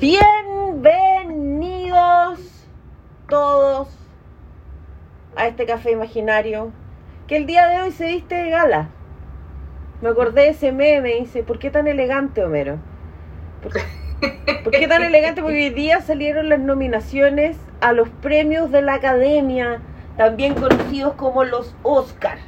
Bienvenidos 0.00 2.66
todos 3.28 3.88
a 5.36 5.46
este 5.46 5.66
café 5.66 5.92
imaginario 5.92 6.72
que 7.26 7.36
el 7.36 7.46
día 7.46 7.68
de 7.68 7.80
hoy 7.80 7.92
se 7.92 8.06
viste 8.06 8.34
de 8.34 8.50
gala. 8.50 8.88
Me 10.00 10.10
acordé 10.10 10.42
de 10.42 10.48
ese 10.50 10.72
meme 10.72 11.16
y 11.16 11.20
dice, 11.20 11.42
¿por 11.42 11.58
qué 11.58 11.70
tan 11.70 11.86
elegante, 11.86 12.44
Homero? 12.44 12.78
¿Por, 13.62 13.72
por 14.62 14.72
qué 14.72 14.86
tan 14.86 15.02
elegante? 15.02 15.40
Porque 15.40 15.56
hoy 15.56 15.70
día 15.70 16.00
salieron 16.00 16.48
las 16.48 16.60
nominaciones 16.60 17.56
a 17.80 17.92
los 17.92 18.08
premios 18.08 18.70
de 18.70 18.82
la 18.82 18.94
Academia, 18.94 19.80
también 20.16 20.54
conocidos 20.54 21.14
como 21.14 21.44
los 21.44 21.74
Oscar. 21.82 22.38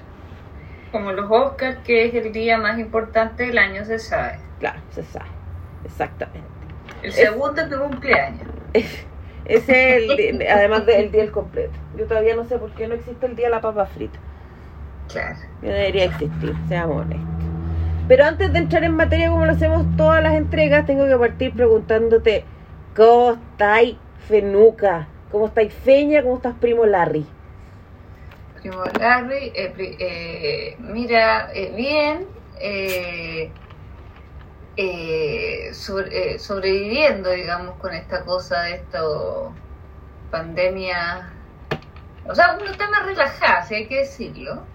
Como 0.92 1.12
los 1.12 1.30
Oscars, 1.30 1.78
que 1.84 2.06
es 2.06 2.14
el 2.14 2.32
día 2.32 2.58
más 2.58 2.78
importante 2.78 3.46
del 3.46 3.58
año, 3.58 3.84
se 3.84 3.98
sabe. 3.98 4.38
Claro, 4.58 4.80
se 4.90 5.02
sabe, 5.04 5.26
exactamente. 5.84 6.48
El 7.02 7.12
segundo 7.12 7.62
es 7.62 7.70
tu 7.70 7.78
cumpleaños. 7.78 8.48
Ese 9.44 9.96
es 9.96 10.10
el, 10.18 10.46
además 10.46 10.84
del 10.84 11.10
día 11.10 11.22
del 11.22 11.30
completo. 11.30 11.72
Yo 11.96 12.06
todavía 12.06 12.34
no 12.36 12.44
sé 12.44 12.58
por 12.58 12.70
qué 12.72 12.86
no 12.86 12.94
existe 12.94 13.26
el 13.26 13.36
día 13.36 13.46
de 13.46 13.52
la 13.52 13.60
papa 13.60 13.86
frita. 13.86 14.18
Claro. 15.10 15.38
No 15.62 15.68
debería 15.68 16.04
existir, 16.04 16.54
seamos 16.68 17.02
honestos. 17.02 17.26
Pero 18.08 18.24
antes 18.24 18.52
de 18.52 18.58
entrar 18.58 18.84
en 18.84 18.94
materia 18.94 19.30
como 19.30 19.46
lo 19.46 19.52
hacemos 19.52 19.86
todas 19.96 20.22
las 20.22 20.34
entregas, 20.34 20.86
tengo 20.86 21.06
que 21.06 21.16
partir 21.16 21.52
preguntándote 21.52 22.44
¿Cómo 22.98 23.34
estáis, 23.34 23.96
Fenuca? 24.26 25.06
¿Cómo 25.30 25.46
estáis, 25.46 25.72
Feña? 25.72 26.20
¿Cómo 26.20 26.38
estás, 26.38 26.56
primo 26.56 26.84
Larry? 26.84 27.24
Primo 28.60 28.82
Larry, 28.98 29.52
eh, 29.54 29.72
eh, 29.78 30.76
mira, 30.80 31.48
eh, 31.54 31.72
bien, 31.76 32.26
eh, 34.78 35.68
eh, 35.68 35.74
sobre- 35.74 36.34
eh, 36.34 36.38
sobreviviendo, 36.38 37.30
digamos, 37.30 37.76
con 37.78 37.92
esta 37.94 38.24
cosa 38.24 38.62
de 38.62 38.74
esta 38.76 39.00
pandemia. 40.30 41.34
O 42.24 42.34
sea, 42.34 42.56
uno 42.60 42.70
está 42.70 42.88
más 42.90 43.06
relajado, 43.06 43.66
si 43.66 43.74
hay 43.74 43.88
que 43.88 43.98
decirlo, 43.98 44.66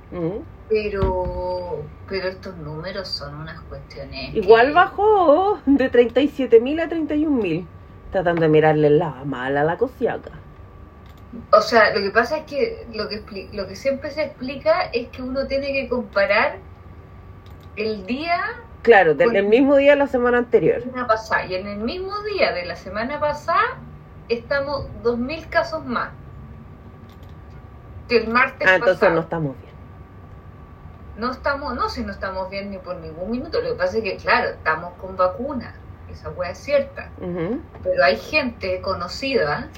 pero, 0.67 1.83
pero 2.07 2.27
estos 2.29 2.57
números 2.57 3.07
son 3.09 3.35
unas 3.35 3.61
cuestiones. 3.65 4.35
Igual 4.35 4.67
que- 4.67 4.73
bajó 4.73 5.59
de 5.65 5.89
37.000 5.89 6.79
a 6.79 6.89
31.000. 6.89 7.67
Tratando 8.11 8.41
de 8.43 8.49
mirarle 8.49 8.89
la 8.89 9.23
mala 9.25 9.61
a 9.61 9.63
la 9.63 9.77
cosiaca. 9.77 10.31
O 11.51 11.61
sea, 11.61 11.93
lo 11.95 12.01
que 12.01 12.11
pasa 12.11 12.37
es 12.37 12.45
que 12.45 12.85
lo 12.93 13.09
que, 13.09 13.49
lo 13.53 13.67
que 13.67 13.75
siempre 13.75 14.11
se 14.11 14.23
explica 14.23 14.83
es 14.93 15.09
que 15.09 15.21
uno 15.23 15.47
tiene 15.47 15.73
que 15.73 15.89
comparar 15.89 16.59
el 17.75 18.05
día 18.05 18.37
Claro, 18.83 19.15
del 19.15 19.35
el 19.35 19.45
mismo 19.47 19.75
día 19.77 19.91
de 19.93 19.97
la 19.97 20.07
semana 20.07 20.37
anterior. 20.37 20.75
de 20.79 20.85
la 20.85 20.91
semana 20.91 21.07
pasada. 21.07 21.45
Y 21.45 21.55
en 21.55 21.67
el 21.67 21.77
mismo 21.79 22.13
día 22.23 22.51
de 22.51 22.65
la 22.65 22.75
semana 22.75 23.19
pasada 23.19 23.77
estamos 24.29 24.87
2.000 25.03 25.47
casos 25.49 25.85
más 25.85 26.09
que 28.07 28.17
el 28.17 28.27
martes 28.27 28.67
Ah, 28.67 28.75
entonces 28.75 28.97
pasado. 28.99 29.15
no 29.15 29.21
estamos 29.21 29.55
bien. 29.61 29.73
No 31.17 31.31
estamos, 31.31 31.75
no 31.75 31.89
si 31.89 32.03
no 32.03 32.11
estamos 32.11 32.49
bien 32.49 32.71
ni 32.71 32.77
por 32.77 32.97
ningún 32.97 33.31
minuto. 33.31 33.61
Lo 33.61 33.69
que 33.69 33.75
pasa 33.75 33.97
es 33.97 34.03
que, 34.03 34.17
claro, 34.17 34.49
estamos 34.49 34.93
con 34.99 35.15
vacuna. 35.15 35.75
Esa 36.11 36.29
hueá 36.31 36.51
es 36.51 36.57
cierta. 36.57 37.09
Pero 37.83 38.03
hay 38.03 38.17
gente 38.17 38.81
conocida, 38.81 39.69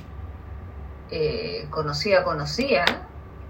eh, 1.12 1.68
conocida, 1.70 2.24
conocida, 2.24 2.86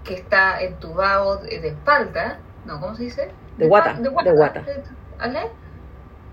que 0.04 0.14
está 0.14 0.60
entubado 0.60 1.38
de, 1.38 1.58
de 1.60 1.68
espalda, 1.68 2.38
¿no? 2.64 2.78
¿Cómo 2.80 2.94
se 2.94 3.04
dice? 3.04 3.30
De 3.56 3.66
guata, 3.66 3.94
espal- 3.94 4.24
de 4.24 4.32
guata. 4.32 4.64
¿Vale? 5.18 5.50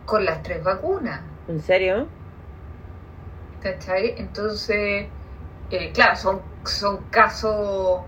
Con 0.05 0.25
las 0.25 0.41
tres 0.43 0.63
vacunas, 0.63 1.21
¿En 1.47 1.61
serio? 1.61 2.07
¿cachai? 3.61 4.15
Entonces, 4.17 5.07
eh, 5.71 5.91
claro, 5.93 6.15
son, 6.15 6.41
son 6.65 6.97
casos 7.09 8.01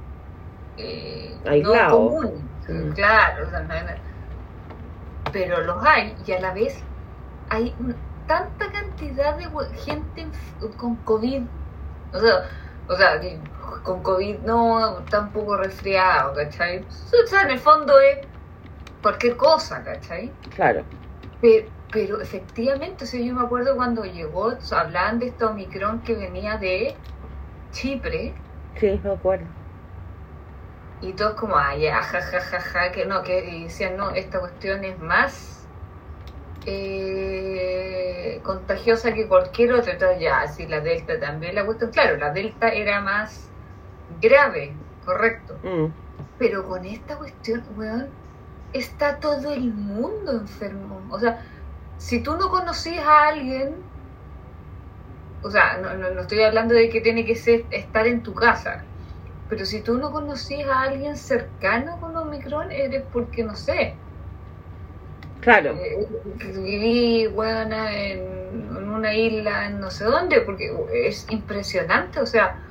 eh, 0.78 1.36
no 1.64 1.90
comunes, 1.90 2.34
Mm. 2.68 2.92
claro, 2.94 3.48
pero 5.32 5.62
los 5.62 5.86
hay 5.86 6.16
y 6.26 6.32
a 6.32 6.40
la 6.42 6.54
vez 6.54 6.80
hay 7.50 7.76
un- 7.80 7.96
tanta 8.28 8.72
cantidad 8.72 9.38
de 9.38 9.46
gente 9.78 10.28
con 10.78 10.96
COVID, 10.98 11.44
o 12.14 12.20
sea, 12.20 12.50
o 12.88 12.96
sea, 12.96 13.20
que 13.20 13.40
con 13.84 14.02
COVID 14.02 14.40
no, 14.40 15.04
tampoco 15.10 15.58
resfriado, 15.58 16.34
¿cachai? 16.34 16.80
O 16.80 17.28
sea, 17.28 17.44
en 17.44 17.52
el 17.52 17.60
fondo 17.60 18.00
es 18.00 18.20
cualquier 19.06 19.38
cosa, 19.38 19.84
¿cachai? 19.84 20.32
Claro. 20.56 20.84
Pero, 21.40 21.68
pero 21.92 22.22
efectivamente, 22.22 23.04
o 23.04 23.08
sea, 23.08 23.22
yo 23.22 23.36
me 23.36 23.44
acuerdo 23.44 23.76
cuando 23.76 24.04
llegó, 24.04 24.58
hablaban 24.72 25.20
de 25.20 25.28
esta 25.28 25.46
Omicron 25.46 26.02
que 26.02 26.16
venía 26.16 26.58
de 26.58 26.96
Chipre, 27.72 28.34
Sí, 28.80 29.00
me 29.04 29.12
acuerdo. 29.12 29.46
y 31.02 31.14
todos 31.14 31.36
como, 31.36 31.56
ah, 31.56 31.76
ya, 31.76 32.02
ja, 32.02 32.20
ja, 32.20 32.42
ja, 32.42 32.60
ja, 32.60 32.92
que 32.92 33.06
no, 33.06 33.22
que 33.22 33.44
decían, 33.64 33.96
no, 33.96 34.10
esta 34.10 34.40
cuestión 34.40 34.84
es 34.84 34.98
más 34.98 35.68
eh, 36.66 38.40
contagiosa 38.42 39.14
que 39.14 39.28
cualquier 39.28 39.74
otra. 39.74 39.94
Entonces, 39.94 40.20
ya, 40.20 40.40
así 40.42 40.66
la 40.66 40.80
Delta 40.80 41.20
también, 41.20 41.54
la 41.54 41.64
cuestión, 41.64 41.92
claro, 41.92 42.18
la 42.18 42.32
Delta 42.32 42.70
era 42.70 43.02
más 43.02 43.52
grave, 44.20 44.74
correcto. 45.06 45.60
Mm. 45.62 45.94
Pero 46.40 46.68
con 46.68 46.84
esta 46.86 47.18
cuestión, 47.18 47.64
weón, 47.78 48.25
está 48.80 49.20
todo 49.20 49.54
el 49.54 49.74
mundo 49.74 50.34
enfermo. 50.34 51.08
O 51.10 51.20
sea, 51.20 51.46
si 51.98 52.22
tú 52.24 52.38
no 52.38 52.50
conocías 52.50 53.06
a 53.08 53.28
alguien, 53.30 53.92
o 55.42 55.50
sea, 55.52 55.78
no, 55.78 55.94
no, 55.96 56.10
no 56.12 56.22
estoy 56.22 56.42
hablando 56.44 56.74
de 56.74 56.90
que 56.90 57.02
tiene 57.02 57.26
que 57.26 57.36
ser 57.36 57.68
estar 57.72 58.08
en 58.08 58.24
tu 58.24 58.34
casa, 58.34 58.92
pero 59.48 59.66
si 59.66 59.84
tú 59.84 59.98
no 59.98 60.12
conocías 60.12 60.70
a 60.70 60.84
alguien 60.84 61.18
cercano 61.18 62.00
con 62.00 62.16
Omicron, 62.18 62.72
eres 62.72 63.04
porque, 63.12 63.44
no 63.44 63.56
sé, 63.56 64.02
Claro. 65.42 65.72
eh, 65.72 66.08
viví, 66.56 67.28
weona, 67.28 67.96
en, 67.96 68.20
en 68.78 68.90
una 68.90 69.14
isla, 69.16 69.68
en 69.68 69.80
no 69.80 69.92
sé 69.92 70.06
dónde, 70.06 70.42
porque 70.42 70.72
es 70.94 71.30
impresionante, 71.30 72.20
o 72.20 72.26
sea, 72.26 72.65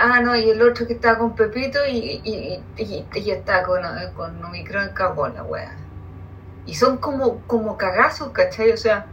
ah, 0.00 0.20
no, 0.20 0.34
y 0.36 0.50
el 0.50 0.60
otro 0.62 0.86
que 0.86 0.94
estaba 0.94 1.18
con 1.18 1.34
Pepito 1.34 1.78
y, 1.86 2.20
y, 2.24 2.62
y, 2.76 3.06
y 3.14 3.30
está 3.30 3.62
con, 3.62 3.84
eh, 3.84 4.10
con 4.16 4.42
Omicron 4.44 4.90
cagó 4.94 5.28
la 5.28 5.42
wea. 5.44 5.72
Y 6.66 6.74
son 6.74 6.98
como, 6.98 7.40
como 7.46 7.76
cagazos, 7.76 8.30
¿cachai? 8.30 8.72
O 8.72 8.76
sea, 8.76 9.06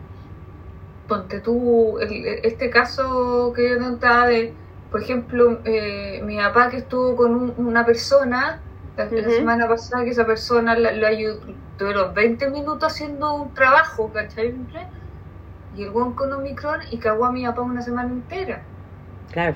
ponte 1.08 1.40
tú, 1.40 2.00
el- 2.00 2.26
este 2.44 2.70
caso 2.70 3.54
que 3.56 3.70
yo 3.70 3.80
contaba 3.80 4.28
de, 4.28 4.54
por 4.92 5.02
ejemplo, 5.02 5.60
eh, 5.64 6.22
mi 6.24 6.38
papá 6.38 6.70
que 6.70 6.78
estuvo 6.78 7.16
con 7.16 7.34
un- 7.36 7.54
una 7.58 7.86
persona 7.86 8.60
la, 8.98 9.10
semana 9.30 9.68
pasada, 9.68 10.04
que 10.06 10.12
esa 10.12 10.26
persona 10.26 10.78
lo 10.78 11.08
ayudó, 11.08 11.40
tuvieron 11.78 12.14
20 12.14 12.50
minutos 12.50 12.92
haciendo 12.94 13.34
un 13.34 13.54
trabajo, 13.54 14.10
¿cachai? 14.14 14.54
Y 15.76 15.84
el 15.84 15.90
weón 15.90 16.14
con 16.14 16.32
Omicron 16.32 16.80
y 16.92 16.98
cagó 16.98 17.26
a 17.26 17.32
mi 17.32 17.46
papá 17.46 17.62
una 17.62 17.82
semana 17.82 18.10
entera. 18.10 18.62
Claro. 19.32 19.56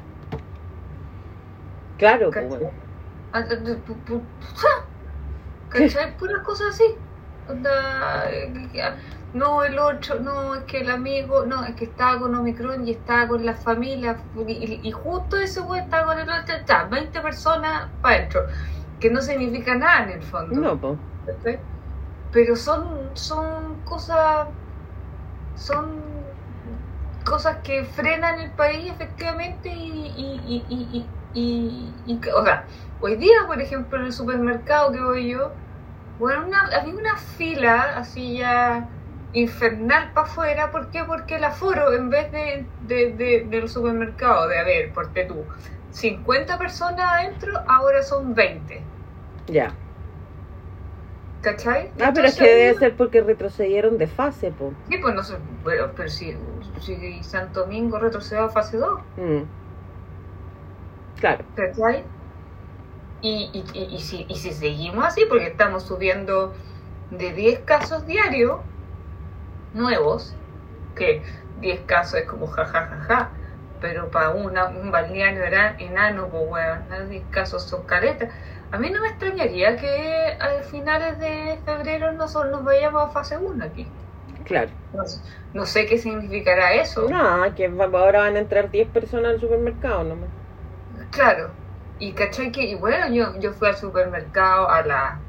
Claro, 2.00 2.32
pues, 2.32 2.46
¿Cachai? 2.46 2.60
bueno. 2.60 2.72
Ah, 3.34 3.44
¡ja! 4.56 4.86
¿Cachai? 5.70 6.18
Puras 6.18 6.42
cosas 6.44 6.70
así. 6.70 6.96
Onda, 7.48 8.32
eh, 8.32 8.52
no, 9.34 9.64
el 9.64 9.78
otro, 9.78 10.20
no, 10.20 10.56
es 10.56 10.64
que 10.64 10.80
el 10.80 10.90
amigo, 10.90 11.46
no, 11.46 11.64
es 11.64 11.76
que 11.76 11.86
estaba 11.86 12.20
con 12.20 12.34
Omicron 12.34 12.88
y 12.88 12.92
estaba 12.92 13.28
con 13.28 13.46
la 13.46 13.54
familia, 13.54 14.18
y, 14.48 14.92
justo 14.92 15.38
ese 15.38 15.62
güey 15.62 15.82
estaba 15.82 16.06
con 16.06 16.20
el 16.20 16.30
otro, 16.30 16.56
está, 16.56 16.86
20 16.86 17.20
personas 17.22 17.90
para 18.02 18.16
adentro, 18.16 18.42
que 19.00 19.10
no 19.12 19.22
significa 19.22 19.76
nada 19.76 20.04
en 20.04 20.10
el 20.12 20.24
fondo. 20.24 20.56
No, 20.56 20.78
pues. 20.78 20.98
¿cachai? 21.28 21.60
Pero 22.32 22.56
son, 22.56 23.10
son 23.14 23.76
cosas, 23.86 24.48
son 25.56 26.02
cosas 27.24 27.58
que 27.64 27.84
frenan 27.84 28.40
el 28.40 28.52
país 28.52 28.92
efectivamente 28.92 29.70
y, 29.70 30.08
y, 30.18 30.66
y, 30.70 30.98
y, 30.98 31.06
y, 31.34 31.96
y- 32.06 32.22
o 32.36 32.44
sea, 32.44 32.68
hoy 33.00 33.16
día, 33.18 33.38
por 33.48 33.62
ejemplo, 33.62 34.00
en 34.00 34.06
el 34.06 34.14
supermercado 34.14 34.92
que 34.92 35.02
voy 35.02 35.30
yo, 35.30 35.56
bueno, 36.18 36.46
una, 36.48 36.60
había 36.80 36.94
una 36.94 37.18
fila 37.18 37.82
así 37.98 38.38
ya 38.40 38.90
infernal 39.34 40.12
para 40.14 40.28
afuera, 40.28 40.72
¿por 40.72 40.90
qué? 40.92 41.04
Porque 41.06 41.36
el 41.38 41.44
aforo, 41.44 41.94
en 41.94 42.10
vez 42.10 42.32
de, 42.32 42.68
de, 42.80 43.14
de- 43.14 43.46
del 43.50 43.70
supermercado, 43.70 44.48
de 44.48 44.60
haber, 44.60 44.94
porque 44.94 45.26
tú, 45.26 45.48
50 45.92 46.58
personas 46.58 47.06
adentro, 47.14 47.52
ahora 47.68 48.02
son 48.04 48.34
20, 48.34 48.84
Ya. 49.48 49.74
¿cachai? 51.42 51.92
Ah, 52.00 52.12
pero 52.14 52.28
es 52.28 52.36
que 52.36 52.48
debe 52.48 52.74
ser 52.76 52.96
porque 52.96 53.22
retrocedieron 53.22 53.98
de 53.98 54.08
fase, 54.08 54.52
pues. 54.52 54.74
Sí, 54.88 54.98
pues 55.02 55.14
no 55.16 55.24
sé, 55.24 55.36
pero, 55.64 55.94
pero 55.96 56.10
si, 56.10 56.34
si 56.82 57.24
Santo 57.24 57.62
Domingo 57.62 58.00
retrocedió 58.00 58.46
a 58.46 58.50
fase 58.50 58.78
2, 58.78 59.00
Mm. 59.18 59.44
Claro. 61.20 61.44
¿cachai? 61.56 62.04
Y, 63.22 63.50
y, 63.54 63.66
y, 63.78 63.96
y 63.96 64.00
si, 64.00 64.26
y 64.30 64.36
si 64.36 64.52
seguimos 64.54 65.06
así, 65.06 65.26
porque 65.28 65.48
estamos 65.48 65.84
subiendo 65.84 66.54
de 67.12 67.34
10 67.34 67.60
casos 67.60 68.06
diarios, 68.06 68.60
nuevos, 69.74 70.36
que 70.96 71.22
10 71.60 71.82
casos 71.82 72.22
es 72.22 72.26
como 72.28 72.48
jajajaja, 72.48 73.30
pero 73.82 74.10
para 74.10 74.32
una, 74.32 74.68
un 74.68 74.92
balneario 74.92 75.44
era 75.44 75.76
enano, 75.80 76.28
pues 76.28 76.44
weón, 76.48 77.10
10 77.10 77.24
casos 77.30 77.64
son 77.64 77.84
caretas. 77.84 78.30
A 78.72 78.78
mí 78.78 78.90
no 78.90 79.02
me 79.02 79.10
extrañaría 79.10 79.78
que 79.78 80.38
a 80.40 80.64
finales 80.64 81.20
de 81.20 81.60
febrero 81.66 82.12
nosotros 82.14 82.52
nos 82.52 82.64
vayamos 82.64 83.04
a 83.04 83.08
fase 83.10 83.38
1 83.38 83.66
aquí. 83.66 83.88
Claro. 84.46 84.70
No, 84.94 85.04
no 85.54 85.66
sé 85.66 85.86
qué 85.86 85.98
significará 85.98 86.74
eso. 86.74 87.08
No, 87.10 87.54
que 87.56 87.66
ahora 87.66 88.20
van 88.20 88.36
a 88.36 88.40
entrar 88.40 88.70
10 88.70 88.90
personas 88.90 89.34
al 89.34 89.40
supermercado 89.40 90.04
nomás. 90.04 90.30
Claro. 91.12 91.56
Y 92.00 92.14
cachai 92.16 92.52
que, 92.52 92.64
y 92.64 92.76
bueno, 92.76 93.14
yo, 93.14 93.40
yo 93.40 93.54
fui 93.54 93.68
al 93.68 93.78
supermercado 93.78 94.70
a 94.70 94.82
las 94.86 95.22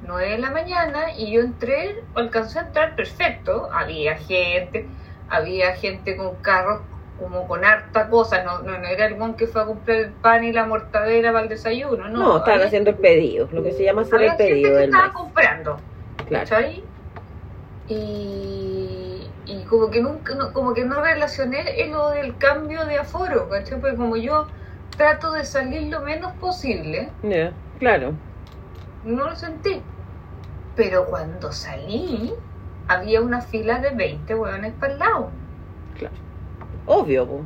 9 0.00 0.30
de 0.32 0.38
la 0.38 0.50
mañana 0.50 1.12
y 1.16 1.32
yo 1.32 1.40
entré, 1.40 1.94
alcancé 2.14 2.58
a 2.58 2.62
entrar 2.62 2.94
perfecto. 2.96 3.68
Había 3.72 4.16
gente, 4.16 4.88
había 5.28 5.74
gente 5.74 6.16
con 6.16 6.40
carros 6.40 6.82
como 7.16 7.46
con 7.48 7.64
harta 7.64 8.08
cosa. 8.08 8.42
No, 8.44 8.60
no, 8.62 8.78
no 8.78 8.86
era 8.86 9.06
el 9.06 9.16
mon 9.16 9.36
que 9.36 9.46
fue 9.46 9.62
a 9.62 9.66
comprar 9.66 9.96
el 9.98 10.12
pan 10.14 10.44
y 10.44 10.52
la 10.52 10.66
mortadera 10.66 11.32
para 11.32 11.44
el 11.44 11.48
desayuno. 11.48 12.08
No, 12.08 12.18
No, 12.18 12.36
estaban 12.38 12.62
haciendo 12.62 12.90
el 12.90 12.96
pedido, 12.98 13.48
lo 13.52 13.62
que 13.62 13.72
se 13.72 13.84
llama 13.84 14.02
hacer 14.02 14.22
el 14.22 14.30
gente 14.30 14.44
pedido 14.44 14.70
que 14.70 14.76
del 14.76 14.90
estaba 14.90 15.12
comprando. 15.12 15.76
Claro. 16.26 16.44
¿cachai? 16.48 16.84
Y, 17.88 19.30
y 19.44 19.64
como 19.64 19.90
que 19.90 20.00
nunca, 20.02 20.34
no- 20.34 20.52
como 20.52 20.74
que 20.74 20.84
no 20.84 21.00
relacioné 21.02 21.82
en 21.82 21.92
lo 21.92 22.10
del 22.10 22.36
cambio 22.38 22.84
de 22.86 22.98
aforo, 22.98 23.48
¿cachai? 23.48 23.80
Porque 23.80 23.96
como 23.96 24.16
yo 24.16 24.48
trato 24.96 25.32
de 25.32 25.44
salir 25.44 25.82
lo 25.90 26.00
menos 26.00 26.32
posible, 26.34 27.10
Claro. 27.78 28.14
no 29.04 29.24
lo 29.30 29.36
sentí. 29.36 29.82
Pero 30.74 31.06
cuando 31.06 31.52
salí, 31.52 32.34
había 32.88 33.20
una 33.20 33.40
fila 33.40 33.78
de 33.78 33.90
20 33.90 34.34
hueones 34.34 34.72
para 34.74 34.92
el 34.92 34.98
lado, 34.98 35.30
Obvio, 36.88 37.26
po. 37.26 37.40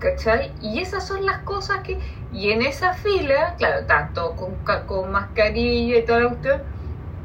¿cachai? 0.00 0.52
Y 0.60 0.80
esas 0.80 1.06
son 1.06 1.24
las 1.24 1.38
cosas 1.38 1.80
que... 1.80 1.98
Y 2.32 2.50
en 2.50 2.60
esa 2.60 2.92
fila, 2.92 3.54
claro, 3.56 3.86
tanto 3.86 4.36
con, 4.36 4.54
con 4.86 5.10
mascarilla 5.10 5.96
y 5.98 6.04
toda 6.04 6.20
la 6.20 6.28
cuestión, 6.28 6.62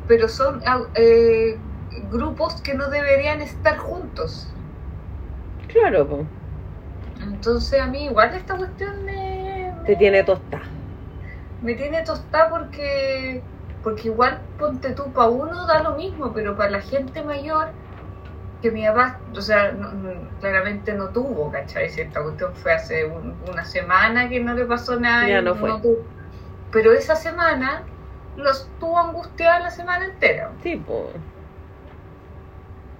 pero 0.08 0.30
son 0.30 0.62
ah, 0.66 0.80
eh, 0.96 1.58
grupos 2.10 2.62
que 2.62 2.74
no 2.74 2.90
deberían 2.90 3.42
estar 3.42 3.78
juntos. 3.78 4.48
Claro, 5.68 6.08
po. 6.08 6.26
Entonces 7.22 7.82
a 7.82 7.88
mí 7.88 8.06
igual 8.06 8.34
esta 8.34 8.56
cuestión 8.56 9.04
me, 9.04 9.31
Te 9.86 9.96
tiene 9.96 10.24
tostada. 10.24 10.64
me 11.60 11.76
tiene 11.76 12.04
tostada 12.04 12.50
porque 12.50 13.48
porque 13.82 14.10
igual 14.10 14.46
ponte 14.58 14.94
tú 14.94 15.12
para 15.14 15.30
uno 15.30 15.66
da 15.66 15.82
lo 15.82 15.96
mismo, 15.96 16.34
pero 16.34 16.56
para 16.56 16.70
la 16.70 16.82
gente 16.82 17.24
mayor 17.24 17.74
que 18.62 18.72
mi 18.72 18.86
papá, 18.86 19.24
o 19.36 19.42
sea, 19.42 19.72
no- 19.74 20.38
claramente 20.40 20.94
no 20.94 21.12
tuvo, 21.14 21.52
¿cachai? 21.52 21.90
Si 21.90 22.02
esta 22.02 22.24
cuestión 22.24 22.56
fue 22.56 22.74
hace 22.74 23.06
un- 23.06 23.40
una 23.44 23.66
semana 23.66 24.30
que 24.30 24.40
no 24.42 24.54
le 24.56 24.66
pasó 24.66 25.00
nada. 25.00 25.30
Ya 25.30 25.42
no 25.42 25.56
fue. 25.56 25.70
tuvo. 25.82 25.98
Pero 26.72 26.94
esa 26.94 27.16
semana 27.16 27.86
los 28.36 28.72
tuvo 28.80 29.00
angustiada 29.00 29.60
la 29.62 29.72
semana 29.72 30.06
entera. 30.06 30.54
Sí, 30.64 30.76
po. 30.78 31.14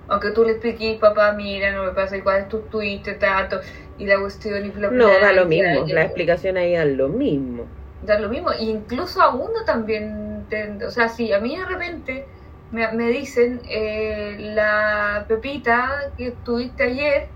Aunque 0.08 0.32
tú 0.32 0.44
le 0.44 0.52
expliques, 0.54 1.00
papá, 1.00 1.32
mira, 1.34 1.72
no 1.72 1.84
me 1.86 1.92
pasa 1.94 2.18
igual, 2.18 2.48
tú 2.50 2.68
tuviste 2.70 3.14
tanto, 3.16 3.62
y 4.02 4.06
la 4.08 4.20
cuestión 4.20 4.66
y 4.66 4.70
No, 4.70 5.08
da 5.20 5.32
lo 5.32 5.46
mismo. 5.46 5.86
Las 5.88 6.06
explicaciones 6.06 6.64
ahí 6.64 6.74
dan 6.74 6.98
lo 6.98 7.08
mismo. 7.08 7.66
da 8.02 8.18
lo 8.18 8.30
mismo. 8.30 8.50
Y 8.60 8.70
incluso 8.72 9.22
a 9.22 9.30
uno 9.36 9.64
también, 9.66 10.48
te- 10.50 10.84
o 10.84 10.90
sea, 10.90 11.08
si 11.08 11.32
a 11.32 11.40
mí 11.40 11.56
de 11.56 11.66
repente 11.66 12.26
me, 12.72 12.92
me 12.94 13.10
dicen, 13.10 13.62
eh, 13.70 14.38
la 14.40 15.26
Pepita 15.28 16.12
que 16.18 16.32
tuviste 16.44 16.82
ayer, 16.84 17.28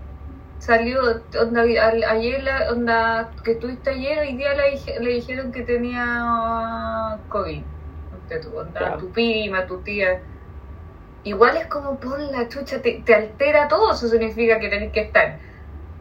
salió, 0.58 1.00
onda, 1.40 1.62
ayer, 1.62 2.42
la, 2.42 2.72
onda, 2.72 3.30
que 3.44 3.54
tuviste 3.54 3.90
ayer, 3.90 4.18
hoy 4.18 4.36
día 4.36 4.54
le, 4.54 4.70
dije- 4.72 4.98
le 4.98 5.10
dijeron 5.12 5.52
que 5.52 5.62
tenía 5.62 7.18
COVID. 7.28 7.62
Tú, 8.42 8.58
onda, 8.58 8.72
Claro. 8.80 8.98
tu 8.98 9.12
prima, 9.12 9.66
tu 9.68 9.82
tía. 9.82 10.20
Igual 11.22 11.56
es 11.58 11.66
como 11.68 12.00
por 12.00 12.18
la 12.18 12.48
chucha, 12.48 12.82
te, 12.82 13.02
te 13.04 13.14
altera 13.14 13.68
todo, 13.68 13.92
eso 13.92 14.08
significa 14.08 14.58
que 14.58 14.68
tenés 14.68 14.92
que 14.92 15.00
estar 15.00 15.38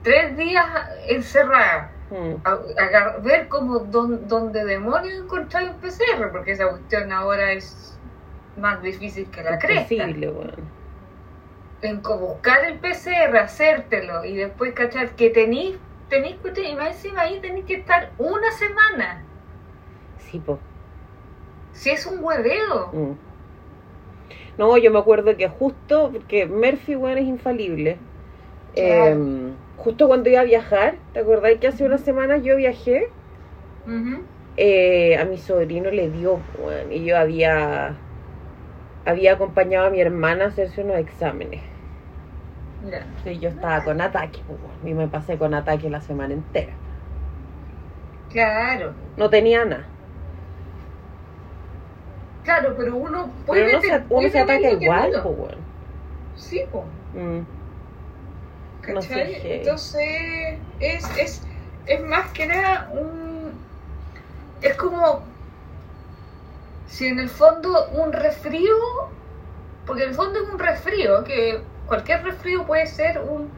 tres 0.05 0.37
días 0.37 0.65
encerrada 1.09 1.91
Mm. 2.11 2.35
a, 2.43 2.51
a 2.51 3.17
ver 3.17 3.47
como 3.47 3.79
don- 3.79 4.27
donde 4.27 4.63
demonios 4.63 5.23
encontrar 5.23 5.63
un 5.71 5.73
PCR, 5.81 6.31
porque 6.31 6.51
esa 6.51 6.69
cuestión 6.69 7.11
ahora 7.11 7.51
es 7.51 7.97
más 8.57 8.79
difícil 8.83 9.25
que 9.31 9.41
la 9.41 9.57
cresta. 9.57 10.05
Weón. 10.05 10.53
En 11.81 12.01
buscar 12.19 12.63
el 12.65 12.77
PCR, 12.77 13.35
hacértelo 13.39 14.23
y 14.23 14.35
después 14.35 14.73
cachar 14.73 15.09
que 15.15 15.31
tenís, 15.31 15.77
tenís 16.07 16.35
y 16.69 16.75
más 16.75 16.89
encima 16.89 17.21
ahí 17.21 17.39
tenés 17.41 17.65
que 17.65 17.73
estar 17.77 18.11
una 18.19 18.51
semana. 18.51 19.23
Sí, 20.19 20.37
po. 20.37 20.59
Si 21.73 21.89
es 21.89 22.05
un 22.05 22.23
hueveo. 22.23 22.91
Mm. 22.93 23.11
No, 24.59 24.77
yo 24.77 24.91
me 24.91 24.99
acuerdo 24.99 25.35
que 25.35 25.49
justo, 25.49 26.11
porque 26.13 26.45
Murphy, 26.45 26.95
weón, 26.95 27.17
es 27.17 27.25
infalible. 27.25 27.97
Claro. 28.75 29.15
Eh, 29.15 29.51
justo 29.77 30.07
cuando 30.07 30.29
iba 30.29 30.41
a 30.41 30.43
viajar, 30.45 30.95
¿te 31.13 31.19
acordás 31.19 31.55
que 31.59 31.67
hace 31.67 31.85
unas 31.85 32.01
semanas 32.01 32.43
yo 32.43 32.55
viajé? 32.55 33.07
Ujú. 33.85 34.23
Eh, 34.57 35.17
a 35.17 35.25
mi 35.25 35.37
sobrino 35.37 35.91
le 35.91 36.09
dio, 36.09 36.39
y 36.89 37.03
yo 37.03 37.17
había, 37.17 37.95
había 39.05 39.33
acompañado 39.33 39.87
a 39.87 39.89
mi 39.89 40.01
hermana 40.01 40.45
a 40.45 40.47
hacerse 40.47 40.81
unos 40.81 40.97
exámenes. 40.97 41.61
Ya. 42.91 42.99
Entonces 42.99 43.39
yo 43.39 43.49
estaba 43.49 43.83
con 43.83 44.01
ataque, 44.01 44.39
pues, 44.47 44.59
y 44.83 44.93
me 44.93 45.07
pasé 45.07 45.37
con 45.37 45.53
ataque 45.53 45.89
la 45.89 46.01
semana 46.01 46.33
entera. 46.33 46.73
Claro, 48.31 48.93
No 49.17 49.29
tenía 49.29 49.63
nada. 49.65 49.85
claro, 52.43 52.75
pero 52.77 52.95
uno 52.95 53.29
puede. 53.45 53.65
Pero 53.65 53.77
uno 53.77 53.81
se, 53.81 54.03
uno 54.09 54.29
se 54.29 54.39
ataca 54.39 54.71
igual, 54.71 55.11
pues. 55.23 55.55
Sí, 56.35 56.61
pues. 56.71 56.83
Mm. 57.13 57.41
Entonces, 58.87 60.59
es, 60.79 61.17
es, 61.17 61.41
es 61.85 62.01
más 62.01 62.31
que 62.31 62.45
nada 62.47 62.89
un. 62.93 63.53
Es 64.61 64.75
como. 64.75 65.23
Si 66.87 67.07
en 67.07 67.19
el 67.19 67.29
fondo 67.29 67.87
un 67.93 68.13
resfrío. 68.13 68.75
Porque 69.85 70.03
en 70.03 70.09
el 70.09 70.15
fondo 70.15 70.39
es 70.39 70.49
un 70.49 70.57
resfrío, 70.57 71.23
que 71.23 71.61
cualquier 71.85 72.23
resfrío 72.23 72.65
puede 72.65 72.87
ser 72.87 73.19
un. 73.19 73.49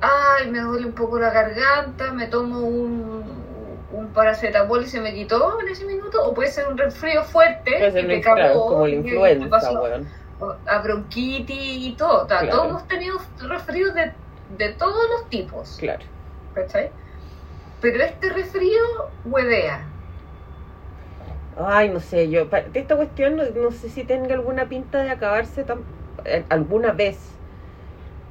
Ay, 0.00 0.50
me 0.50 0.60
duele 0.60 0.86
un 0.86 0.92
poco 0.92 1.18
la 1.18 1.30
garganta, 1.30 2.12
me 2.12 2.26
tomo 2.26 2.60
un, 2.60 3.24
un 3.90 4.08
paracetamol 4.08 4.82
y 4.82 4.86
se 4.86 5.00
me 5.00 5.12
quitó 5.14 5.60
en 5.60 5.68
ese 5.68 5.86
minuto, 5.86 6.22
o 6.22 6.34
puede 6.34 6.50
ser 6.50 6.68
un 6.68 6.76
resfrío 6.76 7.24
fuerte 7.24 7.76
una 7.76 8.06
te 8.06 8.20
cagó, 8.20 8.66
como 8.68 8.86
la 8.86 8.94
influenza, 8.94 9.48
pasó 9.48 9.82
weón. 9.82 10.06
a 10.66 10.78
bronquitis 10.78 11.86
y 11.86 11.94
todo. 11.96 12.24
O 12.24 12.28
sea, 12.28 12.40
Claro. 12.40 12.56
Todos 12.56 12.68
hemos 12.68 12.88
tenido 12.88 13.18
resfríos 13.48 13.94
de, 13.94 14.12
de 14.48 14.74
todos 14.74 15.08
los 15.10 15.28
tipos, 15.30 15.68
Claro. 15.76 16.04
¿cachai? 16.52 16.94
Pero 17.80 18.04
este 18.04 18.30
resfrío 18.30 18.80
huevea. 19.24 19.96
Ay, 21.56 21.88
no 21.90 22.00
sé, 22.00 22.30
yo, 22.30 22.48
pa- 22.50 22.58
esta 22.74 22.96
cuestión 22.96 23.36
no, 23.36 23.44
no 23.50 23.70
sé 23.72 23.88
si 23.90 24.04
tenga 24.04 24.34
alguna 24.34 24.68
pinta 24.68 25.02
de 25.02 25.10
acabarse 25.10 25.64
tan, 25.64 25.86
eh, 26.24 26.46
alguna 26.50 26.92
vez. 26.92 27.40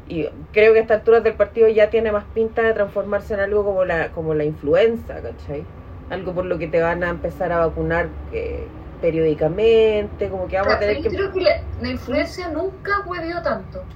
Y 0.06 0.28
creo 0.52 0.74
que 0.74 0.80
a 0.80 0.82
estas 0.84 1.00
alturas 1.00 1.24
del 1.24 1.36
partido 1.38 1.68
ya 1.70 1.90
tiene 1.90 2.12
más 2.12 2.28
pinta 2.32 2.64
de 2.64 2.74
transformarse 2.74 3.34
en 3.36 3.42
algo 3.42 3.64
como 3.66 3.86
la, 3.86 4.12
como 4.14 4.34
la 4.34 4.46
influenza, 4.46 5.22
¿cachai? 5.22 5.72
Algo 6.10 6.34
por 6.36 6.46
lo 6.46 6.58
que 6.60 6.68
te 6.68 6.82
van 6.82 7.04
a 7.04 7.10
empezar 7.10 7.52
a 7.52 7.60
vacunar 7.60 8.18
eh, 8.32 8.76
periódicamente, 9.00 10.30
como 10.30 10.48
que 10.48 10.58
vamos 10.58 10.76
a 10.76 10.80
tener 10.80 11.02
yo 11.02 11.02
que... 11.02 11.12
creo 11.12 11.32
que 11.32 11.42
la, 11.42 11.52
la 11.78 11.90
influencia 11.90 12.50
nunca 12.50 12.92
hueveó 13.06 13.42
tanto. 13.42 13.94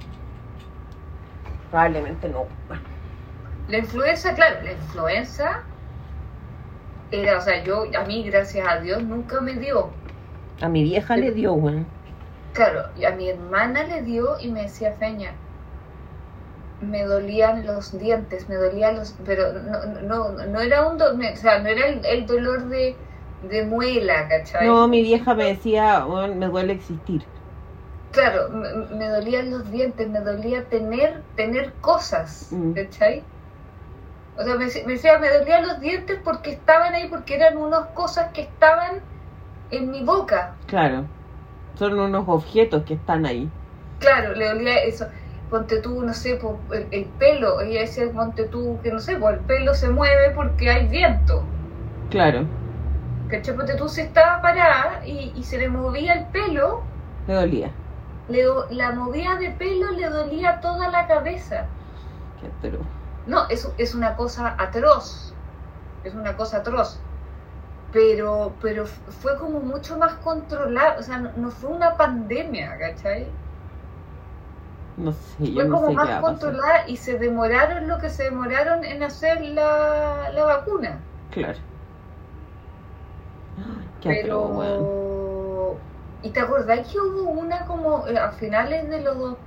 Probablemente 1.72 2.28
no. 2.28 2.54
Bueno, 2.68 2.84
La 3.66 3.78
influenza, 3.78 4.36
claro, 4.36 4.62
la 4.62 4.70
influenza 4.74 5.50
era, 7.10 7.38
o 7.38 7.40
sea, 7.40 7.62
yo, 7.62 7.84
a 7.96 8.04
mí, 8.04 8.24
gracias 8.24 8.66
a 8.68 8.80
Dios, 8.80 9.02
nunca 9.04 9.40
me 9.40 9.54
dio. 9.54 10.02
a 10.60 10.68
mi 10.70 10.82
vieja 10.82 11.18
le 11.18 11.30
dio, 11.32 11.52
weón. 11.54 11.94
Claro, 12.52 12.92
y 12.94 13.04
a 13.04 13.14
mi 13.14 13.28
hermana 13.28 13.84
le 13.84 14.00
dio 14.02 14.38
y 14.40 14.50
me 14.52 14.62
decía 14.62 14.94
Feña, 14.96 15.42
me 16.80 17.04
dolían 17.04 17.64
los 17.66 17.92
dientes, 17.98 18.48
me 18.48 18.56
dolían 18.56 18.96
los, 18.96 19.14
pero 19.24 19.52
no, 19.54 19.84
no, 20.02 20.32
no 20.46 20.60
era 20.60 20.86
un, 20.88 20.98
do- 20.98 21.14
o 21.14 21.36
sea, 21.36 21.60
no 21.60 21.68
era 21.70 21.86
el, 21.86 22.04
el 22.04 22.26
dolor 22.26 22.68
de, 22.68 23.00
de 23.40 23.64
muela, 23.64 24.28
¿cachai? 24.28 24.76
No, 24.76 24.88
mi 24.88 25.02
vieja 25.02 25.34
me 25.34 25.44
decía, 25.44 26.06
me 26.06 26.46
duele 26.46 26.72
existir. 26.72 27.30
Claro, 28.12 28.48
me, 28.50 28.68
me 28.96 29.08
dolían 29.08 29.50
los 29.50 29.70
dientes, 29.70 30.08
me 30.08 30.20
dolía 30.20 30.64
tener, 30.68 31.22
tener 31.36 31.72
cosas, 31.80 32.48
Mm. 32.50 32.72
¿cachai? 32.74 33.22
O 34.36 34.42
sea, 34.44 34.54
me, 34.56 34.66
me 34.66 34.92
decía, 34.92 35.18
me 35.18 35.28
dolían 35.30 35.66
los 35.66 35.80
dientes 35.80 36.18
porque 36.24 36.50
estaban 36.52 36.94
ahí, 36.94 37.08
porque 37.08 37.34
eran 37.36 37.56
unas 37.56 37.86
cosas 37.88 38.32
que 38.32 38.42
estaban 38.42 39.00
en 39.70 39.90
mi 39.90 40.02
boca. 40.04 40.54
Claro. 40.66 41.04
Son 41.74 41.98
unos 41.98 42.24
objetos 42.28 42.84
que 42.84 42.94
están 42.94 43.26
ahí. 43.26 43.50
claro, 43.98 44.34
le 44.34 44.48
dolía 44.48 44.82
eso. 44.84 45.06
Ponte 45.50 45.80
tú, 45.80 46.02
no 46.02 46.14
sé, 46.14 46.36
po, 46.36 46.58
el, 46.72 46.86
el 46.90 47.04
pelo. 47.18 47.60
Ella 47.60 47.80
decía, 47.82 48.10
ponte 48.12 48.44
tú, 48.46 48.78
que 48.82 48.90
no 48.90 48.98
sé, 49.00 49.16
pues 49.16 49.34
el 49.38 49.44
pelo 49.44 49.74
se 49.74 49.88
mueve 49.90 50.30
porque 50.34 50.70
hay 50.70 50.88
viento. 50.88 51.44
Claro, 52.10 52.46
¿Cachai? 53.28 53.56
Ponte 53.56 53.74
tú, 53.76 53.88
se 53.88 54.02
estaba 54.02 54.42
parada 54.42 55.06
y, 55.06 55.32
y 55.34 55.44
se 55.44 55.58
le 55.58 55.68
movía 55.68 56.14
el 56.14 56.26
pelo, 56.28 56.82
le 57.26 57.34
dolía. 57.34 57.70
Le, 58.32 58.44
la 58.70 58.92
movía 58.92 59.36
de 59.36 59.50
pelo 59.50 59.90
le 59.90 60.08
dolía 60.08 60.60
toda 60.60 60.88
la 60.90 61.06
cabeza. 61.06 61.66
Qué 62.40 62.48
atroz. 62.68 62.86
No, 63.26 63.48
es, 63.48 63.70
es 63.78 63.94
una 63.94 64.16
cosa 64.16 64.56
atroz. 64.58 65.34
Es 66.04 66.14
una 66.14 66.36
cosa 66.36 66.58
atroz. 66.58 67.00
Pero, 67.92 68.54
pero 68.60 68.86
fue 68.86 69.38
como 69.38 69.60
mucho 69.60 69.98
más 69.98 70.14
controlado. 70.14 71.00
O 71.00 71.02
sea, 71.02 71.18
no, 71.18 71.30
no 71.36 71.50
fue 71.50 71.70
una 71.70 71.96
pandemia, 71.96 72.78
¿cachai? 72.78 73.36
No 74.96 75.12
sé, 75.12 75.52
yo 75.52 75.62
Fue 75.62 75.64
no 75.64 75.76
como 75.76 75.88
sé 75.88 75.94
más 75.94 76.10
controlada 76.20 76.88
y 76.88 76.96
se 76.96 77.18
demoraron 77.18 77.88
lo 77.88 77.98
que 77.98 78.10
se 78.10 78.24
demoraron 78.24 78.84
en 78.84 79.02
hacer 79.02 79.40
la, 79.40 80.30
la 80.32 80.44
vacuna. 80.44 81.06
Claro. 81.30 81.58
Qué 84.00 84.10
atroz, 84.10 84.50
weón. 84.50 85.02
¿Y 86.22 86.30
te 86.30 86.40
acordás 86.40 86.88
que 86.88 86.98
hubo 87.00 87.30
una 87.30 87.64
como 87.66 88.06
eh, 88.06 88.16
a 88.18 88.30
finales 88.32 88.88
de 88.88 89.00
los 89.00 89.18
do- 89.18 89.38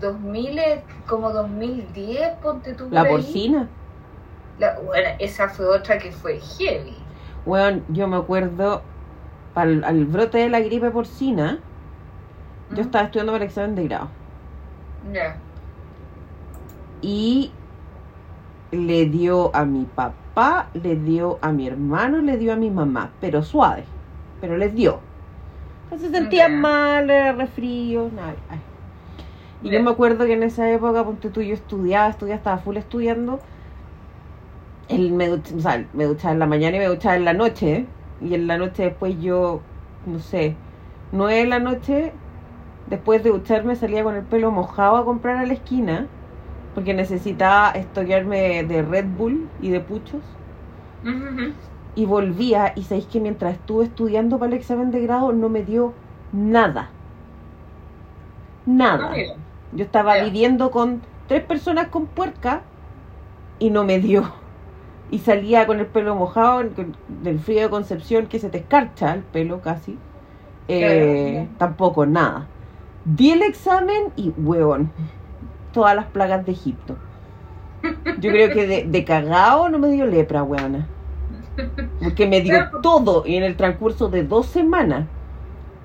2000, 0.00 0.60
como 1.06 1.30
2010, 1.32 2.36
ponte 2.42 2.74
tú? 2.74 2.88
La 2.90 3.02
ahí? 3.02 3.08
porcina. 3.12 3.68
La- 4.58 4.78
bueno, 4.80 5.08
esa 5.18 5.48
fue 5.48 5.66
otra 5.66 5.98
que 5.98 6.12
fue 6.12 6.40
heavy. 6.40 6.96
Weón, 7.46 7.84
yo 7.88 8.08
me 8.08 8.16
acuerdo 8.16 8.82
al, 9.54 9.84
al 9.84 10.04
brote 10.06 10.38
de 10.38 10.48
la 10.50 10.60
gripe 10.60 10.90
porcina, 10.90 11.58
yo 12.70 12.82
estaba 12.82 13.04
estudiando 13.04 13.32
para 13.32 13.44
el 13.44 13.50
examen 13.50 13.74
de 13.74 13.84
grado. 13.84 14.08
Ya. 15.14 15.36
Y 17.00 17.52
le 18.70 19.06
dio 19.06 19.54
a 19.54 19.64
mi 19.64 19.86
papá, 19.86 20.70
le 20.74 20.96
dio 20.96 21.38
a 21.42 21.52
mi 21.52 21.66
hermano, 21.66 22.20
le 22.20 22.36
dio 22.36 22.52
a 22.52 22.56
mi 22.56 22.70
mamá, 22.70 23.16
pero 23.20 23.42
suave, 23.42 23.84
pero 24.40 24.56
les 24.56 24.74
dio. 24.74 25.07
Se 25.90 26.10
sentían 26.10 26.52
Ya. 26.52 26.60
mal, 26.60 27.10
era 27.10 27.32
resfrío, 27.32 28.10
nada. 28.10 28.36
Y 29.60 29.70
yo 29.70 29.80
me 29.80 29.90
acuerdo 29.90 30.26
que 30.26 30.32
en 30.34 30.42
esa 30.42 30.70
época, 30.70 31.04
ponte 31.04 31.30
tú, 31.30 31.42
yo 31.42 31.54
estudiaba, 31.54 32.08
estudiaba, 32.10 32.36
estaba 32.38 32.58
full 32.58 32.76
estudiando. 32.76 33.42
El, 34.88 35.12
me, 35.12 35.30
o 35.30 35.42
sea, 35.60 35.88
me 35.92 36.04
duchaba 36.04 36.32
en 36.32 36.38
la 36.40 36.46
mañana 36.46 36.76
y 36.76 36.80
me 36.80 36.86
duchaba 36.86 37.16
en 37.16 37.24
la 37.24 37.34
noche. 37.34 37.94
Y 38.18 38.34
en 38.34 38.46
la 38.46 38.58
noche 38.58 38.84
después 38.84 39.16
yo, 39.18 39.70
no 40.04 40.18
sé, 40.18 40.62
nueve 41.10 41.40
de 41.40 41.46
la 41.46 41.58
noche, 41.60 42.20
después 42.86 43.22
de 43.24 43.30
ducharme 43.30 43.76
salía 43.76 44.04
con 44.04 44.16
el 44.16 44.26
pelo 44.28 44.50
mojado 44.52 44.96
a 44.98 45.04
comprar 45.06 45.38
a 45.38 45.46
la 45.46 45.54
esquina. 45.54 46.14
Porque 46.72 46.94
necesitaba 46.94 47.70
estoquearme 47.72 48.64
de 48.64 48.82
Red 48.82 49.06
Bull 49.10 49.54
y 49.58 49.70
de 49.70 49.80
puchos. 49.80 50.40
Ujú. 51.02 51.58
Y 51.98 52.06
volvía 52.06 52.72
y 52.76 52.84
sabéis 52.84 53.08
que 53.08 53.20
mientras 53.20 53.54
estuve 53.54 53.86
estudiando 53.86 54.38
para 54.38 54.52
el 54.52 54.58
examen 54.58 54.92
de 54.92 55.00
grado 55.02 55.32
no 55.32 55.48
me 55.48 55.64
dio 55.64 55.94
nada. 56.32 56.94
Ah, 58.90 58.98
Nada. 58.98 59.10
mira. 59.10 59.34
Yo 59.72 59.84
estaba 59.84 60.16
viviendo 60.18 60.70
con 60.70 61.02
tres 61.26 61.44
personas 61.44 61.88
con 61.88 62.06
puerca 62.06 62.62
y 63.58 63.70
no 63.70 63.84
me 63.84 63.98
dio. 64.00 64.32
Y 65.10 65.20
salía 65.20 65.66
con 65.66 65.80
el 65.80 65.86
pelo 65.86 66.14
mojado, 66.14 66.62
del 67.08 67.40
frío 67.40 67.62
de 67.62 67.70
Concepción 67.70 68.26
que 68.28 68.38
se 68.38 68.50
te 68.50 68.58
escarcha 68.58 69.14
el 69.14 69.22
pelo 69.24 69.60
casi. 69.62 69.98
Eh. 70.68 71.48
Tampoco, 71.58 72.06
nada. 72.06 72.50
Di 73.04 73.30
el 73.32 73.42
examen 73.42 74.12
y, 74.16 74.30
huevón, 74.36 74.92
todas 75.72 75.96
las 75.96 76.06
plagas 76.06 76.44
de 76.46 76.52
Egipto. 76.52 76.98
Yo 78.16 78.30
creo 78.32 78.50
que 78.52 78.66
de, 78.66 78.84
de 78.84 79.04
cagao 79.04 79.68
no 79.70 79.78
me 79.78 79.88
dio 79.88 80.06
lepra, 80.06 80.42
weona. 80.42 80.88
Porque 82.02 82.26
me 82.26 82.40
dio 82.40 82.54
Claro. 82.54 82.80
todo 82.80 83.22
y 83.26 83.36
en 83.36 83.42
el 83.42 83.56
transcurso 83.56 84.08
de 84.08 84.22
dos 84.24 84.46
semanas. 84.46 85.06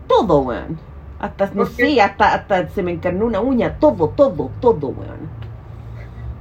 Todo, 0.07 0.39
weón. 0.41 0.77
Hasta, 1.19 1.49
no 1.53 1.65
sé, 1.65 2.01
hasta, 2.01 2.33
hasta 2.33 2.67
se 2.69 2.83
me 2.83 2.91
encarnó 2.91 3.25
una 3.25 3.39
uña. 3.39 3.77
Todo, 3.79 4.09
todo, 4.09 4.51
todo, 4.59 4.87
weón. 4.89 5.29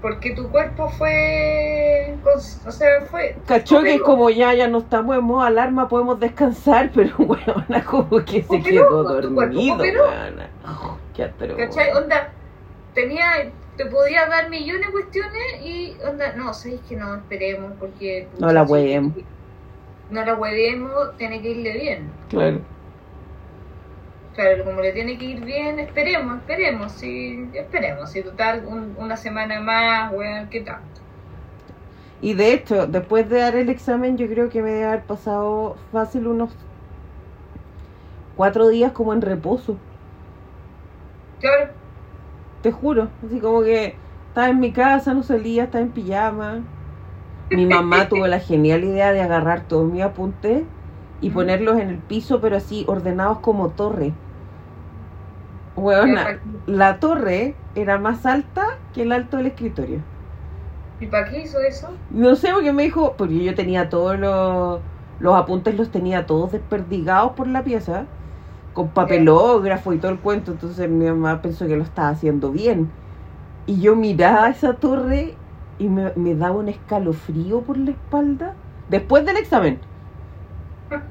Porque 0.01 0.35
tu 0.35 0.49
cuerpo 0.49 0.89
fue. 0.89 2.17
O 2.67 2.71
sea, 2.73 2.89
fue. 3.09 3.37
Cachó 3.47 3.83
que 3.83 4.01
como 4.01 4.31
ya, 4.31 4.53
ya 4.53 4.67
no 4.67 4.79
estamos 4.79 5.17
en 5.17 5.23
modo 5.23 5.43
alarma, 5.43 5.89
podemos 5.89 6.19
descansar, 6.19 6.91
pero 6.95 7.15
weona, 7.19 7.85
como 7.85 8.25
que 8.25 8.43
se 8.43 8.61
quedó 8.61 9.05
dormido. 9.05 9.77
Oh, 10.67 10.97
qué 11.15 11.23
atroz. 11.25 11.57
¿Cachai? 11.57 11.93
Onda, 11.93 12.31
tenía, 12.95 13.53
te 13.77 13.87
podía 13.87 14.27
dar 14.27 14.51
millones 14.51 14.87
de 14.87 14.93
cuestiones 14.93 15.43
y 15.61 15.99
onda, 16.03 16.35
no, 16.35 16.55
sabéis 16.55 16.83
que 16.89 16.97
no, 16.97 17.15
esperemos 17.17 17.75
porque... 17.79 18.31
No 18.39 18.53
la 18.53 18.63
sí, 18.65 18.75
hueemos. 18.75 19.15
No 20.09 20.25
la 20.25 20.35
hueemos, 20.37 21.17
tiene 21.17 21.43
que 21.43 21.51
irle 21.51 21.73
bien. 21.73 22.21
Claro. 22.29 22.67
Claro, 24.33 24.65
como 24.65 24.81
le 24.83 24.93
tiene 24.93 25.17
que 25.19 25.25
ir 25.27 25.43
bien, 25.45 25.79
esperemos, 25.79 26.39
esperemos, 26.41 26.99
sí, 26.99 27.51
esperemos. 27.55 28.11
Si 28.13 28.23
total, 28.23 28.65
un- 28.67 28.95
una 28.99 29.17
semana 29.17 29.61
más, 29.61 30.13
weón, 30.13 30.49
¿qué 30.51 30.61
tanto? 30.63 31.03
Y 32.21 32.35
de 32.35 32.55
hecho, 32.55 32.87
después 32.87 33.29
de 33.29 33.39
dar 33.41 33.55
el 33.57 33.69
examen, 33.69 34.17
yo 34.17 34.27
creo 34.29 34.49
que 34.49 34.63
me 34.63 34.71
debe 34.71 34.85
haber 34.87 35.05
pasado 35.07 35.77
fácil 35.91 36.27
unos 36.27 36.57
cuatro 38.35 38.69
días 38.69 38.93
como 38.93 39.13
en 39.15 39.23
reposo. 39.23 39.79
Claro, 41.39 41.82
Te 42.63 42.73
juro, 42.73 43.17
así 43.23 43.41
como 43.41 43.63
que 43.63 44.05
estaba 44.29 44.49
en 44.51 44.61
mi 44.61 44.73
casa, 44.73 45.15
no 45.15 45.23
salía, 45.23 45.65
estaba 45.65 45.83
en 45.85 45.93
pijama. 45.93 46.71
Mi 47.51 47.67
mamá 47.67 48.09
tuvo 48.11 48.27
la 48.29 48.41
genial 48.41 48.85
idea 48.85 49.13
de 49.13 49.23
agarrar 49.23 49.69
todos 49.69 49.91
mis 49.91 50.03
apuntes 50.03 50.69
y 51.21 51.31
ponerlos 51.31 51.79
en 51.81 51.91
el 51.91 52.05
piso, 52.05 52.41
pero 52.41 52.57
así 52.57 52.85
ordenados 52.89 53.41
como 53.41 53.75
torre. 53.75 54.23
Weona, 55.77 56.41
la 56.67 56.99
torre 57.01 57.63
era 57.75 57.99
más 57.99 58.25
alta 58.27 58.83
que 58.93 59.03
el 59.03 59.13
alto 59.13 59.37
del 59.37 59.47
escritorio. 59.47 60.09
¿y 60.99 61.07
para 61.07 61.29
qué 61.29 61.43
hizo 61.43 61.61
eso? 61.61 62.03
No 62.09 62.37
sé, 62.37 62.53
porque 62.53 62.73
me 62.73 62.85
dijo, 62.85 63.17
porque 63.17 63.43
yo 63.43 63.55
tenía 63.55 63.89
todos 63.89 64.19
los, 64.19 64.85
los 65.19 65.35
apuntes, 65.37 65.75
los 65.75 65.91
tenía 65.91 66.27
todos 66.27 66.53
desperdigados 66.53 67.33
por 67.35 67.49
la 67.49 67.65
pieza, 67.65 68.15
con 68.73 68.93
papelógrafo 68.95 69.93
y 69.93 70.01
todo 70.01 70.13
el 70.13 70.21
cuento, 70.21 70.53
entonces 70.53 70.89
mi 70.91 71.07
mamá 71.07 71.43
pensó 71.43 71.67
que 71.67 71.77
lo 71.77 71.85
estaba 71.85 72.09
haciendo 72.11 72.53
bien. 72.53 72.95
Y 73.67 73.81
yo 73.81 73.97
miraba 73.97 74.51
esa 74.51 74.79
torre 74.81 75.43
y 75.79 75.89
me, 75.91 76.13
me 76.17 76.35
daba 76.37 76.57
un 76.59 76.69
escalofrío 76.69 77.65
por 77.65 77.79
la 77.79 77.93
espalda, 77.93 78.59
después 78.89 79.25
del 79.27 79.39
examen. 79.39 79.87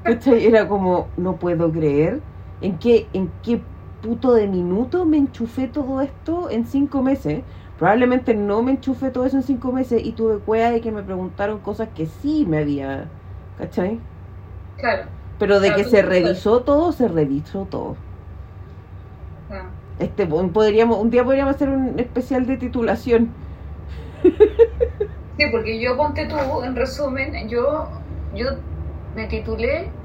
Era 0.04 0.68
como, 0.68 1.12
no 1.16 1.38
puedo 1.38 1.70
creer, 1.72 2.24
¿en 2.60 2.78
qué, 2.78 3.10
en 3.12 3.40
qué 3.40 3.68
puto 4.00 4.32
de 4.34 4.48
minuto 4.48 5.06
me 5.06 5.16
enchufé 5.18 5.68
todo 5.68 6.00
esto 6.00 6.50
en 6.50 6.66
cinco 6.66 7.02
meses? 7.02 7.44
Probablemente 7.76 8.34
no 8.34 8.62
me 8.62 8.72
enchufé 8.72 9.10
todo 9.10 9.26
eso 9.26 9.36
en 9.36 9.42
cinco 9.44 9.72
meses 9.72 10.02
y 10.04 10.14
tuve 10.14 10.40
cueva 10.42 10.70
de 10.70 10.80
que 10.80 10.92
me 10.92 11.02
preguntaron 11.04 11.60
cosas 11.62 11.90
que 11.94 12.06
sí 12.06 12.46
me 12.46 12.58
había, 12.58 13.14
¿cachai? 13.54 14.06
Claro, 14.76 15.21
Pero 15.42 15.58
de 15.58 15.74
que 15.74 15.82
se 15.84 16.02
revisó 16.02 16.62
todo, 16.62 16.92
se 16.92 17.08
revisó 17.08 17.66
todo. 17.66 17.96
ah. 19.50 19.70
Este, 19.98 20.26
podríamos, 20.26 20.98
un 21.00 21.10
día 21.10 21.24
podríamos 21.24 21.56
hacer 21.56 21.68
un 21.68 21.98
especial 21.98 22.46
de 22.46 22.56
titulación. 22.58 23.34
Sí, 25.36 25.44
porque 25.50 25.80
yo 25.80 25.96
ponte 25.96 26.26
tú, 26.28 26.36
en 26.62 26.76
resumen, 26.76 27.48
yo, 27.48 27.88
yo 28.30 28.46
me 29.14 29.26
titulé 29.28 29.98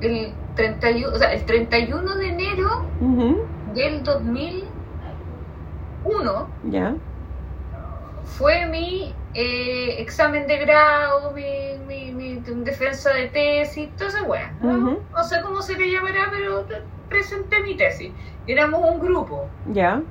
el 0.00 0.34
31, 0.54 1.14
o 1.14 1.18
sea, 1.18 1.32
el 1.34 1.44
31 1.46 2.16
de 2.16 2.28
enero 2.28 2.68
Ujú, 3.00 3.36
del 3.64 4.02
2001 4.02 4.74
Ya, 6.72 6.94
fue 8.26 8.66
mi 8.66 9.14
eh, 9.34 9.96
examen 9.98 10.46
de 10.46 10.58
grado, 10.58 11.30
mi, 11.32 11.78
mi, 11.86 12.12
mi 12.12 12.40
defensa 12.64 13.12
de 13.14 13.28
tesis, 13.28 13.88
toda 13.96 14.10
esa. 14.10 14.52
¿no? 14.60 15.24
Sé 15.24 15.40
cómo 15.42 15.62
se 15.62 15.76
le 15.76 15.90
llamará, 15.90 16.28
pero 16.30 16.66
presenté 17.08 17.60
mi 17.60 17.76
tesis. 17.76 18.12
Éramos 18.46 18.80
un 18.90 19.00
grupo. 19.00 19.48
ya, 19.72 20.02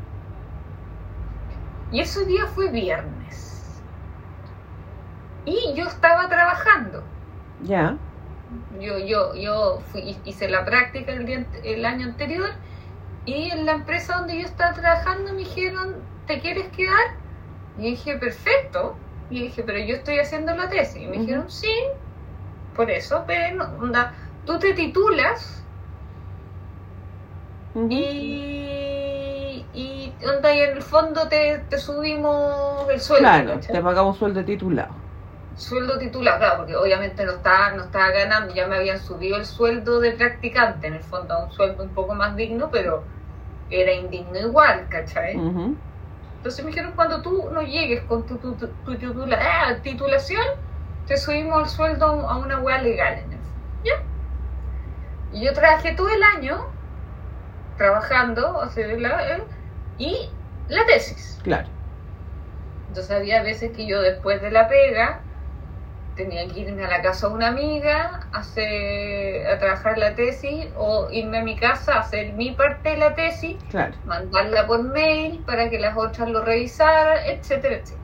Y 1.92 2.00
ese 2.00 2.26
día 2.26 2.48
fue 2.48 2.70
viernes. 2.72 3.82
Y 5.46 5.74
yo 5.76 5.86
estaba 5.86 6.28
trabajando. 6.28 7.04
ya, 7.62 7.96
Yo, 8.80 8.98
yo, 8.98 9.36
yo 9.36 9.82
fui, 9.92 10.18
hice 10.26 10.50
la 10.50 10.66
práctica 10.66 11.12
el, 11.12 11.26
día, 11.26 11.46
el 11.64 11.86
año 11.86 12.08
anterior 12.08 12.50
y 13.26 13.50
en 13.52 13.66
la 13.66 13.74
empresa 13.74 14.18
donde 14.18 14.40
yo 14.40 14.46
estaba 14.46 14.74
trabajando 14.74 15.34
me 15.34 15.40
dijeron, 15.40 15.96
¿te 16.28 16.40
quieres 16.40 16.68
quedar? 16.70 17.25
Y 17.78 17.92
dije, 17.92 18.18
perfecto. 18.18 18.98
Y 19.30 19.42
dije, 19.44 19.64
pero 19.64 19.80
yo 19.80 19.96
estoy 19.96 20.20
haciendo 20.20 20.56
la 20.56 20.70
tesis. 20.70 21.02
Y 21.02 21.08
me 21.08 21.18
dijeron, 21.20 21.50
sí, 21.50 21.72
por 22.74 22.92
eso, 22.92 23.24
pero 23.26 23.64
onda, 23.80 24.14
tú 24.46 24.60
te 24.60 24.74
titulas 24.74 25.64
ujú, 27.76 27.90
y, 29.74 30.18
onda, 30.28 30.56
y 30.56 30.60
en 30.62 30.78
el 30.78 30.82
fondo 30.82 31.28
te, 31.28 31.60
te 31.70 31.78
subimos 31.78 32.90
el 32.90 33.00
sueldo. 33.02 33.28
Claro, 33.28 33.54
¿cachai? 33.56 33.76
te 33.76 33.82
pagamos 33.82 34.18
sueldo 34.18 34.44
titulado. 34.46 34.96
Sueldo 35.56 35.98
titular, 35.98 36.38
claro, 36.38 36.58
porque 36.58 36.76
obviamente 36.76 37.24
no 37.26 37.32
estaba, 37.34 37.72
no 37.72 37.86
estaba 37.86 38.10
ganando, 38.12 38.54
ya 38.54 38.68
me 38.68 38.76
habían 38.76 39.00
subido 39.00 39.38
el 39.38 39.46
sueldo 39.46 40.00
de 40.00 40.12
practicante, 40.12 40.88
en 40.88 40.96
el 40.96 41.04
fondo 41.04 41.34
a 41.34 41.46
un 41.46 41.52
sueldo 41.52 41.84
un 41.84 41.94
poco 41.94 42.14
más 42.14 42.36
digno, 42.36 42.70
pero 42.72 43.08
era 43.70 43.94
indigno 43.94 44.40
igual, 44.40 44.88
¿cachai? 44.90 45.36
Ujú. 45.38 45.78
Entonces 46.46 46.64
me 46.64 46.70
dijeron, 46.70 46.94
cuando 46.96 47.24
tú 47.24 47.50
no 47.52 47.64
llegues 47.64 48.04
con 48.04 48.24
tu, 48.28 48.38
tu, 48.38 48.56
tu- 48.56 48.76
tu 48.76 48.96
titula- 49.00 49.40
ah, 49.42 49.82
titulación, 49.82 50.44
te 51.04 51.18
subimos 51.18 51.64
el 51.64 51.70
sueldo 51.70 52.06
a 52.30 52.38
una 52.38 52.60
hueá 52.60 52.80
legal. 52.84 53.28
¿Ya? 53.82 53.92
Y 55.32 55.44
yo 55.44 55.54
trabajé 55.54 55.96
todo 55.96 56.08
el 56.10 56.22
año 56.38 56.62
trabajando, 57.76 58.58
o 58.58 58.70
sea, 58.70 58.88
la- 58.88 59.38
eh, 59.38 59.48
y 59.98 60.38
la 60.68 60.86
tesis. 60.86 61.40
Claro. 61.44 61.72
Entonces 62.88 63.12
había 63.12 63.42
veces 63.42 63.76
que 63.76 63.88
yo 63.88 64.00
después 64.02 64.40
de 64.40 64.52
la 64.52 64.68
pega 64.68 65.25
tenía 66.16 66.48
que 66.48 66.60
irme 66.62 66.86
a 66.86 66.88
la 66.90 67.02
casa 67.02 67.28
de 67.28 67.34
una 67.34 67.48
amiga 67.50 68.22
a, 68.32 68.40
hacer, 68.40 69.48
a 69.48 69.60
trabajar 69.60 69.98
la 69.98 70.16
tesis 70.16 70.68
o 70.78 71.08
irme 71.12 71.40
a 71.40 71.44
mi 71.44 71.56
casa 71.58 71.96
a 71.96 72.00
hacer 72.00 72.34
mi 72.34 72.52
parte 72.52 72.92
de 72.92 72.98
la 72.98 73.14
tesis 73.16 73.58
Claro. 73.70 73.94
mandarla 74.06 74.66
por 74.66 74.84
mail 74.84 75.44
para 75.46 75.70
que 75.70 75.80
las 75.80 75.96
otras 75.98 76.30
lo 76.30 76.44
revisaran, 76.44 77.18
etcétera, 77.26 77.76
etcétera. 77.76 78.02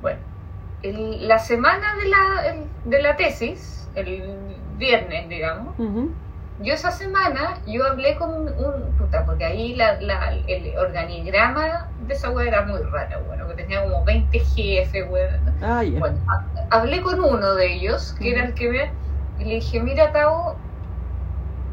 Bueno, 0.00 0.18
el- 0.82 1.28
la 1.28 1.38
semana 1.38 1.94
de 1.96 2.08
la, 2.08 2.46
el- 2.46 2.66
de 2.90 3.02
la 3.02 3.16
tesis, 3.16 3.88
el 3.94 4.56
viernes, 4.78 5.28
digamos, 5.28 5.76
yo 6.58 6.74
esa 6.74 6.90
semana 6.90 7.58
yo 7.66 7.84
hablé 7.86 8.16
con 8.16 8.30
un 8.30 8.92
puta, 8.98 9.24
porque 9.24 9.44
ahí 9.44 9.74
la, 9.74 10.00
la- 10.00 10.32
el 10.48 10.76
organigrama 10.76 11.88
de 12.06 12.14
esa 12.14 12.30
wea 12.30 12.48
era 12.48 12.62
muy 12.66 12.80
raro, 12.82 13.24
bueno, 13.26 13.46
que 13.48 13.54
tenía 13.54 13.82
como 13.82 14.04
20 14.04 14.40
jefes, 14.40 15.04
weón. 15.08 15.30
Ah. 15.60 15.82
Bueno, 15.98 16.18
ha- 16.70 16.78
hablé 16.78 17.02
con 17.02 17.20
uno 17.20 17.54
de 17.54 17.72
ellos, 17.74 18.14
que 18.14 18.30
era 18.32 18.44
el 18.44 18.54
que 18.54 18.68
me... 18.70 18.92
Y 19.36 19.44
le 19.46 19.54
dije, 19.56 19.80
mira, 19.82 20.12
Tao, 20.12 20.62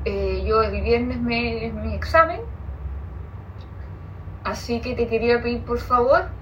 eh, 0.03 0.43
yo 0.45 0.61
el 0.63 0.81
viernes 0.81 1.21
me, 1.21 1.65
es 1.67 1.73
mi 1.73 1.93
examen, 1.95 2.39
así 4.43 4.81
que 4.81 4.95
te 4.95 5.07
quería 5.07 5.41
pedir, 5.41 5.63
por 5.65 5.79
favor, 5.79 6.37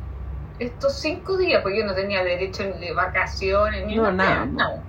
estos 0.60 1.00
cinco 1.02 1.38
días, 1.38 1.62
porque 1.64 1.80
yo 1.80 1.86
no 1.86 1.96
tenía 1.96 2.24
derecho 2.24 2.66
ni 2.66 2.80
de 2.80 2.94
vacaciones, 2.94 3.86
ni 3.88 3.96
No, 3.96 4.12
nada, 4.12 4.46
nada. 4.46 4.88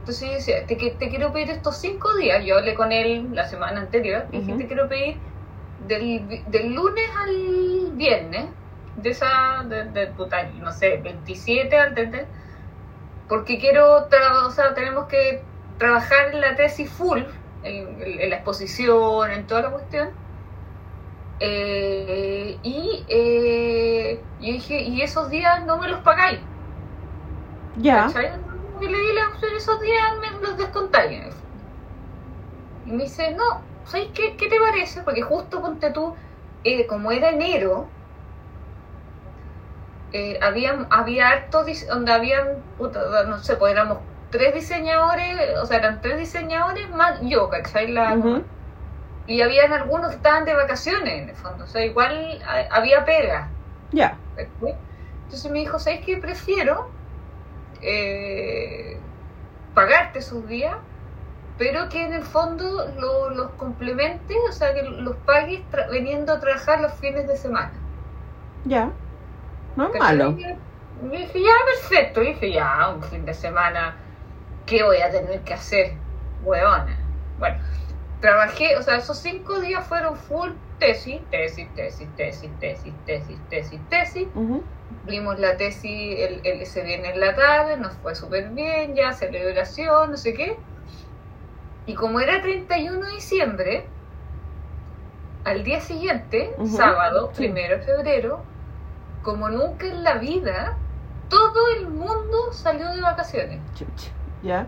Entonces 0.00 0.28
yo 0.28 0.34
decía, 0.34 0.66
te, 0.66 0.76
te 0.76 1.08
quiero 1.10 1.32
pedir 1.32 1.50
estos 1.50 1.78
cinco 1.80 2.16
días, 2.16 2.44
yo 2.44 2.56
hablé 2.58 2.74
con 2.74 2.92
él 2.92 3.28
la 3.32 3.46
semana 3.46 3.80
anterior, 3.80 4.28
y 4.32 4.38
dije, 4.40 4.54
te 4.54 4.66
quiero 4.66 4.88
pedir 4.88 5.22
del, 5.76 6.42
del 6.46 6.72
lunes 6.74 7.04
al 7.26 7.77
viernes, 7.98 8.56
de 8.94 9.10
esa, 9.10 9.64
de, 9.66 9.86
de, 9.90 10.08
puta, 10.08 10.44
no 10.54 10.72
sé, 10.72 10.98
27 10.98 11.76
al 11.78 11.94
30, 11.94 12.30
porque 13.28 13.58
quiero, 13.58 14.08
tra- 14.10 14.46
o 14.46 14.50
sea, 14.50 14.74
tenemos 14.74 15.06
que 15.08 15.50
trabajar 15.78 16.30
en 16.34 16.40
la 16.40 16.56
tesis 16.56 16.92
full, 16.92 17.22
en, 17.62 18.02
en 18.02 18.30
la 18.30 18.36
exposición, 18.36 19.30
en 19.32 19.46
toda 19.46 19.62
la 19.62 19.70
cuestión. 19.72 20.10
Eh, 21.40 22.60
y 22.62 23.04
eh, 23.08 24.28
yo 24.38 24.52
dije, 24.52 24.82
y 24.82 25.02
esos 25.02 25.28
días 25.30 25.64
no 25.66 25.78
me 25.78 25.88
los 25.88 26.00
pagáis. 26.00 26.40
Ya. 27.76 28.06
¿cachai? 28.06 28.26
Y 28.80 28.86
le 28.86 28.98
di 28.98 29.14
la 29.14 29.28
opción, 29.32 29.50
esos 29.56 29.80
días 29.80 30.02
me 30.20 30.48
los 30.48 30.56
descontáis. 30.58 31.34
Y 32.84 32.92
me 32.92 33.04
dice, 33.04 33.34
no, 33.34 33.44
¿sabes 33.84 34.08
qué, 34.14 34.36
qué 34.36 34.48
te 34.48 34.58
parece? 34.58 35.02
Porque 35.02 35.22
justo 35.22 35.60
ponte 35.60 35.90
tú, 35.92 36.16
eh, 36.62 36.86
como 36.86 37.12
era 37.12 37.30
enero, 37.30 37.96
eh, 40.10 40.38
había, 40.42 40.86
había 40.90 41.28
harto, 41.28 41.64
donde 41.88 42.12
habían, 42.12 42.66
no 42.78 43.38
sé, 43.42 43.56
pues 43.56 43.72
éramos 43.72 44.08
tres 44.30 44.54
diseñadores, 44.54 45.58
o 45.62 45.66
sea, 45.66 45.78
eran 45.78 46.00
tres 46.00 46.18
diseñadores 46.18 46.90
más 46.90 47.20
yo, 47.22 47.48
¿cachai? 47.50 47.88
La. 47.92 48.24
Y 49.26 49.42
habían 49.42 49.72
algunos 49.72 50.10
que 50.10 50.16
estaban 50.16 50.44
de 50.44 50.54
vacaciones, 50.54 51.14
en 51.22 51.28
el 51.30 51.36
fondo, 51.36 51.64
o 51.64 51.66
sea, 51.68 51.84
igual 51.84 52.42
a- 52.46 52.68
había 52.76 53.04
pega. 53.04 53.56
Ya. 53.92 54.22
Entonces 55.24 55.50
me 55.50 55.60
dijo, 55.60 55.78
¿sabes 55.78 56.04
qué? 56.04 56.16
Prefiero 56.18 56.96
eh, 57.82 59.06
pagarte 59.74 60.20
esos 60.20 60.46
días, 60.46 60.76
pero 61.58 61.88
que 61.90 62.04
en 62.06 62.14
el 62.14 62.24
fondo 62.24 62.64
lo- 62.96 63.30
los 63.30 63.56
complementes, 63.56 64.36
o 64.50 64.52
sea, 64.52 64.74
que 64.74 64.82
los 64.84 65.18
pagues 65.24 65.68
tra- 65.70 65.90
viniendo 65.90 66.32
a 66.34 66.40
trabajar 66.40 66.80
los 66.80 66.94
fines 66.98 67.26
de 67.28 67.36
semana. 67.36 67.86
Ya. 68.64 68.92
No 69.76 69.88
es 69.88 69.98
malo. 69.98 70.36
Y 70.96 71.02
me 71.02 71.18
dije, 71.18 71.42
ya, 71.42 71.50
perfecto. 71.82 72.20
Dije, 72.20 72.52
ya, 72.52 72.88
un 72.90 73.02
fin 73.02 73.24
de 73.24 73.34
semana, 73.34 74.02
¿qué 74.66 74.82
voy 74.84 74.98
a 74.98 75.10
tener 75.10 75.44
que 75.44 75.54
hacer? 75.54 76.02
Hueona. 76.38 76.98
Bueno, 77.36 77.58
trabajé, 78.20 78.76
o 78.78 78.82
sea, 78.82 78.96
esos 78.98 79.20
cinco 79.20 79.60
días 79.60 79.86
fueron 79.88 80.16
full 80.16 80.52
tesis, 80.78 81.28
tesis, 81.30 81.74
tesis, 81.74 82.14
tesis, 82.16 82.58
tesis, 82.58 83.04
tesis, 83.04 83.48
tesis, 83.48 83.88
tesis. 83.88 84.28
Ujú. 84.34 84.64
Vimos 84.88 85.38
la 85.40 85.56
tesis 85.56 86.16
el, 86.18 86.42
el, 86.44 86.62
ese 86.62 86.82
viernes 86.84 87.14
en 87.14 87.20
la 87.20 87.34
tarde, 87.36 87.76
nos 87.78 87.96
fue 87.98 88.14
súper 88.14 88.50
bien, 88.50 88.94
ya 88.96 89.12
celebración, 89.12 90.10
no 90.12 90.16
sé 90.18 90.34
qué. 90.34 90.56
Y 91.88 91.94
como 91.94 92.20
era 92.20 92.40
31 92.42 93.06
de 93.06 93.12
diciembre, 93.12 93.86
al 95.44 95.64
día 95.64 95.80
siguiente, 95.80 96.54
sábado, 96.76 97.30
sí. 97.32 97.38
primero 97.44 97.78
de 97.78 97.82
febrero, 97.82 98.42
como 99.22 99.48
nunca 99.48 99.86
en 99.86 100.04
la 100.04 100.14
vida, 100.18 100.76
todo 101.30 101.68
el 101.78 101.88
mundo 101.88 102.52
salió 102.52 102.90
de 102.90 103.00
vacaciones. 103.00 103.60
Chucha. 103.74 104.10
Ya. 104.42 104.66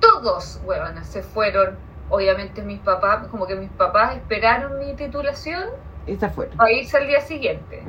Todos, 0.00 0.60
huevanas, 0.64 1.06
se 1.08 1.22
fueron. 1.22 1.76
Obviamente 2.10 2.60
mis 2.62 2.80
papás, 2.80 3.26
como 3.28 3.46
que 3.46 3.54
mis 3.54 3.70
papás 3.70 4.16
esperaron 4.16 4.78
mi 4.80 4.94
titulación 4.94 5.68
Esa 6.06 6.28
fue. 6.28 6.46
para 6.48 6.70
irse 6.72 6.96
al 6.98 7.06
día 7.06 7.20
siguiente. 7.20 7.82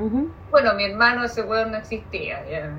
Bueno, 0.51 0.73
mi 0.75 0.85
hermano, 0.85 1.23
ese 1.25 1.41
weón 1.41 1.71
no 1.71 1.77
existía. 1.77 2.47
ya. 2.49 2.69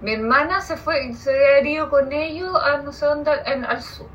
Mi 0.00 0.12
hermana 0.12 0.60
se 0.60 0.76
fue, 0.76 1.12
se 1.14 1.30
había 1.58 1.70
ido 1.72 1.90
con 1.90 2.12
ellos 2.12 2.54
a 2.62 2.78
no 2.78 2.92
sé 2.92 3.04
dónde, 3.06 3.30
en- 3.46 3.64
al 3.64 3.82
sur. 3.82 4.06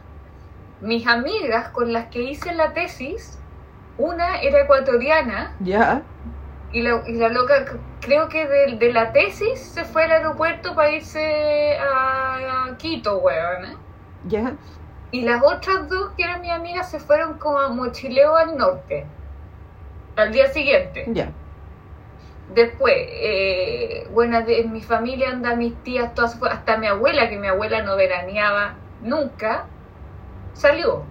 Mis 0.82 1.06
amigas 1.08 1.70
con 1.70 1.94
las 1.94 2.08
que 2.08 2.22
hice 2.24 2.54
la 2.54 2.74
tesis, 2.74 3.40
una 3.98 4.42
era 4.42 4.62
ecuatoriana 4.62 5.56
Ya. 5.60 6.02
y 6.72 6.82
la, 6.82 7.04
y 7.08 7.14
la 7.14 7.30
loca, 7.30 7.66
creo 8.00 8.30
que 8.30 8.48
de, 8.48 8.78
de 8.78 8.92
la 8.94 9.12
tesis 9.12 9.60
se 9.60 9.84
fue 9.86 10.06
al 10.06 10.12
aeropuerto 10.12 10.74
para 10.76 10.90
irse 10.92 11.78
a, 11.78 12.66
a 12.70 12.78
Quito, 12.78 13.18
weón. 13.20 13.66
¿eh? 13.66 13.78
Ya. 14.28 14.54
Y 15.12 15.22
las 15.22 15.44
otras 15.44 15.90
dos, 15.90 16.12
que 16.18 16.24
eran 16.24 16.42
mis 16.42 16.52
amigas, 16.52 16.90
se 16.90 17.00
fueron 17.00 17.38
como 17.38 17.60
a 17.60 17.70
mochileo 17.70 18.36
al 18.36 18.58
norte, 18.58 19.06
al 20.16 20.32
día 20.32 20.48
siguiente. 20.48 21.06
Ya. 21.10 21.30
Después, 22.56 22.96
eh, 22.98 24.08
bueno, 24.14 24.42
de, 24.42 24.62
en 24.62 24.72
mi 24.74 24.82
familia 24.82 25.30
anda 25.30 25.56
mis 25.56 25.76
tías, 25.84 26.14
todas, 26.16 26.38
hasta 26.50 26.78
mi 26.78 26.88
abuela, 26.88 27.30
que 27.30 27.38
mi 27.38 27.48
abuela 27.48 27.82
no 27.84 27.96
veraneaba 27.96 28.76
nunca, 29.02 29.66
salió. 30.54 31.06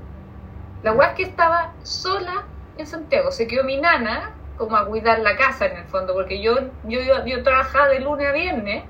La 0.83 0.93
weá 0.93 1.09
es 1.11 1.15
que 1.17 1.23
estaba 1.25 1.75
sola 1.83 2.47
en 2.77 2.87
Santiago, 2.87 3.31
se 3.33 3.47
quedó 3.47 3.65
mi 3.65 3.77
nana 3.81 4.31
como 4.57 4.77
a 4.77 4.87
cuidar 4.87 5.21
la 5.21 5.37
casa 5.37 5.67
en 5.67 5.77
el 5.79 5.85
fondo, 5.87 6.15
porque 6.15 6.43
yo, 6.43 6.57
yo, 6.85 7.01
yo, 7.01 7.25
yo 7.27 7.43
trabajaba 7.43 7.89
de 7.89 8.01
lunes 8.01 8.27
a 8.29 8.33
viernes 8.33 8.85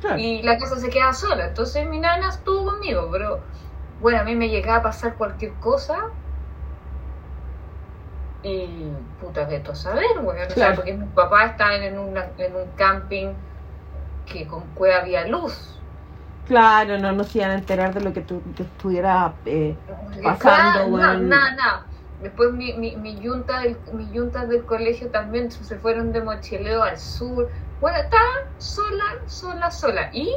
Claro. 0.00 0.18
y 0.18 0.42
la 0.42 0.58
casa 0.58 0.76
se 0.78 0.90
quedaba 0.90 1.14
sola, 1.14 1.46
entonces 1.46 1.88
mi 1.88 1.98
nana 1.98 2.28
estuvo 2.28 2.66
conmigo, 2.72 3.08
pero 3.10 3.40
bueno, 4.00 4.20
a 4.20 4.24
mí 4.24 4.34
me 4.36 4.48
llegaba 4.48 4.78
a 4.78 4.82
pasar 4.82 5.16
cualquier 5.16 5.52
cosa 5.54 5.98
y 8.42 8.90
puta 9.20 9.44
veto 9.46 9.72
a 9.72 9.74
saber, 9.74 10.04
weón, 10.22 10.36
o 10.46 10.50
sea, 10.50 10.54
Claro. 10.54 10.76
porque 10.76 10.94
mis 10.94 11.10
papás 11.12 11.52
estaban 11.52 11.82
en, 11.82 11.98
una, 11.98 12.30
en 12.38 12.54
un 12.54 12.70
camping 12.72 13.34
que 14.24 14.46
con 14.46 14.62
cueva 14.74 14.98
había 14.98 15.26
luz. 15.26 15.75
Claro, 16.46 16.98
no 16.98 17.12
nos 17.12 17.34
iban 17.34 17.50
a 17.50 17.54
enterar 17.56 17.92
de 17.94 18.00
lo 18.00 18.12
que 18.12 18.22
tú 18.22 18.42
estuviera 18.56 19.40
eh, 19.44 19.82
Pasando. 20.22 20.88
Nada, 20.88 21.18
nada, 21.20 21.54
nada. 21.54 21.86
Después 22.18 22.52
mi, 22.52 22.72
mi, 22.78 22.96
mi 22.96 23.18
yunta 23.20 23.60
del, 23.60 23.82
mis 23.92 24.10
yuntas 24.12 24.48
del 24.48 24.64
colegio 24.64 25.10
también 25.10 25.50
se 25.50 25.78
fueron 25.78 26.12
de 26.12 26.22
mochileo 26.22 26.82
al 26.84 26.98
sur. 26.98 27.50
Bueno, 27.80 27.98
estaba 27.98 28.24
sola, 28.58 29.04
sola, 29.26 29.70
sola. 29.70 30.10
Y 30.12 30.30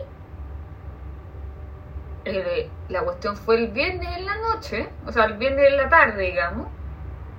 eh, 2.25 2.77
la 2.87 3.03
cuestión 3.03 3.37
fue 3.37 3.57
el 3.57 3.71
viernes 3.71 4.09
en 4.17 4.25
la 4.25 4.35
noche, 4.53 4.97
o 5.05 5.11
sea, 5.11 5.25
el 5.25 5.37
viernes 5.37 5.67
en 5.69 5.77
la 5.77 5.89
tarde, 5.89 6.23
digamos. 6.23 6.73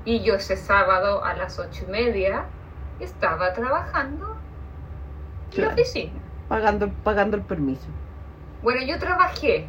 Y 0.04 0.22
yo 0.24 0.34
ese 0.36 0.56
sábado 0.56 1.24
a 1.24 1.34
las 1.34 1.58
ocho 1.58 1.84
y 1.86 1.88
media 1.88 2.54
estaba 2.98 3.52
trabajando 3.52 4.44
en 5.52 5.60
la 5.62 5.68
oficina. 5.68 6.22
pagando, 6.48 7.02
pagando 7.02 7.36
el 7.36 7.46
permiso. 7.46 7.99
Bueno, 8.62 8.82
yo 8.86 8.98
trabajé 8.98 9.68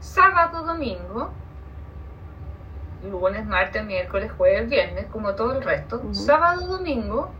sábado, 0.00 0.64
domingo, 0.64 1.30
lunes, 3.02 3.46
martes, 3.46 3.84
miércoles, 3.84 4.30
jueves, 4.36 4.68
viernes, 4.70 5.06
como 5.06 5.34
todo 5.34 5.52
el 5.56 5.62
resto. 5.62 6.02
Sábado, 6.12 6.66
domingo, 6.66 7.30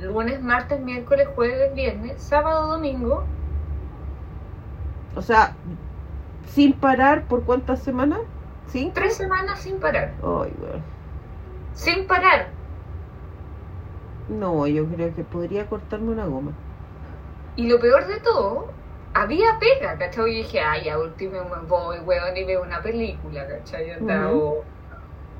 lunes, 0.00 0.40
martes, 0.42 0.80
miércoles, 0.80 1.28
jueves, 1.34 1.74
viernes, 1.74 2.22
sábado, 2.22 2.66
domingo, 2.68 3.24
O 5.16 5.22
sea, 5.22 5.56
sin 6.46 6.72
parar 6.72 7.26
por 7.26 7.44
cuántas 7.44 7.82
semanas? 7.82 8.20
¿Cinco? 8.66 8.92
tres 8.94 9.16
semanas 9.16 9.60
sin 9.60 9.78
parar. 9.80 10.12
Ay, 10.22 10.52
weón. 10.60 10.82
Sin 11.74 12.06
parar. 12.06 12.48
No, 14.28 14.66
yo 14.66 14.86
creo 14.86 15.14
que 15.14 15.24
podría 15.24 15.68
cortarme 15.68 16.10
una 16.12 16.26
goma. 16.26 16.52
Y 17.56 17.68
lo 17.68 17.80
peor 17.80 18.06
de 18.06 18.20
todo, 18.20 18.72
había 19.14 19.58
pega, 19.58 19.96
¿cachai? 19.98 20.30
Y 20.30 20.36
dije, 20.42 20.60
ay, 20.60 20.88
a 20.88 20.98
último 20.98 21.42
me 21.44 21.66
voy, 21.66 21.98
weón, 22.00 22.36
y 22.36 22.44
veo 22.44 22.62
una 22.62 22.80
película, 22.80 23.46
¿cachai? 23.46 23.92
Onda, 23.92 24.28
Ujú. 24.28 24.64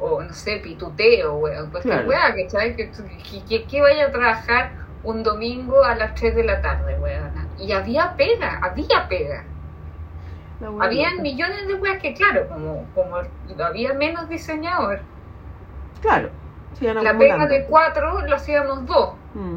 o, 0.00 0.06
o, 0.16 0.22
no 0.22 0.32
sé, 0.32 0.56
pituteo, 0.58 1.34
weón. 1.36 1.70
Pues 1.70 1.84
Claro. 1.84 2.02
qué 2.02 2.08
weá, 2.08 2.34
¿cachai? 2.34 2.76
Que, 2.76 2.90
que, 3.48 3.64
que, 3.66 3.80
vaya 3.80 4.06
a 4.06 4.10
trabajar 4.10 4.72
un 5.02 5.22
domingo 5.22 5.82
a 5.84 5.94
las 5.94 6.14
3 6.14 6.34
de 6.34 6.44
la 6.44 6.60
tarde, 6.60 6.98
weón. 6.98 7.30
Y 7.58 7.72
había 7.72 8.14
pega, 8.16 8.58
había 8.62 9.06
pega. 9.08 9.44
Habían 10.80 11.22
millones 11.22 11.66
de 11.68 11.74
weas 11.74 12.02
que, 12.02 12.12
claro, 12.12 12.46
como, 12.48 12.84
como 12.94 13.16
había 13.64 13.94
menos 13.94 14.28
diseñador, 14.28 15.00
Claro. 16.02 16.28
la 16.80 17.16
pega 17.16 17.46
de 17.46 17.64
cuatro 17.64 18.20
lo 18.26 18.36
hacíamos 18.36 18.84
dos. 18.86 19.14
Mm, 19.34 19.56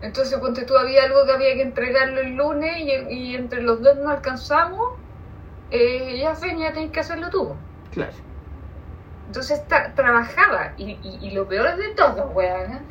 Entonces, 0.00 0.38
ponte 0.38 0.64
tú, 0.64 0.76
había 0.76 1.04
algo 1.04 1.24
que 1.26 1.32
había 1.32 1.54
que 1.54 1.62
entregarlo 1.62 2.20
el 2.20 2.34
lunes 2.34 2.76
y, 2.78 2.92
y 3.14 3.34
entre 3.34 3.62
los 3.62 3.82
dos 3.82 3.96
no 3.98 4.10
alcanzamos. 4.10 4.80
Eh, 5.70 6.18
ya, 6.20 6.34
Feña, 6.34 6.72
tenés 6.72 6.90
que 6.92 7.00
hacerlo 7.00 7.30
tú. 7.30 7.56
claro. 7.90 8.14
Entonces 9.26 9.62
trabajaba. 9.94 10.74
Y, 10.76 10.90
y- 11.02 11.28
y 11.28 11.30
lo 11.32 11.46
peor 11.46 11.76
de 11.76 11.94
todo, 11.96 12.30
weón, 12.30 12.88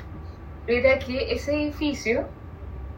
era 0.68 1.00
que 1.00 1.34
ese 1.34 1.54
edificio, 1.54 2.30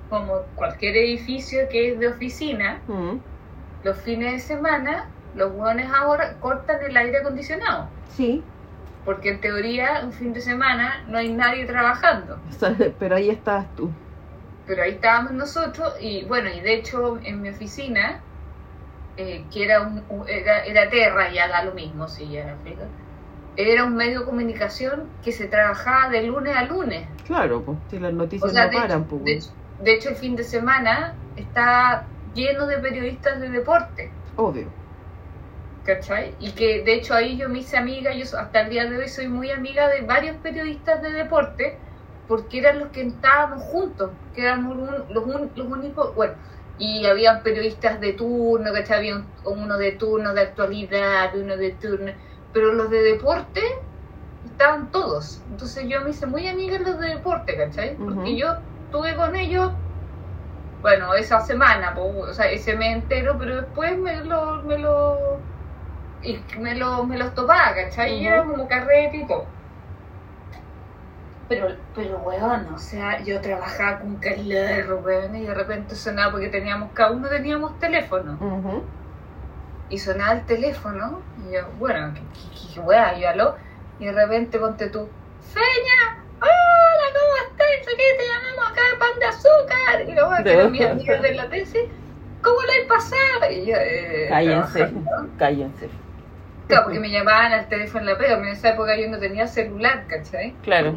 como 0.10 0.44
cualquier 0.56 0.96
edificio 0.98 1.68
que 1.70 1.92
es 1.94 2.00
de 2.00 2.08
oficina, 2.10 2.84
Mm, 2.88 3.18
los 3.84 3.98
fines 3.98 4.34
de 4.34 4.40
semana, 4.40 5.10
los 5.34 5.52
weones 5.54 5.88
ahora 5.92 6.40
cortan 6.40 6.84
el 6.84 6.96
aire 6.98 7.20
acondicionado. 7.20 7.90
sí, 8.10 8.46
Porque 9.06 9.30
en 9.30 9.42
teoría, 9.42 10.02
un 10.04 10.14
fin 10.14 10.34
de 10.34 10.42
semana 10.42 11.04
no 11.08 11.18
hay 11.18 11.30
nadie 11.34 11.66
trabajando. 11.66 12.42
pero 13.00 13.16
ahí 13.16 13.30
estabas 13.30 13.74
tú. 13.76 13.92
Pero 14.66 14.84
ahí 14.84 14.92
estábamos 14.94 15.34
nosotros 15.34 15.94
y 16.00 16.26
bueno, 16.26 16.50
y 16.50 16.62
de 16.62 16.74
hecho 16.76 17.20
en 17.22 17.42
mi 17.42 17.50
oficina, 17.50 18.24
eh, 19.18 19.50
que 19.52 19.64
era, 19.66 19.82
un, 19.82 20.06
era, 20.28 20.64
era 20.66 20.90
Terra, 20.90 21.32
ya 21.34 21.48
da 21.48 21.64
lo 21.64 21.74
mismo, 21.74 22.08
sí, 22.08 22.32
ya 22.32 22.42
era 22.66 22.92
era 23.56 23.86
un 23.86 23.96
medio 23.96 24.22
de 24.22 24.26
comunicación 24.26 25.14
que 25.22 25.32
se 25.34 25.48
trabajaba 25.48 26.10
de 26.10 26.24
lunes 26.24 26.56
a 26.56 26.64
lunes. 26.66 27.10
Claro, 27.24 27.66
pues, 27.66 27.80
si 27.90 27.98
las 28.00 28.14
O 28.14 28.18
noticias 28.18 28.54
sea, 28.54 28.66
no 28.66 28.70
de, 28.70 28.78
paran, 28.78 29.04
hecho, 29.04 29.08
pues. 29.08 29.24
de, 29.24 29.34
hecho- 29.34 29.52
de 29.78 29.94
hecho 29.94 30.10
el 30.10 30.16
fin 30.16 30.36
de 30.36 30.44
semana 30.44 31.18
está 31.36 32.10
lleno 32.34 32.68
de 32.68 32.80
periodistas 32.80 33.40
de 33.40 33.50
deporte. 33.50 34.14
Obvio. 34.36 34.74
¿Cachai? 35.94 36.36
Y 36.40 36.54
que 36.56 36.84
de 36.84 36.94
hecho 36.96 37.14
ahí 37.14 37.38
yo 37.38 37.50
me 37.50 37.60
hice 37.60 37.78
amiga, 37.78 38.14
yo 38.14 38.26
hasta 38.38 38.62
el 38.62 38.70
día 38.70 38.86
de 38.90 38.98
hoy 38.98 39.10
soy 39.10 39.28
muy 39.28 39.52
amiga 39.52 39.88
de 39.90 40.02
varios 40.02 40.38
periodistas 40.38 41.02
de 41.02 41.12
deporte, 41.12 41.82
porque 42.26 42.60
eran 42.60 42.80
los 42.80 42.92
que 42.92 43.02
estábamos 43.02 43.62
juntos, 43.64 44.20
que 44.34 44.44
éramos 44.44 44.78
los, 45.10 45.26
un- 45.26 45.52
los 45.56 45.68
únicos, 45.68 46.16
bueno, 46.16 46.42
y 46.78 47.06
habían 47.06 47.44
periodistas 47.44 48.00
de 48.00 48.14
turno, 48.14 48.72
¿cachai? 48.74 48.98
Había 49.00 49.16
un- 49.18 49.34
uno 49.46 49.78
de 49.78 49.92
turno 49.94 50.34
de 50.34 50.42
actualidad, 50.42 51.36
uno 51.36 51.58
de 51.58 51.72
turno, 51.74 52.14
pero 52.52 52.74
los 52.74 52.90
de 52.90 53.02
deporte 53.02 53.62
estaban 54.44 54.92
todos. 54.92 55.44
Entonces 55.50 55.86
yo 55.90 56.02
me 56.02 56.12
hice 56.12 56.28
muy 56.28 56.48
amiga 56.48 56.78
de 56.80 56.86
los 56.86 57.00
de 57.00 57.08
deporte, 57.10 57.58
¿cachai? 57.58 58.02
Porque 58.04 58.38
yo 58.38 58.48
estuve 58.86 59.16
con 59.16 59.36
ellos, 59.36 59.74
bueno, 60.82 61.14
esa 61.16 61.42
semana, 61.42 61.94
o 61.98 62.34
sea, 62.34 62.50
ese 62.52 62.76
mes 62.76 62.96
entero, 62.96 63.38
pero 63.38 63.56
después 63.62 63.98
me 64.00 64.24
lo, 64.26 64.64
me 64.64 64.78
lo, 64.80 65.51
y 66.24 66.40
me, 66.60 66.76
lo, 66.76 67.04
me 67.06 67.18
los 67.18 67.34
topaba, 67.34 67.74
¿cachai? 67.74 68.16
Y 68.20 68.28
era 68.28 68.44
como 68.44 68.68
carrete 68.68 69.18
y 69.18 69.28
todo. 69.28 69.46
Pero, 71.50 71.68
pero, 71.94 72.18
weón, 72.20 72.74
o 72.74 72.78
sea, 72.78 73.22
yo 73.24 73.42
trabajaba 73.42 74.00
con 74.00 74.16
calor, 74.18 75.02
weón, 75.04 75.36
y 75.36 75.46
de 75.46 75.54
repente 75.54 75.96
sonaba 75.96 76.32
porque 76.32 76.48
teníamos, 76.48 76.92
cada 76.94 77.12
uno 77.12 77.28
teníamos 77.28 77.78
teléfono 77.78 78.38
Ujú. 78.40 78.82
y 79.90 79.98
sonaba 79.98 80.32
el 80.32 80.46
teléfono, 80.46 81.20
y 81.46 81.54
yo, 81.54 81.62
bueno, 81.78 82.14
¿qué, 82.14 82.22
qué, 82.22 82.74
qué 82.76 82.80
weá? 82.80 83.18
Y 83.18 83.26
aló, 83.26 83.56
y 84.00 84.06
de 84.06 84.14
repente 84.14 84.60
ponte 84.60 84.88
tú, 84.88 85.10
Feña, 85.54 86.24
hola, 86.40 87.08
¿cómo 87.12 87.52
estás? 87.52 87.68
¿Qué 87.86 88.18
te 88.18 88.24
llamamos 88.26 88.72
acá 88.72 88.82
de 88.90 88.98
pan 88.98 89.20
de 89.20 89.26
azúcar? 89.26 90.10
Y 90.10 90.14
luego 90.14 90.44
que 90.44 90.54
era 90.54 90.70
mi 90.70 90.84
amiga 90.84 91.18
de 91.22 91.34
la 91.36 91.50
tesis, 91.50 91.82
¿cómo 92.42 92.58
la 92.62 92.76
he 92.82 92.86
pasado? 92.88 93.52
Y 93.52 93.66
yo, 93.66 93.76
eh, 93.76 94.28
Cállense, 94.30 94.80
trabajando. 94.86 95.30
cállense. 95.38 95.90
Claro, 96.68 96.84
porque 96.86 97.00
me 97.00 97.10
llamaban 97.10 97.52
al 97.52 97.68
teléfono 97.68 98.02
en 98.02 98.06
la 98.12 98.18
pega, 98.18 98.38
en 98.38 98.46
esa 98.48 98.70
época 98.70 98.96
yo 98.98 99.10
no 99.10 99.20
tenía 99.20 99.48
celular, 99.48 100.06
¿cachai? 100.08 100.54
Claro. 100.64 100.96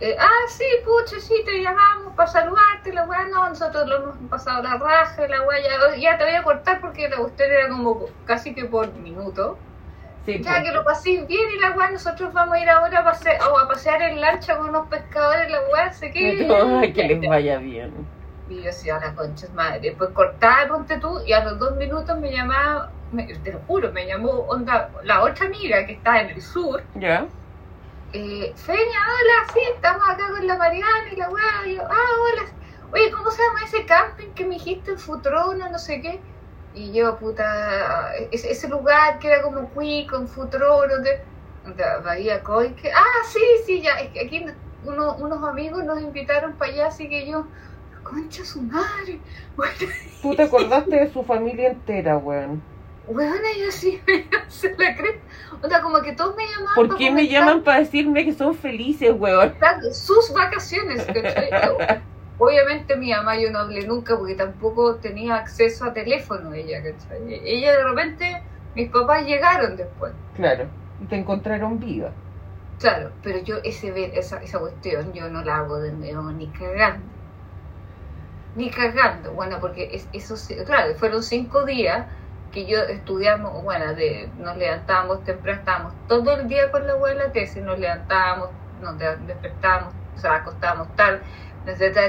Eh, 0.00 0.14
ah, 0.18 0.28
sí, 0.48 0.64
pucha, 0.84 1.18
sí, 1.20 1.34
te 1.46 1.62
llamamos 1.62 2.14
para 2.14 2.28
saludarte, 2.28 2.92
la 2.92 3.04
weá, 3.04 3.26
no, 3.28 3.48
nosotros 3.48 3.88
lo 3.88 3.96
hemos 3.96 4.16
pasado 4.28 4.62
la 4.62 4.76
raja, 4.76 5.26
la 5.26 5.42
weá, 5.42 5.58
ya, 5.60 5.96
ya 5.96 6.18
te 6.18 6.24
voy 6.24 6.34
a 6.34 6.42
cortar 6.42 6.80
porque 6.82 7.08
la 7.08 7.20
usted 7.20 7.50
era 7.50 7.68
como 7.70 8.04
casi 8.26 8.54
que 8.54 8.66
por 8.66 8.92
minuto. 8.94 9.56
Sí, 10.26 10.42
Ya 10.42 10.54
pues. 10.54 10.64
que 10.64 10.72
lo 10.72 10.84
paséis 10.84 11.26
bien 11.26 11.48
y 11.56 11.60
la 11.60 11.70
weá, 11.70 11.90
nosotros 11.90 12.32
vamos 12.32 12.56
a 12.56 12.60
ir 12.60 12.68
ahora 12.68 12.98
a 12.98 13.04
pasear, 13.04 13.40
o 13.50 13.58
a 13.58 13.68
pasear 13.68 14.02
en 14.02 14.20
lancha 14.20 14.56
con 14.58 14.68
unos 14.68 14.88
pescadores, 14.88 15.50
la 15.50 15.60
weá, 15.72 15.92
sé 15.92 16.10
que... 16.10 16.46
Ay, 16.82 16.92
que 16.92 17.04
les 17.04 17.28
vaya 17.28 17.58
bien. 17.58 17.92
Y 18.50 18.56
yo 18.56 18.62
decía, 18.64 18.98
la 18.98 19.14
concha 19.14 19.46
madre. 19.54 19.94
Pues 19.96 20.10
cortaba, 20.10 20.68
ponte 20.68 20.98
tú, 20.98 21.20
y 21.26 21.32
a 21.32 21.42
los 21.42 21.58
dos 21.58 21.76
minutos 21.76 22.18
me 22.18 22.30
llamaba, 22.32 22.90
me- 23.10 23.26
te 23.40 23.52
lo 23.52 23.60
juro, 23.60 23.92
me 23.92 24.06
llamó 24.06 24.30
onda, 24.30 24.92
la 25.04 25.22
otra 25.22 25.46
amiga 25.46 25.86
que 25.86 25.94
está 25.94 26.20
en 26.20 26.30
el 26.30 26.42
sur, 26.42 26.82
¿Ya? 26.94 27.28
eh, 28.12 28.54
Feña, 28.56 28.78
hola, 28.78 29.52
sí, 29.52 29.60
estamos 29.74 30.02
acá 30.08 30.24
con 30.30 30.46
la 30.46 30.56
Mariana 30.56 30.88
y 31.12 31.16
la 31.16 31.28
weá. 31.30 31.66
Y 31.66 31.76
yo, 31.76 31.82
ah, 31.82 31.94
hola. 32.22 32.42
Oye, 32.92 33.10
¿cómo 33.12 33.30
se 33.30 33.42
llama 33.42 33.58
ese 33.66 33.86
camping 33.86 34.32
que 34.34 34.44
me 34.46 34.54
dijiste 34.54 34.92
en 34.92 34.98
Futrona, 34.98 35.68
no 35.70 35.78
sé 35.78 36.00
qué? 36.00 36.24
Y 36.72 36.92
yo, 36.92 37.16
puta, 37.18 38.14
ese, 38.30 38.50
ese 38.52 38.68
lugar 38.68 39.18
que 39.18 39.28
era 39.28 39.42
como 39.42 39.70
cuico, 39.70 40.16
en 40.16 40.28
Futrona, 40.28 40.98
de, 40.98 41.10
de 41.74 41.84
Bahía 42.02 42.42
Coique. 42.42 42.90
Ah, 42.94 43.04
sí, 43.32 43.40
sí, 43.66 43.82
ya, 43.82 43.94
es 44.00 44.10
que 44.12 44.20
aquí 44.26 44.44
uno- 44.82 45.16
unos 45.16 45.42
amigos 45.48 45.84
nos 45.84 46.00
invitaron 46.00 46.56
para 46.56 46.72
allá, 46.72 46.86
así 46.88 47.08
que 47.08 47.26
yo, 47.28 47.50
concha 48.02 48.44
su 48.44 48.62
madre. 48.62 49.24
Bueno, 49.56 49.74
Tú 50.20 50.34
te 50.36 50.42
acordaste 50.42 50.96
de 50.96 51.10
su 51.10 51.24
familia 51.24 51.70
entera, 51.70 52.18
weón. 52.18 52.68
Weona, 53.08 53.48
yo 53.58 53.70
sí 53.70 54.00
me 54.06 54.26
se 54.48 54.70
la 54.76 54.96
creo. 54.96 55.14
O 55.62 55.68
sea, 55.68 55.80
como 55.80 56.00
que 56.02 56.12
todos 56.12 56.36
me 56.36 56.44
llamaban. 56.46 56.74
¿Por 56.74 56.96
qué 56.96 57.10
me 57.10 57.28
llaman 57.28 57.62
para 57.62 57.80
decirme 57.80 58.24
que 58.24 58.32
son 58.34 58.54
felices? 58.54 59.10
Exacto, 59.10 59.92
sus 59.92 60.32
vacaciones, 60.32 61.04
¿cachai? 61.06 61.50
Obviamente 62.38 62.96
mi 62.96 63.10
mamá 63.12 63.38
yo 63.38 63.50
no 63.50 63.60
hablé 63.60 63.86
nunca 63.86 64.16
porque 64.18 64.34
tampoco 64.34 64.96
tenía 64.96 65.36
acceso 65.36 65.86
a 65.86 65.92
teléfono 65.94 66.52
ella, 66.52 66.82
¿cachai? 66.82 67.40
Ella 67.44 67.72
de 67.76 67.84
repente, 67.84 68.42
mis 68.74 68.90
papás 68.90 69.24
llegaron 69.24 69.76
después, 69.76 70.12
Claro. 70.34 70.66
Y 71.00 71.06
te 71.06 71.16
encontraron 71.16 71.78
viva. 71.78 72.10
claro, 72.78 73.10
pero 73.22 73.38
yo 73.40 73.56
ese 73.64 74.18
esa, 74.18 74.42
esa 74.42 74.58
cuestión 74.58 75.12
yo 75.12 75.28
no 75.30 75.42
la 75.42 75.58
hago 75.58 75.78
de 75.78 75.92
nuevo 75.92 76.30
ni 76.32 76.48
cagando. 76.48 77.06
Ni 78.54 78.70
cagando, 78.70 79.32
bueno, 79.32 79.58
porque 79.60 79.90
es, 79.92 80.08
eso 80.12 80.34
claro, 80.64 80.94
fueron 80.96 81.22
cinco 81.22 81.64
días 81.64 82.06
que 82.56 82.64
yo 82.64 82.78
estudiamos, 82.84 83.62
bueno, 83.62 83.92
de, 83.92 84.30
nos 84.38 84.56
levantábamos 84.56 85.22
temprano, 85.24 85.58
estábamos 85.58 85.92
todo 86.08 86.36
el 86.36 86.48
día 86.48 86.70
con 86.70 86.86
la 86.86 86.94
abuela 86.94 87.30
tesis, 87.30 87.62
nos 87.62 87.78
levantábamos, 87.78 88.48
nos 88.80 88.98
de- 88.98 89.14
despertábamos, 89.26 89.92
o 90.16 90.18
sea, 90.18 90.36
acostábamos 90.36 90.88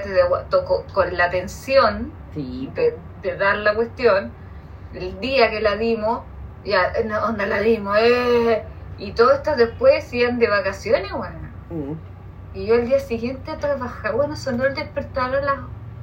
de- 0.09 0.23
toco- 0.49 0.85
con 0.93 1.17
la 1.17 1.29
tensión 1.29 2.13
Sí. 2.33 2.71
de, 2.75 2.97
de 3.21 3.35
dar 3.35 3.57
la 3.57 3.75
cuestión, 3.75 4.31
el 4.93 5.19
día 5.19 5.51
que 5.51 5.59
la 5.59 5.75
dimos, 5.75 6.21
ya, 6.63 6.93
eh, 6.95 7.03
no, 7.03 7.25
onda 7.25 7.45
la 7.45 7.59
dimos, 7.59 7.97
eh, 7.99 8.63
y 8.99 9.11
todo 9.11 9.33
esto 9.33 9.53
después 9.57 10.13
iban 10.13 10.39
de 10.39 10.47
vacaciones, 10.47 11.11
bueno. 11.11 11.39
Mm. 11.71 11.93
Y 12.53 12.67
yo 12.67 12.75
el 12.75 12.87
día 12.87 13.01
siguiente 13.01 13.51
a 13.51 13.57
trabajar, 13.57 14.13
bueno, 14.13 14.37
sonó 14.37 14.63
el 14.65 14.75
despertar 14.75 15.35
a 15.35 15.41
las, 15.41 15.57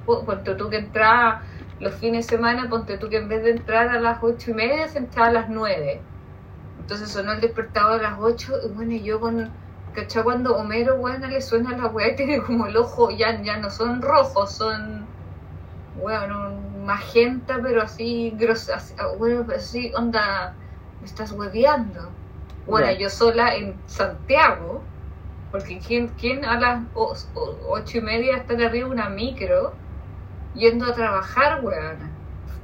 ponte 0.04 0.54
tú 0.54 0.68
que 0.68 0.76
entraba 0.76 1.42
los 1.80 1.94
fines 1.94 2.26
de 2.26 2.37
semana, 2.37 2.68
ponte 2.68 2.98
tú 2.98 3.08
que 3.08 3.18
en 3.18 3.28
vez 3.28 3.42
de 3.42 3.50
entrar 3.50 3.88
a 3.88 4.00
las 4.00 4.22
ocho 4.22 4.52
y 4.52 4.54
media, 4.54 4.88
se 4.88 4.98
entraba 4.98 5.28
a 5.28 5.32
las 5.32 5.48
nueve. 5.48 6.00
Entonces 6.80 7.10
sonó 7.10 7.32
el 7.32 7.40
despertador 7.40 8.04
a 8.04 8.10
las 8.10 8.18
ocho, 8.20 8.54
y 8.64 8.68
bueno, 8.68 8.92
y 8.92 9.02
yo 9.02 9.20
con, 9.20 9.50
¿cachai? 9.92 10.22
Cuando 10.22 10.56
Homero, 10.56 10.96
bueno, 10.98 11.26
le 11.26 11.40
suena 11.40 11.76
la 11.76 11.87
weá 11.87 12.12
y 12.12 12.16
tiene 12.16 12.42
como 12.42 12.66
el 12.66 12.76
ojo, 12.76 13.10
ya, 13.10 13.42
ya 13.42 13.56
no 13.58 13.70
son 13.70 14.02
rojos, 14.02 14.52
son, 14.52 15.06
bueno, 16.00 16.52
magenta, 16.84 17.60
pero 17.62 17.82
así, 17.82 18.32
grosa, 18.37 18.76
así, 18.76 18.94
ah, 18.98 19.08
bueno, 19.18 19.44
pero 19.46 19.58
así, 19.58 19.92
onda, 19.96 20.54
me 21.00 21.06
estás 21.06 21.32
hueveando. 21.32 22.00
Bueno, 22.66 22.90
yo 22.92 23.10
sola 23.10 23.54
en 23.56 23.74
Santiago, 23.87 24.82
porque 25.50 25.80
¿quién, 25.87 26.08
quién 26.08 26.44
a 26.44 26.58
las 26.58 26.82
ocho 26.94 27.98
y 27.98 28.00
media 28.00 28.37
está 28.37 28.54
arriba 28.54 28.88
una 28.88 29.10
micro 29.10 29.83
yendo 30.54 30.86
a 30.86 30.92
trabajar, 30.92 31.60
weón? 31.62 31.96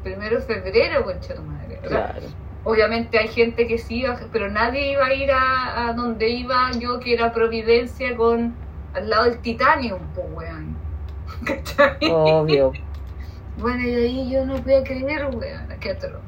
Primero 0.03 0.37
de 0.41 0.43
febrero, 0.43 1.05
concha 1.05 1.35
tu 1.35 1.43
madre. 1.43 1.79
Claro. 1.87 2.21
Obviamente 2.65 3.19
hay 3.19 3.29
gente 3.29 3.67
que 3.67 3.79
sí, 3.79 4.05
pero 4.33 4.49
nadie 4.51 4.93
iba 4.93 5.07
a 5.07 5.15
ir 5.15 5.31
a, 5.33 5.89
a 5.89 5.93
donde 5.93 6.29
iba 6.29 6.71
yo, 6.73 7.01
que 7.01 7.15
era 7.15 7.33
Providencia, 7.33 8.17
con 8.17 8.55
al 8.95 9.09
lado 9.09 9.25
del 9.25 9.39
Titanium, 9.39 10.01
pues, 10.15 10.27
weón. 10.33 10.77
¿Cachai? 11.45 12.11
Obvio. 12.11 12.73
Bueno, 13.59 13.83
y 13.83 13.95
ahí 13.95 14.31
yo 14.31 14.45
no 14.45 14.57
podía 14.57 14.83
creer, 14.85 15.27
weón, 15.35 15.69
qué 15.81 15.91
atroz. 15.91 16.21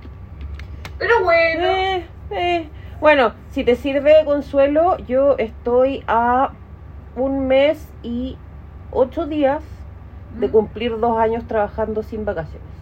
Pero 0.98 1.24
bueno, 1.24 1.66
Eh, 1.66 2.06
eh. 2.30 2.68
Bueno, 3.00 3.32
si 3.50 3.64
te 3.64 3.74
sirve 3.74 4.16
de 4.18 4.24
consuelo, 4.24 4.96
yo 4.98 5.36
estoy 5.38 6.04
a 6.06 6.52
un 7.16 7.48
mes 7.48 7.88
y 8.02 8.38
ocho 8.92 9.26
días 9.26 9.62
de 10.32 10.48
Mm. 10.48 10.52
cumplir 10.52 10.98
dos 10.98 11.18
años 11.18 11.46
trabajando 11.46 12.02
sin 12.02 12.24
vacaciones. 12.24 12.76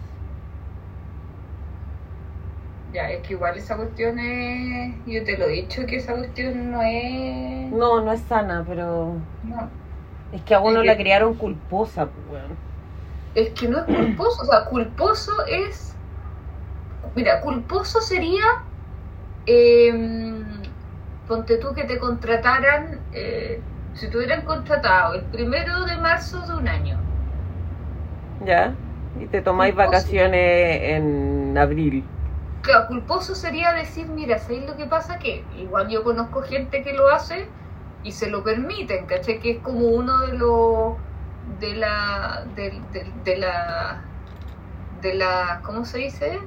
ya, 2.85 3.09
es 3.11 3.25
que 3.25 3.33
igual 3.33 3.57
esa 3.57 3.77
cuestión 3.77 4.19
es. 4.19 5.03
Yo 5.05 5.23
te 5.23 5.37
lo 5.37 5.45
he 5.45 5.49
dicho 5.51 5.85
que 5.87 5.97
esa 5.97 6.15
cuestión 6.15 6.71
no 6.71 6.81
es. 6.81 7.71
No, 7.71 8.01
no 8.03 8.11
es 8.11 8.21
sana, 8.25 8.63
pero 8.67 9.27
no. 9.43 9.71
es 10.31 10.43
que 10.43 10.55
a 10.55 10.59
uno 10.61 10.81
Es 10.81 10.87
la 10.87 10.97
que- 10.97 11.03
criaron 11.03 11.37
culposa, 11.37 12.11
pues. 12.11 12.43
Es 13.33 13.53
que 13.53 13.67
no 13.67 13.79
es 13.79 13.85
culposo, 13.85 14.41
o 14.43 14.45
sea, 14.45 14.63
culposo 14.65 15.33
es. 15.47 15.99
Mira, 17.15 17.41
culposo 17.41 18.01
sería. 18.01 18.43
eh, 19.45 19.91
ponte 21.25 21.57
tú 21.57 21.73
que 21.73 21.85
te 21.85 21.99
contrataran. 21.99 23.07
eh, 23.11 23.67
si 23.93 24.09
te 24.09 24.17
hubieran 24.17 24.45
contratado 24.45 25.15
el 25.15 25.29
primero 25.29 25.83
de 25.85 25.97
marzo 25.97 26.45
de 26.47 26.53
un 26.55 26.67
año. 26.69 27.10
¿Ya? 28.45 28.77
Y 29.15 29.27
te 29.27 29.41
tomáis 29.41 29.75
Culposo. 29.75 30.11
vacaciones 30.15 30.79
en 30.83 31.57
abril. 31.57 32.09
Claro, 32.61 32.87
culposo 32.87 33.33
sería 33.35 33.73
decir, 33.73 34.07
mira, 34.09 34.37
¿sabéis 34.37 34.65
lo 34.67 34.75
que 34.77 34.85
pasa? 34.85 35.17
Que 35.19 35.47
igual 35.51 35.89
yo 35.89 36.03
conozco 36.03 36.43
gente 36.43 36.83
que 36.83 36.93
lo 36.93 37.09
hace 37.09 37.55
y 38.03 38.11
se 38.13 38.29
lo 38.29 38.43
permiten, 38.43 39.07
¿cachai? 39.07 39.39
Que 39.39 39.51
es 39.57 39.63
como 39.63 39.87
uno 39.89 40.19
de 40.21 40.33
los. 40.33 40.97
de 41.41 41.75
la. 41.75 42.43
de, 42.45 42.81
de- 42.91 43.11
de 43.15 43.37
la. 43.37 44.11
de 44.89 45.15
la. 45.15 45.61
¿cómo 45.65 45.85
se 45.85 45.99
dice? 45.99 46.39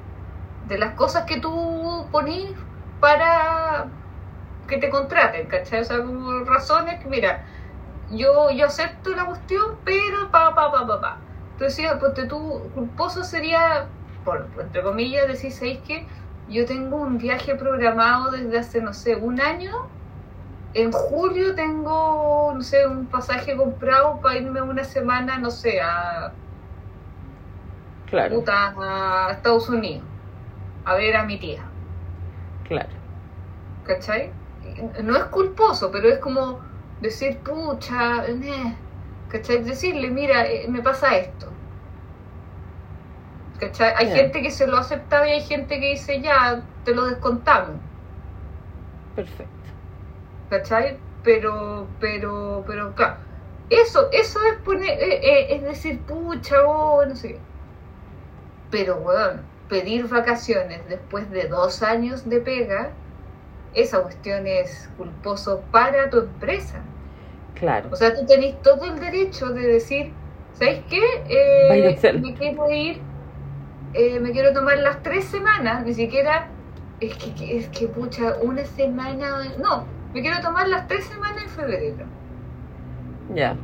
De 0.61 0.77
las 0.79 0.95
cosas 0.95 1.25
que 1.25 1.39
tú 1.41 2.09
ponís 2.11 2.57
para 2.99 3.93
que 4.67 4.77
te 4.79 4.89
contraten, 4.91 5.47
¿cachai? 5.49 5.81
O 5.81 5.85
sea, 5.85 5.97
como 5.99 6.43
razones 6.45 6.99
que, 7.01 7.09
mira, 7.09 7.45
yo, 8.09 8.51
yo 8.51 8.67
acepto 8.67 9.11
la 9.15 9.25
cuestión, 9.27 9.63
pero 9.85 10.31
pa, 10.31 10.55
pa, 10.55 10.71
pa, 10.71 10.87
pa, 10.87 11.01
pa. 11.01 11.24
Entonces, 11.55 11.89
ponte 12.01 12.25
tú, 12.25 12.69
culposo 12.73 13.23
sería 13.23 13.87
por, 14.25 14.49
entre 14.59 14.81
comillas, 14.83 15.27
decir, 15.27 15.53
¿sabéis 15.53 15.79
que 15.79 16.05
yo 16.49 16.65
tengo 16.65 16.97
un 16.97 17.17
viaje 17.17 17.55
programado 17.55 18.31
desde 18.31 18.59
hace, 18.59 18.81
no 18.81 18.93
sé, 18.93 19.15
un 19.15 19.39
año? 19.39 19.71
En 20.73 20.91
julio 20.91 21.55
tengo, 21.55 22.51
no 22.53 22.61
sé, 22.61 22.85
un 22.85 23.05
pasaje 23.05 23.55
comprado 23.55 24.19
para 24.19 24.37
irme 24.37 24.61
una 24.61 24.83
semana, 24.83 25.37
no 25.37 25.49
sé, 25.49 25.79
a, 25.79 26.33
Claro, 28.07 28.35
puta, 28.35 28.73
a 28.77 29.31
Estados 29.31 29.69
Unidos, 29.69 30.03
a 30.83 30.95
ver 30.95 31.15
a 31.15 31.23
mi 31.23 31.39
tía, 31.39 31.63
claro. 32.67 32.89
¿cachai? 33.85 34.31
No 35.01 35.15
es 35.15 35.23
culposo, 35.25 35.89
pero 35.91 36.09
es 36.09 36.19
como 36.19 36.59
decir, 36.99 37.37
pucha, 37.37 38.25
eh, 38.27 38.75
¿cachai? 39.29 39.63
Decirle, 39.63 40.09
mira, 40.09 40.45
eh, 40.47 40.67
me 40.69 40.81
pasa 40.81 41.15
esto. 41.17 41.51
¿Cachai? 43.59 43.93
Hay 43.95 44.11
gente 44.11 44.41
que 44.41 44.51
se 44.51 44.67
lo 44.67 44.77
acepta 44.77 45.27
y 45.27 45.31
hay 45.31 45.41
gente 45.41 45.79
que 45.79 45.91
dice, 45.91 46.21
ya, 46.21 46.63
te 46.83 46.93
lo 46.93 47.05
descontamos. 47.05 47.77
Perfecto. 49.15 49.55
¿cachai? 50.49 50.97
Pero, 51.23 51.87
pero, 51.99 52.63
pero, 52.67 52.93
claro, 52.93 53.17
eso, 53.69 54.09
eso 54.11 54.39
es 54.43 54.57
poner, 54.59 54.91
eh, 54.99 55.19
eh, 55.23 55.55
es 55.55 55.63
decir, 55.63 55.99
pucha, 56.01 56.63
oh, 56.65 57.03
no 57.05 57.15
sé 57.15 57.29
qué. 57.29 57.39
Pero, 58.69 58.97
weón, 58.97 59.41
pedir 59.69 60.07
vacaciones 60.07 60.87
después 60.87 61.29
de 61.31 61.47
dos 61.47 61.81
años 61.81 62.29
de 62.29 62.41
pega, 62.41 62.91
esa 63.73 64.01
cuestión 64.01 64.45
es 64.47 64.89
culposo 64.97 65.63
para 65.71 66.09
tu 66.09 66.19
empresa. 66.19 66.81
Claro. 67.55 67.89
O 67.91 67.95
sea, 67.95 68.13
tú 68.13 68.25
tenés 68.25 68.61
todo 68.61 68.85
el 68.85 68.99
derecho 68.99 69.47
de 69.47 69.61
decir, 69.67 70.13
¿sabes 70.53 70.81
qué? 70.89 71.01
Eh, 71.29 71.97
me 72.21 72.33
quiero 72.33 72.69
ir, 72.69 73.01
eh, 73.93 74.19
me 74.19 74.31
quiero 74.31 74.53
tomar 74.53 74.77
las 74.77 75.01
tres 75.01 75.25
semanas, 75.25 75.85
ni 75.85 75.93
siquiera, 75.93 76.47
es 76.99 77.15
que, 77.15 77.57
es 77.57 77.67
que, 77.69 77.87
pucha, 77.87 78.35
una 78.41 78.63
semana, 78.65 79.43
no, 79.57 79.85
me 80.13 80.21
quiero 80.21 80.39
tomar 80.41 80.67
las 80.67 80.87
tres 80.87 81.05
semanas 81.05 81.43
en 81.43 81.49
febrero. 81.49 82.05
Ya. 83.33 83.55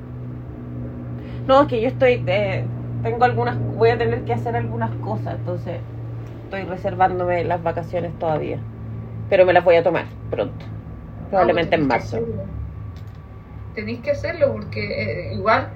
No, 1.48 1.62
es 1.64 1.68
que 1.68 1.82
yo 1.82 1.88
estoy. 1.90 2.24
eh, 2.28 2.66
tengo 3.04 3.24
algunas. 3.26 3.58
Voy 3.76 3.90
a 3.90 3.98
tener 3.98 4.24
que 4.24 4.34
hacer 4.34 4.56
algunas 4.56 4.92
cosas, 4.98 5.36
entonces 5.36 5.80
estoy 6.46 6.64
reservándome 6.64 7.44
las 7.44 7.62
vacaciones 7.62 8.18
todavía. 8.20 8.60
Pero 9.30 9.46
me 9.46 9.54
las 9.54 9.64
voy 9.64 9.76
a 9.76 9.84
tomar 9.84 10.06
pronto. 10.30 10.66
Probablemente 11.30 11.76
en 11.76 11.88
marzo. 11.88 12.20
Tenéis 13.74 14.02
que 14.02 14.12
hacerlo 14.12 14.52
porque 14.54 15.30
eh, 15.30 15.34
igual, 15.34 15.74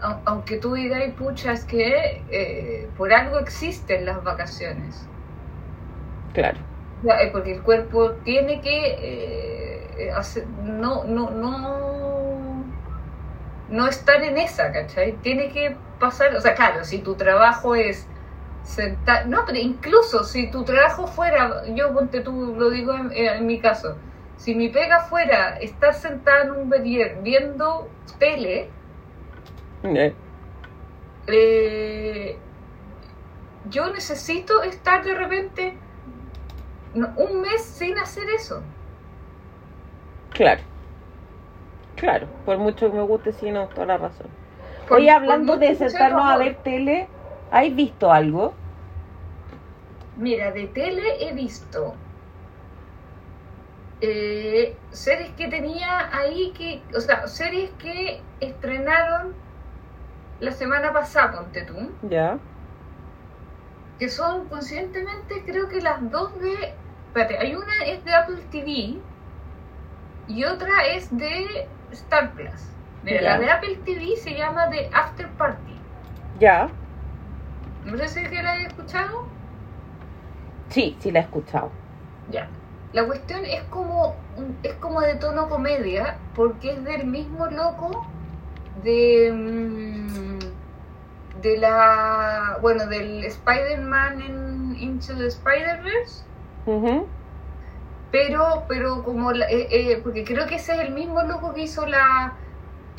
au- 0.00 0.22
aunque 0.26 0.58
tú 0.58 0.74
digas, 0.74 1.02
pucha, 1.18 1.52
es 1.52 1.64
que 1.64 2.24
eh, 2.30 2.90
por 2.96 3.12
algo 3.12 3.38
existen 3.38 4.04
las 4.06 4.22
vacaciones. 4.24 5.10
Claro. 6.32 6.60
Eh, 7.02 7.30
porque 7.32 7.52
el 7.52 7.62
cuerpo 7.62 8.12
tiene 8.24 8.60
que 8.60 9.96
eh, 10.06 10.10
hacer- 10.12 10.48
no, 10.48 11.04
no, 11.04 11.30
no, 11.30 12.74
no 13.68 13.88
estar 13.88 14.22
en 14.22 14.38
esa, 14.38 14.72
¿cachai? 14.72 15.20
Tiene 15.22 15.52
que 15.52 15.76
pasar, 15.98 16.34
o 16.36 16.40
sea, 16.40 16.54
claro, 16.54 16.84
si 16.84 17.00
tu 17.02 17.16
trabajo 17.16 17.74
es 17.76 18.08
sentar, 18.62 19.26
no, 19.28 19.44
pero 19.46 19.58
incluso 19.58 20.24
si 20.24 20.50
tu 20.50 20.64
trabajo 20.64 21.06
fuera, 21.06 21.64
yo 21.74 21.92
ponte 21.94 22.20
tú, 22.22 22.56
lo 22.58 22.70
digo 22.70 22.94
en, 22.94 23.12
en 23.12 23.46
mi 23.46 23.60
caso, 23.60 24.02
si 24.36 24.54
mi 24.54 24.68
pega 24.68 25.00
fuera 25.00 25.56
estar 25.58 25.94
sentada 25.94 26.44
en 26.44 26.50
un 26.52 26.68
verrier 26.68 27.18
viendo 27.22 27.88
tele, 28.18 28.70
Eh, 29.82 30.14
eh, 31.28 32.38
yo 33.70 33.90
necesito 33.92 34.62
estar 34.62 35.04
de 35.04 35.14
repente 35.14 35.78
un 36.94 37.40
mes 37.40 37.62
sin 37.62 37.96
hacer 37.98 38.24
eso. 38.30 38.62
Claro. 40.30 40.60
Claro. 41.96 42.26
Por 42.44 42.58
mucho 42.58 42.90
que 42.90 42.96
me 42.96 43.02
guste, 43.02 43.32
sí, 43.32 43.50
no, 43.50 43.68
toda 43.68 43.86
la 43.86 43.96
razón. 43.98 44.26
Por- 44.88 44.98
Oye, 44.98 45.10
hablando 45.10 45.56
de 45.56 45.74
sentarnos 45.74 46.26
a 46.26 46.36
ver 46.36 46.56
tele, 46.62 47.08
¿has 47.50 47.74
visto 47.74 48.12
algo? 48.12 48.54
Mira, 50.16 50.50
de 50.52 50.66
tele 50.68 51.02
he 51.20 51.32
visto 51.32 51.94
eh, 54.00 54.76
series 54.90 55.30
que 55.32 55.48
tenía 55.48 56.14
ahí 56.14 56.52
que, 56.56 56.82
o 56.96 57.00
sea, 57.00 57.26
series 57.26 57.70
que 57.78 58.20
estrenaron 58.40 59.34
la 60.40 60.52
semana 60.52 60.92
pasada, 60.92 61.32
ponte 61.32 61.62
tú, 61.62 61.90
Ya. 62.08 62.38
que 63.98 64.08
son 64.10 64.46
conscientemente 64.48 65.42
creo 65.46 65.68
que 65.68 65.80
las 65.80 66.10
dos 66.10 66.38
de, 66.40 66.74
espérate, 67.08 67.38
hay 67.38 67.54
una 67.54 67.84
es 67.86 68.04
de 68.04 68.14
Apple 68.14 68.42
TV 68.50 68.98
y 70.28 70.44
otra 70.44 70.84
es 70.94 71.16
de 71.16 71.66
Star 71.92 72.32
Plus. 72.34 72.50
Mira, 73.02 73.22
la 73.22 73.38
de 73.38 73.50
Apple 73.50 73.78
TV 73.84 74.16
se 74.16 74.34
llama 74.36 74.68
The 74.68 74.90
After 74.92 75.28
Party. 75.38 75.72
Ya. 76.40 76.68
No 77.84 77.96
sé 77.96 78.28
si 78.28 78.34
la 78.34 78.56
he 78.56 78.66
escuchado. 78.66 79.24
Sí, 80.70 80.96
sí 81.00 81.10
la 81.12 81.20
he 81.20 81.22
escuchado. 81.22 81.70
Ya. 82.30 82.48
La 82.96 83.06
cuestión 83.06 83.44
es 83.44 83.62
como 83.64 84.14
es 84.62 84.74
como 84.76 85.02
de 85.02 85.16
tono 85.16 85.50
comedia 85.50 86.18
porque 86.34 86.72
es 86.72 86.82
del 86.82 87.06
mismo 87.06 87.46
loco 87.46 87.90
de 88.82 89.30
mm, 89.32 90.38
de 91.42 91.58
la 91.58 92.58
bueno 92.62 92.86
del 92.86 93.24
Spider-Man 93.26 94.22
en 94.22 94.76
Into 94.78 95.14
the 95.14 95.26
Spider-Verse 95.26 96.24
Ujú. 96.66 97.06
pero 98.10 98.64
pero 98.66 99.02
como 99.04 99.32
la- 99.32 99.46
eh, 99.50 99.68
eh, 99.70 100.00
porque 100.02 100.24
creo 100.24 100.46
que 100.46 100.56
ese 100.56 100.72
es 100.72 100.80
el 100.80 100.94
mismo 100.94 101.22
loco 101.22 101.52
que 101.52 101.64
hizo 101.64 101.86
la 101.86 102.34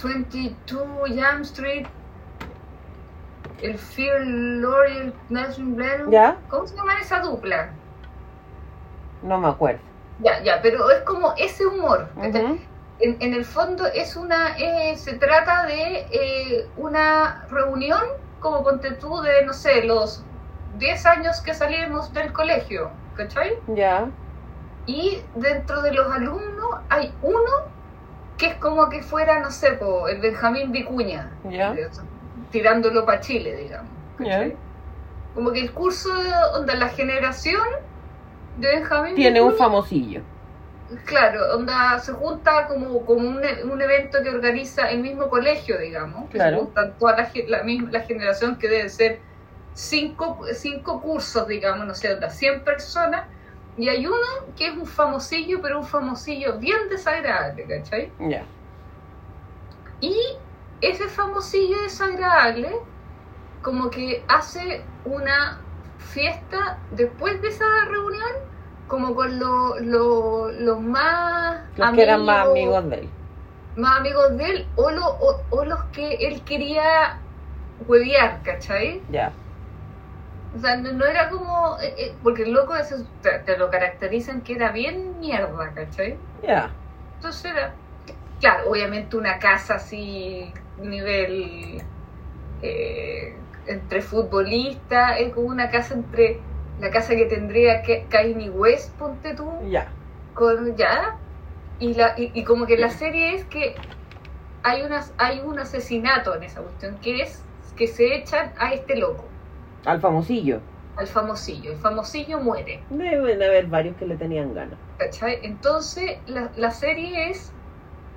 22 0.04 1.10
Jump 1.10 1.42
Street 1.42 1.88
el 3.62 3.78
Fear 3.80 4.22
Lord 4.22 4.90
y 4.92 4.98
el 4.98 5.14
Nelson 5.30 5.76
¿Ya? 6.12 6.38
¿cómo 6.48 6.68
se 6.68 6.76
llama 6.76 7.00
esa 7.02 7.20
dupla? 7.22 7.74
No 9.24 9.40
me 9.40 9.48
acuerdo. 9.48 9.87
Ya, 10.20 10.42
ya, 10.44 10.62
pero 10.62 10.90
es 10.90 11.02
como 11.04 11.34
ese 11.38 11.66
humor. 11.66 12.08
en, 13.00 13.18
en 13.20 13.34
el 13.34 13.46
fondo 13.46 13.86
es 13.86 14.16
una 14.16 14.58
eh, 14.58 14.96
se 14.98 15.14
trata 15.14 15.66
de 15.68 16.08
eh, 16.12 16.68
una 16.78 17.46
reunión 17.52 18.02
como 18.40 18.64
ponte 18.64 18.92
tú 18.94 19.22
de 19.22 19.46
no 19.46 19.54
sé 19.54 19.84
los 19.84 20.24
10 20.80 21.06
años 21.06 21.42
que 21.42 21.54
salimos 21.54 22.12
del 22.14 22.34
colegio 22.34 22.90
¿cachai? 23.16 23.60
Ya. 23.76 24.08
y 24.88 25.22
dentro 25.36 25.84
de 25.84 25.92
los 25.92 26.12
alumnos 26.12 26.80
hay 26.90 27.14
uno 27.22 27.52
que 28.40 28.48
es 28.48 28.56
como 28.56 28.90
que 28.90 29.04
fuera 29.04 29.40
no 29.42 29.52
sé 29.52 29.74
po, 29.74 30.08
el 30.08 30.20
Benjamín 30.20 30.72
Vicuña 30.72 31.30
Ya. 31.48 31.74
eh, 31.74 31.90
tirándolo 32.52 33.06
para 33.06 33.20
Chile 33.22 33.56
digamos 33.58 33.92
¿cachai? 34.18 34.50
Ya. 34.50 34.56
como 35.36 35.52
que 35.52 35.60
el 35.62 35.72
curso 35.72 36.12
de 36.16 36.32
onda 36.56 36.74
la 36.74 36.90
generación 36.90 37.62
de 38.58 39.14
Tiene 39.16 39.42
un 39.42 39.56
famosillo. 39.56 40.22
Claro, 41.06 41.56
onda 41.56 42.00
se 42.00 42.14
junta 42.14 42.66
como, 42.68 43.06
como 43.06 43.28
un, 43.28 43.44
e- 43.44 43.64
un 43.64 43.82
evento 43.82 44.20
que 44.24 44.30
organiza 44.30 44.90
el 44.90 45.00
mismo 45.00 45.30
colegio, 45.30 45.78
digamos. 45.78 46.30
que 46.30 46.38
Claro. 46.38 46.58
Se 46.60 46.64
juntan 46.66 46.98
toda 46.98 47.18
la, 47.18 47.32
la, 47.48 47.64
misma, 47.64 47.92
la 47.92 48.02
generación 48.02 48.58
que 48.58 48.70
debe 48.70 48.90
ser 48.90 49.20
cinco, 49.74 50.46
cinco 50.54 51.02
cursos, 51.02 51.48
digamos, 51.48 51.86
no 51.86 51.94
sé, 51.94 52.14
onda 52.14 52.30
100 52.30 52.64
personas. 52.64 53.26
Y 53.78 53.90
hay 53.90 54.08
uno 54.08 54.16
que 54.56 54.68
es 54.68 54.78
un 54.78 54.88
famosillo, 54.88 55.62
pero 55.62 55.80
un 55.80 55.86
famosillo 55.86 56.58
bien 56.58 56.90
desagradable, 56.90 57.68
¿cachai? 57.68 58.12
Ya. 58.20 58.46
Y 60.00 60.16
ese 60.82 61.08
famosillo 61.10 61.82
desagradable, 61.84 62.72
como 63.62 63.90
que 63.90 64.24
hace 64.28 64.86
una 65.04 65.67
fiesta 65.98 66.78
después 66.92 67.42
de 67.42 67.50
esa 67.50 67.66
reunión, 67.90 68.32
como 68.88 69.16
con 69.16 69.40
lo- 69.40 69.80
lo- 69.80 70.52
los 70.52 70.82
más 70.82 71.60
Los 71.76 71.92
que 71.92 72.04
eran 72.04 72.26
más 72.26 72.48
amigos 72.48 72.90
de 72.90 72.96
él. 73.00 73.10
más 73.76 73.98
amigos 74.00 74.38
de 74.38 74.46
él 74.52 74.68
o, 74.76 74.90
lo- 74.92 75.06
o, 75.08 75.42
o 75.50 75.66
los 75.66 75.84
que 75.94 76.14
él 76.16 76.42
quería 76.44 77.18
huevear, 77.88 78.42
¿cachai? 78.44 79.02
Ya. 79.10 79.32
O 80.56 80.60
sea, 80.60 80.76
no, 80.78 80.92
no 80.94 81.06
era 81.06 81.30
como... 81.30 81.78
eh, 81.82 81.94
eh, 81.98 82.14
porque 82.24 82.44
el 82.44 82.52
loco 82.54 82.74
te, 83.22 83.40
te 83.40 83.58
lo 83.58 83.70
caracterizan 83.70 84.42
que 84.42 84.54
era 84.54 84.72
bien 84.72 85.20
mierda, 85.20 85.72
¿cachai? 85.76 86.18
Ya. 86.42 86.72
Entonces 87.18 87.46
era... 87.52 87.74
Claro, 88.40 88.70
obviamente 88.70 89.18
una 89.18 89.38
casa 89.40 89.76
así, 89.76 90.54
nivel... 90.78 91.84
eh, 92.62 93.36
entre 93.68 94.02
futbolistas, 94.02 95.20
es 95.20 95.34
como 95.34 95.48
una 95.48 95.70
casa 95.70 95.94
entre... 95.96 96.46
La 96.80 96.92
casa 96.92 97.16
que 97.16 97.26
tendría 97.26 97.82
que 97.82 98.08
Kanye 98.08 98.52
West, 98.52 98.96
ponte 99.00 99.34
tú, 99.36 99.52
Ya. 99.70 99.92
con 100.34 100.76
ya 100.78 101.18
y 101.80 101.96
la 101.96 102.14
y, 102.18 102.32
y 102.40 102.44
como 102.44 102.68
que 102.68 102.78
la 102.78 102.90
serie 102.92 103.34
es 103.34 103.46
que 103.46 103.76
hay 104.64 104.84
unas 104.84 105.14
hay 105.18 105.40
un 105.40 105.60
asesinato 105.60 106.36
en 106.36 106.44
esa 106.44 106.62
cuestión 106.62 107.00
que 107.00 107.22
es 107.22 107.48
que 107.76 107.88
se 107.88 108.16
echan 108.16 108.54
a 108.60 108.74
este 108.74 108.96
loco 108.96 109.26
Al 109.86 110.00
famosillo. 110.02 110.62
al 110.96 111.08
famosillo 111.08 111.72
el 111.72 111.78
famosillo 111.80 112.40
muere 112.40 112.86
Deben 112.90 113.42
haber 113.44 113.68
varios 113.68 113.96
que 113.98 114.06
le 114.06 114.18
tenían 114.18 114.54
ganas. 114.54 114.80
¿cachai? 114.98 115.40
entonces 115.44 116.22
la, 116.28 116.52
la 116.56 116.72
serie 116.72 117.30
es 117.32 117.56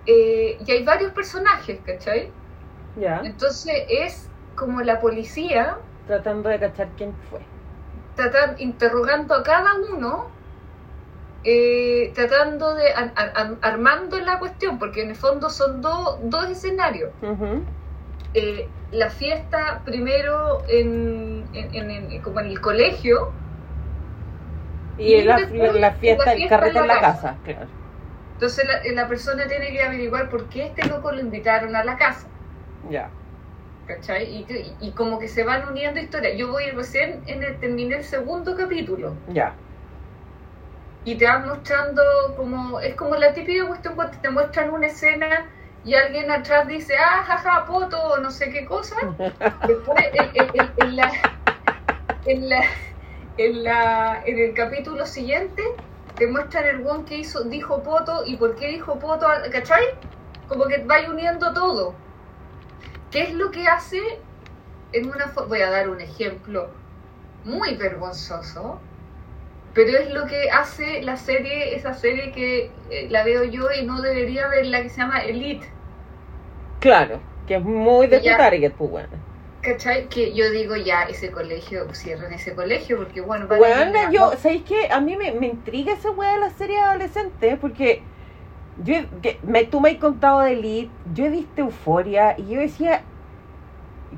eh, 0.06 0.56
y 0.66 0.70
hay 0.70 0.84
varios 0.84 1.12
personajes 1.12 1.80
¿cachai? 1.84 2.32
Ya. 2.96 3.20
entonces 3.24 3.74
es 3.88 4.29
como 4.56 4.80
la 4.82 5.00
policía 5.00 5.76
Tratando 6.06 6.48
de 6.48 6.58
cachar 6.58 6.88
quién 6.96 7.12
fue. 7.30 7.40
tratan, 8.14 8.56
interrogando 8.58 9.34
a 9.34 9.42
cada 9.42 9.70
uno 9.92 10.26
eh, 11.44 12.12
tratando 12.14 12.74
de 12.74 12.92
ar- 12.92 13.56
armando 13.62 14.18
la 14.20 14.38
cuestión 14.38 14.78
porque 14.78 15.02
en 15.02 15.10
el 15.10 15.16
fondo 15.16 15.48
son 15.48 15.80
do- 15.80 16.18
dos 16.22 16.50
escenarios 16.50 17.10
eh, 18.34 18.68
la 18.92 19.10
fiesta 19.10 19.82
primero 19.84 20.62
en, 20.68 21.48
en- 21.52 21.74
en- 21.74 22.12
en- 22.12 22.22
como 22.22 22.40
en 22.40 22.46
el 22.46 22.60
colegio 22.60 23.32
Y, 24.98 25.14
Y 25.14 25.22
la, 25.22 25.36
después 25.36 25.74
la 25.80 25.92
fiesta, 25.92 26.26
la 26.26 26.32
el 26.32 26.38
fiesta 26.38 26.48
carrete 26.48 26.78
en 26.78 26.84
en 26.84 26.88
la 26.88 26.94
la 26.94 27.00
casa. 27.00 27.22
casa, 27.22 27.38
claro. 27.44 27.66
entonces 28.34 28.64
la, 28.66 29.02
la 29.02 29.08
persona 29.08 29.46
tiene 29.46 29.70
que 29.70 29.82
averiguar 29.82 30.28
por 30.30 30.48
qué 30.48 30.66
este 30.66 30.86
loco 30.88 31.12
lo 31.12 31.20
invitaron 31.20 31.74
a 31.76 31.84
la 31.84 31.96
casa 31.96 32.28
Ya. 32.90 33.08
¿Cachai? 33.94 34.24
Y, 34.24 34.46
y- 34.52 34.76
y 34.88 34.90
como 34.92 35.18
que 35.18 35.28
se 35.28 35.42
van 35.44 35.68
uniendo 35.68 36.00
historias 36.00 36.36
yo 36.36 36.48
voy 36.52 36.70
recién 36.70 37.22
en 37.26 37.42
el, 37.42 37.58
terminé 37.60 37.96
el 37.96 38.04
segundo 38.04 38.56
capítulo 38.56 39.14
Ya. 39.28 39.54
y 41.04 41.16
te 41.16 41.24
van 41.26 41.46
mostrando 41.48 42.02
como 42.36 42.80
es 42.80 42.94
como 42.94 43.16
la 43.16 43.32
típica 43.32 43.66
cuestión 43.66 43.94
cuando 43.96 44.16
te 44.20 44.28
muestran 44.30 44.70
una 44.70 44.86
escena 44.86 45.50
y 45.84 45.94
alguien 45.94 46.30
atrás 46.30 46.68
dice 46.68 46.94
ah 46.98 47.22
jaja 47.26 47.64
poto 47.66 47.98
o 48.12 48.18
no 48.18 48.30
sé 48.30 48.50
qué 48.50 48.64
cosa 48.66 48.96
después 49.66 50.04
en, 50.12 50.30
en- 50.34 50.50
en- 50.60 50.72
en 50.76 50.96
la, 50.96 51.12
en 52.26 52.48
la 52.48 52.60
en 53.36 53.64
la 53.64 54.22
en 54.26 54.38
el 54.38 54.54
capítulo 54.54 55.06
siguiente 55.06 55.62
te 56.18 56.26
muestran 56.26 56.66
el 56.66 56.86
one 56.86 57.04
que 57.06 57.16
hizo 57.16 57.44
dijo 57.44 57.82
poto 57.82 58.24
y 58.26 58.36
por 58.36 58.54
qué 58.56 58.66
dijo 58.68 58.98
poto 58.98 59.26
¿cachai? 59.50 59.82
como 60.46 60.66
que 60.66 60.84
va 60.84 60.96
uniendo 61.08 61.52
todo 61.54 61.94
¿qué 63.10 63.22
es 63.22 63.34
lo 63.34 63.50
que 63.50 63.66
hace 63.66 64.00
en 64.92 65.06
una 65.06 65.32
voy 65.48 65.60
a 65.60 65.70
dar 65.70 65.88
un 65.88 66.00
ejemplo 66.00 66.70
muy 67.44 67.76
vergonzoso 67.76 68.80
pero 69.74 69.98
es 69.98 70.10
lo 70.10 70.26
que 70.26 70.50
hace 70.50 71.02
la 71.02 71.16
serie, 71.16 71.76
esa 71.76 71.94
serie 71.94 72.32
que 72.32 72.70
eh, 72.90 73.06
la 73.08 73.22
veo 73.22 73.44
yo 73.44 73.68
y 73.70 73.84
no 73.84 74.00
debería 74.00 74.48
verla, 74.48 74.82
que 74.82 74.88
se 74.88 74.96
llama 74.96 75.20
Elite. 75.20 75.66
Claro. 76.80 77.20
Que 77.46 77.56
es 77.56 77.62
muy 77.62 78.06
de 78.08 78.18
tu 78.18 78.26
target, 78.26 78.72
pues 78.72 78.90
bueno. 78.90 79.08
¿Cachai? 79.62 80.08
Que 80.08 80.32
yo 80.32 80.50
digo 80.50 80.74
ya, 80.74 81.02
ese 81.02 81.30
colegio, 81.30 81.86
cierran 81.94 82.32
ese 82.32 82.54
colegio, 82.54 82.96
porque 82.96 83.20
bueno, 83.20 83.46
Bueno, 83.46 84.10
yo, 84.10 84.32
¿sabéis 84.38 84.62
qué? 84.62 84.88
A 84.90 85.00
mí 85.00 85.16
me, 85.16 85.32
me 85.32 85.48
intriga 85.48 85.92
esa 85.92 86.10
weá 86.10 86.32
de 86.32 86.40
la 86.40 86.50
serie 86.50 86.78
adolescente, 86.78 87.58
porque 87.60 88.02
yo, 88.84 88.94
que, 89.22 89.38
me, 89.42 89.64
tú 89.64 89.80
me 89.80 89.90
has 89.90 89.96
contado 89.96 90.40
de 90.40 90.52
Elite, 90.52 90.90
yo 91.14 91.26
he 91.26 91.30
visto 91.30 91.60
Euforia, 91.60 92.34
y 92.38 92.48
yo 92.48 92.60
decía, 92.60 93.02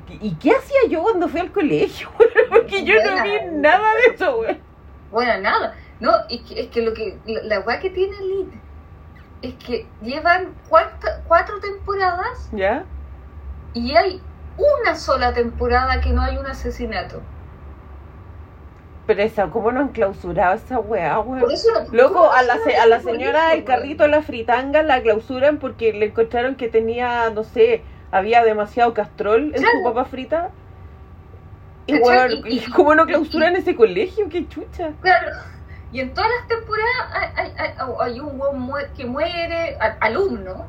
¿y 0.09 0.35
qué 0.35 0.51
hacía 0.51 0.89
yo 0.89 1.03
cuando 1.03 1.27
fui 1.27 1.39
al 1.39 1.51
colegio? 1.51 2.09
porque 2.49 2.83
yo 2.83 2.95
no 3.03 3.23
vi 3.23 3.31
nada 3.51 3.87
de 3.95 4.13
eso, 4.13 4.39
weón. 4.39 4.57
Bueno, 5.11 5.41
nada. 5.41 5.75
No, 5.99 6.11
es 6.29 6.41
que, 6.41 6.59
es 6.61 6.67
que 6.67 6.81
lo 6.81 6.93
que, 6.93 7.17
la, 7.25 7.43
la 7.43 7.59
weá 7.59 7.79
que 7.79 7.89
tiene 7.89 8.17
Elite 8.17 8.57
es 9.43 9.53
que 9.55 9.85
llevan 10.01 10.55
cuatro, 10.69 11.09
cuatro 11.27 11.59
temporadas 11.59 12.49
¿Ya? 12.53 12.85
y 13.73 13.95
hay 13.95 14.21
una 14.57 14.95
sola 14.95 15.33
temporada 15.33 15.99
que 16.01 16.11
no 16.11 16.21
hay 16.21 16.37
un 16.37 16.45
asesinato. 16.45 17.21
Pero 19.05 19.21
esa, 19.21 19.47
¿cómo 19.49 19.71
no 19.71 19.81
han 19.81 19.89
clausurado 19.89 20.53
esa 20.55 20.79
weá, 20.79 21.19
weón? 21.19 21.43
Loco, 21.91 22.13
¿cómo 22.13 22.31
a 22.31 22.41
la, 22.41 22.57
se 22.59 22.77
a 22.77 22.85
la 22.85 23.01
señora 23.01 23.49
del 23.49 23.65
carrito, 23.65 24.07
la 24.07 24.21
fritanga, 24.21 24.81
la 24.81 25.01
clausuran 25.01 25.57
porque 25.57 25.91
le 25.91 26.05
encontraron 26.05 26.55
que 26.55 26.69
tenía, 26.69 27.29
no 27.31 27.43
sé, 27.43 27.81
había 28.11 28.43
demasiado 28.43 28.93
castrol 28.93 29.51
en 29.53 29.61
su 29.61 29.83
papa 29.83 30.05
frita. 30.05 30.51
Y 31.85 31.95
weón, 31.95 32.31
Y- 32.45 32.59
¿y 32.59 32.71
cómo 32.71 32.95
no 32.95 33.05
clausuran 33.05 33.57
ese 33.57 33.75
colegio? 33.75 34.29
¡Qué 34.29 34.47
chucha! 34.47 34.91
Claro. 35.01 35.27
Y 35.91 35.99
en 35.99 36.13
todas 36.13 36.29
las 36.39 36.47
temporadas 36.47 37.33
hay, 37.35 37.51
hay, 37.57 37.73
hay, 37.99 38.19
un 38.21 38.39
weón 38.39 38.71
que 38.95 39.05
muere, 39.05 39.75
al- 39.81 39.97
alumno, 39.99 40.65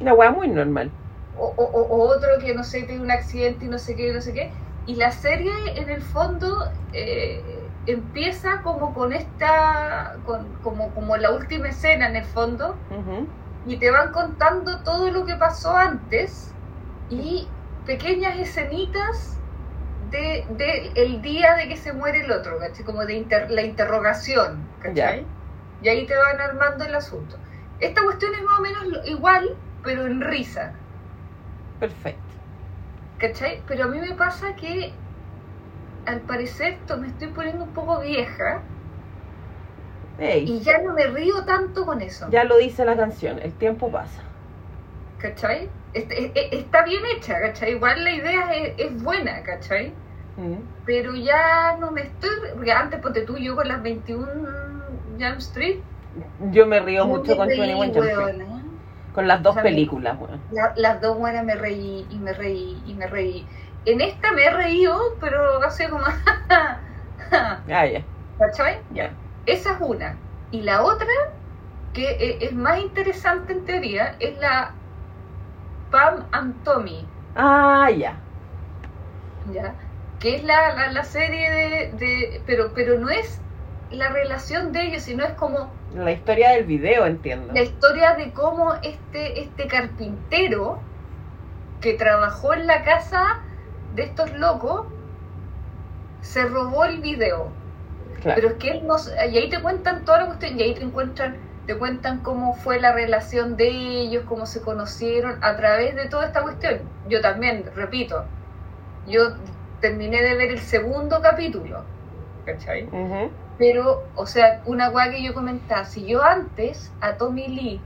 Una 0.00 0.12
weá 0.14 0.30
muy 0.32 0.48
normal. 0.48 0.90
o- 1.38 1.54
o- 1.56 1.82
o 1.82 2.08
otro 2.08 2.28
que 2.40 2.52
no 2.52 2.64
sé, 2.64 2.82
tiene 2.82 3.00
un 3.00 3.10
accidente 3.12 3.64
y 3.64 3.68
no 3.68 3.78
sé 3.78 3.94
qué, 3.94 4.12
no 4.12 4.20
sé 4.20 4.32
qué. 4.34 4.50
Y 4.88 4.96
la 4.96 5.10
serie, 5.12 5.52
en 5.76 5.90
el 5.90 6.02
fondo, 6.02 6.48
eh, 6.92 7.74
empieza 7.84 8.62
como 8.62 8.94
con 8.94 9.12
esta, 9.12 10.22
con, 10.24 10.54
como, 10.60 10.94
como 10.94 11.16
la 11.18 11.32
última 11.32 11.68
escena, 11.70 12.08
en 12.08 12.16
el 12.16 12.24
fondo, 12.26 12.82
y 13.64 13.78
te 13.80 13.90
van 13.90 14.12
contando 14.12 14.82
todo 14.84 15.10
lo 15.10 15.26
que 15.26 15.36
pasó 15.36 15.76
antes 15.76 16.58
y 17.08 17.58
pequeñas 17.84 18.38
escenitas 18.38 19.44
de, 19.98 20.46
de 20.50 20.92
el 20.96 21.22
día 21.22 21.54
de 21.56 21.68
que 21.68 21.76
se 21.76 21.92
muere 21.94 22.24
el 22.24 22.32
otro, 22.32 22.58
¿cachai? 22.58 22.84
Como 22.86 23.06
de 23.06 23.14
inter- 23.14 23.50
la 23.50 23.62
interrogación, 23.64 24.74
¿cachai? 24.80 25.34
Y 25.80 25.88
ahí 25.88 26.06
te 26.06 26.16
van 26.16 26.40
armando 26.40 26.84
el 26.86 26.94
asunto. 26.96 27.42
Esta 27.78 28.02
cuestión 28.04 28.32
es 28.34 28.42
más 28.44 28.58
o 28.60 28.62
menos 28.62 29.06
igual, 29.06 29.48
pero 29.82 30.06
en 30.06 30.20
risa, 30.22 30.84
Perfecto. 31.80 32.27
¿Cachai? 33.18 33.62
Pero 33.66 33.84
a 33.84 33.88
mí 33.88 33.98
me 34.00 34.14
pasa 34.14 34.46
que 34.60 34.92
al 36.06 36.20
parecer 36.22 36.78
me 36.98 37.08
estoy 37.08 37.28
poniendo 37.28 37.64
un 37.64 37.72
poco 37.72 38.00
vieja 38.00 38.62
Ey, 40.20 40.44
y 40.46 40.60
ya 40.60 40.78
no 40.82 40.94
me 40.94 41.06
río 41.06 41.44
tanto 41.44 41.84
con 41.84 42.00
eso, 42.00 42.26
ya 42.30 42.44
lo 42.44 42.56
dice 42.56 42.84
la 42.84 42.96
canción, 42.96 43.38
el 43.38 43.52
tiempo 43.52 43.90
pasa. 43.90 44.22
¿cachai? 45.18 45.68
E- 45.94 46.32
e- 46.34 46.48
Está 46.58 46.84
bien 46.84 47.02
hecha, 47.16 47.34
¿cachai? 47.40 47.72
Igual 47.72 48.04
la 48.04 48.10
idea 48.12 48.54
es, 48.54 48.74
es 48.78 49.02
buena, 49.02 49.42
¿cachai? 49.42 49.92
Mm. 50.36 50.56
Pero 50.84 51.14
ya 51.14 51.76
no 51.80 51.90
me 51.92 52.02
estoy... 52.02 52.30
Porque 52.54 52.72
antes, 52.72 53.00
ponte 53.00 53.22
tú, 53.22 53.36
yo 53.36 53.54
con 53.56 53.68
las 53.68 53.82
21 53.82 54.26
Jump 55.18 55.38
Street, 55.38 55.76
Yo 56.52 56.66
me 56.66 56.80
río 56.80 57.06
mucho 57.06 57.32
me 57.32 57.36
con 57.36 57.48
reí, 57.48 57.58
21 57.58 57.86
Jump 57.94 58.10
Street. 58.10 58.57
Con 59.12 59.28
las 59.28 59.42
dos 59.42 59.52
O 59.52 59.54
sea, 59.54 59.62
me- 59.64 59.70
películas, 59.70 60.18
weón. 60.20 60.42
La- 60.48 60.72
las 60.76 61.00
dos 61.00 61.18
buenas 61.18 61.44
me 61.44 61.54
reí 61.56 62.06
y 62.10 62.18
me 62.20 62.32
reí 62.32 62.82
y 62.86 62.94
me 62.94 63.06
reí. 63.06 63.48
En 63.84 64.00
esta 64.00 64.32
me 64.32 64.44
he 64.46 64.50
reído, 64.50 64.98
pero 65.20 65.62
hace 65.62 65.88
como... 65.90 66.04
Ah, 67.68 67.84
ya. 67.86 68.02
¿Cachai? 68.38 68.82
Ya. 68.90 69.14
Esa 69.46 69.74
es 69.74 69.78
una. 69.80 70.24
Y 70.50 70.62
la 70.62 70.82
otra, 70.84 71.06
que 71.92 72.10
e- 72.10 72.46
es 72.46 72.54
más 72.54 72.80
interesante 72.80 73.52
en 73.54 73.64
teoría, 73.66 74.16
es 74.20 74.38
la 74.38 74.80
Pam 75.90 76.28
and 76.32 76.64
Tommy, 76.64 77.12
Ah, 77.34 77.88
ya. 77.90 78.20
¿ya? 79.44 79.78
Que 80.18 80.36
es 80.36 80.44
la, 80.44 80.74
la, 80.74 80.92
la 80.92 81.04
serie 81.04 81.50
de, 81.50 81.92
de... 81.92 82.42
Pero, 82.46 82.72
pero 82.74 82.98
no 82.98 83.08
es 83.10 83.44
la 83.88 84.08
relación 84.10 84.72
de 84.72 84.82
ellos, 84.84 85.02
sino 85.04 85.24
es 85.24 85.34
como 85.34 85.77
La 85.94 86.12
historia 86.12 86.50
del 86.50 86.64
video, 86.64 87.06
entiendo. 87.06 87.52
la 87.52 87.62
historia 87.62 88.14
de 88.14 88.32
cómo 88.32 88.74
este, 88.82 89.40
este 89.40 89.66
carpintero 89.66 90.80
que 91.80 91.94
trabajó 91.94 92.54
en 92.54 92.66
la 92.66 92.82
casa 92.82 93.40
de 93.94 94.02
estos 94.02 94.32
locos 94.34 94.86
se 96.20 96.44
robó 96.44 96.84
el 96.84 97.00
video. 97.00 97.48
Claro. 98.20 98.34
Pero 98.40 98.48
es 98.48 98.54
que 98.54 98.70
él 98.70 98.86
no... 98.86 98.96
Y 99.30 99.38
ahí 99.38 99.48
te 99.48 99.60
cuentan 99.62 100.04
toda 100.04 100.20
la 100.20 100.26
cuestión, 100.26 100.58
y 100.58 100.62
ahí 100.62 100.74
te 100.74 100.82
encuentran, 100.82 101.36
te 101.66 101.76
cuentan 101.76 102.18
cómo 102.20 102.54
fue 102.54 102.80
la 102.80 102.92
relación 102.92 103.56
de 103.56 103.68
ellos, 103.68 104.24
cómo 104.28 104.44
se 104.44 104.60
conocieron 104.60 105.42
a 105.42 105.56
través 105.56 105.94
de 105.94 106.08
toda 106.08 106.26
esta 106.26 106.42
cuestión. 106.42 106.80
Yo 107.08 107.20
también, 107.20 107.64
repito, 107.74 108.24
yo 109.06 109.36
terminé 109.80 110.20
de 110.20 110.34
ver 110.34 110.50
el 110.50 110.58
segundo 110.58 111.20
capítulo, 111.22 111.84
¿cachai? 112.44 112.84
Ujú. 112.86 113.30
Pero, 113.58 114.04
o 114.14 114.26
sea, 114.26 114.62
una 114.66 114.90
weá 114.90 115.10
que 115.10 115.22
yo 115.22 115.34
comentaba, 115.34 115.84
si 115.84 116.06
yo 116.06 116.22
antes 116.22 116.92
a 117.00 117.14
Tommy 117.14 117.48
Lee 117.48 117.80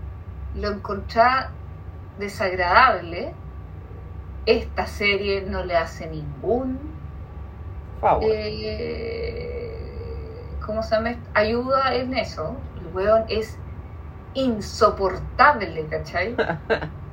lo 0.55 0.69
encontraba 0.69 1.49
desagradable, 2.19 3.33
esta 4.45 4.87
serie 4.87 5.43
no 5.43 5.65
le 5.65 5.77
hace 5.77 6.07
ningún 6.09 6.79
Favor. 8.01 8.25
eh, 8.29 9.73
¿cómo 10.65 10.83
se 10.83 10.95
llama? 10.95 11.17
Ayuda 11.35 11.95
en 11.95 12.15
eso. 12.15 12.57
El 12.81 12.89
weón 12.95 13.25
es 13.29 13.57
insoportable, 14.35 15.87
¿cachai? 15.87 16.35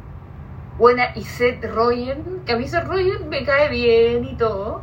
Buena, 0.78 1.12
y 1.16 1.24
Seth 1.24 1.64
Rogen, 1.66 2.42
que 2.46 2.54
a 2.54 2.58
mí 2.58 2.68
Seth 2.68 2.86
Rogen 2.86 3.28
me 3.30 3.44
cae 3.44 3.70
bien 3.70 4.26
y 4.26 4.36
todo, 4.36 4.82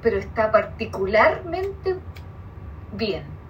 pero 0.00 0.16
está 0.16 0.52
particularmente 0.52 1.96
bien. 2.90 3.40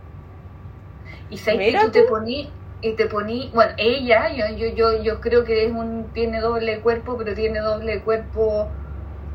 Y 1.28 1.38
sabes 1.38 1.60
que 1.72 1.78
tú 1.78 1.90
te 1.90 2.02
poní, 2.04 2.52
y 2.80 2.96
te 2.96 3.06
poní, 3.06 3.50
bueno, 3.54 3.72
ella, 3.78 4.28
yo, 4.30 4.44
yo, 4.56 4.68
yo, 4.74 5.02
yo 5.02 5.20
creo 5.20 5.44
que 5.44 5.64
es 5.66 5.72
un, 5.72 6.12
tiene 6.12 6.40
doble 6.40 6.80
cuerpo, 6.80 7.16
pero 7.16 7.34
tiene 7.34 7.60
doble 7.60 8.02
cuerpo 8.02 8.68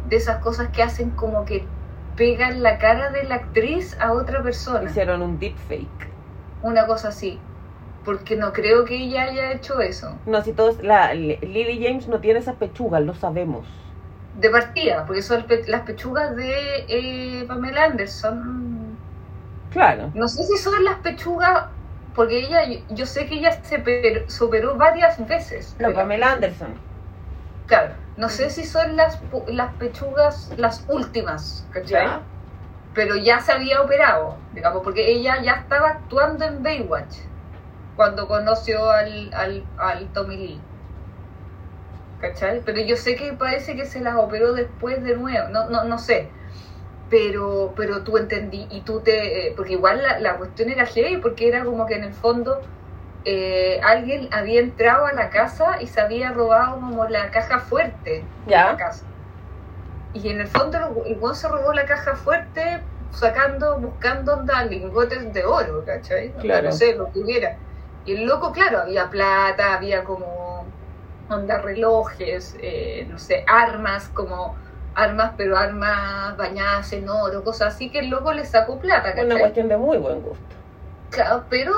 de 0.10 0.16
esas 0.18 0.40
cosas 0.40 0.70
que 0.70 0.84
hacen 0.84 1.12
como 1.12 1.46
que 1.46 1.74
pegan 2.16 2.62
la 2.64 2.78
cara 2.78 3.12
de 3.12 3.24
la 3.24 3.36
actriz 3.36 3.98
a 4.00 4.14
otra 4.14 4.44
persona. 4.44 4.90
Hicieron 4.90 5.22
un 5.22 5.40
deepfake. 5.40 6.10
Una 6.62 6.86
cosa 6.88 7.10
así. 7.10 7.40
Porque 8.04 8.36
no 8.36 8.52
creo 8.52 8.84
que 8.86 8.96
ella 8.96 9.24
haya 9.24 9.52
hecho 9.54 9.80
eso. 9.80 10.18
No, 10.26 10.44
si 10.44 10.54
todos. 10.54 10.82
La, 10.84 11.14
Lily 11.14 11.84
James 11.84 12.08
no 12.08 12.20
tiene 12.20 12.40
esas 12.40 12.56
pechugas, 12.56 13.04
lo 13.04 13.14
sabemos. 13.14 13.68
De 14.40 14.50
partida, 14.50 15.06
porque 15.06 15.22
son 15.22 15.44
pe- 15.46 15.66
las 15.68 15.82
pechugas 15.82 16.36
de 16.36 16.86
eh, 16.90 17.46
Pamela 17.48 17.84
Anderson. 17.86 18.81
Claro. 19.72 20.12
No 20.14 20.28
sé 20.28 20.44
si 20.44 20.58
son 20.58 20.84
las 20.84 20.98
pechugas, 21.00 21.70
porque 22.14 22.40
ella, 22.40 22.62
yo, 22.90 23.06
sé 23.06 23.26
que 23.28 23.36
ella 23.36 23.52
se, 23.64 23.80
per- 23.80 24.26
se 24.30 24.44
operó 24.44 24.76
varias 24.78 25.26
veces. 25.28 25.76
La 25.80 25.94
Pamela 25.94 26.34
Anderson. 26.34 26.80
Claro, 27.66 27.96
no 28.18 28.30
sé 28.30 28.50
si 28.50 28.66
son 28.66 28.96
las, 28.98 29.20
las 29.48 29.76
pechugas, 29.78 30.50
las 30.58 30.86
últimas, 30.90 31.68
¿cachai? 31.72 32.06
Ya. 32.06 32.28
Pero 32.94 33.16
ya 33.16 33.40
se 33.40 33.54
había 33.54 33.82
operado, 33.82 34.38
digamos, 34.52 34.82
porque 34.84 35.12
ella 35.12 35.42
ya 35.42 35.54
estaba 35.54 35.90
actuando 35.90 36.46
en 36.46 36.62
Baywatch 36.64 37.16
cuando 37.96 38.28
conoció 38.28 38.90
al, 38.92 39.32
al, 39.34 39.72
al 39.78 40.12
Tommy 40.14 40.38
Lee. 40.38 40.70
¿Cachai? 42.18 42.64
Pero 42.64 42.80
yo 42.82 42.96
sé 42.96 43.16
que 43.16 43.34
parece 43.34 43.76
que 43.76 43.86
se 43.86 44.00
las 44.02 44.16
operó 44.16 44.54
después 44.54 45.04
de 45.04 45.16
nuevo, 45.18 45.50
no, 45.50 45.70
no, 45.70 45.84
no 45.86 45.98
sé. 45.98 46.36
Pero, 47.12 47.74
pero 47.78 48.04
tú 48.06 48.18
entendí, 48.18 48.68
y 48.72 48.86
tú 48.86 49.04
te. 49.04 49.50
eh, 49.50 49.54
Porque 49.58 49.74
igual 49.76 50.04
la, 50.04 50.20
la 50.20 50.38
cuestión 50.40 50.70
era 50.72 50.88
heavy, 50.88 51.18
porque 51.22 51.48
era 51.50 51.66
como 51.66 51.86
que 51.88 51.96
en 51.96 52.06
el 52.06 52.14
fondo 52.16 52.62
eh, 53.26 53.80
alguien 53.84 54.30
había 54.34 54.62
entrado 54.62 55.06
a 55.08 55.14
la 55.14 55.30
casa 55.32 55.82
y 55.82 55.88
se 55.88 56.02
había 56.02 56.32
robado 56.34 56.76
como 56.82 57.06
la 57.08 57.32
caja 57.32 57.60
fuerte 57.60 58.34
de 58.46 58.62
la 58.64 58.76
Ya. 58.76 58.78
casa. 58.78 59.08
Y 60.14 60.30
en 60.30 60.42
el 60.42 60.48
fondo 60.48 60.78
el 61.06 61.18
weón 61.20 61.36
se 61.36 61.48
robó 61.48 61.74
la 61.74 61.86
caja 61.86 62.16
fuerte 62.16 62.90
sacando, 63.12 63.80
buscando 63.80 64.34
onda 64.34 64.66
lingotes 64.66 65.32
de 65.34 65.46
oro, 65.46 65.84
¿cachai? 65.86 66.36
Claro. 66.42 66.62
No 66.64 66.72
sé, 66.72 66.96
lo 66.96 67.12
que 67.12 67.20
hubiera. 67.20 67.58
Y 68.04 68.14
el 68.16 68.26
loco, 68.26 68.52
claro, 68.52 68.80
había 68.80 69.10
plata, 69.10 69.74
había 69.76 70.04
como 70.04 70.76
onda 71.28 71.60
relojes, 71.60 72.58
eh, 72.62 73.06
no 73.10 73.18
sé, 73.20 73.44
armas, 73.48 74.10
como 74.10 74.58
armas, 74.94 75.34
pero 75.38 75.58
armas 75.58 76.38
bañadas 76.38 76.92
en 76.94 77.10
oro, 77.10 77.44
cosas 77.44 77.74
así, 77.76 77.92
que 77.92 78.00
el 78.00 78.10
loco 78.10 78.34
le 78.34 78.46
sacó 78.46 78.80
plata, 78.80 79.14
Una 79.14 79.16
¿cachai? 79.16 79.42
cuestión 79.42 79.70
de 79.70 79.78
muy 79.78 79.98
buen 79.98 80.22
gusto. 80.22 80.56
Claro, 81.10 81.48
pero 81.50 81.74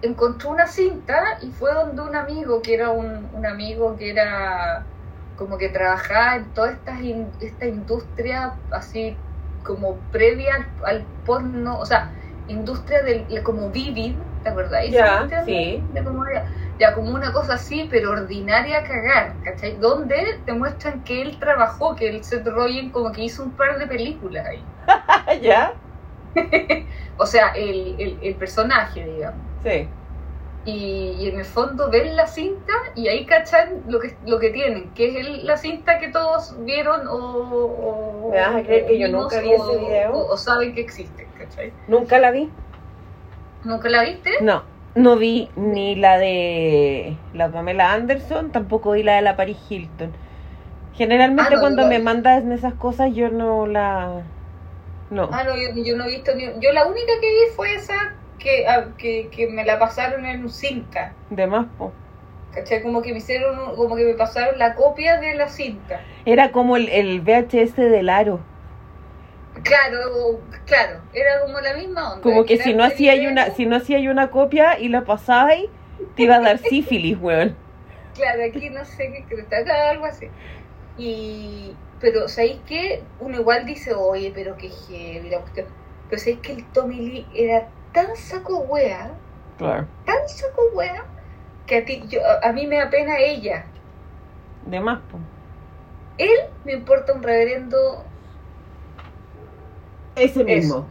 encontró 0.00 0.50
una 0.50 0.66
cinta 0.66 1.22
y 1.40 1.52
fue 1.52 1.74
donde 1.74 2.02
un 2.02 2.14
amigo, 2.16 2.62
que 2.62 2.74
era 2.74 2.90
un, 2.90 3.28
un 3.32 3.46
amigo 3.46 3.96
que 3.96 4.10
era 4.10 4.88
como 5.34 5.58
que 5.58 5.68
trabajaba 5.70 6.36
en 6.36 6.52
toda 6.52 6.70
esta, 6.72 7.00
in- 7.00 7.32
esta 7.40 7.66
industria 7.66 8.60
así 8.70 9.18
como 9.62 10.02
previa 10.10 10.54
al, 10.54 10.74
al 10.84 11.06
porno, 11.24 11.78
o 11.78 11.86
sea, 11.86 12.14
industria 12.46 13.02
del 13.02 13.26
como 13.42 13.70
Vivid, 13.70 14.22
¿te 14.42 14.48
acordáis? 14.50 14.94
Sebastián? 14.96 15.44
sí. 15.46 15.86
De 15.88 16.00
era. 16.00 16.44
Ya 16.80 16.94
como 16.94 17.10
una 17.14 17.30
cosa 17.32 17.54
así, 17.54 17.86
pero 17.90 18.10
ordinaria 18.10 18.78
a 18.78 18.82
cagar, 18.84 19.34
¿cachai? 19.44 19.76
Donde 19.76 20.40
te 20.46 20.52
muestran 20.54 21.04
que 21.04 21.20
él 21.22 21.38
trabajó, 21.38 21.94
que 21.94 22.08
el 22.08 22.24
Seth 22.24 22.46
Rogen 22.46 22.90
como 22.90 23.12
que 23.12 23.22
hizo 23.24 23.42
un 23.44 23.50
par 23.52 23.78
de 23.78 23.86
películas 23.86 24.46
ahí. 24.46 25.40
ya. 25.42 25.74
O 27.18 27.26
sea, 27.26 27.48
el, 27.48 27.96
el, 27.98 28.18
el 28.22 28.34
personaje, 28.36 29.04
digamos. 29.04 29.40
Sí. 29.62 29.86
y, 30.64 31.16
y 31.20 31.28
en 31.28 31.38
el 31.40 31.44
fondo 31.44 31.90
ven 31.90 32.16
la 32.16 32.26
cinta 32.26 32.72
y 32.94 33.08
ahí 33.08 33.26
cachan 33.26 33.82
lo 33.88 33.98
que, 34.00 34.16
lo 34.26 34.38
que 34.38 34.48
tienen, 34.50 34.88
que 34.94 35.08
es 35.08 35.16
el- 35.26 35.46
la 35.46 35.56
cinta 35.58 35.98
que 35.98 36.08
todos 36.08 36.54
vieron 36.64 37.06
o, 37.08 37.14
o- 37.16 38.30
¿Me 38.30 38.40
vas 38.40 38.56
a 38.56 38.62
creer 38.62 38.86
que 38.86 38.98
yo 38.98 39.08
nunca 39.08 39.38
vi 39.40 39.52
ese 39.52 39.62
o- 39.62 39.78
video? 39.80 40.12
O, 40.14 40.32
o 40.32 40.36
saben 40.38 40.74
que 40.74 40.80
existe, 40.80 41.26
¿cachai? 41.38 41.72
Nunca 41.88 42.18
la 42.18 42.30
vi. 42.30 42.50
¿Nunca 43.64 43.88
la 43.90 44.02
viste? 44.02 44.30
No. 44.40 44.62
No 44.94 45.16
vi 45.16 45.50
ni 45.56 45.94
la 45.96 46.18
de 46.18 47.16
la 47.32 47.50
Pamela 47.50 47.92
Anderson, 47.92 48.50
tampoco 48.52 48.92
vi 48.92 49.02
la 49.02 49.16
de 49.16 49.22
la 49.22 49.36
Paris 49.36 49.58
Hilton. 49.68 50.12
Generalmente 50.92 51.54
Ah, 51.54 51.56
no, 51.56 51.60
cuando 51.60 51.82
igual. 51.82 51.88
me 51.88 51.98
mandan 51.98 52.52
esas 52.52 52.74
cosas 52.74 53.14
yo 53.14 53.30
no 53.30 53.66
la... 53.66 54.22
No. 55.10 55.28
Ah, 55.32 55.44
no, 55.44 55.56
yo, 55.56 55.70
yo 55.84 55.96
no 55.96 56.04
he 56.04 56.08
visto 56.08 56.34
ni... 56.34 56.44
Yo 56.60 56.72
la 56.72 56.86
única 56.86 57.12
que 57.20 57.28
vi 57.28 57.54
fue 57.56 57.74
esa 57.74 57.94
que, 58.38 58.66
ah, 58.68 58.94
que, 58.98 59.28
que 59.30 59.48
me 59.48 59.64
la 59.64 59.78
pasaron 59.78 60.24
en 60.26 60.42
un 60.42 60.50
cinta, 60.50 61.16
De 61.30 61.46
más, 61.46 61.66
po. 61.78 61.92
¿cachai? 62.52 62.82
Como 62.82 63.02
que 63.02 63.12
me 63.12 63.18
hicieron, 63.18 63.76
como 63.76 63.96
que 63.96 64.04
me 64.04 64.14
pasaron 64.14 64.58
la 64.58 64.74
copia 64.74 65.18
de 65.20 65.34
la 65.34 65.48
cinta. 65.48 66.08
Era 66.24 66.52
como 66.52 66.76
el, 66.76 66.88
el 66.88 67.20
VHS 67.22 67.76
del 67.76 68.08
aro. 68.08 68.46
Claro, 69.62 70.40
claro, 70.66 71.00
era 71.12 71.40
como 71.40 71.60
la 71.60 71.74
misma 71.74 72.12
onda. 72.12 72.22
Como 72.22 72.44
que 72.44 72.56
si 72.58 72.74
no 72.74 72.84
hacía 72.84 73.14
una, 73.28 73.50
si 73.50 73.66
no 73.66 73.76
hacía 73.76 73.98
una 74.10 74.30
copia 74.30 74.78
y 74.78 74.88
la 74.88 75.04
pasabas, 75.04 75.58
te 76.16 76.22
iba 76.22 76.36
a 76.36 76.40
dar 76.40 76.58
sífilis, 76.58 77.18
weón. 77.20 77.56
Claro, 78.14 78.42
aquí 78.44 78.68
no 78.68 78.84
sé 78.84 79.12
qué 79.12 79.24
creo, 79.28 79.46
acá 79.46 79.90
algo 79.90 80.04
así. 80.04 80.28
Y, 80.98 81.74
pero 82.00 82.28
¿sabéis 82.28 82.60
qué? 82.66 83.02
Uno 83.20 83.38
igual 83.38 83.64
dice, 83.64 83.94
oye, 83.94 84.32
pero 84.34 84.56
qué 84.56 84.68
heavy 84.68 85.30
la 85.30 85.38
cuestión. 85.38 85.66
Pero 86.08 86.20
¿sabéis 86.20 86.40
que 86.40 86.52
el 86.52 86.64
Tommy 86.72 86.96
Lee 86.96 87.26
era 87.34 87.68
tan 87.92 88.14
saco 88.16 88.58
wea, 88.58 89.12
Claro. 89.58 89.86
tan 90.04 90.28
saco 90.28 90.62
wea, 90.74 91.04
que 91.66 91.78
a 91.78 91.84
ti, 91.84 92.02
yo, 92.08 92.20
a, 92.42 92.52
mí 92.52 92.66
me 92.66 92.76
da 92.76 92.90
pena 92.90 93.18
ella. 93.18 93.64
De 94.66 94.80
más, 94.80 95.00
po. 95.10 95.18
Él 96.18 96.30
me 96.64 96.72
importa 96.72 97.12
un 97.14 97.22
reverendo. 97.22 98.04
Ese 100.24 100.44
mismo. 100.44 100.86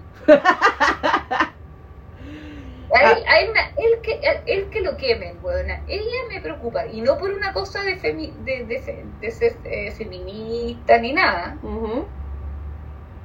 A 2.92 3.12
él, 3.12 3.24
a 3.28 3.40
él, 3.78 4.00
que, 4.02 4.20
él 4.48 4.68
que 4.72 4.82
lo 4.82 4.98
quemen, 4.98 5.38
weona. 5.44 5.82
Ella 5.88 6.22
me 6.28 6.42
preocupa. 6.42 6.88
Y 6.88 7.02
no 7.02 7.18
por 7.20 7.30
una 7.32 7.54
cosa 7.54 7.84
de, 7.84 8.00
femi- 8.02 8.34
de, 8.44 8.66
de, 8.66 9.06
de 9.22 9.32
ser 9.32 9.58
eh, 9.64 9.92
feminista 9.92 10.98
ni 10.98 11.14
nada. 11.14 11.56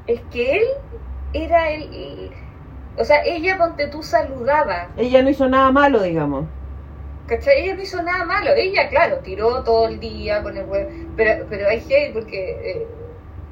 Es 0.06 0.20
que 0.30 0.58
él 0.58 0.66
era 1.32 1.70
el, 1.70 1.82
el- 1.94 2.30
O 2.98 3.04
sea, 3.04 3.24
ella, 3.24 3.56
ponte 3.56 3.86
tú, 3.88 4.02
saludaba. 4.02 4.88
Ella 4.98 5.22
no 5.22 5.30
hizo 5.30 5.48
nada 5.48 5.72
malo, 5.72 6.02
digamos. 6.02 6.44
¿Cachai? 7.26 7.62
Ella 7.64 7.74
no 7.74 7.82
hizo 7.82 8.02
nada 8.02 8.22
malo. 8.26 8.50
Ella, 8.54 8.90
claro, 8.90 9.16
tiró 9.20 9.64
todo 9.64 9.88
el 9.88 9.98
día 9.98 10.42
con 10.42 10.58
el 10.58 10.66
huevo. 10.66 10.90
Pero, 11.16 11.46
pero 11.48 11.68
hay 11.70 11.78
hate 11.78 12.12
porque, 12.12 12.50
eh, 12.70 12.86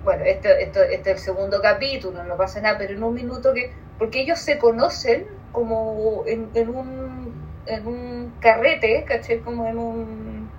bueno, 0.05 0.25
esto, 0.25 0.49
esto, 0.49 0.83
este 0.83 1.13
es 1.13 1.19
el 1.19 1.19
segundo 1.19 1.61
capítulo, 1.63 2.25
no 2.25 2.37
pasa 2.37 2.61
nada, 2.61 2.79
pero 2.79 2.95
en 2.95 3.03
un 3.03 3.15
minuto 3.15 3.53
que. 3.55 3.73
Porque 3.99 4.23
ellos 4.23 4.39
se 4.39 4.59
conocen 4.59 5.27
como 5.53 6.25
en, 6.27 6.51
en 6.55 6.69
un, 6.71 7.33
en 7.67 7.87
un 7.87 8.35
carrete, 8.41 9.05
¿cachai? 9.05 9.41
Como 9.41 9.67
en 9.67 9.79
un. 9.79 10.51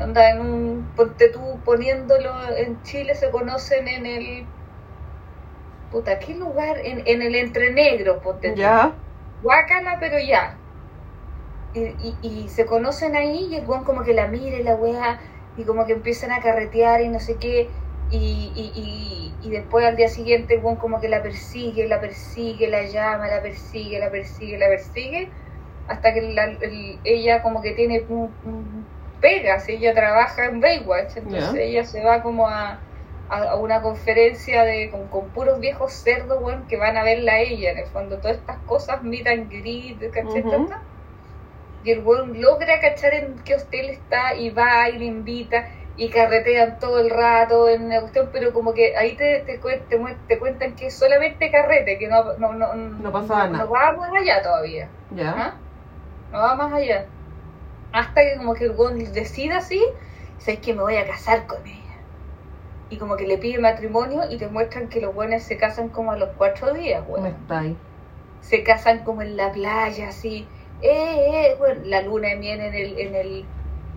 Onda, 0.00 0.30
en 0.30 0.40
un. 0.40 0.92
Ponte 0.96 1.28
tú 1.28 1.60
poniéndolo 1.64 2.32
en 2.56 2.82
Chile, 2.82 3.14
se 3.14 3.30
conocen 3.30 3.86
en 3.86 4.06
el. 4.06 4.46
Puta, 5.92 6.18
¿qué 6.18 6.34
lugar? 6.34 6.78
En, 6.82 7.02
en 7.06 7.22
el 7.22 7.34
Entrenegro, 7.34 8.20
ponte 8.20 8.50
tú. 8.50 8.56
Ya. 8.56 8.92
Guácala, 9.42 9.98
pero 10.00 10.18
ya. 10.18 10.56
Y, 11.74 11.80
y, 11.80 12.16
y 12.22 12.48
se 12.48 12.66
conocen 12.66 13.14
ahí 13.14 13.48
y 13.52 13.56
el 13.56 13.66
weón 13.66 13.84
como 13.84 14.02
que 14.02 14.14
la 14.14 14.26
mira 14.26 14.56
y 14.56 14.64
la 14.64 14.74
weá 14.74 15.20
y 15.56 15.62
como 15.62 15.86
que 15.86 15.92
empiezan 15.92 16.32
a 16.32 16.40
carretear 16.40 17.00
y 17.02 17.08
no 17.08 17.20
sé 17.20 17.36
qué 17.36 17.68
y, 18.10 18.52
y, 18.56 19.38
y, 19.40 19.48
y 19.48 19.50
después 19.50 19.86
al 19.86 19.96
día 19.96 20.08
siguiente 20.08 20.54
el 20.56 20.62
como 20.78 21.00
que 21.00 21.08
la 21.08 21.22
persigue, 21.22 21.86
la 21.88 22.00
persigue, 22.00 22.68
la 22.68 22.82
llama, 22.84 23.28
la 23.28 23.42
persigue, 23.42 23.98
la 24.00 24.10
persigue, 24.10 24.58
la 24.58 24.68
persigue 24.68 25.30
hasta 25.86 26.14
que 26.14 26.22
la- 26.22 26.44
el- 26.62 27.00
ella 27.04 27.42
como 27.42 27.62
que 27.62 27.72
tiene 27.72 28.06
pegas, 29.20 29.68
ella 29.68 29.94
trabaja 29.94 30.46
en 30.46 30.60
Baywatch, 30.60 31.16
entonces 31.16 31.60
ella 31.60 31.84
se 31.84 32.02
va 32.02 32.22
como 32.22 32.48
a, 32.48 32.84
a, 33.28 33.56
una 33.56 33.82
conferencia 33.82 34.64
de 34.64 34.90
con, 34.90 35.08
con 35.08 35.32
puros 35.32 35.60
viejos 35.60 35.92
cerdos, 35.92 36.38
weón, 36.42 36.66
que 36.66 36.76
van 36.76 36.96
a 36.96 37.04
verla 37.04 37.34
a 37.34 37.40
ella, 37.40 37.72
en 37.72 37.78
el 37.78 37.86
fondo, 37.86 38.20
todas 38.20 38.38
estas 38.38 38.58
cosas, 38.64 39.02
meet 39.02 39.26
and. 39.26 39.50
Y 41.82 41.90
el 41.92 42.00
weón 42.04 42.40
logra 42.40 42.80
cachar 42.80 43.14
en 43.14 43.38
qué 43.44 43.54
hotel 43.56 43.90
está 43.90 44.34
y 44.34 44.50
va 44.50 44.88
y 44.88 44.98
le 44.98 45.04
invita 45.06 45.66
y 46.00 46.08
carretean 46.08 46.78
todo 46.78 46.98
el 46.98 47.10
rato 47.10 47.68
en 47.68 47.90
la 47.90 48.00
cuestión, 48.00 48.30
pero 48.32 48.54
como 48.54 48.72
que 48.72 48.96
ahí 48.96 49.16
te, 49.16 49.40
te, 49.40 49.58
te, 49.58 50.16
te 50.28 50.38
cuentan 50.38 50.74
que 50.74 50.90
solamente 50.90 51.50
carrete, 51.50 51.98
que 51.98 52.08
no, 52.08 52.38
no, 52.38 52.54
no, 52.54 52.74
No 52.74 53.12
pasaba 53.12 53.48
no, 53.48 53.52
nada. 53.52 53.64
no 53.66 53.70
va 53.70 53.92
más 53.92 54.10
allá 54.18 54.42
todavía. 54.42 54.88
Ya. 55.10 55.30
¿ah? 55.36 55.54
No 56.32 56.38
va 56.38 56.54
más 56.54 56.72
allá. 56.72 57.04
Hasta 57.92 58.22
que 58.22 58.36
como 58.38 58.54
que 58.54 58.64
el 58.64 58.70
weón 58.70 58.98
decida 59.12 59.58
así, 59.58 59.84
sabes 60.38 60.60
que 60.60 60.72
me 60.72 60.80
voy 60.80 60.96
a 60.96 61.06
casar 61.06 61.46
con 61.46 61.66
ella. 61.66 61.76
Y 62.88 62.96
como 62.96 63.16
que 63.16 63.26
le 63.26 63.36
pide 63.36 63.58
matrimonio 63.58 64.22
y 64.30 64.38
te 64.38 64.48
muestran 64.48 64.88
que 64.88 65.02
los 65.02 65.14
buenos 65.14 65.42
se 65.42 65.58
casan 65.58 65.90
como 65.90 66.12
a 66.12 66.16
los 66.16 66.30
cuatro 66.38 66.72
días, 66.72 67.02
¿Cómo 67.02 67.16
weón. 67.24 67.26
está 67.26 67.58
ahí? 67.60 67.76
Se 68.40 68.62
casan 68.62 69.04
como 69.04 69.20
en 69.20 69.36
la 69.36 69.52
playa, 69.52 70.08
así. 70.08 70.48
Eh, 70.80 71.50
eh, 71.50 71.56
bueno, 71.58 71.82
la 71.84 72.00
luna 72.00 72.28
de 72.28 72.36
miel 72.36 72.60
en 72.60 72.74
el, 72.74 72.98
en 72.98 73.14
el, 73.14 73.44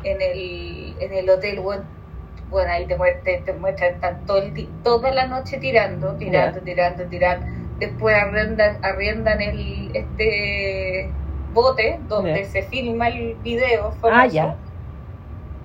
en 0.03 0.21
el, 0.21 0.95
en 0.99 1.13
el 1.13 1.29
hotel. 1.29 1.59
Bueno, 1.59 2.71
ahí 2.71 2.85
te, 2.85 2.95
te, 3.23 3.37
te 3.39 3.53
muestran 3.53 3.95
están 3.95 4.25
todo 4.25 4.37
el 4.37 4.67
toda 4.83 5.11
la 5.11 5.27
noche 5.27 5.57
tirando, 5.57 6.13
tirando, 6.15 6.61
tirando, 6.61 7.03
tirando. 7.05 7.45
Después 7.79 8.15
arriendan, 8.15 8.77
arriendan 8.83 9.41
el, 9.41 9.95
este 9.95 11.09
bote 11.53 11.99
donde 12.07 12.45
se 12.45 12.63
filma 12.63 13.07
el 13.07 13.35
video 13.43 13.93
Ah, 14.03 14.27
ya. 14.27 14.55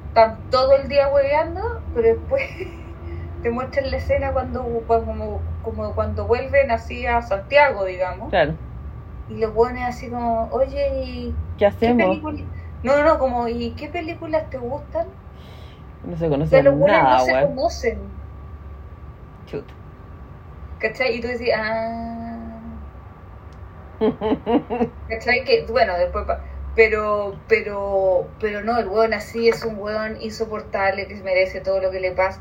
Están 0.08 0.38
todo 0.50 0.76
el 0.76 0.88
día 0.88 1.08
hueveando, 1.08 1.80
pero 1.94 2.08
después 2.08 2.42
te 3.42 3.50
muestran 3.50 3.90
la 3.90 3.96
escena 3.98 4.32
cuando, 4.32 4.64
como, 4.86 5.40
como 5.62 5.94
cuando 5.94 6.26
vuelven 6.26 6.70
así 6.70 7.06
a 7.06 7.22
Santiago, 7.22 7.84
digamos. 7.84 8.30
Claro. 8.30 8.54
Y 9.28 9.36
los 9.38 9.52
pones 9.52 9.82
así 9.84 10.08
como, 10.08 10.48
oye, 10.50 10.88
¿y 11.04 11.34
¿Qué 11.58 11.66
hacemos? 11.66 12.18
No, 12.82 13.04
no, 13.04 13.18
como, 13.18 13.48
¿y 13.48 13.76
qué 13.76 13.88
películas 13.88 14.50
te 14.50 14.58
gustan? 14.58 15.08
No 16.02 16.16
se 16.46 16.62
los 16.62 16.76
buenos 16.78 16.78
nada, 16.78 17.04
no 17.06 17.18
se 17.18 17.38
conocen, 17.38 18.24
Chuta. 19.46 19.74
¿cachai? 20.78 21.16
Y 21.16 21.20
tú 21.20 21.28
decís, 21.28 21.50
ah, 21.54 22.60
¿cachai? 25.06 25.44
Que, 25.44 25.66
bueno, 25.68 25.96
después, 25.98 26.24
pa- 26.26 26.44
pero, 26.74 27.44
pero, 27.48 28.36
pero 28.38 28.62
no, 28.62 28.78
el 28.78 28.88
weón 28.88 29.14
así 29.14 29.48
es 29.48 29.64
un 29.64 29.76
weón 29.78 30.20
insoportable 30.20 31.08
que 31.08 31.22
merece 31.22 31.60
todo 31.60 31.80
lo 31.80 31.90
que 31.90 32.00
le 32.00 32.12
pasa. 32.12 32.40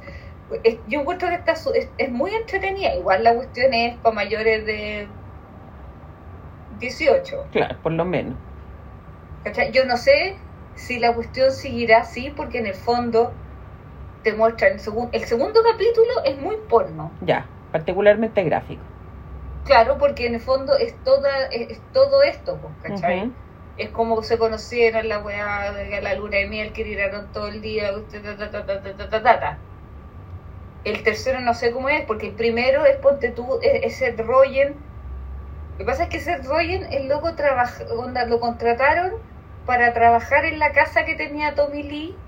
Es- 0.64 0.82
yo 0.86 1.02
encuentro 1.02 1.30
que 1.30 1.36
está, 1.36 1.56
su- 1.56 1.74
es, 1.74 1.94
es 1.98 2.12
muy 2.12 2.32
entretenida, 2.34 2.96
igual 2.96 3.24
la 3.24 3.36
cuestión 3.36 3.74
es 3.74 4.00
para 4.02 4.16
mayores 4.16 4.66
de 4.66 5.18
18. 6.70 7.38
Claro, 7.50 7.82
por 7.82 7.92
lo 7.92 8.06
menos. 8.06 8.40
Yo 9.72 9.86
no 9.86 9.98
sé 9.98 10.38
si 10.78 11.00
la 11.00 11.14
cuestión 11.14 11.52
seguirá 11.52 12.00
así, 12.00 12.30
porque 12.30 12.60
en 12.60 12.68
el 12.68 12.76
fondo 12.76 13.32
te 14.24 14.34
muestran. 14.34 14.74
El, 14.74 14.80
segun, 14.80 15.10
el 15.12 15.26
segundo 15.26 15.62
capítulo 15.64 16.24
es 16.24 16.38
muy 16.40 16.56
porno. 16.70 17.12
Ya, 17.22 17.46
particularmente 17.72 18.44
gráfico. 18.44 18.82
Claro, 19.66 19.98
porque 19.98 20.28
en 20.28 20.36
el 20.36 20.42
fondo 20.42 20.78
es, 20.78 20.96
toda, 21.04 21.48
es, 21.52 21.82
todo 21.92 22.24
esto, 22.24 22.58
pues, 22.62 22.74
¿cachai? 22.94 23.32
Es 23.78 23.90
como 23.90 24.24
se 24.24 24.38
conocieron, 24.38 25.08
la 25.10 25.20
weá, 25.20 25.72
de 25.74 26.02
la 26.02 26.16
luna 26.16 26.38
de 26.38 26.48
miel 26.48 26.72
que 26.74 26.84
tiraron 26.84 27.28
todo 27.34 27.48
el 27.48 27.62
día, 27.62 27.92
El 30.84 31.04
tercero 31.04 31.42
no 31.42 31.54
sé 31.54 31.72
cómo 31.72 31.90
es, 31.90 32.06
porque 32.06 32.28
el 32.28 32.34
primero 32.34 32.86
es 32.86 32.96
ponte 32.98 33.30
tú, 33.30 33.60
e, 33.62 33.86
es, 33.86 33.98
Seth 33.98 34.20
Rogen. 34.20 34.76
Lo 35.74 35.78
que 35.80 35.86
pasa 35.86 36.04
es 36.04 36.10
que 36.10 36.20
Seth 36.22 36.46
Rogen, 36.46 36.92
el 36.92 37.08
loco 37.08 37.36
trabaja, 37.36 37.84
onda, 37.94 38.26
lo 38.26 38.40
contrataron 38.40 39.14
para 39.68 39.94
trabajar 39.94 40.46
en 40.46 40.60
la 40.60 40.72
casa 40.74 41.06
que 41.06 41.16
tenía 41.16 41.56
Tommy 41.56 41.84
Lee. 41.84 42.24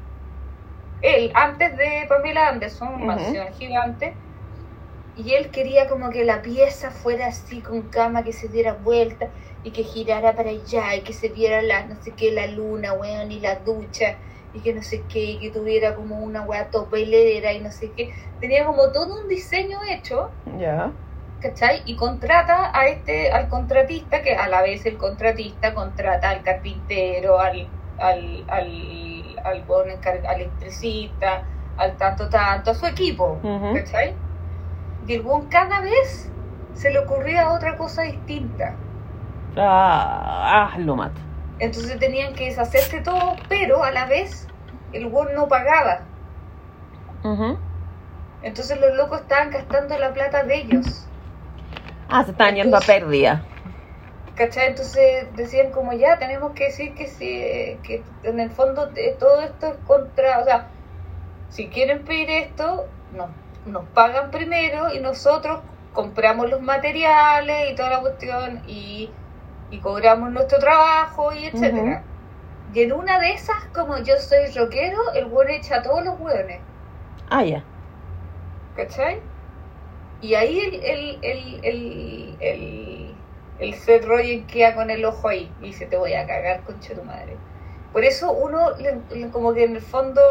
Él, 1.02 1.32
antes 1.36 1.76
de 1.78 2.06
Pamela 2.10 2.50
Anderson, 2.50 2.96
Ujú. 2.96 3.08
mansión 3.08 3.54
gigante. 3.54 4.18
Y 5.16 5.34
él 5.36 5.52
quería 5.52 5.90
como 5.90 6.10
que 6.12 6.24
la 6.26 6.42
pieza 6.42 6.92
fuera 6.92 7.28
así, 7.28 7.62
con 7.62 7.90
cama, 7.90 8.24
que 8.24 8.34
se 8.34 8.50
diera 8.50 8.74
vuelta 8.74 9.34
y 9.64 9.74
que 9.74 9.84
girara 9.84 10.36
para 10.36 10.50
allá 10.52 10.96
y 10.96 11.04
que 11.04 11.14
se 11.14 11.30
viera 11.30 11.62
la, 11.62 11.86
no 11.88 11.96
sé 12.02 12.16
qué, 12.16 12.32
la 12.32 12.48
luna, 12.48 12.94
weón, 12.94 13.32
y 13.32 13.40
la 13.42 13.58
ducha 13.58 14.20
y 14.52 14.64
que 14.64 14.74
no 14.74 14.82
sé 14.84 15.08
qué, 15.08 15.20
y 15.20 15.40
que 15.40 15.52
tuviera 15.52 15.96
como 15.96 16.20
una 16.20 16.44
weá 16.44 16.70
topelera 16.72 17.54
y 17.54 17.62
no 17.62 17.72
sé 17.72 17.94
qué. 17.96 18.14
Tenía 18.40 18.66
como 18.66 18.92
todo 18.92 19.22
un 19.24 19.28
diseño 19.30 19.78
hecho, 19.92 20.38
Ya. 20.46 20.92
¿Cachai? 21.42 21.82
Y 21.86 21.96
contrata 21.96 22.72
a 22.78 22.88
este, 22.88 23.32
al 23.32 23.50
contratista, 23.50 24.22
que 24.22 24.36
a 24.36 24.48
la 24.48 24.62
vez 24.62 24.86
el 24.86 24.98
contratista 24.98 25.74
contrata 25.74 26.30
al 26.30 26.44
carpintero, 26.44 27.40
al, 27.40 27.68
al, 28.00 28.46
al, 28.48 29.40
al, 29.44 29.64
al 30.28 30.42
electricista, 30.42 31.44
al 31.78 31.98
tanto 31.98 32.30
tanto, 32.30 32.72
a 32.72 32.74
su 32.74 32.86
equipo. 32.86 33.40
¿cachai? 33.74 34.14
Y 35.08 35.14
el 35.14 35.22
weón 35.22 35.48
cada 35.48 35.82
vez 35.82 36.32
se 36.74 36.92
le 36.92 37.00
ocurría 37.00 37.52
otra 37.52 37.78
cosa 37.78 38.04
distinta. 38.04 38.76
Ah, 39.58 40.72
ah, 40.74 40.78
lo 40.78 40.96
mato. 40.96 41.20
Entonces 41.60 42.00
tenían 42.00 42.34
que 42.34 42.46
deshacerse 42.46 43.02
todo, 43.02 43.36
pero 43.50 43.84
a 43.84 43.92
la 43.92 44.06
vez 44.06 44.48
el 44.94 45.08
weón 45.08 45.34
no 45.34 45.48
pagaba. 45.48 46.02
Ujú. 47.24 47.58
Entonces 48.42 48.80
los 48.80 48.96
locos 48.96 49.22
estaban 49.22 49.52
gastando 49.52 49.98
la 49.98 50.14
plata 50.14 50.44
de 50.44 50.56
ellos. 50.56 51.06
Ah, 52.10 52.24
se 52.24 52.32
estaban 52.32 52.56
yendo 52.56 52.76
a 52.76 52.80
pérdida. 52.82 53.44
¿Cachai? 54.36 54.68
Entonces 54.68 55.28
decían 55.36 55.72
como 55.72 55.94
ya, 55.94 56.18
tenemos 56.18 56.54
que 56.54 56.66
decir 56.66 56.96
que 56.96 57.08
sí, 57.08 57.78
que 57.84 58.04
en 58.24 58.40
el 58.40 58.50
fondo 58.50 58.90
eh, 58.96 59.16
todo 59.20 59.42
esto 59.42 59.68
es 59.68 59.76
contra, 59.86 60.40
o 60.40 60.44
sea, 60.44 60.68
si 61.50 61.68
quieren 61.68 62.06
pedir 62.06 62.30
esto, 62.30 62.86
nos, 63.16 63.30
nos 63.66 63.86
pagan 63.90 64.32
primero 64.32 64.94
y 64.94 65.00
nosotros 65.00 65.62
compramos 65.94 66.50
los 66.50 66.62
materiales 66.62 67.72
y 67.72 67.76
toda 67.76 67.90
la 67.90 68.00
cuestión 68.00 68.64
y, 68.68 69.12
y 69.70 69.80
cobramos 69.80 70.32
nuestro 70.32 70.60
trabajo 70.60 71.34
y 71.34 71.46
etcétera. 71.46 72.04
Y 72.74 72.82
en 72.82 72.94
una 72.94 73.20
de 73.20 73.34
esas, 73.34 73.66
como 73.74 73.98
yo 73.98 74.16
soy 74.18 74.52
rockero, 74.56 75.12
el 75.16 75.26
weón 75.26 75.50
echa 75.50 75.78
a 75.78 75.82
todos 75.82 76.04
los 76.04 76.20
hueones. 76.20 76.62
Ah, 77.30 77.44
ya. 77.44 77.64
¿Cachai? 78.76 79.22
Y 80.22 80.36
ahí 80.36 80.60
el, 80.60 80.76
el, 80.84 81.20
el, 81.22 81.60
el, 81.64 82.38
el, 82.42 83.16
el 83.60 83.74
Seth 83.76 84.06
Rogen 84.06 84.48
queda 84.48 84.76
con 84.76 84.90
el 84.90 85.06
ojo 85.06 85.30
ahí 85.30 85.56
y 85.60 85.68
dice, 85.68 85.86
te 85.88 85.98
voy 85.98 86.14
a 86.14 86.28
cagar, 86.28 86.64
concha 86.64 86.90
de 86.90 86.96
tu 87.00 87.06
madre. 87.06 87.38
Por 87.94 88.04
eso 88.04 88.32
uno, 88.34 88.60
como 89.32 89.54
que 89.54 89.64
en 89.64 89.76
el 89.76 89.82
fondo, 89.82 90.22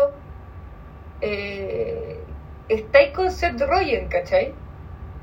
eh, 1.21 2.35
estáis 2.69 3.13
con 3.13 3.31
Seth 3.31 3.61
Rogen, 3.61 4.09
¿cachai? 4.09 4.55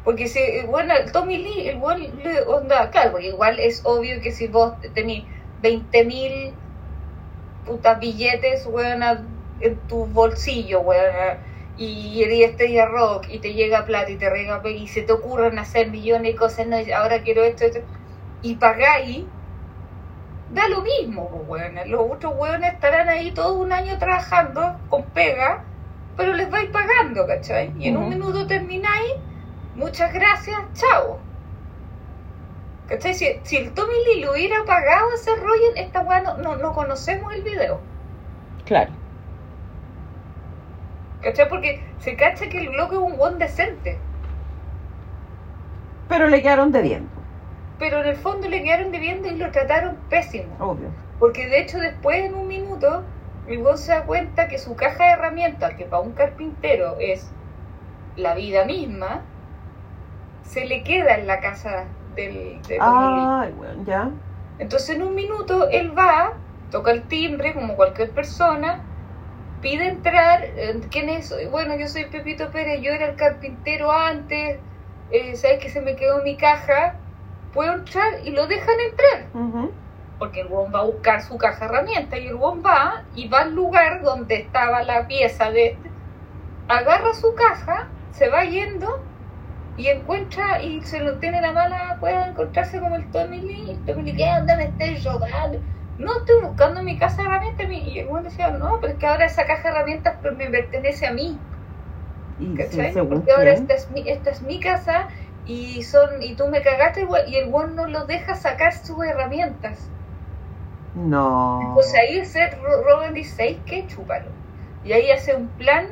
Porque 0.03 0.27
si, 0.27 0.39
bueno, 0.67 0.95
el 0.95 1.11
Tommy 1.11 1.37
Lee, 1.37 1.69
igual 1.69 2.01
le 2.23 2.41
onda, 2.43 2.91
claro, 2.91 3.11
porque 3.13 3.27
igual 3.27 3.59
es 3.59 3.81
obvio 3.85 4.21
que 4.21 4.31
si 4.31 4.47
vos 4.47 4.73
tenéis 4.93 5.25
20.000 5.61 6.53
putas 7.65 7.99
billetes, 7.99 8.65
weona, 8.67 9.27
en 9.59 9.87
tu 9.87 10.05
bolsillo, 10.07 10.81
weona, 10.81 11.39
y 11.77 12.23
eres 12.23 12.51
estrella 12.51 12.85
rock 12.85 13.27
y 13.29 13.39
te 13.39 13.53
llega 13.53 13.85
plata 13.85 14.09
y 14.09 14.17
te 14.17 14.29
rega 14.29 14.61
y 14.69 14.87
se 14.87 15.01
te 15.01 15.11
ocurren 15.11 15.59
hacer 15.59 15.89
millones 15.89 16.33
de 16.33 16.35
cosas, 16.37 16.67
no, 16.67 16.79
Y 16.79 16.91
ahora 16.91 17.21
quiero 17.21 17.43
esto, 17.43 17.65
esto, 17.65 17.79
y 18.41 18.55
pagáis, 18.55 19.25
da 20.51 20.67
lo 20.69 20.81
mismo, 20.81 21.29
pues. 21.47 21.63
Los 21.87 22.01
otros 22.11 22.33
weones 22.37 22.73
estarán 22.73 23.09
ahí 23.09 23.31
todo 23.31 23.55
un 23.55 23.71
año 23.71 23.97
trabajando 23.97 24.79
con 24.89 25.03
pega, 25.03 25.63
pero 26.15 26.33
les 26.33 26.49
vais 26.49 26.69
pagando, 26.69 27.27
¿cachai? 27.27 27.73
Y 27.77 27.89
en 27.89 27.97
un 27.97 28.09
minuto 28.09 28.47
termináis, 28.47 29.15
muchas 29.75 30.13
gracias, 30.13 30.57
chao. 30.73 31.19
¿Cachai? 32.87 33.15
Si, 33.15 33.25
si 33.43 33.57
el 33.57 33.73
Tommy 33.73 33.95
Lee 34.05 34.21
le 34.21 34.29
hubiera 34.29 34.63
pagado 34.63 35.11
ese 35.13 35.35
rollo, 35.35 35.75
esta 35.75 36.01
weá 36.01 36.21
no, 36.21 36.37
no, 36.37 36.55
no 36.55 36.71
conocemos 36.73 37.33
el 37.33 37.41
video. 37.41 37.81
Claro. 38.65 38.91
¿Cachai? 41.25 41.49
Porque 41.49 41.81
se 41.97 42.15
cacha 42.15 42.47
que 42.47 42.59
el 42.59 42.69
bloque 42.69 42.93
es 42.93 43.01
un 43.01 43.17
buen 43.17 43.39
decente. 43.39 43.97
Pero 46.07 46.27
le 46.27 46.39
quedaron 46.43 46.71
debiendo, 46.71 47.09
Pero 47.79 48.01
en 48.01 48.05
el 48.09 48.15
fondo 48.15 48.47
le 48.47 48.61
quedaron 48.61 48.91
debiendo 48.91 49.27
y 49.27 49.35
lo 49.35 49.49
trataron 49.49 49.97
pésimo. 50.07 50.55
obvio. 50.59 50.89
Porque 51.17 51.47
de 51.47 51.61
hecho 51.61 51.79
después 51.79 52.23
en 52.25 52.35
un 52.35 52.47
minuto 52.47 53.03
el 53.47 53.57
weón 53.63 53.77
se 53.79 53.91
da 53.91 54.03
cuenta 54.03 54.47
que 54.47 54.59
su 54.59 54.75
caja 54.75 55.03
de 55.05 55.11
herramientas, 55.13 55.73
que 55.73 55.85
para 55.85 56.03
un 56.03 56.11
carpintero 56.11 56.97
es 56.99 57.31
la 58.17 58.35
vida 58.35 58.65
misma, 58.65 59.21
se 60.43 60.65
le 60.65 60.83
queda 60.83 61.15
en 61.15 61.25
la 61.25 61.39
casa 61.39 61.85
del, 62.15 62.61
de 62.67 62.77
Tommy 62.77 63.15
Lee. 63.15 63.27
Ay, 63.27 63.53
bueno, 63.57 63.83
ya. 63.83 64.11
Entonces 64.59 64.95
en 64.95 65.01
un 65.01 65.15
minuto 65.15 65.69
él 65.69 65.97
va, 65.97 66.33
toca 66.69 66.91
el 66.91 67.01
timbre 67.07 67.53
como 67.55 67.75
cualquier 67.75 68.11
persona, 68.11 68.83
pide 69.65 69.87
entrar, 69.87 70.43
eh, 70.43 70.79
¿quién 70.91 71.09
es? 71.09 71.33
Bueno, 71.49 71.75
yo 71.75 71.87
soy 71.87 72.05
Pepito 72.05 72.51
Pérez, 72.51 72.81
yo 72.83 72.91
era 72.91 73.07
el 73.07 73.15
carpintero 73.15 73.91
antes, 73.91 74.59
eh, 75.09 75.35
¿sabes 75.35 75.57
que 75.57 75.69
se 75.69 75.81
me 75.81 75.95
quedó 75.95 76.21
mi 76.21 76.37
caja? 76.37 76.97
Puedo 77.51 77.73
entrar 77.73 78.13
y 78.23 78.29
lo 78.29 78.45
dejan 78.45 78.75
entrar, 78.91 79.71
porque 80.19 80.41
el 80.41 80.49
buen 80.49 80.71
va 80.71 80.81
a 80.81 80.83
buscar 80.83 81.23
su 81.23 81.39
caja 81.39 81.61
de 81.61 81.65
herramientas 81.65 82.19
y 82.19 82.27
el 82.27 82.35
buen 82.35 82.63
va 82.63 83.05
y 83.15 83.27
va 83.27 83.39
al 83.39 83.55
lugar 83.55 84.03
donde 84.03 84.35
estaba 84.35 84.83
la 84.83 85.07
pieza 85.07 85.49
de 85.49 85.69
este, 85.69 85.89
agarra 86.67 87.15
su 87.15 87.33
caja, 87.33 87.87
se 88.11 88.29
va 88.29 88.43
yendo 88.43 89.03
y 89.77 89.87
encuentra 89.87 90.61
y 90.61 90.81
se 90.81 90.99
lo 90.99 91.17
tiene 91.17 91.41
la 91.41 91.53
mala 91.53 91.97
puede 91.99 92.23
encontrarse 92.23 92.79
como 92.79 92.97
el 92.97 93.09
Tommy 93.09 93.41
Lee. 93.41 93.71
El 93.71 93.85
Tommy 93.85 94.03
Lee, 94.03 94.15
¿qué 94.15 94.29
onda 94.29 94.57
me 94.57 94.99
robando? 95.03 95.59
No 95.97 96.11
estoy 96.19 96.41
buscando 96.47 96.83
mi 96.83 96.97
casa 96.97 97.21
de 97.21 97.27
herramientas. 97.27 97.67
mi-". 97.67 97.89
Y 97.93 97.99
el 97.99 98.07
buen 98.07 98.23
decía, 98.23 98.49
no, 98.51 98.79
pero 98.81 98.93
es 98.93 98.99
que 98.99 99.07
ahora 99.07 99.25
esa 99.25 99.45
caja 99.45 99.69
de 99.69 99.75
herramientas 99.75 100.19
pues, 100.21 100.33
me 100.35 100.49
pertenece 100.49 101.05
a 101.07 101.11
mí. 101.13 101.45
Sí, 102.57 102.57
¿Cachai? 102.57 103.03
Porque 103.07 103.31
ahora 103.31 103.51
esta 103.53 103.75
es, 103.75 103.91
mi, 103.91 104.09
esta 104.09 104.31
es 104.31 104.41
mi 104.41 104.59
casa 104.59 105.07
y 105.43 105.83
son 105.83 106.23
y 106.23 106.35
tú 106.35 106.47
me 106.47 106.63
cagaste 106.63 107.05
y 107.27 107.35
el 107.35 107.51
buen 107.51 107.75
no 107.75 107.85
lo 107.85 108.07
deja 108.07 108.33
sacar 108.33 108.73
sus 108.73 109.05
herramientas. 109.05 109.93
No. 110.95 111.69
Pues 111.73 111.93
ahí 111.93 112.17
ese 112.19 112.49
Ro- 112.51 112.81
Robin 112.83 113.13
dice, 113.13 113.35
"¿Sabes 113.35 113.63
qué? 113.65 113.87
Chúpalo. 113.87 114.39
Y 114.81 114.93
ahí 114.93 115.11
hace 115.11 115.35
un 115.35 115.55
plan 115.55 115.87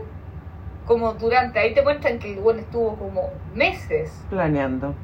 como 0.83 1.15
durante, 1.15 1.59
ahí 1.59 1.73
te 1.75 1.83
muestran 1.83 2.19
que 2.19 2.33
el 2.33 2.39
buen 2.41 2.59
estuvo 2.59 2.97
como 2.97 3.41
meses 3.45 4.27
Planeando. 4.27 5.01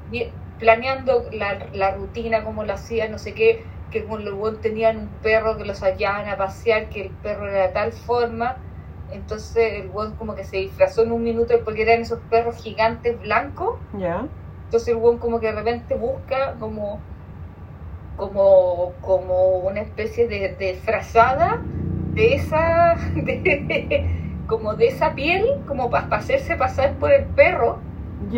planeando 0.57 1.29
la, 1.31 1.69
la 1.73 1.91
rutina, 1.95 2.43
como 2.43 2.63
lo 2.63 2.73
hacía, 2.73 3.07
no 3.09 3.17
sé 3.17 3.33
qué, 3.33 3.65
que 3.89 4.05
con 4.05 4.25
los 4.25 4.35
buenos 4.35 4.61
tenían 4.61 4.97
un 4.97 5.19
perro 5.21 5.57
que 5.57 5.65
los 5.65 5.79
sacaban 5.79 6.27
a 6.29 6.37
pasear, 6.37 6.89
que 6.89 7.01
el 7.01 7.17
perro 7.17 7.49
era 7.49 7.67
de 7.67 7.73
tal 7.73 7.93
forma, 7.93 8.63
entonces 9.07 9.73
el 9.73 9.89
buen 9.89 10.15
como 10.15 10.35
que 10.35 10.43
se 10.45 10.57
disfrazó 10.57 11.03
en 11.03 11.11
un 11.11 11.23
minuto 11.23 11.53
porque 11.63 11.83
eran 11.83 12.01
esos 12.01 12.21
perros 12.29 12.57
gigantes 12.57 13.19
blancos, 13.19 13.79
Ya. 13.93 14.29
entonces 14.65 14.89
el 14.89 14.97
buen 14.97 15.19
como 15.19 15.39
que 15.39 15.47
de 15.47 15.53
repente 15.53 15.95
busca 15.95 16.57
como 16.59 17.05
como, 18.15 18.99
como 19.01 19.57
una 19.59 19.81
especie 19.81 20.27
de, 20.27 20.55
de 20.55 20.75
frazada 20.75 21.49
de 22.15 22.35
esa 22.35 22.95
de- 23.15 24.09
como 24.45 24.75
de 24.75 24.87
esa 24.87 25.15
piel 25.15 25.45
como 25.67 25.89
para 25.89 26.07
hacerse 26.17 26.55
pasar 26.57 26.97
por 26.97 27.11
el 27.11 27.27
perro 27.29 27.85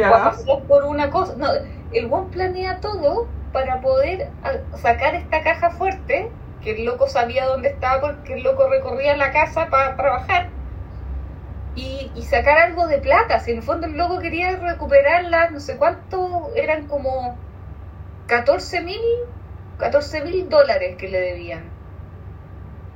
o 0.04 0.16
a 0.16 0.22
Ya. 0.22 0.24
pasar 0.24 0.66
por 0.68 0.84
una 0.86 1.10
cosa. 1.12 1.36
No, 1.38 1.48
el 1.92 2.08
buen 2.08 2.30
planea 2.30 2.80
todo 2.82 3.36
para 3.52 3.82
poder 3.82 4.30
sacar 4.76 5.16
esta 5.16 5.44
caja 5.44 5.72
fuerte, 5.72 6.32
que 6.62 6.72
el 6.72 6.86
loco 6.86 7.08
sabía 7.08 7.46
dónde 7.46 7.70
estaba 7.70 8.02
porque 8.02 8.34
el 8.34 8.44
loco 8.44 8.70
recorría 8.70 9.18
la 9.18 9.32
casa 9.32 9.68
para 9.70 9.96
trabajar, 9.96 10.50
y, 11.76 12.12
y 12.16 12.24
sacar 12.24 12.58
algo 12.58 12.88
de 12.88 13.00
plata. 13.00 13.40
Si 13.40 13.52
en 13.52 13.58
el 13.58 13.64
fondo 13.64 13.88
el 13.88 13.98
loco 13.98 14.20
quería 14.20 14.56
recuperarla, 14.58 15.50
no 15.52 15.60
sé 15.60 15.78
cuánto, 15.78 16.52
eran 16.56 16.88
como 16.88 17.38
14 18.28 18.82
mil 18.82 19.00
14 19.82 20.22
mil 20.22 20.48
dólares 20.48 20.96
que 20.96 21.10
le 21.10 21.20
debían. 21.20 21.64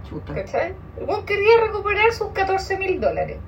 Chuta. 0.07 0.35
¿Cachai? 0.35 0.75
El 0.97 1.25
quería 1.25 1.61
recuperar 1.65 2.13
sus 2.13 2.29
14 2.29 2.77
mil 2.77 3.01
dólares. 3.01 3.39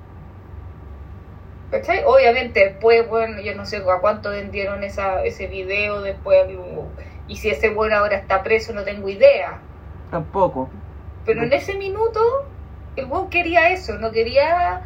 ¿Cachai? 1.70 2.02
Obviamente 2.06 2.60
después, 2.60 3.06
bueno, 3.08 3.40
yo 3.40 3.54
no 3.54 3.66
sé 3.66 3.76
a 3.76 4.00
cuánto 4.00 4.30
vendieron 4.30 4.82
esa, 4.84 5.22
ese 5.24 5.46
video 5.48 6.00
después. 6.00 6.46
Y 7.26 7.36
si 7.36 7.50
ese 7.50 7.70
bueno 7.70 7.96
ahora 7.96 8.16
está 8.16 8.42
preso, 8.42 8.72
no 8.72 8.84
tengo 8.84 9.08
idea. 9.08 9.58
Tampoco. 10.10 10.70
Pero 11.26 11.42
en 11.42 11.52
ese 11.52 11.74
minuto, 11.74 12.20
el 12.96 13.04
buen 13.04 13.28
quería 13.28 13.70
eso, 13.70 13.98
no 13.98 14.10
quería 14.12 14.82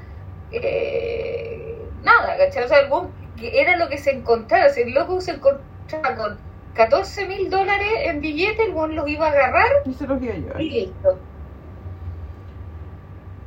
eh, 0.50 1.78
nada, 2.02 2.36
¿cachai? 2.36 2.64
O 2.64 2.68
sea, 2.68 2.80
el 2.80 2.88
buen 2.88 3.08
era 3.40 3.76
lo 3.76 3.88
que 3.88 3.98
se 3.98 4.10
encontrara. 4.10 4.68
Si 4.70 4.80
el 4.80 4.92
loco 4.92 5.20
se 5.20 5.32
encontraba 5.32 6.16
con 6.16 6.38
14 6.74 7.28
mil 7.28 7.48
dólares 7.48 7.90
en 8.06 8.20
billete, 8.20 8.64
el 8.64 8.72
buen 8.72 8.96
los 8.96 9.08
iba 9.08 9.26
a 9.26 9.30
agarrar 9.30 9.70
Y 9.84 9.92
se 9.94 10.06
los 10.06 10.20
iba 10.20 10.32
a 10.34 10.36
llevar. 10.36 10.60
y 10.60 10.70
listo. 10.70 11.18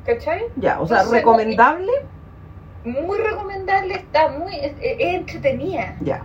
¿Cachai? 0.05 0.45
Ya, 0.55 0.79
o 0.79 0.87
sea, 0.87 0.97
Entonces, 0.97 1.19
recomendable. 1.21 1.91
Muy 2.85 3.17
recomendable, 3.17 3.95
está 3.95 4.29
muy, 4.29 4.55
es, 4.55 4.73
es 4.81 4.99
entretenida, 5.15 5.95
Ya. 6.01 6.23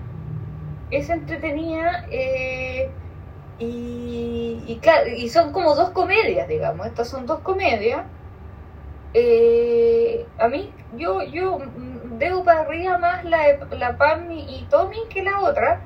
es 0.91 1.09
entretenida 1.11 2.07
eh, 2.11 2.91
y, 3.59 4.63
y 4.67 4.79
claro, 4.81 5.09
y 5.09 5.29
son 5.29 5.53
como 5.53 5.75
dos 5.75 5.91
comedias, 5.91 6.49
digamos, 6.49 6.87
estas 6.87 7.09
son 7.09 7.27
dos 7.27 7.41
comedias. 7.41 8.05
Eh, 9.13 10.25
a 10.39 10.49
mí, 10.49 10.73
yo, 10.97 11.23
yo 11.23 11.59
debo 12.19 12.45
para 12.45 12.61
arriba 12.61 12.99
más 12.99 13.25
la, 13.25 13.41
la 13.77 13.97
Pam 13.97 14.31
y, 14.31 14.67
Tommy 14.71 14.99
que 15.09 15.23
la 15.23 15.41
otra, 15.41 15.81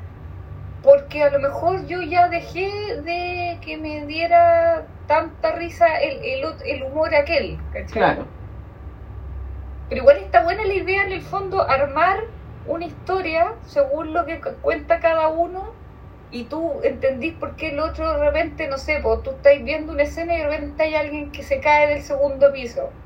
porque 0.83 1.23
a 1.23 1.31
lo 1.31 1.39
mejor 1.39 1.87
yo 1.87 2.03
ya 2.03 2.29
dejé 2.29 3.01
de 3.03 3.59
que 3.63 3.77
me 3.79 4.05
diera 4.07 4.87
tanta 5.07 5.53
risa 5.53 5.87
el, 5.99 6.19
el, 6.23 6.45
el 6.67 6.83
humor 6.83 7.15
aquel, 7.15 7.59
¿cachai? 7.73 7.87
Claro. 7.93 8.27
Pero 9.89 10.01
igual 10.03 10.19
está 10.19 10.43
buena 10.45 10.65
la 10.65 10.75
idea 10.75 11.05
en 11.05 11.13
el 11.13 11.23
fondo, 11.23 11.63
armar 11.69 12.19
una 12.65 12.85
historia 12.87 13.59
según 13.63 14.13
lo 14.13 14.25
que 14.27 14.41
cu- 14.41 14.61
cuenta 14.61 15.01
cada 15.01 15.29
uno 15.29 15.81
y 16.31 16.49
tú 16.49 16.81
entendís 16.83 17.39
por 17.39 17.57
qué 17.57 17.71
el 17.71 17.81
otro 17.81 18.13
de 18.13 18.19
repente, 18.19 18.69
no 18.69 18.79
sé, 18.79 19.01
pues 19.03 19.23
tú 19.23 19.31
estás 19.33 19.55
viendo 19.65 19.93
una 19.93 20.03
escena 20.05 20.35
y 20.35 20.39
de 20.39 20.45
repente 20.49 20.83
hay 20.85 20.95
alguien 20.97 21.33
que 21.33 21.43
se 21.43 21.61
cae 21.61 21.89
del 21.89 22.03
segundo 22.03 22.53
piso. 22.53 22.99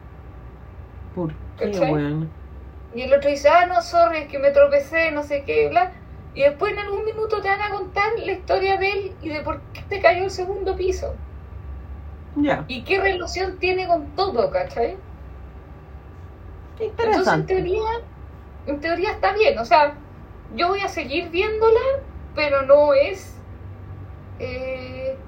¿Por 1.14 1.36
qué, 1.56 1.80
weón? 1.80 2.04
Y 2.92 3.02
el 3.02 3.14
otro 3.14 3.30
dice, 3.30 3.48
ah, 3.50 3.66
no, 3.66 3.82
sorry, 3.82 4.18
es 4.20 4.28
que 4.28 4.38
me 4.38 4.50
tropecé, 4.52 5.12
no 5.12 5.22
sé 5.24 5.44
qué, 5.44 5.68
bla. 5.68 5.92
Y 6.34 6.42
después 6.42 6.72
en 6.72 6.78
algún 6.80 7.04
minuto 7.04 7.40
te 7.42 7.48
van 7.48 7.62
a 7.62 7.70
contar 7.70 8.12
la 8.18 8.32
historia 8.32 8.78
de 8.78 8.90
él 8.92 9.18
y 9.20 9.30
de 9.30 9.42
por 9.42 9.72
qué 9.72 9.82
te 9.88 10.00
cayó 10.02 10.24
el 10.24 10.30
segundo 10.30 10.76
piso. 10.76 11.20
Ya. 12.36 12.64
Y 12.68 12.84
qué 12.84 13.00
relación 13.00 13.58
tiene 13.58 13.88
con 13.88 14.14
todo, 14.14 14.50
¿cachai? 14.52 15.02
Entonces, 16.78 17.32
en 17.32 17.46
teoría, 17.46 17.82
en 18.66 18.80
teoría 18.80 19.12
está 19.12 19.32
bien. 19.34 19.58
O 19.58 19.64
sea, 19.64 19.94
yo 20.54 20.68
voy 20.68 20.80
a 20.80 20.88
seguir 20.88 21.30
viéndola, 21.30 21.80
pero 22.34 22.62
no 22.62 22.94
es. 22.94 23.42
eh, 24.38 25.18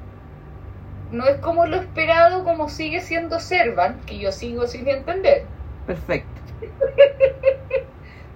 no 1.11 1.27
es 1.27 1.39
como 1.41 1.67
lo 1.67 1.77
esperado, 1.77 2.45
como 2.45 2.69
sigue 2.69 3.01
siendo 3.01 3.41
Servan, 3.41 4.01
que 4.07 4.19
yo 4.19 4.33
sigo 4.33 4.67
sin 4.67 4.89
entender. 4.89 5.47
Perfecto. 5.87 6.41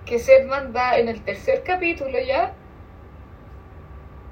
Que 0.07 0.19
Servan 0.19 0.73
va 0.75 0.99
en 0.99 1.09
el 1.09 1.23
tercer 1.25 1.63
capítulo 1.65 2.19
ya. 2.21 2.57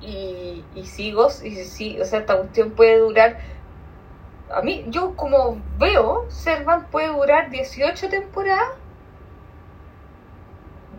Y, 0.01 0.67
y 0.75 0.87
sigo, 0.87 1.29
y 1.45 1.57
sí, 1.65 2.01
o 2.01 2.05
sea, 2.05 2.21
esta 2.21 2.37
cuestión 2.37 2.73
puede 2.73 2.99
durar. 2.99 3.39
A 4.55 4.61
mí, 4.63 4.85
yo 4.89 5.15
como 5.17 5.57
veo, 5.79 6.25
Servan 6.29 6.87
puede 6.91 7.09
durar 7.09 7.51
18 7.51 8.09
temporadas. 8.09 8.69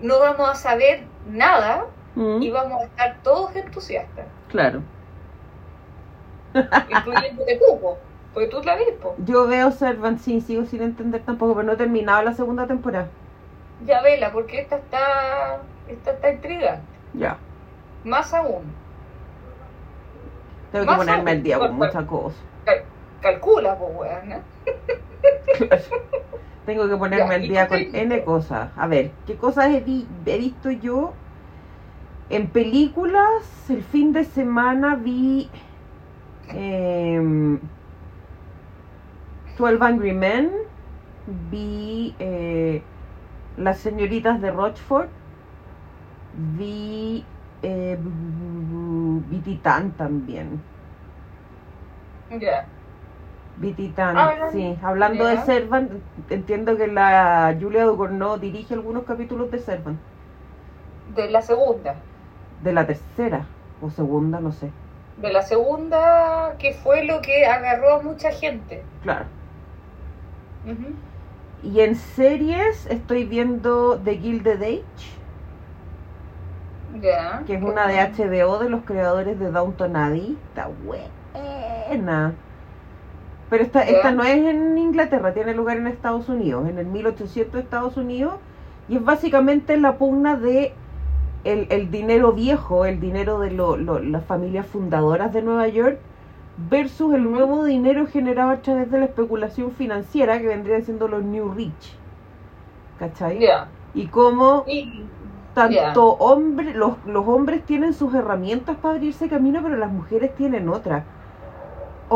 No 0.02 0.20
vamos 0.20 0.50
a 0.50 0.56
saber 0.56 1.04
nada 1.30 1.86
Mm, 2.16 2.44
y 2.44 2.52
vamos 2.52 2.80
a 2.82 2.86
estar 2.86 3.16
todos 3.24 3.56
entusiastas, 3.56 4.26
Claro. 4.52 4.82
incluyéndote 6.90 7.58
tú, 7.58 7.80
po, 7.80 7.98
porque 8.34 8.50
tú 8.50 8.62
la 8.64 8.78
po. 9.02 9.16
Yo 9.26 9.48
veo 9.48 9.72
Servant, 9.72 10.20
sí, 10.20 10.40
sigo 10.42 10.64
sin 10.66 10.84
entender 10.84 11.24
tampoco, 11.24 11.56
pero 11.56 11.66
no 11.66 11.74
he 11.74 11.76
terminado 11.78 12.22
la 12.22 12.34
segunda 12.34 12.68
temporada. 12.68 13.08
Ya 13.88 14.02
vela, 14.02 14.32
porque 14.32 14.62
esta 14.62 14.76
está, 14.76 15.58
esta 15.90 16.12
está 16.12 16.32
intrigante, 16.32 16.84
Ya. 17.16 17.38
más 18.04 18.32
aún. 18.34 18.62
Tengo 20.72 20.86
que 20.86 20.92
Más 20.92 20.98
ponerme 21.00 21.32
o- 21.32 21.34
al 21.34 21.44
día 21.44 21.58
con 21.58 21.74
muchas 21.74 22.06
cosas. 22.06 22.38
Calcula, 23.24 23.78
pues, 23.80 23.92
weón, 23.94 24.30
¿no? 24.30 24.46
Tengo 26.66 26.88
que 26.90 26.98
ponerme 26.98 27.36
al 27.36 27.48
¿y 27.48 27.48
día 27.48 27.68
con? 27.70 27.90
N 27.94 28.24
cosas. 28.24 28.74
A 28.76 28.88
ver, 28.88 29.22
¿qué 29.26 29.38
cosas 29.38 29.74
he, 29.74 29.82
vi- 29.82 30.10
he 30.26 30.38
visto 30.38 30.72
yo? 30.72 31.24
En 32.30 32.52
películas, 32.52 33.70
el 33.70 33.84
fin 33.84 34.12
de 34.12 34.24
semana 34.26 34.96
vi 34.98 35.52
em, 36.50 37.60
12 39.56 39.82
Angry 39.82 40.14
Men, 40.14 40.52
vi 41.26 42.16
eh, 42.20 42.92
Las 43.56 43.80
señoritas 43.82 44.42
de 44.42 44.52
Rochford, 44.52 45.12
vi, 46.32 47.34
eh, 47.62 47.98
vi 49.30 49.42
Titán 49.42 49.96
también. 49.96 50.70
Ya. 52.30 52.74
Titán, 53.62 54.18
Hablan- 54.18 54.52
sí. 54.52 54.78
Hablando 54.84 55.26
de. 55.26 55.38
Servant, 55.38 55.92
entiendo 56.30 56.76
que 56.76 56.88
la 56.88 57.56
Julia 57.60 57.86
Ducournau 57.86 58.38
dirige 58.38 58.74
algunos 58.74 59.04
capítulos 59.04 59.52
de 59.52 59.60
Servant. 59.60 59.98
De 61.16 61.30
la 61.30 61.42
segunda. 61.42 61.96
De 62.64 62.74
la 62.74 62.86
tercera 62.86 63.46
o 63.82 63.90
segunda, 63.90 64.40
no 64.40 64.52
sé. 64.52 64.70
De 65.22 65.32
la 65.32 65.42
segunda, 65.44 66.56
que 66.58 66.74
fue 66.74 67.06
lo 67.06 67.22
que 67.22 67.46
agarró 67.46 67.94
a 67.94 68.02
mucha 68.02 68.32
gente. 68.32 68.84
Claro. 69.04 69.26
Y 71.62 71.80
en 71.82 71.96
series 71.96 72.88
estoy 72.88 73.26
viendo 73.26 73.98
The 74.04 74.18
Gilded 74.18 74.62
Age, 74.62 74.84
que 77.46 77.56
es 77.56 77.62
una 77.64 77.88
de 77.88 78.00
HBO 78.00 78.60
de 78.60 78.70
los 78.70 78.84
creadores 78.84 79.40
de 79.40 79.52
Downton 79.52 79.96
Abbey. 79.96 80.38
Está 80.50 80.70
buena. 80.86 82.34
Pero 83.50 83.64
esta, 83.64 83.84
esta 83.88 84.12
no 84.12 84.24
es 84.24 84.38
en 84.46 84.78
Inglaterra, 84.78 85.34
tiene 85.34 85.54
lugar 85.54 85.78
en 85.78 85.88
Estados 85.88 86.30
Unidos, 86.30 86.68
en 86.70 86.78
el 86.80 86.88
1800 86.88 87.54
de 87.60 87.64
Estados 87.64 87.98
Unidos. 87.98 88.42
Y 88.88 88.98
es 88.98 89.04
básicamente 89.04 89.78
la 89.78 89.98
pugna 89.98 90.36
de 90.38 90.80
el, 91.44 91.68
el 91.72 91.92
dinero 91.92 92.34
viejo, 92.34 92.86
el 92.86 93.00
dinero 93.00 93.40
de 93.40 93.52
lo- 93.52 93.78
lo- 93.78 94.00
las 94.00 94.26
familias 94.26 94.68
fundadoras 94.68 95.34
de 95.34 95.42
Nueva 95.44 95.68
York, 95.70 96.02
versus 96.56 97.14
el 97.16 97.24
nuevo 97.32 97.66
dinero 97.66 98.08
generado 98.08 98.52
a 98.52 98.62
través 98.62 98.92
de 98.92 99.00
la 99.00 99.06
especulación 99.06 99.72
financiera 99.74 100.40
que 100.42 100.48
vendrían 100.48 100.84
siendo 100.84 101.08
los 101.08 101.24
New 101.24 101.54
Rich. 101.54 102.02
¿Cachai? 102.96 103.52
Y 103.94 104.10
cómo 104.10 104.74
tanto 105.54 106.18
Ya. 106.18 106.26
hombres, 106.26 106.76
los, 106.76 107.04
los 107.06 107.28
hombres 107.28 107.66
tienen 107.66 107.94
sus 107.94 108.14
herramientas 108.16 108.78
para 108.80 108.96
abrirse 108.96 109.30
camino, 109.30 109.62
pero 109.64 109.78
las 109.78 109.92
mujeres 109.92 110.36
tienen 110.36 110.70
otras. 110.70 111.08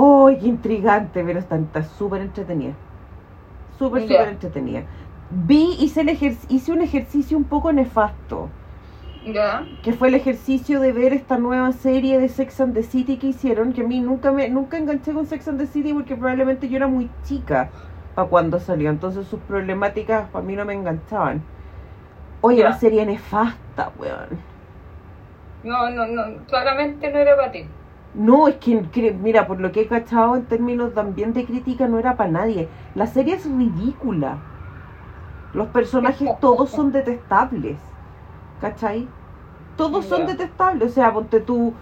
¡Oh, 0.01 0.27
qué 0.39 0.47
intrigante! 0.47 1.23
Pero 1.25 1.39
está 1.39 1.83
súper 1.83 2.21
entretenida. 2.21 2.75
Súper, 3.77 4.01
súper 4.03 4.27
entretenida. 4.29 4.83
Vi, 5.29 5.75
hice, 5.79 6.01
el 6.01 6.09
ejer- 6.09 6.45
hice 6.49 6.71
un 6.73 6.81
ejercicio 6.81 7.37
un 7.37 7.45
poco 7.45 7.71
nefasto, 7.71 8.49
ya. 9.25 9.67
que 9.81 9.93
fue 9.93 10.09
el 10.09 10.15
ejercicio 10.15 10.79
de 10.79 10.93
ver 10.93 11.13
esta 11.13 11.37
nueva 11.39 11.71
serie 11.71 12.19
de 12.19 12.29
Sex 12.29 12.61
and 12.61 12.73
the 12.75 12.83
City 12.83 13.17
que 13.17 13.27
hicieron, 13.27 13.73
que 13.73 13.81
a 13.81 13.87
mí 13.87 13.99
nunca 14.01 14.31
me 14.31 14.49
nunca 14.49 14.77
enganché 14.77 15.13
con 15.13 15.25
Sex 15.25 15.47
and 15.47 15.59
the 15.59 15.67
City 15.67 15.93
porque 15.93 16.15
probablemente 16.15 16.69
yo 16.69 16.77
era 16.77 16.87
muy 16.87 17.09
chica 17.23 17.71
para 18.15 18.27
cuando 18.29 18.59
salió, 18.59 18.89
entonces 18.89 19.27
sus 19.27 19.39
problemáticas 19.41 20.29
para 20.29 20.45
mí 20.45 20.55
no 20.55 20.65
me 20.65 20.73
enganchaban. 20.73 21.41
Oye, 22.41 22.63
Ya. 22.63 22.63
la 22.63 22.73
serie 22.73 23.05
nefasta, 23.05 23.91
weón. 23.99 24.43
No, 25.61 25.89
no, 25.91 26.07
no. 26.07 26.45
Claramente 26.47 27.11
no 27.11 27.19
era 27.19 27.35
para 27.35 27.51
ti. 27.51 27.76
No, 28.13 28.47
es 28.49 28.57
que, 28.57 28.89
que- 28.91 29.13
mira, 29.13 29.47
por 29.47 29.61
lo 29.61 29.71
que 29.71 29.81
he 29.81 29.87
cachado 29.87 30.35
en 30.35 30.47
términos 30.47 30.93
también 30.93 31.31
de 31.33 31.45
crítica, 31.45 31.87
no 31.87 31.99
era 31.99 32.17
para 32.17 32.31
nadie. 32.31 32.71
La 32.93 33.07
serie 33.07 33.35
es 33.35 33.45
ridícula. 33.45 34.45
Los 35.51 35.69
personajes 35.69 36.39
todos 36.39 36.71
son 36.71 36.91
detestables. 36.91 37.97
¿Cachai? 38.59 39.15
Todos 39.75 40.07
son 40.07 40.25
detestables. 40.25 40.91
O 40.91 40.93
sea, 40.93 41.13
ponte 41.13 41.41
tú, 41.41 41.77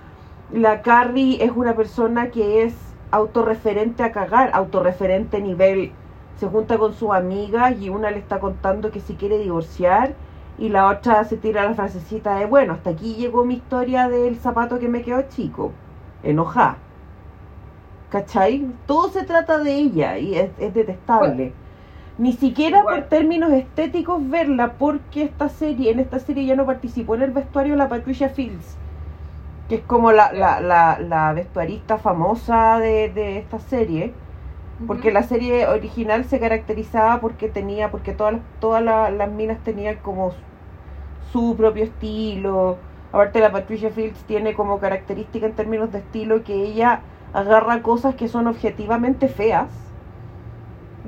la 0.50 0.82
Carrie 0.84 1.44
es 1.44 1.52
una 1.52 1.76
persona 1.76 2.32
que 2.32 2.64
es 2.64 2.98
autorreferente 3.12 4.04
a 4.04 4.12
cagar, 4.14 4.52
autorreferente 4.54 5.42
nivel. 5.42 6.00
Se 6.36 6.48
junta 6.48 6.78
con 6.80 6.94
sus 6.94 7.12
amigas 7.14 7.80
y 7.80 7.90
una 7.90 8.12
le 8.12 8.20
está 8.20 8.40
contando 8.42 8.92
que 8.92 9.02
si 9.02 9.18
quiere 9.18 9.40
divorciar 9.40 10.20
y 10.58 10.70
la 10.70 10.88
otra 10.90 11.24
se 11.26 11.38
tira 11.38 11.64
la 11.66 11.76
frasecita 11.76 12.36
de, 12.38 12.46
bueno, 12.46 12.74
hasta 12.74 12.92
aquí 12.92 13.16
llegó 13.16 13.46
mi 13.46 13.56
historia 13.56 14.10
del 14.10 14.40
zapato 14.40 14.80
que 14.80 14.90
me 14.90 15.04
quedó 15.04 15.24
chico. 15.30 15.82
Enojada. 16.26 16.78
¿Cachai? 18.10 18.80
Todo 18.86 19.10
se 19.10 19.24
trata 19.26 19.60
de 19.60 19.74
ella 19.76 20.18
y 20.18 20.36
es, 20.36 20.52
es 20.60 20.74
detestable. 20.74 21.58
Ni 22.18 22.34
siquiera 22.34 22.80
Igual. 22.80 22.88
por 22.88 23.10
términos 23.10 23.52
estéticos 23.54 24.28
verla, 24.30 24.78
porque 24.78 25.24
esta 25.24 25.50
serie, 25.50 25.92
en 25.92 26.00
esta 26.00 26.20
serie 26.20 26.46
ya 26.46 26.56
no 26.56 26.66
participó 26.66 27.16
en 27.16 27.24
el 27.24 27.32
vestuario 27.32 27.76
la 27.76 27.90
Patricia 27.90 28.30
Fields, 28.30 28.80
que 29.68 29.76
es 29.78 29.84
como 29.86 30.12
la, 30.14 30.34
la, 30.34 30.62
la, 30.62 31.00
la 31.00 31.34
vestuarista 31.34 32.00
famosa 32.00 32.80
de, 32.80 33.10
de 33.10 33.38
esta 33.40 33.60
serie, 33.60 34.18
porque 34.86 35.12
la 35.12 35.24
serie 35.24 35.68
original 35.68 36.26
se 36.26 36.40
caracterizaba 36.40 37.22
porque 37.22 37.50
tenía, 37.50 37.92
porque 37.92 38.14
todas 38.14 38.42
todas 38.60 38.84
la- 38.84 39.12
las 39.12 39.32
minas 39.32 39.64
tenían 39.64 39.98
como 40.02 40.34
su 41.32 41.56
propio 41.58 41.84
estilo. 41.86 42.84
Aparte 43.16 43.40
la 43.40 43.50
Patricia 43.50 43.92
Fields 43.92 44.26
tiene 44.26 44.54
como 44.54 44.78
característica 44.78 45.46
en 45.46 45.54
términos 45.54 45.90
de 45.90 46.00
estilo 46.00 46.44
que 46.44 46.54
ella 46.54 47.00
agarra 47.32 47.82
cosas 47.82 48.16
que 48.16 48.28
son 48.28 48.46
objetivamente 48.46 49.30
feas, 49.30 49.70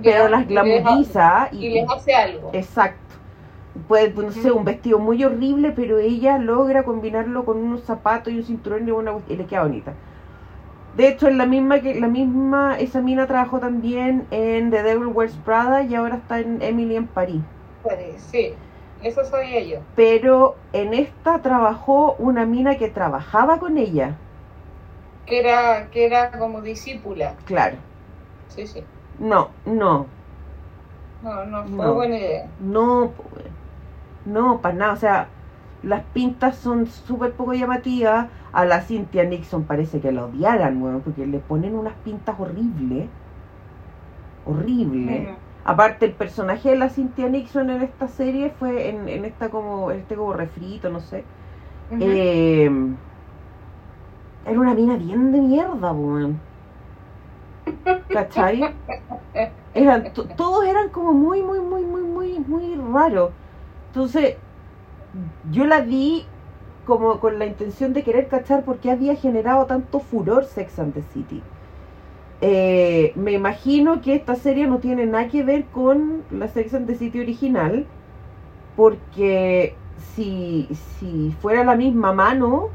pero 0.01 0.30
las 0.30 0.47
glamoriza 0.47 1.49
Y 1.51 1.68
les 1.68 1.89
hace 1.89 2.16
algo. 2.16 2.49
Exacto. 2.53 2.97
Puede, 3.89 4.14
no 4.14 4.32
sé, 4.32 4.53
un 4.53 4.64
vestido 4.64 4.99
muy 4.99 5.22
horrible, 5.26 5.74
pero 5.74 5.99
ella 5.99 6.38
logra 6.38 6.84
combinarlo 6.84 7.43
con 7.43 7.58
unos 7.58 7.84
zapatos 7.84 8.32
y 8.32 8.38
un 8.38 8.43
cinturón 8.45 8.88
y, 8.88 8.91
una, 8.91 9.12
y 9.28 9.36
le 9.36 9.45
queda 9.45 9.64
bonita. 9.64 9.93
De 10.95 11.10
hecho, 11.10 11.28
es 11.28 11.36
la 11.36 11.45
misma 11.45 11.82
que 11.82 11.93
la 11.99 12.08
misma 12.08 12.80
esa 12.80 13.01
mina 13.01 13.28
trabajó 13.28 13.60
también 13.60 14.28
en 14.32 14.72
The 14.72 14.82
Devil 14.82 15.08
Wears 15.08 15.36
Prada 15.36 15.84
y 15.84 15.93
ahora 15.93 16.16
está 16.16 16.39
en 16.39 16.62
Emily 16.62 16.95
en 16.95 17.08
París. 17.08 17.43
Sí, 18.32 18.53
eso 19.08 19.24
sabía 19.26 19.62
yo. 19.64 19.80
Pero 19.95 20.55
en 20.74 20.93
esta 20.93 21.41
trabajó 21.41 22.16
una 22.20 22.45
mina 22.45 22.78
que 22.78 22.89
trabajaba 22.89 23.60
con 23.60 23.78
ella. 23.78 24.16
Que 25.28 25.39
era, 25.39 25.89
que 25.91 26.05
era 26.05 26.32
como 26.32 26.62
discípula. 26.62 27.36
Claro. 27.45 27.78
Sí, 28.47 28.66
sí. 28.68 28.84
No, 29.20 29.49
no, 29.66 30.05
No, 31.22 31.45
no 31.45 31.66
fue 31.66 31.86
No. 31.86 31.93
buena 31.93 32.18
idea. 32.18 32.47
no, 32.60 33.12
no, 34.26 34.62
para 34.62 34.76
nada. 34.76 34.93
O 34.93 34.97
sea, 34.97 35.28
las 35.84 36.03
pintas 36.14 36.58
son 36.58 36.88
súper 36.88 37.34
poco 37.34 37.53
llamativas. 37.53 38.28
A 38.53 38.66
la 38.66 38.82
Cynthia 38.82 39.24
Nixon 39.24 39.66
parece 39.66 39.99
que 40.01 40.12
la 40.12 40.26
odiaran, 40.26 40.80
porque 41.03 41.28
le 41.28 41.39
ponen 41.39 41.76
unas 41.76 41.93
pintas 41.95 42.39
horribles. 42.39 43.10
Horrible. 44.45 45.30
Ujú. 45.30 45.47
Aparte, 45.68 46.05
el 46.05 46.18
personaje 46.18 46.70
de 46.72 46.78
la 46.78 46.89
Cynthia 46.89 47.30
Nixon 47.30 47.70
en 47.70 47.82
esta 47.84 48.07
serie 48.07 48.51
fue 48.51 48.89
en, 48.89 49.07
en 49.09 49.26
esta 49.26 49.49
como, 49.51 49.91
en 49.91 49.99
este 49.99 50.15
como 50.15 50.34
refrito, 50.34 50.89
no 50.89 50.99
sé. 51.01 51.30
Eh, 51.99 52.70
era 54.43 54.59
una 54.59 54.74
mina 54.74 54.97
bien 54.97 55.32
de 55.32 55.39
mierda, 55.41 55.91
weón. 55.93 56.47
¿Cachai? 58.09 58.78
Eran, 59.74 60.13
to- 60.13 60.30
todos 60.36 60.65
eran 60.65 60.89
como 60.91 61.13
muy, 61.13 61.43
muy, 61.43 61.61
muy, 61.61 61.86
muy, 61.86 62.03
muy, 62.03 62.39
muy 62.39 62.76
raros. 62.76 63.36
Entonces, 63.88 64.43
yo 65.43 65.65
la 65.65 65.82
vi 65.82 66.34
como 66.84 67.20
con 67.20 67.39
la 67.39 67.45
intención 67.45 67.93
de 67.93 68.03
querer 68.03 68.28
cachar 68.30 68.63
por 68.65 68.80
qué 68.80 68.91
había 68.91 69.15
generado 69.15 69.68
tanto 69.68 69.99
furor 69.99 70.45
Sex 70.45 70.80
and 70.80 70.93
the 70.93 71.03
City. 71.03 71.49
Eh, 72.42 73.14
me 73.16 73.32
imagino 73.32 74.02
que 74.02 74.16
esta 74.16 74.36
serie 74.36 74.68
no 74.68 74.78
tiene 74.80 75.06
nada 75.06 75.28
que 75.28 75.44
ver 75.44 75.66
con 75.66 76.24
la 76.32 76.48
Sex 76.48 76.74
and 76.74 76.88
the 76.88 76.96
City 76.96 77.20
original, 77.20 77.86
porque 78.76 79.76
si, 80.16 80.68
si 81.00 81.36
fuera 81.42 81.64
la 81.64 81.76
misma 81.76 82.14
mano, 82.14 82.70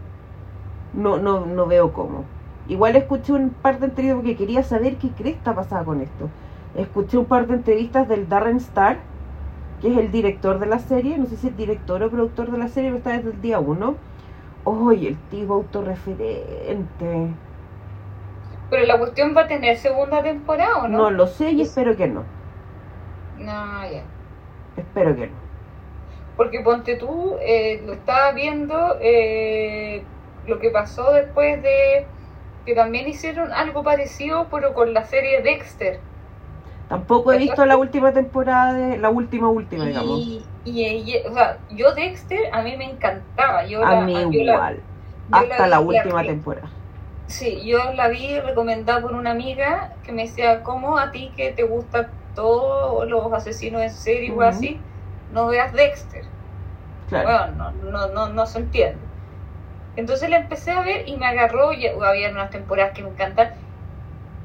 no, 0.95 1.19
no, 1.19 1.47
no 1.47 1.67
veo 1.67 1.93
cómo. 1.93 2.25
Igual 2.69 2.97
escuché 2.97 3.33
un 3.33 3.51
par 3.51 3.79
de 3.81 3.87
entrevistas 3.87 4.17
porque 4.17 4.37
quería 4.37 4.63
saber 4.63 4.97
qué 4.97 5.11
cresta 5.11 5.55
pasaba 5.55 5.85
con 5.85 6.01
esto. 6.01 6.29
Escuché 6.75 7.19
un 7.19 7.27
par 7.27 7.47
de 7.47 7.55
entrevistas 7.55 8.09
del 8.09 8.29
Darren 8.29 8.57
Star, 8.57 8.99
que 9.81 9.93
es 9.93 9.99
el 9.99 10.11
director 10.13 10.59
de 10.59 10.67
la 10.67 10.79
serie, 10.79 11.19
no 11.19 11.27
sé 11.27 11.37
si 11.37 11.49
es 11.49 11.57
director 11.57 12.03
o 12.03 12.11
productor 12.11 12.51
de 12.51 12.59
la 12.59 12.69
serie, 12.69 12.91
pero 12.91 12.99
está 12.99 13.13
desde 13.17 13.31
el 13.31 13.43
día 13.43 13.59
uno. 13.61 13.97
Oye, 14.65 15.09
el 15.09 15.17
tipo 15.31 15.55
autorreferente. 15.55 17.29
Pero 18.73 18.87
la 18.87 18.99
cuestión 18.99 19.37
va 19.37 19.43
a 19.43 19.47
tener 19.47 19.77
segunda 19.79 20.23
temporada 20.23 20.79
o 20.83 20.89
No 20.89 21.11
no? 21.11 21.11
lo 21.11 21.27
sé 21.27 21.51
y 21.51 21.61
espero 21.63 21.97
que 21.97 22.07
no. 22.07 22.31
No, 23.35 23.85
ya. 23.91 24.09
Espero 24.75 25.17
que 25.17 25.29
no. 25.29 25.41
Porque 26.37 26.61
ponte 26.61 26.97
tú, 26.97 27.39
eh, 27.43 27.83
lo 27.85 27.93
estaba 27.95 28.33
viendo, 28.33 28.99
eh, 29.01 30.11
lo 30.45 30.59
que 30.59 30.71
pasó 30.71 31.13
después 31.13 31.63
de 31.63 32.09
que 32.65 32.75
también 32.75 33.09
hicieron 33.09 33.53
algo 33.53 33.83
parecido, 33.85 34.49
pero 34.51 34.73
con 34.75 34.95
la 34.95 35.05
serie 35.05 35.43
Dexter. 35.43 36.05
Tampoco 36.87 37.33
he 37.33 37.37
visto 37.37 37.67
la 37.67 37.77
última 37.77 38.13
temporada 38.13 38.73
de 38.75 38.97
la 38.99 39.11
última 39.11 39.49
última, 39.49 39.85
digamos. 39.87 40.23
Y, 40.25 40.55
y, 40.65 40.85
y- 40.87 41.27
o 41.27 41.33
sea, 41.35 41.65
yo 41.69 41.95
Dexter 41.95 42.39
a 42.53 42.63
mí 42.63 42.77
me 42.77 42.85
encantaba. 42.91 43.67
Yo 43.67 43.85
A 43.85 43.95
la- 43.95 44.07
mí 44.07 44.29
yo 44.31 44.41
la- 44.45 44.55
igual. 44.55 44.89
Hasta 45.31 45.67
la 45.67 45.81
última 45.81 46.25
temporada. 46.25 46.82
Sí, 47.33 47.67
yo 47.67 47.93
la 47.95 48.09
vi 48.09 48.39
recomendada 48.41 49.01
por 49.01 49.13
una 49.15 49.31
amiga 49.31 49.91
que 50.03 50.13
me 50.13 50.25
decía, 50.25 50.63
¿cómo 50.63 50.99
a 50.99 51.11
ti 51.11 51.33
que 51.35 51.53
te 51.53 51.63
gustan 51.63 52.13
todos 52.35 53.09
los 53.09 53.33
asesinos 53.33 53.83
en 53.83 53.91
serie 53.91 54.31
o 54.33 54.43
así, 54.43 54.85
no 55.29 55.47
veas 55.47 55.73
Dexter? 55.73 56.25
Claro. 57.07 57.29
Bueno, 57.29 57.73
no, 57.73 57.91
no, 57.91 58.09
no, 58.09 58.29
no 58.29 58.47
se 58.47 58.59
entiende. 58.59 59.07
Entonces 59.97 60.29
la 60.31 60.37
empecé 60.39 60.73
a 60.73 60.83
ver 60.83 61.09
y 61.09 61.17
me 61.17 61.27
agarró, 61.27 61.73
ya, 61.73 61.93
había 62.07 62.31
unas 62.31 62.51
temporadas 62.51 62.93
que 62.95 63.03
me 63.03 63.11
encantan, 63.11 63.51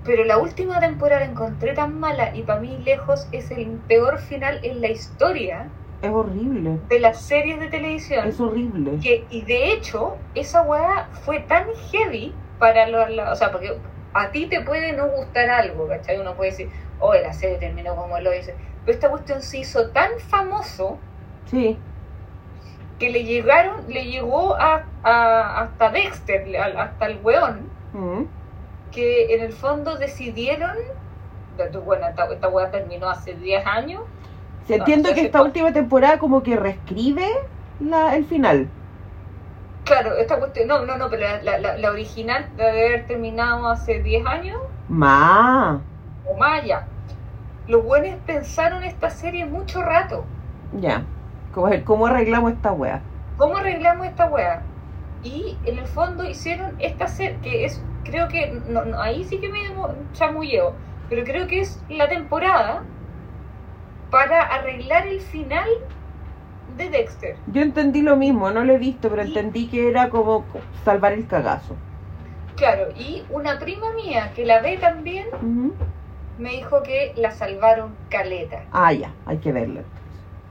pero 0.03 0.23
la 0.23 0.38
última 0.38 0.79
temporada 0.79 1.21
la 1.25 1.31
encontré 1.31 1.73
tan 1.73 1.99
mala 1.99 2.31
y 2.35 2.43
para 2.43 2.61
mí 2.61 2.83
lejos 2.83 3.27
es 3.33 3.51
el 3.51 3.83
peor 3.88 4.19
final 4.19 4.59
en 4.63 4.81
la 4.81 4.89
historia 4.89 5.73
Es 6.01 6.11
horrible. 6.11 6.79
de 6.88 6.99
las 6.99 7.25
series 7.25 7.59
de 7.59 7.67
televisión. 7.67 8.27
Es 8.27 8.39
horrible. 8.39 8.99
Que, 9.03 9.27
y 9.29 9.43
de 9.45 9.73
hecho, 9.73 10.17
esa 10.33 10.61
weá 10.63 11.09
fue 11.25 11.41
tan 11.41 11.65
heavy 11.91 12.46
para 12.60 12.88
los. 12.88 13.10
la- 13.12 13.32
o 13.32 13.36
sea, 13.36 13.51
porque 13.51 13.78
a 14.14 14.32
ti 14.32 14.47
te 14.47 14.62
puede 14.62 14.93
no 14.93 15.08
gustar 15.08 15.49
algo, 15.49 15.88
¿cachai? 15.88 16.20
Uno 16.20 16.34
puede 16.36 16.51
decir, 16.51 16.70
oh, 16.99 17.14
la 17.14 17.34
serie 17.34 17.58
terminó 17.58 17.95
como 17.95 18.20
lo 18.20 18.32
dice. 18.32 18.55
Pero 18.86 18.95
esta 18.95 19.10
cuestión 19.10 19.41
se 19.41 19.60
hizo 19.60 19.89
tan 19.89 20.12
famoso 20.20 20.97
Sí. 21.45 21.78
que 22.99 23.10
le 23.10 23.24
llegaron, 23.24 23.82
le 23.88 24.05
llegó 24.05 24.55
a, 24.55 24.84
a- 25.03 25.62
hasta 25.62 25.89
Dexter, 25.89 26.58
hasta 26.58 27.05
el 27.05 27.20
weón, 27.24 27.70
Mm. 27.93 28.24
que 28.91 29.36
en 29.36 29.41
el 29.43 29.53
fondo 29.53 29.95
decidieron. 29.97 30.76
Bueno, 31.86 32.08
esta, 32.08 32.26
esta 32.32 32.47
weá 32.49 32.70
terminó 32.72 33.10
hace 33.10 33.34
10 33.34 33.66
años. 33.66 34.01
Se 34.68 34.78
No, 34.78 34.84
entiendo 34.84 35.10
no 35.10 35.16
sé 35.16 35.22
que 35.22 35.26
esta 35.28 35.41
última 35.41 35.72
temporada 35.74 36.20
como 36.20 36.43
que 36.43 36.55
reescribe 36.55 37.26
la, 37.80 38.16
el 38.16 38.26
final. 38.26 38.68
Claro, 39.88 40.15
esta 40.17 40.38
cuestión. 40.38 40.67
No, 40.67 40.85
no, 40.85 40.97
no, 40.97 41.09
pero 41.09 41.23
la, 41.41 41.57
la- 41.59 41.77
la- 41.77 41.89
original 41.91 42.51
debe 42.55 42.69
haber 42.88 43.07
terminado 43.07 43.67
hace 43.69 44.03
10 44.03 44.23
años. 44.27 44.55
Ma. 44.99 45.88
o 46.21 46.38
Maya. 46.38 46.91
Los 47.65 47.83
buenos 47.83 48.21
pensaron 48.25 48.83
esta 48.83 49.09
serie 49.09 49.45
mucho 49.45 49.83
rato. 49.83 50.33
Ya. 50.71 51.11
Como 51.51 51.67
es- 51.69 51.83
¿Cómo 51.83 52.07
arreglamos 52.07 52.53
esta 52.53 52.71
wea? 52.73 53.11
¿Cómo 53.35 53.57
arreglamos 53.57 54.07
esta 54.07 54.27
wea? 54.29 54.73
Y 55.21 55.61
en 55.65 55.79
el 55.79 55.88
fondo 55.88 56.23
hicieron 56.25 56.75
esta 56.79 57.07
serie, 57.07 57.39
que 57.41 57.65
es, 57.65 57.88
creo 58.03 58.27
que, 58.27 58.51
no, 58.65 58.85
no, 58.85 59.01
ahí 59.01 59.23
sí 59.25 59.39
que 59.41 59.49
me 59.49 60.11
chamulleo, 60.11 60.81
pero 61.07 61.23
creo 61.23 61.47
que 61.47 61.61
es 61.61 61.85
la 61.88 62.07
temporada 62.09 62.91
para 64.09 64.41
arreglar 64.43 65.07
el 65.07 65.21
final 65.21 65.67
de 66.78 66.89
Dexter. 66.89 67.38
Yo 67.47 67.61
entendí 67.61 68.01
lo 68.01 68.15
mismo, 68.15 68.51
no 68.51 68.63
lo 68.63 68.73
he 68.73 68.78
visto, 68.78 69.09
pero 69.09 69.23
Y- 69.23 69.28
entendí 69.28 69.67
que 69.67 69.89
era 69.89 70.09
como 70.09 70.45
salvar 70.86 71.13
el 71.13 71.28
cagazo. 71.28 71.75
Claro, 72.55 72.88
y 72.97 73.23
una 73.30 73.59
prima 73.59 73.86
mía 74.03 74.32
que 74.36 74.45
la 74.45 74.61
ve 74.61 74.78
también 74.78 75.25
me 76.38 76.49
dijo 76.51 76.82
que 76.84 77.13
la 77.17 77.32
salvaron 77.32 77.95
caleta. 78.09 78.63
Ah, 78.71 78.93
ya, 78.93 79.13
hay 79.25 79.38
que 79.38 79.51
verla. 79.51 79.82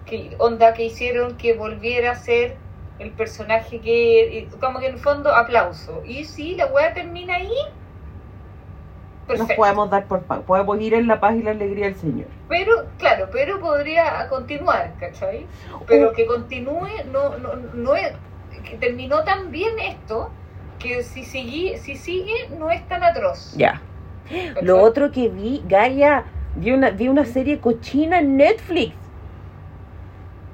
que 0.04 0.36
onda 0.38 0.72
que 0.72 0.84
hicieron 0.84 1.36
que 1.36 1.54
volviera 1.54 2.12
a 2.12 2.14
ser 2.14 2.58
el 3.00 3.10
personaje 3.10 3.80
que 3.80 4.48
como 4.60 4.78
que 4.78 4.86
en 4.86 4.94
el 4.94 5.00
fondo 5.00 5.34
aplauso 5.34 6.02
y 6.06 6.24
si 6.24 6.54
la 6.54 6.66
weá 6.66 6.94
termina 6.94 7.34
ahí 7.34 7.50
Nos 9.28 9.52
podemos 9.52 9.90
dar 9.90 10.06
por 10.06 10.22
paz. 10.22 10.40
Podemos 10.46 10.80
ir 10.80 10.94
en 10.94 11.06
la 11.08 11.18
paz 11.18 11.34
y 11.34 11.42
la 11.42 11.50
alegría 11.50 11.86
del 11.86 11.96
Señor. 11.96 12.28
pero 12.48 12.86
claro 12.98 13.28
pero 13.32 13.58
podría 13.60 14.28
continuar 14.28 14.92
¿cachai? 15.00 15.46
pero 15.86 16.10
Oh. 16.10 16.12
que 16.12 16.26
continúe 16.26 16.88
no 17.12 17.36
no 17.38 17.56
no 17.74 17.94
es 17.96 18.12
que 18.64 18.76
terminó 18.76 19.24
tan 19.24 19.50
bien 19.50 19.78
esto 19.78 20.30
que 20.78 21.02
si 21.02 21.24
sigue 21.24 21.78
si 21.78 21.96
sigue 21.96 22.48
no 22.58 22.70
es 22.70 22.86
tan 22.88 23.02
atroz 23.02 23.54
Ya. 23.56 23.80
Lo 24.60 24.80
otro 24.82 25.12
que 25.12 25.28
vi, 25.28 25.62
Gaia, 25.68 26.24
vi 26.56 26.72
una, 26.72 26.90
vi 26.90 27.06
una 27.08 27.24
serie 27.24 27.60
cochina 27.60 28.18
en 28.18 28.36
Netflix. 28.36 28.92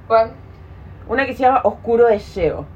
¿Cuál? 0.07 0.33
Una 1.09 1.25
que 1.27 1.35
se 1.35 1.43
llama 1.43 1.61
Oscuro 1.65 2.07
Deseo. 2.07 2.67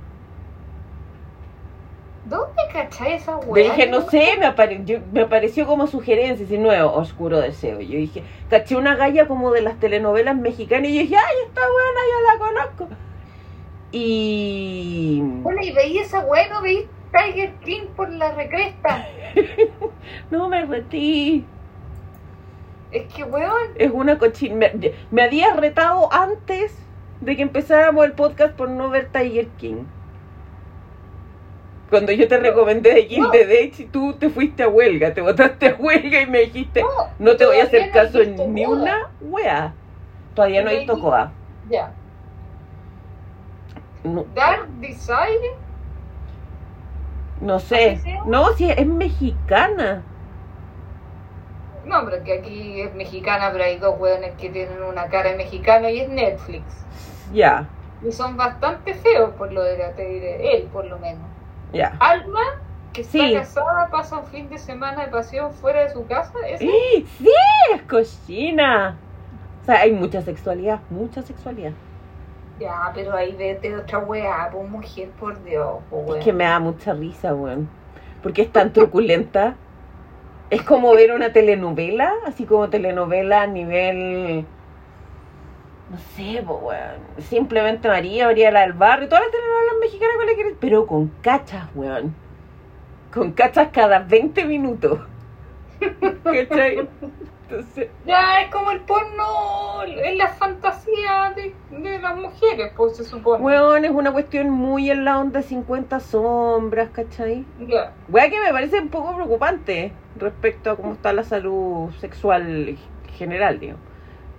¿Dónde 2.28 2.62
cachai 2.72 3.14
esa 3.14 3.36
weá? 3.38 3.64
dije, 3.72 3.86
no 3.88 4.02
sé, 4.02 4.34
me, 4.38 4.46
apare- 4.46 4.84
yo- 4.84 4.98
me 5.12 5.22
apareció 5.22 5.66
como 5.66 5.86
sugerencia, 5.86 6.44
ese 6.44 6.58
nuevo, 6.58 6.92
Oscuro 6.92 7.40
Deseo. 7.40 7.80
Yo 7.80 7.98
dije, 7.98 8.22
caché 8.50 8.76
una 8.76 8.96
galla 8.96 9.26
como 9.26 9.50
de 9.52 9.62
las 9.62 9.78
telenovelas 9.80 10.36
mexicanas 10.36 10.90
y 10.90 10.94
yo 10.94 11.00
dije, 11.02 11.16
ay, 11.16 11.34
esta 11.46 11.60
buena, 11.60 12.00
yo 12.12 12.20
la 12.32 12.38
conozco. 12.38 12.88
Y... 13.92 15.20
Bueno, 15.42 15.60
y 15.62 15.72
veí 15.72 15.98
esa 15.98 16.20
weá 16.20 16.48
no 16.48 16.60
veí 16.60 16.86
Tiger 17.12 17.52
King 17.64 17.86
por 17.94 18.10
la 18.10 18.32
recresta 18.32 19.06
No 20.30 20.48
me 20.48 20.64
retí. 20.66 21.44
es 22.90 23.12
que 23.14 23.22
weón 23.24 23.52
Es 23.76 23.90
una 23.92 24.18
cochina. 24.18 24.54
Me, 24.56 24.92
me 25.10 25.22
habías 25.22 25.56
retado 25.56 26.12
antes 26.12 26.76
de 27.20 27.36
que 27.36 27.42
empezáramos 27.42 28.04
el 28.04 28.12
podcast 28.12 28.54
por 28.54 28.68
no 28.68 28.90
ver 28.90 29.08
Tiger 29.12 29.46
King. 29.56 29.84
Cuando 31.88 32.12
yo 32.12 32.26
te 32.28 32.38
recomendé 32.38 32.94
de 32.94 33.06
Kill 33.08 33.30
no. 33.30 33.30
the 33.30 33.46
Date 33.46 33.82
y 33.84 33.86
tú 33.90 34.18
te 34.18 34.28
fuiste 34.30 34.64
a 34.64 34.68
huelga, 34.68 35.14
te 35.14 35.20
botaste 35.22 35.68
a 35.68 35.74
huelga 35.76 36.20
y 36.20 36.26
me 36.26 36.40
dijiste, 36.40 36.82
no, 36.82 36.88
no 37.18 37.36
te 37.36 37.46
voy 37.46 37.58
a 37.60 37.64
hacer 37.64 37.90
no 37.92 37.92
caso 37.92 38.20
en 38.20 38.54
ni 38.54 38.64
Coda. 38.64 38.66
una 38.66 38.94
wea. 39.20 39.80
Todavía 40.34 40.62
no 40.62 40.70
he 40.70 40.76
visto 40.76 40.94
No 40.94 40.98
he 40.98 41.00
Coda. 41.00 41.38
Ya. 41.64 42.00
No, 44.04 44.26
Dark 44.34 44.68
Desire. 44.80 45.56
no 47.40 47.58
sé. 47.60 48.06
No, 48.22 48.52
si 48.54 48.70
es 48.70 48.86
mexicana. 48.86 50.12
No, 51.84 52.04
pero 52.04 52.22
que 52.22 52.34
aquí 52.34 52.80
es 52.82 52.94
mexicana, 52.94 53.50
pero 53.52 53.64
hay 53.64 53.78
dos 53.78 53.94
hueones 53.98 54.36
que 54.36 54.50
tienen 54.50 54.82
una 54.82 55.08
cara 55.08 55.30
de 55.30 55.36
mexicano 55.36 55.88
y 55.88 56.00
es 56.00 56.08
Netflix. 56.10 56.86
Ya, 57.32 57.68
Y 58.00 58.10
son 58.12 58.38
bastante 58.38 58.94
feos, 58.94 59.34
por 59.34 59.52
lo 59.52 59.62
de 59.62 59.76
la, 59.76 59.94
te 59.94 60.04
diré, 60.06 60.56
él 60.56 60.70
por 60.70 60.86
lo 60.86 60.98
menos. 60.98 61.25
Ya. 61.72 61.96
Alma, 62.00 62.40
que 62.92 63.02
está 63.02 63.18
Sí. 63.18 63.34
casada, 63.34 63.88
pasa 63.90 64.18
un 64.18 64.26
fin 64.26 64.48
de 64.48 64.58
semana 64.58 65.04
de 65.04 65.10
pasión 65.10 65.52
fuera 65.52 65.82
de 65.82 65.90
su 65.90 66.06
casa. 66.06 66.32
¿ese? 66.48 66.66
¡Sí! 66.66 67.06
¡Sí! 67.18 67.28
¡Es 67.74 67.82
cochina! 67.82 68.96
O 69.62 69.64
sea, 69.66 69.80
hay 69.80 69.92
mucha 69.92 70.22
sexualidad, 70.22 70.80
mucha 70.90 71.22
sexualidad. 71.22 71.72
Ya, 72.58 72.90
pero 72.94 73.12
ahí 73.12 73.34
vete 73.36 73.76
otra 73.76 73.98
weá, 73.98 74.48
pues 74.50 74.68
mujer, 74.68 75.10
por 75.20 75.42
Dios, 75.44 75.78
pues 75.90 76.18
Es 76.18 76.24
que 76.24 76.32
me 76.32 76.44
da 76.44 76.58
mucha 76.58 76.94
risa, 76.94 77.34
weón. 77.34 77.68
Porque 78.22 78.42
es 78.42 78.52
tan 78.52 78.72
truculenta. 78.72 79.56
Es 80.48 80.62
como 80.62 80.94
ver 80.94 81.12
una 81.12 81.32
telenovela, 81.32 82.12
así 82.26 82.44
como 82.44 82.70
telenovela 82.70 83.42
a 83.42 83.46
nivel. 83.46 84.46
No 85.90 85.98
sé, 85.98 86.42
po, 86.44 86.54
weón. 86.56 87.00
Simplemente 87.18 87.88
María, 87.88 88.26
María 88.26 88.50
la 88.50 88.62
del 88.62 88.72
barrio, 88.72 89.08
todas 89.08 89.24
las 89.24 89.32
telenovelas 89.32 89.74
mexicanas 89.80 90.16
con 90.16 90.26
las 90.26 90.36
que 90.36 90.56
pero 90.60 90.86
con 90.86 91.08
cachas, 91.22 91.68
weón. 91.74 92.14
Con 93.12 93.32
cachas 93.32 93.68
cada 93.72 94.00
20 94.00 94.44
minutos. 94.44 95.00
¿Cachai? 96.24 96.88
Entonces, 97.48 97.88
Ya, 98.04 98.42
es 98.42 98.50
como 98.50 98.72
el 98.72 98.80
porno, 98.80 99.82
es 99.84 100.16
la 100.16 100.28
fantasía 100.30 101.32
de, 101.36 101.54
de 101.70 102.00
las 102.00 102.16
mujeres, 102.16 102.72
pues 102.76 102.96
se 102.96 103.04
supone. 103.04 103.44
weón, 103.44 103.84
es 103.84 103.92
una 103.92 104.10
cuestión 104.12 104.50
muy 104.50 104.90
en 104.90 105.04
la 105.04 105.20
onda 105.20 105.42
50 105.42 106.00
sombras, 106.00 106.90
¿cachai? 106.90 107.44
Ya. 107.60 107.92
Wea 108.08 108.28
que 108.30 108.40
me 108.40 108.50
parece 108.50 108.80
un 108.80 108.88
poco 108.88 109.14
preocupante 109.14 109.92
respecto 110.16 110.72
a 110.72 110.76
cómo 110.76 110.94
está 110.94 111.12
la 111.12 111.22
salud 111.22 111.92
sexual 112.00 112.76
general, 113.16 113.60
digo. 113.60 113.76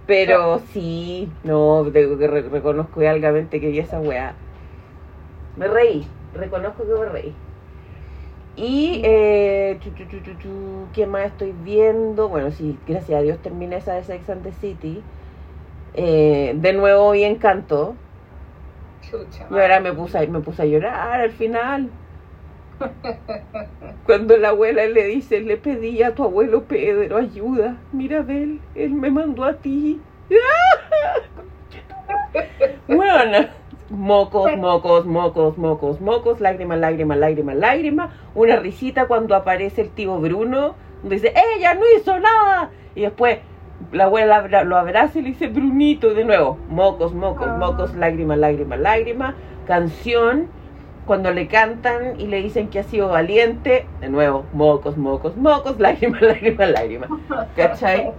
Pero 0.07 0.59
sí, 0.73 1.29
no, 1.43 1.85
tengo 1.93 2.17
que 2.17 2.27
re- 2.27 2.49
reconozco 2.49 3.01
algamente 3.01 3.59
que 3.61 3.67
vi 3.69 3.79
esa 3.79 3.99
weá. 3.99 4.33
Me 5.57 5.67
reí, 5.67 6.07
reconozco 6.33 6.85
que 6.87 6.93
me 6.93 7.05
reí. 7.09 7.33
Y, 8.55 9.01
eh, 9.05 9.77
chu, 9.81 9.91
chu, 9.93 10.89
¿qué 10.93 11.05
más 11.05 11.27
estoy 11.27 11.51
viendo? 11.53 12.27
Bueno, 12.29 12.51
sí, 12.51 12.75
gracias 12.87 13.19
a 13.19 13.21
Dios 13.21 13.41
terminé 13.41 13.77
esa 13.77 13.93
de 13.93 14.03
Sex 14.03 14.29
and 14.29 14.43
the 14.43 14.51
City. 14.53 15.03
Eh, 15.93 16.53
de 16.55 16.73
nuevo 16.73 17.11
vi 17.11 17.23
Encanto. 17.23 17.95
Chucha, 19.01 19.47
Y 19.49 19.55
ahora 19.59 19.79
me 19.79 19.93
puse, 19.93 20.27
me 20.27 20.39
puse 20.41 20.61
a 20.61 20.65
llorar 20.65 21.21
al 21.21 21.31
final. 21.31 21.89
Cuando 24.05 24.37
la 24.37 24.49
abuela 24.49 24.85
le 24.85 25.03
dice, 25.05 25.41
le 25.41 25.57
pedí 25.57 26.01
a 26.03 26.15
tu 26.15 26.23
abuelo 26.23 26.63
Pedro 26.63 27.17
ayuda. 27.17 27.77
Mira, 27.91 28.21
Bel, 28.21 28.59
él 28.75 28.91
me 28.91 29.11
mandó 29.11 29.43
a 29.43 29.53
ti. 29.53 29.99
Bueno, 32.87 33.47
mocos, 33.89 34.55
mocos, 34.57 35.05
mocos, 35.05 35.57
mocos, 35.57 36.01
mocos, 36.01 36.39
lágrimas, 36.39 36.79
lágrimas, 36.79 37.17
lágrimas, 37.17 37.55
lágrimas. 37.55 38.13
Una 38.35 38.55
risita 38.57 39.07
cuando 39.07 39.35
aparece 39.35 39.81
el 39.81 39.89
tío 39.89 40.17
Bruno, 40.19 40.75
donde 41.01 41.15
dice, 41.17 41.33
ella 41.57 41.73
no 41.73 41.81
hizo 41.97 42.17
nada. 42.19 42.69
Y 42.95 43.01
después 43.01 43.39
la 43.91 44.05
abuela 44.05 44.63
lo 44.63 44.77
abraza 44.77 45.19
y 45.19 45.23
le 45.23 45.29
dice, 45.29 45.47
Brunito, 45.47 46.13
de 46.13 46.23
nuevo, 46.23 46.57
mocos, 46.69 47.13
mocos, 47.13 47.47
Ah. 47.49 47.57
mocos, 47.57 47.93
lágrimas, 47.95 48.37
lágrimas, 48.37 48.79
lágrimas. 48.79 49.35
Canción, 49.65 50.47
cuando 51.07 51.31
le 51.31 51.47
cantan 51.47 52.19
y 52.19 52.27
le 52.27 52.41
dicen 52.43 52.67
que 52.67 52.79
ha 52.79 52.83
sido 52.83 53.07
valiente, 53.07 53.87
de 54.01 54.09
nuevo, 54.09 54.45
mocos, 54.53 54.97
mocos, 54.97 55.35
mocos, 55.37 55.79
lágrimas, 55.79 56.21
lágrimas, 56.21 56.69
lágrimas. 56.69 57.09
¿Cachai? 57.55 58.11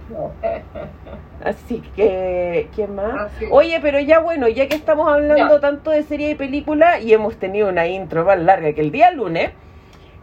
Así 1.43 1.81
que, 1.95 2.67
¿quién 2.75 2.95
más? 2.95 3.31
Oye, 3.51 3.79
pero 3.81 3.99
ya 3.99 4.19
bueno, 4.19 4.49
ya 4.49 4.67
que 4.67 4.75
estamos 4.75 5.07
hablando 5.07 5.55
Ya. 5.55 5.59
tanto 5.61 5.91
de 5.91 6.03
serie 6.03 6.31
y 6.31 6.35
película 6.35 6.99
y 6.99 7.13
hemos 7.13 7.37
tenido 7.37 7.69
una 7.69 7.87
intro 7.87 8.25
más 8.25 8.37
larga 8.39 8.73
que 8.73 8.81
el 8.81 8.91
día 8.91 9.11
lunes, 9.11 9.51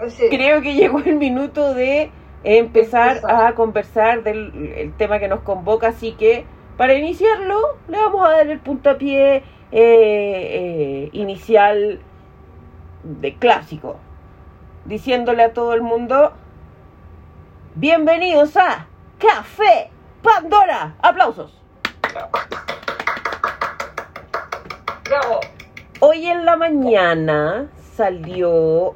Sí. 0.08 0.24
creo 0.28 0.60
que 0.60 0.74
llegó 0.74 0.98
el 0.98 1.14
minuto 1.16 1.72
de 1.72 2.10
empezar 2.44 3.16
Empezar. 3.16 3.46
a 3.46 3.54
conversar 3.54 4.22
del 4.24 4.74
el 4.76 4.92
tema 4.92 5.18
que 5.18 5.28
nos 5.28 5.40
convoca, 5.40 5.88
así 5.88 6.12
que 6.12 6.44
para 6.76 6.92
iniciarlo 6.94 7.58
le 7.88 7.96
vamos 7.96 8.26
a 8.26 8.32
dar 8.32 8.46
el 8.48 8.58
puntapié 8.58 9.36
eh, 9.36 9.42
eh, 9.72 11.08
inicial 11.12 11.98
de 13.02 13.34
clásico, 13.34 13.96
diciéndole 14.84 15.42
a 15.42 15.52
todo 15.52 15.74
el 15.74 15.82
mundo, 15.82 16.32
bienvenidos 17.74 18.56
a 18.56 18.86
Café 19.18 19.90
Pandora, 20.22 20.94
aplausos. 21.02 21.60
Bravo. 25.04 25.40
Hoy 26.00 26.26
en 26.26 26.44
la 26.44 26.56
mañana 26.56 27.68
salió 27.94 28.94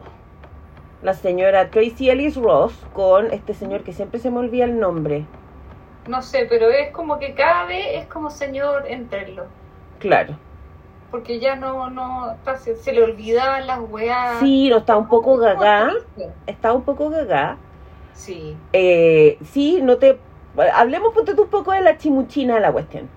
la 1.02 1.14
señora 1.14 1.70
Tracy 1.70 2.10
Ellis 2.10 2.36
Ross 2.36 2.74
con 2.92 3.32
este 3.32 3.54
señor 3.54 3.84
que 3.84 3.92
siempre 3.92 4.20
se 4.20 4.30
me 4.30 4.38
olvida 4.38 4.64
el 4.64 4.78
nombre. 4.78 5.24
No 6.08 6.22
sé, 6.22 6.46
pero 6.48 6.68
es 6.70 6.90
como 6.90 7.18
que 7.18 7.34
cada 7.34 7.64
vez 7.66 7.86
es 7.92 8.06
como 8.06 8.30
señor 8.30 8.84
entrarlo. 8.88 9.46
Claro. 9.98 10.36
Porque 11.10 11.40
ya 11.40 11.56
no, 11.56 11.90
no, 11.90 12.36
se, 12.58 12.76
se 12.76 12.92
le 12.92 13.02
olvidaban 13.02 13.66
las 13.66 13.80
weas. 13.90 14.38
Sí, 14.40 14.68
no 14.68 14.78
está 14.78 14.96
un 14.96 15.08
poco 15.08 15.38
triste. 15.38 16.30
Está 16.46 16.72
un 16.72 16.82
poco 16.82 17.10
gaga. 17.10 17.56
Sí. 18.14 18.56
Eh, 18.72 19.38
sí, 19.44 19.80
no 19.82 19.96
te. 19.96 20.18
Hablemos 20.74 21.12
ponte 21.14 21.34
tú 21.34 21.42
un 21.42 21.48
poco 21.48 21.72
de 21.72 21.80
la 21.80 21.96
chimuchina 21.96 22.54
de 22.54 22.60
la 22.60 22.72
cuestión. 22.72 23.08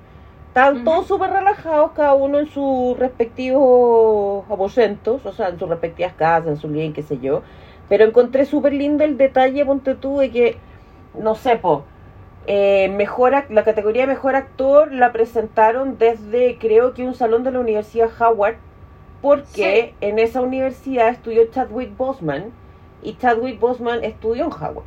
Estaban 0.47 0.75
Ujú. 0.75 0.85
todos 0.85 1.07
súper 1.07 1.31
relajados, 1.31 1.91
cada 1.93 2.13
uno 2.13 2.39
en 2.39 2.47
sus 2.47 2.97
respectivos 2.99 4.45
aposentos, 4.49 5.25
o 5.25 5.31
sea, 5.31 5.49
en 5.49 5.57
sus 5.57 5.67
respectivas 5.67 6.13
casas, 6.13 6.47
en 6.47 6.57
su 6.57 6.67
living, 6.69 6.93
qué 6.93 7.01
sé 7.01 7.19
yo. 7.19 7.41
Pero 7.89 8.05
encontré 8.05 8.45
súper 8.45 8.73
lindo 8.73 9.03
el 9.03 9.17
detalle, 9.17 9.65
ponte 9.65 9.95
tú, 9.95 10.19
de 10.19 10.29
que, 10.29 10.57
no 11.15 11.33
sé, 11.33 11.55
po, 11.55 11.85
eh, 12.47 12.89
mejor, 12.89 13.33
la 13.49 13.63
categoría 13.63 14.03
de 14.03 14.07
mejor 14.07 14.35
actor 14.35 14.91
la 14.91 15.11
presentaron 15.11 15.97
desde, 15.97 16.57
creo 16.57 16.93
que 16.93 17.03
un 17.05 17.13
salón 17.15 17.43
de 17.43 17.51
la 17.51 17.59
Universidad 17.59 18.09
Howard, 18.19 18.55
porque 19.21 19.93
en 20.01 20.19
esa 20.19 20.41
universidad 20.41 21.07
estudió 21.09 21.45
Chadwick 21.47 21.95
Boseman, 21.95 22.51
y 23.01 23.15
Chadwick 23.17 23.59
Boseman 23.59 24.03
estudió 24.03 24.45
en 24.45 24.51
Howard. 24.51 24.85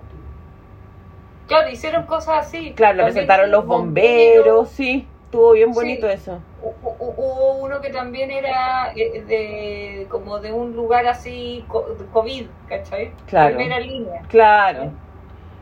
Claro, 1.48 1.70
hicieron 1.70 2.04
cosas 2.06 2.46
así. 2.46 2.72
Claro, 2.72 2.96
También 2.98 3.14
presentaron 3.14 3.50
los 3.50 3.66
bomberos, 3.66 4.68
sí, 4.70 5.06
estuvo 5.26 5.52
bien 5.52 5.72
bonito 5.72 6.06
Sí. 6.08 6.12
eso. 6.14 6.38
Hu- 6.62 6.72
hu- 6.82 6.96
Hubo 7.18 7.54
uno 7.62 7.80
que 7.80 7.90
también 7.90 8.30
era 8.30 8.92
eh, 8.94 9.22
de 9.26 10.06
como 10.08 10.38
de 10.38 10.52
un 10.52 10.74
lugar 10.74 11.06
así 11.06 11.64
COVID, 12.12 12.46
¿cachai? 12.68 13.12
Claro. 13.26 13.56
Primera 13.56 13.78
línea. 13.80 14.22
Claro. 14.28 14.90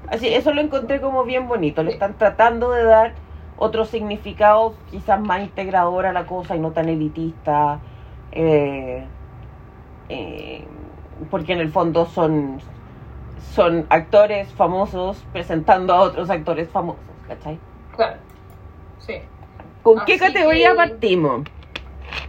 Así, 0.09 0.29
eso 0.29 0.53
lo 0.53 0.61
encontré 0.61 1.01
como 1.01 1.25
bien 1.25 1.49
bonito. 1.49 1.83
Le 1.83 1.93
están 1.93 2.15
tratando 2.19 2.71
de 2.71 2.85
dar 2.85 3.15
otro 3.57 3.85
significado 3.85 4.75
quizás 4.91 5.21
más 5.21 5.43
integrador 5.43 6.07
a 6.07 6.13
la 6.13 6.27
cosa 6.27 6.57
y 6.57 6.59
no 6.61 6.73
tan 6.73 6.89
elitista. 6.89 7.81
eh, 8.33 9.07
eh, 10.09 10.67
porque 11.31 11.53
en 11.53 11.61
el 11.61 11.71
fondo 11.71 12.05
son, 12.07 12.61
son 13.55 13.87
actores 13.89 14.53
famosos 14.53 15.19
presentando 15.33 15.95
a 15.95 16.01
otros 16.01 16.29
actores 16.31 16.69
famosos, 16.69 17.05
¿cachai? 17.27 17.59
Claro. 17.97 18.17
Sí. 18.99 19.23
¿Con 19.83 20.05
qué 20.05 20.19
categoría 20.19 20.71
que- 20.71 20.77
partimos? 20.77 21.43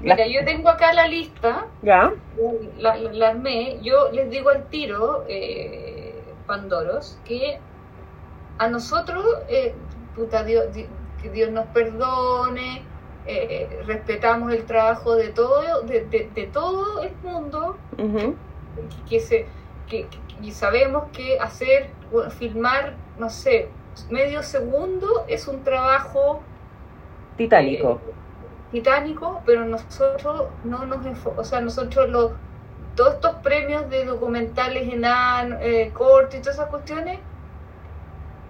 La- 0.04 0.16
Mira, 0.16 0.28
yo 0.28 0.46
tengo 0.46 0.70
acá 0.70 0.94
la 0.94 1.08
lista, 1.08 1.66
¿Ya? 1.82 2.12
la, 2.78 2.96
la- 2.98 3.12
la 3.14 3.28
armé. 3.30 3.80
Yo 3.82 4.12
les 4.12 4.30
digo 4.30 4.50
al 4.50 4.68
tiro, 4.70 5.24
eh, 5.28 5.95
Pandoros, 6.46 7.18
que 7.26 7.60
a 8.58 8.68
nosotros, 8.70 9.24
eh, 9.50 9.74
puta, 10.16 10.44
Dios, 10.44 10.72
di- 10.74 10.88
que 11.22 11.30
Dios 11.30 11.52
nos 11.52 11.66
perdone, 11.68 12.84
eh, 13.28 13.82
respetamos 13.86 14.54
el 14.54 14.66
trabajo 14.66 15.16
de 15.16 15.30
todo, 15.30 15.82
de, 15.84 16.06
de- 16.06 16.30
de 16.34 16.44
todo 16.48 17.02
el 17.02 17.12
mundo, 17.24 17.78
que 19.10 19.20
se 19.20 19.46
que, 19.90 20.08
que- 20.08 20.18
y 20.42 20.52
sabemos 20.52 21.06
que 21.14 21.40
hacer 21.40 21.92
filmar 22.38 22.96
no 23.20 23.30
sé 23.30 23.70
medio 24.10 24.42
segundo 24.44 25.26
es 25.28 25.48
un 25.48 25.64
trabajo 25.64 26.42
Titánico. 27.38 28.02
eh, 28.08 28.14
titánico 28.72 29.42
pero 29.46 29.64
nosotros 29.66 30.48
no 30.64 30.86
nos 30.86 31.00
o 31.26 31.44
sea 31.44 31.62
nosotros 31.62 32.10
los 32.10 32.32
todos 32.96 33.16
estos 33.16 33.36
premios 33.38 33.90
de 33.90 34.06
documentales 34.06 34.92
enanos 34.92 35.60
eh, 35.62 35.92
cortos 35.94 36.36
y 36.40 36.42
todas 36.42 36.56
esas 36.58 36.70
cuestiones 36.70 37.20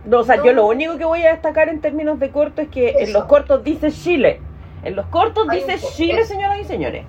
No, 0.04 0.20
o 0.20 0.24
sea, 0.24 0.38
No. 0.38 0.46
yo 0.46 0.54
lo 0.54 0.66
único 0.68 0.98
que 0.98 1.06
voy 1.06 1.24
a 1.24 1.32
destacar 1.32 1.70
en 1.70 1.82
términos 1.82 2.20
de 2.20 2.32
corto 2.32 2.62
es 2.62 2.70
que 2.70 3.04
en 3.04 3.10
Eso. 3.10 3.14
los 3.14 3.26
cortos 3.26 3.64
dice 3.64 3.92
Chile. 3.92 4.48
En 4.84 4.96
los 4.96 5.08
cortos 5.08 5.48
Hay 5.50 5.64
dice 5.64 5.80
Chile, 5.80 6.22
eso. 6.22 6.34
señoras 6.34 6.60
y 6.60 6.66
señores. 6.66 7.08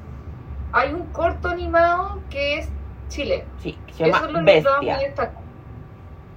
hay 0.72 0.93
un 0.95 1.12
corto 1.12 1.49
animado 1.49 2.24
que 2.30 2.59
es 2.59 2.74
Chile 3.09 3.53
Sí, 3.59 3.82
que 3.87 3.95
se 3.95 4.05
eso 4.05 4.12
llama 4.12 4.26
es 4.26 4.32
lo 4.32 4.39
que 4.45 4.45
Bestia. 4.45 4.99
destacar 4.99 5.45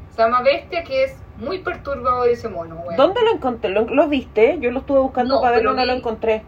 se 0.09 0.21
llama 0.21 0.41
Bestia 0.41 0.83
que 0.83 1.03
es 1.05 1.25
muy 1.37 1.59
perturbador 1.59 2.27
ese 2.29 2.49
mono 2.49 2.75
weón. 2.81 2.95
¿Dónde 2.97 3.21
lo 3.23 3.31
encontré? 3.31 3.69
¿Lo, 3.71 3.85
lo 3.85 4.07
viste? 4.09 4.59
Yo 4.59 4.71
lo 4.71 4.79
estuve 4.79 4.99
buscando 4.99 5.35
No, 5.35 5.41
para 5.41 5.55
verlo, 5.55 5.73
no 5.73 5.85
lo 5.85 5.93
encontré. 5.93 6.43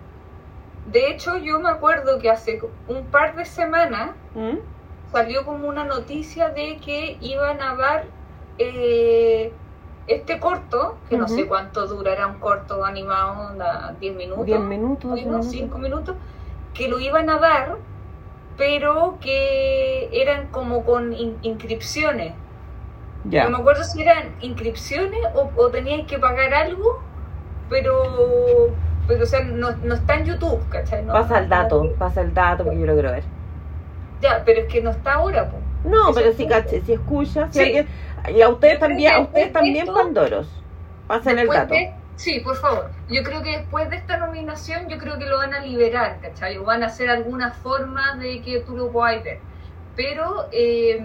De 0.88 1.10
hecho, 1.12 1.38
yo 1.38 1.60
me 1.60 1.70
acuerdo 1.70 2.20
que 2.20 2.30
hace 2.30 2.60
un 2.88 3.06
par 3.06 3.36
de 3.36 3.46
semanas 3.46 4.12
¿Mm? 4.34 4.58
salió 5.12 5.46
como 5.46 5.68
una 5.68 5.84
noticia 5.86 6.50
de 6.50 6.78
que 6.78 7.18
iban 7.22 7.62
a 7.62 7.76
dar 7.76 8.06
eh, 8.58 9.54
este 10.08 10.40
corto, 10.40 10.98
que 11.10 11.18
no 11.18 11.28
sé 11.28 11.48
cuánto 11.48 11.88
durará 11.88 12.28
un 12.28 12.40
corto 12.40 12.84
animado, 12.84 13.50
onda, 13.50 13.96
10 14.00 14.16
minutos, 14.16 14.46
10 14.46 14.60
minutos. 14.60 15.20
¿no? 15.26 15.38
12 15.38 15.50
5 15.50 15.78
minutos. 15.78 15.80
minutos, 15.80 16.16
que 16.74 16.88
lo 16.88 17.00
iban 17.00 17.30
a 17.30 17.38
dar, 17.38 17.78
pero 18.58 19.18
que 19.22 20.10
eran 20.12 20.48
como 20.48 20.84
con 20.84 21.14
in- 21.14 21.38
inscripciones. 21.42 22.34
Ya. 23.26 23.44
No 23.46 23.52
me 23.52 23.58
acuerdo 23.60 23.84
si 23.84 24.02
eran 24.02 24.36
inscripciones 24.42 25.20
o, 25.36 25.52
o 25.56 25.70
tenías 25.70 26.08
que 26.08 26.18
pagar 26.18 26.54
algo, 26.54 27.00
pero, 27.70 28.72
pero 29.12 29.24
o 29.24 29.28
sea, 29.28 29.44
no, 29.44 29.72
no 29.84 29.94
está 29.96 30.16
en 30.16 30.26
YouTube, 30.26 30.68
¿cachai? 30.70 31.04
No- 31.04 31.14
Pasa 31.14 31.40
el 31.40 31.50
no- 31.50 31.56
dato, 31.56 31.94
pasa 31.98 32.22
el 32.22 32.34
dato 32.34 32.64
porque 32.64 32.80
yo 32.80 32.86
lo 32.86 32.94
quiero 32.94 33.12
ver. 33.12 33.24
Ya, 34.22 34.44
pero 34.46 34.62
es 34.62 34.68
que 34.68 34.82
no 34.82 34.92
está 34.92 35.14
ahora, 35.14 35.50
po. 35.50 35.58
No, 35.84 36.14
pero 36.14 36.32
si, 36.34 36.48
caché, 36.48 36.82
si 36.82 36.94
escucha, 36.94 37.48
si 37.52 37.54
Sí. 37.60 37.66
alguien. 37.66 37.88
Y 38.36 38.42
a 38.42 38.50
ustedes 38.50 38.80
también, 38.80 39.14
a 39.14 39.20
ustedes 39.22 39.52
también, 39.52 39.78
esto- 39.78 39.94
Pandoros. 39.94 40.48
Pasen 41.08 41.40
el 41.40 41.48
dato. 41.48 41.74
de- 41.74 41.92
sí, 42.16 42.40
por 42.40 42.56
favor. 42.56 42.92
Yo 43.10 43.24
creo 43.24 43.42
que 43.42 43.58
después 43.58 43.90
de 43.90 43.96
esta 43.98 44.18
nominación, 44.18 44.88
yo 44.88 44.98
creo 45.00 45.18
que 45.18 45.26
lo 45.26 45.38
van 45.38 45.54
a 45.54 45.60
liberar, 45.62 46.20
¿cachai? 46.22 46.58
O 46.58 46.64
van 46.64 46.84
a 46.84 46.86
hacer 46.86 47.10
alguna 47.10 47.52
forma 47.52 48.16
de 48.18 48.42
que 48.42 48.60
tú 48.60 48.78
lo 48.78 48.92
puedas 48.92 49.24
ver. 49.24 49.40
Pero 49.96 50.48
eh, 50.52 51.00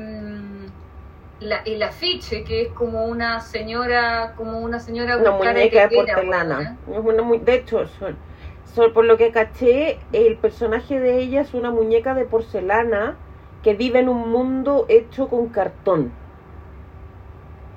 la- 1.40 1.62
el 1.66 1.82
afiche, 1.82 2.44
que 2.44 2.62
es 2.62 2.68
como 2.68 3.06
una 3.06 3.40
señora, 3.40 4.34
como 4.36 4.60
una 4.60 4.80
señora 4.80 5.18
Una 5.18 5.32
muñeca 5.32 5.88
de 5.88 5.96
porcelana. 5.96 6.76
Es 6.90 6.98
una 6.98 7.38
de 7.38 7.54
hecho, 7.54 7.86
son- 7.98 8.16
son- 8.74 8.92
por 8.92 9.04
lo 9.04 9.16
que 9.16 9.30
caché, 9.30 9.98
el 10.12 10.36
personaje 10.36 10.98
de 10.98 11.18
ella 11.18 11.42
es 11.42 11.54
una 11.54 11.70
muñeca 11.70 12.14
de 12.14 12.24
porcelana 12.24 13.16
que 13.62 13.74
vive 13.74 13.98
en 13.98 14.08
un 14.08 14.30
mundo 14.30 14.86
hecho 14.88 15.28
con 15.28 15.48
cartón. 15.48 16.12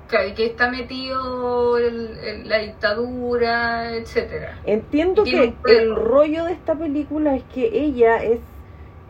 Claro, 0.08 0.28
y 0.28 0.32
que 0.32 0.46
está 0.46 0.68
metido 0.70 1.78
el- 1.78 2.18
el- 2.18 2.48
la 2.48 2.58
dictadura, 2.58 3.92
etcétera. 3.94 4.58
Entiendo 4.66 5.22
que 5.22 5.54
el 5.68 5.94
rollo 5.94 6.46
de 6.46 6.52
esta 6.52 6.74
película 6.74 7.36
es 7.36 7.44
que 7.54 7.70
ella 7.72 8.22
es, 8.22 8.40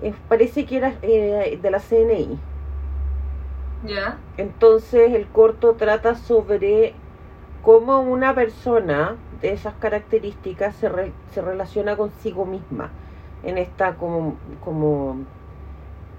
es- 0.02 0.14
parece 0.28 0.66
que 0.66 0.76
era 0.76 0.92
eh, 1.02 1.58
de 1.60 1.70
la 1.70 1.78
CNI. 1.80 2.38
Entonces 4.36 5.12
el 5.14 5.30
corto 5.30 5.76
trata 5.76 6.14
sobre 6.14 7.04
cómo 7.60 8.00
una 8.00 8.34
persona 8.34 9.24
de 9.30 9.52
esas 9.52 9.76
características 9.76 10.76
se, 10.76 10.88
re- 10.88 11.20
se 11.26 11.42
relaciona 11.42 11.96
consigo 11.96 12.46
misma. 12.46 12.96
en 13.42 13.58
esta 13.58 13.96
como, 13.98 14.42
como 14.60 15.26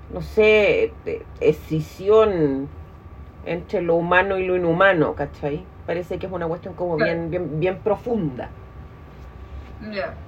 no 0.10 0.22
sé, 0.22 1.02
escisión 1.40 2.78
entre 3.44 3.82
lo 3.82 3.96
humano 3.96 4.40
y 4.40 4.46
lo 4.48 4.56
inhumano, 4.58 5.16
¿cachai? 5.16 5.74
Parece 5.86 6.20
que 6.20 6.28
es 6.28 6.32
una 6.34 6.48
cuestión 6.48 6.76
como 6.76 6.98
bien, 6.98 7.30
bien, 7.32 7.60
bien 7.60 7.84
profunda. 7.84 8.60
Ya. 9.80 10.24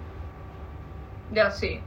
Ya, 1.30 1.52
sí. 1.52 1.86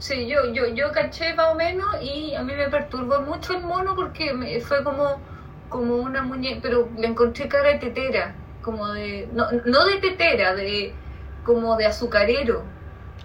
Sí, 0.00 0.26
yo, 0.26 0.46
yo, 0.52 0.66
yo 0.68 0.90
caché 0.92 1.34
más 1.34 1.52
o 1.52 1.54
menos 1.54 1.86
y 2.02 2.34
a 2.34 2.42
mí 2.42 2.54
me 2.54 2.68
perturbó 2.68 3.20
mucho 3.20 3.54
el 3.54 3.62
mono 3.64 3.94
porque 3.94 4.32
me- 4.32 4.58
fue 4.60 4.82
como, 4.82 5.20
como 5.68 5.96
una 5.96 6.22
muñeca, 6.22 6.60
pero 6.62 6.88
le 6.96 7.06
encontré 7.06 7.48
cara 7.48 7.68
de 7.68 7.74
tetera, 7.78 8.34
como 8.62 8.88
de, 8.88 9.28
no, 9.34 9.46
no 9.66 9.84
de 9.84 9.98
tetera, 9.98 10.54
de 10.54 10.94
como 11.44 11.76
de 11.76 11.86
azucarero. 11.86 12.62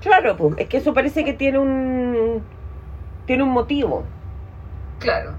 Claro, 0.01 0.36
pues, 0.36 0.55
es 0.57 0.67
que 0.67 0.78
eso 0.78 0.93
parece 0.93 1.23
que 1.23 1.34
tiene 1.34 1.59
un 1.59 2.43
tiene 3.26 3.43
un 3.43 3.49
motivo. 3.49 4.03
Claro. 4.99 5.32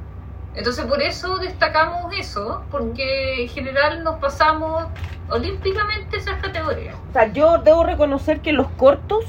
Entonces 0.56 0.86
por 0.86 1.02
eso 1.02 1.36
destacamos 1.38 2.12
eso, 2.18 2.62
porque 2.70 3.42
en 3.42 3.48
general 3.48 4.02
nos 4.02 4.16
pasamos 4.16 4.86
olímpicamente 5.28 6.16
esas 6.16 6.40
categorías. 6.40 6.96
O 7.10 7.12
sea, 7.12 7.30
yo 7.30 7.58
debo 7.58 7.84
reconocer 7.84 8.40
que 8.40 8.52
los 8.52 8.68
cortos 8.68 9.24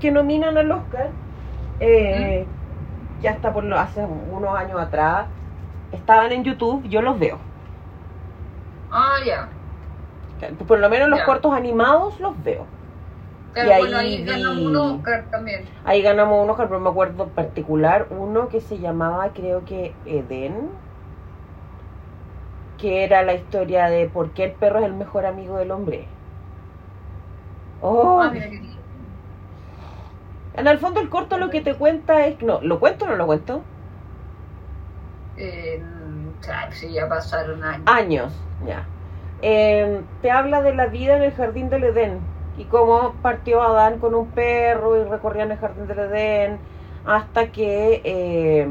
que 0.00 0.10
nominan 0.10 0.58
al 0.58 0.70
Oscar, 0.72 1.10
eh, 1.80 2.46
ya 3.20 3.32
hasta 3.32 3.52
por 3.52 3.64
lo, 3.64 3.78
hace 3.78 4.04
unos 4.04 4.56
años 4.56 4.80
atrás, 4.80 5.28
estaban 5.92 6.32
en 6.32 6.44
YouTube, 6.44 6.86
yo 6.88 7.02
los 7.02 7.18
veo. 7.18 7.38
Ah, 8.90 9.18
ya. 9.24 9.48
Por 10.66 10.78
lo 10.80 10.90
menos 10.90 11.08
los 11.08 11.22
cortos 11.22 11.52
animados 11.54 12.20
los 12.20 12.42
veo. 12.42 12.66
Y 13.54 13.70
ahí 13.70 13.80
bueno, 13.82 13.98
ahí 13.98 14.24
ganamos 14.24 14.58
un 14.64 14.76
Oscar 14.76 15.30
también. 15.30 15.64
Ahí 15.84 16.02
ganamos 16.02 16.42
un 16.44 16.50
Oscar, 16.50 16.68
pero 16.68 16.80
me 16.80 16.90
acuerdo 16.90 17.24
en 17.24 17.30
particular 17.30 18.06
uno 18.10 18.48
que 18.48 18.60
se 18.60 18.78
llamaba, 18.78 19.32
creo 19.32 19.64
que 19.64 19.94
Edén, 20.04 20.70
que 22.78 23.04
era 23.04 23.22
la 23.22 23.34
historia 23.34 23.86
de 23.86 24.08
por 24.08 24.32
qué 24.32 24.44
el 24.44 24.52
perro 24.52 24.80
es 24.80 24.84
el 24.86 24.94
mejor 24.94 25.24
amigo 25.26 25.56
del 25.56 25.70
hombre. 25.70 26.06
Oh, 27.80 28.20
Ah, 28.20 28.30
mira. 28.30 28.75
En 30.56 30.66
el 30.68 30.78
fondo 30.78 31.00
el 31.00 31.08
corto 31.10 31.38
lo 31.38 31.50
que 31.50 31.60
te 31.62 31.76
cuenta 31.76 32.26
es, 32.26 32.40
no, 32.42 32.60
¿lo 32.62 32.80
cuento 32.80 33.04
o 33.04 33.08
no 33.08 33.16
lo 33.16 33.26
cuento? 33.26 33.68
Eh, 35.36 35.82
sí, 36.72 36.92
ya 36.92 37.08
pasaron 37.08 37.62
años. 37.64 37.84
Años, 37.86 38.48
ya. 38.58 38.92
Eh, 39.38 40.08
te 40.20 40.30
habla 40.30 40.62
de 40.62 40.74
la 40.74 40.86
vida 40.86 41.16
en 41.16 41.22
el 41.22 41.32
jardín 41.34 41.68
del 41.68 41.84
Edén 41.84 42.32
y 42.54 42.68
cómo 42.68 43.20
partió 43.20 43.62
Adán 43.62 43.98
con 43.98 44.14
un 44.14 44.32
perro 44.32 44.96
y 45.00 45.04
recorrían 45.04 45.52
el 45.52 45.58
jardín 45.58 45.86
del 45.86 45.98
Edén 45.98 46.66
hasta 47.04 47.52
que 47.52 48.02
eh, 48.04 48.66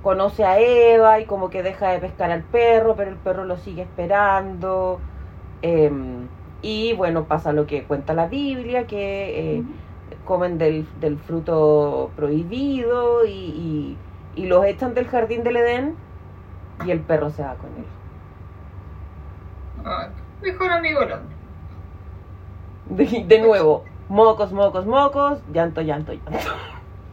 conoce 0.00 0.44
a 0.44 0.58
Eva 0.60 1.20
y 1.20 1.26
como 1.26 1.50
que 1.50 1.62
deja 1.62 1.90
de 1.90 2.00
pescar 2.00 2.30
al 2.30 2.48
perro, 2.48 2.96
pero 2.96 3.10
el 3.10 3.20
perro 3.20 3.44
lo 3.44 3.56
sigue 3.58 3.82
esperando. 3.82 5.04
eh, 5.62 5.90
y 6.60 6.92
bueno, 6.94 7.28
pasa 7.28 7.52
lo 7.52 7.66
que 7.66 7.86
cuenta 7.86 8.14
la 8.14 8.28
Biblia, 8.28 8.86
que 8.86 9.58
eh, 9.60 9.66
comen 10.28 10.58
del, 10.58 10.88
del 11.00 11.18
fruto 11.18 12.14
prohibido 12.16 13.26
y, 13.26 13.30
y, 13.32 14.42
y 14.42 14.46
los 14.46 14.64
echan 14.66 14.94
del 14.94 15.08
jardín 15.08 15.44
del 15.44 15.56
Edén 15.58 16.04
y 16.78 16.90
el 16.92 17.04
perro 17.06 17.30
se 17.30 17.44
va 17.44 17.58
con 17.58 17.76
él. 17.78 17.96
Ah, 19.84 20.14
mejor 20.40 20.70
amigo 20.72 21.00
hombre. 21.00 21.36
De, 22.86 23.04
de 23.24 23.38
nuevo, 23.40 23.92
mocos, 24.08 24.52
mocos, 24.52 24.86
mocos, 24.86 25.44
llanto, 25.46 25.80
llanto, 25.82 26.12
llanto. 26.12 26.50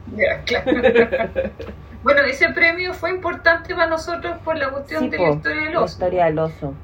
Ya, 0.06 0.44
claro. 0.44 0.72
bueno, 2.02 2.22
ese 2.22 2.48
premio 2.50 2.94
fue 2.94 3.10
importante 3.10 3.74
para 3.74 3.88
nosotros 3.88 4.38
por 4.40 4.56
la 4.58 4.70
cuestión 4.70 5.02
Sí, 5.02 5.10
de 5.10 5.18
po, 5.18 5.22
la 5.22 5.30
historia 5.30 5.62
del 5.64 5.76
La 5.76 5.84
oso. 5.84 5.84
historia 5.84 6.24
del 6.26 6.38
oso. 6.40 6.82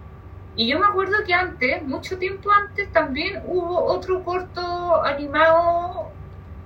Y 0.54 0.68
yo 0.70 0.78
me 0.78 0.86
acuerdo 0.86 1.16
que 1.26 1.34
antes, 1.34 1.82
mucho 1.82 2.18
tiempo 2.18 2.50
antes, 2.52 2.90
también 2.92 3.42
hubo 3.46 3.84
otro 3.84 4.22
corto 4.24 5.02
animado, 5.04 6.16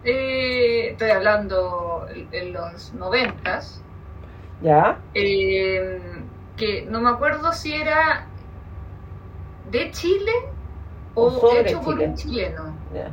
eh, 0.06 0.90
estoy 0.92 1.10
hablando 1.10 2.06
en- 2.32 2.52
los 2.52 2.94
noventas, 2.94 3.82
¿Ya? 4.62 4.98
eh, 5.14 6.00
que 6.56 6.86
no 6.88 7.00
me 7.00 7.10
acuerdo 7.10 7.52
si 7.52 7.74
era 7.74 8.26
de 9.70 9.90
Chile 9.90 10.32
o, 11.14 11.50
hecho 11.56 11.80
por 11.82 11.98
un 11.98 12.14
chileno, 12.14 12.74
Ya. 12.94 13.10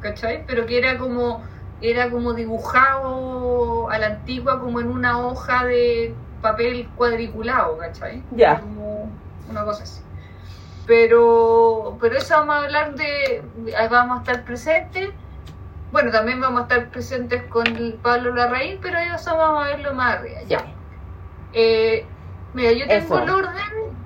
¿cachai? 0.00 0.44
Pero 0.46 0.66
que 0.66 0.78
era 0.78 0.98
como, 0.98 1.42
era 1.80 2.10
como 2.10 2.34
dibujado 2.34 3.88
a 3.88 3.98
la 3.98 4.06
antigua 4.08 4.60
como 4.60 4.80
en 4.80 4.88
una 4.90 5.18
hoja 5.24 5.64
de 5.64 6.14
papel 6.42 6.88
cuadriculado, 6.96 7.78
¿cachai? 7.78 8.22
Ya. 8.32 8.60
Como 8.60 9.08
una 9.48 9.64
cosa 9.64 9.84
así. 9.84 10.02
Pero, 10.86 11.98
pero 12.00 12.16
eso 12.16 12.34
vamos 12.34 12.56
a 12.56 12.58
hablar 12.64 12.94
de, 12.96 13.42
ahí 13.78 13.88
vamos 13.88 14.18
a 14.18 14.20
estar 14.22 14.44
presentes. 14.44 15.10
Bueno, 15.92 16.10
también 16.10 16.40
vamos 16.40 16.60
a 16.60 16.62
estar 16.62 16.88
presentes 16.90 17.42
con 17.44 17.64
Pablo 18.02 18.34
Larraín, 18.34 18.78
pero 18.80 18.98
eso 18.98 19.36
vamos 19.36 19.64
a 19.64 19.68
verlo 19.68 19.92
más 19.94 20.16
arriba. 20.18 20.40
Ya. 20.46 20.64
Eh, 21.52 22.06
mira, 22.54 22.72
yo 22.72 22.86
tengo 22.86 23.16
Eso. 23.16 23.22
el 23.24 23.30
orden 23.30 23.54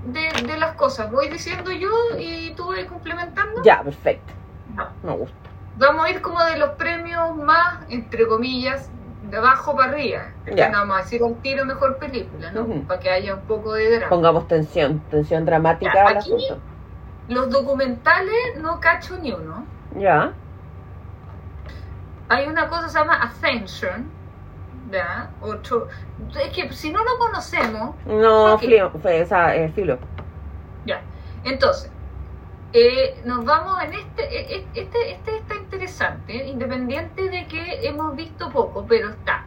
de, 0.07 0.31
de 0.47 0.57
las 0.59 0.73
cosas. 0.77 1.11
Voy 1.11 1.29
diciendo 1.29 1.71
yo 1.73 1.91
y 2.19 2.53
tú 2.57 2.69
vas 2.69 2.85
complementando. 2.87 3.63
Ya, 3.63 3.83
perfecto. 3.83 4.33
No. 4.75 4.89
Me 5.03 5.13
gusta. 5.19 5.37
Vamos 5.77 6.07
a 6.07 6.11
ir 6.11 6.23
como 6.23 6.43
de 6.45 6.57
los 6.57 6.71
premios 6.71 7.37
más, 7.37 7.81
entre 7.91 8.27
comillas, 8.27 8.89
de 9.29 9.37
abajo 9.37 9.77
para 9.77 9.91
arriba. 9.91 10.23
Ya. 10.55 10.71
Vamos 10.71 10.97
a 10.97 11.01
decir 11.03 11.23
un 11.23 11.35
tiro 11.43 11.65
mejor 11.67 11.99
película, 11.99 12.51
¿no? 12.53 12.67
Para 12.87 13.01
que 13.01 13.11
haya 13.11 13.35
un 13.35 13.41
poco 13.43 13.73
de 13.75 13.91
drama. 13.97 14.09
Pongamos 14.09 14.49
tensión, 14.49 15.01
tensión 15.11 15.45
dramática 15.45 15.93
Ya, 15.95 16.07
al 16.07 16.17
aquí- 16.19 16.33
asunto. 16.35 16.61
Los 17.29 17.51
documentales 17.51 18.35
no 18.61 18.81
cacho 18.81 19.17
ni 19.19 19.33
uno. 19.33 19.67
Ya. 19.99 20.33
Hay 22.29 22.47
una 22.47 22.69
cosa 22.69 22.85
que 22.85 22.91
se 22.91 22.99
llama 22.99 23.15
Ascension. 23.23 24.11
¿Ya? 24.91 25.31
Otro. 25.41 25.89
Es 26.41 26.53
que 26.53 26.71
si 26.73 26.91
no 26.93 27.03
lo 27.05 27.19
conocemos, 27.19 27.97
No, 28.07 28.59
filo, 28.59 28.91
fue 29.03 29.21
esa, 29.21 29.57
eh, 29.57 29.71
filo. 29.75 29.99
Ya. 30.85 31.01
Entonces, 31.45 31.91
eh, 32.73 33.21
nos 33.25 33.45
vamos 33.45 33.83
en 33.83 33.95
este, 33.95 34.23
eh, 34.23 34.57
eh, 34.57 34.67
este, 34.75 35.13
este 35.13 35.37
está 35.37 35.55
interesante, 35.55 36.47
independiente 36.47 37.29
de 37.29 37.47
que 37.47 37.87
hemos 37.87 38.17
visto 38.17 38.51
poco, 38.51 38.85
pero 38.87 39.11
está. 39.11 39.45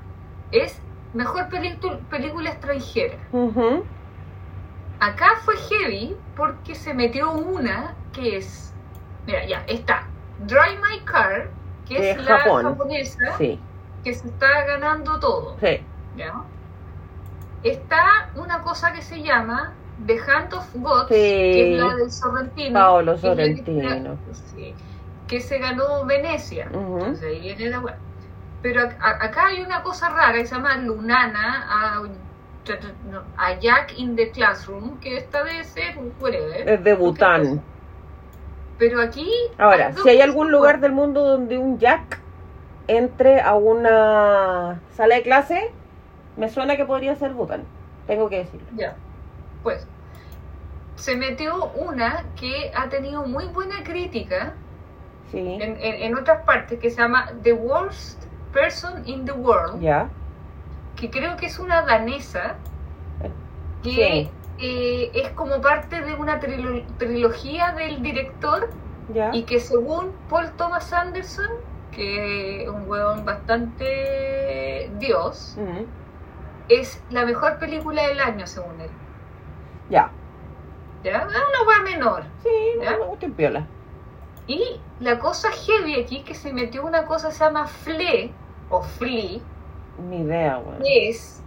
Es 0.52 0.82
mejor 1.14 1.50
película 1.50 2.50
extranjera. 2.50 3.18
Ujú. 3.32 3.84
Acá 5.00 5.28
fue 5.44 5.56
heavy 5.58 6.16
porque 6.36 6.74
se 6.74 6.94
metió 6.94 7.32
una 7.32 7.96
que 8.14 8.38
es, 8.38 8.74
mira, 9.26 9.46
ya 9.46 9.64
está. 9.68 10.08
Drive 10.40 10.80
My 10.90 11.00
Car, 11.02 11.50
que 11.88 12.00
De 12.02 12.12
es 12.12 12.26
la 12.26 12.40
Japón. 12.40 12.64
japonesa 12.66 13.38
Sí, 13.38 13.60
que 14.04 14.14
se 14.14 14.28
está 14.28 14.48
ganando 14.66 15.20
todo. 15.20 15.58
sí. 15.60 15.80
¿ya? 16.16 16.34
Está 17.64 18.30
una 18.36 18.62
cosa 18.62 18.94
que 18.94 19.02
se 19.02 19.22
llama 19.22 19.74
The 20.06 20.20
Hand 20.28 20.54
of 20.54 20.70
God, 20.76 21.08
Sí. 21.08 21.14
que 21.16 21.74
es 21.74 21.80
la 21.82 21.96
del 21.96 22.12
Sorrentino. 22.12 22.80
Paolo 22.80 23.12
la 23.14 23.16
que 23.16 23.22
Sorrentino. 23.22 24.18
que 25.28 25.42
se 25.42 25.58
ganó 25.58 26.06
Venecia. 26.06 26.66
Entonces 26.72 27.24
ahí 27.26 27.40
viene 27.42 27.70
la 27.70 27.80
weá. 27.80 27.98
Pero 28.62 28.82
a- 28.82 29.26
acá 29.26 29.48
hay 29.48 29.62
una 29.62 29.82
cosa 29.84 30.10
rara 30.10 30.34
que 30.34 30.46
se 30.46 30.56
llama 30.56 30.78
Lunana 30.78 31.66
a, 33.38 33.60
Jack 33.60 33.94
in 33.98 34.16
the 34.16 34.32
Classroom, 34.32 35.00
que 35.00 35.18
esta 35.18 35.44
debe 35.44 35.64
ser 35.64 35.98
un 35.98 36.14
whatever. 36.20 36.68
Es 36.70 36.84
de 36.84 36.94
Bután. 36.96 37.62
Pero 38.78 39.02
aquí. 39.02 39.30
Ahora, 39.58 39.92
si 39.94 40.10
hay 40.10 40.22
algún 40.22 40.52
lugar 40.52 40.80
del 40.80 40.92
mundo 40.92 41.24
donde 41.26 41.58
un 41.58 41.80
Jack 41.80 42.20
entre 42.88 43.42
a 43.42 43.56
una 43.56 44.80
sala 44.96 45.16
de 45.16 45.24
clase, 45.24 45.72
me 46.38 46.50
suena 46.50 46.78
que 46.78 46.86
podría 46.86 47.16
ser 47.16 47.34
Bután. 47.34 47.64
Tengo 48.06 48.30
que 48.30 48.38
decirlo. 48.40 48.68
Ya, 48.76 48.96
pues 49.64 49.86
se 50.96 51.16
metió 51.16 51.72
una 51.76 52.24
que 52.40 52.72
ha 52.76 52.88
tenido 52.90 53.24
muy 53.26 53.46
buena 53.48 53.84
crítica 53.84 54.54
Sí. 55.32 55.40
en, 55.40 55.62
en- 55.62 56.04
en 56.04 56.16
otras 56.18 56.44
partes 56.46 56.80
que 56.80 56.90
se 56.90 57.02
llama 57.02 57.32
The 57.44 57.54
Worst 57.54 58.24
Person 58.54 59.04
in 59.08 59.26
the 59.26 59.34
World, 59.34 59.82
Ya. 59.82 60.08
que 60.96 61.10
creo 61.10 61.36
que 61.36 61.48
es 61.48 61.60
una 61.60 61.82
danesa 61.82 62.56
que 63.84 63.90
Sí. 63.92 64.30
Eh, 64.60 65.12
es 65.14 65.30
como 65.32 65.62
parte 65.62 66.02
de 66.02 66.14
una 66.16 66.40
trilo- 66.40 66.84
trilogía 66.98 67.72
del 67.74 68.02
director 68.02 68.70
Ya. 69.14 69.30
y 69.34 69.44
que 69.44 69.60
según 69.60 70.12
Paul 70.30 70.52
Thomas 70.58 70.92
Anderson, 70.94 71.48
que 71.92 72.64
es 72.64 72.70
un 72.70 72.90
huevón 72.90 73.24
bastante 73.26 74.90
dios, 75.00 75.56
Ujú. 75.58 75.86
es 76.70 77.02
la 77.10 77.26
mejor 77.26 77.58
película 77.60 78.08
del 78.08 78.20
año 78.20 78.46
según 78.48 78.80
él. 78.82 78.90
Ya. 79.90 80.12
¿Ya? 81.04 81.18
Es 81.20 81.26
una 81.26 81.68
hueá 81.68 81.82
menor. 81.84 82.24
Sí, 82.44 82.50
¿Ya? 82.82 82.98
no 82.98 83.16
piola. 83.36 83.66
Y 84.48 84.80
la 85.00 85.20
cosa 85.20 85.50
heavy 85.52 86.00
aquí 86.00 86.24
que 86.24 86.34
se 86.34 86.54
metió 86.54 86.86
una 86.86 87.06
cosa 87.06 87.28
que 87.30 87.34
se 87.36 87.44
llama 87.44 87.68
FLE 87.68 88.32
o 88.70 88.82
FLE, 88.82 89.42
Ni 90.10 90.18
idea, 90.22 90.58
weón. 90.60 90.82
que 90.82 91.10
es 91.10 91.42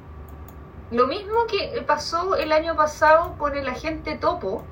lo 0.91 1.07
mismo 1.07 1.47
que 1.47 1.83
pasó 1.87 2.37
el 2.37 2.53
año 2.53 2.75
pasado 2.77 3.35
con 3.39 3.57
el 3.57 3.69
agente 3.69 4.17
Topo, 4.17 4.65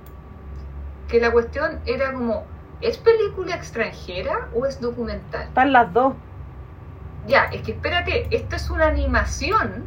que 1.08 1.20
la 1.20 1.30
cuestión 1.30 1.80
era 1.86 2.12
como, 2.12 2.44
¿es 2.80 2.98
película 2.98 3.54
extranjera 3.54 4.48
o 4.54 4.66
es 4.66 4.80
documental? 4.80 5.42
Están 5.42 5.72
las 5.72 5.92
dos. 5.92 6.14
Ya, 7.26 7.44
es 7.44 7.62
que 7.62 7.72
espérate, 7.72 8.26
esta 8.30 8.56
es 8.56 8.70
una 8.70 8.88
animación 8.88 9.84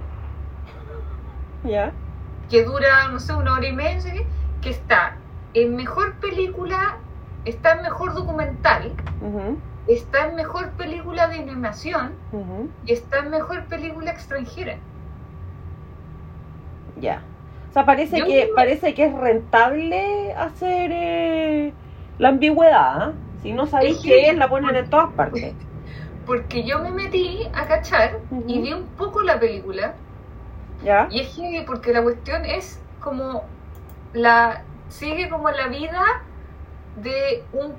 ¿Ya? 1.63 1.91
que 2.49 2.63
dura, 2.63 3.07
no 3.09 3.19
sé, 3.19 3.33
una 3.33 3.53
hora 3.53 3.67
y 3.67 3.73
media, 3.73 4.13
que 4.61 4.69
está 4.69 5.17
en 5.53 5.75
mejor 5.75 6.13
película, 6.15 6.97
está 7.45 7.73
en 7.73 7.81
mejor 7.81 8.13
documental, 8.13 8.93
está 9.87 10.27
en 10.27 10.35
mejor 10.35 10.69
película 10.71 11.27
de 11.27 11.39
animación 11.39 12.13
y 12.85 12.93
está 12.93 13.19
en 13.19 13.31
mejor 13.31 13.65
película 13.65 14.11
extranjera. 14.11 14.77
Ya. 17.01 17.21
O 17.69 17.73
sea, 17.73 17.85
parece 17.85 18.19
Yo 18.19 18.25
que 18.25 18.49
parece 18.55 18.93
que 18.93 19.05
es 19.05 19.13
rentable 19.13 20.33
hacer 20.33 20.91
eh, 20.93 21.73
la 22.19 22.29
ambigüedad. 22.29 23.01
¿ah? 23.01 23.13
Si 23.41 23.51
no 23.53 23.65
sabéis 23.65 23.97
Es 23.97 24.03
qué 24.03 24.09
que- 24.09 24.29
es, 24.29 24.37
la 24.37 24.49
ponen 24.49 24.75
en 24.75 24.89
todas 24.89 25.11
partes. 25.13 25.55
Porque 26.25 26.63
yo 26.63 26.79
me 26.79 26.91
metí 26.91 27.39
a 27.53 27.65
cachar 27.67 28.11
y 28.47 28.61
vi 28.61 28.73
un 28.73 28.85
poco 28.95 29.21
la 29.23 29.39
película 29.39 29.95
¿Ya? 30.83 31.07
y 31.11 31.19
es 31.21 31.35
heavy 31.35 31.65
porque 31.65 31.91
la 31.93 32.03
cuestión 32.03 32.45
es 32.45 32.79
como 32.99 33.43
la 34.13 34.61
sigue 34.89 35.29
como 35.29 35.49
la 35.49 35.67
vida 35.67 36.03
de 37.03 37.43
un 37.53 37.73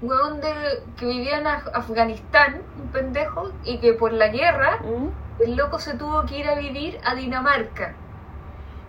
weón 0.00 0.40
de, 0.40 0.48
que 0.98 1.06
vivía 1.06 1.38
en 1.38 1.44
Af- 1.44 1.70
Afganistán, 1.74 2.62
un 2.82 2.88
pendejo, 2.88 3.50
y 3.64 3.78
que 3.78 3.92
por 3.94 4.12
la 4.12 4.28
guerra 4.28 4.78
el 5.38 5.56
loco 5.56 5.78
se 5.78 5.94
tuvo 5.94 6.24
que 6.26 6.38
ir 6.38 6.48
a 6.48 6.54
vivir 6.56 6.98
a 7.04 7.14
Dinamarca. 7.14 7.94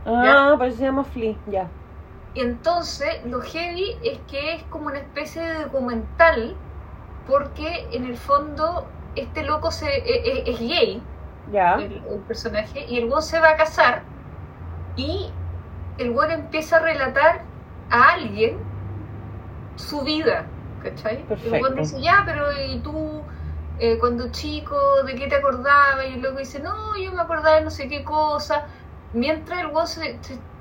Ah, 0.05 0.55
pero 0.59 0.71
se 0.71 0.83
llama 0.83 1.03
Flea, 1.03 1.35
ya. 1.47 1.67
Y 2.33 2.41
entonces 2.41 3.23
lo 3.25 3.41
heavy 3.41 3.97
es 4.03 4.19
que 4.27 4.55
es 4.55 4.63
como 4.63 4.87
una 4.87 4.99
especie 4.99 5.41
de 5.41 5.63
documental 5.65 6.55
porque 7.27 7.87
en 7.91 8.05
el 8.05 8.17
fondo 8.17 8.87
este 9.15 9.43
loco 9.43 9.71
se, 9.71 9.87
e- 9.87 10.41
e- 10.43 10.51
es 10.51 10.59
gay, 10.59 11.01
Ya. 11.51 11.75
el, 11.75 12.03
el 12.09 12.19
personaje, 12.27 12.85
y 12.87 12.97
el 12.97 13.05
weón 13.09 13.23
se 13.23 13.39
va 13.39 13.51
a 13.51 13.55
casar 13.57 14.03
y 14.95 15.31
el 15.97 16.11
weón 16.11 16.31
empieza 16.31 16.77
a 16.77 16.79
relatar 16.79 17.41
a 17.89 18.09
alguien 18.13 18.57
su 19.75 20.01
vida, 20.01 20.45
¿cachai? 20.83 21.17
El 21.17 21.23
Perfecto. 21.23 21.57
weón 21.57 21.75
dice, 21.75 22.01
ya, 22.01 22.23
pero 22.25 22.51
¿y 22.51 22.79
tú 22.79 23.21
eh, 23.79 23.97
cuando 23.99 24.29
chico, 24.31 24.75
de 25.05 25.15
qué 25.15 25.27
te 25.27 25.35
acordabas? 25.35 26.05
Y 26.09 26.13
el 26.13 26.21
loco 26.21 26.39
dice, 26.39 26.59
no, 26.59 26.97
yo 26.97 27.11
me 27.13 27.21
acordaba 27.21 27.55
de 27.57 27.61
no 27.63 27.69
sé 27.69 27.87
qué 27.87 28.03
cosa, 28.03 28.67
mientras 29.13 29.59
el 29.61 29.67
weón 29.67 29.87
se, 29.87 30.19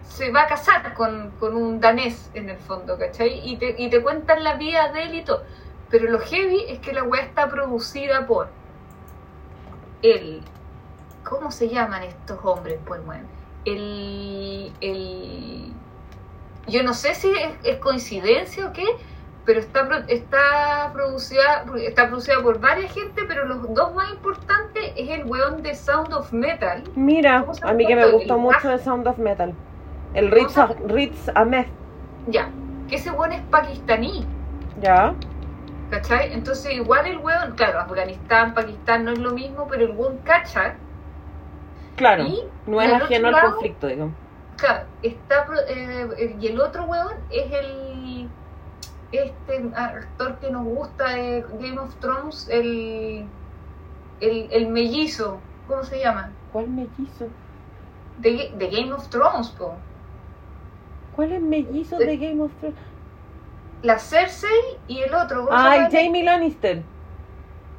se- 0.09 0.31
va 0.31 0.43
a 0.43 0.47
casar 0.47 0.95
con, 0.95 1.31
con 1.41 1.57
un 1.57 1.81
danés 1.81 2.31
en 2.35 2.49
el 2.51 2.59
fondo, 2.59 2.99
¿cachai? 2.99 3.41
Y 3.49 3.57
te, 3.57 3.75
y 3.79 3.91
te 3.91 4.03
cuentan 4.03 4.45
la 4.45 4.55
vida 4.55 4.93
de 4.93 5.03
él 5.05 5.15
y 5.17 5.23
todo. 5.25 5.43
Pero 5.91 6.11
lo 6.11 6.19
heavy 6.21 6.65
es 6.69 6.79
que 6.81 6.93
la 6.93 7.03
weá 7.03 7.23
está 7.23 7.49
producida 7.49 8.27
por 8.27 8.49
el. 10.03 10.43
¿Cómo 11.25 11.51
se 11.51 11.69
llaman 11.69 12.03
estos 12.03 12.39
hombres? 12.45 12.79
Pues 12.85 13.05
bueno. 13.05 13.25
El. 13.65 14.73
el 14.81 15.73
yo 16.67 16.83
no 16.83 16.95
sé 16.95 17.15
si 17.15 17.31
es 17.63 17.77
coincidencia 17.77 18.67
o 18.67 18.73
qué, 18.73 18.85
pero 19.45 19.61
está, 19.61 19.87
pro- 19.87 20.05
está 20.09 20.91
producida 20.93 21.65
está 21.79 22.09
producida 22.09 22.43
por 22.43 22.61
varias 22.61 22.93
gente, 22.93 23.23
pero 23.29 23.45
los 23.47 23.75
dos 23.75 23.95
más 23.95 24.11
importantes 24.11 24.93
es 24.97 25.09
el 25.11 25.25
weón 25.27 25.63
de 25.63 25.75
Sound 25.75 26.13
of 26.15 26.33
Metal. 26.33 26.83
Mira, 26.95 27.41
¿Cómo 27.41 27.55
se 27.55 27.67
a 27.69 27.73
mí 27.73 27.87
que 27.87 27.95
me 27.97 28.07
gustó 28.11 28.35
El 28.37 28.41
mucho 28.41 28.71
el 28.73 28.81
Sound 28.81 29.07
of 29.07 29.19
Metal. 29.19 29.53
El 30.15 30.31
Ritz, 30.31 30.55
¿Cómo 30.55 30.75
Ritz 30.87 31.29
Ahmed. 31.35 31.67
Ya, 32.29 32.49
que 32.89 32.97
ese 32.97 33.11
weón 33.11 33.33
es 33.33 33.43
pakistaní. 33.51 34.27
Ya. 34.81 35.15
¿Cachai? 35.91 36.33
Entonces 36.33 36.73
igual 36.73 37.07
el 37.07 37.19
weón, 37.19 37.55
claro, 37.57 37.81
Afganistán, 37.81 38.55
Pakistán 38.55 39.05
no 39.05 39.13
es 39.13 39.19
lo 39.19 39.33
mismo, 39.33 39.67
pero 39.69 39.85
el 39.85 39.91
weón 39.97 40.19
cacha 40.25 40.75
Claro. 41.97 42.25
y 42.25 42.43
No 42.67 42.81
es 42.81 42.93
ajeno 42.93 43.29
al 43.29 43.41
conflicto, 43.41 43.87
digo. 43.87 44.11
Claro, 44.57 44.85
está 45.03 45.45
pro- 45.45 45.61
eh, 45.69 46.37
y 46.41 46.47
el 46.49 46.61
otro 46.61 46.85
weón 46.85 47.15
es 47.31 47.53
el 47.53 48.24
este 49.19 49.71
actor 49.75 50.39
que 50.41 50.51
nos 50.51 50.65
gusta 50.65 51.11
de 51.15 51.43
Game 51.53 51.79
of 51.81 51.99
Thrones, 52.01 52.49
el 52.49 53.31
el, 54.21 54.49
el 54.53 54.69
mellizo, 54.71 55.43
¿cómo 55.67 55.85
se 55.85 56.01
llama? 56.01 56.37
¿Cuál 56.51 56.69
mellizo? 56.71 57.37
De, 58.17 58.51
de 58.57 58.69
Game 58.71 58.93
of 58.93 59.09
Thrones, 59.09 59.51
po. 59.51 59.87
¿Cuál 61.11 61.33
es 61.33 61.41
mellizo 61.43 61.97
de 61.99 62.19
Game 62.19 62.43
of 62.43 62.55
Thrones? 62.59 62.79
La 63.83 63.99
Cersei 64.01 64.51
y 64.89 65.03
el 65.03 65.15
otro, 65.15 65.45
¿cómo 65.47 65.57
se 65.59 65.65
Ah, 65.69 65.87
el? 65.87 65.93
Jamie 65.93 66.25
Lannister. 66.25 66.91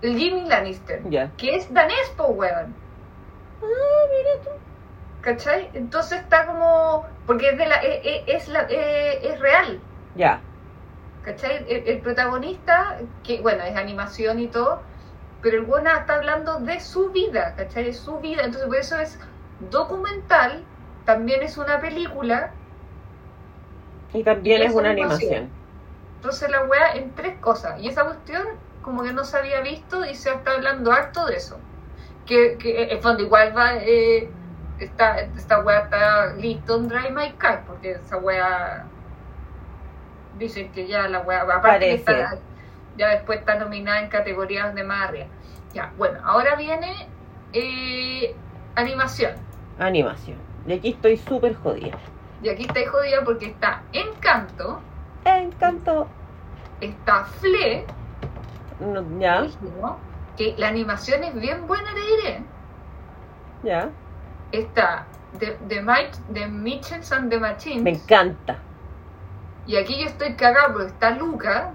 el 0.01 0.17
Jimmy 0.17 0.47
Lannister, 0.47 1.03
Ya. 1.11 1.33
que 1.37 1.55
es 1.55 1.73
danés, 1.73 1.97
po, 2.17 2.27
weón. 2.27 2.81
Ah, 3.61 3.65
mira 4.11 4.31
tú. 4.43 4.49
¿Cachai? 5.21 5.71
Entonces 5.73 6.21
está 6.21 6.45
como. 6.47 7.05
Porque 7.25 7.49
es 7.51 7.57
de 7.57 7.67
la. 7.67 7.75
Es, 7.77 8.01
es- 8.05 8.23
es 8.43 8.47
la, 8.49 8.61
es, 8.63 9.23
es 9.23 9.39
real. 9.39 9.87
Ya. 10.15 10.44
¿Cachai? 11.25 11.65
El, 11.69 11.87
el 11.89 12.01
protagonista, 12.01 12.99
que 13.23 13.41
bueno, 13.41 13.63
es 13.65 13.75
animación 13.75 14.39
y 14.39 14.47
todo, 14.47 14.83
pero 15.41 15.57
el 15.57 15.65
buena 15.65 15.97
está 15.99 16.15
hablando 16.15 16.59
de 16.59 16.79
su 16.79 17.11
vida, 17.11 17.55
¿cachai? 17.57 17.85
De 17.85 17.93
su 17.93 18.19
vida. 18.19 18.43
Entonces 18.45 18.67
por 18.67 18.77
eso 18.77 18.99
es 18.99 19.19
documental, 19.59 20.67
también 21.05 21.43
es 21.43 21.57
una 21.57 21.81
película. 21.81 22.55
Y 24.13 24.23
también 24.23 24.61
Y 24.61 24.65
es 24.65 24.69
es 24.69 24.75
una 24.75 24.89
animación. 24.91 25.33
animación. 25.33 25.51
Entonces 26.17 26.49
la 26.49 26.63
wea 26.65 26.95
en 26.95 27.15
tres 27.15 27.37
cosas. 27.39 27.79
Y 27.81 27.89
esa 27.89 28.05
cuestión 28.05 28.47
como 28.81 29.03
que 29.03 29.13
no 29.13 29.23
se 29.25 29.37
había 29.37 29.61
visto 29.61 30.05
y 30.05 30.15
se 30.15 30.31
está 30.31 30.51
hablando 30.53 30.91
harto 30.91 31.25
de 31.25 31.35
eso. 31.37 31.63
Que, 32.25 32.57
que 32.57 32.91
en 32.91 33.01
fondo 33.01 33.23
igual 33.23 33.55
va... 33.57 33.75
Eh, 33.77 34.35
esta, 34.79 35.21
esta 35.21 35.59
wea 35.61 35.79
está 35.81 36.33
listo 36.35 36.75
en 36.77 36.87
Drive 36.89 37.11
My 37.11 37.33
Car, 37.33 37.65
porque 37.65 37.91
esa 37.93 38.17
wea... 38.17 38.91
Dicen 40.37 40.71
que 40.71 40.87
ya 40.87 41.07
la 41.07 41.19
wea... 41.21 41.41
Aparte 41.41 41.93
está- 41.93 42.37
ya 42.97 43.09
después 43.09 43.39
está 43.39 43.55
nominada 43.55 43.99
en 44.01 44.09
categorías 44.09 44.73
de 44.73 44.83
más 44.83 45.09
arriba. 45.09 45.25
Ya, 45.73 45.91
bueno, 45.97 46.19
ahora 46.23 46.55
viene 46.55 47.09
eh, 47.53 48.33
animación. 48.75 49.33
Animación. 49.79 50.37
Y 50.65 50.73
aquí 50.73 50.89
estoy 50.91 51.17
súper 51.17 51.55
jodida. 51.55 51.97
Y 52.41 52.49
aquí 52.49 52.63
está 52.65 52.79
jodida 52.89 53.23
porque 53.25 53.47
está 53.47 53.81
Encanto, 53.91 54.81
Encanto. 55.25 56.07
está 56.81 57.25
Fle, 57.25 57.85
No, 58.79 59.03
ya, 59.19 59.47
que 60.37 60.53
la 60.57 60.67
animación 60.67 61.23
es 61.23 61.33
bien 61.35 61.65
buena, 61.67 61.89
te 61.93 62.01
diré. 62.01 62.43
ya. 63.63 63.89
Está 64.51 65.05
The, 65.39 65.57
the, 65.67 65.81
Might- 65.81 66.17
The 66.33 66.47
Mitchells 66.47 67.11
and 67.11 67.29
the 67.29 67.39
Machines. 67.39 67.83
Me 67.83 67.91
encanta. 67.91 68.57
Y 69.67 69.77
aquí 69.77 69.99
yo 69.99 70.07
estoy 70.07 70.35
cagado 70.35 70.73
porque 70.73 70.87
está 70.87 71.11
Luca. 71.11 71.71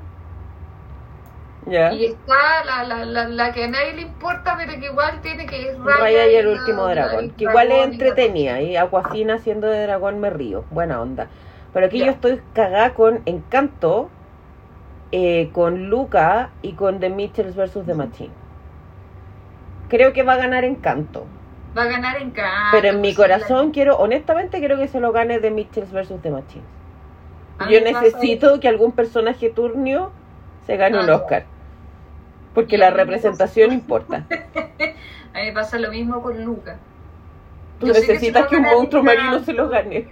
Y 1.66 2.04
está 2.06 2.64
la, 2.64 2.84
la, 2.84 3.04
la, 3.04 3.28
la 3.28 3.52
que 3.52 3.64
a 3.64 3.68
nadie 3.68 3.92
le 3.92 4.02
importa, 4.02 4.56
pero 4.56 4.80
que 4.80 4.86
igual 4.86 5.20
tiene 5.20 5.46
que 5.46 5.68
es 5.68 5.78
Raya 5.78 6.26
y 6.26 6.34
el 6.34 6.48
último 6.48 6.86
dragón. 6.86 7.30
Que 7.30 7.44
igual 7.44 7.70
es 7.70 7.84
entretenida. 7.84 8.60
Y 8.60 8.76
Aquafina 8.76 9.38
siendo 9.38 9.68
de 9.68 9.82
dragón 9.82 10.20
me 10.20 10.30
río. 10.30 10.64
Buena 10.70 11.00
onda. 11.00 11.28
Pero 11.72 11.86
aquí 11.86 11.98
yo 11.98 12.10
estoy 12.10 12.40
cagada 12.54 12.94
con 12.94 13.22
Encanto, 13.26 14.10
eh, 15.12 15.50
con 15.52 15.88
Luca 15.90 16.50
y 16.62 16.72
con 16.72 16.98
The 16.98 17.10
Mitchells 17.10 17.54
vs. 17.54 17.86
The 17.86 17.94
Machine. 17.94 18.32
Creo 19.88 20.12
que 20.12 20.22
va 20.22 20.32
a 20.34 20.36
ganar 20.36 20.64
Encanto. 20.64 21.26
Va 21.76 21.82
a 21.82 21.86
ganar 21.86 22.20
Encanto. 22.20 22.68
Pero 22.72 22.88
en 22.88 23.00
mi 23.00 23.08
pues, 23.08 23.16
corazón 23.16 23.70
quiero, 23.70 23.96
honestamente 23.98 24.58
quiero 24.58 24.76
que 24.76 24.88
se 24.88 24.98
lo 24.98 25.12
gane 25.12 25.38
The 25.38 25.50
Mitchells 25.50 25.92
vs. 25.92 26.20
The 26.22 26.30
Machine. 26.30 26.79
A 27.60 27.66
mí 27.66 27.74
Yo 27.74 27.80
necesito 27.82 28.58
que 28.58 28.68
algún 28.68 28.92
personaje 28.92 29.50
turnio 29.50 30.10
se 30.66 30.76
gane 30.76 30.96
Ah, 30.96 31.00
un 31.00 31.06
ya. 31.06 31.16
Oscar. 31.16 31.44
Porque 32.54 32.76
la 32.78 32.86
pasa- 32.86 32.96
representación 32.96 33.72
importa. 33.72 34.26
A 35.32 35.38
mí 35.38 35.44
me 35.46 35.52
pasa 35.52 35.78
lo 35.78 35.90
mismo 35.90 36.20
con 36.22 36.44
Luca. 36.44 36.78
Tú 37.78 37.86
Yo 37.86 37.92
que 37.94 38.00
necesitas 38.00 38.46
que 38.48 38.56
un 38.56 38.62
monstruo 38.62 39.02
marino 39.02 39.38
se 39.44 39.52
lo 39.52 39.68
gane. 39.68 40.08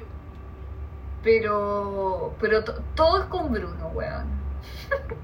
Pero, 1.23 2.35
pero 2.41 2.63
to- 2.65 2.81
todo 2.95 3.19
es 3.21 3.25
con 3.27 3.51
Bruno, 3.53 3.89
weón. 3.95 4.27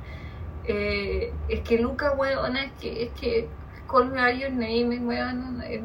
Eh, 0.66 1.30
es 1.50 1.60
que 1.60 1.78
Luca, 1.78 2.12
weón, 2.12 2.56
es 2.56 2.72
que, 2.80 3.02
es 3.04 3.10
que 3.20 3.48
Call 3.86 4.10
Me 4.10 4.18
By 4.22 4.38
Your 4.40 4.50
Name, 4.52 4.98
weón, 5.00 5.62
es, 5.68 5.82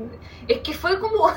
es 0.47 0.59
que 0.59 0.73
fue 0.73 0.97
como, 1.01 1.27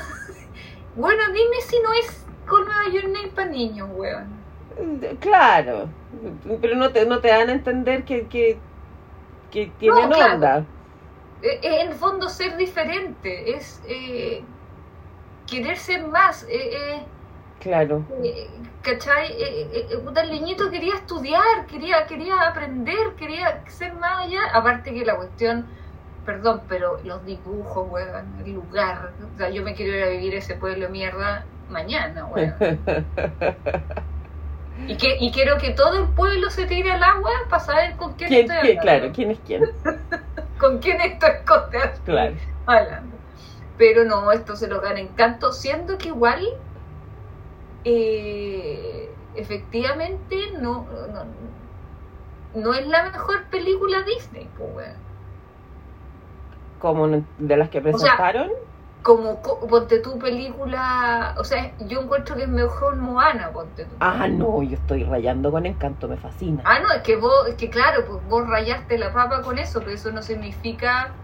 bueno, 0.95 1.21
dime 1.27 1.57
si 1.67 1.75
no 1.81 1.91
es 1.91 2.25
Call 2.45 2.65
Me 2.65 2.73
By 2.73 2.93
Your 2.93 3.09
Name 3.11 3.27
para 3.35 3.49
niños, 3.49 3.89
weón. 3.93 4.27
Claro, 5.19 5.95
pero 6.61 6.75
no 6.75 6.91
te, 6.91 7.05
no 7.05 7.21
te 7.21 7.29
dan 7.29 7.49
a 7.49 7.53
entender 7.53 8.05
que, 8.05 8.27
que, 8.27 8.65
que 9.51 9.67
tienen 9.67 10.05
No, 10.05 10.11
claro. 10.11 10.33
onda. 10.35 10.67
Eh, 11.41 11.59
eh, 11.63 11.81
en 11.81 11.89
el 11.91 11.95
fondo 11.95 12.29
ser 12.29 12.57
diferente, 12.57 13.55
es 13.55 13.81
eh, 13.85 14.45
querer 15.45 15.77
ser 15.77 16.07
más. 16.07 16.43
eh, 16.43 16.49
eh, 16.99 17.07
Claro. 17.59 18.05
eh, 18.23 18.49
¿Cachai? 18.81 19.31
El 20.21 20.31
niñito 20.31 20.69
quería 20.69 20.95
estudiar, 20.95 21.65
quería, 21.67 22.05
quería 22.05 22.35
aprender, 22.49 23.15
quería 23.17 23.63
ser 23.67 23.93
más 23.95 24.25
allá. 24.27 24.41
Aparte 24.53 24.93
que 24.93 25.05
la 25.05 25.15
cuestión, 25.17 25.69
perdón, 26.25 26.65
pero 26.67 27.01
los 27.03 27.23
dibujos, 27.25 27.89
weón, 27.89 28.35
el 28.45 28.53
lugar. 28.53 29.15
O 29.33 29.37
sea, 29.37 29.49
yo 29.49 29.63
me 29.63 29.75
quiero 29.75 29.95
ir 29.97 30.03
a 30.03 30.09
vivir 30.09 30.35
ese 30.35 30.55
pueblo 30.55 30.85
de 30.87 30.91
mierda 30.91 31.51
mañana, 31.67 32.25
weón. 32.27 32.55
Y, 34.87 34.97
que, 34.97 35.17
y 35.19 35.31
quiero 35.31 35.57
que 35.57 35.71
todo 35.71 35.99
el 35.99 36.09
pueblo 36.09 36.49
se 36.49 36.65
tire 36.65 36.91
al 36.91 37.03
agua 37.03 37.31
para 37.49 37.63
saber 37.63 37.95
con 37.95 38.13
quién 38.13 38.29
¿Quién, 38.29 38.41
estoy 38.41 38.57
hablando. 38.57 38.81
claro, 38.81 39.11
¿quién 39.13 39.31
es 39.31 39.39
quién? 39.45 39.63
Con 40.59 40.79
quién 40.79 40.99
estoy. 41.01 41.31
Claro. 42.05 42.35
hablando. 42.65 43.15
Pero 43.77 44.03
no, 44.05 44.31
esto 44.31 44.55
se 44.55 44.67
lo 44.67 44.81
gana 44.81 44.99
encanto, 44.99 45.51
siendo 45.51 45.97
que 45.97 46.09
igual, 46.09 46.45
eh, 47.83 49.11
efectivamente, 49.35 50.51
no, 50.59 50.85
no, 51.11 51.25
no 52.55 52.73
es 52.73 52.87
la 52.87 53.03
mejor 53.03 53.45
película 53.45 54.03
Disney, 54.03 54.47
pues. 54.57 54.89
Como 56.79 57.07
de 57.07 57.57
las 57.57 57.69
que 57.69 57.81
presentaron. 57.81 58.51
Como, 59.03 59.41
co- 59.41 59.59
ponte 59.67 59.99
tu 59.99 60.17
película, 60.17 61.35
o 61.37 61.43
sea, 61.43 61.75
yo 61.79 62.01
encuentro 62.01 62.35
que 62.35 62.43
es 62.43 62.49
mejor 62.49 62.95
Moana, 62.97 63.51
ponte 63.51 63.85
tú. 63.85 63.97
ah, 63.99 64.27
no, 64.27 64.61
yo 64.63 64.75
estoy 64.75 65.03
rayando 65.03 65.51
con 65.51 65.65
encanto, 65.65 66.07
me 66.07 66.17
fascina. 66.17 66.63
Ah, 66.65 66.79
no, 66.79 66.91
es 66.93 67.01
que 67.03 67.15
vos, 67.17 67.47
es 67.47 67.55
que 67.55 67.69
claro, 67.69 68.05
pues 68.05 68.19
vos 68.23 68.47
rayaste 68.47 68.97
la 68.97 69.11
papa 69.13 69.41
con 69.43 69.59
eso, 69.59 69.79
pero 69.81 69.91
eso 69.91 70.11
no 70.11 70.21
significa. 70.21 71.19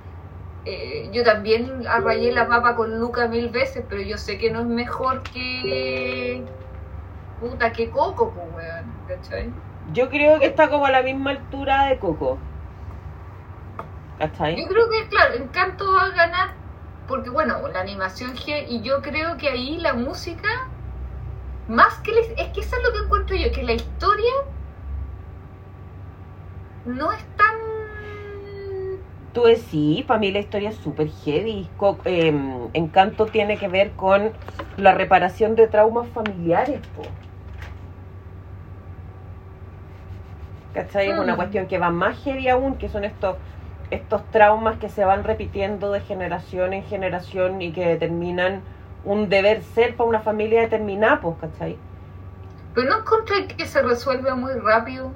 eh, 0.65 1.09
yo 1.13 1.23
también 1.23 1.83
rayé 2.03 2.31
la 2.33 2.47
papa 2.47 2.75
con 2.75 2.99
Luca 2.99 3.27
mil 3.27 3.49
veces, 3.49 3.85
pero 3.89 4.01
yo 4.01 4.17
sé 4.17 4.37
que 4.39 4.51
no 4.51 4.61
es 4.61 4.67
mejor 4.67 5.23
que. 5.23 6.49
Puta, 7.37 7.71
que 7.73 7.89
Coco, 7.91 8.33
pues, 8.33 8.47
weón, 8.49 9.03
¿cachai? 9.05 9.55
Yo 9.83 10.09
creo 10.09 10.39
que 10.39 10.45
está 10.45 10.69
como 10.69 10.85
a 10.85 10.91
la 10.91 11.03
misma 11.03 11.31
altura 11.31 11.87
de 11.87 11.99
Coco. 11.99 12.45
¿Cachai? 14.17 14.55
Yo 14.57 14.67
creo 14.67 14.89
que, 14.89 15.07
claro, 15.09 15.33
Encanto 15.35 15.85
va 15.93 16.03
a 16.05 16.09
ganar, 16.11 16.58
porque 17.09 17.29
bueno, 17.31 17.67
la 17.67 17.81
animación 17.81 18.35
y 18.47 18.81
yo 18.83 19.01
creo 19.01 19.37
que 19.37 19.49
ahí 19.49 19.77
la 19.79 19.93
música, 19.93 20.47
más 21.67 21.93
que. 22.03 22.11
la- 22.11 22.19
es 22.43 22.49
que 22.53 22.59
eso 22.61 22.75
es 22.75 22.83
lo 22.85 22.91
que 22.91 23.05
encuentro 23.05 23.35
yo, 23.37 23.51
que 23.53 23.63
la 23.63 23.73
historia 23.73 24.31
no 26.85 27.11
es 27.13 27.23
tan. 27.37 27.47
Tú 29.31 29.43
decís, 29.43 30.05
para 30.05 30.19
mí 30.19 30.31
la 30.31 30.39
historia 30.39 30.69
es 30.69 30.77
súper 30.77 31.09
heavy. 31.09 31.73
Co- 31.77 32.01
eh, 32.05 32.33
Encanto 32.73 33.31
tiene 33.31 33.57
que 33.57 33.67
ver 33.67 33.95
con 33.95 34.37
la 34.75 34.93
reparación 34.93 35.55
de 35.55 35.67
traumas 35.67 36.09
familiares, 36.11 36.81
po. 36.93 37.03
¿Cachai? 40.71 41.09
Es 41.09 41.17
una 41.17 41.33
Mm. 41.33 41.37
cuestión 41.37 41.67
que 41.67 41.77
va 41.79 41.89
más 41.91 42.21
heavy 42.23 42.47
aún, 42.47 42.77
que 42.77 42.89
son 42.89 43.03
estos, 43.03 43.37
estos 43.91 44.23
traumas 44.31 44.77
que 44.79 44.89
se 44.89 45.05
van 45.05 45.23
repitiendo 45.23 45.91
de 45.91 46.01
generación 46.01 46.73
en 46.73 46.83
generación 46.83 47.61
y 47.61 47.71
que 47.73 47.85
determinan 47.87 48.61
un 49.03 49.29
deber 49.29 49.63
ser 49.63 49.95
para 49.95 50.09
una 50.09 50.21
familia 50.21 50.61
determinada, 50.61 51.21
pues, 51.21 51.37
¿cachai? 51.39 51.77
Pero 52.73 52.89
no 52.89 52.99
encontré 52.99 53.47
que 53.47 53.67
se 53.67 53.81
resuelve 53.83 54.33
muy 54.33 54.53
rápido. 54.53 55.11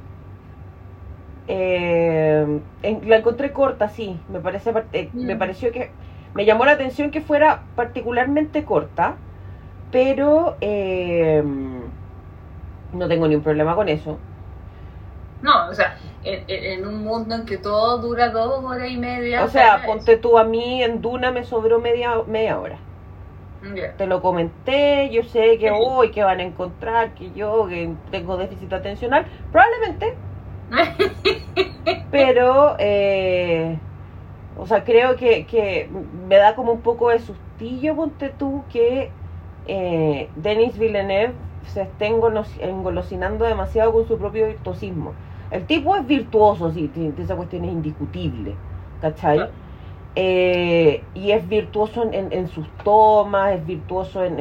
Eh, 1.47 2.61
en- 2.83 3.09
la 3.09 3.17
encontré 3.17 3.51
corta, 3.53 3.89
sí. 3.89 4.19
Me 4.29 4.39
parece, 4.39 4.71
par- 4.73 4.87
eh, 4.93 5.11
Mm. 5.13 5.25
me 5.25 5.35
pareció 5.35 5.71
que 5.71 5.91
me 6.33 6.45
llamó 6.45 6.65
la 6.65 6.71
atención 6.73 7.11
que 7.11 7.21
fuera 7.21 7.63
particularmente 7.75 8.63
corta, 8.65 9.15
pero 9.91 10.57
eh, 10.61 11.43
no 12.93 13.07
tengo 13.07 13.27
ni 13.27 13.35
un 13.35 13.43
problema 13.43 13.75
con 13.75 13.89
eso. 13.89 14.19
No, 15.41 15.67
o 15.69 15.73
sea, 15.73 15.97
en, 16.25 16.85
un 16.85 17.03
mundo 17.03 17.35
en 17.35 17.45
que 17.45 17.57
todo 17.57 17.99
dura 17.99 18.29
dos 18.29 18.63
horas 18.63 18.89
y 18.89 18.97
media. 18.97 19.43
O 19.45 19.49
sea, 19.49 19.85
ponte 19.85 20.17
tú 20.17 20.37
a 20.37 20.43
mí 20.43 20.83
en 20.83 21.01
Duna 21.01 21.31
me 21.31 21.43
sobró 21.43 21.79
media 21.79 22.23
media 22.27 22.59
hora. 22.59 22.79
Ya. 23.75 23.93
Te 23.97 24.07
lo 24.07 24.21
comenté, 24.21 25.09
yo 25.11 25.23
sé 25.23 25.57
que 25.59 25.71
hoy 25.71 26.11
que 26.11 26.23
van 26.23 26.39
a 26.39 26.43
encontrar 26.43 27.13
que 27.15 27.31
yo 27.31 27.67
que 27.67 27.95
tengo 28.11 28.37
déficit 28.37 28.73
atencional, 28.73 29.25
probablemente, 29.51 30.19
pero 32.09 32.75
eh, 32.79 33.79
o 34.55 34.67
sea 34.67 34.83
creo 34.83 35.15
que, 35.15 35.45
que 35.47 35.89
me 35.91 36.37
da 36.37 36.55
como 36.55 36.73
un 36.73 36.81
poco 36.81 37.09
de 37.09 37.19
sustillo 37.19 37.95
ponte 37.95 38.29
tú 38.29 38.67
que 38.69 39.17
eh, 39.65 40.31
Denis 40.35 40.77
Villeneuve 40.77 41.35
se 41.63 41.81
esté 41.83 42.07
engolos- 42.09 42.57
engolosinando 42.61 43.45
demasiado 43.45 43.93
con 43.93 44.07
su 44.07 44.17
propio 44.19 44.47
virtuosismo 44.47 45.17
el 45.53 45.67
tipo 45.67 45.95
es 45.95 46.05
virtuoso 46.07 46.71
sí 46.71 46.91
esa 47.17 47.35
cuestión 47.35 47.65
es 47.65 47.71
indiscutible 47.73 48.61
¿cachai? 48.99 49.51
Eh, 50.15 51.09
y 51.15 51.31
es 51.31 51.47
virtuoso 51.47 52.03
en, 52.03 52.13
en- 52.13 52.33
en 52.33 52.47
sus 52.49 52.75
tomas 52.83 53.55
es 53.55 53.65
virtuoso 53.65 54.23
en, 54.23 54.39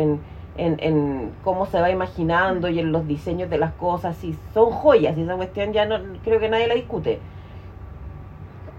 en, 0.55 1.39
cómo 1.43 1.67
se 1.67 1.81
va 1.81 1.91
imaginando 1.91 2.69
y 2.69 2.79
en 2.81 2.93
los 2.93 3.07
diseños 3.07 3.51
de 3.51 3.59
las 3.59 3.75
cosas 3.75 4.23
y 4.25 4.35
son 4.35 4.71
joyas 4.73 5.17
y 5.19 5.23
esa 5.23 5.37
cuestión 5.37 5.73
ya 5.73 5.87
no 5.87 5.99
creo 6.23 6.41
que 6.41 6.49
nadie 6.51 6.69
la 6.69 6.75
discute 6.75 7.25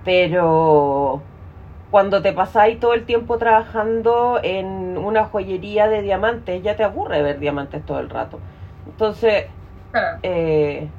pero 0.03 1.29
cuando 1.89 2.21
te 2.21 2.33
pasáis 2.33 2.79
todo 2.79 2.93
el 2.93 3.05
tiempo 3.05 3.37
trabajando 3.37 4.39
en 4.43 4.97
una 4.97 5.25
joyería 5.25 5.87
de 5.87 6.01
diamantes 6.01 6.63
ya 6.63 6.75
te 6.75 6.83
aburre 6.83 7.21
ver 7.21 7.39
diamantes 7.39 7.85
todo 7.85 7.99
el 7.99 8.09
rato 8.09 8.43
entonces 8.85 9.45
Claro. 9.91 10.23
eh, 10.23 10.93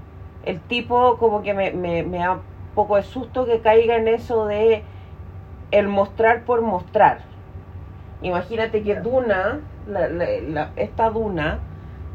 el 0.46 0.60
tipo 0.60 1.16
como 1.18 1.42
que 1.42 1.54
me, 1.54 1.70
me, 1.72 2.02
me 2.02 2.18
da 2.18 2.32
un 2.32 2.40
poco 2.74 2.96
de 2.96 3.02
susto 3.02 3.46
que 3.46 3.60
caiga 3.60 3.96
en 3.96 4.08
eso 4.08 4.46
de 4.46 4.82
el 5.70 5.88
mostrar 5.88 6.44
por 6.44 6.62
mostrar. 6.62 7.18
Imagínate 8.22 8.82
que 8.82 8.96
Duna, 8.96 9.60
la, 9.88 10.08
la- 10.08 10.40
la- 10.48 10.70
esta 10.76 11.10
Duna, 11.10 11.58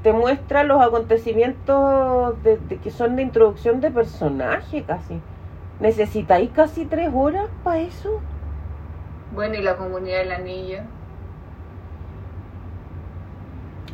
te 0.03 0.14
muestra 0.14 0.64
los 0.64 0.81
acontecimientos 0.81 2.41
de, 2.43 2.57
de 2.57 2.77
que 2.77 2.89
son 2.89 3.15
de 3.15 3.22
introducción 3.23 3.81
de 3.81 3.91
personaje 3.91 4.84
casi. 4.84 5.19
¿Necesitáis 5.80 6.49
casi 6.51 6.85
tres 6.85 7.10
horas 7.14 7.47
para 7.64 7.80
eso? 7.80 8.10
Bueno, 9.35 9.56
y 9.56 9.61
la 9.61 9.76
comunidad 9.77 10.19
del 10.19 10.31
anillo. 10.31 10.80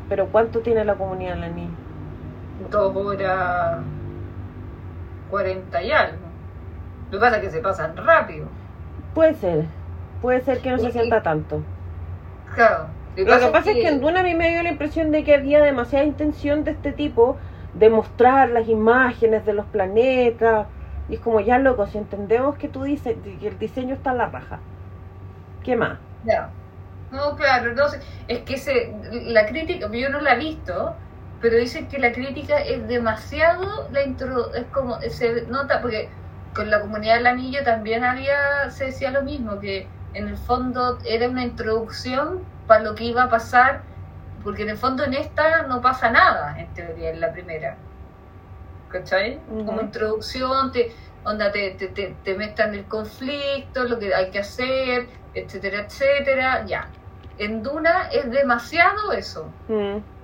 Pero 0.09 0.27
¿cuánto 0.27 0.59
tiene 0.59 0.85
la 0.85 0.95
comunidad 0.95 1.35
de 1.35 1.41
la 1.41 1.49
niña? 1.49 1.69
Dos 2.71 2.95
horas 2.95 3.79
cuarenta 5.29 5.81
y 5.81 5.91
algo. 5.91 6.25
Lo 7.11 7.19
que 7.19 7.21
pasa 7.23 7.37
es 7.37 7.41
que 7.43 7.49
se 7.49 7.61
pasan 7.61 7.95
rápido. 7.97 8.47
Puede 9.13 9.35
ser, 9.35 9.65
puede 10.21 10.41
ser 10.41 10.59
que 10.59 10.71
no 10.71 10.77
se 10.79 10.91
sienta 10.91 11.23
tanto. 11.23 11.61
Claro. 12.53 12.87
Lo 13.15 13.39
que 13.39 13.47
pasa 13.47 13.71
es 13.71 13.77
que 13.77 13.87
en 13.87 14.01
Duna 14.01 14.19
a 14.19 14.23
mí 14.23 14.35
me 14.35 14.49
dio 14.49 14.63
la 14.63 14.69
impresión 14.69 15.11
de 15.11 15.23
que 15.23 15.35
había 15.35 15.63
demasiada 15.63 16.03
intención 16.03 16.63
de 16.63 16.71
este 16.71 16.91
tipo 16.91 17.37
de 17.73 17.89
mostrar 17.89 18.49
las 18.49 18.67
imágenes 18.67 19.45
de 19.45 19.53
los 19.53 19.65
planetas. 19.67 20.67
Y 21.07 21.15
es 21.15 21.19
como, 21.21 21.39
ya 21.39 21.57
loco, 21.59 21.85
si 21.87 21.97
entendemos 21.97 22.57
que 22.57 22.67
tú 22.67 22.83
dices 22.83 23.15
que 23.39 23.47
el 23.47 23.57
diseño 23.57 23.93
está 23.93 24.11
a 24.11 24.15
la 24.15 24.25
raja. 24.27 24.59
¿Qué 25.63 25.75
más? 25.75 25.97
Ya. 26.25 26.49
No, 27.11 27.35
claro, 27.35 27.73
no 27.73 27.87
sé. 27.87 28.01
Es 28.27 28.39
que 28.39 28.57
se, 28.57 28.93
la 29.27 29.45
crítica, 29.45 29.89
yo 29.91 30.09
no 30.09 30.19
la 30.19 30.33
he 30.33 30.39
visto, 30.39 30.95
pero 31.45 31.57
dicen 31.57 31.87
que 31.89 31.99
la 31.99 32.11
crítica 32.11 32.57
es 32.57 32.87
demasiado, 32.87 33.87
la 33.91 34.01
intro, 34.01 34.51
es 34.55 34.65
como, 34.73 34.99
se 35.01 35.43
nota, 35.43 35.79
porque 35.79 36.09
con 36.55 36.71
la 36.71 36.81
comunidad 36.81 37.17
del 37.17 37.27
anillo 37.27 37.63
también 37.63 38.03
había, 38.03 38.71
se 38.71 38.85
decía 38.85 39.11
lo 39.11 39.21
mismo, 39.21 39.59
que 39.59 39.87
en 40.15 40.27
el 40.27 40.37
fondo 40.37 40.97
era 41.05 41.29
una 41.29 41.43
introducción 41.43 42.43
para 42.65 42.81
lo 42.81 42.95
que 42.95 43.03
iba 43.03 43.25
a 43.25 43.29
pasar, 43.29 43.83
porque 44.43 44.63
en 44.63 44.69
el 44.69 44.77
fondo 44.77 45.03
en 45.03 45.13
esta 45.13 45.67
no 45.67 45.81
pasa 45.81 46.09
nada, 46.09 46.59
en 46.59 46.73
teoría, 46.73 47.11
en 47.11 47.21
la 47.21 47.31
primera. 47.31 47.77
¿Cachai? 48.89 49.39
Como 49.47 49.81
introducción, 49.81 50.71
te, 50.71 50.95
onda, 51.25 51.51
te, 51.51 51.75
te, 51.77 51.89
te, 51.89 52.15
te 52.23 52.33
metan 52.33 52.73
el 52.73 52.85
conflicto, 52.85 53.83
lo 53.83 53.99
que 53.99 54.15
hay 54.15 54.31
que 54.31 54.39
hacer, 54.39 55.09
etcétera, 55.35 55.81
etcétera, 55.81 56.65
ya. 56.65 56.87
En 57.37 57.61
Duna 57.61 58.09
es 58.11 58.31
demasiado 58.31 59.11
eso. 59.11 59.51
Mm. 59.67 60.14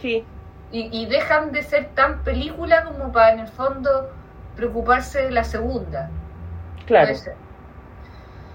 Sí, 0.00 0.24
Y, 0.70 0.88
y 0.92 1.06
dejan 1.06 1.50
de 1.52 1.62
ser 1.62 1.88
tan 1.94 2.18
película 2.24 2.84
como 2.84 3.10
para 3.12 3.32
en 3.32 3.40
el 3.40 3.48
fondo 3.48 4.10
preocuparse 4.56 5.22
de 5.24 5.30
la 5.30 5.44
segunda. 5.44 6.10
claro. 6.86 7.12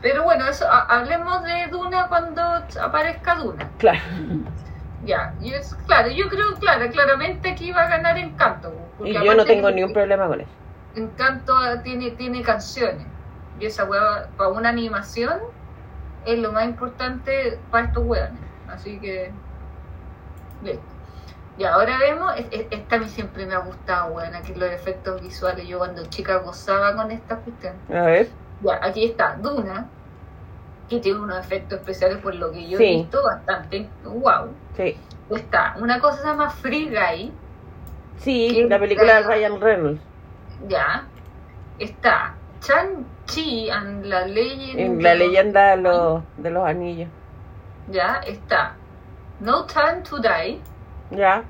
Pero 0.02 0.24
bueno, 0.24 0.45
eso 0.48 0.65
ha- 0.70 0.86
hablemos 0.99 1.44
de 1.44 1.68
Duna 1.72 2.07
cuando 2.10 2.41
aparezca 2.82 3.36
Duna. 3.36 3.70
Claro. 3.78 3.99
Ya, 5.06 5.34
y 5.41 5.53
es 5.53 5.76
claro, 5.86 6.10
yo 6.11 6.30
creo, 6.30 6.53
claro, 6.61 6.90
claramente 6.90 7.49
aquí 7.52 7.74
va 7.74 7.82
a 7.82 7.90
ganar 7.90 8.18
Encanto. 8.18 8.74
Y 9.03 9.11
yo 9.14 9.36
no 9.36 9.44
tengo 9.44 9.68
que- 9.68 9.74
ni 9.74 9.84
un 9.84 9.91
problema 9.91 10.28
con 10.28 10.40
eso. 10.40 10.49
Encanto 10.95 11.53
tiene, 11.84 12.11
tiene 12.11 12.41
canciones. 12.41 13.06
Y 13.60 13.65
esa 13.65 13.84
hueá, 13.84 14.28
para 14.38 14.52
una 14.52 14.70
animación, 14.70 15.41
es 16.26 16.40
lo 16.40 16.53
más 16.53 16.64
importante 16.64 17.60
para 17.70 17.88
estos 17.88 18.06
hueones. 18.06 18.40
Así 18.70 18.98
que. 19.02 19.30
Listo. 20.64 20.93
Y 21.57 21.63
ahora 21.65 21.97
vemos, 21.99 22.34
es- 22.38 22.47
es- 22.51 22.67
esta 22.71 22.95
a 22.95 22.99
mí 22.99 23.07
siempre 23.09 23.45
me 23.45 23.53
ha 23.53 23.59
gustado, 23.59 24.13
weón, 24.13 24.34
aquí 24.34 24.53
los 24.55 24.69
efectos 24.71 25.21
visuales. 25.21 25.67
Yo 25.67 25.77
cuando 25.77 26.03
chica 26.07 26.38
gozaba 26.38 26.95
con 26.95 27.11
esta 27.11 27.38
cuestión. 27.38 27.75
A 27.89 28.01
ver. 28.05 28.27
Ya, 28.61 28.80
aquí 28.81 29.05
está 29.05 29.35
Duna, 29.39 29.88
que 30.89 30.99
tiene 30.99 31.19
unos 31.19 31.38
efectos 31.39 31.80
especiales 31.80 32.17
por 32.19 32.34
lo 32.35 32.51
que 32.51 32.67
yo 32.67 32.77
Sí. 32.77 32.84
he 32.85 32.95
visto, 32.97 33.23
bastante 33.23 33.88
wow. 34.03 34.47
Sí. 34.75 34.97
Está 35.30 35.75
una 35.80 35.99
cosa 35.99 36.17
que 36.17 36.21
se 36.23 36.27
llama 36.27 36.49
Free 36.49 36.89
Guy, 36.89 37.34
Sí, 38.17 38.47
¿Quién 38.51 38.69
la 38.69 38.80
película 38.80 39.15
de? 39.15 39.23
Ryan 39.23 39.59
Reynolds. 39.61 40.01
ya. 40.67 41.05
Está 41.80 42.35
Chan-Chi 42.61 43.69
and 43.69 44.05
la 44.05 44.25
Legend. 44.27 44.80
En 44.80 45.03
la 45.03 45.15
leyenda 45.15 45.71
de 45.75 45.77
los, 45.77 46.23
de 46.38 46.49
los 46.51 46.65
anillos. 46.65 47.09
Ya, 47.89 48.21
está 48.25 48.75
No 49.39 49.65
Time 49.65 50.01
to 50.09 50.19
Die 50.19 50.61
Ya, 51.15 51.44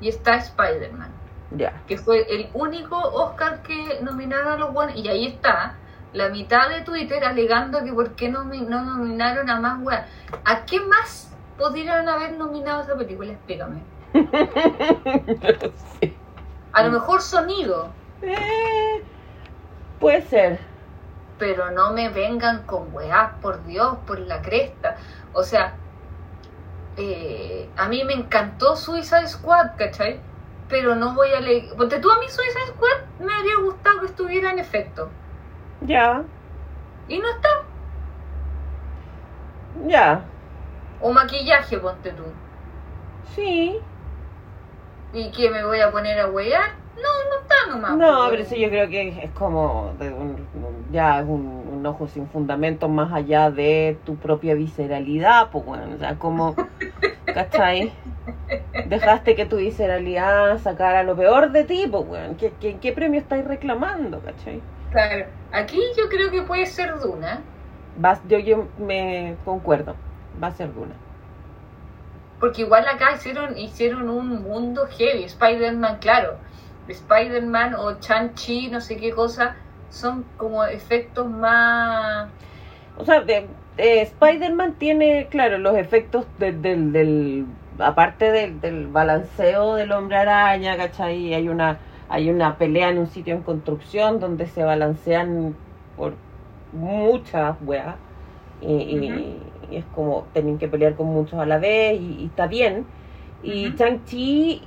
y 0.00 0.08
está 0.08 0.36
Spider-Man, 0.36 1.10
ya. 1.52 1.72
que 1.86 1.96
fue 1.96 2.26
el 2.28 2.50
único 2.54 2.96
Oscar 2.98 3.62
que 3.62 4.00
nominaron 4.02 4.52
a 4.52 4.56
los 4.56 4.72
buenos. 4.72 4.96
Y 4.96 5.08
ahí 5.08 5.26
está 5.26 5.74
la 6.12 6.28
mitad 6.28 6.68
de 6.68 6.82
Twitter 6.82 7.24
alegando 7.24 7.82
que 7.84 7.92
por 7.92 8.10
qué 8.12 8.28
no, 8.28 8.44
no 8.44 8.82
nominaron 8.82 9.48
a 9.50 9.60
más 9.60 9.82
weas. 9.82 10.06
¿A 10.44 10.64
qué 10.66 10.80
más 10.80 11.34
podrían 11.58 12.08
haber 12.08 12.32
nominado 12.38 12.82
esa 12.82 12.96
película? 12.96 13.32
Explícame. 13.32 13.82
Sí. 16.00 16.14
A 16.72 16.82
lo 16.82 16.90
mejor 16.92 17.22
sonido, 17.22 17.88
Eh, 18.22 19.02
puede 19.98 20.22
ser. 20.22 20.58
pero 21.38 21.70
no 21.70 21.92
me 21.92 22.08
vengan 22.10 22.62
con 22.64 22.94
weas, 22.94 23.30
por 23.40 23.64
Dios, 23.64 23.96
por 24.06 24.18
la 24.18 24.42
cresta. 24.42 24.96
O 25.32 25.42
sea, 25.42 25.74
eh, 26.96 27.72
a 27.76 27.88
mí 27.88 28.04
me 28.04 28.14
encantó 28.14 28.76
Suicide 28.76 29.28
Squad, 29.28 29.76
¿cachai? 29.78 30.20
Pero 30.68 30.94
no 30.96 31.14
voy 31.14 31.32
a 31.32 31.40
leer. 31.40 31.74
Porque 31.76 31.98
tú 32.00 32.10
a 32.10 32.18
mí 32.18 32.28
Suicide 32.28 32.68
Squad 32.68 32.98
me 33.18 33.32
habría 33.34 33.56
gustado 33.62 34.00
que 34.00 34.06
estuviera 34.06 34.50
en 34.52 34.58
efecto. 34.58 35.10
Ya, 35.80 36.24
Y 37.08 37.18
no 37.18 37.28
está. 37.30 37.48
ya. 39.86 40.24
O 41.00 41.12
maquillaje, 41.12 41.78
ponte 41.78 42.12
tú. 42.12 42.24
Sí. 43.34 43.78
¿Y 45.12 45.30
que 45.32 45.50
me 45.50 45.64
voy 45.64 45.80
a 45.80 45.90
poner 45.90 46.20
a 46.20 46.28
huear? 46.28 46.70
No, 46.96 47.02
no 47.30 47.35
está 47.46 47.54
nomás. 47.68 47.96
No, 47.96 48.06
pues, 48.06 48.30
pero 48.30 48.42
eso 48.42 48.56
yo 48.56 48.68
creo 48.68 48.88
que 48.88 49.08
es 49.24 49.30
como 49.32 49.92
de 49.98 50.08
un- 50.12 50.46
un- 50.54 50.92
ya 50.92 51.20
es 51.20 51.24
un, 51.26 51.46
un 51.72 51.86
ojo 51.86 52.06
sin 52.08 52.26
fundamento 52.28 52.88
más 52.88 53.12
allá 53.12 53.50
de 53.50 53.98
tu 54.04 54.16
propia 54.16 54.54
visceralidad, 54.54 55.50
pues 55.50 55.64
bueno, 55.64 55.94
o 55.94 55.98
sea, 55.98 56.18
como, 56.18 56.54
¿cachai? 57.34 57.92
Dejaste 58.88 59.34
que 59.34 59.46
tu 59.46 59.56
visceralidad 59.56 60.58
sacara 60.58 61.02
lo 61.02 61.16
peor 61.16 61.50
de 61.52 61.64
ti, 61.64 61.86
pues 61.90 62.06
bueno, 62.06 62.36
¿qué, 62.38 62.52
qué, 62.60 62.78
qué 62.78 62.92
premio 62.92 63.20
estáis 63.20 63.44
reclamando, 63.44 64.20
cachai? 64.20 64.60
Claro. 64.90 65.26
Aquí 65.52 65.78
yo 65.98 66.08
creo 66.08 66.30
que 66.30 66.42
puede 66.42 66.66
ser 66.66 66.98
Duna. 66.98 67.40
Yo, 68.28 68.38
yo 68.38 68.68
me 68.78 69.36
concuerdo, 69.44 69.94
va 70.42 70.48
a 70.48 70.52
ser 70.52 70.72
Duna. 70.74 70.94
Porque 72.38 72.62
igual 72.62 72.86
acá 72.86 73.12
hicieron, 73.14 73.56
hicieron 73.58 74.08
un 74.10 74.42
mundo 74.42 74.86
heavy. 74.86 75.24
Spider-Man, 75.24 75.98
claro. 76.00 76.38
Spider-Man 76.92 77.74
o 77.74 77.98
Chan-Chi, 78.00 78.68
no 78.70 78.80
sé 78.80 78.96
qué 78.96 79.10
cosa, 79.12 79.56
son 79.88 80.24
como 80.36 80.64
efectos 80.64 81.28
más... 81.30 82.30
O 82.98 83.04
sea, 83.04 83.20
de- 83.20 83.48
de 83.76 84.00
Spider-Man 84.02 84.76
tiene, 84.78 85.28
claro, 85.30 85.58
los 85.58 85.76
efectos 85.76 86.26
del, 86.38 87.44
aparte 87.78 88.30
del, 88.32 88.60
del 88.60 88.86
balanceo 88.88 89.74
del 89.74 89.92
hombre 89.92 90.16
araña, 90.16 90.76
¿cachai? 90.76 91.34
Hay 91.34 91.48
una, 91.48 91.78
hay 92.08 92.30
una 92.30 92.56
pelea 92.56 92.88
en 92.90 92.98
un 92.98 93.06
sitio 93.06 93.34
en 93.34 93.42
construcción 93.42 94.18
donde 94.18 94.46
se 94.46 94.64
balancean 94.64 95.54
por 95.94 96.16
muchas 96.72 97.56
weas. 97.60 97.96
Y, 98.60 99.40
es 99.70 99.84
como, 99.86 100.28
tienen 100.32 100.58
que 100.58 100.68
pelear 100.68 100.94
con 100.96 101.06
muchos 101.08 101.38
a 101.38 101.46
la 101.46 101.58
vez 101.58 102.00
y, 102.00 102.22
y 102.22 102.26
está 102.26 102.46
bien. 102.46 102.86
Y 103.42 103.68
Ujú. 103.68 103.76
Chang-Chi, 103.76 104.62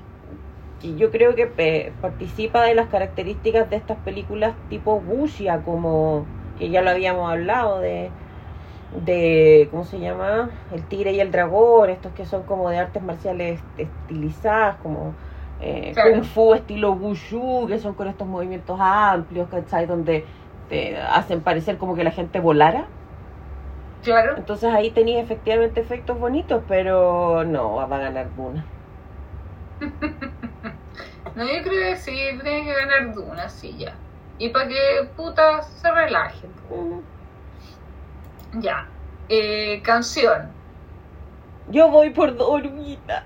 que 0.79 0.95
yo 0.95 1.11
creo 1.11 1.35
que 1.35 1.53
eh, 1.57 1.93
participa 2.01 2.63
de 2.63 2.75
las 2.75 2.87
características 2.89 3.69
de 3.69 3.75
estas 3.77 3.97
películas 3.99 4.55
tipo 4.69 4.95
wuxia, 4.95 5.63
como 5.63 6.25
que 6.57 6.69
ya 6.69 6.81
lo 6.81 6.89
habíamos 6.91 7.29
hablado 7.31 7.79
de 7.79 8.11
de 9.05 9.67
cómo 9.71 9.83
se 9.85 9.99
llama 9.99 10.49
el 10.71 10.87
tigre 10.87 11.11
y 11.13 11.19
el 11.19 11.31
dragón 11.31 11.89
estos 11.89 12.13
que 12.13 12.25
son 12.25 12.43
como 12.43 12.69
de 12.69 12.79
artes 12.79 13.03
marciales 13.03 13.59
estilizadas 13.77 14.77
como 14.77 15.13
eh, 15.61 15.91
Claro. 15.93 16.11
kung 16.15 16.23
fu 16.23 16.53
estilo 16.55 16.93
wushu 16.93 17.67
que 17.67 17.77
son 17.79 17.93
con 17.93 18.07
estos 18.07 18.27
movimientos 18.27 18.79
amplios 18.81 19.47
¿cachai? 19.49 19.85
donde 19.85 20.25
te 20.69 20.97
hacen 20.97 21.41
parecer 21.43 21.77
como 21.77 21.95
que 21.95 22.03
la 22.03 22.11
gente 22.11 22.39
volara 22.39 22.87
Claro. 24.01 24.35
entonces 24.37 24.73
ahí 24.73 24.91
tenía 24.91 25.19
efectivamente 25.21 25.81
efectos 25.81 26.19
bonitos 26.19 26.63
pero 26.67 27.43
no 27.45 27.75
va 27.75 27.83
a 27.83 27.99
ganar 27.99 28.33
Duna 28.35 28.65
No, 31.35 31.45
yo 31.45 31.61
creo 31.63 31.91
que 31.93 31.95
sí, 31.97 32.11
tiene 32.41 32.65
que 32.65 32.73
ganar 32.73 33.13
Duna, 33.13 33.47
sí, 33.49 33.75
ya. 33.77 33.93
Y 34.39 34.49
para 34.49 34.67
que 34.67 35.07
puta 35.15 35.61
se 35.61 35.89
relajen. 35.91 36.49
Mm. 36.69 36.99
Ya. 38.61 38.87
Eh, 39.29 39.81
canción. 39.83 40.49
yo 41.69 41.87
voy 41.89 42.09
por 42.09 42.35
Dormita 42.35 43.23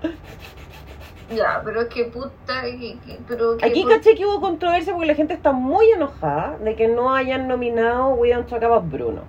Ya, 1.34 1.62
pero 1.64 1.80
es 1.80 1.88
que 1.88 2.04
puta... 2.04 2.60
que- 2.62 2.98
que- 3.04 3.18
pero 3.26 3.56
que 3.56 3.64
aquí 3.66 3.82
por- 3.82 3.92
caché 3.92 4.14
que 4.14 4.26
hubo 4.26 4.38
controversia 4.40 4.92
porque 4.92 5.06
la 5.08 5.14
gente 5.14 5.32
está 5.32 5.52
muy 5.52 5.90
enojada 5.90 6.58
de 6.58 6.76
que 6.76 6.86
no 6.88 7.14
hayan 7.14 7.48
nominado 7.48 8.08
We 8.10 8.32
Don't 8.34 8.46
Talk 8.48 8.62
About 8.62 8.90
Bruno 8.90 9.22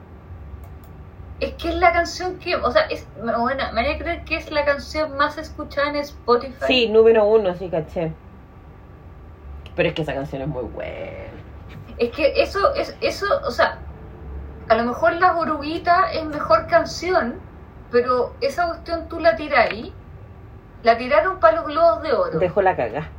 Es 1.39 1.53
que 1.55 1.69
es 1.69 1.75
la 1.75 1.91
canción 1.91 2.39
que, 2.39 2.55
o 2.55 2.71
sea, 2.71 2.83
es, 2.83 3.05
bueno, 3.17 3.43
me 3.73 3.81
haría 3.81 3.97
creer 3.97 4.23
que 4.23 4.37
es 4.37 4.49
la 4.51 4.63
canción 4.63 5.17
más 5.17 5.37
escuchada 5.37 5.89
en 5.89 5.97
Spotify. 5.97 6.65
Sí, 6.65 6.87
número 6.87 7.25
uno, 7.25 7.53
sí, 7.55 7.69
caché. 7.69 8.13
Pero 9.75 9.89
es 9.89 9.95
que 9.95 10.03
esa 10.03 10.13
canción 10.13 10.41
es 10.43 10.47
muy 10.47 10.63
buena. 10.63 11.25
Es 11.97 12.11
que 12.11 12.41
eso, 12.41 12.73
es, 12.75 12.95
eso, 13.01 13.25
o 13.45 13.51
sea, 13.51 13.79
a 14.69 14.75
lo 14.75 14.83
mejor 14.83 15.13
La 15.13 15.35
Oruguita 15.37 16.11
es 16.13 16.25
mejor 16.25 16.67
canción, 16.67 17.39
pero 17.91 18.33
esa 18.41 18.67
cuestión 18.67 19.07
tú 19.09 19.19
la 19.19 19.35
tiras 19.35 19.69
ahí, 19.69 19.93
la 20.83 20.97
tiraron 20.97 21.39
para 21.39 21.57
los 21.57 21.65
globos 21.67 22.01
de 22.01 22.13
oro. 22.13 22.39
Dejó 22.39 22.61
la 22.61 22.75
caga. 22.75 23.09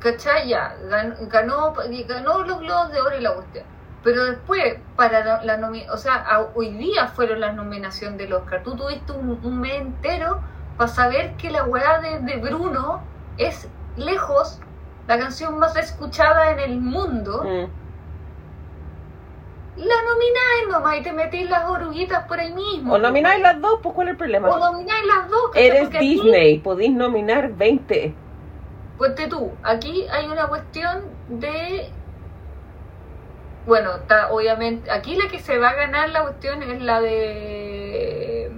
¿Cachai? 0.00 0.48
Ya, 0.48 0.76
ganó, 0.88 1.74
ganó 2.06 2.44
los 2.44 2.60
globos 2.60 2.92
de 2.92 3.00
oro 3.00 3.18
y 3.18 3.20
la 3.20 3.34
cuestión. 3.34 3.64
Pero 4.04 4.24
después, 4.24 4.76
para 4.96 5.24
la, 5.24 5.42
la 5.58 5.70
o 5.92 5.96
sea, 5.96 6.14
a- 6.14 6.48
hoy 6.54 6.70
día 6.70 7.08
fueron 7.08 7.40
las 7.40 7.54
nominaciones 7.54 8.18
del 8.18 8.32
Oscar. 8.32 8.62
Tú 8.62 8.76
tuviste 8.76 9.12
un, 9.12 9.38
un 9.42 9.60
mes 9.60 9.80
entero 9.80 10.40
para 10.76 10.88
saber 10.88 11.34
que 11.36 11.50
la 11.50 11.64
weá 11.64 11.98
de, 12.00 12.20
de 12.20 12.36
Bruno 12.36 13.02
es 13.36 13.68
lejos 13.96 14.60
la 15.08 15.18
canción 15.18 15.58
más 15.58 15.76
escuchada 15.76 16.50
en 16.52 16.60
el 16.60 16.80
mundo. 16.80 17.42
Mm. 17.42 17.70
La 19.78 19.94
nomináis 20.02 20.68
nomás 20.70 20.96
y 20.98 21.02
te 21.02 21.12
metís 21.12 21.48
las 21.48 21.64
oruguitas 21.70 22.24
por 22.26 22.40
ahí 22.40 22.52
mismo. 22.52 22.94
O 22.94 22.98
nomináis 22.98 23.40
las 23.40 23.60
dos, 23.60 23.78
pues 23.82 23.94
¿cuál 23.94 24.08
es 24.08 24.12
el 24.12 24.18
problema? 24.18 24.48
O 24.48 24.58
nomináis 24.58 25.04
las 25.06 25.28
dos. 25.28 25.50
Eres 25.54 25.82
Porque 25.82 25.98
aquí- 25.98 26.14
Disney, 26.14 26.58
podéis 26.58 26.92
nominar 26.92 27.52
20. 27.52 28.14
Ponte 28.98 29.28
tú, 29.28 29.52
aquí 29.62 30.06
hay 30.10 30.26
una 30.26 30.48
cuestión 30.48 31.04
de. 31.28 31.92
Bueno, 33.68 33.96
está 33.96 34.32
obviamente. 34.32 34.90
Aquí 34.90 35.14
la 35.14 35.28
que 35.28 35.38
se 35.40 35.58
va 35.58 35.68
a 35.68 35.74
ganar 35.74 36.08
la 36.08 36.22
cuestión 36.22 36.62
es 36.62 36.80
la 36.80 37.02
de. 37.02 38.50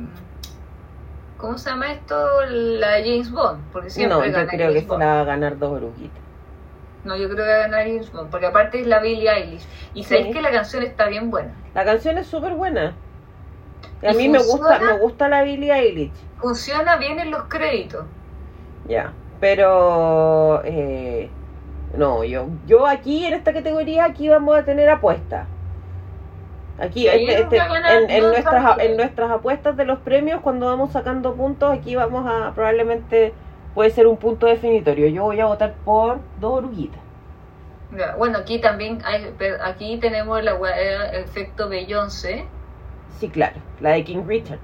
¿Cómo 1.37 1.59
se 1.59 1.71
llama 1.71 1.91
esto? 1.93 2.15
La 2.47 2.93
de 2.93 3.03
James 3.03 3.33
Bond. 3.33 3.61
Porque 3.73 3.91
siempre 3.91 4.17
No, 4.17 4.25
yo 4.25 4.31
creo 4.33 4.37
James 4.47 4.51
que 4.85 4.89
se 4.89 4.99
la 4.99 5.07
va 5.07 5.21
a 5.23 5.25
ganar 5.25 5.59
dos 5.59 5.73
oruguitas. 5.73 6.23
No, 7.03 7.17
yo 7.17 7.29
creo 7.29 7.45
que 7.45 7.51
va 7.51 7.57
a 7.57 7.69
ganar 7.69 7.87
James 7.87 8.13
Bond. 8.13 8.31
Porque 8.31 8.47
aparte 8.47 8.81
es 8.81 8.87
la 8.87 9.01
Billie 9.01 9.29
Eilish. 9.29 9.67
Y 9.95 10.05
sabéis 10.05 10.29
Sí. 10.29 10.33
que 10.33 10.43
la 10.43 10.53
canción 10.53 10.85
está 10.85 11.07
bien 11.09 11.29
buena. 11.31 11.53
La 11.75 11.85
canción 11.85 12.17
es 12.19 12.29
súper 12.29 12.55
buena. 12.55 12.95
Y 14.03 14.07
a 14.07 14.13
¿Y 14.13 14.17
mí 14.17 14.29
me 14.29 14.39
gusta, 14.39 14.79
me 14.79 14.93
gusta 14.99 15.29
la 15.29 15.43
Billie 15.43 15.73
Eilish. 15.73 16.13
Funciona 16.39 16.97
bien 16.99 17.19
en 17.19 17.33
los 17.33 17.45
créditos. 17.49 18.05
Ya. 18.87 19.13
Pero 19.41 20.63
eh, 20.65 21.31
no, 21.97 22.25
yo, 22.25 22.47
yo 22.67 22.87
aquí 22.87 23.25
en 23.27 23.35
esta 23.35 23.53
categoría 23.53 24.05
aquí 24.05 24.29
vamos 24.29 24.57
a 24.57 24.65
tener 24.65 24.89
apuestas. 24.89 25.47
Aquí, 26.79 27.07
este- 27.09 27.43
este- 27.43 27.57
en, 27.59 28.23
nuestras, 28.23 28.79
en 28.79 28.97
nuestras 28.97 29.31
apuestas 29.31 29.77
de 29.77 29.85
los 29.85 29.99
premios, 29.99 30.41
cuando 30.41 30.67
vamos 30.67 30.93
sacando 30.93 31.35
puntos, 31.35 31.73
aquí 31.73 31.95
vamos 31.95 32.27
a 32.27 32.53
probablemente 32.55 33.35
puede 33.75 33.91
ser 33.91 34.07
un 34.07 34.17
punto 34.17 34.47
definitorio. 34.47 35.09
Yo 35.09 35.25
voy 35.25 35.41
a 35.41 35.47
votar 35.47 35.75
por 35.85 36.21
dos 36.41 36.59
oruguitas. 36.59 37.01
Bueno, 38.19 38.39
aquí 38.39 38.61
también 38.61 39.03
hay, 39.05 39.35
pero 39.37 39.57
aquí 39.63 39.99
tenemos 39.99 40.43
la 40.43 40.53
el 40.53 41.15
efecto 41.25 41.69
Beyoncé, 41.69 42.47
Sí, 43.19 43.29
claro, 43.29 43.57
la 43.81 43.91
de 43.91 44.05
King 44.05 44.25
Richard. 44.27 44.61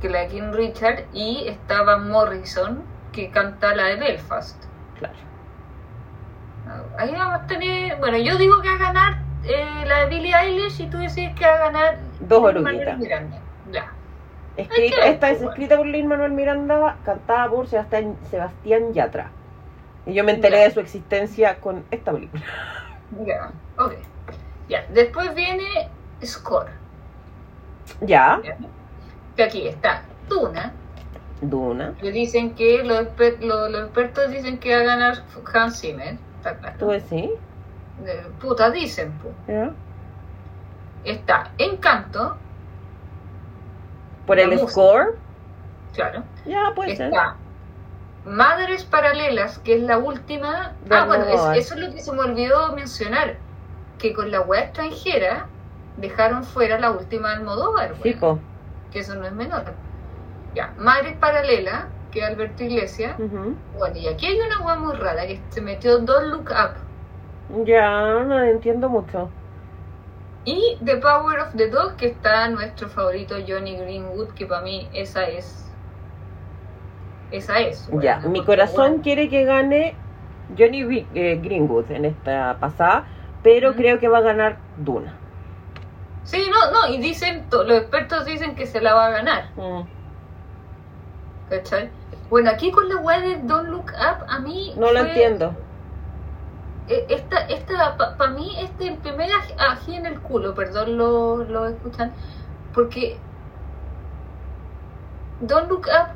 que 0.00 0.08
la 0.08 0.20
de 0.20 0.28
King 0.28 0.52
Richard, 0.52 1.04
y 1.12 1.46
estaba 1.46 1.98
Morrison, 1.98 2.82
que 3.12 3.30
canta 3.30 3.74
la 3.76 3.84
de 3.84 3.96
Belfast. 3.96 4.64
Claro. 4.98 5.14
Ahí 6.98 7.12
vamos 7.12 7.40
a 7.42 7.46
tener, 7.46 7.96
bueno, 7.96 8.18
yo 8.18 8.36
digo 8.38 8.60
que 8.62 8.68
va 8.68 8.74
a 8.74 8.78
ganar 8.78 9.18
eh, 9.44 9.84
la 9.86 10.00
de 10.00 10.06
Billie 10.06 10.34
Eilish 10.34 10.80
y 10.80 10.86
tú 10.86 10.98
decís 10.98 11.30
que 11.36 11.44
va 11.46 11.54
a 11.54 11.58
ganar 11.70 11.98
Dos 12.20 12.42
oruguitas. 12.42 12.98
Ya. 13.70 13.92
Escrita, 14.56 15.06
esta 15.06 15.30
es 15.30 15.40
escrita 15.42 15.76
por 15.76 15.86
Lin 15.86 16.06
Manuel 16.08 16.32
Miranda, 16.32 16.96
cantada 17.04 17.48
por 17.48 17.66
Sebastián, 17.66 18.16
Sebastián 18.30 18.92
Yatra. 18.92 19.30
Y 20.04 20.14
yo 20.14 20.24
me 20.24 20.32
enteré 20.32 20.58
Ya. 20.58 20.64
de 20.64 20.70
su 20.72 20.80
existencia 20.80 21.56
con 21.60 21.84
esta 21.90 22.12
película. 22.12 22.42
Ya, 23.24 23.50
ok. 23.78 23.94
Ya, 24.68 24.84
después 24.92 25.34
viene 25.34 25.88
Score. 26.24 26.70
Ya, 28.00 28.40
¿ya? 28.44 28.56
Que 29.36 29.42
aquí 29.44 29.66
está 29.68 30.02
Tuna, 30.28 30.72
Duna. 31.40 31.94
que 32.00 32.12
dicen 32.12 32.54
que 32.54 32.82
los 32.84 33.00
expertos 33.00 34.30
dicen 34.30 34.58
que 34.58 34.74
va 34.74 34.80
a 34.82 34.84
ganar 34.84 35.24
Hans 35.54 35.80
Zimmer. 35.80 36.16
¿Tú 36.78 36.88
decís? 36.88 37.30
Eh, 38.04 38.26
Puta, 38.40 38.70
dicen. 38.70 39.12
pu. 39.12 39.28
¿Ya? 39.50 39.70
Está 41.04 41.50
Encanto, 41.58 42.36
Por 44.26 44.38
el 44.38 44.50
música. 44.50 44.70
score. 44.70 45.18
claro. 45.94 46.22
Ya, 46.46 46.72
puede 46.74 46.96
ser. 46.96 47.06
Está 47.08 47.36
Madres 48.24 48.84
Paralelas, 48.84 49.58
que 49.58 49.74
es 49.76 49.82
la 49.82 49.98
última. 49.98 50.74
De 50.84 50.94
ah, 50.96 51.04
bueno, 51.06 51.24
es- 51.24 51.64
eso 51.66 51.74
es 51.74 51.80
lo 51.80 51.92
que 51.92 52.00
se 52.00 52.12
me 52.12 52.20
olvidó 52.20 52.72
mencionar. 52.72 53.36
Que 53.98 54.12
con 54.14 54.30
la 54.30 54.40
web 54.40 54.62
extranjera 54.62 55.46
dejaron 55.96 56.44
fuera 56.44 56.78
la 56.78 56.90
última 56.92 57.30
de 57.30 57.34
Almodóvar. 57.36 57.94
Po. 58.20 58.38
que 58.92 58.98
eso 59.00 59.14
no 59.16 59.26
es 59.26 59.32
menor. 59.32 59.64
Ya, 60.54 60.72
Madres 60.76 61.16
Paralelas, 61.16 61.86
que 62.12 62.22
Alberto 62.22 62.62
Iglesias. 62.62 63.16
Bueno, 63.78 63.96
y 63.96 64.06
aquí 64.06 64.26
hay 64.26 64.38
una 64.38 64.64
hueá 64.64 64.76
muy 64.76 64.94
rara 64.94 65.26
que 65.26 65.40
se 65.50 65.60
metió 65.60 65.98
Don't 65.98 66.28
Look 66.28 66.50
Up. 66.50 67.66
Ya, 67.66 68.22
no 68.24 68.40
entiendo 68.40 68.88
mucho. 68.88 69.28
Y 70.44 70.76
The 70.84 70.96
Power 70.96 71.38
of 71.40 71.52
the 71.56 71.68
Dog, 71.68 71.96
que 71.96 72.06
está 72.06 72.48
nuestro 72.48 72.88
favorito 72.88 73.36
Johnny 73.46 73.76
Greenwood, 73.76 74.30
que 74.34 74.46
para 74.46 74.62
mí 74.62 74.88
esa 74.92 75.24
es. 75.24 75.70
Esa 77.30 77.60
es. 77.60 77.86
bueno, 77.88 78.02
Ya, 78.02 78.18
mi 78.28 78.44
corazón 78.44 78.98
quiere 79.00 79.28
que 79.28 79.44
gane 79.44 79.94
Johnny 80.58 81.06
eh, 81.14 81.40
Greenwood 81.42 81.90
en 81.92 82.06
esta 82.06 82.58
pasada, 82.60 83.06
pero 83.42 83.74
creo 83.74 83.98
que 83.98 84.08
va 84.08 84.18
a 84.18 84.22
ganar 84.22 84.58
Duna. 84.76 85.14
Sí, 86.24 86.44
no, 86.50 86.70
no, 86.70 86.94
y 86.94 86.98
dicen, 86.98 87.46
los 87.50 87.70
expertos 87.70 88.24
dicen 88.26 88.54
que 88.54 88.66
se 88.66 88.80
la 88.80 88.94
va 88.94 89.06
a 89.06 89.10
ganar, 89.10 89.44
Mm, 89.56 89.82
¿cachai? 91.52 91.90
Bueno, 92.30 92.50
aquí 92.50 92.70
con 92.70 92.88
la 92.88 92.96
web 92.96 93.20
de 93.20 93.36
Don't 93.42 93.68
Look 93.68 93.92
Up, 93.92 94.24
a 94.28 94.38
mí. 94.38 94.72
No 94.76 94.86
lo 94.90 95.00
fue- 95.00 95.08
entiendo. 95.08 95.54
eh, 96.88 97.04
Esta, 97.10 97.40
esta, 97.46 97.96
para 98.16 98.30
mí, 98.30 98.56
este 98.58 98.88
el 98.88 98.96
primer 98.98 99.28
aj- 99.30 99.54
ají 99.58 99.94
en 99.96 100.06
el 100.06 100.18
culo, 100.20 100.54
perdón, 100.54 100.96
lo, 100.96 101.36
lo 101.44 101.66
escuchan, 101.68 102.10
porque 102.74 103.18
Don't 105.40 105.68
Look 105.68 105.86
Up, 105.88 106.08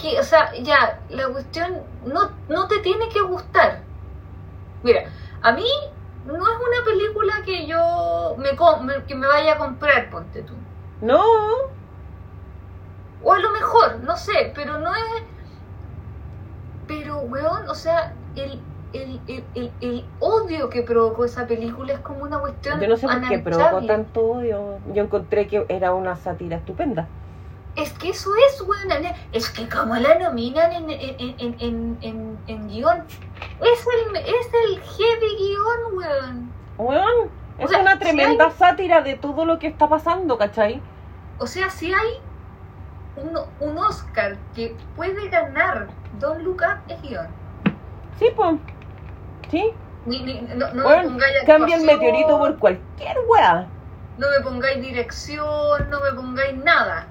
que, 0.00 0.18
o 0.20 0.22
sea, 0.22 0.52
ya, 0.60 1.00
la 1.08 1.28
cuestión 1.28 1.78
no, 2.04 2.30
no 2.48 2.68
te 2.68 2.80
tiene 2.80 3.08
que 3.08 3.22
gustar. 3.22 3.80
Mira, 4.82 5.04
a 5.42 5.52
mí 5.52 5.64
no 6.26 6.34
es 6.34 6.40
una 6.40 6.84
película 6.84 7.34
que 7.44 7.66
yo 7.66 8.36
me- 8.38 9.04
que 9.06 9.14
me 9.14 9.26
vaya 9.26 9.54
a 9.54 9.58
comprar, 9.58 10.10
ponte 10.10 10.42
tú. 10.42 10.54
No, 11.00 11.22
O 13.24 13.32
a 13.32 13.38
lo 13.38 13.50
mejor, 13.52 14.00
no 14.02 14.16
sé, 14.16 14.52
pero 14.54 14.78
no 14.78 14.94
es. 14.94 15.22
Pero, 16.86 17.18
weón, 17.20 17.68
o 17.68 17.74
sea, 17.74 18.12
el, 18.36 18.60
el, 18.92 19.20
el, 19.26 19.44
el, 19.54 19.72
el 19.80 20.04
odio 20.20 20.68
que 20.68 20.82
provocó 20.82 21.24
esa 21.24 21.46
película 21.46 21.94
es 21.94 22.00
como 22.00 22.22
una 22.22 22.38
cuestión. 22.38 22.78
yo 22.80 22.88
no 22.88 22.96
sé 22.96 23.06
por 23.06 23.28
qué 23.28 23.38
provocó 23.38 23.86
tanto 23.86 24.20
odio. 24.20 24.78
Yo 24.92 25.02
encontré 25.02 25.46
que 25.46 25.64
era 25.68 25.94
una 25.94 26.16
sátira 26.16 26.58
estupenda. 26.58 27.08
Es 27.76 27.92
que 27.94 28.10
eso 28.10 28.30
es, 28.48 28.60
weón. 28.60 29.04
Es 29.32 29.48
que 29.50 29.68
como 29.68 29.96
la 29.96 30.18
nominan 30.18 30.72
en, 30.72 30.90
en, 30.90 31.16
en, 31.18 31.56
en, 31.58 31.98
en, 32.02 32.38
en 32.46 32.68
guion. 32.68 33.04
Es 33.60 33.86
el, 33.86 34.16
es 34.16 34.50
el 34.66 34.80
heavy 34.80 35.36
guion, 35.38 35.96
weón. 35.96 36.52
Weón, 36.76 37.30
es 37.58 37.64
O 37.64 37.68
sea, 37.68 37.80
una 37.80 37.92
si 37.94 37.98
tremenda 38.00 38.50
sátira 38.50 39.00
de 39.00 39.14
todo 39.14 39.44
lo 39.44 39.58
que 39.58 39.66
está 39.68 39.88
pasando, 39.88 40.36
¿cachai? 40.36 40.82
O 41.38 41.46
sea, 41.46 41.70
si 41.70 41.92
hay 41.92 42.20
un, 43.16 43.38
un 43.60 43.78
Oscar 43.78 44.36
que 44.54 44.76
puede 44.96 45.28
ganar 45.28 45.88
Don 46.18 46.46
Up, 46.46 46.60
es 46.88 47.00
guion. 47.02 47.26
Sí, 48.18 48.26
pues. 48.34 48.56
Sí. 49.50 49.72
Ni, 50.06 50.20
ni- 50.22 50.40
no, 50.42 50.72
no 50.74 50.88
me 50.88 51.02
pongáis 51.04 51.34
cambia 51.46 51.76
el 51.76 51.84
meteorito 51.84 52.38
por 52.38 52.58
cualquier 52.58 53.16
weá. 53.28 53.66
No 54.18 54.26
me 54.30 54.40
pongáis 54.44 54.80
dirección, 54.80 55.90
no 55.90 56.00
me 56.00 56.12
pongáis 56.12 56.56
nada. 56.62 57.06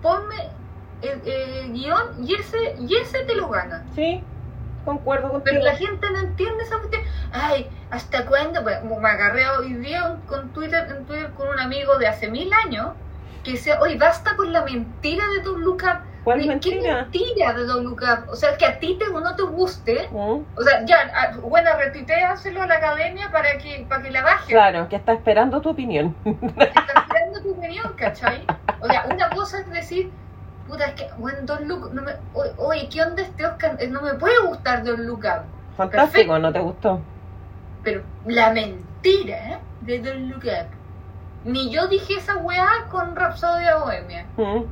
Ponme 0.00 0.36
el, 1.02 1.20
el 1.28 1.72
guion 1.72 2.24
y 2.24 2.34
ese, 2.34 2.76
y 2.78 2.96
ese 2.96 3.24
te 3.24 3.34
lo 3.34 3.48
gana. 3.48 3.84
Sí, 3.94 4.22
concuerdo 4.84 5.30
contigo. 5.30 5.44
Pero 5.44 5.64
la 5.64 5.76
gente 5.76 6.10
no 6.10 6.18
entiende 6.20 6.64
esa 6.64 6.78
cuestión. 6.78 7.02
Ay, 7.32 7.68
¿hasta 7.90 8.24
cuándo? 8.26 8.62
Bueno, 8.62 8.96
me 9.00 9.08
agarré 9.08 9.48
hoy 9.50 9.74
día 9.74 10.16
con 10.26 10.48
Twitter, 10.50 10.86
en 10.96 11.04
Twitter 11.04 11.30
con 11.32 11.48
un 11.48 11.58
amigo 11.58 11.98
de 11.98 12.06
hace 12.06 12.30
mil 12.30 12.50
años 12.64 12.90
que 13.42 13.52
decía, 13.52 13.80
oye, 13.80 13.96
basta 13.96 14.36
con 14.36 14.52
la 14.52 14.62
mentira 14.64 15.24
de 15.28 15.42
Don 15.42 15.66
Up. 15.66 15.80
¿Cuál 16.24 16.38
Oye, 16.40 16.44
¿Qué 16.60 16.70
mentira? 16.70 16.94
mentira 17.02 17.52
de 17.54 17.64
Don 17.64 17.86
Up? 17.86 17.98
O 18.28 18.36
sea, 18.36 18.56
que 18.56 18.66
a 18.66 18.78
ti 18.78 18.98
te, 18.98 19.08
no 19.10 19.34
te 19.36 19.42
guste. 19.44 20.08
Mm, 20.10 20.16
O 20.56 20.62
sea, 20.62 20.84
ya, 20.84 20.96
ah, 21.14 21.36
bueno, 21.42 21.70
retuiteáselo 21.78 22.62
a 22.62 22.66
la 22.66 22.74
academia 22.74 23.30
para 23.30 23.56
que, 23.58 23.86
para 23.88 24.02
que 24.02 24.10
la 24.10 24.22
baje. 24.22 24.52
Claro, 24.52 24.88
que 24.88 24.96
está 24.96 25.12
esperando 25.14 25.60
tu 25.60 25.70
opinión. 25.70 26.14
Estás 26.24 27.04
esperando 27.04 27.40
tu 27.42 27.52
opinión, 27.52 27.92
¿cachai? 27.96 28.44
O 28.80 28.86
sea, 28.86 29.06
una 29.10 29.30
cosa 29.30 29.60
es 29.60 29.70
decir, 29.70 30.10
puta, 30.66 30.86
es 30.86 30.94
que, 30.94 31.08
bueno, 31.16 31.38
Don 31.42 31.66
Look, 31.66 31.94
no 31.94 32.02
me, 32.02 32.12
oye, 32.58 32.88
¿qué 32.90 33.02
onda 33.02 33.22
este 33.22 33.46
Oscar? 33.46 33.76
Eh, 33.78 33.88
No 33.88 34.02
me 34.02 34.14
puede 34.14 34.38
gustar 34.46 34.84
Don 34.84 35.08
Up. 35.08 35.22
Fantástico, 35.76 36.12
Perfecto. 36.12 36.38
¿no 36.40 36.52
te 36.52 36.58
gustó? 36.58 37.00
Pero 37.84 38.02
la 38.26 38.50
mentira 38.50 39.36
¿eh? 39.54 39.58
de 39.82 39.98
Look 39.98 40.44
Up. 40.44 40.77
Ni 41.44 41.70
yo 41.70 41.86
dije 41.88 42.14
esa 42.14 42.36
weá 42.36 42.68
con 42.90 43.14
Rapsodia 43.16 43.76
Bohemia. 43.76 44.26
Mm, 44.36 44.62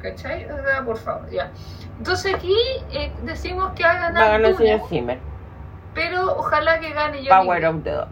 ¿Cachai? 0.00 0.44
O 0.50 0.62
sea, 0.62 0.82
por 0.84 0.96
favor, 0.98 1.28
ya. 1.30 1.50
Entonces 1.98 2.34
aquí 2.34 2.54
eh, 2.92 3.12
decimos 3.22 3.72
que 3.74 3.82
va 3.84 3.90
a 3.90 3.94
Va 3.94 4.06
a 4.06 4.12
ganar 4.12 4.44
el 4.44 4.56
señor 4.56 4.80
Zimmer. 4.88 5.18
pero 5.94 6.36
ojalá 6.36 6.78
que 6.80 6.90
gane 6.92 7.18
Johnny 7.18 7.28
Power 7.28 7.66
of 7.66 7.82
the 7.84 7.90
Dog. 7.90 8.08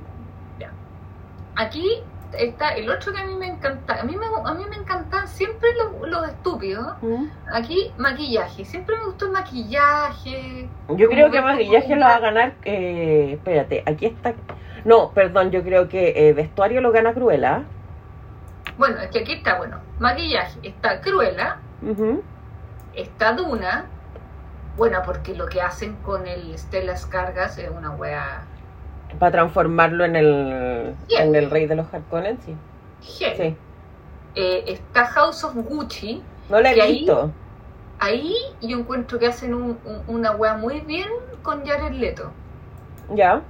Aquí 1.54 2.02
está 2.32 2.70
el 2.70 2.88
otro 2.88 3.12
que 3.12 3.20
a 3.20 3.24
mí 3.26 3.34
me 3.34 3.46
encanta. 3.46 4.00
A 4.00 4.04
mí 4.04 4.16
me, 4.16 4.24
a 4.26 4.54
mí 4.54 4.64
me 4.70 4.76
encantan 4.76 5.28
siempre 5.28 5.68
los, 5.74 6.08
los 6.08 6.28
estúpidos. 6.28 6.94
Mm. 7.02 7.26
Aquí, 7.52 7.92
maquillaje. 7.98 8.64
Siempre 8.64 8.96
me 8.96 9.04
gustó 9.04 9.26
el 9.26 9.32
maquillaje. 9.32 10.68
Yo 10.96 11.08
creo 11.10 11.30
que- 11.30 11.42
maquillaje 11.42 11.94
lo 11.94 12.06
va 12.06 12.14
a 12.16 12.20
ganar. 12.20 12.54
Eh, 12.64 13.32
espérate, 13.34 13.82
aquí 13.86 14.06
está. 14.06 14.32
No, 14.84 15.10
perdón, 15.12 15.50
yo 15.50 15.62
creo 15.62 15.88
que 15.88 16.28
eh, 16.28 16.32
vestuario 16.32 16.80
lo 16.80 16.90
gana 16.92 17.12
Cruella. 17.14 17.62
Bueno, 18.78 19.00
es 19.00 19.10
que 19.10 19.20
aquí 19.20 19.32
está, 19.34 19.58
bueno, 19.58 19.78
maquillaje. 19.98 20.58
Está 20.62 21.00
Cruella, 21.00 21.58
está 22.94 23.32
Duna. 23.32 23.86
Bueno, 24.76 25.00
porque 25.04 25.34
lo 25.34 25.46
que 25.46 25.60
hacen 25.60 25.96
con 25.96 26.26
el 26.26 26.56
Stella 26.58 26.94
Cargas 27.10 27.58
es 27.58 27.68
una 27.70 27.90
wea 27.90 28.42
Para 29.18 29.32
transformarlo 29.32 30.04
en 30.04 30.16
el, 30.16 30.94
en 31.10 31.34
el 31.34 31.50
rey 31.50 31.66
de 31.66 31.76
los 31.76 31.92
Harkonnen, 31.92 32.38
sí. 32.40 32.56
heavy. 33.18 33.36
Sí. 33.36 33.56
Eh, 34.34 34.64
está 34.68 35.04
House 35.06 35.44
of 35.44 35.54
Gucci. 35.54 36.22
No 36.48 36.58
la 36.60 36.72
he 36.72 36.80
ahí- 36.80 36.92
visto. 37.00 37.30
Ahí 37.98 38.34
yo 38.62 38.78
encuentro 38.78 39.18
que 39.18 39.26
hacen 39.26 39.52
un- 39.54 39.78
un- 39.84 40.02
una 40.08 40.32
wea 40.32 40.54
muy 40.54 40.80
bien 40.80 41.08
con 41.42 41.64
Jared 41.66 41.92
Leto. 41.92 42.30
Ya. 43.14 43.42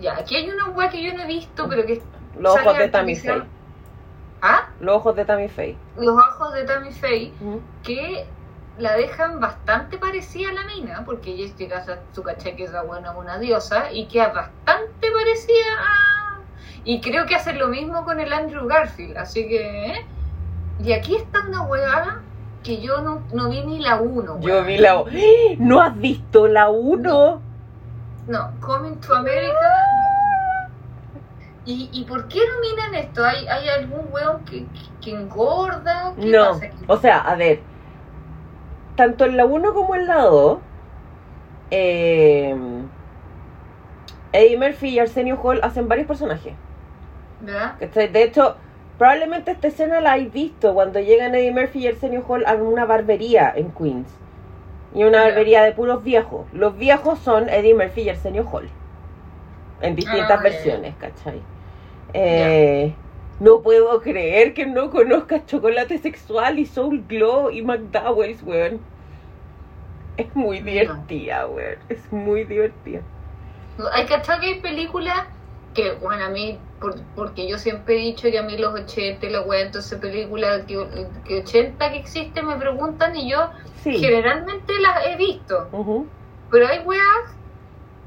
Ya, 0.00 0.16
aquí 0.18 0.36
hay 0.36 0.50
una 0.50 0.68
wea 0.68 0.88
que 0.88 1.02
yo 1.02 1.12
no 1.14 1.22
he 1.22 1.26
visto, 1.26 1.68
pero 1.68 1.84
que... 1.84 2.02
Los 2.38 2.54
ojos 2.54 2.78
de 2.78 2.88
Tammy. 2.88 3.16
Faye. 3.16 3.42
¿Ah? 4.40 4.68
Los 4.80 4.96
ojos 4.96 5.16
de 5.16 5.24
Tammy 5.24 5.48
Faye. 5.48 5.76
Los 5.96 6.16
ojos 6.16 6.54
de 6.54 6.64
Tammy 6.64 6.92
Faye. 6.92 7.32
Que 7.82 8.26
la 8.78 8.96
dejan 8.96 9.40
bastante 9.40 9.98
parecida 9.98 10.50
a 10.50 10.52
la 10.52 10.64
mina, 10.64 11.02
porque 11.04 11.36
Jessica 11.36 11.84
su 12.12 12.22
caché 12.22 12.54
que 12.54 12.64
es 12.64 12.72
la 12.72 12.82
buena 12.82 13.10
una 13.10 13.38
diosa, 13.38 13.90
y 13.92 14.06
queda 14.06 14.28
bastante 14.28 15.10
parecida 15.10 15.80
a... 15.80 16.40
Y 16.84 17.00
creo 17.00 17.26
que 17.26 17.34
hacen 17.34 17.58
lo 17.58 17.66
mismo 17.66 18.04
con 18.04 18.20
el 18.20 18.32
Andrew 18.32 18.66
Garfield, 18.68 19.16
así 19.18 19.48
que... 19.48 19.86
¿eh? 19.86 20.06
Y 20.80 20.92
aquí 20.92 21.16
está 21.16 21.40
una 21.40 21.62
huevada 21.62 22.22
que 22.62 22.80
yo 22.80 23.00
no, 23.00 23.22
no 23.32 23.50
vi 23.50 23.62
ni 23.62 23.80
la 23.80 24.00
1. 24.00 24.40
Yo 24.40 24.64
vi 24.64 24.78
la... 24.78 25.02
¿No 25.58 25.80
has 25.80 25.98
visto 25.98 26.46
la 26.46 26.68
1? 26.68 27.47
No, 28.28 28.50
Coming 28.60 28.96
to 29.00 29.14
America. 29.14 29.54
¿Y, 31.64 31.88
¿Y 31.92 32.04
por 32.04 32.28
qué 32.28 32.40
nominan 32.46 32.94
esto? 32.94 33.24
¿Hay, 33.24 33.46
hay 33.46 33.68
algún 33.68 34.06
weón 34.12 34.44
que, 34.44 34.66
que 35.02 35.10
engorda? 35.10 36.14
¿Qué 36.18 36.26
No, 36.26 36.52
pasa 36.52 36.66
aquí? 36.66 36.84
o 36.86 36.96
sea, 36.98 37.18
a 37.18 37.34
ver, 37.36 37.60
tanto 38.96 39.24
en 39.24 39.36
la 39.36 39.44
1 39.44 39.74
como 39.74 39.94
en 39.94 40.06
la 40.06 40.22
2, 40.22 40.58
eh, 41.70 42.56
Eddie 44.32 44.56
Murphy 44.58 44.88
y 44.90 44.98
Arsenio 44.98 45.38
Hall 45.42 45.60
hacen 45.62 45.88
varios 45.88 46.06
personajes. 46.06 46.54
¿Verdad? 47.40 47.76
De 47.78 48.22
hecho, 48.22 48.56
probablemente 48.98 49.50
esta 49.52 49.68
escena 49.68 50.00
la 50.00 50.12
habéis 50.12 50.32
visto 50.32 50.74
cuando 50.74 51.00
llegan 51.00 51.34
Eddie 51.34 51.52
Murphy 51.52 51.80
y 51.80 51.88
Arsenio 51.88 52.24
Hall 52.26 52.44
a 52.46 52.54
una 52.54 52.84
barbería 52.84 53.52
en 53.54 53.70
Queens. 53.72 54.08
Y 54.94 55.04
una 55.04 55.22
barbería 55.22 55.62
de 55.62 55.72
puros 55.72 56.02
viejos. 56.02 56.46
Los 56.52 56.76
viejos 56.76 57.18
son 57.20 57.48
Eddie 57.48 57.74
Murphy 57.74 58.02
y 58.02 58.08
Arsenio 58.10 58.48
Hall. 58.50 58.68
En 59.80 59.94
distintas 59.94 60.40
Ah, 60.40 60.42
versiones, 60.42 60.94
¿cachai? 60.96 61.40
Eh, 62.14 62.94
no 63.38 63.60
puedo 63.62 64.00
creer 64.00 64.54
que 64.54 64.66
no 64.66 64.90
conozcas 64.90 65.46
Chocolate 65.46 65.98
Sexual 65.98 66.58
y 66.58 66.66
Soul 66.66 67.04
Glow 67.08 67.50
y 67.50 67.62
McDowell's, 67.62 68.42
weón. 68.42 68.80
Es 70.16 70.34
muy 70.34 70.60
divertida, 70.60 71.46
weón. 71.46 71.76
Es 71.88 72.12
muy 72.12 72.44
divertida. 72.44 73.00
Hay 73.92 74.06
que 74.06 74.20
que 74.20 74.46
hay 74.46 74.60
películas 74.60 75.26
que, 75.72 75.92
bueno, 75.92 76.24
a 76.26 76.30
mí, 76.30 76.66
por- 76.78 77.12
porque 77.14 77.48
yo 77.48 77.58
siempre 77.58 77.96
he 77.96 77.98
dicho 77.98 78.30
que 78.30 78.38
a 78.38 78.42
mí 78.42 78.56
los 78.58 78.74
80 78.74 79.26
y 79.26 79.30
la 79.30 79.42
weá, 79.42 79.60
entonces 79.62 79.98
películas 80.00 80.64
que, 80.66 80.74
que 81.24 81.40
80 81.40 81.90
que 81.90 81.98
existen 81.98 82.46
me 82.46 82.56
preguntan 82.56 83.16
y 83.16 83.30
yo 83.30 83.50
Sí. 83.82 83.98
generalmente 84.00 84.72
las 84.80 85.06
he 85.06 85.16
visto. 85.16 85.70
Pero 86.50 86.68
hay 86.68 86.80
weas 86.80 87.04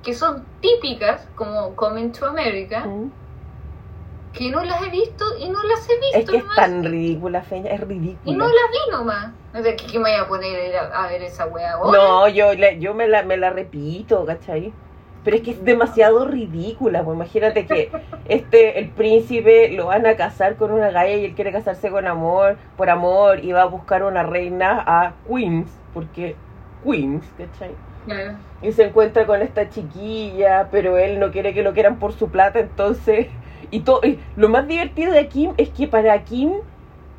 que 0.02 0.14
son 0.14 0.54
típicas, 0.60 1.32
como 1.36 1.76
Coming 1.76 2.12
to 2.12 2.26
America, 2.28 2.86
que 4.32 4.50
no 4.50 4.64
las 4.64 4.82
he 4.82 4.90
visto 4.90 5.26
y 5.40 5.50
no 5.50 5.62
las 5.64 5.90
he 5.90 6.00
visto 6.00 6.20
Es 6.20 6.30
que 6.30 6.38
es 6.38 6.44
nomás. 6.44 6.56
tan 6.56 6.84
ridícula, 6.84 7.44
Feña. 7.44 7.72
Es 7.72 7.82
Y 7.82 7.88
ridícula. 7.88 8.38
no 8.38 8.46
las 8.46 8.56
vi 8.72 8.92
nomás. 8.92 9.36
No 9.54 9.62
sé, 9.64 9.76
¿qué, 9.76 9.86
qué 9.88 10.00
me 10.00 10.12
voy 10.12 10.20
a 10.20 10.28
poner 10.28 10.76
a, 10.78 11.08
ver 11.08 11.22
esa 11.24 11.48
wea 11.48 11.74
ahora? 11.74 12.00
No, 12.00 12.28
yo, 12.30 12.54
yo 12.54 12.94
me, 12.94 13.08
la, 13.08 13.24
me 13.24 13.38
la 13.38 13.50
repito, 13.52 14.26
¿cachai? 14.26 14.80
Pero 15.23 15.38
es 15.38 15.43
que 15.43 15.52
es 15.52 15.64
demasiado 15.64 16.26
ridícula, 16.26 17.03
pues 17.03 17.15
imagínate 17.15 17.65
que 17.65 17.91
este, 18.27 18.80
el 18.80 18.89
príncipe 18.89 19.69
lo 19.69 19.88
van 19.88 20.06
a 20.07 20.15
casar 20.15 20.56
con 20.56 20.72
una 20.72 20.89
galla 20.89 21.15
y 21.15 21.26
él 21.26 21.35
quiere 21.35 21.52
casarse 21.52 21.91
con 21.91 22.07
amor, 22.07 22.57
por 22.76 22.89
amor, 22.89 23.43
y 23.43 23.52
va 23.52 23.61
a 23.61 23.65
buscar 23.65 24.03
una 24.03 24.23
reina 24.23 24.84
a 24.85 25.14
Queens, 25.27 25.69
porque 25.93 26.35
Queens, 26.84 27.23
¿cachai? 27.38 27.72
Claro. 28.06 28.34
Y 28.64 28.72
se 28.72 28.85
encuentra 28.85 29.27
con 29.27 29.43
esta 29.43 29.69
chiquilla, 29.69 30.69
pero 30.72 30.98
él 30.98 31.19
no 31.19 31.31
quiere 31.31 31.53
que 31.53 31.61
lo 31.61 31.73
quieran 31.73 31.99
por 31.99 32.14
su 32.14 32.30
plata, 32.30 32.60
entonces... 32.60 33.27
Y, 33.73 33.81
todo, 33.81 34.02
y 34.03 34.19
lo 34.35 34.49
más 34.49 34.68
divertido 34.68 35.14
de 35.14 35.27
Kim 35.27 35.53
es 35.56 35.69
que 35.69 35.88
para 35.88 36.22
Kim 36.26 36.56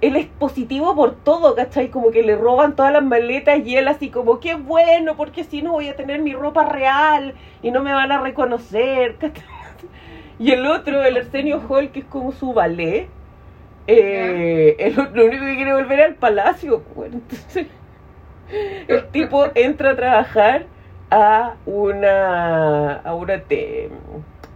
él 0.02 0.16
es 0.16 0.26
positivo 0.26 0.94
por 0.96 1.14
todo, 1.16 1.54
¿cachai? 1.54 1.88
Como 1.90 2.10
que 2.10 2.22
le 2.22 2.36
roban 2.36 2.76
todas 2.76 2.92
las 2.92 3.04
maletas 3.04 3.60
y 3.66 3.76
él 3.76 3.88
así 3.88 4.10
como, 4.10 4.40
qué 4.40 4.54
bueno, 4.56 5.16
porque 5.16 5.44
si 5.44 5.62
no 5.62 5.72
voy 5.72 5.88
a 5.88 5.96
tener 5.96 6.20
mi 6.22 6.34
ropa 6.34 6.64
real 6.68 7.34
y 7.62 7.70
no 7.70 7.82
me 7.82 7.94
van 7.94 8.12
a 8.12 8.20
reconocer, 8.20 9.16
¿cachai? 9.20 9.44
Y 10.38 10.50
el 10.52 10.66
otro, 10.66 11.02
el 11.04 11.16
Arsenio 11.16 11.62
Hall, 11.68 11.90
que 11.92 12.00
es 12.00 12.06
como 12.06 12.32
su 12.32 12.52
ballet, 12.52 13.08
eh, 13.86 14.76
el 14.78 14.98
otro- 15.00 15.14
lo 15.16 15.26
único 15.26 15.44
que 15.44 15.56
quiere 15.56 15.74
volver 15.74 16.00
al 16.02 16.14
palacio, 16.16 16.82
pues, 16.94 16.96
bueno, 16.96 17.16
entonces 17.16 17.68
el 18.88 19.08
tipo 19.10 19.46
entra 19.54 19.90
a 19.90 19.96
trabajar 19.96 20.66
a 21.10 21.56
una, 21.66 22.94
a 22.96 23.14
una 23.14 23.40
te- 23.42 23.90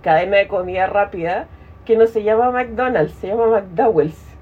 cadena 0.03 0.39
de 0.39 0.49
comida 0.49 0.87
rápida 0.87 1.49
que 1.85 1.97
no 1.97 2.07
se 2.07 2.23
llama 2.23 2.51
McDonald's, 2.51 3.15
se 3.15 3.29
llama 3.29 3.47
McDowell's. 3.49 4.36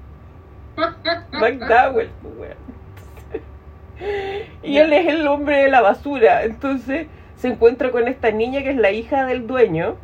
McDowell, 1.31 2.09
pues. 2.37 2.55
Y 4.63 4.77
él 4.77 4.93
es 4.93 5.07
el 5.07 5.27
hombre 5.27 5.57
de 5.57 5.69
la 5.69 5.81
basura. 5.81 6.43
Entonces 6.43 7.07
se 7.35 7.47
encuentra 7.47 7.91
con 7.91 8.07
esta 8.07 8.31
niña 8.31 8.63
que 8.63 8.71
es 8.71 8.77
la 8.77 8.91
hija 8.91 9.25
del 9.25 9.47
dueño. 9.47 9.95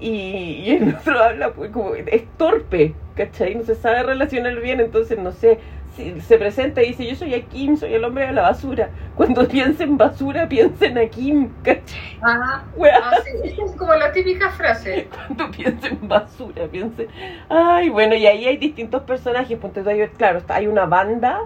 Y, 0.00 0.08
y 0.10 0.70
el 0.70 0.94
otro 0.96 1.18
habla, 1.22 1.52
pues, 1.52 1.70
como 1.70 1.94
es 1.94 2.24
torpe, 2.36 2.94
¿cachai? 3.14 3.54
No 3.54 3.62
se 3.62 3.74
sabe 3.74 4.02
relacionar 4.02 4.60
bien. 4.60 4.80
Entonces, 4.80 5.18
no 5.18 5.32
sé, 5.32 5.58
se 5.96 6.38
presenta 6.38 6.82
y 6.82 6.88
dice: 6.88 7.06
Yo 7.06 7.14
soy 7.14 7.34
a 7.34 7.42
Kim, 7.42 7.76
soy 7.76 7.94
el 7.94 8.04
hombre 8.04 8.26
de 8.26 8.32
la 8.32 8.42
basura. 8.42 8.90
Cuando 9.16 9.46
piensen 9.48 9.90
en 9.90 9.98
basura, 9.98 10.48
piensen 10.48 10.96
a 10.98 11.06
Kim, 11.06 11.50
¿cachai? 11.62 12.18
Ajá. 12.22 12.64
Ah, 13.02 13.10
sí, 13.24 13.48
esa 13.48 13.64
es 13.64 13.72
como 13.72 13.94
la 13.94 14.12
típica 14.12 14.50
frase. 14.50 15.08
Cuando 15.26 15.50
piensen 15.50 15.98
en 16.00 16.08
basura, 16.08 16.66
piensen. 16.66 17.08
Ay, 17.48 17.90
bueno, 17.90 18.14
y 18.14 18.26
ahí 18.26 18.46
hay 18.46 18.56
distintos 18.56 19.02
personajes. 19.02 19.58
Ponte 19.58 19.82
claro, 20.16 20.42
hay 20.48 20.66
una 20.66 20.86
banda 20.86 21.40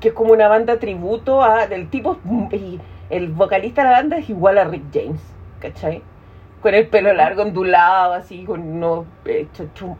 que 0.00 0.08
es 0.08 0.14
como 0.14 0.32
una 0.32 0.48
banda 0.48 0.78
tributo 0.78 1.42
a 1.42 1.66
del 1.66 1.88
tipo. 1.88 2.18
Y 2.50 2.80
el 3.08 3.28
vocalista 3.28 3.82
de 3.82 3.88
la 3.88 3.96
banda 3.98 4.16
es 4.18 4.28
igual 4.28 4.58
a 4.58 4.64
Rick 4.64 4.84
James, 4.92 5.22
¿cachai? 5.60 6.02
Con 6.60 6.74
el 6.74 6.86
pelo 6.88 7.12
largo, 7.12 7.42
ondulado, 7.42 8.14
así, 8.14 8.44
con 8.44 8.60
unos, 8.60 9.06
eh, 9.24 9.46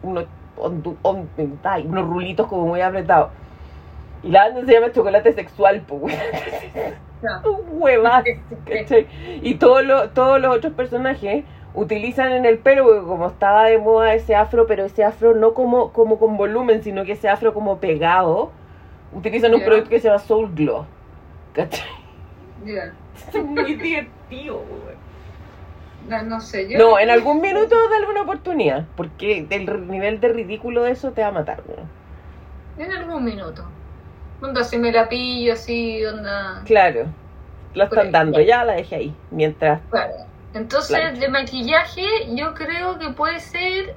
unos, 0.01 0.25
on- 0.57 1.29
ay, 1.63 1.85
unos 1.87 2.07
rulitos 2.07 2.47
como 2.47 2.67
muy 2.67 2.81
apretados. 2.81 3.29
Y 4.23 4.29
la 4.29 4.45
banda 4.45 4.65
se 4.65 4.73
llama 4.73 4.91
Chocolate 4.91 5.33
Sexual, 5.33 5.81
pues, 5.87 6.15
Ya. 7.21 7.41
huevas, 7.71 8.23
¿cachai? 8.65 9.07
Y 9.41 9.55
todos 9.55 9.83
los, 9.85 10.13
todos 10.13 10.39
los 10.41 10.55
otros 10.55 10.73
personajes 10.73 11.43
utilizan 11.73 12.31
en 12.31 12.45
el 12.45 12.57
pelo, 12.59 12.83
porque 12.85 13.01
como 13.01 13.27
estaba 13.27 13.65
de 13.65 13.77
moda 13.79 14.13
ese 14.13 14.35
afro, 14.35 14.67
pero 14.67 14.85
ese 14.85 15.03
afro 15.03 15.33
no 15.35 15.53
como, 15.53 15.91
como 15.91 16.19
con 16.19 16.37
volumen, 16.37 16.83
sino 16.83 17.03
que 17.03 17.13
ese 17.13 17.29
afro 17.29 17.53
como 17.53 17.77
pegado, 17.79 18.51
utilizan 19.13 19.53
un 19.53 19.63
producto 19.63 19.89
que 19.89 19.99
se 19.99 20.07
llama 20.07 20.19
Soul 20.19 20.53
Glow. 20.53 20.85
¿Cachai? 21.53 21.87
Es 23.33 23.43
muy 23.43 23.75
divertido. 23.75 24.61
No, 26.07 26.21
no 26.23 26.41
sé, 26.41 26.69
yo. 26.69 26.77
No, 26.77 26.99
en 26.99 27.09
algún 27.09 27.41
minuto 27.41 27.75
dale 27.89 28.07
una 28.07 28.21
oportunidad, 28.23 28.85
porque 28.95 29.47
el 29.49 29.87
nivel 29.87 30.19
de 30.19 30.29
ridículo 30.29 30.83
de 30.83 30.91
eso 30.91 31.11
te 31.11 31.21
va 31.21 31.27
a 31.27 31.31
matar, 31.31 31.63
weón. 31.67 31.87
En 32.77 32.91
algún 32.91 33.23
minuto. 33.23 33.63
Onda, 34.41 34.63
si 34.63 34.77
me 34.77 34.91
la 34.91 35.07
pillo 35.07 35.53
así, 35.53 36.03
onda. 36.05 36.61
Claro, 36.65 37.05
lo 37.73 37.83
ahí, 37.83 37.89
están 37.89 38.11
dando, 38.11 38.39
ya. 38.41 38.45
ya 38.45 38.65
la 38.65 38.73
dejé 38.73 38.95
ahí, 38.95 39.15
mientras... 39.31 39.81
Claro. 39.89 40.13
Entonces, 40.53 40.95
Plancha. 40.97 41.19
de 41.19 41.29
maquillaje, 41.29 42.05
yo 42.35 42.53
creo 42.53 42.99
que 42.99 43.09
puede 43.09 43.39
ser. 43.39 43.95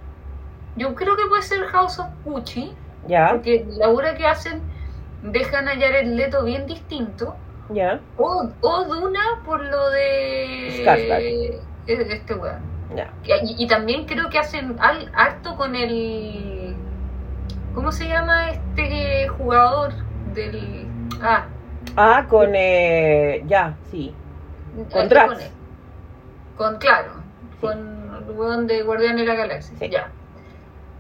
Yo 0.77 0.95
creo 0.95 1.15
que 1.16 1.27
puede 1.28 1.43
ser 1.43 1.65
House 1.65 1.99
of 1.99 2.07
Gucci. 2.24 2.73
Ya, 3.07 3.31
Porque 3.33 3.66
la 3.77 3.89
obra 3.91 4.15
que 4.16 4.27
hacen 4.27 4.62
dejan 5.23 5.69
a 5.69 5.73
Jared 5.73 6.07
Leto 6.07 6.45
bien 6.45 6.66
distinto. 6.66 7.37
ya, 7.70 8.01
O, 8.16 8.49
o 8.62 8.85
Duna 8.85 9.20
por 9.45 9.62
lo 9.65 9.91
de. 9.91 11.61
Eh, 11.87 12.07
Este 12.11 12.35
weón. 12.35 12.61
ya. 12.95 13.11
Y, 13.25 13.63
y 13.65 13.67
también 13.67 14.07
creo 14.07 14.29
que 14.31 14.39
hacen 14.39 14.77
al, 14.81 15.11
harto 15.15 15.57
con 15.57 15.75
el. 15.77 16.75
¿Cómo 17.75 17.93
se 17.93 18.09
llama 18.09 18.51
este 18.51 19.29
jugador 19.29 19.93
del. 20.35 20.87
Ah, 21.23 21.47
Ah, 21.99 22.27
con... 22.29 22.51
Eh, 22.55 23.43
ya, 23.47 23.75
sí. 23.91 24.13
Con 24.93 25.09
Drax. 25.09 25.41
él. 25.41 25.51
Con, 26.57 26.79
claro, 26.79 27.13
con 27.61 27.79
el 28.29 28.35
weón 28.35 28.67
de 28.67 28.83
Guardián 28.83 29.17
de 29.17 29.25
la 29.25 29.35
Galaxia. 29.35 29.75
Sí. 29.79 29.89
Ya. 29.89 30.11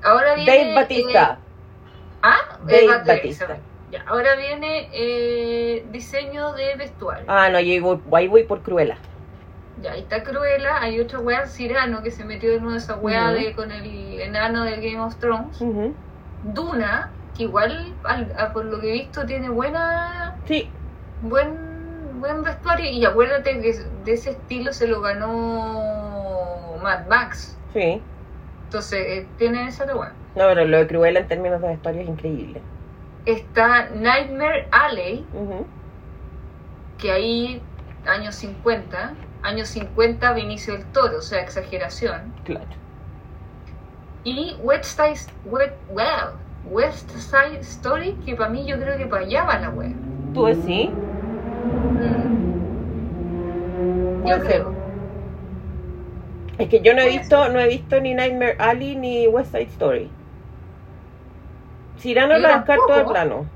Ahora 0.02 0.34
viene. 0.36 0.50
Dave 0.58 0.74
Batista. 0.74 1.38
eh, 1.40 2.16
ah, 2.22 2.58
Dave 2.66 2.86
Bat- 2.88 3.06
Batista. 3.06 3.58
Ya, 3.90 4.04
ahora 4.06 4.34
viene 4.36 4.88
eh, 4.92 5.84
diseño 5.90 6.52
de 6.54 6.76
vestuario. 6.76 7.24
Ah, 7.28 7.48
no, 7.50 7.60
yo 7.60 7.82
voy, 7.82 8.00
ahí 8.20 8.28
voy 8.28 8.42
por 8.44 8.60
Cruella. 8.62 8.96
Ya, 9.76 9.92
ahí 9.92 10.00
está 10.00 10.22
Cruella, 10.22 10.80
hay 10.80 11.00
otra 11.00 11.18
weá, 11.20 11.46
Cirano, 11.46 12.02
que 12.02 12.10
se 12.10 12.24
metió 12.24 12.50
de 12.50 12.60
nuevo 12.60 12.76
esa 12.76 12.96
weá 12.96 13.30
Ujú. 13.32 13.34
de, 13.44 13.54
con 13.54 13.70
el 13.72 14.20
enano 14.20 14.64
de 14.64 14.76
Game 14.76 15.00
of 15.00 15.18
Thrones. 15.18 15.58
Duna, 16.40 17.12
que 17.34 17.42
igual, 17.44 17.98
al- 18.04 18.32
a- 18.38 18.52
por 18.52 18.64
lo 18.64 18.80
que 18.80 18.88
he 18.88 18.92
visto, 18.92 19.26
tiene 19.26 19.50
buena 19.50 20.40
Sí, 20.46 20.72
buen 21.20 22.20
buen 22.20 22.42
vestuario. 22.42 22.90
Y 22.90 23.04
acuérdate 23.04 23.60
que 23.60 23.72
de 23.74 24.12
ese 24.12 24.30
estilo 24.30 24.72
se 24.72 24.86
lo 24.86 25.00
ganó 25.02 26.78
Mad 26.82 27.06
Max. 27.08 27.58
sí. 27.72 28.02
Entonces, 28.64 29.06
eh, 29.06 29.28
tiene 29.36 29.68
esa 29.68 29.84
weá. 29.94 30.14
No, 30.34 30.46
pero 30.48 30.64
lo 30.64 30.78
de 30.78 30.86
Cruella 30.86 31.20
en 31.20 31.28
términos 31.28 31.60
de 31.60 31.68
vestuario 31.68 32.02
es 32.02 32.08
increíble. 32.08 32.62
Está 33.24 33.88
Nightmare 33.90 34.68
Alley, 34.72 35.28
que 36.98 37.10
ahí, 37.10 37.62
años 38.04 38.34
50, 38.36 39.14
años 39.46 39.68
50 39.68 40.32
Vinicio 40.32 40.74
del 40.74 40.84
Toro, 40.86 41.18
o 41.18 41.22
sea, 41.22 41.40
exageración. 41.40 42.32
Claro. 42.44 42.66
Y 44.24 44.56
West 44.60 44.84
Side, 44.84 45.32
West, 45.44 45.74
well, 45.90 46.32
West 46.68 47.10
Side 47.10 47.60
Story, 47.60 48.12
que 48.24 48.34
para 48.34 48.50
mí 48.50 48.66
yo 48.66 48.76
creo 48.76 48.98
que 48.98 49.06
para 49.06 49.22
allá 49.24 49.44
va 49.44 49.58
la 49.60 49.70
wea. 49.70 49.92
¿Tú 50.34 50.46
decís? 50.46 50.90
Mm. 51.92 52.36
Yo 54.26 54.40
creo. 54.40 54.74
Es 56.58 56.68
que 56.68 56.80
yo 56.80 56.92
no 56.94 57.02
he 57.02 57.08
visto, 57.08 57.48
no 57.48 57.60
he 57.60 57.68
visto 57.68 58.00
ni 58.00 58.14
Nightmare 58.14 58.56
Alley 58.58 58.96
ni 58.96 59.28
West 59.28 59.52
Side 59.52 59.68
Story. 59.74 60.10
Cyrano 61.98 62.34
Yo 62.34 62.40
la 62.40 62.56
descarto 62.56 62.96
de 62.96 63.04
plano. 63.04 63.46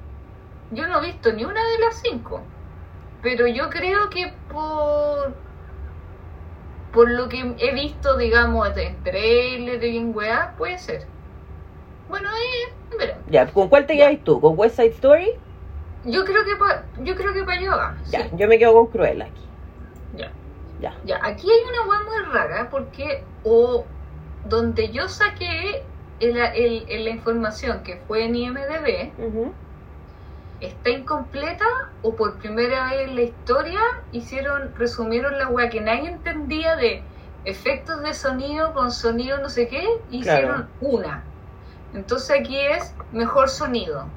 Yo 0.70 0.86
no 0.86 1.02
he 1.02 1.06
visto 1.06 1.32
ni 1.32 1.44
una 1.44 1.60
de 1.60 1.78
las 1.80 2.00
cinco. 2.00 2.42
Pero 3.22 3.46
yo 3.46 3.68
creo 3.70 4.08
que 4.08 4.32
por. 4.50 5.34
Por 6.92 7.10
lo 7.10 7.28
que 7.28 7.56
he 7.58 7.74
visto, 7.74 8.16
digamos, 8.16 8.74
de 8.74 9.00
trailer 9.04 9.82
y 9.84 9.96
en 9.96 10.14
weá, 10.14 10.54
puede 10.56 10.78
ser. 10.78 11.08
Bueno, 12.08 12.28
eh, 12.28 12.96
veremos. 12.98 13.24
Ya, 13.30 13.52
¿con 13.52 13.68
cuál 13.68 13.86
te 13.86 13.96
quedas 13.96 14.24
tú? 14.24 14.40
¿Con 14.40 14.58
West 14.58 14.76
Side 14.76 14.88
Story? 14.90 15.28
Yo 16.04 16.24
creo 16.24 16.44
que 16.44 16.56
pa, 16.56 16.86
yo 17.04 17.14
creo 17.14 17.32
que 17.34 17.44
para 17.44 17.76
va. 17.76 18.02
Ya, 18.06 18.22
sí. 18.24 18.30
yo 18.36 18.48
me 18.48 18.58
quedo 18.58 18.72
con 18.72 18.86
Cruella 18.88 19.26
aquí. 19.26 19.50
Ya. 20.12 20.32
Ya. 20.78 20.94
Ya, 21.04 21.20
aquí 21.22 21.46
hay 21.50 21.58
una 21.70 21.90
weá 21.90 22.00
muy 22.08 22.34
rara 22.34 22.70
porque 22.70 23.24
o 23.42 23.86
donde 24.44 24.90
yo 24.92 25.08
saqué 25.08 25.88
el- 26.18 26.36
el- 26.38 26.86
el- 26.88 27.04
la 27.04 27.10
información 27.10 27.82
que 27.82 27.98
fue 28.06 28.24
en 28.24 28.34
IMDB 28.36 29.14
Ujú. 29.18 29.54
Está 30.60 30.90
incompleta 30.90 31.64
o 32.02 32.14
por 32.16 32.38
primera 32.38 32.90
vez 32.90 33.08
en 33.08 33.16
la 33.16 33.22
historia 33.22 33.80
hicieron, 34.12 34.74
resumieron 34.76 35.38
la 35.38 35.48
weá 35.48 35.70
que 35.70 35.80
nadie 35.80 36.08
entendía 36.10 36.76
de 36.76 37.02
efectos 37.44 38.02
de 38.02 38.14
sonido 38.14 38.74
con 38.74 38.90
sonido 38.90 39.38
no 39.38 39.48
sé 39.48 39.68
qué, 39.68 39.86
hicieron 40.10 40.68
una. 40.80 41.24
Entonces 41.94 42.40
aquí 42.40 42.58
es 42.58 42.94
mejor 43.12 43.48
sonido. 43.48 44.14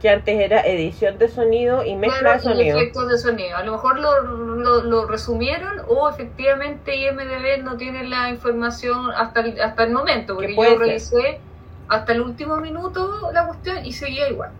Que 0.00 0.10
antes 0.10 0.38
era 0.38 0.60
edición 0.66 1.18
de 1.18 1.28
sonido 1.28 1.84
y 1.84 1.96
mezcla 1.96 2.20
Claro, 2.20 2.34
de 2.34 2.40
sonido. 2.40 2.78
Y 2.78 2.80
efectos 2.80 3.08
de 3.08 3.18
sonido. 3.18 3.56
A 3.56 3.64
lo 3.64 3.72
mejor 3.72 3.98
lo, 3.98 4.20
lo, 4.22 4.82
lo 4.82 5.06
resumieron 5.06 5.82
o 5.88 6.08
efectivamente 6.08 6.96
IMDB 6.96 7.62
no 7.64 7.76
tiene 7.76 8.04
la 8.08 8.30
información 8.30 9.10
hasta 9.16 9.40
el, 9.40 9.60
hasta 9.60 9.84
el 9.84 9.92
momento, 9.92 10.34
porque 10.34 10.60
yo 10.60 10.76
ser. 10.78 10.78
revisé 10.78 11.44
hasta 11.88 12.12
el 12.12 12.20
último 12.20 12.58
minuto 12.58 13.30
la 13.32 13.46
cuestión 13.46 13.84
y 13.84 13.92
seguía 13.92 14.28
igual. 14.28 14.50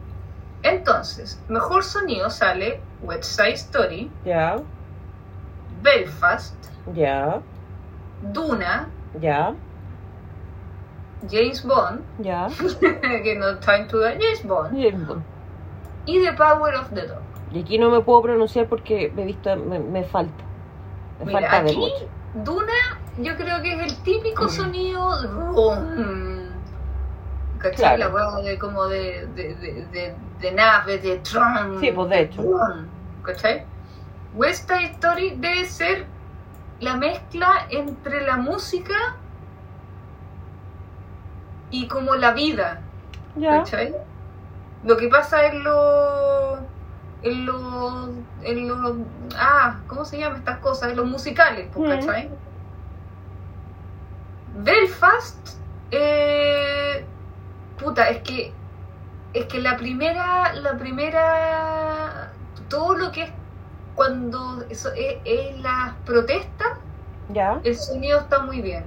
Entonces, 0.70 1.40
mejor 1.48 1.82
sonido 1.84 2.30
sale 2.30 2.80
West 3.02 3.24
Side 3.24 3.52
Story, 3.54 4.10
Belfast, 5.82 6.54
Duna, 8.32 8.88
James 11.30 11.64
Bond, 11.64 12.00
ya. 12.18 12.48
que 13.22 13.36
no 13.36 13.58
Time 13.58 13.84
to 13.88 13.98
Die, 13.98 14.18
James 14.20 14.44
Bond, 14.46 14.76
y 16.06 16.20
The 16.24 16.32
Power 16.32 16.74
of 16.76 16.90
the 16.94 17.06
Dog. 17.06 17.18
Y 17.52 17.60
aquí 17.62 17.78
no 17.78 17.90
me 17.90 18.00
puedo 18.00 18.22
pronunciar 18.22 18.66
porque 18.68 19.10
me 19.14 19.22
he 19.22 19.26
visto, 19.26 19.54
me, 19.56 19.78
me 19.78 20.04
falta. 20.04 20.44
Me 21.20 21.26
Mira, 21.26 21.40
falta 21.50 21.56
aquí 21.58 21.76
mucho. 21.76 22.08
Duna, 22.44 22.72
yo 23.18 23.36
creo 23.36 23.62
que 23.62 23.74
es 23.74 23.92
el 23.92 24.02
típico 24.02 24.44
Mm. 24.44 24.48
sonido 24.48 25.22
de. 25.22 25.28
¿Cachai? 27.58 27.96
Claro. 27.96 27.98
La 27.98 28.08
hueá 28.36 28.42
de 28.42 28.58
como 28.58 28.86
de, 28.86 29.26
de, 29.34 29.54
de, 29.56 29.86
de, 29.86 30.14
de 30.40 30.52
nave, 30.52 30.98
de 30.98 31.16
tron. 31.18 31.80
Sí, 31.80 31.90
pues, 31.92 32.08
de 32.10 32.20
hecho. 32.20 32.42
boom, 32.42 32.86
¿Cachai? 33.24 33.64
West 34.34 34.68
Side 34.68 34.92
Story 34.92 35.34
debe 35.38 35.64
ser 35.64 36.06
la 36.80 36.96
mezcla 36.96 37.66
entre 37.70 38.24
la 38.26 38.36
música 38.36 39.16
y 41.70 41.88
como 41.88 42.14
la 42.14 42.32
vida. 42.32 42.80
Ya. 43.36 43.58
¿Cachai? 43.58 43.94
Lo 44.84 44.96
que 44.96 45.08
pasa 45.08 45.46
en 45.46 45.64
los. 45.64 46.58
En 47.22 47.44
los. 47.46 48.10
En 48.42 48.68
los. 48.68 48.96
Ah, 49.36 49.80
¿cómo 49.88 50.04
se 50.04 50.18
llaman 50.18 50.38
estas 50.38 50.58
cosas? 50.58 50.90
En 50.90 50.96
los 50.96 51.06
musicales, 51.06 51.68
pues, 51.74 51.88
Mm. 51.88 51.92
¿cachai? 52.06 52.30
Belfast. 54.58 55.56
Eh, 55.90 57.04
puta, 57.78 58.08
es 58.10 58.22
que. 58.22 58.52
Es 59.34 59.46
que 59.46 59.60
la 59.60 59.76
primera. 59.76 60.52
La 60.54 60.76
primera. 60.78 62.30
Todo 62.68 62.94
lo 62.96 63.10
que 63.12 63.22
es. 63.24 63.30
Cuando 63.94 64.64
eso 64.70 64.90
es, 64.94 65.16
es 65.24 65.58
las 65.60 65.92
protestas, 66.06 66.78
Ya. 67.30 67.60
el 67.64 67.74
sonido 67.76 68.20
está 68.20 68.38
muy 68.40 68.60
bien. 68.62 68.84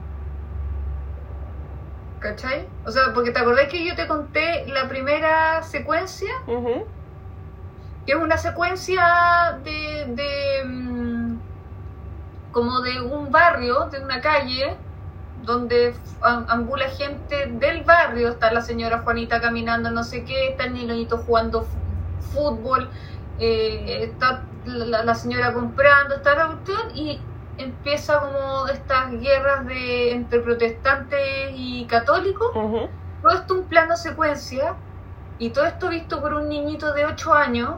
¿Cachai? 2.20 2.68
O 2.86 2.92
sea, 2.92 3.14
porque 3.14 3.32
te 3.32 3.40
acordás 3.40 3.68
que 3.68 3.84
yo 3.84 3.96
te 3.96 4.08
conté 4.08 4.66
la 4.68 4.88
primera 4.88 5.64
secuencia, 5.64 6.30
que 8.06 8.12
es 8.14 8.16
una 8.18 8.38
secuencia 8.38 9.60
de, 9.64 10.06
de 10.10 10.64
mm, 10.66 11.40
como 12.52 12.80
de 12.82 13.02
un 13.02 13.32
barrio, 13.32 13.86
de 13.90 14.04
una 14.04 14.22
calle, 14.22 14.78
donde 15.44 15.94
ambula 16.22 16.88
gente 16.90 17.48
del 17.48 17.84
barrio, 17.84 18.30
está 18.30 18.52
la 18.52 18.62
señora 18.62 19.00
Juanita 19.00 19.42
caminando 19.42 19.92
no 19.92 20.04
sé 20.04 20.24
qué, 20.24 20.50
está 20.50 20.66
el 20.66 20.74
niñito 20.74 21.18
jugando 21.18 21.66
fútbol, 22.34 22.90
eh, 23.40 24.04
está 24.04 24.44
la, 24.66 25.04
la 25.04 25.16
señora 25.16 25.54
comprando, 25.54 26.16
está 26.16 26.36
la 26.36 26.48
cuestión 26.48 26.96
y 26.96 27.20
empieza 27.58 28.20
como 28.20 28.68
estas 28.68 29.12
guerras 29.12 29.66
de 29.66 30.12
entre 30.14 30.40
protestantes 30.40 31.52
y 31.54 31.86
católicos. 31.86 32.52
Todo 33.22 33.32
esto 33.34 33.54
un 33.56 33.64
plano 33.66 33.96
secuencia 33.96 34.76
y 35.38 35.50
todo 35.50 35.66
esto 35.66 35.90
visto 35.90 36.22
por 36.22 36.34
un 36.34 36.50
niñito 36.50 36.94
de 36.94 37.06
8 37.06 37.34
años 37.34 37.76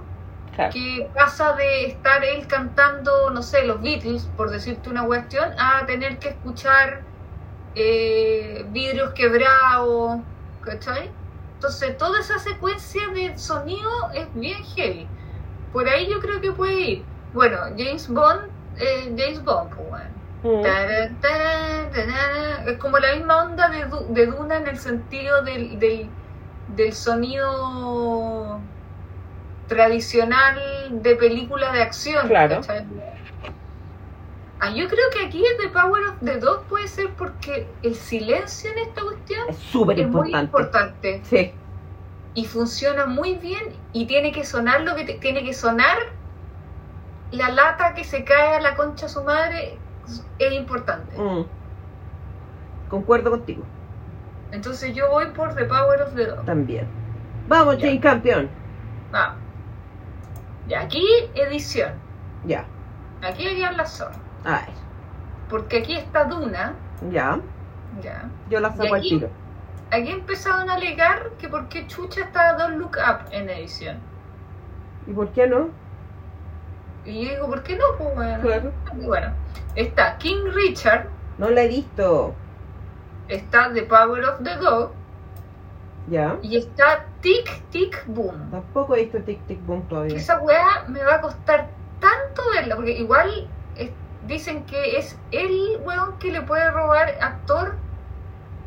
Claro. 0.56 0.72
que 0.72 1.10
pasa 1.15 1.53
de 1.53 1.88
estar 1.88 2.23
él 2.23 2.45
cantando, 2.45 3.31
no 3.31 3.41
sé, 3.41 3.65
los 3.65 3.81
Beatles, 3.81 4.30
por 4.38 4.52
decirte 4.52 4.88
una 4.88 5.03
cuestión, 5.03 5.49
a 5.57 5.84
tener 5.88 6.19
que 6.19 6.30
escuchar 6.30 7.02
eh, 7.76 8.66
vidrios 8.70 9.14
quebrados, 9.14 10.20
¿cachai? 10.62 11.10
Entonces 11.56 11.98
toda 11.98 12.20
esa 12.20 12.40
secuencia 12.40 13.08
de 13.14 13.38
sonido 13.38 13.90
es 14.14 14.28
bien 14.36 14.62
heavy. 14.76 15.08
Por 15.72 15.88
ahí 15.88 16.08
yo 16.10 16.20
creo 16.20 16.41
que 16.41 16.52
puede 16.52 16.80
ir. 16.80 17.04
Bueno, 17.34 17.58
James 17.78 18.08
Bond, 18.10 18.41
eh, 18.78 19.14
James 19.18 19.44
Bond, 19.44 19.70
pues 19.76 19.90
bueno. 19.90 20.10
Mm. 20.44 20.62
Tará, 20.62 21.90
tará. 21.91 22.64
Es 22.70 22.78
como 22.78 23.00
la 23.00 23.16
misma 23.16 23.44
onda 23.44 23.70
de, 23.70 23.86
Du- 23.86 24.06
de 24.14 24.26
Duna 24.28 24.58
en 24.58 24.68
el 24.68 24.78
sentido 24.78 25.41
del, 25.41 25.80
del, 25.80 26.10
del 26.76 26.94
sonido 26.94 28.60
tradicional 29.68 30.60
de 31.02 31.16
película 31.16 31.72
de 31.72 31.82
acción. 31.82 32.28
Claro. 32.28 32.58
¿cachai? 32.58 32.86
Ah, 34.65 34.69
yo 34.73 34.88
creo 34.88 35.10
que 35.11 35.26
aquí 35.26 35.44
el 35.45 35.57
de 35.57 35.69
Power 35.73 36.03
of 36.07 36.15
the 36.23 36.38
Dog 36.40 36.64
puede 36.69 36.88
ser 36.88 37.10
porque 37.18 37.68
el 37.81 37.95
silencio 37.95 38.72
en 38.72 38.77
esta 38.80 39.02
cuestión 39.02 39.41
Es 39.49 39.57
súper 39.57 39.99
es 39.99 40.07
muy 40.07 40.27
importante. 40.34 40.45
importante 40.45 41.22
Sí. 41.26 41.53
y 42.34 42.45
funciona 42.45 43.06
muy 43.06 43.35
bien 43.35 43.76
y 43.91 44.06
tiene 44.06 44.31
que 44.31 44.45
sonar 44.45 44.81
lo 44.81 44.95
que 44.95 45.03
te- 45.03 45.14
tiene 45.15 45.44
que 45.44 45.53
sonar 45.53 45.98
la 47.31 47.49
lata 47.49 47.94
que 47.94 48.06
se 48.06 48.23
cae 48.23 48.56
a 48.56 48.61
la 48.61 48.76
concha 48.76 49.07
a 49.07 49.10
su 49.10 49.22
madre 49.23 49.77
es 50.40 50.53
importante. 50.53 51.18
Mm. 51.18 51.44
Concuerdo 52.90 53.31
contigo. 53.31 53.64
Entonces 54.52 54.94
yo 54.95 55.10
voy 55.10 55.26
por 55.35 55.56
The 55.56 55.65
Power 55.65 56.02
of 56.03 56.14
the 56.15 56.26
Dog. 56.27 56.45
También. 56.45 56.88
Vamos. 57.49 57.77
Jane 57.80 57.99
Campeón. 57.99 58.49
Ah. 59.11 59.35
Y 60.69 60.73
aquí 60.73 61.06
edición. 61.35 61.91
Ya. 62.45 62.65
Aquí 63.22 63.45
hay 63.48 63.56
que 63.57 63.65
hablar 63.65 63.88
solo. 63.88 64.15
A 64.45 64.52
ver. 64.52 64.70
Porque 65.49 65.78
aquí 65.80 65.95
está 65.98 66.26
Duna. 66.26 66.74
Ya. 67.11 67.40
Ya. 68.02 68.30
Yo 68.49 68.60
la 68.60 68.72
saco 68.72 68.94
al 68.95 68.99
aquí- 69.02 69.10
tiro. 69.20 69.30
Aquí 69.91 70.10
empezaron 70.11 70.70
a 70.70 70.74
alegar 70.74 71.30
que 71.38 71.48
por 71.48 71.68
qué 71.70 71.86
Chucha 71.88 72.22
está 72.22 72.53
Don't 72.57 72.78
Look 72.78 72.98
Up 72.98 73.28
en 73.32 73.49
edición. 73.49 73.98
¿Y 75.06 75.14
por 75.14 75.30
qué 75.30 75.45
no? 75.48 75.70
Y 77.06 77.26
yo 77.26 77.32
digo, 77.34 77.48
¿por 77.48 77.61
qué 77.64 77.76
no? 77.76 77.84
Pues 77.98 78.15
bueno. 78.15 78.41
Claro. 78.41 78.72
Y 78.99 79.06
bueno, 79.06 79.34
está 79.76 80.18
King 80.18 80.45
Richard, 80.53 81.07
No 81.38 81.49
la 81.49 81.64
he 81.64 81.68
visto. 81.68 82.34
está 83.28 83.72
The 83.74 83.84
Power 83.84 84.24
of 84.26 84.41
the 84.44 84.56
Dog 84.56 84.91
Ya. 86.07 86.38
y 86.41 86.57
está 86.57 87.06
Tic 87.22 87.61
Tic 87.70 88.03
Boom. 88.07 88.49
Tampoco 88.49 88.95
he 88.95 89.03
visto 89.03 89.20
Tic 89.20 89.45
Tic 89.45 89.64
Boom 89.65 89.84
todavía. 89.88 90.15
Esa 90.15 90.40
weá 90.40 90.86
me 90.88 91.03
va 91.03 91.15
a 91.15 91.22
costar 91.22 91.68
tanto 91.99 92.41
verla, 92.53 92.76
porque 92.78 92.91
igual 92.98 93.48
dicen 94.28 94.66
que 94.66 94.98
es 94.98 95.18
el 95.32 95.80
weón 95.84 96.18
que 96.20 96.32
le 96.32 96.41
puede 96.41 96.70
robar 96.72 97.16
actor 97.22 97.76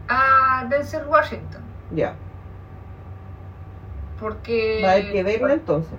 a 0.09 0.67
Denzel 0.69 1.07
Washington. 1.07 1.63
Ya. 1.93 2.15
Porque. 4.21 4.81
Va 4.85 4.93
haber 4.93 5.13
que 5.13 5.23
verla 5.23 5.53
entonces. 5.55 5.99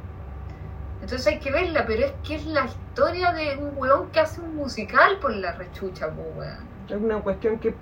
Entonces 1.02 1.28
hay 1.28 1.40
que 1.40 1.52
verla, 1.52 1.86
pero 1.86 2.06
es 2.06 2.14
que 2.24 2.36
es 2.36 2.46
la 2.48 2.66
historia 2.66 3.32
de 3.32 3.58
un 3.58 3.78
weón 3.78 4.10
que 4.12 4.20
hace 4.20 4.42
un 4.42 4.56
musical 4.56 5.20
por 5.20 5.36
la 5.36 5.54
rechucha, 5.54 6.10
po 6.10 6.22
weón. 6.36 6.68
Es 6.90 6.96
una 6.96 7.20
cuestión 7.20 7.60
que 7.60 7.76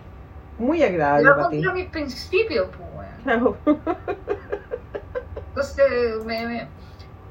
muy 0.58 0.84
agradable 0.84 1.30
ti. 1.30 1.42
contra 1.42 1.74
mis 1.74 1.86
principios, 1.88 2.68
pues, 2.76 2.90
weón. 2.96 3.16
Claro. 3.24 3.58
Entonces, 5.50 6.26
me, 6.26 6.46
me- 6.48 6.68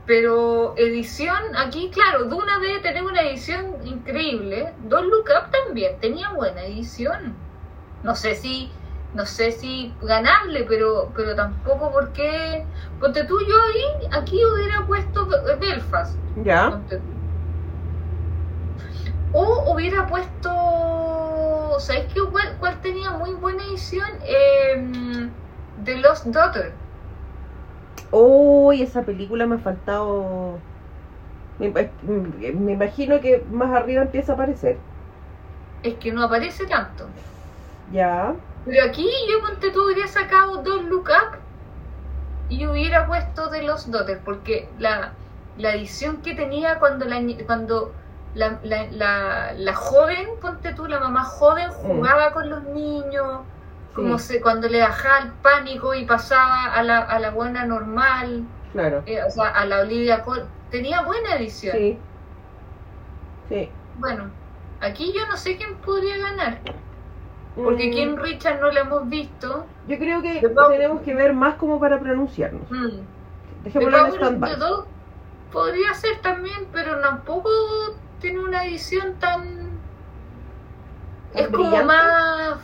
Pero 0.06 0.74
edición, 0.76 1.38
aquí, 1.56 1.90
claro, 1.90 2.24
Duna 2.26 2.58
debe 2.58 2.80
tener 2.80 3.02
una 3.04 3.22
edición 3.22 3.86
increíble. 3.86 4.74
Don't 4.78 5.08
Look 5.08 5.26
Up 5.30 5.50
también 5.50 5.98
tenía 6.00 6.30
buena 6.34 6.62
edición. 6.64 7.34
No 8.02 8.14
sé 8.14 8.34
si, 8.34 8.70
no 9.14 9.24
sé 9.24 9.52
si 9.52 9.94
ganable, 10.02 10.64
pero, 10.68 11.10
pero 11.16 11.34
tampoco 11.34 11.90
porque. 11.90 12.66
Ponte 13.00 13.24
tú, 13.24 13.38
yo 13.48 13.54
ahí, 13.62 14.08
aquí 14.12 14.36
hubiera 14.44 14.86
puesto 14.86 15.26
Be- 15.26 15.56
Belfast. 15.56 16.18
Ya. 16.44 16.82
O 19.32 19.72
hubiera 19.72 20.06
puesto. 20.06 20.50
¿Sabes 21.80 22.12
qué? 22.12 22.20
¿Cuál, 22.30 22.56
cuál 22.58 22.80
tenía 22.80 23.10
muy 23.12 23.32
buena 23.34 23.62
edición? 23.64 24.06
Em, 24.22 25.30
The 25.82 25.96
Lost 25.96 26.26
Daughter. 26.26 26.83
Uy, 28.16 28.82
esa 28.82 29.02
película 29.02 29.46
me 29.46 29.56
ha 29.56 29.58
faltado. 29.58 30.62
Me, 31.58 31.72
me 32.52 32.72
imagino 32.72 33.20
que 33.20 33.44
más 33.50 33.72
arriba 33.74 34.02
empieza 34.02 34.32
a 34.32 34.34
aparecer. 34.36 34.78
Es 35.82 35.94
que 35.98 36.12
no 36.12 36.24
aparece 36.24 36.66
tanto. 36.66 37.08
Ya. 37.92 38.34
Pero 38.64 38.84
aquí 38.84 39.08
yo 39.30 39.40
ponte 39.46 39.70
tú 39.70 39.84
hubiera 39.84 40.08
sacado 40.08 40.62
Don't 40.62 40.88
Look 40.88 41.08
Up 41.10 41.38
y 42.48 42.66
hubiera 42.66 43.06
puesto 43.06 43.48
de 43.50 43.62
los 43.62 43.90
Daughters, 43.90 44.20
porque 44.24 44.68
la, 44.78 45.12
la 45.56 45.74
edición 45.74 46.22
que 46.22 46.34
tenía 46.34 46.78
cuando 46.78 47.04
la 47.04 47.20
cuando 47.46 47.92
la, 48.34 48.58
la, 48.62 48.86
la, 48.90 49.52
la 49.54 49.74
joven, 49.74 50.28
ponte 50.40 50.72
tú, 50.74 50.86
la 50.86 51.00
mamá 51.00 51.24
joven 51.24 51.70
jugaba 51.70 52.32
con 52.32 52.50
los 52.50 52.64
niños, 52.64 53.42
como 53.94 54.18
Sí, 54.18 54.34
se, 54.34 54.40
cuando 54.40 54.68
le 54.68 54.80
bajaba 54.80 55.18
el 55.20 55.32
pánico 55.34 55.94
y 55.94 56.04
pasaba 56.04 56.74
a 56.74 56.82
la, 56.82 56.98
a 57.00 57.18
la 57.18 57.30
buena 57.30 57.64
normal, 57.66 58.44
claro. 58.72 59.02
eh, 59.06 59.22
o 59.22 59.30
sea, 59.30 59.48
a 59.50 59.64
la 59.66 59.80
Olivia 59.80 60.22
Cole, 60.22 60.44
tenía 60.70 61.02
buena 61.02 61.36
edición. 61.36 61.76
Sí. 61.76 61.98
Sí. 63.48 63.70
Bueno, 63.98 64.30
aquí 64.80 65.12
yo 65.12 65.26
no 65.26 65.36
sé 65.36 65.56
quién 65.56 65.76
podría 65.76 66.18
ganar, 66.18 66.60
porque 67.54 67.88
Mm, 67.88 67.92
Kim 67.92 68.16
Richard 68.16 68.60
no 68.60 68.70
la 68.70 68.80
hemos 68.80 69.08
visto. 69.08 69.66
Yo 69.86 69.98
creo 69.98 70.22
que 70.22 70.40
tenemos 70.70 71.02
que 71.02 71.14
ver 71.14 71.32
más 71.34 71.54
como 71.56 71.78
para 71.78 72.00
pronunciarnos. 72.00 72.70
Mm. 72.70 73.00
Dejémoslo 73.64 73.98
en 74.06 74.12
stand-by. 74.12 74.56
Podría 75.52 75.94
ser 75.94 76.20
también, 76.20 76.66
pero 76.72 77.00
tampoco 77.00 77.48
tiene 78.20 78.40
una 78.40 78.64
edición 78.66 79.14
tan. 79.20 79.80
¿Tan 81.32 81.44
es 81.44 81.48
como 81.48 81.84
más 81.84 82.58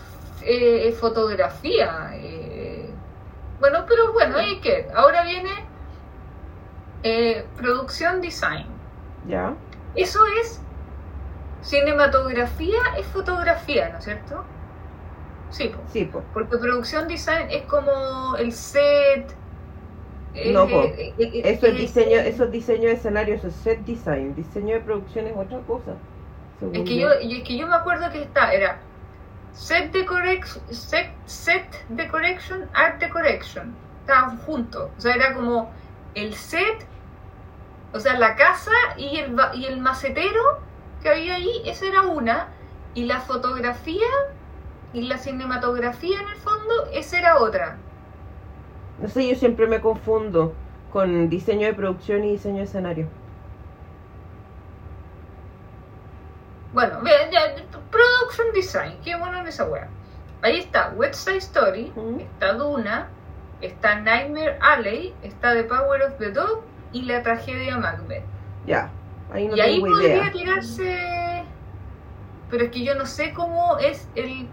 eh, 0.44 0.92
fotografía. 0.98 2.10
eh. 2.14 2.90
Bueno, 3.60 3.84
pero 3.86 4.12
bueno, 4.12 4.38
hay 4.38 4.60
que. 4.60 4.88
Ahora 4.94 5.22
viene 5.24 5.50
eh, 7.02 7.44
producción 7.56 8.20
design. 8.20 8.66
Ya. 9.26 9.54
Eso 9.94 10.20
es. 10.40 10.60
Cinematografía 11.62 12.78
es 12.98 13.06
fotografía, 13.06 13.90
¿no 13.90 13.98
es 13.98 14.04
cierto? 14.04 14.44
Sí, 15.50 15.68
po. 15.68 15.80
Sí, 15.92 16.10
porque 16.32 16.56
producción 16.56 17.06
design 17.06 17.48
es 17.50 17.62
como 17.64 18.36
el 18.38 18.52
set. 18.52 19.34
No, 20.52 20.64
eh, 20.64 21.12
eh, 21.18 21.42
Eso 21.44 21.66
es 21.66 21.76
diseño, 21.76 22.18
eso 22.18 22.44
es 22.44 22.50
diseño 22.52 22.88
de 22.88 22.92
escenario, 22.92 23.34
eso 23.34 23.48
es 23.48 23.54
set 23.56 23.80
design. 23.80 24.34
Diseño 24.36 24.74
de 24.74 24.80
producción 24.80 25.26
es 25.26 25.36
otra 25.36 25.58
cosa. 25.66 25.92
Es 26.72 26.82
que 26.84 26.96
yo, 26.96 27.10
es 27.10 27.42
que 27.42 27.56
yo 27.56 27.66
me 27.66 27.74
acuerdo 27.74 28.10
que 28.12 28.22
está, 28.22 28.52
era 28.54 28.78
set 29.52 29.92
decoration, 29.92 30.62
set, 30.70 31.10
set 31.26 31.66
decoration, 31.90 32.68
art 32.74 33.00
decoration. 33.00 33.74
Estaban 34.00 34.38
juntos. 34.38 34.90
O 34.96 35.00
sea, 35.00 35.14
era 35.14 35.34
como 35.34 35.70
el 36.14 36.34
set, 36.34 36.86
o 37.92 38.00
sea, 38.00 38.18
la 38.18 38.36
casa 38.36 38.72
y 38.96 39.18
el, 39.18 39.36
y 39.54 39.66
el 39.66 39.80
macetero 39.80 40.60
que 41.02 41.08
había 41.08 41.36
ahí, 41.36 41.62
esa 41.66 41.86
era 41.86 42.02
una. 42.02 42.48
Y 42.94 43.04
la 43.04 43.20
fotografía 43.20 44.06
y 44.92 45.02
la 45.02 45.18
cinematografía 45.18 46.20
en 46.20 46.28
el 46.28 46.36
fondo, 46.36 46.86
esa 46.92 47.18
era 47.18 47.38
otra. 47.38 47.76
No 49.00 49.08
sé, 49.08 49.28
yo 49.28 49.34
siempre 49.36 49.66
me 49.66 49.80
confundo 49.80 50.54
con 50.92 51.28
diseño 51.28 51.66
de 51.66 51.74
producción 51.74 52.24
y 52.24 52.32
diseño 52.32 52.58
de 52.58 52.64
escenario. 52.64 53.08
Bueno, 56.72 57.00
vean, 57.02 57.30
ya, 57.30 57.40
production 57.90 58.52
design, 58.54 58.96
qué 59.04 59.16
bueno 59.16 59.40
en 59.40 59.48
esa 59.48 59.64
wea. 59.64 59.88
Ahí 60.42 60.60
está 60.60 60.92
West 60.96 61.26
Side 61.26 61.38
Story, 61.38 61.92
está 62.18 62.54
Duna, 62.54 63.08
está 63.60 64.00
Nightmare 64.00 64.56
Alley, 64.60 65.14
está 65.22 65.52
The 65.52 65.64
Power 65.64 66.02
of 66.02 66.16
the 66.18 66.30
Dog 66.30 66.62
y 66.92 67.02
la 67.02 67.22
tragedia 67.22 67.76
Macbeth. 67.76 68.24
Ya, 68.66 68.90
ahí 69.32 69.48
no 69.48 69.56
y 69.56 69.60
ahí 69.60 69.74
tengo 69.80 69.86
podría 69.88 70.16
idea. 70.16 70.32
tirarse. 70.32 71.44
Pero 72.50 72.64
es 72.64 72.70
que 72.70 72.84
yo 72.84 72.94
no 72.94 73.06
sé 73.06 73.32
cómo 73.32 73.78
es 73.78 74.08
el, 74.14 74.48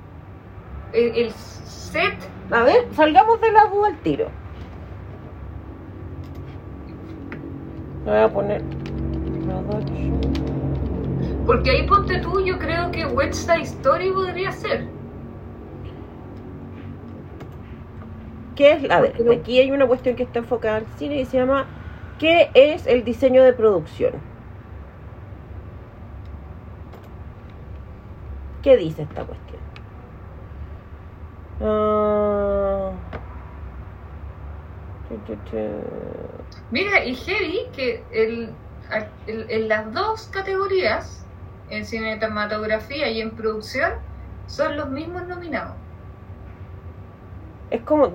el, 0.93 1.15
el 1.15 1.31
set. 1.31 2.15
A 2.51 2.63
ver, 2.63 2.87
salgamos 2.93 3.39
de 3.41 3.51
la 3.51 3.65
duda 3.65 3.87
al 3.87 3.97
tiro. 3.99 4.29
Me 8.05 8.11
voy 8.11 8.21
a 8.21 8.29
poner 8.29 8.61
production. 8.61 10.66
Porque 11.47 11.71
ahí 11.71 11.87
ponte 11.87 12.19
tú, 12.21 12.41
yo 12.45 12.59
creo 12.59 12.91
que 12.91 13.07
West 13.07 13.33
Side 13.47 13.63
Story 13.63 14.11
podría 14.11 14.51
ser. 14.51 14.95
¿Qué 18.55 18.71
es? 18.73 18.89
A 18.91 18.99
ver, 19.01 19.15
aquí 19.31 19.59
hay 19.59 19.71
una 19.71 19.87
cuestión 19.87 20.15
que 20.15 20.23
está 20.23 20.39
enfocada 20.39 20.77
al 20.77 20.87
cine 20.89 21.19
y 21.21 21.25
se 21.25 21.37
llama 21.37 21.71
¿Qué 22.17 22.51
es 22.55 22.87
el 22.87 23.03
diseño 23.03 23.43
de 23.43 23.53
producción? 23.53 24.25
¿Qué 28.61 28.77
dice 28.77 29.03
esta 29.03 29.25
cuestión? 29.25 29.63
Ah. 31.59 32.99
Mira, 36.69 37.05
y 37.05 37.15
heavy 37.15 37.71
que 37.73 38.07
el, 38.11 38.61
el- 39.25 39.49
en 39.51 39.67
las 39.67 39.91
dos 39.93 40.27
categorías, 40.29 41.26
en 41.69 41.85
cinematografía 41.85 43.09
y 43.09 43.21
en 43.21 43.31
producción, 43.31 43.93
son 44.47 44.77
los 44.77 44.89
mismos 44.89 45.27
nominados. 45.27 45.75
Es 47.69 47.81
como, 47.81 48.11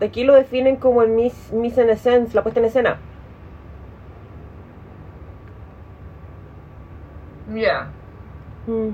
aquí 0.00 0.24
lo 0.24 0.34
definen 0.34 0.76
como 0.76 1.02
el 1.02 1.10
mis, 1.10 1.52
mise 1.52 1.82
en 1.82 1.90
escena, 1.90 2.26
la 2.32 2.42
puesta 2.42 2.60
en 2.60 2.66
escena. 2.66 2.98
Ya. 7.54 7.88
Mm. 8.66 8.90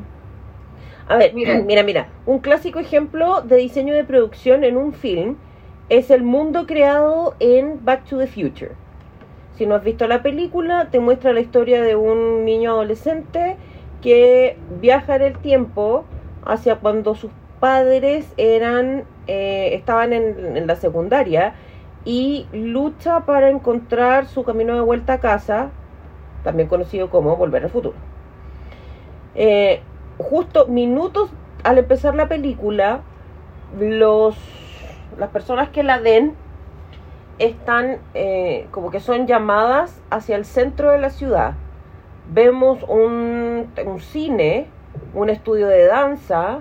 A 1.09 1.16
ver, 1.16 1.35
Mira. 1.35 1.59
mira. 1.66 1.82
mira, 1.82 2.09
Un 2.27 2.39
clásico 2.39 2.78
ejemplo 2.78 3.43
de 3.43 3.56
diseño 3.56 3.94
de 3.94 4.05
producción 4.05 4.64
en 4.64 4.77
un 4.77 4.93
film 4.93 5.36
es 5.89 6.10
el 6.10 6.23
mundo 6.23 6.66
creado 6.66 7.35
en 7.39 7.85
Back 7.85 8.05
to 8.05 8.19
the 8.19 8.27
Future. 8.27 8.73
Si 9.56 9.66
no 9.66 9.74
has 9.74 9.85
visto 9.85 10.06
la 10.06 10.23
película, 10.23 10.89
te 10.90 11.01
muestra 11.01 11.32
la 11.32 11.40
historia 11.40 11.82
de 11.82 11.97
un 11.97 12.44
niño 12.44 12.70
adolescente 12.70 13.56
que 14.03 14.59
viaja 14.81 15.16
en 15.16 15.23
el 15.23 15.39
tiempo 15.39 16.05
hacia 16.45 16.77
cuando 16.77 17.15
sus 17.15 17.31
padres 17.61 18.27
eran 18.37 19.05
eh, 19.29 19.70
estaban 19.74 20.12
en, 20.12 20.66
la 20.66 20.74
secundaria 20.77 21.55
y 22.05 22.47
lucha 22.53 23.20
para 23.20 23.49
encontrar 23.49 24.27
su 24.27 24.43
camino 24.43 24.74
de 24.74 24.81
vuelta 24.81 25.15
a 25.15 25.20
casa, 25.20 25.70
también 26.43 26.69
conocido 26.69 27.09
como 27.09 27.37
Volver 27.37 27.62
al 27.62 27.70
Futuro. 27.70 27.95
Eh, 29.35 29.81
justo 30.19 30.66
minutos 30.66 31.31
al 31.62 31.79
empezar 31.79 32.16
la 32.16 32.29
película, 32.29 33.03
los 33.79 34.37
las 35.19 35.31
personas 35.31 35.69
que 35.69 35.83
la 35.83 35.99
ven 35.99 36.35
están 37.39 37.99
eh, 38.15 38.66
como 38.70 38.91
que 38.91 39.01
son 39.01 39.27
llamadas 39.27 40.01
hacia 40.11 40.37
el 40.37 40.45
centro 40.45 40.91
de 40.91 40.99
la 40.99 41.11
ciudad. 41.11 41.55
Vemos 42.33 42.83
un, 42.89 43.71
un 43.85 44.01
cine, 44.01 44.67
un 45.15 45.29
estudio 45.29 45.67
de 45.69 45.85
danza, 45.87 46.61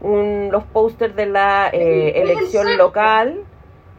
un- 0.00 0.48
los 0.52 0.64
pósters 0.64 1.16
de 1.16 1.26
la 1.26 1.68
eh, 1.72 2.12
elección 2.22 2.76
local 2.78 3.40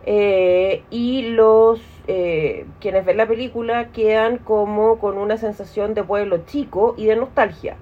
eh, 0.06 0.84
y 0.90 1.24
los 1.32 1.82
eh, 2.08 2.66
quienes 2.80 3.06
ven 3.06 3.18
la 3.18 3.28
película 3.28 3.90
quedan 3.90 4.38
como 4.38 4.98
con 5.00 5.18
una 5.18 5.38
sensación 5.38 5.94
de 5.94 6.04
pueblo 6.04 6.40
chico 6.46 6.96
y 6.98 7.06
de 7.06 7.16
nostalgia. 7.16 7.76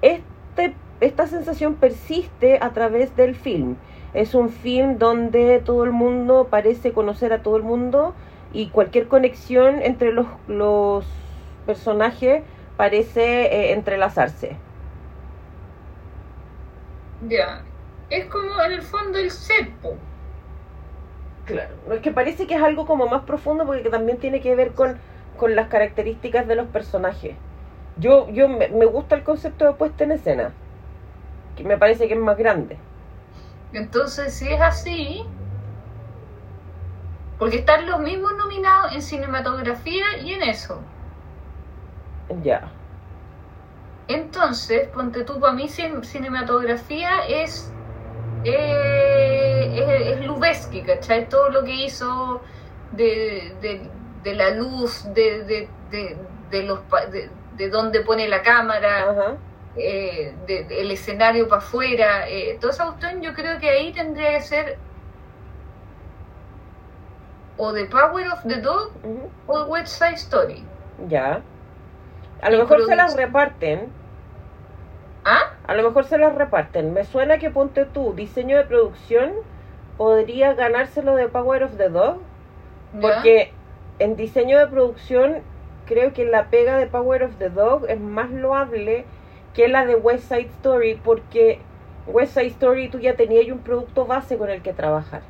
Este, 0.00 0.74
esta 1.00 1.26
sensación 1.26 1.74
persiste 1.74 2.58
a 2.60 2.70
través 2.70 3.14
del 3.16 3.34
film. 3.34 3.76
Es 4.14 4.34
un 4.34 4.48
film 4.50 4.98
donde 4.98 5.60
todo 5.60 5.84
el 5.84 5.92
mundo 5.92 6.48
parece 6.50 6.92
conocer 6.92 7.32
a 7.32 7.42
todo 7.42 7.56
el 7.56 7.62
mundo 7.62 8.14
y 8.52 8.66
cualquier 8.68 9.08
conexión 9.08 9.80
entre 9.82 10.12
los, 10.12 10.26
los 10.48 11.06
personajes 11.66 12.42
parece 12.76 13.22
eh, 13.46 13.72
entrelazarse. 13.72 14.62
Ya. 17.20 17.64
es 18.10 18.26
como 18.26 18.60
en 18.62 18.72
el 18.72 18.82
fondo 18.82 19.18
el 19.18 19.30
serpo. 19.30 20.02
Claro, 21.44 21.76
es 21.92 22.00
que 22.00 22.12
parece 22.12 22.46
que 22.48 22.54
es 22.54 22.62
algo 22.62 22.86
como 22.86 23.06
más 23.08 23.22
profundo 23.24 23.64
porque 23.66 23.90
también 23.90 24.18
tiene 24.18 24.40
que 24.40 24.54
ver 24.56 24.74
con, 24.74 25.02
con 25.36 25.54
las 25.56 25.68
características 25.68 26.46
de 26.48 26.56
los 26.56 26.68
personajes. 26.68 27.38
Yo, 27.96 28.28
yo 28.30 28.48
me, 28.48 28.68
me 28.68 28.86
gusta 28.86 29.14
el 29.16 29.24
concepto 29.24 29.64
de 29.66 29.74
puesta 29.74 30.04
en 30.04 30.12
escena, 30.12 30.56
que 31.56 31.64
me 31.64 31.78
parece 31.78 32.08
que 32.08 32.14
es 32.14 32.20
más 32.20 32.36
grande. 32.38 32.78
Entonces, 33.72 34.34
si 34.34 34.48
es 34.52 34.60
así, 34.60 35.34
porque 37.38 37.58
están 37.58 37.86
los 37.86 38.00
mismos 38.00 38.32
nominados 38.36 38.92
en 38.94 39.02
cinematografía 39.02 40.18
y 40.18 40.32
en 40.32 40.42
eso. 40.42 40.88
Ya. 42.42 42.70
Entonces, 44.08 44.88
ponte 44.88 45.24
tú, 45.24 45.38
para 45.40 45.52
mí 45.52 45.68
cin- 45.68 46.02
cinematografía 46.02 47.24
es, 47.28 47.72
eh, 48.44 49.70
es, 49.74 50.18
es 50.18 50.26
Lubeski, 50.26 50.82
¿cachai? 50.82 51.28
Todo 51.28 51.50
lo 51.50 51.64
que 51.64 51.72
hizo 51.74 52.40
de, 52.92 53.54
de, 53.60 53.88
de 54.22 54.34
la 54.34 54.50
luz, 54.50 55.04
de, 55.14 55.44
de, 55.44 55.68
de, 55.90 56.16
de 56.50 56.62
los, 56.64 56.80
de, 57.10 57.30
de 57.56 57.68
dónde 57.70 58.00
pone 58.00 58.28
la 58.28 58.42
cámara, 58.42 59.38
eh, 59.76 60.34
del 60.46 60.90
escenario 60.90 61.48
para 61.48 61.60
afuera, 61.62 62.28
eh, 62.28 62.58
toda 62.60 62.72
esa 62.72 62.84
cuestión 62.86 63.22
yo 63.22 63.32
creo 63.34 63.58
que 63.58 63.70
ahí 63.70 63.92
tendría 63.92 64.32
que 64.32 64.42
ser 64.42 64.78
o 67.56 67.72
The 67.72 67.84
Power 67.86 68.26
of 68.32 68.42
the 68.46 68.56
Dog 68.60 68.90
ujú, 69.02 69.30
o 69.46 69.64
West 69.66 69.98
Side 69.98 70.14
Story. 70.16 70.64
Ya. 71.08 71.40
A 72.42 72.50
lo 72.50 72.58
mejor 72.58 72.84
se 72.84 72.96
las 72.96 73.16
reparten. 73.16 73.88
¿Ah? 75.24 75.54
A 75.66 75.74
lo 75.74 75.84
mejor 75.84 76.04
se 76.04 76.18
las 76.18 76.34
reparten. 76.34 76.92
Me 76.92 77.04
suena 77.04 77.38
que 77.38 77.50
ponte 77.50 77.84
tú, 77.84 78.14
diseño 78.14 78.56
de 78.56 78.64
producción, 78.64 79.32
podría 79.96 80.52
ganárselo 80.54 81.14
de 81.14 81.28
Power 81.28 81.62
of 81.62 81.76
the 81.76 81.88
Dog. 81.88 82.18
¿Ya? 82.94 83.00
Porque 83.00 83.52
en 84.00 84.16
diseño 84.16 84.58
de 84.58 84.66
producción 84.66 85.38
creo 85.86 86.12
que 86.12 86.24
la 86.24 86.46
pega 86.46 86.76
de 86.78 86.86
Power 86.86 87.22
of 87.22 87.36
the 87.38 87.48
Dog 87.48 87.88
es 87.88 88.00
más 88.00 88.30
loable 88.30 89.04
que 89.54 89.68
la 89.68 89.86
de 89.86 89.94
West 89.94 90.28
Side 90.28 90.50
Story 90.56 91.00
porque 91.02 91.60
West 92.06 92.34
Side 92.34 92.48
Story 92.48 92.88
tú 92.88 92.98
ya 92.98 93.14
tenías 93.14 93.46
un 93.48 93.60
producto 93.60 94.04
base 94.04 94.36
con 94.36 94.50
el 94.50 94.62
que 94.62 94.72
trabajar. 94.72 95.22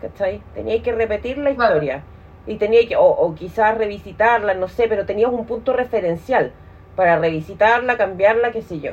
¿Cachai? 0.00 0.42
Tenías 0.54 0.82
que 0.82 0.92
repetir 0.92 1.36
la 1.38 1.50
historia. 1.50 2.02
Y 2.46 2.56
tenías 2.56 2.86
que, 2.86 2.96
o, 2.96 3.04
o 3.04 3.34
quizás 3.34 3.76
revisitarla, 3.78 4.54
no 4.54 4.68
sé, 4.68 4.88
pero 4.88 5.06
tenías 5.06 5.30
un 5.30 5.46
punto 5.46 5.72
referencial 5.72 6.52
para 6.96 7.18
revisitarla, 7.18 7.96
cambiarla, 7.96 8.50
qué 8.50 8.62
sé 8.62 8.80
yo. 8.80 8.92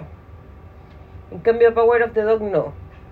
En 1.32 1.40
cambio, 1.40 1.74
Power 1.74 2.04
of 2.04 2.14
the 2.14 2.22
Dog 2.22 2.42
no. 2.42 2.60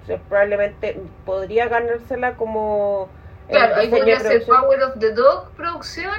O 0.04 0.06
sea, 0.06 0.18
probablemente 0.30 1.02
podría 1.26 1.68
ganársela 1.68 2.36
como 2.36 3.10
en 3.50 3.56
Claro, 3.58 3.76
ahí 3.76 3.90
podría 3.90 4.20
ser. 4.20 4.46
Power 4.46 4.84
of 4.84 5.00
the 5.00 5.12
Dog 5.12 5.52
producción 5.52 6.14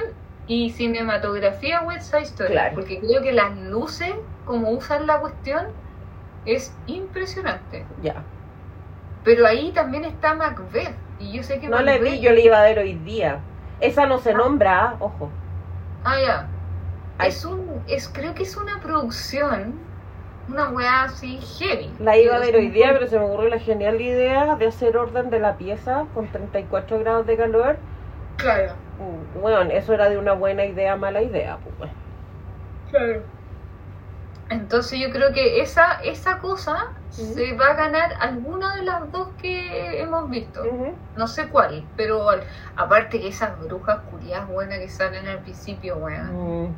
y 0.47 0.69
cinematografía 0.71 1.81
West 1.81 2.11
Side 2.11 2.23
Story. 2.23 2.51
Claro. 2.51 2.75
Porque 2.75 2.99
creo 2.99 3.21
que 3.21 3.31
las 3.31 3.55
luces, 3.57 4.13
como 4.45 4.69
usan 4.71 5.07
la 5.07 5.19
cuestión, 5.19 5.67
es 6.45 6.73
impresionante. 6.87 7.85
Ya. 8.01 8.23
Pero 9.23 9.45
ahí 9.47 9.71
también 9.71 10.05
está 10.05 10.33
Macbeth. 10.33 10.95
Y 11.19 11.33
yo 11.33 11.43
sé 11.43 11.59
que 11.59 11.67
No 11.67 11.81
la 11.81 11.95
Macbeth- 11.97 12.01
vi, 12.11 12.19
yo 12.19 12.31
la 12.31 12.39
iba 12.39 12.59
a 12.59 12.63
ver 12.63 12.79
hoy 12.79 12.93
día. 12.93 13.39
Esa 13.79 14.05
no 14.05 14.19
se 14.19 14.33
nombra, 14.33 14.81
ah, 14.81 14.97
ojo. 14.99 15.29
Ah, 16.03 16.19
ya. 16.19 16.47
Es 17.25 17.45
un, 17.45 17.83
es, 17.87 18.09
creo 18.09 18.33
que 18.33 18.43
es 18.43 18.55
una 18.57 18.79
producción, 18.79 19.87
una 20.47 20.69
weá 20.69 21.03
así 21.03 21.39
heavy. 21.41 21.93
La 21.99 22.17
iba 22.17 22.35
a 22.35 22.39
ver 22.39 22.55
hoy 22.55 22.69
día, 22.69 22.93
pero 22.93 23.07
se 23.07 23.19
me 23.19 23.25
ocurrió 23.25 23.49
la 23.49 23.59
genial 23.59 24.01
idea 24.01 24.55
de 24.55 24.67
hacer 24.67 24.97
orden 24.97 25.29
de 25.29 25.39
la 25.39 25.57
pieza 25.57 26.07
con 26.13 26.31
34 26.31 26.99
grados 26.99 27.25
de 27.27 27.37
calor. 27.37 27.77
Claro, 28.37 28.75
Mm, 28.97 29.41
Bueno, 29.41 29.61
eso 29.71 29.93
era 29.93 30.09
de 30.09 30.17
una 30.17 30.33
buena 30.33 30.65
idea, 30.65 30.95
mala 30.95 31.21
idea. 31.23 31.59
Pues. 31.77 31.91
claro. 32.91 33.38
Entonces 34.49 34.99
yo 34.99 35.11
creo 35.11 35.31
que 35.31 35.61
esa, 35.61 36.01
esa 36.03 36.39
cosa 36.39 36.87
se 37.09 37.53
va 37.53 37.67
a 37.67 37.73
ganar 37.75 38.13
alguna 38.19 38.75
de 38.77 38.83
las 38.83 39.11
dos 39.11 39.29
que 39.39 40.01
hemos 40.01 40.29
visto. 40.29 40.63
No 41.15 41.27
sé 41.27 41.49
cuál, 41.49 41.85
pero 41.95 42.27
aparte 42.75 43.19
que 43.19 43.27
esas 43.27 43.59
brujas 43.59 43.99
curiadas 44.09 44.47
buenas 44.47 44.79
que 44.79 44.89
salen 44.89 45.27
al 45.27 45.39
principio, 45.39 45.97
weón. 45.97 46.65
Mm, 46.65 46.75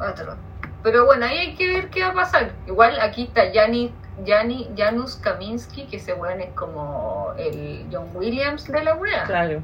Otro. 0.00 0.36
Pero 0.82 1.04
bueno, 1.06 1.26
ahí 1.26 1.38
hay 1.38 1.54
que 1.54 1.66
ver 1.68 1.90
qué 1.90 2.02
va 2.02 2.10
a 2.10 2.14
pasar. 2.14 2.52
Igual 2.66 2.98
aquí 3.00 3.24
está 3.24 3.50
Yanni, 3.52 3.92
Yanni, 4.24 4.70
Janusz 4.76 5.16
Kaminski, 5.16 5.86
que 5.86 5.96
ese 5.96 6.14
weón 6.14 6.40
es 6.40 6.52
como 6.54 7.32
el 7.38 7.86
John 7.90 8.08
Williams 8.14 8.66
de 8.66 8.84
la 8.84 8.94
wea. 8.94 9.24
claro. 9.24 9.60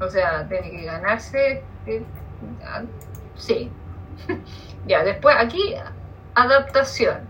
O 0.00 0.08
sea, 0.08 0.46
tiene 0.48 0.70
que 0.70 0.84
ganarse. 0.84 1.62
eh, 1.86 2.02
ah, 2.64 2.82
sí. 3.34 3.70
ya, 4.86 5.02
después 5.02 5.34
aquí, 5.38 5.74
adaptación 6.42 7.28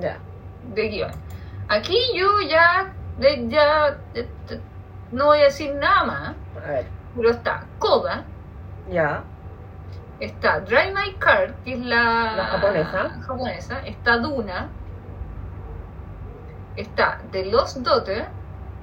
Ya. 0.00 0.18
de 0.74 0.88
guion. 0.88 1.12
Aquí 1.68 1.98
yo 2.14 2.28
ya, 2.48 2.92
ya 3.48 3.96
no 5.12 5.26
voy 5.26 5.40
a 5.40 5.44
decir 5.44 5.74
nada 5.74 6.04
más, 6.04 6.34
A 6.64 6.68
ver. 6.70 6.86
pero 7.14 7.30
está 7.30 7.64
Koda, 7.78 8.24
Ya. 8.90 9.22
está 10.20 10.60
Drive 10.60 10.92
My 10.94 11.12
Car, 11.18 11.54
que 11.64 11.72
es 11.74 11.80
la, 11.80 12.34
La 12.36 12.44
japonesa. 12.46 13.10
japonesa, 13.26 13.80
está 13.86 14.18
Duna, 14.18 14.68
está 16.76 17.18
The 17.32 17.46
Lost 17.46 17.78
Daughter, 17.78 18.26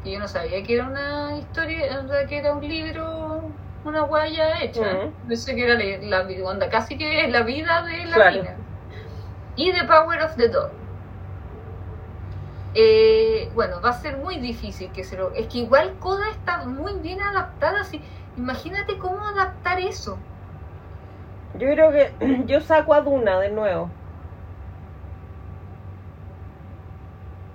que 0.04 0.12
yo 0.12 0.20
no 0.20 0.28
sabía 0.28 0.64
que 0.64 0.76
era 0.76 0.86
una 0.88 1.38
historia, 1.38 2.06
que 2.28 2.38
era 2.38 2.54
un 2.54 2.68
libro, 2.68 3.42
una 3.86 4.02
guaya 4.02 4.62
hecha. 4.62 4.82
Ujú. 4.82 5.14
Pensé 5.28 5.56
que 5.56 5.64
era 5.64 5.76
la, 6.10 6.24
la 6.24 6.46
onda, 6.46 6.70
casi 6.70 6.98
que 6.98 7.26
es 7.26 7.32
la 7.32 7.44
vida 7.44 7.84
de 7.84 8.06
la 8.06 8.16
Claro. 8.16 8.42
mina. 8.44 8.56
Y 9.56 9.72
The 9.72 9.86
Power 9.86 10.22
of 10.24 10.36
the 10.36 10.50
Dog. 10.50 10.72
Eh, 12.76 13.52
bueno, 13.54 13.82
va 13.82 13.90
a 13.90 13.94
ser 13.94 14.18
muy 14.18 14.38
difícil 14.38 14.92
que 14.92 15.04
se 15.04 15.16
lo... 15.16 15.32
Es 15.34 15.48
que 15.48 15.60
igual 15.60 15.94
Coda 16.00 16.30
está 16.32 16.66
muy 16.66 16.94
bien 17.00 17.22
adaptada. 17.22 17.82
Así, 17.82 18.02
imagínate 18.36 18.98
cómo 18.98 19.26
adaptar 19.26 19.80
eso. 19.80 20.18
Yo 21.54 21.68
creo 21.72 21.92
que 21.92 22.14
yo 22.48 22.62
saco 22.62 22.94
a 22.94 23.02
Duna 23.02 23.40
de 23.40 23.52
nuevo. 23.52 23.90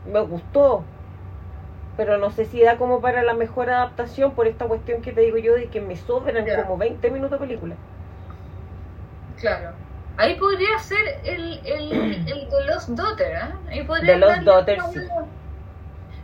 Me 0.07 0.21
gustó. 0.21 0.85
Pero 1.97 2.17
no 2.19 2.31
sé 2.31 2.45
si 2.45 2.63
da 2.63 2.79
como 2.79 3.01
para 3.01 3.25
la 3.25 3.35
mejor 3.35 3.71
adaptación 3.71 4.33
por 4.33 4.47
esta 4.47 4.67
cuestión 4.67 5.03
que 5.03 5.13
te 5.13 5.21
digo 5.23 5.39
yo 5.39 5.55
de 5.55 5.69
que 5.69 5.81
me 5.81 5.97
sobran 5.97 6.47
como 6.63 6.77
20 6.79 7.11
minutos 7.11 7.41
de 7.41 7.47
película. 7.47 7.75
Claro. 9.41 9.88
Ahí 10.19 10.35
podría 10.39 10.79
ser 10.81 10.99
el, 11.25 11.61
el, 11.65 11.93
el 12.29 12.49
The 12.51 12.65
Lost 12.67 12.89
Daughter, 12.91 13.33
¿eh? 13.33 13.55
Ahí 13.71 13.85
podría 13.85 14.13
The 14.13 14.17
Lost 14.19 14.43
Daughter, 14.45 14.83
sí. 14.83 14.99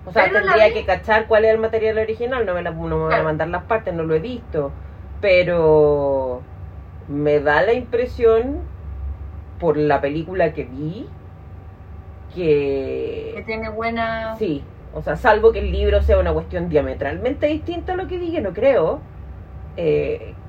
O 0.04 0.12
sea, 0.12 0.24
Pero 0.24 0.34
tendría 0.40 0.66
vi- 0.66 0.72
que 0.72 0.84
cachar 0.84 1.26
cuál 1.26 1.44
es 1.44 1.52
el 1.52 1.58
material 1.60 1.98
original, 1.98 2.44
no 2.46 2.54
me, 2.54 2.62
la, 2.62 2.70
no 2.72 2.86
me 2.98 3.04
van 3.04 3.20
a 3.20 3.22
mandar 3.22 3.48
las 3.48 3.64
partes, 3.64 3.94
no 3.94 4.02
lo 4.04 4.14
he 4.14 4.20
visto. 4.20 4.76
Pero 5.20 6.46
me 7.06 7.40
da 7.40 7.62
la 7.62 7.72
impresión, 7.74 8.70
por 9.58 9.76
la 9.78 10.00
película 10.00 10.52
que 10.54 10.64
vi, 10.64 11.14
Que 13.32 13.34
que 13.34 13.42
tiene 13.42 13.68
buena... 13.70 14.38
sí, 14.38 14.72
o 14.90 15.02
sea, 15.02 15.16
salvo 15.16 15.52
que 15.52 15.60
el 15.60 15.72
libro 15.72 16.02
sea 16.02 16.18
una 16.18 16.32
cuestión 16.34 16.68
diametralmente 16.68 17.46
distinta 17.46 17.92
a 17.94 17.96
lo 17.96 18.06
que 18.08 18.18
dije, 18.18 18.40
no 18.40 18.52
creo. 18.52 19.08
Eh, 19.76 20.42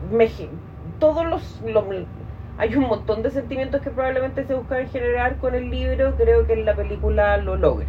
me, 0.00 0.28
todos 1.04 1.26
los, 1.26 1.60
los- 1.66 1.84
hay 2.56 2.74
un 2.76 2.84
montón 2.88 3.22
de 3.22 3.30
sentimientos 3.30 3.82
que 3.82 3.90
probablemente 3.90 4.46
se 4.46 4.54
buscan 4.54 4.88
generar 4.88 5.36
con 5.36 5.54
el 5.54 5.68
libro, 5.70 6.14
creo 6.16 6.46
que 6.46 6.54
en 6.54 6.64
la 6.64 6.74
película 6.74 7.36
lo 7.36 7.56
logra. 7.56 7.88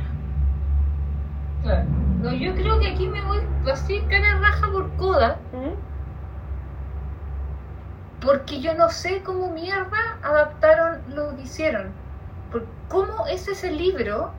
Claro. 1.64 1.86
No, 2.22 2.34
yo 2.34 2.54
creo 2.56 2.78
que 2.80 2.88
aquí 2.88 3.08
me 3.08 3.22
voy 3.22 3.40
así 3.72 4.02
cara 4.10 4.38
raja 4.42 4.70
por 4.70 4.90
Coda. 4.98 5.38
¿Mm? 5.54 5.76
Porque 8.26 8.60
yo 8.60 8.74
no 8.74 8.90
sé 8.90 9.22
cómo 9.24 9.50
mierda 9.54 9.98
adaptaron 10.22 11.00
lo 11.16 11.36
que 11.38 11.44
hicieron. 11.44 11.92
¿Cómo 12.90 13.28
es 13.28 13.48
ese 13.48 13.72
libro? 13.72 14.32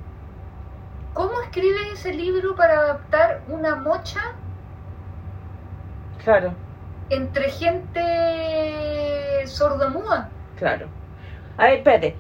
¿Cómo 1.15 1.33
escriben 1.45 1.93
ese 1.95 2.13
libro 2.13 2.55
para 2.57 2.75
adaptar 2.81 3.41
una 3.49 3.77
mocha 3.77 4.21
Claro, 6.23 6.53
entre 7.11 7.51
gente 7.51 9.47
sordomuda? 9.47 10.31
claro. 10.57 10.87
A 11.59 11.65
ver, 11.65 11.75
espérate. 11.79 12.17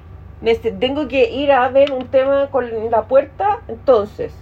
Tengo 0.79 1.09
que 1.09 1.31
ir 1.31 1.53
a 1.53 1.69
ver 1.69 1.93
un 1.93 2.07
tema 2.09 2.49
con 2.51 2.91
la 2.91 3.05
puerta. 3.05 3.61
Entonces, 3.69 4.33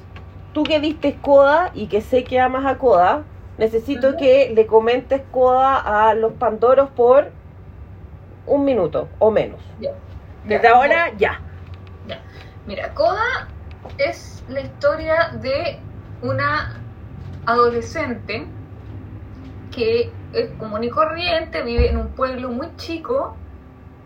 tú 0.52 0.62
que 0.62 0.78
viste 0.78 1.16
Coda 1.20 1.70
y 1.74 1.86
que 1.88 2.00
sé 2.00 2.24
que 2.24 2.38
amas 2.38 2.64
a 2.66 2.78
Coda, 2.78 3.24
necesito 3.58 4.16
que 4.16 4.52
le 4.54 4.66
comentes 4.66 5.22
Coda 5.32 6.08
a 6.08 6.14
los 6.14 6.32
Pandoros 6.34 6.90
por 6.90 7.30
un 8.46 8.64
minuto 8.64 9.08
o 9.18 9.30
menos. 9.30 9.60
Ya. 9.80 9.92
Desde 10.44 10.62
Ya, 10.64 10.74
ahora, 10.74 11.12
ya. 11.16 11.40
ya. 12.06 12.20
Mira, 12.66 12.92
Coda 12.94 13.48
es 13.98 14.44
la 14.48 14.60
historia 14.60 15.30
de 15.40 15.78
una 16.22 16.80
adolescente 17.46 18.46
que 19.70 20.12
es 20.34 20.50
común 20.58 20.84
y 20.84 20.90
corriente, 20.90 21.62
vive 21.62 21.90
en 21.90 21.98
un 21.98 22.08
pueblo 22.08 22.50
muy 22.50 22.68
chico, 22.76 23.36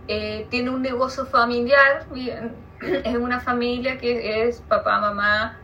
eh, 0.09 0.47
tiene 0.51 0.71
un 0.71 0.83
negocio 0.83 1.27
familiar, 1.27 2.07
es 2.81 3.17
una 3.17 3.41
familia 3.41 3.99
que 3.99 4.47
es 4.47 4.61
papá, 4.63 5.01
mamá, 5.01 5.59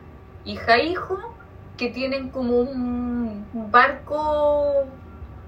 hija, 0.45 0.79
hijo, 0.79 1.19
que 1.77 1.89
tienen 1.89 2.31
como 2.31 2.59
un 2.59 3.47
barco 3.71 4.87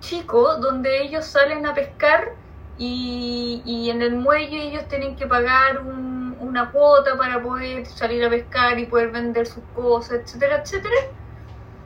chico 0.01 0.57
donde 0.57 1.03
ellos 1.03 1.25
salen 1.25 1.67
a 1.67 1.75
pescar 1.75 2.33
y, 2.79 3.89
en 3.91 4.03
el 4.03 4.17
muelle 4.17 4.69
ellos 4.69 4.87
tienen 4.89 5.17
que 5.17 5.27
pagar 5.27 5.81
una 5.81 6.71
cuota 6.71 7.17
para 7.17 7.43
poder 7.43 7.87
salir 7.87 8.25
a 8.25 8.31
pescar 8.31 8.79
y 8.79 8.87
poder 8.87 9.11
vender 9.11 9.47
sus 9.47 9.65
cosas, 9.75 10.21
etcétera, 10.23 10.63
etcétera. 10.63 10.95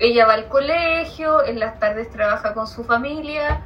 Ella 0.01 0.27
va 0.27 0.33
al 0.35 0.49
colegio, 0.49 1.45
en 1.45 1.61
las 1.61 1.79
tardes 1.79 2.11
trabaja 2.11 2.55
con 2.55 2.67
su 2.67 2.85
familia, 2.85 3.61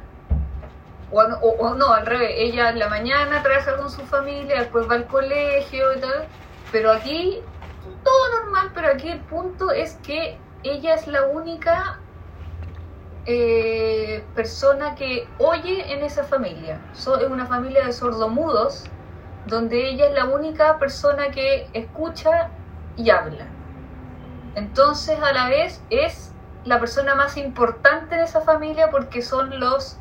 o, 1.11 1.21
o, 1.21 1.73
no, 1.75 1.93
al 1.93 2.05
revés, 2.05 2.31
ella 2.35 2.69
en 2.69 2.79
la 2.79 2.89
mañana 2.89 3.41
trabaja 3.41 3.77
con 3.77 3.89
su 3.89 4.01
familia, 4.01 4.59
después 4.59 4.89
va 4.89 4.95
al 4.95 5.07
colegio 5.07 5.95
y 5.95 5.99
tal, 6.01 6.27
pero 6.71 6.91
aquí 6.91 7.41
todo 8.03 8.41
normal, 8.41 8.71
pero 8.75 8.89
aquí 8.89 9.09
el 9.09 9.21
punto 9.21 9.71
es 9.71 9.95
que 10.05 10.37
ella 10.63 10.95
es 10.95 11.07
la 11.07 11.23
única 11.27 11.99
eh, 13.25 14.23
persona 14.35 14.95
que 14.95 15.27
oye 15.39 15.93
en 15.93 16.03
esa 16.03 16.23
familia. 16.23 16.79
es 16.93 17.07
una 17.07 17.45
familia 17.45 17.85
de 17.85 17.93
sordomudos 17.93 18.85
donde 19.47 19.89
ella 19.89 20.07
es 20.07 20.13
la 20.13 20.25
única 20.25 20.77
persona 20.79 21.31
que 21.31 21.67
escucha 21.73 22.49
y 22.97 23.09
habla. 23.09 23.54
Entonces 24.55 25.19
a 25.21 25.33
la 25.33 25.49
vez 25.49 25.81
es 25.89 26.31
la 26.63 26.79
persona 26.79 27.15
más 27.15 27.37
importante 27.37 28.15
en 28.15 28.21
esa 28.21 28.41
familia 28.41 28.89
porque 28.89 29.21
son 29.21 29.59
los 29.59 29.97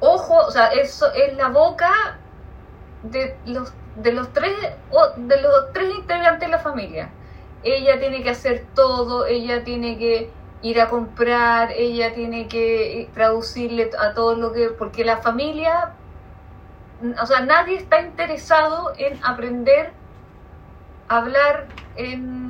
ojos, 0.00 0.44
o 0.46 0.50
sea, 0.50 0.66
eso 0.68 1.12
es 1.12 1.34
la 1.34 1.48
boca 1.48 2.18
de 3.02 3.36
los 3.46 3.72
de 3.96 4.12
los 4.12 4.30
tres 4.32 4.52
de 5.16 5.40
los 5.40 5.72
tres 5.72 5.94
integrantes 5.94 6.40
de 6.40 6.48
la 6.48 6.58
familia. 6.58 7.08
Ella 7.62 7.98
tiene 7.98 8.22
que 8.22 8.30
hacer 8.30 8.66
todo, 8.74 9.26
ella 9.26 9.64
tiene 9.64 9.98
que 9.98 10.30
ir 10.62 10.80
a 10.80 10.88
comprar, 10.88 11.72
ella 11.72 12.12
tiene 12.14 12.48
que 12.48 13.08
traducirle 13.14 13.90
a 13.98 14.14
todo 14.14 14.34
lo 14.34 14.52
que... 14.52 14.70
porque 14.70 15.04
la 15.04 15.18
familia, 15.18 15.92
o 17.20 17.26
sea, 17.26 17.40
nadie 17.40 17.76
está 17.76 18.00
interesado 18.00 18.92
en 18.98 19.18
aprender 19.24 19.92
a 21.08 21.18
hablar 21.18 21.66
en, 21.96 22.45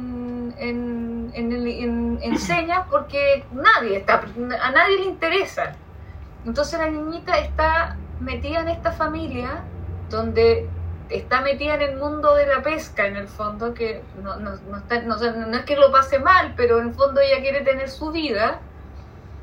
en, 0.58 2.38
señas 2.38 2.86
porque 2.90 3.44
nadie 3.52 3.98
está, 3.98 4.22
a 4.62 4.70
nadie 4.70 4.98
le 4.98 5.04
interesa. 5.04 5.74
Entonces 6.44 6.78
la 6.78 6.88
niñita 6.88 7.38
está 7.38 7.96
metida 8.20 8.60
en 8.60 8.68
esta 8.68 8.92
familia 8.92 9.62
donde 10.10 10.68
está 11.08 11.40
metida 11.40 11.74
en 11.74 11.82
el 11.82 11.96
mundo 11.96 12.34
de 12.34 12.46
la 12.46 12.62
pesca 12.62 13.06
en 13.06 13.16
el 13.16 13.28
fondo, 13.28 13.74
que 13.74 14.02
no, 14.22 14.36
no, 14.36 14.56
no, 14.56 15.56
es 15.56 15.64
que 15.64 15.76
lo 15.76 15.92
pase 15.92 16.18
mal, 16.18 16.54
pero 16.56 16.80
en 16.80 16.88
el 16.88 16.94
fondo 16.94 17.20
ella 17.20 17.40
quiere 17.40 17.60
tener 17.62 17.88
su 17.88 18.10
vida, 18.10 18.60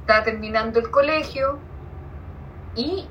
está 0.01 0.23
terminando 0.23 0.79
el 0.79 0.89
colegio 0.91 1.59
y 2.75 3.07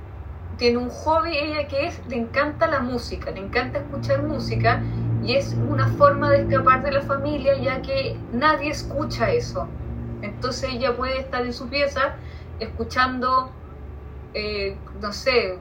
tiene 0.58 0.78
un 0.78 0.90
hobby 0.90 1.36
ella 1.36 1.66
que 1.68 1.86
es, 1.86 2.00
le 2.08 2.16
encanta 2.16 2.66
la 2.66 2.80
música, 2.80 3.30
le 3.30 3.40
encanta 3.40 3.78
escuchar 3.78 4.22
música 4.22 4.82
y 5.24 5.34
es 5.34 5.56
una 5.68 5.88
forma 5.88 6.30
de 6.30 6.42
escapar 6.42 6.82
de 6.82 6.92
la 6.92 7.02
familia 7.02 7.56
ya 7.58 7.82
que 7.82 8.16
nadie 8.32 8.70
escucha 8.70 9.30
eso. 9.30 9.68
Entonces 10.20 10.70
ella 10.72 10.96
puede 10.96 11.18
estar 11.18 11.44
en 11.44 11.52
su 11.52 11.68
pieza 11.68 12.14
escuchando, 12.60 13.50
eh, 14.34 14.76
no 15.00 15.12
sé, 15.12 15.58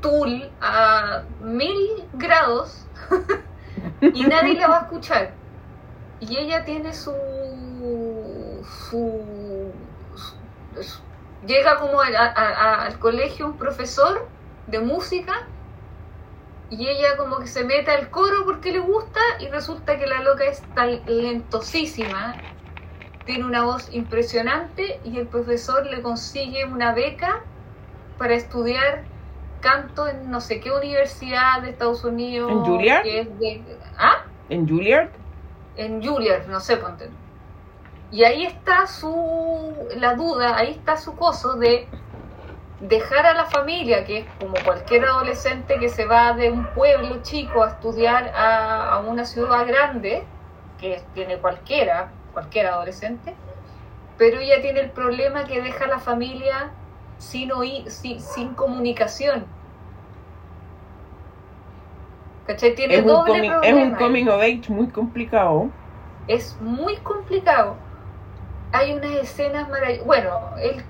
Tool 0.00 0.50
a 0.60 1.22
mil 1.42 2.04
grados 2.12 2.86
y 4.00 4.24
nadie 4.24 4.54
la 4.54 4.68
va 4.68 4.78
a 4.78 4.82
escuchar. 4.82 5.32
Y 6.20 6.36
ella 6.36 6.64
tiene 6.64 6.92
su, 6.92 7.12
su, 8.90 9.20
llega 11.46 11.78
como 11.78 12.00
al 12.00 12.98
colegio 12.98 13.46
un 13.46 13.58
profesor 13.58 14.28
de 14.66 14.80
música 14.80 15.32
y 16.68 16.88
ella 16.88 17.16
como 17.16 17.38
que 17.38 17.46
se 17.46 17.64
mete 17.64 17.90
al 17.90 18.10
coro 18.10 18.44
porque 18.44 18.72
le 18.72 18.80
gusta 18.80 19.20
y 19.40 19.48
resulta 19.48 19.98
que 19.98 20.06
la 20.06 20.22
loca 20.22 20.44
es 20.44 20.62
talentosísima, 20.74 22.36
tiene 23.24 23.44
una 23.44 23.64
voz 23.64 23.92
impresionante 23.92 25.00
y 25.04 25.18
el 25.18 25.28
profesor 25.28 25.86
le 25.86 26.02
consigue 26.02 26.64
una 26.64 26.92
beca 26.92 27.40
para 28.18 28.34
estudiar 28.34 29.04
canto 29.60 30.08
en 30.08 30.30
no 30.30 30.40
sé 30.40 30.60
qué 30.60 30.70
universidad 30.72 31.62
de 31.62 31.70
Estados 31.70 32.04
Unidos. 32.04 32.50
¿En 32.50 32.64
Juilliard? 32.64 33.06
¿Ah? 33.98 34.26
¿En 34.48 34.68
Juilliard? 34.68 35.10
En 35.76 36.02
Juilliard, 36.02 36.48
no 36.48 36.60
sé, 36.60 36.76
ponte. 36.76 37.10
Y 38.10 38.24
ahí 38.24 38.44
está 38.44 38.86
su, 38.86 39.74
la 39.96 40.14
duda, 40.14 40.56
ahí 40.56 40.70
está 40.70 40.96
su 40.96 41.16
coso 41.16 41.54
de 41.54 41.88
dejar 42.80 43.26
a 43.26 43.34
la 43.34 43.46
familia, 43.46 44.04
que 44.04 44.18
es 44.18 44.26
como 44.38 44.54
cualquier 44.64 45.04
adolescente 45.04 45.78
que 45.78 45.88
se 45.88 46.04
va 46.04 46.34
de 46.34 46.50
un 46.50 46.66
pueblo 46.68 47.22
chico 47.22 47.62
a 47.62 47.70
estudiar 47.70 48.28
a, 48.34 48.92
a 48.92 49.00
una 49.00 49.24
ciudad 49.24 49.66
grande, 49.66 50.24
que 50.78 51.02
tiene 51.14 51.38
cualquiera, 51.38 52.10
cualquier 52.32 52.66
adolescente, 52.66 53.34
pero 54.18 54.40
ella 54.40 54.60
tiene 54.60 54.80
el 54.80 54.90
problema 54.90 55.44
que 55.44 55.60
deja 55.60 55.84
a 55.84 55.88
la 55.88 55.98
familia 55.98 56.70
sin, 57.18 57.52
oír, 57.52 57.90
sin, 57.90 58.20
sin 58.20 58.54
comunicación. 58.54 59.46
¿Cachai? 62.46 62.74
Tiene 62.74 62.96
es, 62.96 63.04
un 63.04 63.24
coming, 63.24 63.52
es 63.62 63.74
un 63.74 63.94
coming 63.94 64.28
of 64.28 64.40
age 64.40 64.64
muy 64.68 64.86
complicado. 64.88 65.68
Es 66.28 66.56
muy 66.60 66.96
complicado. 66.98 67.76
Hay 68.76 68.92
unas 68.92 69.10
escenas 69.12 69.70
maravillosas. 69.70 70.06
Bueno, 70.06 70.50
el, 70.58 70.84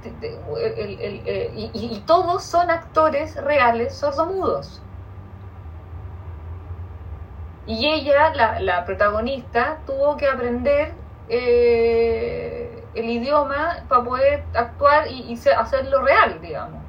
el, 0.57 1.53
y, 1.57 1.71
y, 1.73 2.03
todos 2.05 2.43
son 2.43 2.69
actores 2.69 3.37
reales 3.37 3.95
sordomudos. 3.95 4.83
Y 7.67 7.87
ella, 7.87 8.33
la, 8.61 8.85
protagonista, 8.85 9.79
tuvo 9.87 10.17
que 10.17 10.29
aprender 10.29 10.95
eh, 11.29 12.85
el 12.95 13.11
idioma 13.11 13.85
para 13.89 14.03
poder 14.03 14.45
actuar 14.55 15.07
y, 15.09 15.39
hacerlo 15.57 16.03
real, 16.03 16.41
digamos. 16.41 16.83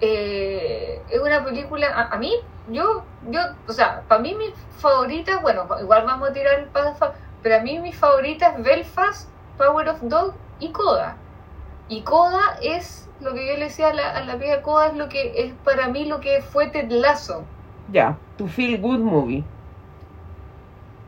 Eh, 0.00 1.02
es 1.10 1.20
una 1.20 1.44
película, 1.44 2.08
a, 2.10 2.16
mí, 2.16 2.34
yo, 2.68 3.04
yo, 3.30 3.40
o 3.66 3.72
sea, 3.72 4.02
para 4.08 4.20
mí 4.22 4.34
mi 4.34 4.50
favorita, 4.78 5.38
bueno, 5.40 5.66
igual 5.78 6.06
vamos 6.06 6.30
a 6.30 6.32
tirar 6.32 6.60
el 6.60 6.66
paso, 6.66 7.12
pero 7.42 7.56
a 7.56 7.60
mí 7.60 7.78
mi 7.78 7.92
favorita 7.92 8.48
es 8.48 8.62
Belfast, 8.62 9.28
Power 9.58 9.88
of 9.88 10.00
Dog 10.02 10.34
y 10.60 10.70
Coda. 10.70 11.16
Y 11.88 12.02
Coda 12.02 12.58
es 12.62 13.08
lo 13.20 13.34
que 13.34 13.46
yo 13.46 13.54
le 13.54 13.64
decía 13.64 13.88
a 13.88 13.94
la, 13.94 14.10
a 14.10 14.24
la 14.24 14.62
Coda, 14.62 14.88
es 14.88 14.94
lo 14.94 15.08
que 15.08 15.32
es 15.36 15.52
para 15.64 15.88
mí 15.88 16.04
lo 16.04 16.20
que 16.20 16.40
fue 16.42 16.68
Ted 16.68 16.90
Lasso. 16.90 17.44
Ya, 17.92 18.16
tu 18.36 18.46
feel 18.46 18.80
good 18.80 18.98
movie. 18.98 19.44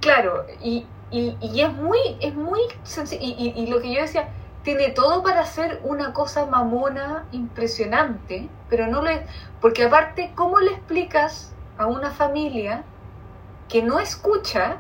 Claro, 0.01 0.47
y, 0.63 0.87
y, 1.11 1.37
y 1.41 1.61
es 1.61 1.73
muy, 1.75 1.99
es 2.21 2.35
muy 2.35 2.61
sencillo. 2.83 3.23
Y, 3.23 3.53
y, 3.55 3.67
lo 3.67 3.81
que 3.81 3.93
yo 3.93 4.01
decía, 4.01 4.31
tiene 4.63 4.91
todo 4.91 5.23
para 5.23 5.41
hacer 5.41 5.81
una 5.85 6.15
cosa 6.15 6.47
mamona 6.47 7.27
impresionante, 7.33 8.49
pero 8.71 8.87
no 8.87 9.03
le. 9.03 9.27
Porque 9.61 9.85
aparte, 9.85 10.33
¿cómo 10.35 10.59
le 10.59 10.73
explicas 10.73 11.55
a 11.77 11.87
una 11.87 12.11
familia 12.11 12.85
que 13.69 13.83
no 13.83 14.01
escucha? 14.01 14.79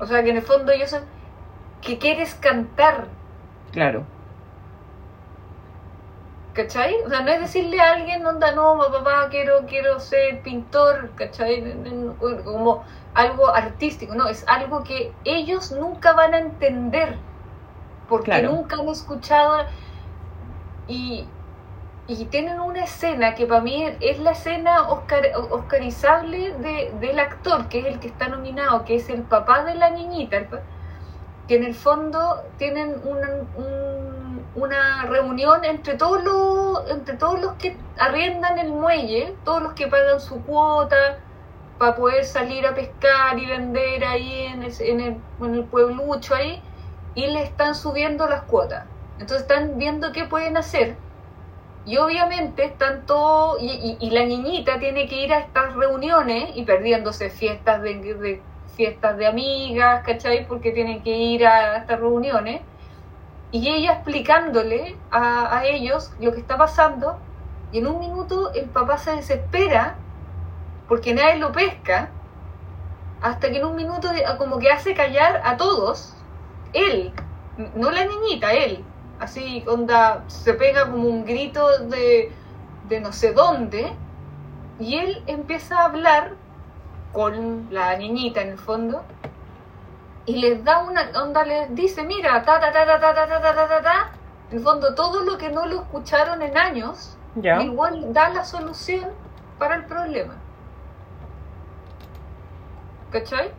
O 0.00 0.06
sea, 0.06 0.24
que 0.24 0.30
en 0.30 0.38
el 0.38 0.42
fondo 0.42 0.72
ellos 0.72 0.96
que 1.82 1.98
quieres 1.98 2.34
cantar. 2.34 3.08
Claro. 3.72 4.04
¿Cachai? 6.52 6.94
O 7.06 7.08
sea, 7.08 7.20
no 7.22 7.30
es 7.30 7.40
decirle 7.40 7.80
a 7.80 7.92
alguien, 7.92 8.26
onda, 8.26 8.52
no, 8.52 8.76
papá, 8.78 9.28
quiero, 9.30 9.66
quiero 9.66 10.00
ser 10.00 10.42
pintor, 10.42 11.10
¿cachai? 11.14 11.62
Como 12.44 12.84
algo 13.14 13.48
artístico, 13.48 14.14
no, 14.14 14.28
es 14.28 14.44
algo 14.48 14.82
que 14.82 15.12
ellos 15.24 15.70
nunca 15.72 16.12
van 16.12 16.34
a 16.34 16.38
entender, 16.38 17.16
porque 18.08 18.42
nunca 18.42 18.76
han 18.76 18.88
escuchado 18.88 19.64
y, 20.88 21.24
y, 22.08 22.24
tienen 22.26 22.58
una 22.58 22.82
escena 22.82 23.36
que 23.36 23.46
para 23.46 23.60
mí 23.60 23.86
es 24.00 24.18
la 24.18 24.32
escena 24.32 24.88
oscar, 24.88 25.22
oscarizable 25.50 26.52
de, 26.54 26.92
del 27.00 27.20
actor, 27.20 27.68
que 27.68 27.78
es 27.78 27.86
el 27.86 28.00
que 28.00 28.08
está 28.08 28.26
nominado, 28.26 28.84
que 28.84 28.96
es 28.96 29.08
el 29.08 29.22
papá 29.22 29.62
de 29.62 29.76
la 29.76 29.90
niñita, 29.90 30.48
que 31.50 31.56
en 31.56 31.64
el 31.64 31.74
fondo 31.74 32.44
tienen 32.58 32.94
una 34.54 35.02
reunión 35.06 35.64
entre 35.64 35.94
todos 35.96 36.22
los 36.22 36.88
entre 36.88 37.16
todos 37.16 37.40
los 37.40 37.54
que 37.54 37.76
arriendan 37.98 38.56
el 38.60 38.70
muelle, 38.70 39.34
todos 39.44 39.60
los 39.60 39.72
que 39.72 39.88
pagan 39.88 40.20
su 40.20 40.40
cuota, 40.44 41.18
para 41.76 41.96
poder 41.96 42.24
salir 42.24 42.64
a 42.68 42.74
pescar 42.76 43.36
y 43.36 43.46
vender 43.46 44.04
ahí 44.04 44.42
en 44.42 44.62
el, 44.62 44.72
en, 44.78 45.00
el, 45.00 45.16
en 45.40 45.54
el 45.56 45.64
pueblucho 45.64 46.36
ahí, 46.36 46.62
y 47.16 47.26
le 47.26 47.42
están 47.42 47.74
subiendo 47.74 48.28
las 48.28 48.42
cuotas. 48.42 48.84
Entonces 49.18 49.40
están 49.42 49.76
viendo 49.76 50.12
qué 50.12 50.26
pueden 50.26 50.56
hacer. 50.56 50.94
Y 51.84 51.96
obviamente 51.96 52.62
están 52.62 53.06
todos, 53.06 53.60
y, 53.60 53.96
y- 53.98 54.10
la 54.10 54.24
niñita 54.24 54.78
tiene 54.78 55.08
que 55.08 55.16
ir 55.24 55.32
a 55.32 55.40
estas 55.40 55.74
reuniones 55.74 56.50
y 56.54 56.62
perdiéndose 56.64 57.28
fiestas 57.28 57.82
de- 57.82 58.40
fiestas 58.80 59.18
de 59.18 59.26
amigas, 59.26 60.02
¿cachai? 60.06 60.48
Porque 60.48 60.72
tienen 60.72 61.02
que 61.02 61.14
ir 61.14 61.46
a 61.46 61.76
estas 61.76 62.00
reuniones. 62.00 62.62
Y 63.52 63.68
ella 63.68 63.92
explicándole 63.92 64.96
a, 65.10 65.54
a 65.54 65.66
ellos 65.66 66.14
lo 66.18 66.32
que 66.32 66.40
está 66.40 66.56
pasando. 66.56 67.18
Y 67.72 67.80
en 67.80 67.88
un 67.88 68.00
minuto 68.00 68.54
el 68.54 68.70
papá 68.70 68.96
se 68.96 69.16
desespera 69.16 69.96
porque 70.88 71.12
nadie 71.12 71.36
lo 71.36 71.52
pesca. 71.52 72.08
Hasta 73.20 73.50
que 73.50 73.58
en 73.58 73.66
un 73.66 73.76
minuto 73.76 74.08
como 74.38 74.58
que 74.58 74.70
hace 74.70 74.94
callar 74.94 75.42
a 75.44 75.58
todos. 75.58 76.14
Él, 76.72 77.12
no 77.74 77.90
la 77.90 78.06
niñita, 78.06 78.54
él. 78.54 78.82
Así, 79.18 79.62
onda, 79.66 80.24
se 80.28 80.54
pega 80.54 80.90
como 80.90 81.06
un 81.06 81.26
grito 81.26 81.80
de, 81.80 82.32
de 82.88 83.00
no 83.00 83.12
sé 83.12 83.34
dónde. 83.34 83.92
Y 84.78 84.96
él 84.96 85.22
empieza 85.26 85.80
a 85.80 85.84
hablar 85.84 86.32
con 87.12 87.68
la 87.70 87.96
niñita 87.96 88.40
en 88.42 88.48
el 88.50 88.58
fondo. 88.58 89.02
Y 90.26 90.36
les 90.36 90.62
da 90.64 90.78
una 90.84 91.10
onda, 91.22 91.44
les 91.44 91.74
dice, 91.74 92.04
mira, 92.04 92.42
ta 92.44 92.60
ta 92.60 92.70
ta 92.72 92.84
ta 92.86 93.00
ta 93.00 93.14
ta 93.14 93.26
ta 93.26 93.40
ta 93.40 93.54
ta 93.54 93.68
ta, 93.68 93.82
ta. 93.82 94.10
En 94.50 94.58
el 94.58 94.62
fondo, 94.64 94.94
todo 94.94 95.22
lo 95.24 95.38
que 95.38 95.50
no 95.50 95.66
lo 95.66 95.76
escucharon 95.82 96.42
en 96.42 96.56
años, 96.58 97.16
igual 97.62 98.12
da 98.12 98.28
la 98.30 98.44
solución 98.44 99.10
para 99.58 99.76
el 99.76 99.84
problema. 99.86 100.34
¿Cachai? 103.10 103.50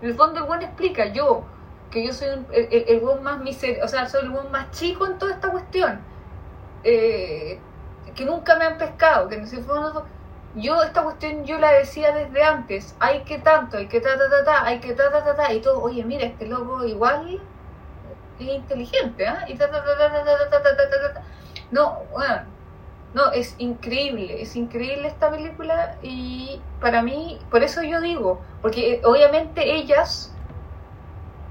En 0.00 0.08
el 0.08 0.14
fondo 0.14 0.40
el 0.40 0.46
buen 0.46 0.62
explica, 0.62 1.06
yo, 1.06 1.42
que 1.90 2.06
yo 2.06 2.12
soy 2.12 2.28
un- 2.30 2.46
el, 2.52 2.68
el, 2.72 2.84
el 2.88 3.00
buen 3.00 3.22
más 3.22 3.38
miser 3.40 3.82
o 3.84 3.88
sea, 3.88 4.08
soy 4.08 4.22
el 4.22 4.30
buen 4.30 4.50
más 4.50 4.70
chico 4.70 5.06
en 5.06 5.18
toda 5.18 5.32
esta 5.32 5.50
cuestión. 5.50 6.00
Eh, 6.84 7.60
que 8.14 8.24
nunca 8.24 8.56
me 8.56 8.64
han 8.64 8.78
pescado, 8.78 9.28
que 9.28 9.36
no 9.38 9.46
sé, 9.46 9.62
fue 9.62 9.78
una- 9.78 10.02
yo 10.54 10.82
esta 10.82 11.02
cuestión 11.02 11.44
yo 11.44 11.58
la 11.58 11.72
decía 11.72 12.12
desde 12.12 12.42
antes, 12.42 12.94
hay 13.00 13.22
que 13.22 13.38
tanto, 13.38 13.78
hay 13.78 13.88
que 13.88 14.00
ta 14.00 14.18
ta 14.18 14.28
ta 14.28 14.44
ta, 14.44 14.64
hay 14.66 14.80
que 14.80 14.92
ta 14.92 15.10
ta 15.10 15.24
ta 15.24 15.34
ta, 15.34 15.52
y 15.52 15.60
todo, 15.60 15.82
oye 15.82 16.04
mira, 16.04 16.26
este 16.26 16.46
loco 16.46 16.84
igual 16.84 17.40
es 18.38 18.46
inteligente, 18.46 19.26
¿ah? 19.26 19.44
Y 19.48 19.54
ta 19.54 19.70
ta 19.70 19.82
ta 19.82 19.96
ta 19.96 20.10
ta 20.10 20.50
ta 20.50 20.62
ta 20.62 20.76
ta 20.76 21.14
ta. 21.14 21.22
No, 21.70 22.00
bueno, 22.12 22.42
no, 23.14 23.32
es 23.32 23.54
increíble, 23.58 24.42
es 24.42 24.56
increíble 24.56 25.08
esta 25.08 25.30
película 25.30 25.96
y 26.02 26.60
para 26.80 27.02
mí, 27.02 27.38
por 27.50 27.62
eso 27.62 27.82
yo 27.82 28.00
digo, 28.00 28.40
porque 28.60 28.94
eh, 28.94 29.00
obviamente 29.04 29.74
ellas 29.74 30.34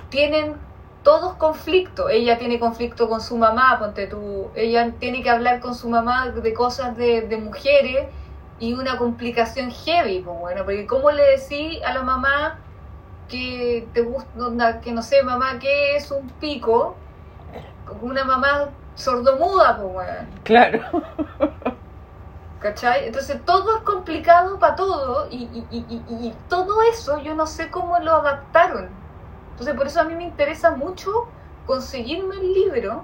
tienen 0.10 0.58
todos 1.04 1.34
conflicto, 1.34 2.10
ella 2.10 2.38
tiene 2.38 2.60
conflicto 2.60 3.10
con 3.10 3.22
su 3.22 3.36
mamá, 3.36 3.80
ponte 3.80 4.06
tú, 4.06 4.52
ella 4.54 4.92
tiene 5.00 5.24
que 5.24 5.32
hablar 5.32 5.60
con 5.60 5.74
su 5.74 5.90
mamá 5.90 6.30
de 6.30 6.54
cosas 6.54 6.96
de 6.96 7.38
mujeres 7.44 8.08
y 8.62 8.74
una 8.74 8.98
complicación 8.98 9.72
heavy, 9.72 10.22
pues 10.22 10.40
bueno, 10.40 10.64
porque 10.64 10.86
¿cómo 10.88 11.12
le 11.12 11.24
decís 11.38 11.84
a 11.84 11.94
la 11.94 12.04
mamá 12.04 12.60
que 13.28 13.88
te 13.94 14.02
gusta, 14.02 14.80
que 14.82 14.92
no 14.94 15.02
sé, 15.02 15.24
mamá, 15.24 15.60
que 15.60 15.96
es 15.98 16.10
un 16.12 16.30
pico? 16.40 16.96
Una 18.02 18.24
mamá 18.24 18.70
sordomuda, 18.96 19.78
pues 19.78 19.94
bueno. 19.94 20.28
Claro. 20.44 20.80
¿Cachai? 22.60 23.08
Entonces 23.08 23.44
todo 23.44 23.78
es 23.78 23.84
complicado 23.84 24.60
para 24.60 24.76
todo 24.76 25.28
y, 25.32 25.38
y- 25.46 25.68
y- 25.72 25.86
y- 25.90 26.28
y 26.28 26.34
todo 26.48 26.84
eso 26.84 27.20
yo 27.20 27.34
no 27.34 27.48
sé 27.48 27.72
cómo 27.72 27.98
lo 28.00 28.14
adaptaron. 28.18 28.90
Entonces 29.54 29.76
por 29.76 29.88
eso 29.88 30.00
a 30.02 30.04
mí 30.04 30.14
me 30.14 30.24
interesa 30.24 30.72
mucho 30.72 31.12
conseguirme 31.66 32.36
el 32.36 32.54
libro, 32.54 33.04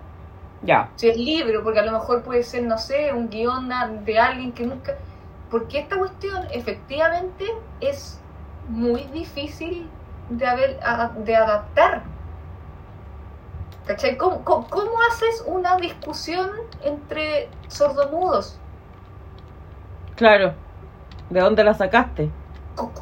Ya. 0.61 0.89
si 0.95 1.09
el 1.09 1.17
libro, 1.25 1.63
porque 1.63 1.79
a 1.79 1.85
lo 1.85 1.91
mejor 1.91 2.21
puede 2.21 2.43
ser, 2.43 2.63
no 2.63 2.77
sé, 2.77 3.11
un 3.13 3.29
guion 3.29 3.71
a- 3.71 3.87
de 3.87 4.19
alguien 4.19 4.51
que 4.51 4.63
nunca... 4.67 4.93
Porque 5.49 5.79
esta 5.79 5.97
cuestión 5.97 6.45
efectivamente 6.51 7.45
es 7.79 8.19
muy 8.67 9.03
difícil 9.05 9.89
de, 10.29 10.45
haber, 10.45 10.79
de 11.23 11.35
adaptar. 11.35 12.03
¿Cachai? 13.85 14.17
¿Cómo, 14.17 14.43
cómo, 14.43 14.67
cómo 14.69 14.91
haces 15.09 15.43
una 15.45 15.77
discusión 15.77 16.49
entre 16.83 17.47
sordomudos? 17.69 18.57
Claro. 20.15 20.53
¿De 21.29 21.39
dónde 21.39 21.63
la 21.63 21.73
sacaste? 21.73 22.29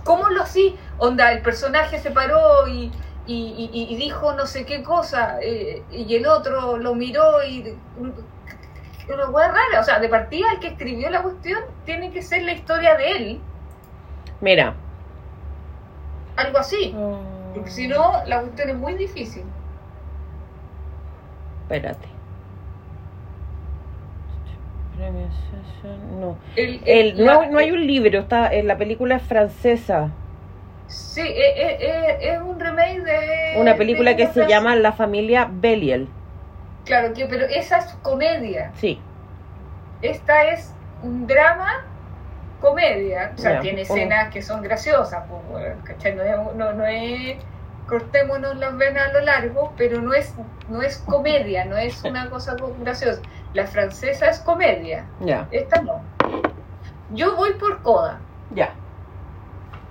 ¿Cómo 0.04 0.30
lo 0.30 0.44
así? 0.44 0.78
Onda, 1.00 1.32
el 1.32 1.42
personaje 1.42 2.00
se 2.00 2.12
paró 2.12 2.68
y, 2.68 2.92
y, 3.26 3.70
y- 3.74 3.88
y 3.94 3.96
dijo 3.98 4.34
no 4.34 4.46
sé 4.46 4.66
qué 4.66 4.84
cosa, 4.84 5.40
eh, 5.42 5.84
y 5.92 6.16
el 6.16 6.28
otro 6.28 6.78
lo 6.78 6.94
miró 6.96 7.44
y. 7.44 7.76
Una 9.14 9.30
hueá 9.30 9.48
rara. 9.48 9.80
O 9.80 9.84
sea, 9.84 10.00
de 10.00 10.10
partida, 10.10 10.48
el 10.54 10.60
que 10.60 10.68
escribió 10.68 11.10
la 11.10 11.22
cuestión 11.22 11.60
tiene 11.86 12.12
que 12.12 12.22
ser 12.22 12.44
la 12.44 12.54
historia 12.54 12.96
de 12.96 13.12
él, 13.12 13.40
Mira. 14.42 14.76
algo 16.36 16.58
así. 16.58 16.96
Porque 17.54 17.70
si 17.70 17.88
no, 17.88 18.24
la 18.26 18.42
cuestión 18.42 18.70
es 18.70 18.76
muy 18.76 18.96
difícil. 18.96 19.44
Espérate. 21.64 22.08
No. 26.20 26.38
El, 26.56 26.82
El, 26.86 27.26
no, 27.26 27.50
no 27.50 27.60
hay 27.60 27.72
un 27.72 27.86
libro, 27.86 28.20
está, 28.20 28.54
en 28.54 28.68
la 28.68 28.78
película 28.78 29.18
es 29.18 29.24
francesa. 29.24 30.10
Sí, 30.88 31.22
eh, 31.22 31.78
eh, 31.80 32.18
es 32.22 32.42
un 32.42 32.60
remake 32.60 33.02
de. 33.02 33.60
Una 33.60 33.76
película 33.76 34.12
de 34.12 34.18
que 34.18 34.28
se 34.28 34.48
llama 34.48 34.76
La 34.76 34.92
familia 34.94 35.50
Belial. 35.52 36.08
Claro, 36.86 37.14
que, 37.14 37.26
pero 37.26 37.46
esa 37.46 37.80
es 37.80 37.86
comedia. 38.04 38.72
Sí. 38.76 39.00
Esta 40.02 40.44
es 40.46 40.74
un 41.04 41.26
drama 41.28 41.84
comedia. 42.62 43.34
O 43.36 43.38
sea, 43.40 43.60
tiene 43.60 43.82
escenas 43.82 44.32
que 44.32 44.42
son 44.42 44.62
graciosas, 44.62 45.24
pues. 45.30 46.16
No 46.16 46.54
no, 46.54 46.74
no 46.74 46.86
es 46.86 47.38
cortémonos 47.88 48.56
las 48.58 48.76
venas 48.78 49.10
a 49.10 49.14
lo 49.14 49.22
largo, 49.22 49.74
pero 49.78 50.02
no 50.02 50.14
es, 50.14 50.34
no 50.70 50.82
es 50.82 50.98
comedia, 51.00 51.66
no 51.66 51.78
es 51.78 52.04
una 52.04 52.30
cosa 52.32 52.56
co- 52.58 52.76
graciosa. 52.80 53.22
La 53.54 53.68
francesa 53.68 54.28
es 54.28 54.40
comedia, 54.40 55.06
Ya. 55.20 55.48
esta 55.52 55.82
no. 55.82 56.02
Yo 57.12 57.36
voy 57.36 57.54
por 57.54 57.82
coda, 57.84 58.20
Ya. 58.54 58.72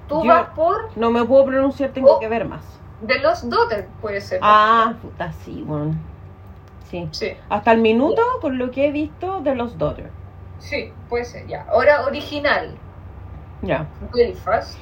tú 0.08 0.22
Yo- 0.24 0.28
vas 0.28 0.48
por 0.56 0.96
No 0.96 1.10
me 1.12 1.24
puedo 1.24 1.44
pronunciar, 1.46 1.90
tengo 1.90 2.16
Oh. 2.16 2.18
que 2.20 2.28
ver 2.28 2.44
más. 2.46 2.62
The 3.06 3.20
Lost 3.20 3.44
Daughter, 3.44 3.86
puede 4.00 4.20
ser. 4.20 4.40
Ah, 4.42 4.94
puta, 5.00 5.32
sí, 5.44 5.62
bueno. 5.64 5.94
Sí. 6.84 7.08
Sí, 7.10 7.36
Hasta 7.48 7.72
el 7.72 7.80
minuto, 7.80 8.22
por 8.40 8.54
lo 8.54 8.70
que 8.70 8.86
he 8.88 8.92
visto 8.92 9.40
de 9.40 9.54
los 9.54 9.76
Daughters. 9.78 10.12
sí, 10.58 10.92
puede 11.08 11.24
ser, 11.24 11.46
ya. 11.46 11.64
Ahora 11.70 12.04
original, 12.06 12.74
Ya. 13.62 13.86
Belfast, 14.12 14.78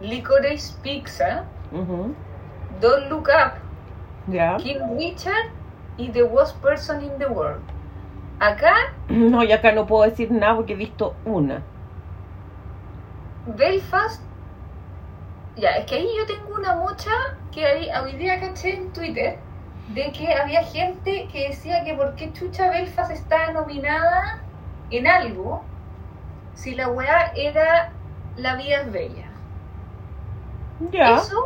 Licorice 0.00 0.74
Pizza, 0.82 1.44
Ujú. 1.72 2.14
Don't 2.80 3.08
Look 3.10 3.28
Up, 3.28 3.52
Ya. 4.32 4.56
King 4.56 4.96
Richard 4.98 5.50
y 5.98 6.08
The 6.10 6.22
Worst 6.22 6.56
Person 6.62 7.02
in 7.02 7.18
the 7.18 7.26
World. 7.26 7.62
Acá, 8.40 8.74
No, 9.08 9.42
y 9.42 9.52
acá 9.52 9.72
no 9.72 9.86
puedo 9.86 10.08
decir 10.08 10.30
nada 10.30 10.56
porque 10.56 10.72
he 10.72 10.76
visto 10.76 11.14
una. 11.24 11.62
Belfast, 13.56 14.22
ya, 15.56 15.70
es 15.76 15.86
que 15.86 15.96
ahí 15.96 16.08
yo 16.16 16.26
tengo 16.26 16.54
una 16.54 16.74
mocha 16.76 17.10
que 17.52 17.64
hoy 18.02 18.12
día 18.16 18.40
caché 18.40 18.76
en 18.76 18.92
Twitter 18.92 19.38
de 19.94 20.12
que 20.12 20.32
había 20.32 20.62
gente 20.62 21.28
que 21.32 21.48
decía 21.48 21.84
que 21.84 21.94
por 21.94 22.14
qué 22.14 22.32
Chucha 22.32 22.70
Belfast 22.70 23.10
está 23.10 23.52
nominada 23.52 24.40
en 24.90 25.06
algo 25.06 25.62
si 26.54 26.74
la 26.74 26.88
weá 26.88 27.32
era 27.34 27.92
La 28.36 28.56
vida 28.56 28.82
es 28.82 28.92
bella. 28.92 29.26
Ya. 30.92 31.16
Eso 31.16 31.42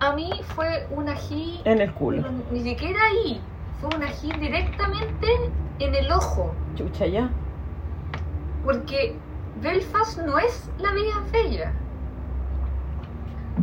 a 0.00 0.12
mí 0.14 0.30
fue 0.54 0.86
un 0.90 1.08
ají, 1.08 1.60
En 1.64 1.80
el 1.80 1.92
culo. 1.92 2.24
ni 2.50 2.62
siquiera 2.62 2.98
ahí, 3.04 3.40
fue 3.80 3.90
un 3.96 4.02
ají 4.02 4.32
directamente 4.32 5.26
en 5.78 5.94
el 5.94 6.10
ojo. 6.10 6.54
Chucha, 6.74 7.06
ya. 7.06 7.30
Porque 8.64 9.16
Belfast 9.60 10.18
no 10.18 10.38
es 10.38 10.68
la 10.78 10.92
vida 10.92 11.12
bella. 11.32 11.72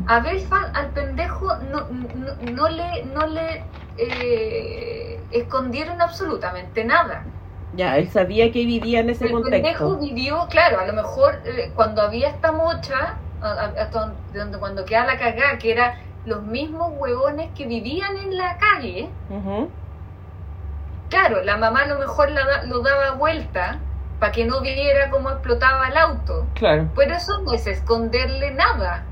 A 0.06 0.20
Belfast, 0.20 0.76
al 0.76 0.92
pendejo, 0.92 1.56
no, 1.72 1.88
no, 1.90 2.36
no 2.52 2.70
le, 2.70 3.06
no 3.06 3.26
le 3.28 3.64
eh, 3.98 5.20
escondieron 5.32 6.02
absolutamente 6.02 6.84
nada. 6.86 7.24
Ya, 7.76 7.98
él 7.98 8.10
sabía 8.10 8.52
que 8.52 8.66
vivía 8.66 9.02
en 9.02 9.10
ese 9.10 9.26
El 9.26 9.32
pendejo 9.42 9.86
contexto. 9.86 10.00
vivió, 10.00 10.48
claro, 10.50 10.80
a 10.80 10.86
lo 10.86 10.94
mejor 10.94 11.42
eh, 11.46 11.72
cuando 11.76 12.02
había 12.02 12.30
esta 12.30 12.52
mocha, 12.52 13.16
a- 13.42 13.52
a- 13.52 13.74
hasta 13.84 14.14
donde- 14.34 14.58
cuando 14.60 14.86
queda 14.86 15.06
la 15.06 15.18
cagada, 15.18 15.58
que 15.60 15.72
eran 15.72 15.94
los 16.26 16.44
mismos 16.44 16.92
huevones 16.98 17.52
que 17.56 17.66
vivían 17.68 18.16
en 18.18 18.38
la 18.38 18.58
calle. 18.58 19.10
Claro, 21.10 21.44
la 21.44 21.58
mamá 21.58 21.82
a 21.84 21.88
lo 21.88 22.00
mejor 22.00 22.32
la 22.32 22.64
lo 22.66 22.82
daba 22.82 23.12
vuelta 23.14 23.80
para 24.20 24.32
que 24.32 24.46
no 24.46 24.62
viera 24.62 25.10
cómo 25.10 25.30
explotaba 25.30 25.88
el 25.88 25.98
auto. 25.98 26.46
Claro. 26.56 26.88
Pero 26.96 27.14
eso 27.16 27.32
no 27.46 27.54
es 27.54 27.66
esconderle 27.68 28.52
nada. 28.52 29.07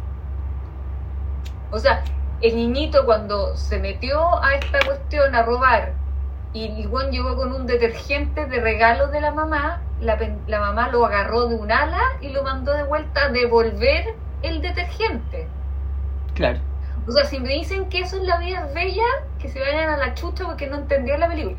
O 1.72 1.80
sea, 1.80 2.04
el 2.42 2.56
niñito 2.56 3.06
cuando 3.06 3.56
se 3.56 3.80
metió 3.80 4.44
a 4.44 4.56
esta 4.56 4.80
cuestión 4.86 5.36
a 5.36 5.44
robar 5.44 5.94
y 6.54 6.82
el 6.82 6.88
buen 6.88 7.12
llegó 7.12 7.36
con 7.36 7.52
un 7.52 7.66
detergente 7.66 8.46
de 8.46 8.62
regalo 8.62 9.08
de 9.08 9.20
la 9.20 9.32
mamá, 9.32 9.82
la, 10.00 10.18
la 10.48 10.60
mamá 10.60 10.90
lo 10.90 11.06
agarró 11.06 11.48
de 11.48 11.56
un 11.56 11.72
ala 11.72 12.02
y 12.22 12.30
lo 12.30 12.44
mandó 12.44 12.74
de 12.74 12.84
vuelta 12.84 13.26
a 13.26 13.30
devolver 13.30 14.16
el 14.42 14.62
detergente. 14.62 15.48
Claro. 16.34 16.60
O 17.08 17.12
sea, 17.12 17.26
si 17.26 17.40
me 17.40 17.50
dicen 17.50 17.90
que 17.90 18.00
eso 18.00 18.18
es 18.18 18.24
la 18.24 18.38
vida 18.38 18.68
bella, 18.74 19.04
que 19.40 19.50
se 19.50 19.60
vayan 19.60 19.90
a 19.90 19.98
la 19.98 20.14
chucha 20.16 20.46
porque 20.46 20.68
no 20.68 20.78
entendieron 20.78 21.22
la 21.22 21.28
película. 21.28 21.58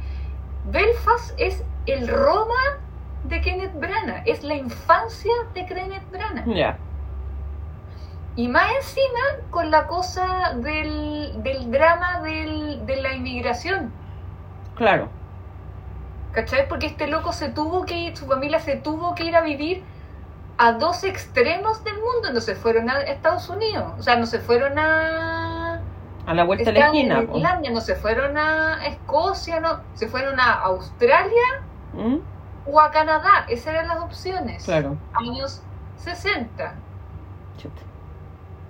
Belfast 0.65 1.35
es 1.39 1.63
el 1.87 2.09
Roma 2.09 2.81
de 3.25 3.41
Kenneth 3.41 3.75
Branagh, 3.75 4.23
es 4.27 4.43
la 4.43 4.55
infancia 4.55 5.33
de 5.55 5.67
Kenneth 5.67 6.11
Branagh. 6.11 6.47
Ya. 6.55 6.79
Y 8.37 8.49
más 8.49 8.71
encima 8.77 9.19
con 9.51 9.71
la 9.71 9.87
cosa 9.87 10.53
del, 10.57 11.43
del 11.43 11.71
drama 11.71 12.21
del- 12.21 12.85
de 12.87 12.97
la 13.01 13.15
inmigración. 13.15 13.91
Claro. 14.77 15.09
¿Cachai? 16.33 16.69
Porque 16.69 16.87
este 16.87 17.07
loco 17.07 17.33
se 17.33 17.49
tuvo 17.49 17.87
que 17.87 17.97
ir, 17.99 18.17
su 18.17 18.27
familia 18.27 18.61
se 18.61 18.77
tuvo 18.77 19.15
que 19.15 19.25
ir 19.25 19.35
a 19.37 19.41
vivir 19.41 19.83
a 20.59 20.73
dos 20.73 21.03
extremos 21.05 21.83
del 21.83 21.95
mundo. 21.95 22.31
No 22.33 22.41
se 22.41 22.55
fueron 22.57 22.91
a 22.91 23.01
Estados 23.05 23.49
Unidos. 23.49 23.93
O 23.99 24.03
sea, 24.03 24.17
no 24.17 24.27
se 24.27 24.39
fueron 24.41 24.79
a... 24.79 25.81
A 26.27 26.35
la 26.35 26.45
vuelta 26.45 26.71
de 26.73 26.79
la 26.79 26.87
esquina. 26.87 27.23
Irlanda, 27.23 27.71
no 27.71 27.81
se 27.81 27.95
fueron 27.95 28.37
a 28.37 28.85
Escocia, 28.87 29.61
no. 29.61 29.81
Se 29.95 30.09
fueron 30.09 30.39
a 30.41 30.53
Australia 30.55 31.63
¿Mm? 31.95 32.17
o 32.67 32.81
a 32.81 32.91
Canadá. 32.91 33.47
Esas 33.49 33.69
eran 33.75 33.89
las 33.89 34.01
opciones. 34.01 34.65
Claro. 34.65 34.97
Años 35.15 35.63
60. 35.99 36.75
Chuta. 37.57 37.81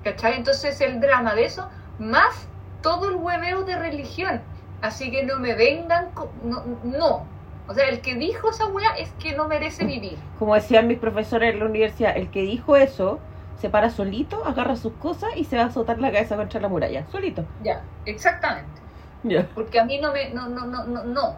¿Cachai? 0.07 0.37
Entonces 0.37 0.81
el 0.81 1.01
drama 1.01 1.35
de 1.35 1.47
eso, 1.47 1.69
más 1.99 2.47
todo 2.81 3.09
el 3.09 3.17
hueveo 3.17 3.65
de 3.65 3.77
religión. 3.77 4.41
Así 4.81 5.11
que 5.11 5.25
no 5.25 5.41
me 5.41 5.57
vengan, 5.57 6.13
con- 6.13 6.29
no, 6.45 6.63
no. 6.85 7.25
O 7.67 7.75
sea, 7.75 7.89
el 7.89 8.01
que 8.01 8.15
dijo 8.15 8.51
esa 8.51 8.67
wea 8.67 8.91
es 8.97 9.11
que 9.19 9.35
no 9.35 9.49
merece 9.49 9.85
vivir. 9.85 10.17
Como 10.39 10.55
decían 10.55 10.87
mis 10.87 11.01
profesores 11.01 11.53
en 11.53 11.59
la 11.59 11.65
universidad, 11.65 12.17
el 12.17 12.31
que 12.31 12.43
dijo 12.43 12.77
eso 12.77 13.19
se 13.61 13.69
para 13.69 13.91
solito, 13.91 14.45
agarra 14.45 14.77
sus 14.77 14.93
cosas 14.93 15.31
y 15.35 15.43
se 15.43 15.57
va 15.57 15.65
a 15.65 15.67
azotar 15.67 15.99
la 15.99 16.13
cabeza 16.13 16.37
contra 16.37 16.61
la 16.61 16.69
muralla. 16.69 17.05
Solito. 17.11 17.45
Ya, 17.65 17.83
exactamente. 18.05 18.81
Ya. 19.25 19.45
Porque 19.57 19.81
a 19.81 19.85
mí 19.85 19.99
no 19.99 20.13
me, 20.13 20.31
no, 20.31 20.49
no, 20.49 20.67
no, 20.67 20.85
no, 20.85 21.03
no. 21.03 21.35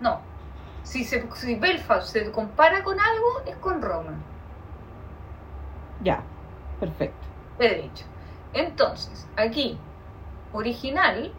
No. 0.00 0.20
Si, 0.84 1.02
se, 1.02 1.26
si 1.34 1.56
Belfast 1.56 2.06
se 2.12 2.30
compara 2.30 2.84
con 2.84 3.00
algo, 3.00 3.42
es 3.50 3.56
con 3.56 3.82
Roma. 3.82 4.12
Ya. 6.04 6.22
Perfecto. 6.78 7.33
He 7.58 7.82
dicho. 7.82 8.04
Entonces, 8.52 9.26
aquí, 9.36 9.78
original, 10.52 11.32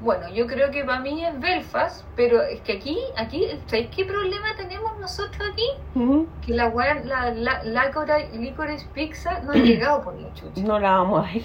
bueno, 0.00 0.28
yo 0.30 0.46
creo 0.46 0.70
que 0.70 0.84
para 0.84 1.00
mí 1.00 1.24
es 1.24 1.38
Belfast, 1.38 2.04
pero 2.16 2.42
es 2.42 2.60
que 2.62 2.72
aquí, 2.72 2.98
aquí, 3.16 3.46
¿sabéis 3.66 3.88
qué 3.94 4.04
problema 4.04 4.48
tenemos 4.56 4.98
nosotros 4.98 5.48
aquí? 5.52 5.66
Que 6.44 6.54
la 6.54 6.68
weá, 6.68 6.94
la, 7.04 7.30
la, 7.32 7.62
Licorice- 7.62 8.88
Pizza 8.92 9.40
no 9.40 9.52
ha 9.52 9.56
llegado 9.56 10.02
por 10.02 10.14
la 10.18 10.32
chucha. 10.34 10.60
No 10.62 10.78
la 10.78 10.90
vamos 10.92 11.20
a 11.28 11.32
ver. 11.32 11.42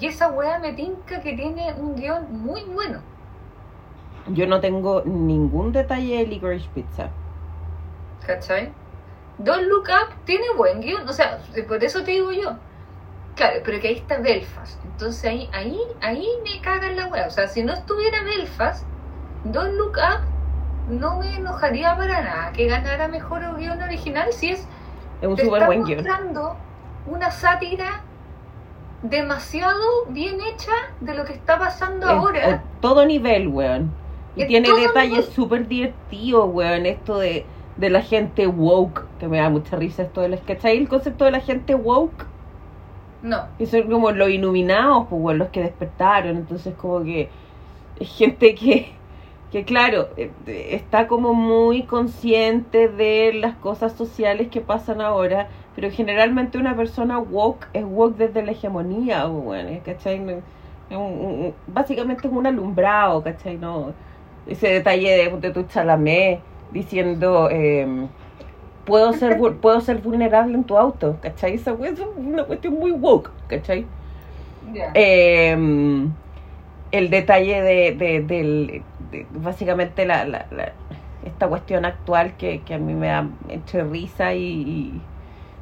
Y 0.00 0.06
esa 0.06 0.30
weá 0.30 0.58
me 0.58 0.72
tinca 0.72 1.20
que 1.20 1.32
tiene 1.34 1.72
un 1.74 1.94
guion 1.96 2.26
muy 2.42 2.62
bueno. 2.64 3.00
Yo 4.28 4.46
no 4.46 4.60
tengo 4.60 5.02
ningún 5.04 5.72
detalle 5.72 6.18
de 6.18 6.26
Licorice 6.26 6.68
Pizza. 6.74 7.10
¿Cachai? 8.26 8.72
Don't 9.38 9.62
Look 9.68 9.84
Up 9.88 10.14
tiene 10.24 10.44
buen 10.56 10.80
guion, 10.80 11.08
o 11.08 11.12
sea, 11.12 11.38
por 11.66 11.82
eso 11.82 12.02
te 12.04 12.10
digo 12.12 12.30
yo. 12.32 12.56
Claro, 13.40 13.60
pero 13.64 13.80
que 13.80 13.88
ahí 13.88 13.94
está 13.94 14.18
Belfast. 14.18 14.84
Entonces 14.84 15.24
ahí, 15.24 15.48
ahí, 15.54 15.78
ahí 16.02 16.28
me 16.44 16.60
cagan 16.60 16.94
la 16.94 17.06
weá. 17.06 17.26
O 17.26 17.30
sea, 17.30 17.48
si 17.48 17.62
no 17.62 17.72
estuviera 17.72 18.22
Belfast, 18.22 18.84
Don't 19.44 19.78
Look 19.78 19.96
Up 19.96 20.20
no 20.90 21.20
me 21.20 21.36
enojaría 21.36 21.96
para 21.96 22.20
nada 22.20 22.52
que 22.52 22.66
ganara 22.66 23.08
mejor 23.08 23.56
guion 23.56 23.80
original 23.80 24.30
si 24.30 24.50
es 24.50 24.66
Es 25.22 25.26
un 25.28 25.36
te 25.36 25.44
está 25.44 25.64
buen 25.64 25.84
guion. 25.84 26.04
una 27.06 27.30
sátira 27.30 28.02
demasiado 29.02 29.80
bien 30.10 30.38
hecha 30.42 30.72
de 31.00 31.14
lo 31.14 31.24
que 31.24 31.32
está 31.32 31.58
pasando 31.58 32.06
ahora. 32.08 32.46
en 32.50 32.60
todo 32.82 33.06
nivel, 33.06 33.48
weón. 33.48 33.90
Y 34.36 34.42
En 34.42 34.48
tiene 34.48 34.68
detalles 34.74 35.26
súper 35.30 35.66
divertidos, 35.66 36.46
weón. 36.52 36.84
Esto 36.84 37.18
de, 37.18 37.46
de 37.78 37.88
la 37.88 38.02
gente 38.02 38.46
woke, 38.46 39.06
que 39.18 39.28
me 39.28 39.38
da 39.38 39.48
mucha 39.48 39.76
risa 39.76 40.02
esto 40.02 40.20
de 40.20 40.28
la 40.28 40.36
¿Cachai? 40.36 40.76
El 40.76 40.88
concepto 40.90 41.24
de 41.24 41.30
la 41.30 41.40
gente 41.40 41.74
woke. 41.74 42.29
No, 43.22 43.48
Que 43.58 43.66
son 43.66 43.90
como 43.90 44.12
los 44.12 44.30
iluminados, 44.30 45.06
pues, 45.08 45.20
weón, 45.22 45.38
los 45.38 45.48
que 45.50 45.62
despertaron. 45.62 46.36
Entonces, 46.38 46.74
como 46.74 47.02
que 47.04 47.28
es 48.00 48.08
gente 48.16 48.54
que, 48.54 48.92
que 49.52 49.64
claro, 49.64 50.08
eh, 50.16 50.32
está 50.72 51.06
como 51.08 51.34
muy 51.34 51.84
consciente 51.84 52.88
de 52.88 53.32
las 53.34 53.56
cosas 53.56 53.92
sociales 53.94 54.48
que 54.48 54.60
pasan 54.62 55.00
ahora. 55.00 55.48
Pero 55.76 55.90
generalmente 55.90 56.58
una 56.58 56.76
persona 56.76 57.18
woke 57.18 57.68
es 57.74 57.84
woke 57.84 58.16
desde 58.16 58.42
la 58.44 58.52
hegemonía, 58.52 59.26
pues, 59.28 59.44
weón, 59.64 59.80
¿cachai? 59.80 60.20
Un- 60.90 61.54
básicamente 61.66 62.26
es 62.28 62.32
un 62.34 62.46
alumbrado, 62.46 63.22
¿cachai? 63.22 63.56
No, 63.58 63.94
ese 64.46 64.68
detalle 64.68 65.10
de, 65.30 65.36
de 65.38 65.50
tu 65.52 65.62
chalamé 65.64 66.40
diciendo 66.72 67.48
eh, 67.50 67.86
puedo 68.84 69.12
ser 69.12 69.38
puedo 69.60 69.80
ser 69.80 69.98
vulnerable 69.98 70.54
en 70.54 70.64
tu 70.64 70.76
auto, 70.78 71.18
¿cachai? 71.22 71.54
Esa 71.54 71.72
es 71.84 72.00
una 72.16 72.44
cuestión 72.44 72.74
muy 72.74 72.90
woke, 72.92 73.30
¿cachai? 73.48 73.86
ya. 74.72 74.90
Eh, 74.94 75.56
el 76.92 77.10
detalle 77.10 77.62
de, 77.62 77.92
de- 77.94 78.20
del 78.22 78.82
de- 79.10 79.26
básicamente 79.30 80.04
la, 80.06 80.24
la- 80.24 80.46
la- 80.50 80.72
esta 81.24 81.48
cuestión 81.48 81.84
actual 81.84 82.34
que, 82.36 82.62
que 82.62 82.74
a 82.74 82.78
mí 82.78 82.94
me 82.94 83.08
da 83.08 83.28
entre 83.48 83.84
risa 83.84 84.34
y, 84.34 84.42
y 84.44 85.00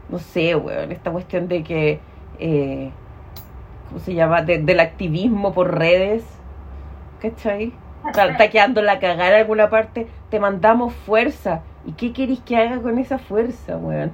no 0.08 0.18
sé, 0.18 0.54
weón, 0.56 0.92
esta 0.92 1.10
cuestión 1.10 1.48
de 1.48 1.62
que 1.64 2.00
eh, 2.38 2.90
¿cómo 3.88 4.00
se 4.00 4.14
llama? 4.14 4.42
De- 4.42 4.58
del 4.58 4.80
activismo 4.80 5.52
por 5.52 5.76
redes, 5.78 6.24
¿cachai? 7.20 7.72
Está, 8.06 8.26
está 8.26 8.48
quedando 8.50 8.80
la 8.82 8.98
cagada 9.00 9.30
en 9.30 9.40
alguna 9.42 9.68
parte, 9.70 10.06
te 10.30 10.40
mandamos 10.40 10.94
fuerza. 10.94 11.62
¿Y 11.84 11.92
qué 11.94 12.12
queréis 12.12 12.40
que 12.40 12.56
haga 12.56 12.80
con 12.82 12.98
esa 12.98 13.18
fuerza, 13.18 13.76
weón? 13.76 14.12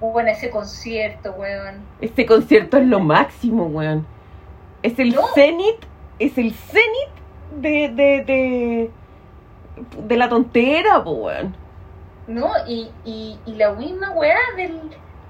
Bueno, 0.00 0.28
ese 0.30 0.50
concierto, 0.50 1.32
weón. 1.32 1.88
Este 2.00 2.26
concierto 2.26 2.76
es 2.76 2.86
lo 2.86 3.00
máximo, 3.00 3.66
weón. 3.66 4.06
Es 4.82 4.98
el 4.98 5.14
No. 5.14 5.22
cenit, 5.34 5.86
es 6.18 6.36
el 6.38 6.52
cenit 6.54 7.10
de, 7.60 7.88
de, 7.88 8.24
de, 8.24 8.90
de 10.06 10.16
la 10.16 10.28
tontera, 10.28 11.02
po, 11.02 11.12
weón. 11.12 11.56
¿No? 12.26 12.50
Y, 12.66 12.90
y, 13.04 13.38
y 13.46 13.54
la 13.54 13.72
misma 13.72 14.10
weá 14.12 14.38
del, 14.56 14.80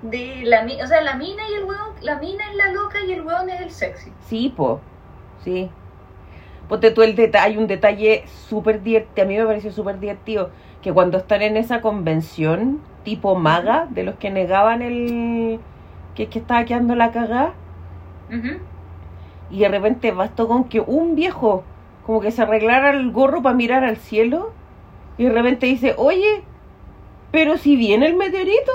de 0.02 0.42
la 0.44 0.66
o 0.82 0.86
sea, 0.86 1.00
la 1.02 1.16
mina 1.16 1.42
y 1.50 1.54
el 1.54 1.64
weón, 1.64 1.94
la 2.00 2.18
mina 2.18 2.44
es 2.50 2.56
la 2.56 2.72
loca 2.72 2.98
y 3.06 3.12
el 3.12 3.22
weón 3.22 3.50
es 3.50 3.60
el 3.60 3.70
sexy. 3.70 4.12
Sí, 4.18 4.48
po, 4.56 4.80
sí. 5.44 5.70
Ponte 6.68 6.90
tú 6.90 7.02
el 7.02 7.14
detalle, 7.14 7.44
hay 7.44 7.56
un 7.58 7.66
detalle 7.66 8.24
súper 8.26 8.82
divertido, 8.82 9.24
a 9.24 9.28
mí 9.28 9.36
me 9.36 9.44
pareció 9.46 9.70
súper 9.72 9.98
divertido, 10.00 10.50
que 10.84 10.92
cuando 10.92 11.16
están 11.16 11.40
en 11.40 11.56
esa 11.56 11.80
convención 11.80 12.82
tipo 13.04 13.34
maga, 13.36 13.86
de 13.88 14.02
los 14.02 14.16
que 14.16 14.30
negaban 14.30 14.82
el... 14.82 15.58
que, 16.14 16.26
que 16.26 16.38
estaba 16.38 16.66
quedando 16.66 16.94
la 16.94 17.10
cagada, 17.10 17.54
y 19.50 19.60
de 19.60 19.68
repente 19.68 20.12
bastó 20.12 20.46
con 20.46 20.64
que 20.64 20.80
un 20.80 21.14
viejo 21.14 21.64
como 22.04 22.20
que 22.20 22.30
se 22.30 22.42
arreglara 22.42 22.90
el 22.90 23.12
gorro 23.12 23.42
para 23.42 23.56
mirar 23.56 23.82
al 23.82 23.96
cielo 23.96 24.52
y 25.16 25.24
de 25.24 25.30
repente 25.30 25.64
dice, 25.64 25.94
oye, 25.96 26.42
pero 27.32 27.56
si 27.56 27.76
viene 27.76 28.06
el 28.06 28.16
meteorito, 28.16 28.72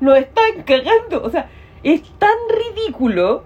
nos 0.00 0.18
están 0.18 0.64
cagando. 0.64 1.22
O 1.22 1.30
sea, 1.30 1.48
es 1.84 2.02
tan 2.18 2.36
ridículo 2.50 3.44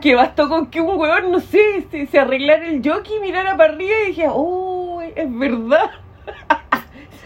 que 0.00 0.14
bastó 0.14 0.48
con 0.48 0.68
que 0.68 0.80
un 0.80 0.98
weón, 0.98 1.30
no 1.30 1.40
sé, 1.40 1.86
se, 1.90 2.06
se 2.06 2.18
arreglara 2.18 2.66
el 2.66 2.80
jockey, 2.82 3.20
mirara 3.20 3.54
para 3.54 3.74
arriba 3.74 3.96
y 4.04 4.06
dije, 4.06 4.28
oh, 4.30 5.02
es 5.02 5.38
verdad. 5.38 5.90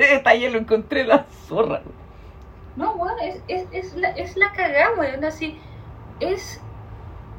Ese 0.01 0.15
detalle 0.15 0.51
lo 0.51 0.59
encontré 0.59 1.03
en 1.03 1.09
la 1.09 1.29
zorra. 1.31 1.83
No, 2.75 2.95
weón, 2.97 3.17
es, 3.23 3.45
es, 3.49 3.69
es, 3.73 3.95
la, 3.95 4.11
es 4.11 4.37
la 4.37 4.53
cagada, 4.53 4.95
weón. 4.99 5.25
Así, 5.25 5.63
es. 6.19 6.67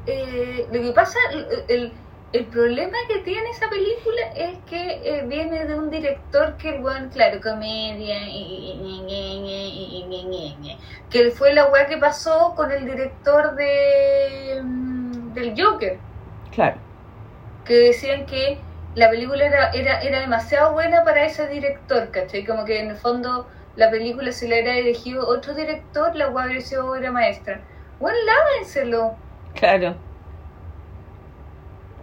eh, 0.06 0.68
lo 0.72 0.82
que 0.82 0.92
pasa, 0.92 1.18
el, 1.32 1.46
el, 1.68 2.08
el 2.32 2.48
problema 2.50 2.96
que 3.08 3.20
tiene 3.20 3.48
esa 3.50 3.68
película 3.70 4.22
es 4.36 4.64
que 4.64 5.00
eh, 5.04 5.26
viene 5.26 5.66
de 5.66 5.76
un 5.78 5.90
director 5.90 6.56
que, 6.58 6.72
weón, 6.80 7.10
claro, 7.10 7.40
comedia, 7.42 8.28
y, 8.28 8.32
y- 8.32 8.82
y- 8.82 9.06
y- 9.08 10.06
y- 10.08 10.16
y- 10.16 10.70
y- 10.72 10.80
que 11.10 11.30
fue 11.32 11.54
la 11.54 11.70
weá 11.70 11.86
que 11.86 11.98
pasó 11.98 12.54
con 12.56 12.72
el 12.72 12.86
director 12.86 13.54
de 13.56 14.60
mm, 14.64 15.32
del 15.32 15.54
Joker. 15.60 16.06
Claro, 16.50 16.80
que 17.64 17.74
decían 17.74 18.26
que 18.26 18.68
la 18.94 19.10
película 19.10 19.44
era, 19.44 19.70
era, 19.70 20.00
era 20.02 20.20
demasiado 20.20 20.72
buena 20.72 21.04
para 21.04 21.24
ese 21.24 21.46
director, 21.48 22.10
¿cachai? 22.10 22.44
Como 22.44 22.64
que 22.64 22.80
en 22.80 22.90
el 22.90 22.96
fondo 22.96 23.48
la 23.76 23.90
película 23.90 24.32
si 24.32 24.48
la 24.48 24.56
hubiera 24.56 24.72
dirigido 24.74 25.26
otro 25.28 25.54
director, 25.54 26.14
la 26.16 26.28
hubiera 26.30 26.60
sido 26.60 26.90
obra 26.90 27.10
maestra. 27.10 27.60
Bueno, 27.98 28.18
lávenselo, 28.24 29.16
Claro, 29.54 29.96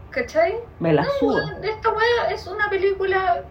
¿cachai? 0.10 0.56
me 0.80 0.94
la 0.94 1.04
No, 1.04 1.64
esta 1.64 1.90
weá 1.90 2.32
es 2.32 2.48
una 2.48 2.70
película 2.70 3.44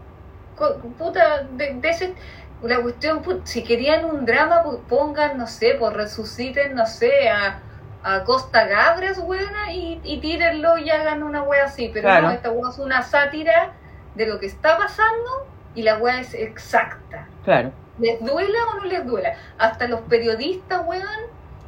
puta 0.98 1.44
de, 1.44 1.74
de 1.74 1.88
ese 1.88 2.14
la 2.62 2.82
cuestión 2.82 3.22
si 3.44 3.62
querían 3.62 4.04
un 4.04 4.24
drama 4.26 4.62
pongan 4.88 5.38
no 5.38 5.46
sé 5.46 5.76
pues 5.78 5.92
resuciten 5.92 6.74
no 6.74 6.86
sé 6.86 7.28
a, 7.28 7.62
a 8.02 8.24
Costa 8.24 8.64
Gabras 8.66 9.18
weona 9.18 9.72
y, 9.72 10.00
y 10.04 10.20
tírenlo 10.20 10.78
y 10.78 10.90
hagan 10.90 11.22
una 11.22 11.42
weá 11.42 11.64
así 11.64 11.90
pero 11.92 12.08
Claro. 12.08 12.28
no 12.28 12.30
esta 12.30 12.50
weá 12.50 12.70
es 12.70 12.78
una 12.78 13.02
sátira 13.02 13.72
de 14.14 14.26
lo 14.26 14.38
que 14.38 14.46
está 14.46 14.76
pasando 14.78 15.48
y 15.74 15.82
la 15.82 15.98
weá 15.98 16.20
es 16.20 16.34
exacta 16.34 17.26
Claro, 17.44 17.72
les 17.98 18.20
duela 18.20 18.58
o 18.72 18.76
no 18.80 18.84
les 18.84 19.04
duela 19.06 19.34
hasta 19.58 19.88
los 19.88 20.00
periodistas 20.02 20.82
weón 20.86 21.06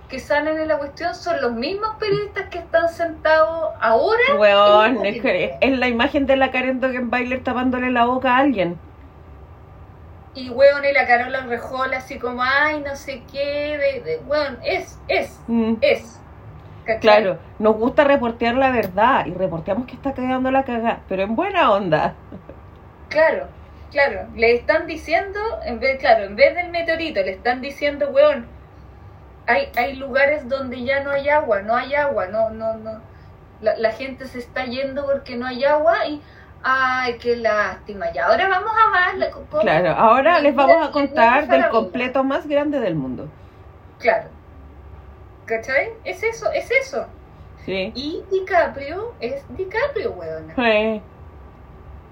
que 0.08 0.18
salen 0.18 0.58
en 0.58 0.68
la 0.68 0.78
cuestión 0.78 1.14
son 1.14 1.40
los 1.40 1.52
mismos 1.52 1.96
periodistas 2.00 2.48
que 2.48 2.58
están 2.58 2.88
sentados 2.88 3.70
ahora 3.80 4.20
weón, 4.38 5.04
es, 5.06 5.22
que 5.22 5.58
es 5.60 5.78
la 5.78 5.88
imagen 5.88 6.26
de 6.26 6.36
la 6.36 6.50
Karen 6.50 6.80
Bailer 7.10 7.42
tapándole 7.44 7.90
la 7.92 8.06
boca 8.06 8.34
a 8.36 8.38
alguien. 8.38 8.78
Y 10.34 10.48
weón, 10.50 10.84
y 10.84 10.92
la 10.92 11.06
Carola 11.06 11.40
Rejola 11.46 11.98
así 11.98 12.18
como, 12.18 12.42
ay, 12.42 12.80
no 12.82 12.94
sé 12.94 13.24
qué, 13.30 13.76
de, 13.78 14.00
de, 14.02 14.18
weón, 14.26 14.58
es, 14.62 15.00
es, 15.08 15.40
Mm, 15.48 15.74
es. 15.80 16.19
¿Cachai? 16.84 17.00
Claro, 17.00 17.38
nos 17.58 17.76
gusta 17.76 18.04
reportear 18.04 18.54
la 18.54 18.70
verdad 18.70 19.26
y 19.26 19.34
reporteamos 19.34 19.86
que 19.86 19.94
está 19.94 20.12
cagando 20.14 20.50
la 20.50 20.64
cagada, 20.64 21.00
pero 21.08 21.22
en 21.22 21.36
buena 21.36 21.70
onda. 21.72 22.14
Claro, 23.08 23.46
claro. 23.90 24.26
Le 24.34 24.54
están 24.54 24.86
diciendo, 24.86 25.38
en 25.64 25.78
vez, 25.80 25.98
claro, 25.98 26.24
en 26.24 26.36
vez 26.36 26.54
del 26.54 26.70
meteorito, 26.70 27.20
le 27.20 27.32
están 27.32 27.60
diciendo, 27.60 28.08
weón, 28.10 28.46
hay, 29.46 29.68
hay 29.76 29.96
lugares 29.96 30.48
donde 30.48 30.82
ya 30.84 31.02
no 31.02 31.10
hay 31.10 31.28
agua, 31.28 31.62
no 31.62 31.74
hay 31.74 31.94
agua, 31.94 32.26
no, 32.26 32.50
no, 32.50 32.74
no. 32.74 33.00
La, 33.60 33.76
la 33.76 33.90
gente 33.92 34.26
se 34.26 34.38
está 34.38 34.64
yendo 34.64 35.04
porque 35.04 35.36
no 35.36 35.46
hay 35.46 35.64
agua 35.64 36.06
y, 36.06 36.22
ay, 36.62 37.18
qué 37.18 37.36
lástima. 37.36 38.06
Y 38.14 38.18
ahora 38.18 38.48
vamos 38.48 38.70
a 38.72 39.30
cómo- 39.30 39.62
Claro, 39.62 39.90
ahora 39.90 40.40
les 40.40 40.54
vamos 40.54 40.88
a 40.88 40.92
contar 40.92 41.46
del 41.46 41.68
completo 41.68 42.24
más 42.24 42.46
grande 42.46 42.80
del 42.80 42.94
mundo. 42.94 43.28
Claro. 43.98 44.28
¿Cachai? 45.50 45.90
Es 46.04 46.22
eso, 46.22 46.48
es 46.52 46.70
eso. 46.70 47.06
Sí. 47.66 47.90
Y 47.96 48.22
DiCaprio 48.30 49.12
es 49.18 49.44
DiCaprio, 49.56 50.12
weón. 50.12 50.52
Sí. 50.54 51.02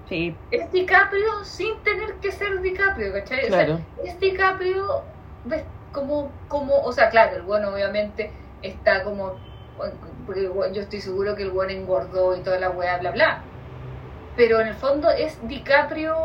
Sí, 0.09 0.35
Es 0.51 0.69
DiCaprio 0.73 1.45
sin 1.45 1.77
tener 1.83 2.15
que 2.15 2.31
ser 2.33 2.59
DiCaprio, 2.61 3.13
¿cachai? 3.13 3.45
O 3.45 3.47
sea, 3.47 3.65
claro. 3.65 3.79
es 4.03 4.19
DiCaprio 4.19 5.03
ves, 5.45 5.63
como, 5.93 6.31
como, 6.49 6.81
o 6.81 6.91
sea, 6.91 7.09
claro, 7.09 7.37
el 7.37 7.43
bueno 7.43 7.69
obviamente 7.69 8.31
está 8.61 9.03
como, 9.03 9.35
porque 10.25 10.43
yo 10.73 10.81
estoy 10.81 10.99
seguro 10.99 11.35
que 11.35 11.43
el 11.43 11.51
buen 11.51 11.69
engordó 11.69 12.35
y 12.35 12.41
toda 12.41 12.59
la 12.59 12.71
weá, 12.71 12.97
bla, 12.97 13.11
bla. 13.11 13.41
Pero 14.35 14.59
en 14.59 14.67
el 14.67 14.75
fondo 14.75 15.09
es 15.11 15.39
DiCaprio 15.47 16.15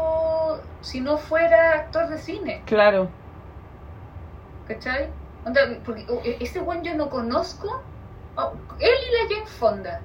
si 0.80 1.00
no 1.00 1.16
fuera 1.18 1.72
actor 1.74 2.08
de 2.08 2.18
cine, 2.18 2.62
Claro. 2.66 3.08
¿cachai? 4.66 5.08
Porque 5.84 6.06
e- 6.24 6.36
ese 6.40 6.60
buen 6.60 6.82
yo 6.82 6.94
no 6.94 7.10
conozco, 7.10 7.82
oh, 8.36 8.52
él 8.78 8.90
y 8.90 9.12
la 9.28 9.34
Jane 9.34 9.46
Fonda. 9.46 10.00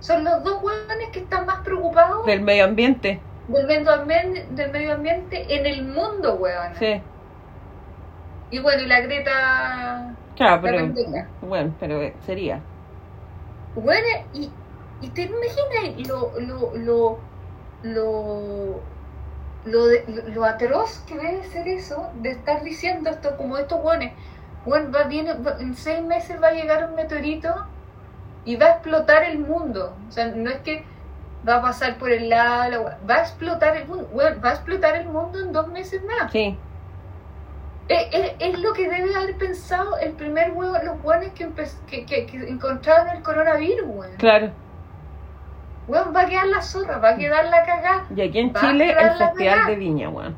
Son 0.00 0.24
los 0.24 0.42
dos 0.44 0.62
weones 0.62 1.10
que 1.12 1.20
están 1.20 1.44
más 1.44 1.60
preocupados 1.62 2.24
Del 2.24 2.40
medio 2.40 2.64
ambiente. 2.64 3.20
del 3.48 3.66
medio 3.66 3.92
ambiente, 3.92 4.46
del 4.50 4.70
medio 4.72 4.94
ambiente 4.94 5.54
en 5.54 5.66
el 5.66 5.84
mundo, 5.84 6.34
weón. 6.36 6.74
Sí. 6.78 7.02
Y 8.50 8.58
bueno, 8.60 8.82
y 8.82 8.86
la 8.86 9.00
Greta. 9.00 10.14
Claro, 10.36 10.56
La 10.56 10.62
pero. 10.62 10.92
Bueno, 11.42 11.74
pero 11.78 12.00
sería. 12.24 12.60
Bueno, 13.74 14.06
y, 14.32 14.50
y 15.02 15.08
te 15.10 15.22
imaginas 15.22 16.08
lo, 16.08 16.32
lo, 16.40 16.76
lo, 16.76 17.18
lo, 17.82 18.80
lo, 19.64 19.86
de- 19.86 20.04
lo, 20.34 20.44
atroz 20.44 21.00
que 21.06 21.16
debe 21.16 21.44
ser 21.44 21.68
eso 21.68 22.10
de 22.14 22.30
estar 22.30 22.62
diciendo 22.62 23.10
esto 23.10 23.36
como 23.36 23.58
estos 23.58 23.82
buenos. 23.82 24.10
Bueno, 24.64 24.90
va, 24.92 25.04
viene, 25.04 25.34
va- 25.34 25.56
en 25.60 25.74
seis 25.74 26.02
meses 26.02 26.42
va 26.42 26.48
a 26.48 26.52
llegar 26.52 26.88
un 26.88 26.94
meteorito 26.94 27.66
y 28.44 28.56
va 28.56 28.66
a 28.66 28.70
explotar 28.72 29.24
el 29.24 29.38
mundo. 29.38 29.94
O 30.08 30.12
sea, 30.12 30.26
no 30.28 30.50
es 30.50 30.58
que 30.60 30.84
va 31.48 31.56
a 31.56 31.62
pasar 31.62 31.96
por 31.98 32.10
el 32.10 32.28
lado, 32.28 32.90
va 33.08 33.14
a 33.16 33.20
explotar 33.20 33.76
el 33.76 33.86
mundo. 33.88 34.08
Bueno, 34.12 34.40
va 34.44 34.50
a 34.50 34.52
explotar 34.54 34.96
el 34.96 35.06
mundo 35.08 35.40
en 35.40 35.52
dos 35.52 35.68
meses 35.68 36.02
más. 36.04 36.30
Sí. 36.32 36.58
Es, 37.88 38.06
es- 38.12 38.32
es 38.38 38.58
lo 38.60 38.72
que 38.72 38.88
debe 38.88 39.14
haber 39.14 39.36
pensado 39.36 39.98
el 39.98 40.12
primer 40.12 40.52
huevo, 40.52 40.76
los 40.84 41.02
hueones 41.02 41.32
que, 41.32 41.48
que, 41.88 42.06
que, 42.06 42.26
que 42.26 42.48
encontraron 42.48 43.08
el 43.16 43.22
coronavirus. 43.22 44.06
Claro. 44.18 44.50
Weón, 45.88 46.14
va 46.14 46.20
a 46.22 46.26
quedar 46.26 46.46
la 46.46 46.62
zorra, 46.62 46.98
va 46.98 47.10
a 47.10 47.16
quedar 47.16 47.46
la 47.46 47.64
cagada 47.64 48.04
Y 48.14 48.20
aquí 48.20 48.38
en 48.38 48.54
Chile, 48.54 48.90
el 48.90 49.10
Festival 49.18 49.54
cagá. 49.54 49.66
de 49.66 49.76
Viña, 49.76 50.08
weón. 50.08 50.36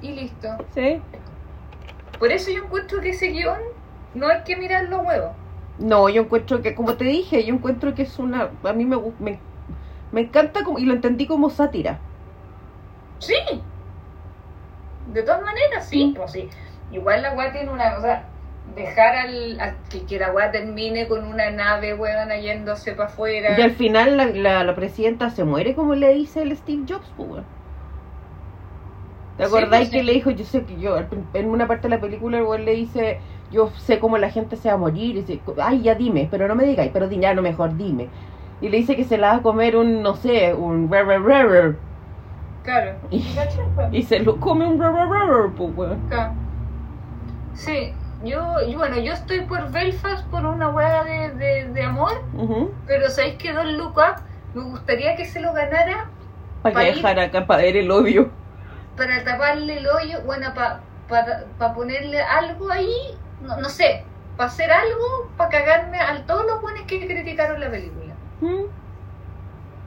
y 0.00 0.12
listo. 0.12 0.48
Sí. 0.74 1.00
Por 2.18 2.30
eso 2.32 2.50
yo 2.50 2.64
encuentro 2.64 3.00
que 3.00 3.10
ese 3.10 3.28
guion 3.28 3.58
no 4.14 4.28
hay 4.28 4.42
que 4.44 4.56
mirar 4.56 4.84
los 4.84 5.04
huevos. 5.04 5.32
No, 5.78 6.08
yo 6.08 6.22
encuentro 6.22 6.62
que, 6.62 6.74
como 6.74 6.94
te 6.94 7.04
dije, 7.04 7.44
yo 7.44 7.54
encuentro 7.54 7.94
que 7.94 8.02
es 8.02 8.18
una. 8.18 8.48
A 8.64 8.72
mí 8.72 8.86
me, 8.86 8.96
me, 9.18 9.38
me 10.12 10.20
encanta 10.22 10.62
como, 10.64 10.78
y 10.78 10.86
lo 10.86 10.94
entendí 10.94 11.26
como 11.26 11.50
sátira. 11.50 11.98
Sí. 13.18 13.34
De 15.12 15.22
todas 15.22 15.42
maneras, 15.42 15.86
sí, 15.88 15.98
Sí. 15.98 16.14
pues 16.16 16.32
sí. 16.32 16.48
Igual 16.90 17.22
la 17.22 17.34
weá 17.34 17.52
tiene 17.52 17.70
una 17.70 17.94
cosa, 17.96 18.22
dejar 18.76 19.16
al, 19.16 19.60
a 19.60 19.74
que, 19.88 20.04
que 20.04 20.18
la 20.18 20.30
weá 20.32 20.52
termine 20.52 21.08
con 21.08 21.26
una 21.26 21.50
nave, 21.50 21.94
weón, 21.94 22.28
yéndose 22.40 22.92
para 22.92 23.08
afuera. 23.08 23.58
Y 23.58 23.62
al 23.62 23.72
final 23.72 24.16
la, 24.16 24.26
la, 24.26 24.64
la 24.64 24.74
presidenta 24.74 25.30
se 25.30 25.44
muere 25.44 25.74
como 25.74 25.94
le 25.94 26.12
dice 26.12 26.42
el 26.42 26.56
Steve 26.56 26.84
Jobs, 26.86 27.10
pues, 27.16 27.28
weón. 27.28 27.44
¿Te 29.38 29.44
acordáis 29.44 29.88
pues, 29.88 29.90
que 29.90 30.00
sí. 30.00 30.06
le 30.06 30.12
dijo, 30.12 30.30
yo 30.30 30.44
sé 30.44 30.64
que 30.64 30.78
yo, 30.78 30.96
en 31.34 31.46
una 31.46 31.66
parte 31.66 31.88
de 31.88 31.96
la 31.96 32.00
película 32.00 32.38
el 32.38 32.44
weón 32.44 32.64
le 32.64 32.72
dice, 32.72 33.18
yo 33.50 33.70
sé 33.76 33.98
cómo 33.98 34.18
la 34.18 34.30
gente 34.30 34.56
se 34.56 34.68
va 34.68 34.74
a 34.74 34.78
morir, 34.78 35.16
y 35.16 35.22
dice, 35.22 35.40
ay, 35.60 35.82
ya 35.82 35.94
dime, 35.94 36.28
pero 36.30 36.46
no 36.46 36.54
me 36.54 36.64
digáis, 36.64 36.90
pero 36.92 37.08
di, 37.08 37.18
ya 37.18 37.34
no 37.34 37.42
mejor 37.42 37.76
dime. 37.76 38.08
Y 38.60 38.68
le 38.68 38.78
dice 38.78 38.96
que 38.96 39.04
se 39.04 39.18
la 39.18 39.28
va 39.28 39.36
a 39.36 39.42
comer 39.42 39.76
un, 39.76 40.02
no 40.02 40.14
sé, 40.14 40.54
un 40.54 40.90
rare 40.90 41.18
rare 41.18 41.76
Claro. 42.62 42.96
Y, 43.92 44.02
se 44.02 44.18
lo 44.20 44.40
come 44.40 44.66
un 44.66 44.80
rare 44.80 45.06
rare 45.06 45.50
pues, 45.56 45.70
weón. 45.76 46.06
Acá. 46.06 46.34
Sí, 47.52 47.92
yo, 48.26 48.66
yo- 48.68 48.78
bueno, 48.78 48.98
yo 48.98 49.12
estoy 49.12 49.40
por 49.42 49.70
Belfast 49.70 50.26
por 50.28 50.44
una 50.44 50.68
hueá 50.68 51.04
de, 51.04 51.30
de, 51.30 51.64
de 51.72 51.82
amor, 51.82 52.22
pero 52.86 53.08
sabéis 53.10 53.36
que 53.36 53.52
Don 53.52 53.80
Up 53.80 53.94
me 54.54 54.62
gustaría 54.62 55.16
que 55.16 55.24
se 55.24 55.40
lo 55.40 55.52
ganara 55.52 56.08
Para 56.62 56.74
Pa' 56.74 56.80
que 56.84 56.94
dejar 56.94 57.18
acá, 57.20 57.46
para 57.46 57.62
ver 57.62 57.76
el 57.76 57.90
odio. 57.90 58.30
para 58.96 59.22
taparle 59.24 59.78
el 59.78 59.86
hoyo, 59.86 60.20
bueno, 60.24 60.52
para 60.54 60.80
para 61.08 61.72
ponerle 61.74 62.20
algo 62.20 62.70
ahí, 62.70 62.92
no, 63.40 63.56
no 63.58 63.68
sé, 63.68 64.02
para 64.36 64.48
hacer 64.48 64.70
algo, 64.72 65.30
para 65.36 65.50
cagarme 65.50 66.00
a 66.00 66.24
todos 66.26 66.44
los 66.46 66.60
buenos 66.60 66.82
que 66.82 67.06
criticaron 67.06 67.60
la 67.60 67.70
película. 67.70 68.12
¿Mm? 68.40 68.64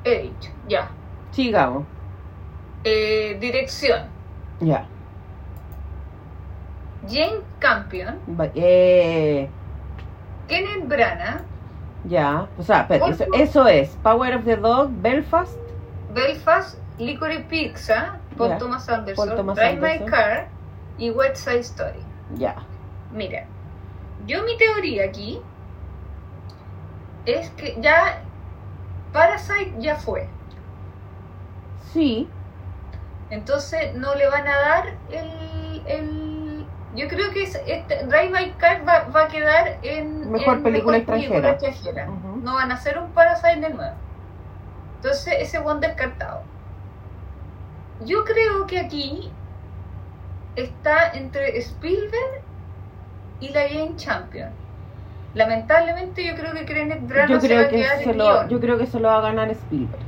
He 0.06 0.20
dicho, 0.24 0.50
ya. 0.68 0.90
Sigamos. 1.32 1.84
Eh, 2.86 3.38
dirección, 3.42 4.04
Ya. 4.62 4.86
Jane 7.10 7.42
Campion, 7.60 8.20
Eh, 8.56 9.50
Kenneth 10.48 10.88
Branagh, 10.88 11.42
ya. 12.06 12.48
O 12.58 12.64
sea, 12.64 12.88
eso, 13.34 13.68
es 13.68 13.90
Power 14.04 14.36
of 14.36 14.46
the 14.46 14.56
Dog, 14.56 14.90
Belfast. 15.02 15.58
Belfast, 16.14 16.78
Licorice 16.98 17.44
Pizza, 17.50 18.18
Ya. 18.38 18.58
Thomas 18.58 18.88
Anderson, 18.90 19.28
Paul 19.28 19.38
Thomas 19.38 19.56
Drive 19.56 19.80
My. 19.82 20.06
Car 20.06 20.48
y 20.98 21.10
West 21.12 21.38
Side 21.38 21.60
Story. 21.60 22.00
Ya. 22.36 22.56
Mira, 23.12 23.46
yo 24.26 24.44
mi 24.44 24.58
teoría 24.58 25.06
aquí 25.06 25.42
es 27.26 27.50
que 27.52 27.76
ya 27.82 28.22
Parasite 29.12 29.74
ya 29.80 29.96
fue. 29.96 30.28
Sí. 31.94 32.28
Entonces 33.30 33.94
no 33.96 34.16
le 34.16 34.28
van 34.28 34.48
a 34.48 34.58
dar 34.58 34.86
el... 35.12 35.82
el 35.88 36.39
yo 36.96 37.08
creo 37.08 37.32
que 37.32 37.44
es, 37.44 37.56
este, 37.68 38.06
Drive 38.06 38.30
My 38.30 38.52
Car 38.58 38.88
va, 38.88 39.06
va 39.16 39.26
a 39.26 39.28
quedar 39.28 39.78
en... 39.82 40.32
Mejor 40.32 40.58
en 40.58 40.64
película 40.64 40.98
mejor 40.98 41.16
extranjera. 41.16 41.58
película 41.58 41.70
extranjera. 41.70 42.10
Ujú. 42.10 42.38
No 42.44 42.56
van 42.56 42.72
a 42.72 42.76
hacer 42.76 42.98
un 42.98 43.12
Parasite 43.12 43.60
de 43.60 43.70
nuevo. 43.70 43.94
Entonces 44.98 45.36
ese 45.40 45.60
one 45.60 45.86
descartado. 45.86 46.42
Yo 48.06 48.24
creo 48.24 48.66
que 48.68 48.80
aquí 48.80 49.32
está 50.56 51.12
entre 51.12 51.58
Spielberg 51.60 52.42
y 53.40 53.50
la 53.50 53.68
Jane 53.68 53.96
Champion. 53.96 54.50
Lamentablemente 55.34 56.26
yo 56.26 56.36
creo 56.36 56.54
que 56.54 56.66
Kenneth 56.66 57.08
Branagh 57.08 57.30
Yo 57.30 57.40
se 57.40 57.56
va 57.56 57.62
a 57.62 57.70
que 57.70 57.76
quedar 57.78 57.98
se 57.98 58.10
en 58.10 58.18
lo, 58.18 58.48
yo 58.48 58.60
creo 58.60 58.78
que 58.78 58.88
se 58.88 59.00
lo 59.00 59.10
va 59.10 59.18
a 59.18 59.22
ganar 59.22 59.50
Spielberg. 59.52 60.02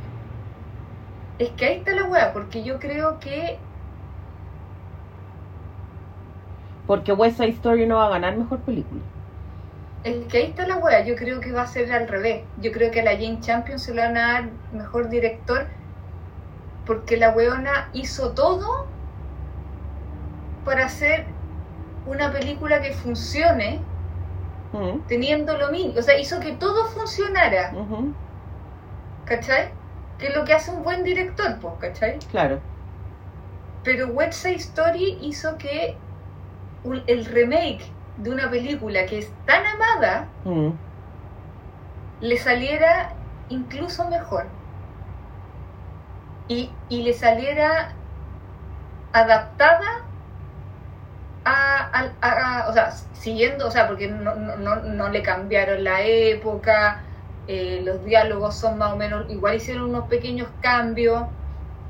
Es 1.38 1.50
que 1.52 1.66
ahí 1.66 1.78
está 1.78 1.94
la 1.94 2.06
weá, 2.06 2.34
porque 2.34 2.64
yo 2.64 2.80
creo 2.80 3.20
que. 3.20 3.60
Porque 6.92 7.14
West 7.14 7.38
Side 7.38 7.56
Story 7.60 7.88
no 7.88 7.96
va 7.98 8.06
a 8.08 8.10
ganar 8.16 8.38
mejor 8.38 8.64
película. 8.64 9.02
Es 10.04 10.28
que 10.28 10.38
ahí 10.38 10.44
está 10.50 10.68
la 10.68 10.78
weá, 10.78 11.04
yo 11.06 11.16
creo 11.16 11.40
que 11.42 11.52
va 11.52 11.64
a 11.64 11.68
ser 11.68 11.92
al 11.92 12.08
revés. 12.08 12.50
Yo 12.56 12.72
creo 12.72 12.92
que 12.92 13.00
a 13.02 13.04
la 13.04 13.14
Jane 13.14 13.40
Champion 13.40 13.80
se 13.80 13.94
le 13.96 14.02
van 14.02 14.16
a 14.18 14.34
dar 14.34 14.52
mejor 14.70 15.10
director 15.10 15.72
porque 16.84 17.18
la 17.18 17.32
weona 17.32 17.90
hizo 17.94 18.34
todo 18.36 18.66
para 20.64 20.86
hacer 20.86 21.38
una 22.06 22.32
película 22.34 22.82
que 22.82 22.94
funcione 22.94 23.92
Mm, 24.74 25.02
teniendo 25.06 25.58
lo 25.58 25.72
mismo. 25.72 26.00
O 26.00 26.02
sea, 26.02 26.18
hizo 26.20 26.40
que 26.40 26.54
todo 26.58 26.86
funcionara, 26.90 27.82
ujú, 27.82 28.14
¿cachai? 29.24 29.80
Que 30.18 30.28
es 30.28 30.36
lo 30.36 30.46
que 30.46 30.54
hace 30.54 30.70
un 30.72 30.84
buen 30.84 31.04
director, 31.04 31.60
pues, 31.60 31.76
¿cachai? 31.80 32.30
Claro. 32.30 32.62
Pero 33.84 34.08
West 34.08 34.42
Side 34.42 34.56
Story 34.58 35.18
hizo 35.22 35.58
que 35.58 36.01
un- 36.84 37.04
el 37.08 37.26
remake 37.26 37.84
de 38.18 38.30
una 38.30 38.50
película 38.50 39.06
que 39.06 39.20
es 39.20 39.32
tan 39.46 39.64
amada 39.66 40.28
Mm, 40.46 40.70
le 42.22 42.38
saliera 42.38 43.14
incluso 43.50 44.08
mejor. 44.10 44.46
Y, 46.48 46.70
y 46.90 47.04
le 47.04 47.14
saliera 47.14 47.90
adaptada 49.14 49.80
a, 51.46 51.90
a- 51.92 52.12
a- 52.22 52.60
a- 52.66 52.70
o 52.70 52.74
sea, 52.74 52.92
siguiendo, 52.92 53.68
o 53.68 53.72
sea, 53.72 53.88
porque 53.88 54.08
no, 54.08 54.36
no, 54.36 54.58
no, 54.58 54.76
no 54.78 55.10
le 55.10 55.24
cambiaron 55.24 55.84
la 55.84 56.02
época, 56.02 57.02
eh, 57.48 57.82
los 57.84 58.04
diálogos 58.06 58.56
son 58.56 58.78
más 58.78 58.94
o 58.94 58.96
menos, 58.96 59.26
igual 59.30 59.56
hicieron 59.56 59.86
unos 59.90 60.08
pequeños 60.08 60.48
cambios, 60.62 61.24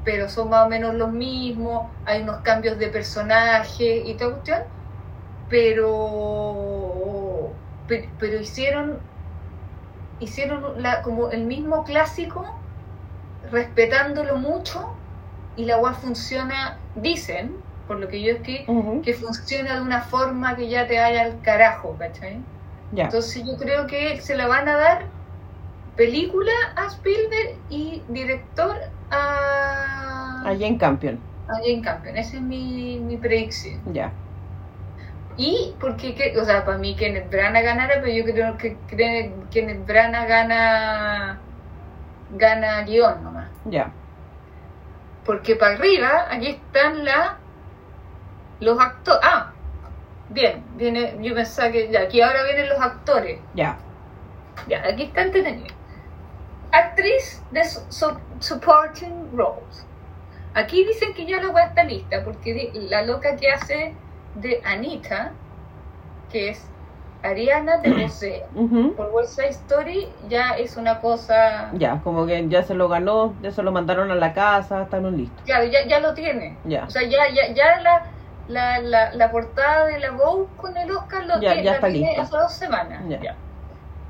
pero 0.03 0.29
son 0.29 0.49
más 0.49 0.65
o 0.65 0.69
menos 0.69 0.95
los 0.95 1.11
mismos, 1.11 1.87
hay 2.05 2.21
unos 2.21 2.37
cambios 2.41 2.77
de 2.79 2.87
personaje 2.87 3.97
y 4.05 4.13
toda 4.15 4.31
cuestión, 4.31 4.59
pero, 5.51 5.91
pe- 7.87 8.15
pero 8.19 8.39
hicieron 8.39 8.87
hicieron 10.19 10.81
la, 10.81 11.01
como 11.01 11.29
el 11.31 11.45
mismo 11.45 11.83
clásico, 11.83 12.45
respetándolo 13.41 14.37
mucho, 14.37 15.03
y 15.55 15.65
la 15.65 15.77
web 15.79 15.95
funciona, 15.95 16.85
dicen, 16.95 17.57
por 17.87 17.99
lo 17.99 18.07
que 18.07 18.21
yo 18.23 18.33
escribí, 18.33 18.65
ujú, 18.67 19.01
que 19.03 19.13
funciona 19.13 19.75
de 19.75 19.81
una 19.81 20.01
forma 20.03 20.55
que 20.55 20.69
ya 20.69 20.87
te 20.87 20.99
vaya 20.99 21.23
al 21.23 21.41
carajo, 21.41 21.97
¿cachai? 21.97 22.45
Ya. 22.91 23.05
Entonces 23.05 23.43
yo 23.45 23.57
creo 23.57 23.87
que 23.87 24.21
se 24.21 24.35
la 24.37 24.47
van 24.47 24.69
a 24.69 24.77
dar 24.77 25.13
película 25.95 26.51
a 26.77 26.87
Spielberg 26.87 27.65
y 27.69 28.05
director 28.09 28.77
a, 29.11 30.51
A 30.51 30.55
Jane 30.55 30.77
Campion. 30.77 31.17
a 31.47 31.53
Jane 31.63 31.81
Campion. 31.81 32.17
Esa 32.17 32.37
es 32.37 32.43
mi, 32.43 32.99
mi 33.01 33.17
predicción. 33.17 33.81
Ya. 33.93 34.11
Y 35.37 35.75
porque, 35.79 36.13
que- 36.15 36.37
o 36.39 36.45
sea, 36.45 36.65
para 36.65 36.77
mí 36.77 36.95
Kenneth 36.95 37.29
Branagh 37.29 37.63
ganara, 37.63 37.95
pero 38.01 38.07
yo 38.09 38.23
creo 38.25 38.57
que 38.57 38.77
Kenneth, 38.87 39.85
Branagh 39.85 40.27
gana, 40.27 41.39
gana 42.31 42.81
guion 42.83 43.23
nomás. 43.23 43.49
Ya. 43.65 43.91
Porque 45.25 45.55
para 45.55 45.75
arriba, 45.75 46.27
aquí 46.29 46.47
están 46.49 47.05
la, 47.05 47.37
los 48.59 48.79
actores. 48.79 49.21
Ah, 49.23 49.51
bien, 50.29 50.63
viene, 50.75 51.15
yo 51.21 51.33
pensaba 51.35 51.71
que 51.71 51.89
ya, 51.91 52.01
aquí 52.01 52.21
ahora 52.21 52.43
vienen 52.43 52.69
los 52.69 52.79
actores. 52.81 53.39
Ya. 53.53 53.77
Ya, 54.67 54.83
aquí 54.87 55.03
está 55.03 55.21
entretenido. 55.21 55.73
Actriz 56.71 57.43
de 57.51 57.63
su- 57.65 57.85
su- 57.91 58.17
supporting 58.39 59.29
roles. 59.35 59.85
Aquí 60.53 60.83
dicen 60.85 61.13
que 61.13 61.25
ya 61.25 61.41
la 61.41 61.49
weá 61.49 61.65
está 61.67 61.83
lista, 61.83 62.23
porque 62.23 62.71
la 62.73 63.03
loca 63.03 63.35
que 63.37 63.49
hace 63.51 63.93
de 64.35 64.61
Anita, 64.65 65.31
que 66.29 66.49
es 66.49 66.67
Ariana 67.23 67.77
de 67.77 67.91
Bosé, 67.91 68.43
ujú, 68.55 68.95
por 68.95 69.09
West 69.13 69.35
Side 69.35 69.49
Story, 69.49 70.07
ya 70.27 70.51
es 70.57 70.77
una 70.77 70.99
cosa. 70.99 71.69
Ya, 71.73 72.01
como 72.03 72.25
que 72.25 72.47
ya 72.49 72.63
se 72.63 72.73
lo 72.73 72.87
ganó, 72.89 73.35
ya 73.41 73.51
se 73.51 73.61
lo 73.63 73.71
mandaron 73.71 74.09
a 74.11 74.15
la 74.15 74.33
casa, 74.33 74.83
están 74.83 75.15
listos. 75.15 75.43
Claro, 75.45 75.65
ya, 75.65 75.85
ya 75.87 75.99
lo 75.99 76.13
tiene. 76.13 76.57
Ya. 76.65 76.85
O 76.85 76.89
sea, 76.89 77.03
ya, 77.03 77.29
ya, 77.33 77.53
ya 77.53 77.79
la, 77.81 78.03
la, 78.47 78.79
la, 78.79 79.13
la 79.13 79.31
portada 79.31 79.85
de 79.85 79.99
la 79.99 80.11
Vogue 80.11 80.47
con 80.57 80.75
el 80.77 80.89
Oscar 80.91 81.25
lo 81.25 81.35
Ya- 81.35 81.53
tiene, 81.53 81.63
ya 81.63 81.71
la 81.71 81.75
está 81.77 81.87
tiene 81.87 82.07
lista. 82.07 82.21
hace 82.23 82.37
dos 82.37 82.53
semanas. 82.53 83.03
Ya. 83.07 83.19
Ya. 83.21 83.35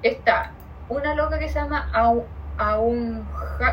Está 0.01 0.51
una 0.87 1.13
loca 1.15 1.37
que 1.39 1.47
se 1.49 1.59
llama 1.59 1.87
Au- 1.93 2.25
Aun, 2.57 3.27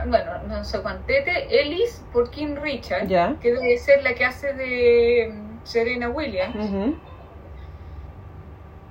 bueno, 0.06 0.30
no 0.46 0.64
sé 0.64 0.80
cuantete, 0.80 1.60
Ellis 1.60 2.02
por 2.10 2.30
King 2.30 2.56
Richard, 2.62 3.06
Ya. 3.06 3.34
que 3.38 3.52
debe 3.52 3.76
ser 3.76 4.02
la 4.02 4.14
que 4.14 4.24
hace 4.24 4.54
de 4.54 5.30
Serena 5.64 6.08
Williams. 6.08 6.56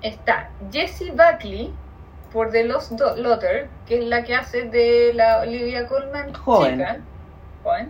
Está 0.02 0.50
Jessie 0.72 1.12
Buckley 1.12 1.74
por 2.32 2.52
The 2.52 2.64
Lost 2.66 2.92
Daughter, 2.94 3.70
que 3.88 4.00
es 4.00 4.06
la 4.06 4.24
que 4.24 4.36
hace 4.36 4.64
de 4.70 5.12
la 5.14 5.40
Olivia 5.40 5.88
Colman 5.88 6.34
Joven. 6.34 6.78
chica. 6.80 6.98
Joven. 7.64 7.90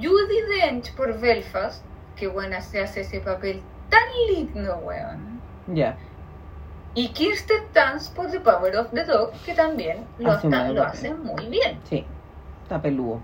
Judy 0.00 0.40
Dench 0.60 0.94
por 0.96 1.18
Belfast, 1.20 1.84
que 2.16 2.26
buena 2.26 2.60
se 2.60 2.82
hace 2.82 3.02
ese 3.02 3.20
papel 3.20 3.62
tan 3.88 4.02
lindo, 4.28 4.76
weón. 4.78 5.40
Ya. 5.68 5.96
Y 6.94 7.08
Kirsten 7.10 7.62
Dunst 7.74 8.14
por 8.16 8.30
The 8.30 8.40
Power 8.40 8.76
of 8.76 8.90
the 8.92 9.04
Dog, 9.04 9.32
que 9.44 9.54
también 9.54 10.06
lo, 10.18 10.32
Hace 10.32 10.48
está- 10.48 10.68
lo 10.68 11.16
muy 11.18 11.46
bien. 11.46 11.78
Sí. 11.84 12.04
Está 12.62 12.80
peludo. 12.82 13.20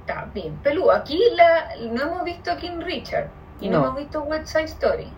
Está 0.00 0.26
bien 0.34 0.54
peludo. 0.56 0.92
Aquí 0.92 1.22
la, 1.34 1.68
no 1.92 2.02
hemos 2.02 2.24
visto 2.24 2.50
a 2.50 2.56
King 2.56 2.80
Richard 2.80 3.28
y 3.60 3.68
no, 3.68 3.78
No. 3.80 3.84
hemos 3.86 3.96
visto 3.98 4.22
West 4.22 4.46
Side 4.46 4.64
Story. 4.64 5.08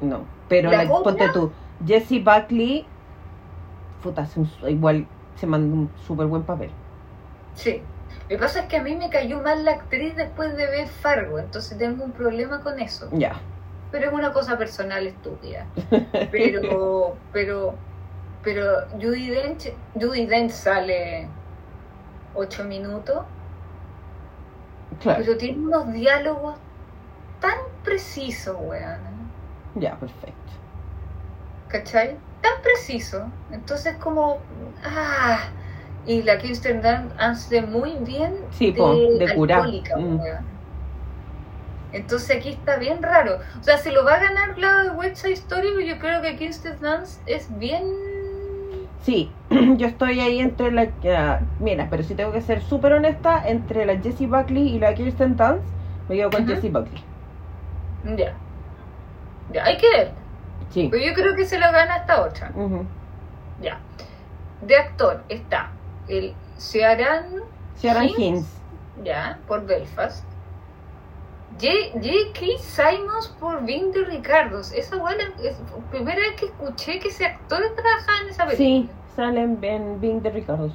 No. 0.00 0.24
Pero 0.48 0.70
¿La 0.70 0.86
ponte 0.86 1.28
tú. 1.30 1.50
Jessie 1.86 2.22
Buckley. 2.22 2.86
Puta, 4.02 4.26
igual 4.68 5.06
se 5.36 5.46
mandó 5.46 5.74
un 5.74 5.90
súper 6.06 6.26
buen 6.26 6.42
papel. 6.42 6.70
Sí. 7.54 7.82
Lo 8.22 8.28
que 8.28 8.38
pasa 8.38 8.60
es 8.60 8.66
que 8.66 8.76
a 8.76 8.82
mí 8.82 8.94
me 8.94 9.10
cayó 9.10 9.40
mal 9.42 9.64
la 9.64 9.72
actriz 9.72 10.14
después 10.16 10.56
de 10.56 10.66
ver 10.66 10.86
Fargo, 10.88 11.38
entonces 11.38 11.76
tengo 11.78 12.04
un 12.04 12.12
problema 12.12 12.60
con 12.60 12.78
eso. 12.78 13.08
Ya. 13.12 13.40
Pero 13.90 14.08
es 14.08 14.12
una 14.12 14.32
cosa 14.32 14.58
personal 14.58 15.06
estúpida. 15.06 15.66
Pero, 16.30 17.16
pero, 17.32 17.74
pero 18.42 18.86
Judy 19.00 19.30
Dench, 19.30 19.72
Judy 19.94 20.26
Dench 20.26 20.50
sale 20.50 21.26
ocho 22.34 22.64
minutos, 22.64 23.24
Claro. 25.00 25.22
pero 25.24 25.36
tiene 25.38 25.58
unos 25.60 25.92
diálogos 25.92 26.56
tan 27.40 27.58
precisos, 27.82 28.56
weón. 28.58 29.32
Ya, 29.74 29.96
perfecto. 29.98 30.52
¿Cachai? 31.68 32.16
Tan 32.40 32.52
preciso. 32.62 33.30
Entonces 33.50 33.96
como, 33.98 34.40
ah, 34.84 35.52
y 36.04 36.22
la 36.22 36.38
Kirsten 36.38 36.80
Dunst 36.80 37.14
hace 37.18 37.62
muy 37.62 37.96
bien 38.00 38.34
Sí, 38.50 38.72
po, 38.72 38.94
de 38.94 39.34
curar. 39.34 39.60
alcohólica, 39.60 39.94
Mm. 39.96 40.18
Entonces 41.92 42.36
aquí 42.36 42.50
está 42.50 42.76
bien 42.78 43.02
raro. 43.02 43.38
O 43.58 43.62
sea, 43.62 43.78
se 43.78 43.92
lo 43.92 44.04
va 44.04 44.14
a 44.14 44.20
ganar 44.20 44.58
la 44.58 44.94
Story, 45.32 45.68
pero 45.76 45.80
yo 45.86 45.98
creo 45.98 46.20
que 46.22 46.36
Kirsten 46.36 46.78
Dunst 46.80 47.22
es 47.26 47.46
bien... 47.58 47.84
Sí, 49.04 49.30
yo 49.78 49.86
estoy 49.86 50.20
ahí 50.20 50.38
entre 50.40 50.70
la. 50.72 50.92
ah, 51.16 51.40
mira, 51.58 51.88
pero 51.90 52.02
si 52.02 52.14
tengo 52.14 52.32
que 52.32 52.42
ser 52.42 52.62
súper 52.62 52.92
honesta, 52.92 53.42
entre 53.46 53.86
la 53.86 53.98
Jessie 54.00 54.26
Buckley 54.26 54.68
y 54.68 54.78
la 54.78 54.94
Kirsten 54.94 55.36
Dunst, 55.36 55.64
me 56.08 56.16
quedo 56.16 56.30
con 56.30 56.42
Ujú. 56.42 56.52
Jessie 56.52 56.70
Buckley. 56.70 57.02
Ya. 58.04 58.34
Ya, 59.52 59.64
hay 59.64 59.76
que 59.78 59.88
ver. 59.88 60.12
Sí. 60.70 60.88
Pero 60.90 61.04
yo 61.04 61.14
creo 61.14 61.34
que 61.34 61.46
se 61.46 61.58
lo 61.58 61.70
gana 61.72 61.96
esta 61.96 62.22
otra. 62.22 62.52
Ya. 63.60 63.80
De 64.62 64.76
actor 64.76 65.22
está 65.28 65.70
el 66.08 66.34
Hinds. 66.58 68.18
Hinds. 68.18 68.60
ya, 69.02 69.38
por 69.46 69.64
Belfast. 69.64 70.24
J.K. 71.60 72.58
Simons 72.58 73.28
por 73.40 73.64
Vin 73.64 73.90
de 73.92 74.04
Ricardos. 74.04 74.72
Esa 74.72 74.96
buena 74.96 75.24
es 75.42 75.58
la 75.58 75.90
primera 75.90 76.20
vez 76.20 76.34
que 76.38 76.46
escuché 76.46 76.98
que 77.00 77.08
ese 77.08 77.26
actor 77.26 77.62
trabajaba 77.74 78.18
en 78.22 78.28
esa 78.28 78.46
película. 78.46 78.68
Sí, 78.68 78.90
salen 79.16 79.58
en 79.62 80.00
Bing 80.00 80.22
de 80.22 80.30
Ricardo. 80.30 80.72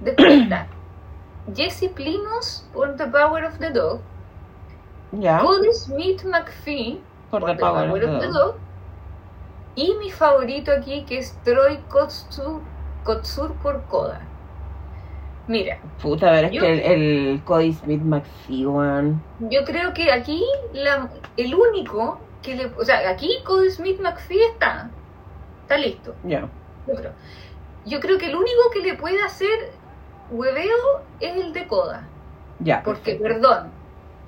Después 0.00 0.42
está 0.42 0.66
Jesse 1.54 1.88
Plimos 1.94 2.68
por 2.72 2.96
The 2.96 3.06
Power 3.06 3.44
of 3.44 3.58
the 3.58 3.70
Dog. 3.70 4.00
Ya. 5.12 5.40
Cody 5.40 5.72
Smith 5.72 6.24
McPhee 6.24 7.00
Por 7.30 7.44
The 7.44 7.54
Power 7.56 8.04
of 8.04 8.20
the 8.20 8.26
Dog. 8.28 8.54
Y 9.76 9.94
mi 10.00 10.10
favorito 10.10 10.72
aquí 10.72 11.04
que 11.04 11.18
es 11.18 11.36
Troy 11.44 11.78
Kotsur, 11.88 12.60
Kotsur 13.04 13.52
por 13.54 13.82
Koda. 13.84 14.20
Mira, 15.46 15.78
Puta, 16.00 16.28
a 16.28 16.32
ver, 16.32 16.44
es 16.46 16.52
Yo- 16.52 16.60
que 16.62 16.72
el, 16.72 16.80
el 16.80 17.42
Cody 17.44 17.72
Smith 17.72 18.02
McPhee, 18.02 18.62
yo 18.62 19.64
creo 19.64 19.92
que 19.94 20.12
aquí 20.12 20.44
la- 20.72 21.10
el 21.36 21.54
único 21.54 22.20
que 22.42 22.54
le... 22.54 22.66
O 22.78 22.84
sea, 22.84 23.08
aquí 23.10 23.30
Cody 23.44 23.70
Smith 23.70 24.00
McPhee 24.00 24.42
está. 24.52 24.90
Está 25.62 25.76
listo. 25.78 26.14
Ya. 26.24 26.48
Yo 26.86 26.94
creo. 26.94 27.12
Yo 27.86 28.00
creo 28.00 28.18
que 28.18 28.26
el 28.26 28.36
único 28.36 28.70
que 28.72 28.80
le 28.80 28.94
puede 28.94 29.20
hacer 29.22 29.72
hueveo 30.30 31.00
es 31.18 31.36
el 31.36 31.52
de 31.52 31.66
Coda. 31.66 32.06
Ya. 32.60 32.82
Porque, 32.84 33.14
perfecto. 33.16 33.22
perdón, 33.24 33.70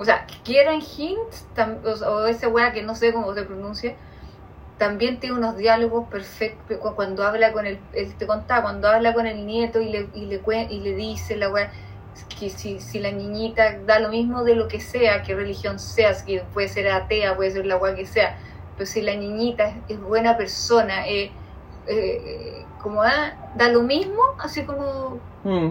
o 0.03 0.05
sea, 0.05 0.27
Kieran 0.43 0.81
Hint, 0.81 1.19
tam- 1.57 1.79
o, 1.85 2.11
o 2.11 2.27
ese 2.27 2.47
weá 2.47 2.73
que 2.73 2.83
no 2.83 2.95
sé 2.95 3.13
cómo 3.13 3.33
se 3.35 3.43
pronuncia, 3.45 3.95
también 4.79 5.21
tiene 5.21 5.37
unos 5.37 5.57
diálogos 5.57 6.09
perfectos 6.09 6.79
cu- 6.79 6.95
cuando 6.95 7.25
habla 7.25 7.53
con 7.53 7.67
el, 7.67 7.79
te 8.19 8.27
contaba, 8.27 8.63
cuando 8.63 8.89
habla 8.89 9.15
con 9.15 9.27
el 9.27 9.47
nieto 9.47 9.81
y 9.81 9.89
le, 9.91 10.09
y 10.15 10.27
le, 10.27 10.41
y 10.71 10.81
le 10.81 10.95
dice 10.95 11.37
la 11.37 11.49
weá 11.51 11.71
que 12.39 12.51
si, 12.51 12.81
si 12.81 12.99
la 12.99 13.11
niñita 13.13 13.79
da 13.87 13.99
lo 14.01 14.09
mismo 14.09 14.43
de 14.45 14.55
lo 14.57 14.69
que 14.69 14.81
sea, 14.81 15.23
qué 15.23 15.35
religión 15.35 15.79
sea, 15.79 16.15
si 16.15 16.27
que 16.27 16.41
puede 16.53 16.69
ser 16.69 16.91
atea, 16.91 17.37
puede 17.37 17.53
ser 17.53 17.65
la 17.67 17.77
weá 17.77 17.95
que 17.95 18.07
sea, 18.07 18.37
pero 18.77 18.87
si 18.91 19.01
la 19.03 19.15
niñita 19.15 19.69
es, 19.69 19.75
es 19.91 20.01
buena 20.01 20.37
persona, 20.37 21.07
eh, 21.07 21.31
eh, 21.87 22.65
como 22.83 23.03
ah, 23.03 23.33
da 23.57 23.69
lo 23.69 23.83
mismo, 23.83 24.21
así 24.39 24.65
como 24.65 25.19
Mm. 25.45 25.69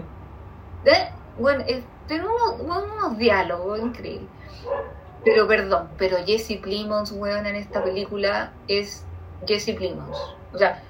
¿Eh? 0.84 1.08
Bueno, 1.38 1.64
eh, 1.66 1.82
tiene 2.06 2.24
unos, 2.60 3.18
diálogos 3.18 3.80
increíbles. 3.80 4.28
Pero 5.24 5.46
perdón, 5.46 5.88
pero 5.98 6.16
Jesse 6.24 6.58
Plimons, 6.60 7.12
weón, 7.12 7.46
en 7.46 7.56
esta 7.56 7.82
película 7.82 8.52
es 8.68 9.04
Jesse 9.46 9.74
Plimons. 9.76 10.36
O 10.52 10.58
sea, 10.58 10.82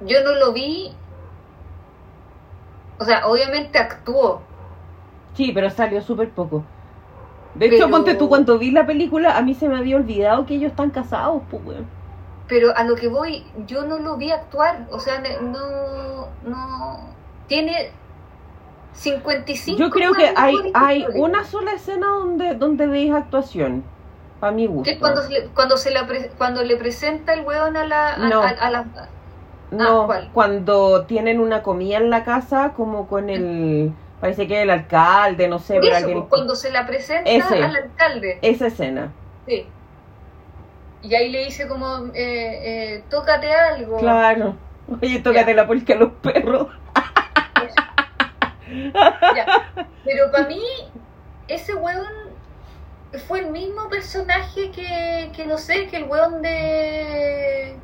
yo 0.00 0.22
no 0.24 0.34
lo 0.34 0.52
vi. 0.52 0.92
O 2.98 3.04
sea, 3.04 3.26
obviamente 3.26 3.78
actuó, 3.78 4.42
Sí, 5.34 5.52
pero 5.52 5.70
salió 5.70 6.02
súper 6.02 6.30
poco. 6.30 6.64
De 7.54 7.66
hecho, 7.66 7.88
ponte 7.90 8.14
tú, 8.14 8.28
cuando 8.28 8.58
vi 8.58 8.70
la 8.70 8.86
película, 8.86 9.36
a 9.36 9.42
mí 9.42 9.54
se 9.54 9.68
me 9.68 9.76
había 9.76 9.96
olvidado 9.96 10.46
que 10.46 10.54
ellos 10.54 10.70
están 10.70 10.90
casados, 10.90 11.42
pues, 11.50 11.64
weón. 11.64 11.86
pero 12.46 12.76
a 12.76 12.84
lo 12.84 12.94
que 12.94 13.08
voy, 13.08 13.44
yo 13.66 13.84
no 13.86 13.98
lo 13.98 14.16
vi 14.16 14.30
actuar. 14.30 14.86
O 14.90 15.00
sea, 15.00 15.22
no. 15.40 16.28
no 16.44 17.10
tiene 17.48 17.90
55 18.92 19.78
Yo 19.78 19.90
creo 19.90 20.12
que 20.12 20.32
hay, 20.36 20.54
hay 20.74 21.06
una 21.14 21.44
sola 21.44 21.72
escena 21.72 22.06
donde, 22.08 22.54
donde 22.54 22.86
veis 22.86 23.12
actuación, 23.12 23.82
a 24.40 24.50
mi 24.50 24.66
gusto. 24.66 24.84
Que 24.90 24.98
cuando, 24.98 25.22
se 25.22 25.30
le, 25.30 25.46
cuando, 25.48 25.76
se 25.76 25.90
la 25.90 26.06
pre- 26.06 26.30
cuando 26.36 26.62
le 26.62 26.76
presenta 26.76 27.32
el 27.34 27.44
weón 27.44 27.76
a 27.76 27.84
la. 27.86 28.14
a- 28.14 28.18
No. 28.18 28.42
a- 28.42 28.48
a 28.48 28.70
la 28.70 28.84
No, 29.70 30.02
Ah, 30.02 30.06
¿cuál? 30.06 30.30
cuando 30.32 31.04
tienen 31.06 31.38
una 31.40 31.62
comida 31.62 31.98
en 31.98 32.10
la 32.10 32.24
casa, 32.24 32.72
como 32.76 33.06
con 33.06 33.30
el, 33.30 33.92
parece 34.20 34.48
que 34.48 34.62
el 34.62 34.70
alcalde, 34.70 35.46
no 35.48 35.58
sé, 35.60 35.78
eso, 35.78 35.94
alguien... 35.96 36.18
pues, 36.18 36.28
cuando 36.28 36.56
se 36.56 36.70
la 36.72 36.86
presenta 36.86 37.30
Ese. 37.30 37.62
al 37.62 37.76
alcalde. 37.76 38.38
Esa 38.42 38.66
escena, 38.66 39.12
Sí. 39.46 39.66
Y 41.02 41.14
ahí 41.14 41.30
le 41.30 41.44
dice 41.44 41.66
como, 41.68 42.06
eh, 42.12 42.14
eh, 42.94 43.04
tócate 43.08 43.52
algo. 43.54 43.96
claro. 43.98 44.54
Oye, 45.00 45.20
tócate 45.20 45.54
la 45.54 45.66
polca 45.66 45.94
a 45.94 45.96
los 45.96 46.10
perros. 46.14 46.66
Ya. 49.30 49.46
Pero 50.04 50.30
para 50.30 50.46
mí, 50.48 50.62
ese 51.48 51.74
weón 51.74 52.06
fue 53.26 53.40
el 53.40 53.50
mismo 53.50 53.88
personaje 53.88 54.70
que, 54.70 55.32
que 55.34 55.46
no 55.46 55.58
sé, 55.58 55.86
que 55.88 55.98
el 55.98 56.04
weón 56.04 56.42
de... 56.42 57.76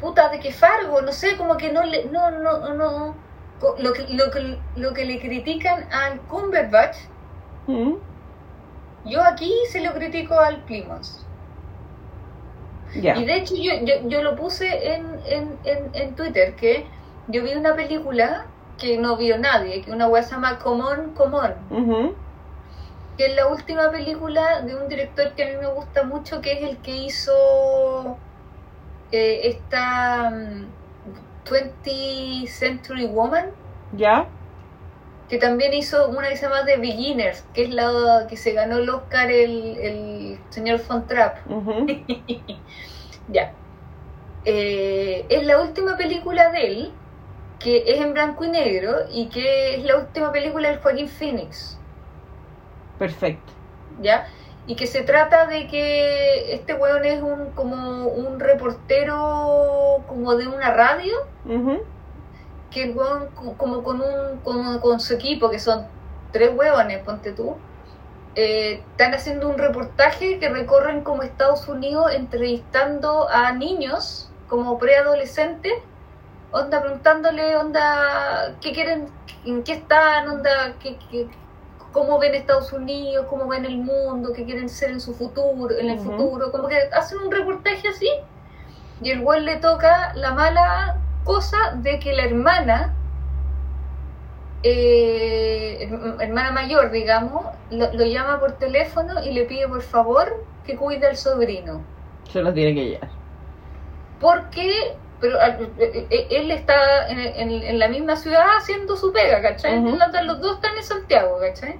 Puta, 0.00 0.28
de 0.30 0.40
que 0.40 0.52
Fargo, 0.52 1.02
no 1.02 1.12
sé, 1.12 1.36
como 1.36 1.56
que 1.56 1.72
no 1.72 1.82
le... 1.84 2.06
No, 2.06 2.30
no, 2.30 2.74
no... 2.74 3.16
Lo 3.78 3.92
que, 3.92 4.06
lo 4.08 4.30
que, 4.30 4.58
lo 4.76 4.94
que 4.94 5.04
le 5.04 5.20
critican 5.20 5.92
al 5.92 6.20
Cumberbatch, 6.22 6.96
Mm, 7.66 7.94
yo 9.04 9.22
aquí 9.22 9.52
se 9.70 9.80
lo 9.80 9.92
critico 9.92 10.38
al 10.38 10.64
Plymouth. 10.64 11.06
Y 13.14 13.24
de 13.24 13.36
hecho 13.36 13.54
yo, 13.56 13.72
yo, 13.84 14.08
yo 14.08 14.22
lo 14.22 14.34
puse 14.36 14.94
en, 14.94 15.20
en, 15.24 15.58
en, 15.64 15.90
en 15.94 16.14
Twitter, 16.16 16.56
que 16.56 16.86
yo 17.28 17.42
vi 17.44 17.54
una 17.54 17.74
película 17.76 18.46
que 18.80 18.96
no 18.98 19.16
vio 19.16 19.38
nadie, 19.38 19.82
que 19.82 19.92
una 19.92 20.08
wea 20.08 20.22
se 20.24 20.32
llama 20.32 20.58
Comón, 20.58 21.12
Comón, 21.14 21.54
Ujú. 21.70 22.14
que 23.16 23.26
es 23.26 23.36
la 23.36 23.46
última 23.46 23.90
película 23.90 24.62
de 24.62 24.74
un 24.74 24.88
director 24.88 25.32
que 25.34 25.44
a 25.44 25.46
mí 25.46 25.56
me 25.60 25.68
gusta 25.68 26.02
mucho, 26.02 26.40
que 26.40 26.52
es 26.54 26.62
el 26.70 26.78
que 26.78 26.96
hizo 26.96 28.16
eh, 29.12 29.40
esta 29.44 30.30
mm, 30.30 30.64
20th 31.48 32.46
Century 32.48 33.06
Woman, 33.06 33.50
¿Ya? 33.96 34.26
que 35.28 35.38
también 35.38 35.72
hizo 35.74 36.08
una 36.08 36.28
que 36.28 36.36
se 36.36 36.42
llama 36.46 36.64
The 36.64 36.78
Beginners, 36.78 37.44
que 37.54 37.62
es 37.64 37.70
la 37.70 38.26
que 38.28 38.36
se 38.36 38.52
ganó 38.52 38.78
el 38.78 38.88
Oscar 38.90 39.30
el, 39.30 39.76
el 39.78 40.38
señor 40.48 40.80
Von 40.88 41.06
Trapp. 41.06 41.36
Ujú. 41.48 41.86
Ya. 43.32 43.52
Eh, 44.44 45.24
es 45.28 45.44
la 45.44 45.60
última 45.60 45.96
película 45.96 46.50
de 46.50 46.66
él, 46.66 46.92
que 47.60 47.84
es 47.86 48.00
en 48.00 48.12
blanco 48.14 48.44
y 48.44 48.48
negro, 48.48 48.96
y 49.12 49.28
que 49.28 49.76
es 49.76 49.84
la 49.84 49.98
última 49.98 50.32
película 50.32 50.68
del 50.68 50.80
Joaquín 50.80 51.08
Phoenix, 51.08 51.78
Perfecto. 52.98 53.52
¿ya? 54.02 54.26
Y 54.66 54.76
que 54.76 54.86
se 54.86 55.02
trata 55.02 55.46
de 55.46 55.68
que 55.68 56.52
este 56.54 56.74
weón 56.74 57.04
es 57.04 57.22
un 57.22 57.50
como 57.52 58.06
un 58.08 58.40
reportero 58.40 60.02
como 60.06 60.34
de 60.36 60.48
una 60.48 60.72
radio, 60.72 61.14
que 62.70 62.82
el 62.82 62.96
weón 62.96 63.28
como 63.56 63.82
con 63.82 64.00
un 64.00 64.40
como 64.42 64.80
con 64.80 65.00
su 65.00 65.14
equipo, 65.14 65.50
que 65.50 65.58
son 65.58 65.86
tres 66.32 66.50
huevones, 66.54 67.02
ponte 67.04 67.32
tú, 67.32 67.56
eh, 68.36 68.82
están 68.92 69.14
haciendo 69.14 69.48
un 69.48 69.58
reportaje 69.58 70.38
que 70.38 70.48
recorren 70.48 71.02
como 71.02 71.22
Estados 71.22 71.66
Unidos 71.66 72.12
entrevistando 72.14 73.28
a 73.28 73.52
niños 73.52 74.30
como 74.48 74.78
preadolescentes, 74.78 75.72
onda 76.52 76.80
preguntándole, 76.80 77.56
onda, 77.56 78.54
¿qué 78.60 78.72
quieren, 78.72 79.06
en 79.44 79.62
qué 79.62 79.72
están, 79.74 80.28
onda, 80.28 80.74
qué, 80.82 80.96
qué- 81.10 81.28
cómo 81.92 82.18
ven 82.18 82.34
Estados 82.34 82.72
Unidos, 82.72 83.26
cómo 83.28 83.48
ven 83.48 83.64
el 83.64 83.78
mundo, 83.78 84.32
qué 84.34 84.44
quieren 84.44 84.68
ser 84.68 84.90
en 84.90 85.00
su 85.00 85.12
futuro, 85.14 85.76
en 85.76 85.90
el 85.90 85.98
futuro, 85.98 86.52
como 86.52 86.68
que 86.68 86.76
hacen 86.92 87.18
un 87.18 87.30
reportaje 87.32 87.88
así, 87.88 88.08
y 89.02 89.10
el 89.10 89.20
güey 89.22 89.40
le 89.42 89.56
toca 89.56 90.12
la 90.14 90.32
mala 90.32 90.98
cosa 91.24 91.56
de 91.76 91.98
que 91.98 92.12
la 92.12 92.24
hermana 92.24 92.94
eh, 94.62 95.88
herm- 95.90 96.20
hermana 96.20 96.52
mayor, 96.52 96.90
digamos, 96.90 97.44
lo, 97.70 97.92
lo 97.92 98.04
llama 98.04 98.40
por 98.40 98.52
teléfono 98.52 99.22
y 99.24 99.32
le 99.32 99.44
pide 99.44 99.66
por 99.68 99.82
favor 99.82 100.44
que 100.66 100.76
cuide 100.76 101.06
al 101.06 101.16
sobrino. 101.16 101.80
Se 102.30 102.42
los 102.42 102.52
tiene 102.54 102.74
que 102.74 102.84
llevar. 102.90 103.08
Porque 104.20 104.96
pero 105.20 105.38
ah, 105.40 105.56
eh, 105.78 106.06
eh, 106.10 106.26
él 106.30 106.50
está 106.50 107.08
en, 107.08 107.18
en- 107.20 107.62
en 107.62 107.78
la 107.78 107.88
misma 107.88 108.16
ciudad 108.16 108.44
haciendo 108.58 108.96
su 108.96 109.12
pega, 109.12 109.40
¿cachai? 109.42 109.78
Ujú. 109.78 109.96
Los- 109.96 110.24
Los 110.26 110.40
dos 110.40 110.56
están 110.56 110.76
en 110.76 110.82
Santiago, 110.84 111.38
¿cachai? 111.40 111.78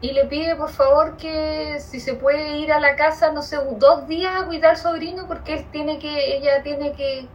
Y 0.00 0.12
le 0.12 0.24
pide 0.26 0.56
por 0.56 0.70
favor 0.70 1.16
que 1.16 1.78
si 1.78 2.00
se 2.00 2.14
puede 2.14 2.56
ir 2.58 2.72
a 2.72 2.80
la 2.80 2.96
casa, 2.96 3.30
no 3.32 3.40
sé, 3.42 3.56
dos 3.78 4.06
días 4.08 4.34
a 4.34 4.46
cuidar 4.46 4.70
al 4.72 4.76
sobrino 4.76 5.26
porque 5.28 5.54
él 5.54 5.66
tiene 5.70 5.98
que, 5.98 6.36
ella 6.36 6.62
tiene 6.62 6.92
que 6.92 7.28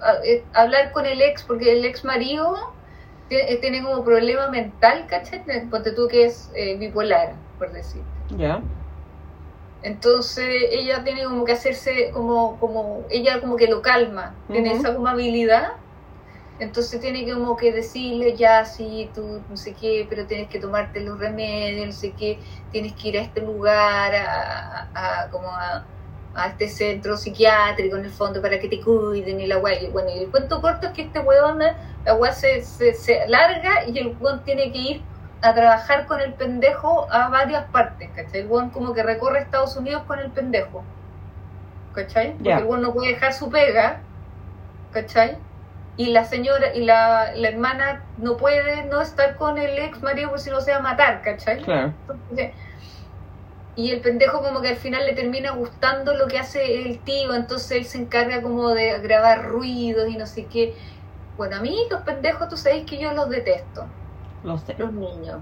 a- 0.00 0.24
eh, 0.24 0.44
hablar 0.54 0.92
con 0.92 1.04
el 1.04 1.20
ex, 1.20 1.42
porque 1.42 1.72
el 1.72 1.84
ex 1.84 2.04
marido 2.04 2.56
tie- 3.28 3.44
eh, 3.48 3.56
tiene 3.60 3.82
como 3.82 4.04
problema 4.04 4.48
mental, 4.48 5.06
¿cachai? 5.08 5.42
Ponte 5.68 5.92
tú 5.92 6.06
que 6.08 6.26
es 6.26 6.50
eh, 6.54 6.76
bipolar, 6.76 7.34
por 7.58 7.72
decir. 7.72 8.02
¿Ya? 8.36 8.60
Entonces 9.82 10.46
ella 10.70 11.02
tiene 11.04 11.24
como 11.24 11.44
que 11.44 11.52
hacerse 11.52 12.10
como, 12.12 12.58
como, 12.60 13.04
ella 13.10 13.40
como 13.40 13.56
que 13.56 13.66
lo 13.66 13.80
calma, 13.82 14.34
tiene 14.52 14.72
esa 14.80 14.94
como 14.94 15.08
habilidad. 15.08 15.72
Entonces 16.58 17.00
tiene 17.00 17.24
que 17.24 17.32
como 17.32 17.56
que 17.56 17.72
decirle 17.72 18.36
ya 18.36 18.66
sí, 18.66 19.10
tú 19.14 19.40
no 19.48 19.56
sé 19.56 19.72
qué, 19.72 20.06
pero 20.10 20.26
tienes 20.26 20.48
que 20.48 20.58
tomarte 20.58 21.00
los 21.00 21.18
remedios, 21.18 21.86
no 21.86 21.92
sé 21.92 22.12
qué, 22.12 22.38
tienes 22.70 22.92
que 22.92 23.08
ir 23.08 23.18
a 23.18 23.22
este 23.22 23.40
lugar, 23.40 24.14
a, 24.14 24.88
a- 24.92 25.22
a- 25.24 25.30
como 25.30 25.48
a, 25.48 25.86
a 26.34 26.48
este 26.48 26.68
centro 26.68 27.16
psiquiátrico 27.16 27.96
en 27.96 28.04
el 28.04 28.10
fondo 28.10 28.42
para 28.42 28.60
que 28.60 28.68
te 28.68 28.78
cuiden 28.82 29.40
y 29.40 29.46
la 29.46 29.56
weá. 29.56 29.80
Y 29.82 29.86
bueno, 29.88 30.10
y 30.14 30.18
el 30.24 30.30
cuento 30.30 30.60
corto 30.60 30.88
es 30.88 30.92
que 30.92 31.02
este 31.02 31.20
weón, 31.20 31.60
la 32.04 32.14
weá 32.14 32.32
se, 32.32 32.62
se, 32.62 32.92
se 32.92 33.26
larga 33.28 33.86
y 33.88 33.98
el 33.98 34.14
weón 34.20 34.44
tiene 34.44 34.70
que 34.70 34.78
ir 34.78 35.02
a 35.42 35.54
trabajar 35.54 36.06
con 36.06 36.20
el 36.20 36.34
pendejo 36.34 37.06
a 37.10 37.28
varias 37.28 37.64
partes, 37.70 38.10
¿cachai? 38.14 38.40
El 38.40 38.48
como 38.48 38.92
que 38.92 39.02
recorre 39.02 39.40
Estados 39.40 39.76
Unidos 39.76 40.02
con 40.06 40.18
el 40.18 40.30
pendejo, 40.30 40.84
¿cachai? 41.94 42.32
Porque 42.32 42.52
el 42.52 42.82
no 42.82 42.92
puede 42.92 43.14
dejar 43.14 43.32
su 43.32 43.50
pega, 43.50 44.00
¿cachai? 44.92 45.38
Y 45.96 46.06
la 46.12 46.24
señora 46.24 46.74
y 46.74 46.84
la, 46.84 47.32
la 47.34 47.48
hermana 47.48 48.04
no 48.18 48.36
puede 48.36 48.84
no 48.84 49.00
estar 49.00 49.36
con 49.36 49.58
el 49.58 49.78
ex 49.78 50.02
marido 50.02 50.30
por 50.30 50.40
si 50.40 50.50
no 50.50 50.60
se 50.60 50.72
va 50.72 50.78
a 50.78 50.82
matar, 50.82 51.22
¿cachai? 51.22 51.62
Claro. 51.62 51.92
Entonces, 52.08 52.52
y 53.76 53.92
el 53.92 54.00
pendejo 54.00 54.42
como 54.42 54.60
que 54.60 54.68
al 54.68 54.76
final 54.76 55.06
le 55.06 55.14
termina 55.14 55.52
gustando 55.52 56.14
lo 56.14 56.26
que 56.26 56.38
hace 56.38 56.82
el 56.82 56.98
tío, 57.00 57.34
entonces 57.34 57.70
él 57.72 57.84
se 57.86 57.98
encarga 57.98 58.42
como 58.42 58.70
de 58.70 58.98
grabar 58.98 59.46
ruidos 59.46 60.08
y 60.08 60.16
no 60.16 60.26
sé 60.26 60.46
qué. 60.46 60.74
Bueno, 61.38 61.56
a 61.56 61.60
mí 61.60 61.86
los 61.90 62.02
pendejos, 62.02 62.48
tú 62.50 62.58
sabes 62.58 62.84
que 62.84 62.98
yo 62.98 63.12
los 63.14 63.30
detesto 63.30 63.86
Lo 64.42 64.58
sé. 64.58 64.74
los 64.78 64.92
niños. 64.92 65.40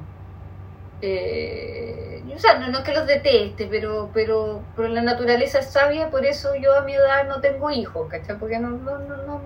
Eh, 1.00 2.24
o 2.34 2.38
sea, 2.38 2.58
no, 2.58 2.68
no 2.68 2.78
es 2.78 2.84
que 2.84 2.92
los 2.92 3.06
deteste, 3.06 3.68
pero, 3.70 4.10
pero, 4.12 4.64
pero 4.74 4.88
la 4.88 5.02
naturaleza 5.02 5.60
es 5.60 5.70
sabia, 5.70 6.10
por 6.10 6.24
eso 6.26 6.50
yo 6.60 6.74
a 6.74 6.82
mi 6.82 6.94
edad 6.94 7.28
no 7.28 7.40
tengo 7.40 7.70
hijos, 7.70 8.08
¿cachai? 8.08 8.38
Porque 8.38 8.58
no, 8.58 8.70
no, 8.70 8.98
no, 8.98 9.16
no, 9.26 9.40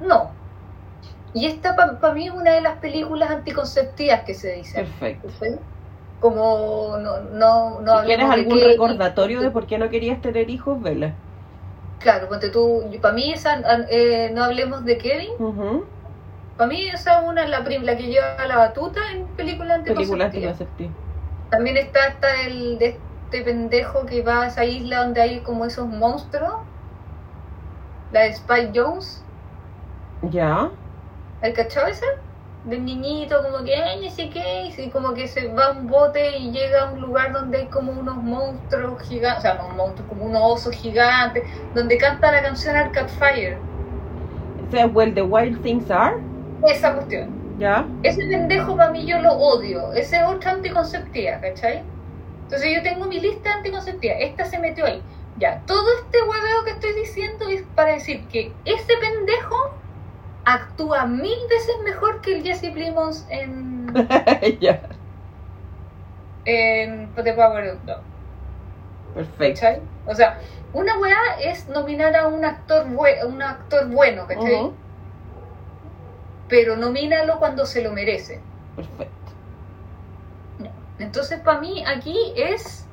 no. 0.00 0.36
Y 1.34 1.46
esta 1.46 1.74
para 1.74 2.14
mí 2.14 2.26
es 2.26 2.32
una 2.32 2.52
de 2.52 2.60
las 2.60 2.78
películas 2.78 3.30
anticonceptivas 3.30 4.22
que 4.24 4.34
se 4.34 4.54
dice. 4.54 4.82
Perfecto. 4.82 5.28
¿sí? 5.30 5.46
Como 6.20 6.96
no, 6.98 7.20
no, 7.20 7.80
no 7.80 8.00
si 8.00 8.06
quieres 8.06 8.28
de 8.28 8.34
algún 8.34 8.60
recordatorio 8.60 9.40
de 9.40 9.50
por 9.50 9.66
qué 9.66 9.78
no 9.78 9.88
querías 9.88 10.20
tener 10.20 10.50
hijos, 10.50 10.80
vela. 10.82 11.14
Claro, 11.98 12.28
ponte 12.28 12.50
tú, 12.50 12.82
para 13.00 13.14
mí 13.14 13.32
esa, 13.32 13.60
eh, 13.88 14.30
no 14.34 14.44
hablemos 14.44 14.84
de 14.84 14.98
Kevin, 14.98 15.30
Ujú. 15.38 15.84
Para 16.56 16.68
mí 16.68 16.88
esa 16.88 17.20
es 17.20 17.28
una, 17.28 17.46
la, 17.46 17.60
la 17.60 17.96
que 17.96 18.06
lleva 18.06 18.46
la 18.46 18.56
batuta 18.56 19.00
en 19.12 19.26
película 19.28 19.74
anticonceptiva. 19.76 20.54
También 21.50 21.76
está 21.76 22.06
esta 22.06 22.42
el 22.42 22.78
de 22.78 22.98
este 23.24 23.42
pendejo 23.42 24.04
que 24.06 24.22
va 24.22 24.42
a 24.42 24.46
esa 24.48 24.64
isla 24.64 25.04
donde 25.04 25.22
hay 25.22 25.40
como 25.40 25.64
esos 25.64 25.88
monstruos. 25.88 26.54
La 28.12 28.22
de 28.22 28.28
Spike 28.28 28.72
Jones. 28.74 29.24
Ya. 30.30 30.70
¿El 31.40 31.54
cachado 31.54 31.86
ese? 31.86 32.04
Del 32.64 32.84
niñito, 32.84 33.42
como 33.42 33.64
que, 33.64 33.74
ay, 33.74 34.04
no 34.04 34.10
sé 34.10 34.30
qué, 34.30 34.72
y 34.76 34.90
como 34.90 35.14
que 35.14 35.26
se 35.26 35.48
va 35.48 35.66
a 35.66 35.70
un 35.72 35.88
bote 35.88 36.38
y 36.38 36.52
llega 36.52 36.82
a 36.82 36.92
un 36.92 37.00
lugar 37.00 37.32
donde 37.32 37.58
hay 37.58 37.66
como 37.66 37.90
unos 37.90 38.16
monstruos 38.16 39.02
gigantes, 39.02 39.38
o 39.38 39.42
sea, 39.42 39.54
no 39.54 39.70
monstruos, 39.70 40.08
como 40.08 40.26
unos 40.26 40.42
osos 40.44 40.74
gigantes, 40.76 41.42
donde 41.74 41.98
canta 41.98 42.30
la 42.30 42.42
canción 42.42 42.76
Arcade 42.76 43.08
Fire. 43.08 43.58
Es 44.72 44.94
Well, 44.94 45.12
the 45.12 45.22
Wild 45.22 45.60
Things 45.62 45.90
Are. 45.90 46.16
Esa 46.68 46.94
cuestión. 46.94 47.58
Ya. 47.58 47.86
Ese 48.02 48.24
pendejo 48.26 48.76
para 48.76 48.90
mí 48.90 49.06
yo 49.06 49.20
lo 49.20 49.32
odio. 49.32 49.92
Ese 49.92 50.16
es 50.16 50.24
otra 50.24 50.52
anticonceptiva, 50.52 51.40
¿cachai? 51.40 51.82
Entonces 52.44 52.70
yo 52.74 52.82
tengo 52.82 53.06
mi 53.06 53.20
lista 53.20 53.54
anticonceptiva. 53.54 54.14
Esta 54.14 54.44
se 54.44 54.58
metió 54.58 54.84
ahí. 54.84 55.02
Ya, 55.38 55.62
todo 55.66 55.86
este 56.04 56.18
hueveo 56.22 56.64
que 56.64 56.70
estoy 56.72 56.92
diciendo 56.94 57.48
es 57.48 57.62
para 57.74 57.92
decir 57.92 58.28
que 58.28 58.52
ese 58.64 58.92
pendejo 59.00 59.56
actúa 60.44 61.06
mil 61.06 61.38
veces 61.48 61.74
mejor 61.84 62.20
que 62.20 62.36
el 62.36 62.42
Jesse 62.42 62.70
Plimons 62.72 63.26
en, 63.30 63.86
ya. 64.60 64.82
en 66.44 67.14
The 67.14 67.32
Power 67.32 67.70
of 67.70 67.84
Dog. 67.86 68.00
Perfecto. 69.14 69.60
¿Cachai? 69.60 69.80
O 70.06 70.14
sea, 70.14 70.38
una 70.72 70.98
weá 70.98 71.16
es 71.42 71.68
nominar 71.68 72.14
a 72.16 72.26
un 72.28 72.44
actor, 72.44 72.86
bue- 72.88 73.24
un 73.26 73.40
actor 73.42 73.88
bueno, 73.88 74.26
¿cachai? 74.26 74.70
Pero 76.52 76.76
nomínalo 76.76 77.38
cuando 77.38 77.64
se 77.64 77.82
lo 77.82 77.92
merece. 77.92 78.42
Perfecto. 78.76 79.32
Entonces, 80.98 81.40
para 81.40 81.60
mí, 81.60 81.82
aquí 81.86 82.14
es 82.36 82.86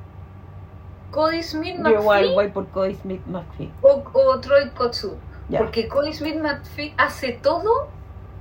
Cody 1.10 1.42
Smith 1.42 1.76
Yo 1.84 1.90
igual 1.90 2.20
McPhee 2.22 2.34
voy 2.34 2.48
por 2.48 2.68
Cody 2.68 2.94
Smith 2.94 3.20
McPhee. 3.26 3.70
o, 3.82 4.02
o 4.14 4.40
Troy 4.40 4.70
Kotsu. 4.70 5.14
Ya. 5.50 5.58
Porque 5.58 5.88
Cody 5.88 6.14
Smith 6.14 6.36
McPhee 6.36 6.94
hace 6.96 7.32
todo 7.32 7.88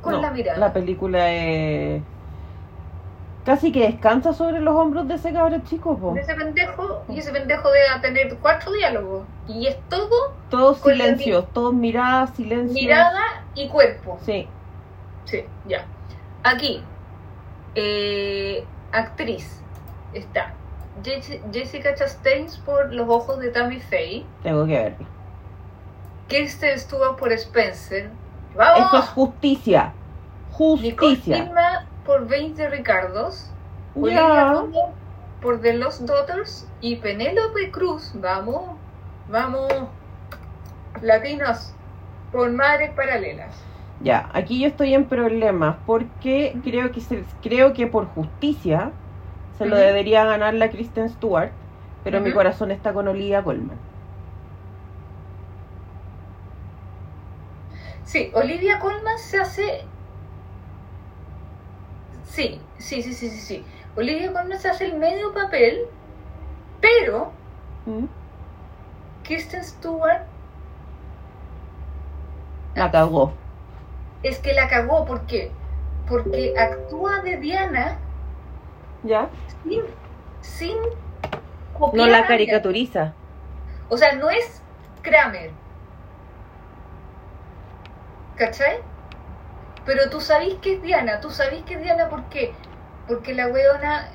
con 0.02 0.14
No, 0.14 0.22
la 0.22 0.32
mirada. 0.32 0.58
La 0.58 0.72
película 0.72 1.30
es. 1.34 2.02
Casi 3.44 3.74
que 3.74 3.88
descansa 3.88 4.32
sobre 4.32 4.62
los 4.62 4.74
hombros 4.74 5.06
de 5.10 5.16
ese 5.16 5.34
cabrón 5.34 5.64
chico, 5.66 5.98
po. 5.98 6.14
De 6.14 6.22
ese 6.22 6.34
pendejo, 6.34 7.04
y 7.10 7.20
ese 7.20 7.34
pendejo 7.34 7.70
debe 7.72 7.88
tener 8.02 8.38
cuatro 8.38 8.72
diálogos. 8.72 9.26
Y 9.50 9.68
es 9.68 9.78
todo 9.90 10.34
Todos 10.50 10.80
silencios, 10.80 11.46
todos 11.52 11.74
miradas, 11.74 12.34
silencio. 12.38 12.74
mirada 12.74 13.44
y 13.54 13.68
cuerpo. 13.68 14.18
Sí. 14.26 14.48
Sí, 15.30 15.46
ya. 15.68 15.86
Aquí, 16.44 16.84
eh, 17.76 18.66
actriz, 18.92 19.62
está 20.14 20.54
Jess- 21.04 21.40
Jessica 21.54 21.94
Chastain 21.96 22.48
por 22.66 22.92
Los 22.94 23.08
Ojos 23.10 23.40
de 23.40 23.50
Tammy 23.52 23.80
Faye, 23.80 24.26
Tengo 24.44 24.66
que 24.66 24.74
verlo. 24.74 25.06
Kirsten 26.28 26.80
Stewart 26.80 27.18
por 27.18 27.32
Spencer, 27.34 28.10
¡vamos! 28.56 28.86
Esto 28.86 28.98
es 29.00 29.10
justicia. 29.10 29.94
Nicole 30.60 30.92
Justicia. 31.16 31.46
Kidman 31.46 31.86
por 32.06 32.28
20 32.28 32.70
Ricardos. 32.70 33.50
Colman 33.94 34.72
por 35.42 35.62
The 35.62 35.74
Lost 35.74 36.02
Daughters 36.02 36.68
y 36.82 36.98
Penélope 36.98 37.72
Cruz, 37.72 38.12
vamos, 38.16 38.76
vamos, 39.30 39.72
latinos, 41.02 41.74
por 42.32 42.52
Madres 42.52 42.92
Paralelas. 42.92 43.56
Ya, 44.00 44.30
aquí 44.34 44.62
yo 44.62 44.68
estoy 44.68 44.94
en 44.94 45.08
problemas 45.10 45.84
porque 45.86 46.62
creo 46.64 46.92
que 46.92 47.02
se- 47.02 47.26
creo 47.42 47.74
que 47.74 47.88
por 47.88 48.08
justicia 48.08 49.02
se 49.52 49.66
lo 49.68 49.78
debería 49.78 50.26
ganar 50.26 50.54
la 50.54 50.70
Kristen 50.72 51.10
Stewart, 51.10 51.60
pero 52.02 52.22
mi 52.22 52.32
corazón 52.32 52.72
está 52.72 52.94
con 52.94 53.08
Olivia 53.08 53.44
Colman. 53.44 53.90
Sí, 58.04 58.32
Olivia 58.34 58.80
Colman 58.80 59.18
se 59.18 59.40
hace. 59.40 59.92
Sí, 62.24 62.62
sí, 62.78 63.02
sí, 63.04 63.14
sí, 63.14 63.30
sí, 63.30 63.40
sí. 63.42 63.66
Olivia 63.96 64.32
Colman 64.34 64.60
se 64.60 64.70
hace 64.70 64.86
el 64.86 64.98
medio 64.98 65.34
papel, 65.34 65.80
pero 66.82 67.34
¿Mm? 67.86 68.06
Kristen 69.24 69.64
Stewart 69.64 70.28
La 72.76 72.90
cagó. 72.92 73.39
Es 74.24 74.40
que 74.40 74.54
la 74.54 74.68
cagó. 74.68 75.06
¿Por 75.06 75.26
qué? 75.26 75.52
Porque 76.08 76.54
actúa 76.58 77.22
de 77.22 77.38
Diana 77.38 77.98
¿Ya? 79.04 79.30
sin, 79.64 79.82
sin 80.42 80.78
No 80.78 80.90
copiar 81.74 82.10
a 82.10 82.22
la 82.22 82.26
caricaturiza. 82.26 83.14
O 83.90 83.98
sea, 83.98 84.14
no 84.16 84.30
es 84.30 84.64
Kramer. 85.02 85.52
¿Cachai? 88.36 88.78
Pero 89.86 90.10
tú 90.10 90.22
sabís 90.22 90.56
que 90.62 90.76
es 90.76 90.82
Diana, 90.82 91.20
tú 91.20 91.30
sabís 91.32 91.64
que 91.64 91.76
es 91.76 91.82
Diana 91.82 92.10
¿por 92.10 92.30
qué? 92.30 92.54
Porque 93.08 93.34
la 93.34 93.48
weona, 93.48 94.10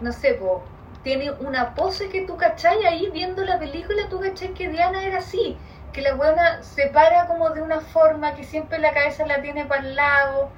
no 0.00 0.12
sé, 0.12 0.34
po, 0.34 0.62
tiene 1.02 1.30
una 1.32 1.74
pose 1.74 2.08
que 2.08 2.22
tú 2.22 2.36
cachai 2.36 2.84
ahí 2.84 3.10
viendo 3.10 3.44
la 3.44 3.58
película, 3.58 4.08
tú 4.08 4.20
cachai 4.20 4.54
que 4.54 4.68
Diana 4.68 5.04
era 5.04 5.18
así, 5.18 5.58
que 5.96 6.02
la 6.02 6.14
weona 6.14 6.62
se 6.62 6.88
para 6.88 7.26
como 7.26 7.48
de 7.50 7.62
una 7.62 7.80
forma, 7.80 8.34
que 8.34 8.44
siempre 8.44 8.78
la 8.78 8.92
cabeza 8.92 9.24
la 9.26 9.40
tiene 9.40 9.64
para 9.64 9.80
el 9.80 9.96
lado, 9.96 10.50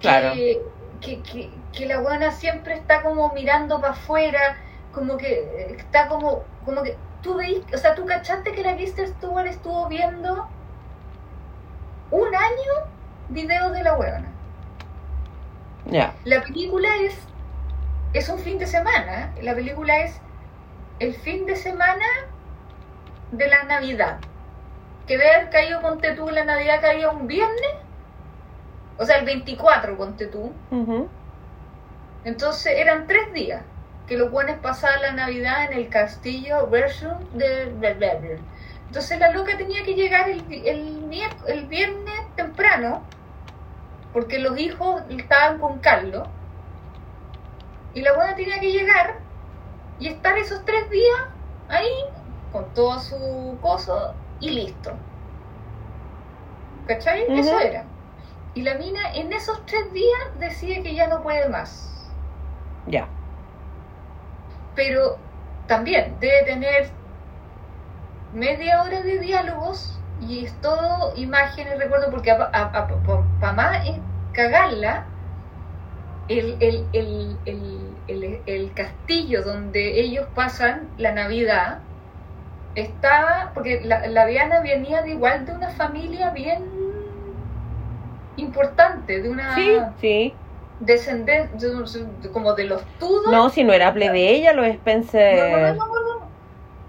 Claro. 0.00 0.32
que, 0.32 0.62
que, 1.00 1.20
que, 1.22 1.50
que 1.72 1.86
la 1.86 1.98
buena 1.98 2.30
siempre 2.30 2.74
está 2.74 3.02
como 3.02 3.32
mirando 3.32 3.80
para 3.80 3.94
afuera, 3.94 4.56
como 4.92 5.16
que 5.16 5.74
está 5.76 6.06
como, 6.06 6.44
como 6.64 6.84
que 6.84 6.96
tú 7.20 7.34
veis, 7.34 7.64
o 7.74 7.76
sea, 7.78 7.96
tú 7.96 8.06
cachaste 8.06 8.52
que 8.52 8.62
la 8.62 8.76
Kristen 8.76 9.08
Stewart 9.08 9.46
estuvo 9.48 9.88
viendo 9.88 10.46
un 12.12 12.32
año 12.32 12.72
videos 13.30 13.72
de 13.72 13.82
la 13.82 13.94
huevona. 13.94 14.28
Ya. 15.86 16.14
La 16.24 16.42
película 16.42 16.88
es, 17.02 17.18
es 18.12 18.28
un 18.28 18.38
fin 18.38 18.58
de 18.60 18.68
semana, 18.68 19.34
la 19.42 19.52
película 19.56 19.98
es 20.04 20.20
el 21.00 21.12
fin 21.14 21.44
de 21.44 21.56
semana 21.56 22.04
de 23.32 23.48
la 23.48 23.64
Navidad. 23.64 24.18
Que 25.06 25.16
debe 25.16 25.34
haber 25.34 25.50
caído, 25.50 25.80
ponte 25.80 26.12
tú, 26.14 26.28
la 26.28 26.44
Navidad 26.44 26.80
caía 26.80 27.10
un 27.10 27.26
viernes, 27.26 27.74
o 28.98 29.04
sea, 29.04 29.18
el 29.18 29.24
24, 29.24 29.96
ponte 29.96 30.26
tú. 30.26 30.52
Entonces 32.24 32.74
eran 32.76 33.06
tres 33.06 33.32
días 33.32 33.62
que 34.06 34.16
los 34.16 34.30
buenos 34.30 34.58
pasaban 34.58 35.02
la 35.02 35.12
Navidad 35.12 35.70
en 35.70 35.78
el 35.78 35.88
castillo 35.88 36.66
version 36.66 37.16
de. 37.34 38.38
Entonces 38.86 39.18
la 39.18 39.30
loca 39.30 39.56
tenía 39.56 39.84
que 39.84 39.94
llegar 39.94 40.28
el, 40.28 40.42
el, 40.50 41.10
el 41.46 41.66
viernes 41.66 42.20
temprano 42.36 43.02
porque 44.12 44.38
los 44.38 44.58
hijos 44.58 45.02
estaban 45.10 45.58
con 45.58 45.78
Carlos 45.78 46.26
y 47.94 48.00
la 48.00 48.14
buena 48.14 48.34
tenía 48.34 48.58
que 48.60 48.72
llegar 48.72 49.16
y 50.00 50.08
estar 50.08 50.38
esos 50.38 50.64
tres 50.64 50.88
días 50.90 51.20
ahí 51.68 51.90
con 52.52 52.72
todo 52.74 52.98
su 53.00 53.58
coso 53.60 54.14
y 54.40 54.50
listo. 54.50 54.92
¿Cachai? 56.86 57.24
Eso 57.28 57.58
era. 57.58 57.84
Y 58.54 58.62
la 58.62 58.74
mina 58.74 59.12
en 59.14 59.32
esos 59.32 59.64
tres 59.66 59.92
días 59.92 60.18
decide 60.38 60.82
que 60.82 60.94
ya 60.94 61.06
no 61.06 61.22
puede 61.22 61.48
más. 61.48 62.10
Ya. 62.86 63.06
Pero 64.74 65.18
también 65.66 66.16
debe 66.18 66.44
tener 66.44 66.90
media 68.32 68.82
hora 68.82 69.02
de 69.02 69.18
diálogos 69.18 70.00
y 70.20 70.44
es 70.44 70.60
todo 70.60 71.14
imágenes, 71.16 71.78
recuerdo, 71.78 72.10
porque 72.10 72.34
para 72.34 73.52
más 73.52 73.86
es 73.86 73.96
cagarla, 74.32 75.04
el, 76.28 76.56
el, 76.60 76.86
el, 76.92 77.38
el, 77.44 77.96
el, 78.06 78.42
el 78.46 78.74
castillo 78.74 79.42
donde 79.42 80.00
ellos 80.00 80.26
pasan 80.34 80.90
la 80.96 81.12
Navidad 81.12 81.80
estaba, 82.74 83.50
porque 83.54 83.80
la, 83.82 84.06
la 84.06 84.26
Diana 84.26 84.60
venía 84.60 85.02
de 85.02 85.10
igual 85.10 85.46
de 85.46 85.52
una 85.52 85.70
familia 85.70 86.30
bien 86.30 86.62
importante, 88.36 89.20
de 89.20 89.28
una 89.28 89.54
Sí, 89.54 89.78
sí. 90.00 90.34
descendencia, 90.80 91.68
como 92.32 92.54
de 92.54 92.64
los 92.64 92.82
Tudor. 92.98 93.32
No, 93.32 93.50
si 93.50 93.64
no 93.64 93.72
era 93.72 93.92
plebeya, 93.92 94.52
los 94.52 94.66
No, 94.66 94.72
Spencer. 94.72 95.74
no, 95.74 95.74
no, 95.74 95.86
no, 95.86 96.18
no. 96.20 96.28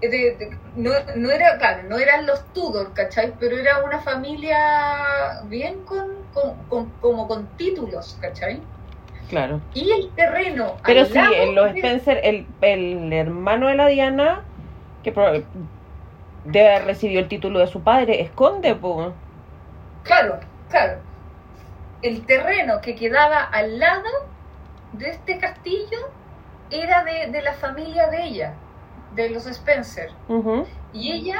de, 0.00 0.08
de- 0.08 0.56
no, 0.76 0.92
no 1.16 1.30
era, 1.30 1.58
claro, 1.58 1.82
no 1.88 1.98
eran 1.98 2.26
los 2.26 2.44
Tudor, 2.52 2.92
¿cachai? 2.94 3.32
Pero 3.40 3.58
era 3.58 3.82
una 3.82 3.98
familia 4.00 4.56
bien 5.46 5.82
con, 5.84 6.06
con, 6.32 6.54
con- 6.68 6.90
como 7.00 7.26
con 7.26 7.46
títulos, 7.56 8.16
¿cachai? 8.20 8.60
Claro. 9.28 9.60
Y 9.74 9.90
el 9.90 10.10
terreno. 10.14 10.76
Pero 10.84 11.04
sí, 11.04 11.18
en 11.18 11.54
los 11.54 11.70
Spencer, 11.76 12.20
el, 12.24 12.46
el 12.62 13.12
hermano 13.12 13.68
de 13.68 13.74
la 13.76 13.86
Diana, 13.86 14.42
que 15.02 15.12
debe 16.44 16.68
haber 16.74 16.86
recibido 16.86 17.20
el 17.20 17.28
título 17.28 17.58
de 17.58 17.66
su 17.66 17.82
padre, 17.82 18.20
esconde, 18.22 18.74
pues. 18.74 19.14
Claro, 20.02 20.40
claro. 20.68 21.02
El 22.02 22.24
terreno 22.26 22.80
que 22.80 22.94
quedaba 22.94 23.42
al 23.44 23.78
lado 23.78 24.08
de 24.92 25.10
este 25.10 25.38
castillo 25.38 25.98
era 26.70 27.04
de, 27.04 27.28
de 27.30 27.42
la 27.42 27.54
familia 27.54 28.08
de 28.08 28.24
ella, 28.24 28.62
de 29.14 29.30
los 29.30 29.46
Spencer. 29.46 30.18
Y 30.92 31.12
ella 31.12 31.38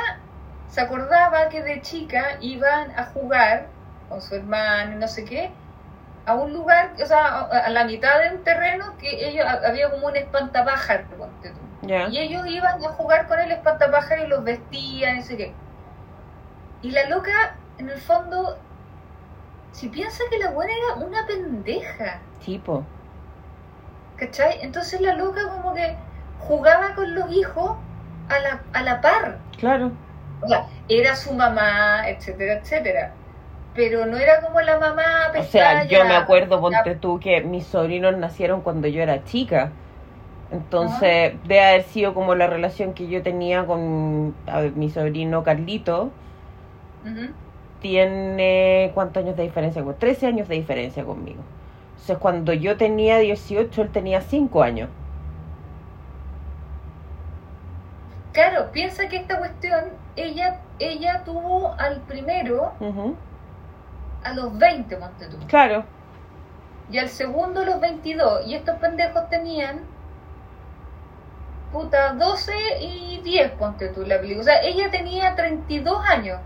se 0.66 0.80
acordaba 0.80 1.48
que 1.48 1.62
de 1.62 1.80
chica 1.82 2.36
iban 2.40 2.92
a 2.98 3.06
jugar 3.06 3.74
con 4.08 4.20
su 4.22 4.34
hermano 4.36 4.92
y 4.94 4.96
no 4.98 5.08
sé 5.08 5.24
qué, 5.24 5.58
a 6.26 6.34
un 6.34 6.52
lugar, 6.52 6.94
o 7.02 7.06
sea, 7.06 7.26
a 7.40 7.58
a 7.66 7.70
la 7.70 7.84
mitad 7.84 8.20
de 8.22 8.36
un 8.36 8.44
terreno 8.44 8.96
que 8.98 9.28
ellos 9.28 9.46
había 9.46 9.90
como 9.90 10.08
un 10.08 10.16
espantapájaro, 10.16 11.08
ponte 11.16 11.52
tú. 11.54 11.69
Y 12.10 12.18
ellos 12.18 12.46
iban 12.46 12.84
a 12.84 12.88
jugar 12.90 13.26
con 13.26 13.38
el 13.40 13.50
espantapájaro 13.52 14.24
y 14.24 14.28
los 14.28 14.44
vestían, 14.44 15.18
y 15.18 15.22
sé 15.22 15.36
qué. 15.36 15.52
Y 16.82 16.90
la 16.90 17.08
loca, 17.08 17.56
en 17.78 17.88
el 17.88 17.98
fondo, 17.98 18.58
si 19.72 19.88
piensa 19.88 20.22
que 20.30 20.38
la 20.38 20.50
buena 20.50 20.72
era 20.72 21.04
una 21.06 21.26
pendeja, 21.26 22.20
Tipo. 22.44 22.84
¿cachai? 24.16 24.58
Entonces 24.62 25.00
la 25.00 25.14
loca 25.14 25.40
como 25.48 25.74
que 25.74 25.96
jugaba 26.40 26.94
con 26.94 27.14
los 27.14 27.30
hijos 27.32 27.76
a 28.28 28.38
la, 28.38 28.60
a 28.72 28.82
la 28.82 29.00
par. 29.00 29.38
Claro. 29.58 29.92
O 30.42 30.48
sea, 30.48 30.66
era 30.88 31.14
su 31.16 31.32
mamá, 31.34 32.08
etcétera, 32.08 32.54
etcétera. 32.54 33.12
Pero 33.74 34.04
no 34.06 34.16
era 34.16 34.40
como 34.40 34.60
la 34.60 34.78
mamá 34.78 35.04
O 35.38 35.42
sea, 35.44 35.84
yo 35.84 36.04
me 36.04 36.14
acuerdo, 36.16 36.56
la- 36.56 36.60
ponte 36.82 36.94
tú, 36.96 37.20
que 37.20 37.40
mis 37.42 37.66
sobrinos 37.66 38.16
nacieron 38.16 38.62
cuando 38.62 38.88
yo 38.88 39.02
era 39.02 39.24
chica. 39.24 39.70
Entonces, 40.52 41.34
debe 41.44 41.64
haber 41.64 41.82
sido 41.84 42.12
como 42.12 42.34
la 42.34 42.46
relación 42.46 42.92
que 42.92 43.08
yo 43.08 43.22
tenía 43.22 43.66
con 43.66 44.34
ver, 44.46 44.72
mi 44.72 44.90
sobrino 44.90 45.42
Carlito. 45.44 46.10
Tiene, 47.80 48.90
¿cuántos 48.94 49.22
años 49.22 49.36
de 49.36 49.44
diferencia? 49.44 49.82
Como 49.82 49.94
13 49.94 50.26
años 50.26 50.48
de 50.48 50.56
diferencia 50.56 51.04
conmigo. 51.04 51.40
Entonces, 51.92 52.18
cuando 52.18 52.52
yo 52.52 52.76
tenía 52.76 53.18
18, 53.18 53.82
él 53.82 53.90
tenía 53.90 54.20
5 54.20 54.62
años. 54.62 54.90
Claro, 58.32 58.70
piensa 58.72 59.08
que 59.08 59.16
esta 59.16 59.38
cuestión, 59.38 59.84
ella, 60.16 60.60
ella 60.78 61.22
tuvo 61.24 61.74
al 61.78 62.00
primero 62.02 62.72
a 64.22 64.34
los 64.34 64.58
20, 64.58 64.96
ponte 64.96 65.26
tú. 65.26 65.36
Claro. 65.46 65.84
Y 66.90 66.98
al 66.98 67.08
segundo 67.08 67.60
a 67.60 67.64
los 67.64 67.80
22. 67.80 68.46
Y 68.46 68.54
estos 68.54 68.76
pendejos 68.76 69.28
tenían, 69.30 69.80
puta, 71.72 72.12
12 72.14 72.52
y 72.80 73.20
10, 73.22 73.52
ponte 73.52 73.88
tú 73.88 74.02
la 74.04 74.18
película. 74.20 74.40
O 74.40 74.44
sea, 74.44 74.60
ella 74.62 74.90
tenía 74.90 75.34
32 75.34 76.04
años. 76.08 76.38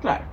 Claro. 0.00 0.24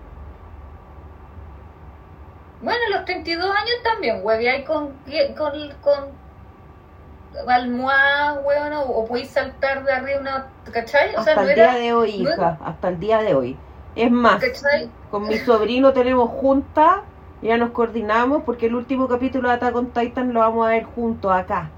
Bueno, 2.62 2.80
los 2.92 3.06
32 3.06 3.46
años 3.50 3.76
también, 3.84 4.20
hueve, 4.24 4.50
hay 4.50 4.64
con, 4.64 4.94
con, 5.38 5.54
con 5.82 7.50
almohada, 7.50 8.40
weón, 8.40 8.74
o, 8.74 8.82
o 8.84 9.06
podéis 9.06 9.30
saltar 9.32 9.84
de 9.84 9.92
arriba 9.92 10.20
una, 10.22 10.48
¿cachai? 10.72 11.10
O 11.16 11.24
sea, 11.24 11.34
Hasta 11.34 11.36
no 11.36 11.50
el 11.50 11.56
día 11.56 11.64
era, 11.72 11.76
de 11.76 11.94
hoy, 11.94 12.18
no 12.20 12.30
era- 12.30 12.36
hija. 12.38 12.58
Hasta 12.64 12.88
el 12.88 13.00
día 13.00 13.22
de 13.22 13.36
hoy. 13.36 13.58
Es 13.96 14.10
más, 14.12 14.42
¿cachai? 14.42 14.90
con 15.12 15.28
mi 15.28 15.38
sobrino 15.38 15.94
tenemos 15.94 16.30
junta. 16.30 17.02
Ya 17.42 17.58
nos 17.58 17.72
coordinamos 17.72 18.44
porque 18.46 18.68
el 18.68 18.76
último 18.76 19.10
capítulo 19.10 19.50
de 19.50 19.56
Attack 19.56 19.76
on 19.76 19.92
Titan 19.92 20.32
lo 20.34 20.40
vamos 20.40 20.66
a 20.66 20.70
ver 20.70 20.86
juntos 20.86 21.30
acá. 21.34 21.70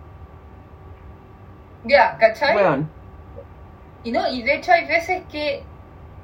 Ya, 1.86 2.18
¿cachai? 2.18 2.56
Weón. 2.56 2.90
Y 4.04 4.12
no, 4.12 4.28
y 4.28 4.44
de 4.44 4.56
hecho 4.56 4.72
hay 4.72 4.86
veces 4.86 5.24
que 5.32 5.64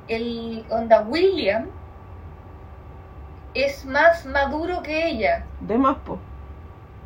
el 0.08 0.66
onda 0.70 1.02
William 1.02 1.70
es 3.54 3.86
más 3.86 4.26
maduro 4.26 4.82
que 4.82 5.08
ella, 5.08 5.46
De 5.60 5.78
más, 5.78 5.98
po. 5.98 6.20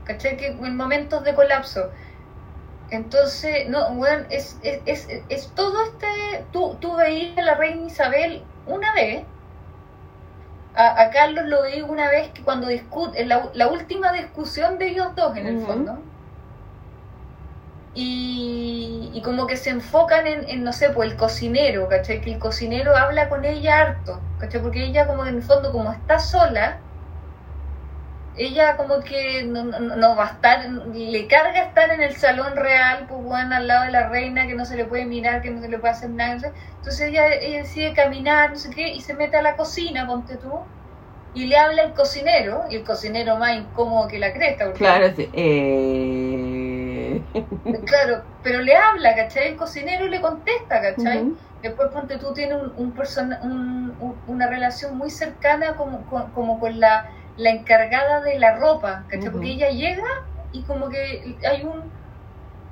¿cachai? 0.04 0.38
Que 0.38 0.48
en 0.48 0.78
momentos 0.78 1.24
de 1.24 1.34
colapso. 1.34 1.90
Entonces, 2.92 3.68
no, 3.68 3.94
bueno, 3.96 4.26
es, 4.30 4.60
es, 4.62 4.82
es, 4.86 5.24
es 5.30 5.48
todo 5.56 5.84
este. 5.84 6.46
Tú, 6.52 6.78
tú 6.80 6.96
veías 6.96 7.38
a 7.38 7.42
la 7.42 7.56
reina 7.56 7.88
Isabel 7.88 8.44
una 8.68 8.94
vez. 8.94 9.24
A, 10.76 11.02
a 11.02 11.10
Carlos 11.10 11.46
lo 11.46 11.62
veí 11.64 11.82
una 11.82 12.10
vez 12.10 12.30
que 12.32 12.44
cuando 12.44 12.68
discuten, 12.68 13.30
la, 13.30 13.50
la 13.54 13.70
última 13.70 14.12
discusión 14.12 14.78
de 14.78 14.90
ellos 14.90 15.16
dos 15.16 15.36
en 15.38 15.48
el 15.48 15.62
fondo. 15.62 15.98
Y, 17.96 19.10
y 19.14 19.22
como 19.22 19.48
que 19.48 19.56
se 19.56 19.70
enfocan 19.70 20.28
en, 20.28 20.50
en, 20.50 20.64
no 20.64 20.74
sé, 20.74 20.90
pues 20.90 21.12
el 21.12 21.18
cocinero, 21.18 21.88
¿cachai? 21.88 22.22
Que 22.22 22.34
el 22.34 22.40
cocinero 22.40 22.96
habla 22.96 23.30
con 23.30 23.46
ella 23.46 23.80
harto, 23.82 24.20
¿cachai? 24.40 24.62
Porque 24.62 24.84
ella 24.84 25.08
como 25.08 25.26
en 25.26 25.36
el 25.36 25.44
fondo 25.44 25.72
como 25.72 25.92
está 25.94 26.20
sola, 26.20 26.78
ella 28.38 28.76
como 28.76 29.00
que 29.00 29.44
no, 29.44 29.64
no, 29.64 29.96
no 29.96 30.16
va 30.16 30.26
a 30.28 30.32
estar, 30.32 30.70
le 30.94 31.28
carga 31.28 31.64
estar 31.64 31.90
en 31.92 32.02
el 32.02 32.16
salón 32.16 32.56
real, 32.56 33.06
pues 33.08 33.24
bueno, 33.24 33.56
al 33.56 33.68
lado 33.68 33.86
de 33.86 33.92
la 33.92 34.10
reina, 34.10 34.46
que 34.48 34.56
no 34.56 34.66
se 34.66 34.76
le 34.76 34.86
puede 34.86 35.06
mirar, 35.06 35.42
que 35.42 35.52
no 35.52 35.62
se 35.62 35.70
le 35.70 35.80
puede 35.80 35.94
hacer 35.94 36.10
nada. 36.10 36.40
sé. 36.40 36.52
Entonces 36.78 37.10
ella, 37.10 37.34
ella 37.34 37.60
decide 37.60 37.94
caminar, 37.94 38.52
no 38.52 38.58
sé 38.58 38.70
qué, 38.72 38.90
y 38.90 39.02
se 39.02 39.14
mete 39.14 39.38
a 39.38 39.42
la 39.42 39.56
cocina, 39.56 40.06
ponte 40.06 40.36
tú, 40.36 40.52
y 41.34 41.46
le 41.48 41.58
habla 41.58 41.84
al 41.84 41.94
cocinero, 41.94 42.66
y 42.70 42.76
el 42.76 42.84
cocinero 42.84 43.38
más 43.38 43.56
incómodo 43.56 44.08
que 44.08 44.20
la 44.20 44.34
cresta, 44.34 44.66
porque 44.66 44.80
Claro. 44.80 45.14
Eh... 45.18 46.65
Claro, 47.86 48.24
pero 48.42 48.62
le 48.62 48.76
habla, 48.76 49.16
¿cachai? 49.16 49.48
El 49.50 49.56
cocinero 49.58 50.08
le 50.08 50.22
contesta, 50.22 50.82
¿cachai? 50.82 51.22
Ujú. 51.24 51.38
Después, 51.62 51.90
ponte 51.92 52.18
tú, 52.18 52.34
tienes 52.34 52.58
un, 52.62 52.74
un 52.76 52.94
persona- 52.94 53.40
un- 53.44 53.96
un- 54.00 54.22
una 54.28 54.48
relación 54.48 54.98
muy 54.98 55.10
cercana 55.10 55.76
como, 55.76 56.06
con- 56.06 56.32
como 56.32 56.60
con 56.60 56.80
la, 56.80 57.06
la 57.36 57.50
encargada 57.52 58.22
de 58.22 58.38
la 58.40 58.56
ropa, 58.56 59.06
¿cachai? 59.10 59.32
Porque 59.32 59.52
ella 59.52 59.70
llega 59.70 60.04
y 60.52 60.64
como 60.64 60.90
que 60.90 61.40
hay 61.50 61.64
un, 61.64 61.92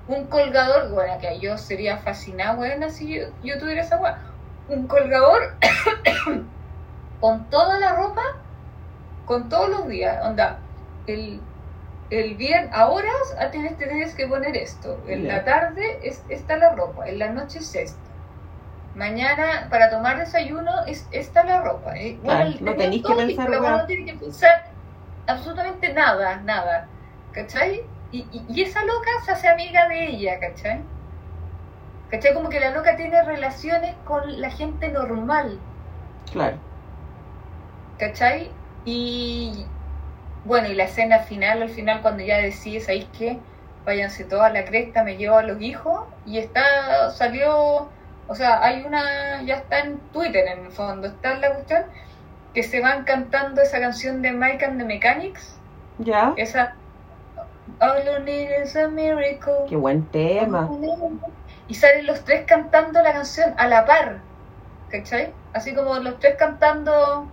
un 0.08 0.28
colgador, 0.28 0.92
bueno, 0.92 1.18
que 1.20 1.40
yo 1.40 1.58
sería 1.58 1.98
fascinada, 1.98 2.56
bueno, 2.56 2.90
si 2.90 3.16
yo, 3.20 3.26
yo 3.42 3.58
tuviera 3.60 3.82
esa 3.82 4.00
weá, 4.00 4.20
un 4.68 4.88
colgador 4.88 5.42
con 7.20 7.50
toda 7.50 7.80
la 7.80 7.94
ropa, 7.96 8.22
con 9.26 9.50
todos 9.50 9.70
los 9.70 9.88
días, 9.88 10.24
onda, 10.26 10.68
el, 11.06 11.53
el 12.10 12.36
bien, 12.38 12.70
ahora 12.74 13.10
ah, 13.40 13.52
tienes, 13.52 13.78
tienes 13.78 14.16
que 14.16 14.28
poner 14.28 14.56
esto, 14.58 15.04
en 15.08 15.28
la 15.28 15.44
tarde 15.44 15.82
es 16.04 16.26
esta 16.30 16.58
la 16.58 16.76
ropa, 16.76 17.08
en 17.08 17.20
la 17.20 17.30
noche 17.32 17.60
es 17.60 17.74
esta. 17.76 18.12
Mañana 18.94 19.68
para 19.72 19.90
tomar 19.92 20.20
desayuno 20.20 20.86
es 20.88 21.08
esta 21.12 21.44
la 21.46 21.62
ropa. 21.64 21.98
¿eh? 21.98 22.22
Claro, 22.26 22.56
el- 22.58 22.64
no 22.64 22.76
tenía 22.76 23.02
tenéis 23.02 23.06
que 23.06 23.16
pensar, 23.16 23.50
no 23.52 23.86
tiene 23.88 24.14
que 24.14 24.20
pensar 24.20 24.52
absolutamente 25.28 25.94
nada, 25.94 26.42
nada. 26.42 26.94
¿Cachai? 27.32 27.80
Y, 28.12 28.20
y, 28.32 28.48
y 28.60 28.64
esa 28.64 28.82
loca 28.86 29.10
se 29.26 29.32
hace 29.34 29.48
amiga 29.50 29.88
de 29.90 30.08
ella, 30.08 30.40
¿cachai? 30.40 30.90
¿Cachai? 32.08 32.34
Como 32.34 32.48
que 32.50 32.62
la 32.62 32.72
loca 32.72 32.96
tiene 32.96 33.24
relaciones 33.24 33.98
con 34.06 34.40
la 34.40 34.50
gente 34.52 34.88
normal, 34.90 35.68
Claro. 36.26 36.64
¿cachai? 37.98 38.62
Y 38.84 39.76
bueno, 40.46 40.68
y 40.68 40.76
la 40.76 40.86
escena 40.86 41.20
final, 41.20 41.62
al 41.62 41.70
final 41.70 42.02
cuando 42.02 42.24
ya 42.24 42.38
decides, 42.38 42.86
¿sabéis 42.86 43.08
qué? 43.18 43.40
Váyanse 43.86 44.24
todos 44.24 44.44
a 44.44 44.50
la 44.50 44.66
cresta, 44.66 45.04
me 45.04 45.18
llevo 45.18 45.38
a 45.38 45.44
los 45.44 45.62
hijos 45.62 46.06
y 46.26 46.38
está, 46.38 47.10
salió, 47.12 47.90
o 48.28 48.36
sea, 48.36 48.64
hay 48.64 48.84
una, 48.84 49.42
ya 49.44 49.56
está 49.56 49.80
en 49.80 50.00
Twitter 50.12 50.48
en 50.48 50.66
el 50.66 50.72
fondo, 50.72 51.08
está 51.08 51.36
la 51.36 51.54
cuestión, 51.54 51.84
que 52.54 52.64
se 52.64 52.82
van 52.82 53.04
cantando 53.04 53.62
esa 53.62 53.80
canción 53.80 54.22
de 54.22 54.32
Mike 54.32 54.66
and 54.66 54.80
the 54.80 54.86
Mechanics, 54.86 55.58
¿Ya? 56.00 56.34
esa 56.38 56.76
All 57.80 58.04
you 58.06 58.20
need 58.24 58.50
is 58.62 58.76
a 58.76 58.88
miracle. 58.88 59.66
Qué 59.68 59.76
buen 59.76 60.06
tema. 60.06 60.70
Y 61.68 61.76
salen 61.76 62.06
los 62.06 62.24
tres 62.24 62.46
cantando 62.46 63.02
la 63.02 63.14
canción 63.14 63.54
a 63.58 63.68
la 63.68 63.86
par, 63.86 64.20
¿cachai? 64.90 65.34
Así 65.54 65.74
como 65.74 65.96
los 66.00 66.20
tres 66.20 66.36
cantando, 66.36 67.28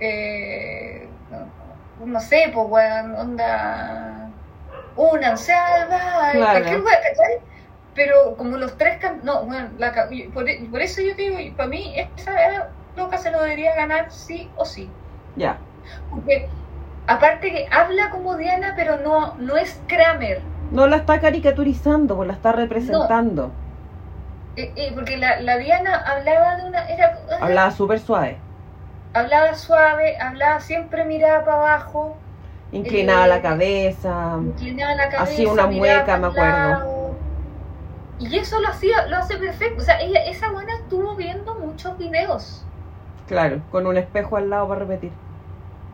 eh, 0.00 1.03
no, 2.06 2.20
sé, 2.20 2.50
pues, 2.54 2.66
weón, 2.68 3.14
onda, 3.16 4.32
únanse 4.94 5.52
al 5.52 5.88
baile, 5.88 6.40
Claro. 6.40 6.50
cualquier 6.50 6.80
weón, 6.80 6.98
¿cachai? 7.02 7.34
Pero 7.94 8.36
como 8.36 8.56
los 8.58 8.76
tres 8.76 8.98
can 9.00 9.20
no, 9.24 9.46
la 9.78 9.92
ca- 9.92 10.08
y 10.10 10.28
por, 10.30 10.44
por 10.70 10.80
eso 10.82 11.00
yo 11.02 11.16
te 11.16 11.22
digo, 11.22 11.56
para 11.56 11.68
mí 11.68 11.94
esa 12.16 12.32
loca 12.94 13.18
se 13.18 13.30
lo 13.30 13.42
debería 13.42 13.74
ganar 13.76 14.10
sí 14.12 14.52
o 14.56 14.64
sí. 14.64 15.00
Ya. 15.36 15.60
Porque 16.10 16.48
aparte 17.06 17.50
que 17.52 17.66
habla 17.70 18.10
como 18.10 18.36
Diana, 18.36 18.74
pero 18.76 18.98
no, 19.00 19.36
no 19.38 19.56
es 19.56 19.82
Kramer. 19.86 20.42
No 20.70 20.86
la 20.86 20.96
está 20.96 21.20
caricaturizando, 21.20 22.16
pues 22.16 22.26
la 22.28 22.34
está 22.34 22.52
representando. 22.52 23.52
eh, 24.56 24.72
eh, 24.76 24.92
porque 24.94 25.16
la, 25.16 25.40
la 25.40 25.58
Diana 25.58 25.96
hablaba 25.96 26.56
de 26.56 26.64
una... 26.68 26.86
Era, 26.88 27.12
Hablaba 27.40 27.70
súper 27.70 28.00
suave. 28.00 28.43
Hablaba 29.14 29.54
suave, 29.54 30.16
hablaba 30.18 30.60
siempre 30.60 31.04
miraba 31.04 31.44
para 31.44 31.56
abajo, 31.58 32.16
Inclinaba 32.72 33.26
Eh, 33.26 33.28
la 33.28 33.40
cabeza. 33.42 34.36
inclinaba 34.40 34.94
la 34.96 35.04
cabeza. 35.08 35.22
Hacía 35.22 35.48
una 35.52 35.66
mueca, 35.68 36.16
me 36.16 36.26
acuerdo. 36.26 36.68
lado. 36.68 37.14
Y 38.18 38.36
eso 38.36 38.60
lo 38.60 38.68
hacía, 38.68 39.06
lo 39.06 39.16
hace 39.18 39.36
perfecto. 39.36 39.80
O 39.80 39.84
sea, 39.84 40.00
ella, 40.00 40.24
esa 40.24 40.50
buena 40.50 40.74
estuvo 40.74 41.14
viendo 41.14 41.54
muchos 41.54 41.96
videos. 41.98 42.64
Claro, 43.28 43.60
con 43.70 43.86
un 43.86 43.96
espejo 43.96 44.36
al 44.36 44.50
lado 44.50 44.66
para 44.68 44.80
repetir. 44.80 45.12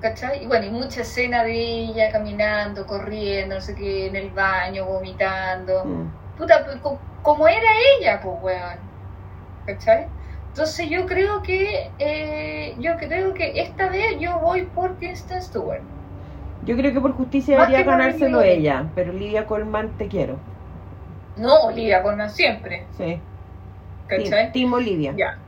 ¿Cachai? 0.01 0.43
Y 0.43 0.47
bueno, 0.47 0.67
y 0.67 0.71
mucha 0.71 1.03
escena 1.03 1.45
de 1.45 1.53
ella 1.53 2.11
caminando, 2.11 2.87
corriendo, 2.87 3.57
no 3.57 3.61
sé 3.61 3.75
qué, 3.75 4.07
en 4.07 4.17
el 4.17 4.31
baño, 4.31 4.87
vomitando. 4.87 5.85
Mm. 5.85 6.11
Puta, 6.39 6.65
pues, 6.65 6.77
co- 6.79 6.99
como 7.23 7.47
era 7.47 7.69
ella, 7.99 8.21
pues, 8.23 8.37
weón. 8.41 8.79
¿Cachai? 9.67 10.07
Entonces 10.53 10.89
yo 10.91 11.07
creo 11.07 11.43
que, 11.43 11.93
eh, 11.99 12.75
yo 12.79 12.97
creo 12.99 13.35
que 13.35 13.61
esta 13.61 13.89
vez 13.89 14.05
yo 14.20 14.41
voy 14.41 14.62
por 14.67 14.97
Kristen 14.99 15.41
Stewart. 15.43 15.83
Yo 16.67 16.77
creo 16.77 16.93
que 16.93 17.01
por 17.01 17.12
justicia 17.12 17.57
Más 17.57 17.69
debería 17.70 17.91
ganárselo 17.93 18.39
Olivia. 18.39 18.55
ella, 18.55 18.87
pero 18.95 19.12
Lidia 19.12 19.47
Colman 19.47 19.91
te 19.97 20.09
quiero. 20.09 20.35
No 21.37 21.55
Olivia 21.62 22.03
Colman 22.03 22.31
siempre, 22.31 22.87
Sí. 22.99 23.19
¿cachai? 24.07 24.53
Team, 24.53 24.73
Olivia. 24.75 25.12
Ya. 25.17 25.39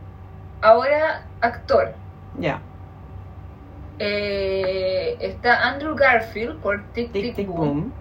Ahora, 0.60 1.20
actor. 1.40 1.92
Ya. 2.40 2.60
Eh, 3.98 5.16
está 5.20 5.68
Andrew 5.68 5.94
Garfield 5.94 6.60
por 6.60 6.82
Tic 6.92 7.12
Tic 7.12 7.22
Tic, 7.24 7.36
Tic 7.36 7.48
Boom. 7.48 7.92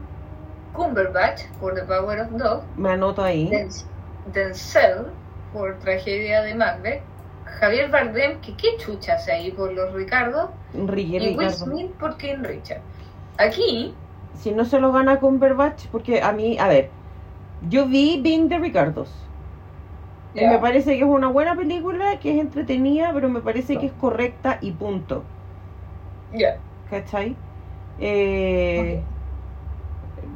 Cumberbatch 0.73 1.41
por 1.59 1.75
The 1.75 1.83
Power 1.83 2.19
of 2.21 2.29
Dog. 2.31 2.63
Me 2.77 2.89
anoto 2.91 3.21
ahí. 3.23 3.49
Den- 3.49 3.69
Denzel 4.25 5.05
por 5.51 5.79
Tragedia 5.79 6.41
de 6.41 6.55
Macbeth. 6.55 7.03
Javier 7.45 7.89
Bardem, 7.91 8.41
que 8.41 8.55
qué 8.57 8.77
chucha 8.77 9.15
hace 9.15 9.31
ahí 9.33 9.51
por 9.51 9.73
los 9.73 9.93
Ricardo. 9.93 10.59
Ricky 10.73 11.17
Y 11.17 11.29
Will 11.29 11.51
Ricardo. 11.51 11.51
Smith 11.51 11.97
por 11.97 12.17
King 12.17 12.43
Richard. 12.43 12.83
Aquí, 13.37 14.01
Si 14.33 14.51
no 14.53 14.65
se 14.65 14.79
lo 14.79 14.91
gana 14.91 15.19
Cumberbatch, 15.19 15.87
porque 15.89 16.21
a 16.21 16.31
mí, 16.33 16.57
a 16.59 16.67
ver, 16.67 16.97
yo 17.61 17.87
vi 17.87 18.21
Being 18.21 18.49
the 18.49 18.59
Ricardos. 18.59 19.31
Y 20.33 20.45
me 20.47 20.59
parece 20.59 20.91
que 20.97 21.03
es 21.03 21.09
una 21.09 21.29
buena 21.29 21.55
película, 21.55 22.19
que 22.19 22.33
es 22.35 22.39
entretenida, 22.41 23.13
pero 23.13 23.29
me 23.29 23.41
parece 23.41 23.79
que 23.79 23.87
es 23.87 23.93
correcta 23.93 24.57
y 24.61 24.73
punto. 24.73 25.31
ya. 26.31 26.61
¿Cachai? 26.85 27.43
Eh, 27.97 29.10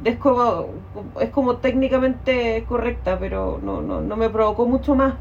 es, 0.06 0.18
como, 0.18 0.84
es 1.20 1.30
como 1.30 1.60
técnicamente 1.60 2.64
correcta, 2.66 3.18
pero 3.18 3.60
no, 3.62 3.82
no, 3.82 4.00
no 4.02 4.16
me 4.16 4.30
provocó 4.30 4.66
mucho 4.68 4.94
más. 4.94 5.20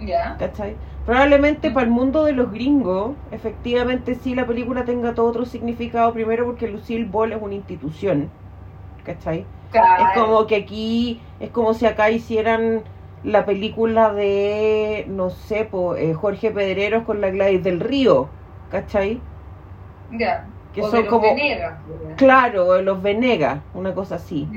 Ya. 0.00 0.36
¿Cachai? 0.36 0.80
Probablemente 1.04 1.70
para 1.70 1.86
el 1.86 1.92
mundo 1.92 2.24
de 2.24 2.32
los 2.32 2.50
gringos, 2.50 3.18
efectivamente 3.30 4.14
sí 4.14 4.34
la 4.34 4.46
película 4.46 4.84
tenga 4.84 5.14
todo 5.14 5.28
otro 5.28 5.44
significado, 5.44 6.12
primero 6.12 6.44
porque 6.46 6.68
Lucille 6.68 7.04
Ball 7.10 7.32
es 7.32 7.42
una 7.42 7.54
institución, 7.54 8.36
¿cachai? 9.04 9.52
Claro. 9.70 9.96
Es 9.96 10.10
como 10.10 10.46
que 10.46 10.56
aquí, 10.56 11.24
es 11.38 11.50
como 11.50 11.74
si 11.74 11.86
acá 11.86 12.10
hicieran 12.10 12.84
la 13.22 13.46
película 13.46 14.12
de, 14.14 15.06
no 15.08 15.30
sé, 15.30 15.64
po, 15.66 15.96
eh, 15.96 16.14
Jorge 16.14 16.50
Pedreros 16.52 17.04
con 17.04 17.20
la 17.20 17.30
Gladys 17.30 17.62
del 17.64 17.80
Río, 17.80 18.38
¿cachai? 18.68 19.28
Ya. 20.10 20.51
Que 20.72 20.82
O 20.82 20.90
de 20.90 20.90
son 20.90 21.04
los 21.04 21.10
como, 21.10 21.22
Venegas, 21.34 21.80
claro, 22.16 22.80
los 22.82 23.02
Venegas, 23.02 23.62
una 23.74 23.94
cosa 23.94 24.16
así. 24.16 24.48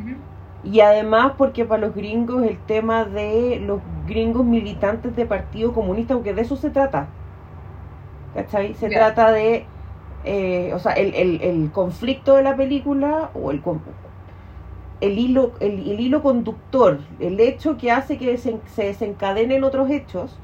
Y 0.63 0.79
además 0.81 1.33
porque 1.37 1.65
para 1.65 1.81
los 1.81 1.95
gringos 1.95 2.43
el 2.43 2.57
tema 2.65 3.05
de 3.05 3.59
los 3.61 3.81
gringos 4.07 4.45
militantes 4.45 5.15
de 5.15 5.25
Partido 5.25 5.73
Comunista, 5.73 6.15
porque 6.15 6.33
de 6.33 6.41
eso 6.41 6.55
se 6.55 6.71
trata. 6.71 7.15
¿Cachai? 8.33 8.73
Se 8.75 8.89
trata 8.89 9.31
de, 9.31 9.65
eh, 10.23 10.71
o 10.73 10.79
sea, 10.79 10.93
el, 10.93 11.13
el, 11.15 11.41
el 11.41 11.71
conflicto 11.71 12.35
de 12.35 12.43
la 12.43 12.55
película 12.55 13.31
o 13.33 13.51
el, 13.51 13.61
el, 15.01 15.17
hilo, 15.19 15.53
el, 15.59 15.89
el 15.91 15.99
hilo 15.99 16.21
conductor, 16.21 16.99
el 17.19 17.39
hecho 17.39 17.77
que 17.77 17.91
hace 17.91 18.17
que 18.17 18.37
se, 18.37 18.59
se 18.65 18.85
desencadenen 18.85 19.63
otros 19.63 19.89
hechos, 19.89 20.39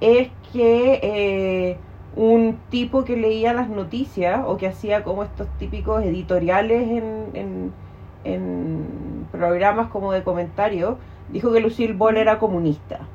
es 0.00 0.30
que 0.52 1.00
eh, 1.02 1.78
un 2.14 2.68
tipo 2.68 3.04
que 3.04 3.16
leía 3.16 3.52
las 3.54 3.68
noticias 3.70 4.42
o 4.46 4.56
que 4.56 4.66
hacía 4.68 5.02
como 5.04 5.24
estos 5.24 5.56
típicos 5.56 6.04
editoriales 6.04 6.88
en, 6.88 7.30
en, 7.34 7.76
en 8.22 9.28
programas 9.32 9.88
como 9.90 10.12
de 10.12 10.24
comentarios, 10.24 11.00
dijo 11.26 11.52
que 11.52 11.60
Lucille 11.60 11.94
Ball 11.94 12.16
era 12.16 12.38
comunista. 12.38 13.12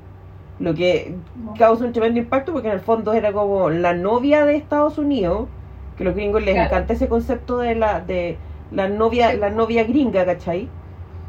Lo 0.57 0.75
que 0.75 1.23
causa 1.57 1.85
un 1.85 1.93
tremendo 1.93 2.19
impacto 2.19 2.53
porque 2.53 2.67
en 2.69 2.75
el 2.75 2.81
fondo 2.81 3.13
era 3.13 3.33
como 3.33 3.69
la 3.69 3.93
novia 3.93 4.45
de 4.45 4.55
Estados 4.57 4.97
Unidos, 4.97 5.51
que 5.95 6.03
a 6.03 6.07
los 6.07 6.15
gringos 6.15 6.43
les 6.43 6.55
Claro. 6.55 6.65
encanta 6.65 6.93
ese 6.93 7.09
concepto 7.09 7.59
de 7.59 7.75
la 7.75 8.01
de 8.01 8.43
la 8.69 8.89
novia 8.89 9.31
Sí. 9.31 9.37
la 9.37 9.49
novia 9.51 9.83
gringa, 9.85 10.25
¿cachai? 10.25 10.77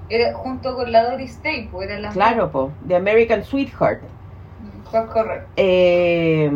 Era 0.08 0.34
junto 0.34 0.74
con 0.74 0.92
la 0.92 1.04
Doris 1.10 1.40
Day, 1.40 1.68
pues 1.70 1.88
era 1.88 1.98
la 1.98 2.10
Claro, 2.12 2.50
po, 2.50 2.76
de 2.80 2.94
American 2.96 3.42
Sweetheart. 3.44 4.02
Pues 4.90 5.08
correcto. 5.10 5.50
Eh, 5.56 6.50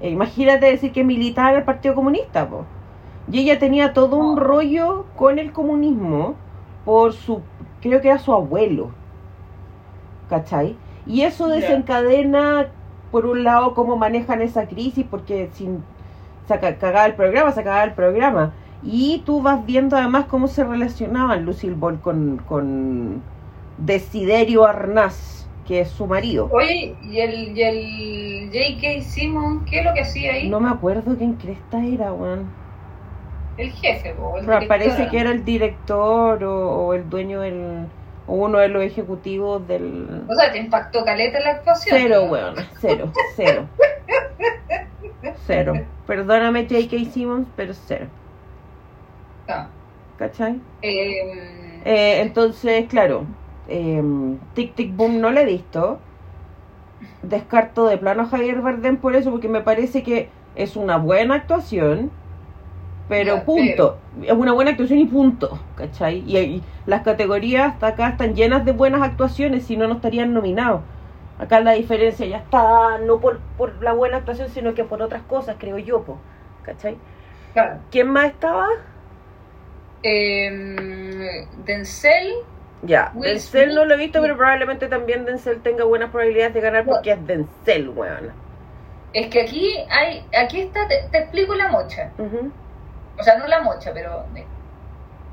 imagínate 0.00 0.66
decir 0.66 0.92
que 0.92 1.04
militaba 1.04 1.50
en 1.52 1.56
el 1.58 1.64
Partido 1.64 1.94
Comunista, 1.94 2.48
po. 2.48 2.66
Y 3.30 3.40
ella 3.40 3.58
tenía 3.58 3.92
todo 3.94 4.16
un 4.16 4.36
rollo 4.36 5.06
con 5.16 5.38
el 5.38 5.52
comunismo 5.52 6.36
por 6.84 7.12
su, 7.14 7.42
creo 7.80 8.00
que 8.00 8.08
era 8.08 8.18
su 8.18 8.32
abuelo, 8.32 8.92
¿cachai? 10.28 10.76
Y 11.06 11.22
eso 11.22 11.48
desencadena, 11.48 12.68
por 13.10 13.26
un 13.26 13.44
lado, 13.44 13.74
cómo 13.74 13.96
manejan 13.96 14.42
esa 14.42 14.66
crisis, 14.68 15.06
porque 15.08 15.50
sin 15.52 15.84
se 16.46 16.58
ca- 16.60 16.78
cagaba 16.78 17.06
el 17.06 17.14
programa, 17.14 17.52
se 17.52 17.62
cagaba 17.64 17.84
el 17.84 17.94
programa. 17.94 18.54
Y 18.82 19.22
tú 19.24 19.42
vas 19.42 19.64
viendo 19.64 19.96
además 19.96 20.26
cómo 20.26 20.48
se 20.48 20.64
relacionaban 20.64 21.44
Lucille 21.44 21.74
Ball 21.74 22.00
con, 22.00 22.38
con 22.46 23.22
Desiderio 23.78 24.66
Arnaz, 24.66 25.43
que 25.66 25.80
es 25.80 25.88
su 25.90 26.06
marido. 26.06 26.48
Oye, 26.52 26.94
¿y 27.02 27.20
el, 27.20 27.56
y 27.56 27.62
el 27.62 28.50
J.K. 28.52 29.02
Simon 29.02 29.64
qué 29.64 29.80
es 29.80 29.84
lo 29.84 29.94
que 29.94 30.02
hacía 30.02 30.32
ahí? 30.34 30.48
No 30.48 30.60
me 30.60 30.68
acuerdo 30.70 31.16
quién 31.16 31.34
cresta 31.34 31.84
era, 31.84 32.12
weón. 32.12 32.46
El 33.56 33.70
jefe, 33.70 34.14
po, 34.14 34.36
el 34.38 34.46
Pero 34.46 34.66
parece 34.68 35.08
que 35.08 35.20
era 35.20 35.30
el 35.30 35.44
director 35.44 36.42
o, 36.44 36.70
o 36.86 36.94
el 36.94 37.08
dueño 37.08 37.40
del. 37.40 37.86
o 38.26 38.34
uno 38.34 38.58
de 38.58 38.68
los 38.68 38.82
ejecutivos 38.82 39.66
del. 39.68 40.24
O 40.28 40.34
sea, 40.34 40.50
te 40.52 40.58
impactó 40.58 41.04
caleta 41.04 41.38
la 41.40 41.50
actuación. 41.52 41.96
Cero, 41.98 42.24
weón. 42.28 42.56
Cero, 42.80 43.12
cero. 43.36 43.68
Cero. 45.46 45.72
Perdóname, 46.06 46.66
J.K. 46.68 47.10
Simmons, 47.12 47.48
pero 47.56 47.72
cero. 47.74 48.06
No. 49.48 49.66
¿Cachai? 50.18 50.60
Eh, 50.82 51.80
Eh, 51.84 52.20
entonces, 52.22 52.86
claro. 52.88 53.26
Eh, 53.68 54.02
Tic 54.54 54.74
Tic 54.74 54.94
Boom 54.96 55.20
no 55.20 55.30
lo 55.30 55.40
he 55.40 55.44
visto. 55.46 56.00
Descarto 57.22 57.86
de 57.86 57.98
plano 57.98 58.22
a 58.22 58.26
Javier 58.26 58.60
Bardem 58.60 58.98
por 58.98 59.16
eso, 59.16 59.30
porque 59.30 59.48
me 59.48 59.62
parece 59.62 60.02
que 60.02 60.30
es 60.54 60.76
una 60.76 60.96
buena 60.98 61.34
actuación. 61.34 62.12
Pero 63.08 63.36
Ya, 63.36 63.44
punto. 63.44 64.02
Es 64.22 64.32
una 64.32 64.52
buena 64.52 64.70
actuación 64.72 64.98
y 65.00 65.06
punto. 65.06 65.66
¿Cachai? 65.74 66.20
Y, 66.26 66.38
y 66.38 66.64
las 66.86 67.02
categorías 67.02 67.74
hasta 67.74 67.88
acá 67.88 68.08
están 68.10 68.34
llenas 68.34 68.64
de 68.64 68.72
buenas 68.72 69.02
actuaciones, 69.02 69.66
si 69.66 69.76
no, 69.76 69.88
no 69.88 69.94
estarían 69.96 70.32
nominados. 70.34 70.82
Acá 71.38 71.60
la 71.60 71.72
diferencia 71.72 72.26
ya 72.26 72.38
está, 72.38 72.98
no 72.98 73.20
por, 73.20 73.40
por 73.56 73.82
la 73.82 73.92
buena 73.92 74.18
actuación, 74.18 74.48
sino 74.50 74.74
que 74.74 74.84
por 74.84 75.02
otras 75.02 75.22
cosas, 75.24 75.56
creo 75.58 75.78
yo, 75.78 76.04
po. 76.04 76.22
¿cachai? 76.62 77.02
claro. 77.52 77.84
¿Quién 77.90 78.08
más 78.10 78.26
estaba? 78.26 78.68
Eh, 80.02 81.48
Denzel, 81.64 82.34
Ya, 82.86 83.12
Will 83.12 83.24
Denzel 83.32 83.40
Smith 83.40 83.74
no 83.74 83.84
lo 83.84 83.94
he 83.94 83.96
visto, 83.98 84.20
pero 84.20 84.36
probablemente 84.36 84.88
también 84.88 85.24
Denzel 85.24 85.62
tenga 85.62 85.84
buenas 85.84 86.10
probabilidades 86.10 86.54
de 86.54 86.60
ganar 86.60 86.86
porque 86.86 87.12
es 87.12 87.26
Denzel, 87.26 87.88
weón. 87.90 88.38
es 89.12 89.28
que 89.30 89.40
aquí 89.42 89.86
hay, 89.90 90.28
aquí 90.32 90.60
está, 90.60 90.86
te, 90.88 91.08
te 91.10 91.18
explico 91.18 91.54
la 91.54 91.68
mocha. 91.70 92.16
O 93.16 93.22
sea, 93.24 93.38
no 93.38 93.46
la 93.48 93.62
mocha, 93.62 93.92
pero 93.94 94.30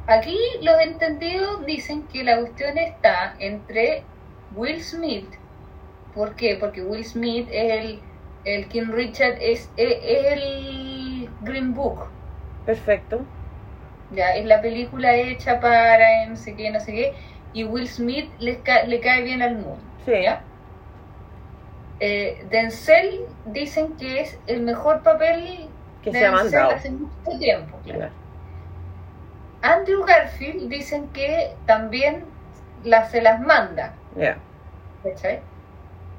aquí 0.06 0.38
los 0.62 0.80
entendidos 0.82 1.66
dicen 1.66 2.08
que 2.08 2.24
la 2.24 2.40
cuestión 2.40 2.78
está 2.78 3.36
entre 3.40 4.12
Will 4.50 4.84
Smith. 4.84 5.36
¿Por 6.12 6.36
qué? 6.36 6.58
Porque 6.60 6.84
Will 6.84 7.06
Smith 7.06 7.50
es 7.52 7.74
el, 7.86 8.04
el 8.44 8.70
King 8.70 8.92
Richard, 8.92 9.38
es, 9.42 9.74
es- 9.78 10.00
es 10.04 10.34
el 10.34 11.38
Green 11.40 11.74
Book. 11.74 12.18
Perfecto. 12.66 13.26
Ya, 14.10 14.36
es 14.36 14.46
la 14.46 14.62
película 14.62 15.16
hecha 15.16 15.60
para 15.60 16.26
no 16.28 16.36
sé 16.36 16.56
qué, 16.56 16.70
no 16.72 16.80
sé 16.82 16.92
qué. 16.94 17.14
Y 17.54 17.64
Will 17.66 17.88
Smith 17.88 18.30
le, 18.40 18.60
ca- 18.60 18.84
le 18.84 19.00
cae 19.00 19.22
bien 19.24 19.42
al 19.42 19.56
mundo. 19.56 19.78
Sí. 20.06 20.14
¿ya? 20.24 20.42
Eh, 22.00 22.46
Denzel 22.50 23.26
dicen 23.46 23.94
que 23.98 24.22
es 24.22 24.40
el 24.48 24.62
mejor 24.62 25.04
papel 25.04 25.68
Que 26.04 26.12
se 26.12 26.26
ha 26.26 26.32
mandado. 26.32 26.72
hace 26.72 26.90
mucho 26.92 27.38
tiempo. 27.40 27.78
claro. 27.84 28.10
Andrew 29.62 30.04
Garfield 30.04 30.70
dicen 30.70 31.08
que 31.10 31.54
también 31.68 32.24
la, 32.84 33.06
se 33.10 33.22
las 33.22 33.40
manda. 33.42 33.94
¿cachai? 35.04 35.40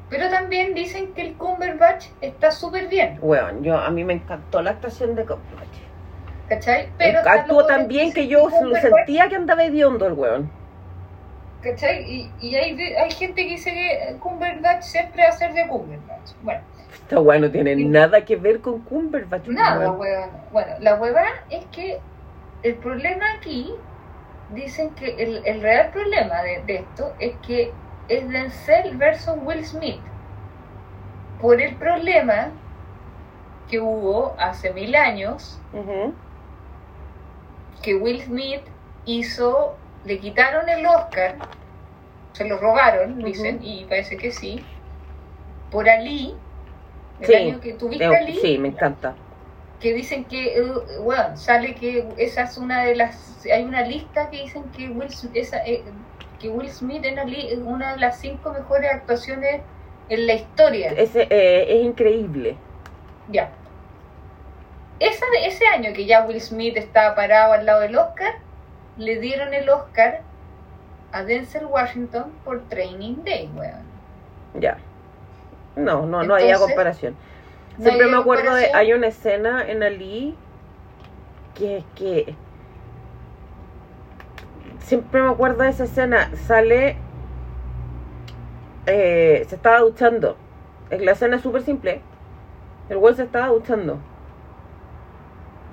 Pero 0.08 0.28
también 0.30 0.74
dicen 0.74 1.12
que 1.14 1.22
el 1.22 1.34
Cumberbatch 1.34 2.06
está 2.20 2.50
súper 2.52 2.86
bien, 2.88 3.18
Weón, 3.20 3.64
yo, 3.64 3.76
a 3.78 3.90
mí 3.90 4.04
me 4.04 4.12
encantó 4.12 4.62
la 4.62 4.70
actuación 4.70 5.16
de 5.16 5.24
Cumberbatch. 5.24 5.76
¿cachai? 6.48 6.88
Pero 6.98 7.18
están 7.18 7.38
Actuó 7.40 7.66
tan 7.66 7.88
bien 7.88 8.12
que 8.12 8.28
yo 8.28 8.48
sentía 8.50 9.28
que 9.28 9.34
andaba 9.36 9.64
hediondo 9.64 10.06
el 10.06 10.12
weón. 10.12 10.50
¿Cachai? 11.62 12.02
Y, 12.10 12.30
y 12.40 12.54
hay, 12.56 12.78
hay 12.80 13.10
gente 13.10 13.42
que 13.44 13.50
dice 13.50 13.70
que 13.72 14.16
Cumberbatch 14.18 14.82
siempre 14.82 15.22
va 15.22 15.28
a 15.28 15.32
ser 15.32 15.52
de 15.52 15.66
Cumberbatch. 15.68 16.32
Bueno, 16.42 16.60
Esta 16.92 17.20
weón 17.20 17.42
no 17.42 17.50
tiene 17.50 17.74
nada 17.76 18.24
que 18.24 18.36
ver 18.36 18.60
con 18.60 18.80
Cumberbatch. 18.80 19.46
nada, 19.48 19.92
weón. 19.92 20.30
Bueno, 20.52 20.72
la 20.80 20.96
hueva 20.96 21.24
es 21.50 21.64
que 21.66 22.00
el 22.62 22.74
problema 22.76 23.24
aquí, 23.38 23.72
dicen 24.54 24.90
que 24.90 25.14
el, 25.22 25.42
el 25.46 25.62
real 25.62 25.90
problema 25.92 26.42
de, 26.42 26.62
de 26.66 26.74
esto 26.76 27.12
es 27.18 27.34
que 27.46 27.72
es 28.08 28.28
Denzel 28.28 28.96
versus 28.96 29.34
Will 29.42 29.64
Smith. 29.64 30.00
Por 31.40 31.60
el 31.60 31.74
problema 31.76 32.50
que 33.70 33.80
hubo 33.80 34.34
hace 34.38 34.72
mil 34.72 34.94
años 34.94 35.58
que 37.82 37.94
Will 37.94 38.20
Smith 38.22 38.60
hizo, 39.06 39.76
le 40.04 40.18
quitaron 40.18 40.68
el 40.68 40.84
Oscar, 40.86 41.36
se 42.32 42.44
lo 42.46 42.58
robaron, 42.58 43.22
dicen, 43.22 43.60
y 43.62 43.84
parece 43.84 44.16
que 44.16 44.30
sí, 44.32 44.64
por 45.70 45.88
Ali, 45.88 46.34
el 47.20 47.26
Sí. 47.26 47.34
año 47.34 47.60
que 47.60 47.74
tuviste 47.74 48.04
Ali, 48.04 48.36
Sí, 48.36 48.58
me 48.58 48.68
encanta. 48.68 49.14
que 49.80 49.92
dicen 49.94 50.24
que, 50.24 50.58
eh, 50.58 50.64
bueno, 51.00 51.36
sale 51.36 51.74
que 51.74 52.06
esa 52.16 52.42
es 52.42 52.56
una 52.56 52.84
de 52.84 52.94
las, 52.96 53.44
hay 53.52 53.64
una 53.64 53.82
lista 53.82 54.30
que 54.30 54.42
dicen 54.42 54.64
que 54.76 54.88
Will, 54.88 55.10
Smith- 55.10 55.36
esa, 55.36 55.58
eh, 55.66 55.82
que 56.40 56.48
Will 56.48 56.70
Smith 56.70 57.04
en 57.04 57.18
Ali 57.18 57.48
es 57.48 57.58
una 57.58 57.92
de 57.92 57.98
las 58.00 58.20
cinco 58.20 58.52
mejores 58.52 58.92
actuaciones 58.92 59.60
en 60.08 60.26
la 60.26 60.34
historia. 60.34 60.90
Ese, 60.92 61.26
eh, 61.30 61.66
es 61.78 61.84
increíble. 61.84 62.56
Ya. 63.28 63.50
Esa 65.00 65.24
de- 65.32 65.46
ese 65.46 65.66
año 65.66 65.92
que 65.92 66.06
ya 66.06 66.24
Will 66.26 66.40
Smith 66.40 66.76
estaba 66.76 67.14
parado 67.16 67.52
al 67.54 67.66
lado 67.66 67.80
del 67.80 67.96
Oscar, 67.96 68.34
le 68.98 69.18
dieron 69.20 69.54
el 69.54 69.68
Oscar 69.68 70.20
a 71.12 71.22
Denzel 71.24 71.66
Washington 71.66 72.32
por 72.44 72.60
Training 72.68 73.16
Day, 73.24 73.50
weón. 73.54 73.82
Ya. 74.58 74.78
No, 75.76 76.06
no, 76.06 76.22
no 76.22 76.36
Entonces, 76.36 76.58
comparación. 76.58 77.14
Siempre 77.78 78.06
me 78.06 78.16
acuerdo 78.18 78.54
de. 78.54 78.72
Hay 78.74 78.92
una 78.92 79.06
escena 79.06 79.66
en 79.68 79.82
Ali 79.82 80.36
que 81.54 81.78
es 81.78 81.84
que. 81.94 82.34
Siempre 84.80 85.22
me 85.22 85.30
acuerdo 85.30 85.62
de 85.62 85.70
esa 85.70 85.84
escena. 85.84 86.30
Sale. 86.36 86.96
eh, 88.86 89.44
se 89.48 89.54
estaba 89.54 89.78
duchando. 89.80 90.36
Es- 90.90 91.00
La 91.00 91.12
escena 91.12 91.36
es 91.36 91.42
súper 91.42 91.62
simple. 91.62 92.00
El 92.88 92.98
güey 92.98 93.14
se 93.14 93.22
estaba 93.22 93.46
duchando. 93.48 93.98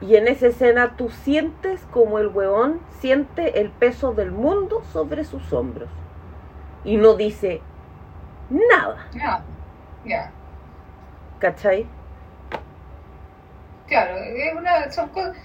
Y 0.01 0.15
en 0.15 0.27
esa 0.27 0.47
escena 0.47 0.95
tú 0.95 1.09
sientes 1.09 1.81
como 1.91 2.19
el 2.19 2.27
huevón 2.27 2.79
siente 2.99 3.59
el 3.59 3.69
peso 3.69 4.13
del 4.13 4.31
mundo 4.31 4.83
sobre 4.93 5.23
sus 5.23 5.51
hombros. 5.51 5.89
Y 6.83 6.97
no 6.97 7.15
dice 7.15 7.61
nada. 8.49 9.07
Ya, 9.13 9.43
ya. 10.05 10.31
¿Cachai? 11.39 11.85
Claro, 13.87 14.15
es 14.17 14.55
una, 14.55 14.91
son 14.91 15.09
cosas. 15.09 15.35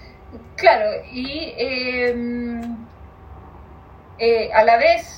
Claro, 0.55 0.89
y 1.11 1.53
eh, 1.57 2.61
eh, 4.17 4.53
a 4.53 4.63
la 4.63 4.77
vez 4.77 5.15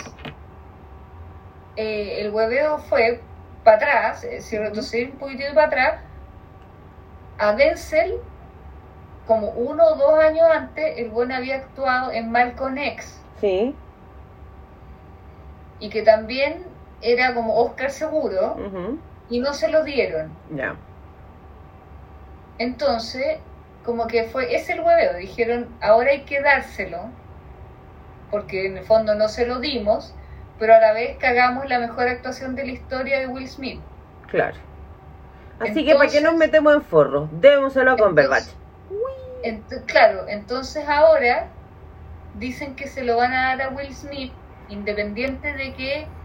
eh, 1.76 2.22
el 2.22 2.32
hueveo 2.32 2.80
fue 2.80 3.22
para 3.64 3.78
atrás, 3.78 4.24
eh, 4.24 4.42
si 4.42 4.58
retroceder 4.58 5.12
un 5.12 5.18
poquitito 5.18 5.54
para 5.54 5.68
atrás, 5.68 6.02
a 7.38 7.54
Denzel, 7.54 8.20
como 9.28 9.50
uno 9.52 9.84
o 9.86 9.96
dos 9.96 10.20
años 10.20 10.48
antes, 10.52 10.98
el 10.98 11.10
buen 11.10 11.32
había 11.32 11.58
actuado 11.58 12.12
en 12.12 12.32
Malcolm 12.32 12.78
X, 12.78 13.22
Sí. 13.42 13.76
y 15.80 15.90
que 15.90 16.02
también 16.02 16.66
era 17.02 17.34
como 17.36 17.56
Oscar 17.60 17.92
seguro, 17.92 18.56
y 19.30 19.40
no 19.40 19.54
se 19.54 19.68
lo 19.70 19.84
dieron. 19.84 20.32
Ya. 20.56 20.76
Entonces, 22.58 23.38
como 23.86 24.08
que 24.08 24.24
fue, 24.24 24.56
es 24.56 24.70
el 24.70 24.80
hueveo, 24.82 25.16
dijeron, 25.18 25.68
ahora 25.82 26.12
hay 26.12 26.22
que 26.22 26.42
dárselo, 26.42 27.10
porque 28.32 28.66
en 28.66 28.78
el 28.78 28.84
fondo 28.86 29.14
no 29.16 29.28
se 29.30 29.46
lo 29.46 29.60
dimos, 29.60 30.14
pero 30.60 30.74
a 30.74 30.80
la 30.80 30.94
vez 30.94 31.18
cagamos 31.18 31.70
la 31.70 31.80
mejor 31.80 32.08
actuación 32.08 32.56
de 32.56 32.66
la 32.66 32.72
historia 32.72 33.20
de 33.20 33.28
Will 33.28 33.48
Smith. 33.48 33.80
Claro. 34.28 34.56
Así 35.60 35.86
que, 35.86 35.96
¿para 35.96 36.10
qué 36.10 36.22
nos 36.22 36.36
metemos 36.36 36.74
en 36.74 36.82
forro? 36.82 37.30
Démoselo 37.32 37.92
a 37.92 37.98
Cumberbatch. 37.98 38.48
Ent- 39.42 39.86
claro, 39.86 40.28
entonces 40.28 40.88
ahora 40.88 41.58
dicen 42.34 42.76
que 42.76 42.88
se 42.88 43.04
lo 43.04 43.18
van 43.18 43.34
a 43.34 43.56
dar 43.58 43.62
a 43.64 43.70
Will 43.72 43.96
Smith, 43.96 44.40
independiente 44.68 45.54
de 45.54 45.74
que 45.76 46.16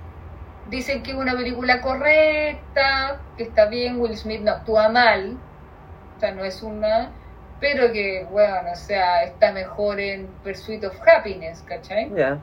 dicen 0.65 1.03
que 1.03 1.13
es 1.13 1.17
una 1.17 1.35
película 1.37 1.81
correcta, 1.83 3.27
que 3.37 3.45
está 3.45 3.67
bien, 3.67 4.01
Will 4.01 4.17
Smith 4.17 4.43
no 4.43 4.53
actúa 4.53 4.89
mal, 4.91 5.45
o 6.17 6.21
sea, 6.21 6.33
no 6.35 6.45
es 6.45 6.63
una, 6.63 7.19
pero 7.61 7.93
que, 7.93 8.27
bueno, 8.31 8.73
o 8.73 8.77
sea, 8.77 9.25
está 9.25 9.53
mejor 9.53 10.01
en 10.01 10.41
Pursuit 10.43 10.85
of 10.85 10.99
Happiness, 11.07 11.63
¿cachai? 11.65 12.13
Ya. 12.17 12.41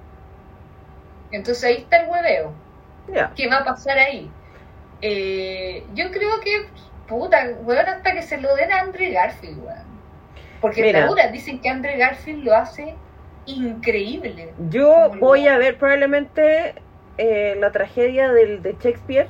Entonces 1.31 1.63
ahí 1.63 1.77
está 1.83 1.97
el 2.03 2.09
hueveo. 2.09 2.63
¿Qué 3.35 3.47
va 3.49 3.59
a 3.59 3.65
pasar 3.65 3.97
ahí? 3.99 4.37
Eh, 5.01 5.89
yo 5.93 6.11
creo 6.11 6.39
que, 6.43 6.73
puta, 7.07 7.43
weón, 7.61 7.87
hasta 7.87 8.13
que 8.13 8.23
se 8.23 8.39
lo 8.39 8.55
den 8.55 8.71
a 8.71 8.81
Andre 8.81 9.11
Garfield, 9.11 9.59
weón. 9.63 9.88
Porque 10.61 10.81
Mira. 10.81 11.05
ahora 11.05 11.27
dicen 11.31 11.59
que 11.59 11.69
Andre 11.69 11.97
Garfield 11.97 12.43
lo 12.43 12.55
hace 12.55 12.95
increíble. 13.45 14.53
Yo 14.69 15.11
voy 15.19 15.47
a 15.47 15.57
ver 15.57 15.77
probablemente 15.77 16.75
eh, 17.17 17.55
la 17.59 17.71
tragedia 17.71 18.31
del, 18.31 18.61
de 18.61 18.75
Shakespeare, 18.79 19.27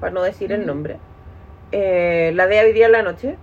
para 0.00 0.12
no 0.12 0.22
decir 0.22 0.52
el 0.52 0.66
nombre. 0.66 0.98
Eh, 1.72 2.32
la 2.34 2.46
de 2.46 2.60
hoy 2.60 2.72
día 2.72 2.86
en 2.86 2.92
la 2.92 3.02
noche. 3.02 3.36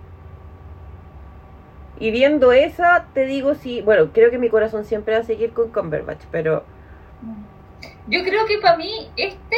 Y 1.99 2.11
viendo 2.11 2.51
esa, 2.51 3.07
te 3.13 3.25
digo 3.25 3.55
si. 3.55 3.81
Bueno, 3.81 4.11
creo 4.13 4.31
que 4.31 4.37
mi 4.37 4.49
corazón 4.49 4.85
siempre 4.85 5.15
va 5.15 5.21
a 5.21 5.23
seguir 5.23 5.51
con 5.51 5.69
Cumberbatch, 5.71 6.23
pero. 6.31 6.63
Yo 8.07 8.23
creo 8.23 8.45
que 8.45 8.57
para 8.59 8.77
mí 8.77 9.09
este 9.17 9.55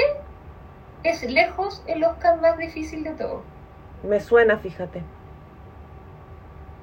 es 1.03 1.23
lejos 1.23 1.83
el 1.87 2.03
Oscar 2.03 2.41
más 2.41 2.57
difícil 2.57 3.03
de 3.03 3.11
todo. 3.11 3.43
Me 4.03 4.19
suena, 4.19 4.57
fíjate. 4.57 5.03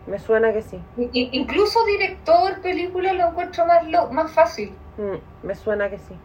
Me 0.09 0.19
suena 0.19 0.53
que 0.53 0.63
sí. 0.63 0.81
I- 0.97 1.29
incluso 1.33 1.85
director, 1.85 2.61
película, 2.63 3.13
lo 3.13 3.29
encuentro 3.29 3.67
más, 3.67 3.87
lo, 3.87 4.09
más 4.11 4.31
fácil. 4.33 4.75
Mm, 4.97 5.47
me 5.47 5.55
suena 5.55 5.91
que 5.91 5.99
sí. 5.99 6.17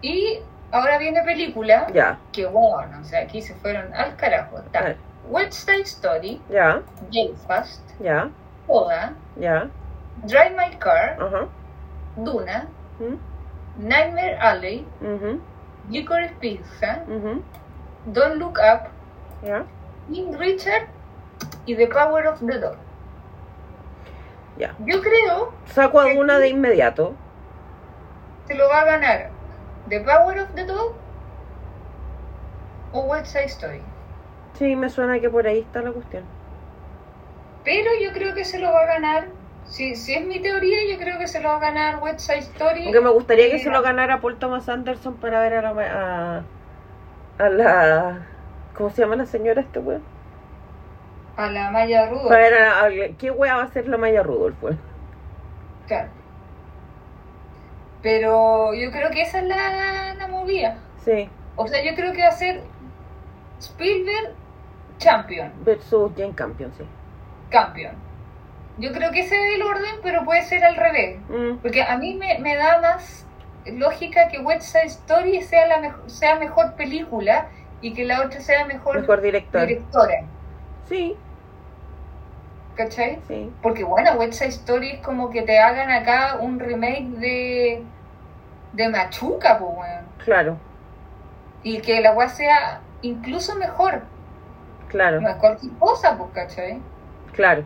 Y 0.00 0.40
ahora 0.72 0.98
viene 0.98 1.22
película, 1.22 1.86
Ya, 1.92 2.18
que 2.32 2.46
bueno, 2.46 3.00
o 3.00 3.04
sea, 3.04 3.20
aquí 3.22 3.42
se 3.42 3.54
fueron 3.56 3.92
al 3.94 4.16
carajo. 4.16 4.58
Está. 4.58 4.96
West 5.28 5.52
Side 5.52 5.82
Story, 5.82 6.40
ya, 6.48 6.80
Belfast, 7.12 7.82
ya, 8.00 8.30
Coda, 8.66 9.12
ya. 9.36 9.68
Drive 10.24 10.54
My 10.56 10.74
Car, 10.78 11.18
Ajá. 11.20 11.46
Duna, 12.16 12.66
Mm, 12.98 13.16
Nightmare 13.86 14.38
Alley, 14.40 14.86
ujú, 15.00 15.40
Licorice 15.90 16.34
Pizza, 16.40 17.04
ujú, 17.06 17.42
Don't 18.06 18.36
Look 18.36 18.58
Up, 18.58 18.88
Ya, 19.46 19.64
King 20.10 20.32
Richard 20.36 20.88
y 21.68 21.76
The 21.76 21.86
Power 21.86 22.26
of 22.26 22.40
the 22.44 22.58
Dog. 22.58 22.76
ya. 24.58 24.74
Yo 24.86 25.00
creo 25.02 25.52
Saco 25.66 26.00
alguna 26.00 26.38
de 26.38 26.48
inmediato. 26.48 27.14
que 28.46 28.54
lo 28.54 28.68
va 28.68 28.80
a 28.80 28.84
ganar 28.86 29.30
The 29.88 30.00
Power 30.00 30.40
of 30.40 30.48
the 30.54 30.64
Dog 30.64 30.94
o 32.92 33.00
West 33.02 33.26
Side 33.26 33.44
Story. 33.44 33.82
Sí, 34.54 34.74
me 34.76 34.88
suena 34.88 35.20
que 35.20 35.28
por 35.28 35.46
ahí 35.46 35.60
está 35.60 35.82
la 35.82 35.92
cuestión. 35.92 36.24
Pero 37.64 37.90
yo 38.02 38.12
creo 38.12 38.34
que 38.34 38.44
se 38.44 38.58
lo 38.58 38.72
va 38.72 38.80
a 38.80 38.86
ganar. 38.86 39.28
Si, 39.66 39.94
si 39.94 40.14
es 40.14 40.24
mi 40.24 40.40
teoría, 40.40 40.78
yo 40.90 40.98
creo 40.98 41.18
que 41.18 41.26
se 41.28 41.40
lo 41.40 41.50
va 41.50 41.56
a 41.56 41.60
ganar 41.60 42.02
West 42.02 42.20
Side 42.20 42.38
Story. 42.38 42.84
Aunque 42.84 43.00
me 43.02 43.10
gustaría 43.10 43.50
que 43.50 43.58
se 43.58 43.68
lo 43.68 43.82
ganara 43.82 44.20
Paul 44.22 44.38
Thomas 44.38 44.66
Anderson 44.70 45.16
para 45.16 45.40
ver 45.40 45.52
a 45.54 45.72
la. 45.74 46.42
a 47.38 47.48
la. 47.50 48.26
¿Cómo 48.74 48.88
se 48.90 49.02
llama 49.02 49.16
la 49.16 49.26
señora 49.26 49.60
este 49.60 49.78
weón? 49.80 50.02
A 51.38 51.50
la 51.50 51.70
Maya 51.70 52.06
Rudolph. 52.10 52.28
Para 52.28 52.40
ver 52.42 52.54
a, 52.62 52.84
a- 52.84 53.16
¿Qué 53.16 53.30
wea 53.30 53.56
va 53.56 53.62
a 53.62 53.68
ser 53.72 53.88
la 53.88 53.96
Maya 53.96 54.22
Rudolph? 54.22 54.56
Claro. 55.86 56.08
Pero 58.02 58.74
yo 58.74 58.90
creo 58.90 59.10
que 59.10 59.22
esa 59.22 59.38
es 59.38 59.44
la, 59.44 60.14
la 60.14 60.28
movida. 60.28 60.76
Sí, 61.04 61.28
O 61.56 61.66
sea, 61.66 61.82
yo 61.82 61.94
creo 61.94 62.12
que 62.12 62.22
va 62.22 62.28
a 62.28 62.32
ser 62.32 62.62
Spielberg 63.60 64.34
Champion. 64.98 65.52
versus 65.64 66.12
Jane 66.16 66.34
Campion, 66.34 66.72
sí. 66.76 66.84
Campeón. 67.50 67.94
Yo 68.78 68.92
creo 68.92 69.10
que 69.10 69.20
ese 69.20 69.34
es 69.34 69.54
el 69.56 69.62
orden, 69.62 69.96
pero 70.02 70.24
puede 70.24 70.42
ser 70.42 70.64
al 70.64 70.76
revés. 70.76 71.18
Mm, 71.28 71.56
Porque 71.62 71.82
a 71.82 71.96
mí 71.98 72.14
me, 72.14 72.38
me 72.38 72.54
da 72.56 72.80
más 72.80 73.26
lógica 73.66 74.28
que 74.28 74.38
West 74.38 74.62
Side 74.62 74.86
Story 74.86 75.42
sea 75.42 75.66
la 75.66 75.78
mejo- 75.78 76.08
sea 76.08 76.36
mejor 76.36 76.74
película 76.74 77.48
y 77.80 77.92
que 77.94 78.04
la 78.04 78.22
otra 78.24 78.40
sea 78.40 78.64
mejor, 78.66 79.00
Mejor 79.00 79.20
director. 79.20 79.66
directora. 79.66 80.22
Sí, 80.88 81.16
¿Cachai? 82.78 83.18
sí. 83.26 83.52
Porque 83.60 83.82
bueno, 83.82 84.12
West 84.12 84.34
Side 84.34 84.50
Story 84.50 84.90
es 84.92 85.00
como 85.00 85.30
que 85.30 85.42
te 85.42 85.58
hagan 85.58 85.90
acá 85.90 86.38
un 86.40 86.60
remake 86.60 87.08
de 87.18 87.82
de 88.72 88.88
Machuca, 88.88 89.58
pues 89.58 89.70
weón. 89.76 90.04
Claro, 90.24 90.56
Y 91.64 91.80
que 91.80 92.00
la 92.00 92.12
weá 92.12 92.28
sea 92.28 92.80
incluso 93.02 93.56
mejor. 93.56 94.02
claro, 94.88 95.20
No 95.20 95.28
es 95.28 95.36
cualquier 95.36 95.72
cosa, 95.80 96.16
pues, 96.16 96.30
¿cachai? 96.32 96.80
claro. 97.32 97.64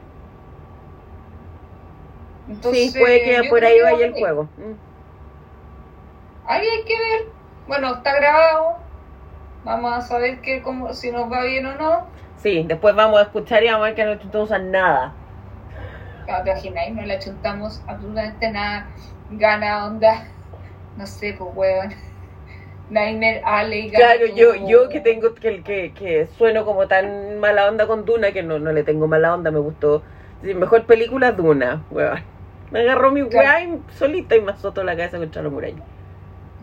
Entonces, 2.49 2.93
sí, 2.93 2.99
puede 2.99 3.23
que 3.23 3.49
por 3.51 3.63
ahí 3.65 3.81
vaya 3.83 3.99
va 3.99 4.05
el 4.05 4.13
juego. 4.15 4.45
Mm. 4.57 4.73
Ahí 6.47 6.67
hay 6.67 6.85
que 6.85 6.99
ver. 6.99 7.29
Bueno, 7.69 7.95
está 7.95 8.15
grabado. 8.17 8.77
Vamos 9.65 9.93
a 9.93 10.01
saber 10.01 10.41
que 10.41 10.63
como, 10.63 10.93
si 10.95 11.11
nos 11.13 11.31
va 11.31 11.45
bien 11.45 11.67
o 11.67 11.75
no. 11.77 12.07
Sí, 12.43 12.65
después 12.69 12.95
vamos 12.95 13.21
a 13.21 13.23
escuchar 13.23 13.63
y 13.65 13.69
vamos 13.69 13.83
a 13.85 13.87
ver 13.87 13.95
que 13.95 14.05
no 14.05 14.19
te 14.19 14.39
usan 14.39 14.71
nada. 14.71 15.15
Te 16.27 16.33
imagináis, 16.51 16.95
no 16.95 17.03
le 17.03 17.19
chuntamos 17.19 17.83
absolutamente 17.87 18.51
nada. 18.51 18.87
Gana 19.31 19.87
onda. 19.87 20.29
No 20.97 21.07
sé, 21.07 21.35
pues 21.39 21.51
weón. 21.55 21.95
Nightmare 22.91 23.43
Alley. 23.45 23.91
gana 23.91 24.15
Claro, 24.15 24.27
yo, 24.27 24.55
yo 24.55 24.89
que 24.89 25.01
tengo 25.01 25.35
que, 25.35 25.63
que, 25.63 25.93
que 25.95 26.27
sueno 26.27 26.65
como 26.65 26.89
tan 26.89 27.39
mala 27.39 27.69
onda 27.69 27.87
con 27.87 28.05
Duna, 28.05 28.33
que 28.33 28.43
no, 28.43 28.59
no 28.59 28.73
le 28.73 28.85
tengo 28.85 29.07
mala 29.07 29.35
onda, 29.35 29.51
me 29.51 29.59
gustó. 29.59 30.03
Sí, 30.43 30.55
mejor 30.55 30.87
película 30.87 31.33
Duna, 31.33 31.87
weón. 31.91 32.25
Me 32.71 32.81
agarró 32.81 33.13
mi 33.13 33.23
Claro. 33.29 33.85
solita 33.89 34.37
y 34.37 34.41
me 34.41 34.53
azotó 34.53 34.83
la 34.85 34.97
cabeza 34.97 35.19
contra 35.19 35.43
la 35.43 35.51
muralla. 35.51 35.85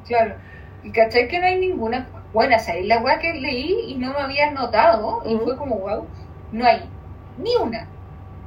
Claro. 0.06 0.36
Y 0.82 0.92
cachai 0.92 1.28
que 1.28 1.40
no 1.40 1.46
hay 1.46 1.60
ninguna. 1.60 2.10
Bueno, 2.34 2.56
esa 2.56 2.76
es 2.76 2.86
la 2.86 3.00
weá 3.02 3.20
que 3.20 3.34
leí 3.34 3.92
y 3.92 3.96
no 3.98 4.14
me 4.14 4.20
había 4.20 4.52
notado. 4.52 5.22
Y 5.26 5.38
fue 5.40 5.58
como 5.58 5.80
wow. 5.80 6.08
No 6.52 6.66
hay 6.66 6.90
ni 7.38 7.56
una, 7.56 7.88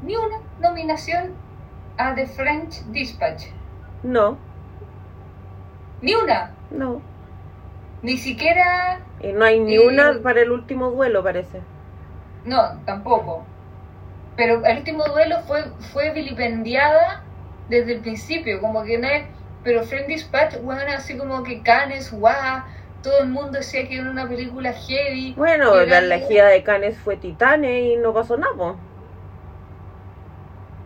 ni 0.02 0.16
una 0.16 0.38
nominación 0.58 1.34
a 1.96 2.14
The 2.14 2.26
French 2.26 2.82
Dispatch. 2.86 3.46
No, 4.02 4.38
Ni 6.00 6.14
una. 6.14 6.56
no. 6.70 7.02
Ni 8.02 8.16
siquiera. 8.18 9.00
Y 9.20 9.32
no 9.32 9.44
hay 9.44 9.60
ni 9.60 9.78
una 9.78 10.20
para 10.22 10.42
el 10.42 10.50
último 10.52 10.90
duelo, 10.90 11.22
parece. 11.22 11.62
No, 12.44 12.80
tampoco. 12.84 13.46
Pero 14.36 14.64
el 14.64 14.78
último 14.78 15.04
duelo 15.04 15.40
fue, 15.42 15.64
fue 15.92 16.10
vilipendiada 16.12 17.22
desde 17.68 17.94
el 17.94 18.00
principio. 18.00 18.60
Como 18.60 18.82
que 18.84 18.98
no 18.98 19.08
es. 19.08 19.24
Pero 19.62 19.84
Friend 19.84 20.08
Dispatch, 20.08 20.58
bueno, 20.62 20.82
así 20.96 21.16
como 21.16 21.42
que 21.44 21.62
Canes, 21.62 22.12
guau. 22.12 22.62
Todo 23.02 23.18
el 23.22 23.28
mundo 23.28 23.58
decía 23.58 23.86
que 23.86 23.96
era 23.98 24.10
una 24.10 24.28
película 24.28 24.72
heavy. 24.72 25.34
Bueno, 25.36 25.84
la 25.84 25.98
elegida 25.98 26.48
de 26.48 26.62
Canes 26.64 26.98
fue 26.98 27.16
Titane 27.18 27.82
y 27.82 27.96
no 27.96 28.14
pasó 28.14 28.36
nada, 28.38 28.54
po. 28.56 28.80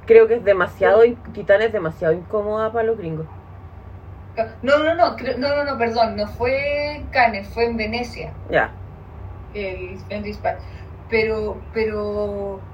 Creo 0.06 0.26
que 0.26 0.36
es 0.36 0.44
demasiado, 0.44 1.04
in- 1.04 1.22
Titane 1.34 1.66
es 1.66 1.72
demasiado 1.72 2.14
incómoda 2.14 2.72
para 2.72 2.84
los 2.86 2.96
gringos. 2.96 3.28
No, 4.62 4.78
no, 4.84 4.94
no, 4.94 5.16
no, 5.16 5.54
no, 5.54 5.64
no, 5.64 5.78
perdón, 5.78 6.16
no 6.16 6.26
fue 6.28 7.08
Cannes, 7.10 7.52
fue 7.52 7.64
en 7.66 7.76
Venecia, 7.76 8.38
Ya, 8.50 8.80
el 9.52 10.04
Friend 10.04 10.24
Dispatch. 10.24 10.62
Pero, 11.08 11.68
pero, 11.72 12.68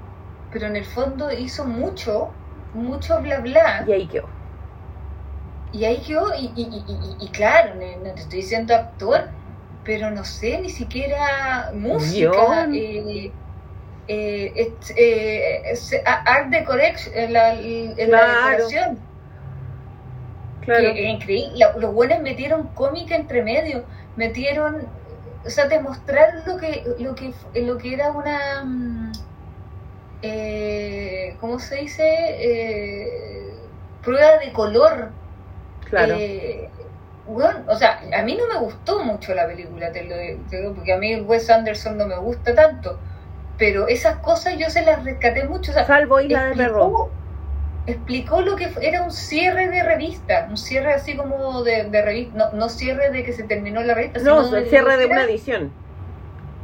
pero 0.49 0.67
en 0.67 0.75
el 0.75 0.85
fondo 0.85 1.31
hizo 1.31 1.65
mucho, 1.65 2.41
mucho 2.71 3.21
bla 3.21 3.39
bla. 3.39 3.85
y 3.87 3.91
ahí 3.93 4.07
quedó. 4.07 4.32
Y 5.73 5.85
ahí 5.85 6.01
yo, 6.07 6.27
y, 6.39 6.45
y, 6.55 6.63
y, 6.63 7.25
y- 7.25 7.31
claro, 7.31 7.75
no, 7.75 8.13
te 8.13 8.21
estoy 8.21 8.39
diciendo 8.41 8.75
actor, 8.75 9.21
pero 9.83 10.11
no 10.11 10.23
sé, 10.23 10.59
ni 10.61 10.69
siquiera 10.69 11.71
música, 11.73 12.67
eh, 12.71 13.31
eh, 14.07 14.77
eh, 14.97 16.03
art 16.05 16.49
decoration, 16.51 17.13
en 17.15 17.33
la, 17.33 17.53
en 17.55 17.95
la 17.97 18.05
Claro. 18.05 18.67
decoración. 18.67 18.99
Claro. 20.61 20.93
Que 20.93 21.01
increíble. 21.09 21.65
Los 21.79 21.93
buenos 21.93 22.21
metieron 22.21 22.67
cómica 22.75 23.15
entre 23.15 23.41
medio, 23.43 23.83
metieron, 24.15 24.87
o 25.45 25.49
sea, 25.49 25.67
demostrar 25.67 26.29
lo 26.45 26.57
que, 26.57 26.83
lo 26.99 27.15
que, 27.15 27.33
lo 27.55 27.77
que 27.77 27.93
era 27.93 28.11
una, 28.11 28.63
mm, 28.63 29.11
eh, 30.21 31.35
¿cómo 31.39 31.59
se 31.59 31.75
dice? 31.77 32.03
Eh, 32.05 33.53
prueba 34.01 34.37
de 34.37 34.53
color. 34.53 35.11
Claro. 35.93 36.15
Eh, 36.17 36.69
bueno, 37.27 37.59
o 37.67 37.75
sea, 37.75 38.01
a 38.17 38.21
mí 38.23 38.35
no 38.35 38.47
me 38.47 38.59
gustó 38.59 39.03
mucho 39.03 39.33
la 39.35 39.45
película, 39.47 39.91
te 39.91 40.03
lo, 40.03 40.15
te 40.49 40.61
lo- 40.61 40.73
porque 40.73 40.91
a 40.93 40.97
mí 40.97 41.21
Wes 41.21 41.49
Anderson 41.49 41.97
no 41.97 42.07
me 42.07 42.17
gusta 42.17 42.53
tanto, 42.55 42.97
pero 43.57 43.87
esas 43.87 44.15
cosas 44.17 44.57
yo 44.57 44.69
se 44.69 44.81
las 44.83 45.03
rescaté 45.05 45.43
mucho. 45.45 45.71
O 45.71 45.73
sea, 45.73 45.85
Salvo 45.85 46.19
Isla 46.19 46.45
de 46.45 46.55
Perro. 46.55 47.09
explicó, 47.85 48.41
lo 48.41 48.55
que 48.55 48.69
fue- 48.69 48.87
era 48.87 49.03
un 49.03 49.11
cierre 49.11 49.69
de 49.69 49.83
revista, 49.83 50.47
un 50.49 50.57
cierre 50.57 50.93
así 50.93 51.15
como 51.15 51.63
de, 51.63 51.83
de 51.83 52.01
revista, 52.01 52.37
no, 52.37 52.51
no 52.53 52.69
cierre 52.69 53.11
de 53.11 53.23
que 53.23 53.33
se 53.33 53.43
terminó 53.43 53.83
la 53.83 53.93
revista, 53.93 54.19
No, 54.21 54.43
sino 54.45 54.57
el 54.57 54.67
cierre 54.69 54.97
de 54.97 55.05
una 55.05 55.23
edición. 55.23 55.71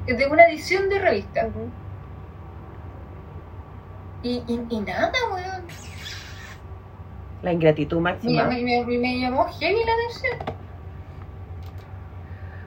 de 0.08 0.28
una 0.28 0.44
edición 0.48 0.90
de 0.90 1.00
revista. 1.00 1.46
Ujú. 1.46 1.70
Y, 4.24 4.44
y, 4.48 4.66
y 4.70 4.80
nada, 4.82 5.12
weón. 5.32 5.64
La 7.42 7.54
ingratitud 7.54 7.98
Me, 7.98 8.12
máxima. 8.12 8.44
me, 8.46 8.62
me- 8.62 8.98
me 8.98 9.20
llamó 9.20 9.46
heavy 9.60 9.80
la 9.86 9.94
atención. 9.94 10.60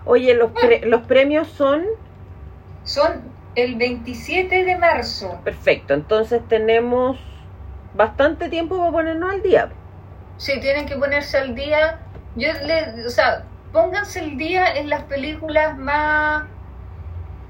Oye, 0.05 0.35
los, 0.35 0.51
pre- 0.53 0.85
los 0.87 1.03
premios 1.03 1.49
son 1.49 1.85
Son 2.85 3.23
el 3.55 3.77
27 3.77 4.65
de 4.65 4.77
marzo. 4.79 5.41
perfecto. 5.45 5.95
Entonces 5.95 6.41
tenemos 6.49 7.19
bastante 7.95 8.49
tiempo 8.49 8.79
para 8.79 8.91
ponernos 8.91 9.31
al 9.31 9.43
día. 9.43 9.69
Sí, 10.39 10.59
tienen 10.61 10.87
que 10.87 10.97
ponerse 10.97 11.39
al 11.39 11.55
día. 11.55 12.01
Yo 12.35 12.49
le, 12.65 13.07
o 13.07 13.11
sea, 13.11 13.45
pónganse 13.73 14.21
el 14.21 14.39
día 14.39 14.75
en 14.75 14.89
las 14.89 15.03
películas 15.05 15.77
más 15.79 16.45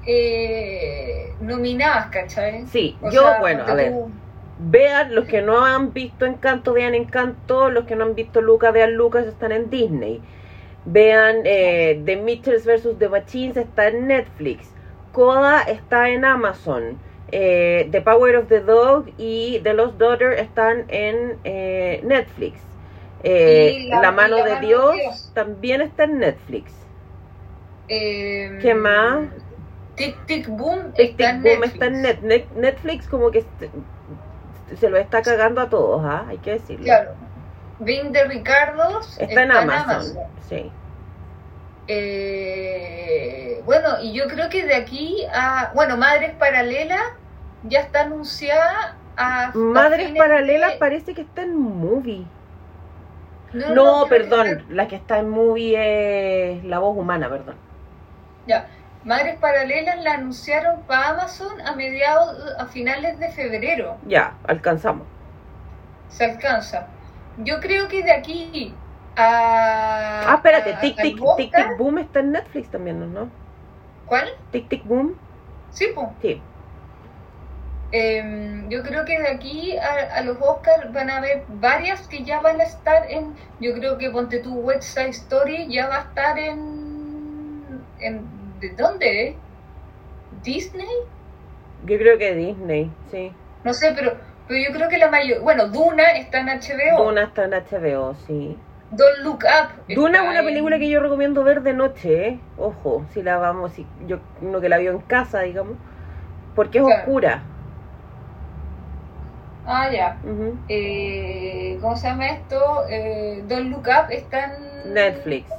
eh, 0.05 1.33
nominadas, 1.39 2.07
¿cachai? 2.07 2.67
Sí, 2.67 2.97
O 3.01 3.09
yo, 3.09 3.21
sea, 3.21 3.39
bueno, 3.39 3.63
a 3.67 3.73
ver. 3.73 3.91
tú- 3.91 4.11
Vean, 4.65 5.13
los 5.15 5.25
que 5.25 5.41
no 5.41 5.65
han 5.65 5.93
visto 5.93 6.25
Encanto, 6.25 6.73
vean 6.73 6.95
Encanto. 6.95 7.69
Los 7.69 7.85
que 7.85 7.95
no 7.95 8.05
han 8.05 8.15
visto 8.15 8.41
Lucas, 8.41 8.73
vean 8.73 8.93
Lucas, 8.95 9.25
están 9.27 9.51
en 9.51 9.69
Disney. 9.69 10.21
Vean 10.85 11.37
eh, 11.45 12.01
The 12.05 12.17
Mitchells 12.17 12.65
vs. 12.65 12.97
The 12.99 13.09
Machines, 13.09 13.57
está 13.57 13.87
en 13.87 14.07
Netflix. 14.07 14.73
Coda 15.11 15.61
está 15.63 16.09
en 16.09 16.25
Amazon. 16.25 16.99
Eh, 17.31 17.89
the 17.91 18.01
Power 18.01 18.35
of 18.37 18.47
the 18.47 18.61
Dog 18.61 19.11
y 19.17 19.59
The 19.63 19.73
Lost 19.73 19.97
Daughter 19.97 20.33
están 20.33 20.85
en 20.89 21.39
eh, 21.43 22.01
Netflix. 22.03 22.61
Eh, 23.23 23.79
la, 23.87 24.01
La- 24.01 24.11
mano 24.11 24.37
La 24.37 24.43
de 24.43 24.55
mano 24.55 24.67
Dios, 24.67 24.91
Dios. 24.91 25.31
también 25.33 25.81
está 25.81 26.03
en 26.05 26.19
Netflix. 26.19 26.87
eh, 27.87 28.49
¿Qué 28.59 28.73
más? 28.73 29.29
Tic 29.95 30.25
Tic 30.25 30.47
Boom 30.49 30.93
Tic 30.93 31.11
está 31.11 31.17
Tic 31.17 31.29
en 31.31 31.43
Boom 31.43 31.61
Netflix. 31.61 31.73
está 31.73 31.85
en 31.87 32.01
Net- 32.01 32.21
Net- 32.21 32.51
Netflix 32.55 33.07
como 33.07 33.31
que 33.31 33.39
se, 34.77 34.89
lo 34.89 34.97
está 34.97 35.21
cagando 35.21 35.61
a 35.61 35.69
todos, 35.69 36.03
¿ah? 36.05 36.25
hay 36.27 36.37
que 36.37 36.51
decirlo. 36.51 36.85
Claro. 36.85 37.11
Vin 37.79 38.11
de 38.11 38.23
Ricardos 38.25 39.17
Está 39.19 39.43
en 39.43 39.51
Amazon. 39.51 40.17
Sí. 40.47 40.71
Eh, 41.87 43.61
bueno, 43.65 44.01
y 44.01 44.13
yo 44.13 44.27
creo 44.27 44.49
que 44.49 44.65
de 44.65 44.75
aquí 44.75 45.25
a. 45.33 45.71
Bueno, 45.73 45.97
Madres 45.97 46.31
Paralelas 46.39 47.01
ya 47.63 47.79
está 47.81 48.01
anunciada 48.01 48.95
a. 49.17 49.51
Madres 49.53 50.11
Paralelas 50.17 50.73
de- 50.73 50.77
parece 50.77 51.13
que 51.13 51.21
está 51.21 51.43
en 51.43 51.55
movie. 51.57 52.25
No, 53.53 54.07
perdón, 54.07 54.63
la 54.69 54.87
que 54.87 54.95
está 54.95 55.19
en 55.19 55.29
movie 55.29 56.55
es 56.57 56.63
La 56.63 56.79
Voz 56.79 56.97
Humana, 56.97 57.29
perdón. 57.29 57.55
Ya. 58.47 58.67
Madres 59.05 59.37
Paralelas 59.39 60.01
la 60.03 60.13
anunciaron 60.13 60.81
para 60.87 61.09
Amazon 61.09 61.59
a 61.65 61.75
mediados, 61.75 62.37
a 62.57 62.65
finales 62.67 63.19
de 63.19 63.29
febrero. 63.29 63.97
Ya, 64.07 64.33
alcanzamos. 64.47 65.07
Se 66.09 66.25
alcanza. 66.25 66.87
Yo 67.37 67.59
creo 67.59 67.87
que 67.87 68.03
de 68.03 68.11
aquí 68.11 68.71
a. 69.17 70.21
Ah, 70.31 70.35
espérate, 70.35 70.73
a- 70.73 70.79
Tic 70.79 70.95
Tic, 71.01 71.17
Tic 71.37 71.55
Tic 71.55 71.77
Boom 71.77 71.97
está 71.99 72.19
en 72.19 72.31
Netflix 72.31 72.69
también, 72.69 73.13
¿no? 73.13 73.29
¿Cuál? 74.05 74.29
Tic 74.51 74.69
Tic 74.69 74.85
Boom, 74.85 75.15
Sí, 75.71 75.87
pues. 75.95 76.07
sí. 76.21 76.41
Em, 77.91 78.69
yo 78.69 78.81
creo 78.83 79.05
que 79.05 79.19
de 79.19 79.27
aquí 79.27 79.77
a, 79.77 80.15
a 80.17 80.21
los 80.21 80.37
Oscars 80.41 80.91
van 80.93 81.09
a 81.11 81.17
haber 81.17 81.45
varias 81.47 82.07
que 82.07 82.23
ya 82.23 82.39
van 82.41 82.59
a 82.59 82.63
estar 82.63 83.09
en. 83.09 83.35
Yo 83.59 83.73
creo 83.73 83.97
que 83.97 84.09
Ponte 84.09 84.39
tu 84.39 84.55
West 84.61 84.83
Side 84.83 85.09
Story 85.09 85.71
ya 85.71 85.87
va 85.87 85.97
a 85.97 86.01
estar 86.01 86.39
en. 86.39 87.85
en 87.99 88.42
¿De 88.63 88.75
dónde? 88.75 89.41
¿Disney? 90.31 90.87
Yo 91.85 91.97
creo 91.99 92.17
que 92.17 92.33
Disney, 92.33 92.91
sí. 93.11 93.35
No 93.63 93.73
sé, 93.73 93.93
pero, 93.95 94.19
pero 94.47 94.59
yo 94.59 94.73
creo 94.75 94.89
que 94.89 94.97
la 94.97 95.09
mayor. 95.09 95.41
Bueno, 95.41 95.67
Duna 95.67 96.11
está 96.13 96.39
en 96.39 96.49
HBO. 96.49 97.03
Duna 97.03 97.23
está 97.23 97.45
en 97.45 97.53
HBO, 97.53 98.13
sí. 98.15 98.57
Don't 98.89 99.19
Look 99.23 99.43
Up. 99.43 99.83
Duna 99.87 100.19
es 100.23 100.29
una 100.29 100.39
en- 100.39 100.45
película 100.45 100.79
que 100.79 100.89
yo 100.89 100.99
recomiendo 101.01 101.43
ver 101.43 101.61
de 101.61 101.73
noche, 101.73 102.27
¿eh? 102.27 102.41
Ojo, 102.57 103.05
si 103.13 103.21
la 103.23 103.37
vamos, 103.37 103.73
si 103.73 103.87
yo 104.07 104.19
uno 104.41 104.61
que 104.61 104.69
la 104.69 104.77
vio 104.77 104.91
en 104.91 104.99
casa, 105.01 105.41
digamos, 105.41 105.77
porque 106.55 106.79
es 106.79 106.85
Claro. 106.85 107.01
oscura. 107.01 107.43
Ah, 109.65 109.89
ya. 109.91 110.19
Eh, 110.67 111.77
¿Cómo 111.81 111.95
se 111.95 112.07
llama 112.07 112.27
esto? 112.29 112.87
Eh, 112.89 113.41
Don't 113.45 113.69
Look 113.71 113.87
Up 113.87 114.09
está 114.11 114.45
en 114.45 114.93
Netflix, 114.93 115.49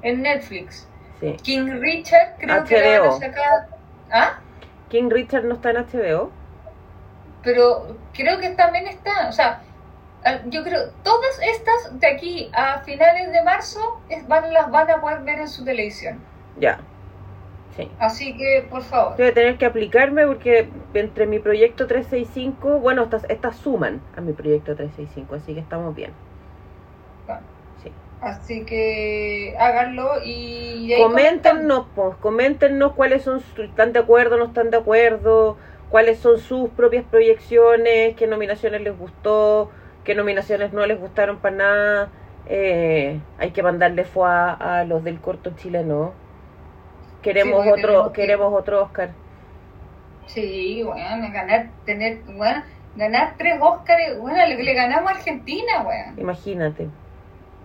En 0.00 0.22
Netflix. 0.22 0.87
Sí. 1.20 1.36
King 1.42 1.80
Richard 1.80 2.34
creo 2.38 2.64
que 2.64 2.80
la 2.80 3.00
van 3.00 3.08
a 3.08 3.10
HBO. 3.12 3.20
sacar. 3.20 3.68
¿Ah? 4.12 4.38
King 4.88 5.10
Richard 5.10 5.44
no 5.44 5.54
está 5.54 5.70
en 5.70 5.76
HBO. 5.78 6.30
Pero 7.42 7.96
creo 8.12 8.38
que 8.38 8.50
también 8.50 8.86
está. 8.88 9.28
O 9.28 9.32
sea, 9.32 9.62
yo 10.46 10.62
creo 10.64 10.90
todas 11.02 11.38
estas 11.40 11.98
de 12.00 12.06
aquí 12.06 12.50
a 12.52 12.80
finales 12.80 13.32
de 13.32 13.42
marzo 13.42 14.00
es- 14.08 14.26
van, 14.26 14.52
las 14.52 14.70
van 14.70 14.90
a 14.90 15.00
poder 15.00 15.20
ver 15.20 15.40
en 15.40 15.48
su 15.48 15.64
televisión. 15.64 16.20
Ya. 16.58 16.80
Sí. 17.76 17.88
Así 18.00 18.36
que, 18.36 18.66
por 18.68 18.82
favor. 18.82 19.16
Voy 19.16 19.28
a 19.28 19.34
tener 19.34 19.56
que 19.56 19.66
aplicarme 19.66 20.26
porque 20.26 20.68
entre 20.94 21.26
mi 21.26 21.38
proyecto 21.38 21.86
365, 21.86 22.80
bueno, 22.80 23.04
estas, 23.04 23.24
estas 23.28 23.54
suman 23.56 24.00
a 24.16 24.20
mi 24.20 24.32
proyecto 24.32 24.74
365, 24.74 25.36
así 25.36 25.54
que 25.54 25.60
estamos 25.60 25.94
bien. 25.94 26.12
Sí. 28.20 28.26
Así 28.26 28.64
que 28.64 29.54
háganlo 29.58 30.10
y. 30.24 30.92
Coméntenos, 31.00 31.86
pues, 31.94 32.16
coméntenos 32.16 32.92
cuáles 32.92 33.22
son, 33.22 33.42
están 33.58 33.92
de 33.92 34.00
acuerdo, 34.00 34.36
no 34.36 34.46
están 34.46 34.70
de 34.70 34.78
acuerdo, 34.78 35.56
cuáles 35.90 36.18
son 36.18 36.38
sus 36.38 36.70
propias 36.70 37.04
proyecciones, 37.04 38.16
qué 38.16 38.26
nominaciones 38.26 38.80
les 38.80 38.98
gustó, 38.98 39.70
qué 40.04 40.14
nominaciones 40.14 40.72
no 40.72 40.84
les 40.86 40.98
gustaron 40.98 41.38
para 41.38 41.56
nada. 41.56 42.08
Eh, 42.48 43.20
hay 43.38 43.50
que 43.50 43.62
mandarle 43.62 44.04
fue 44.04 44.28
a, 44.28 44.84
los 44.88 45.04
del 45.04 45.20
corto 45.20 45.52
chileno. 45.56 46.12
Queremos 47.22 47.64
Sí, 47.64 47.70
otro, 47.70 48.12
que- 48.12 48.22
queremos 48.22 48.52
otro 48.52 48.82
Oscar. 48.82 49.10
Sí, 50.26 50.82
bueno, 50.84 51.32
ganar, 51.32 51.70
tener, 51.84 52.22
bueno, 52.24 52.62
ganar 52.96 53.34
tres 53.38 53.58
Óscares, 53.60 54.18
bueno, 54.18 54.38
le, 54.46 54.62
le 54.62 54.74
ganamos 54.74 55.10
a 55.10 55.14
Argentina, 55.14 55.82
weón. 55.86 56.18
Imagínate. 56.18 56.88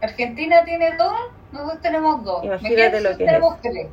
Argentina 0.04 0.64
tiene 0.66 0.96
dos, 0.98 1.14
nosotros 1.52 1.82
tenemos 1.82 2.24
dos. 2.24 2.44
Imagínate 2.44 3.02
lo 3.02 3.18
que 3.18 3.24
es 3.24 3.30
tenemos 3.32 3.62
tres. 3.62 3.88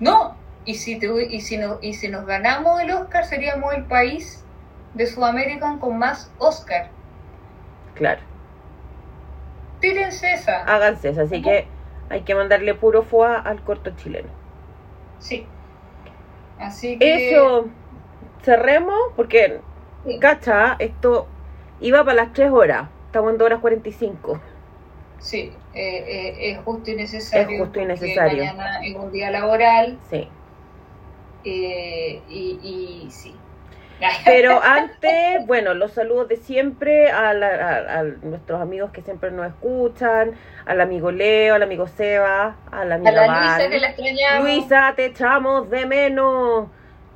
No, 0.00 0.34
y 0.64 0.74
si, 0.74 0.98
tuvi- 0.98 1.28
y, 1.30 1.40
si 1.40 1.56
no, 1.56 1.78
y 1.80 1.94
si 1.94 2.08
nos 2.08 2.26
ganamos 2.26 2.80
el 2.80 2.90
Oscar, 2.90 3.24
seríamos 3.24 3.72
el 3.74 3.84
país 3.84 4.44
de 4.94 5.06
Sudamérica 5.06 5.76
con 5.80 5.98
más 5.98 6.32
Oscar. 6.38 6.88
Claro. 7.94 8.20
Tírense 9.80 10.32
esa. 10.32 10.62
Háganse 10.64 11.10
eso, 11.10 11.22
así 11.22 11.42
que 11.42 11.66
hay 12.08 12.22
que 12.22 12.34
mandarle 12.34 12.74
puro 12.74 13.02
foie 13.02 13.36
al 13.44 13.62
corto 13.62 13.90
chileno. 13.96 14.28
Sí. 15.18 15.46
Así 16.58 16.98
que. 16.98 17.30
Eso, 17.30 17.66
cerremos, 18.42 18.98
porque, 19.14 19.60
Sí. 20.04 20.18
cacha, 20.18 20.76
esto 20.78 21.26
iba 21.80 22.02
para 22.04 22.14
las 22.14 22.32
3 22.32 22.50
horas, 22.50 22.88
estamos 23.06 23.32
en 23.32 23.38
2 23.38 23.46
horas 23.46 23.60
45. 23.60 24.40
Sí, 25.18 25.52
eh, 25.74 26.04
eh, 26.06 26.50
es 26.52 26.58
justo 26.64 26.90
y 26.90 26.96
necesario. 26.96 27.48
Es 27.56 27.60
justo 27.60 27.80
y 27.80 27.86
necesario. 27.86 28.44
Mañana 28.44 28.80
es 28.84 28.94
un 28.94 29.10
día 29.12 29.30
laboral 29.30 29.98
Sí. 30.10 30.28
eh, 31.44 32.22
y, 32.28 32.58
y 33.06 33.10
sí. 33.10 33.34
Pero 34.26 34.62
antes, 34.62 35.46
bueno, 35.46 35.72
los 35.72 35.92
saludos 35.92 36.28
de 36.28 36.36
siempre 36.36 37.10
a, 37.10 37.32
la- 37.32 37.46
a- 37.48 37.98
a 38.00 38.02
nuestros 38.02 38.60
amigos 38.60 38.90
que 38.92 39.00
siempre 39.00 39.30
nos 39.30 39.46
escuchan, 39.46 40.32
al 40.66 40.80
amigo 40.82 41.10
Leo, 41.10 41.54
al 41.54 41.62
amigo 41.62 41.86
Seba, 41.86 42.56
a 42.70 42.84
la 42.84 42.96
A 42.96 42.98
amiga 42.98 43.26
Val. 43.26 43.40
Luisa 43.56 43.70
que 43.70 43.78
la 43.80 43.88
extrañamos. 43.88 44.44
Luisa, 44.44 44.92
te 44.96 45.06
echamos 45.06 45.70
de 45.70 45.86
menos. 45.86 46.68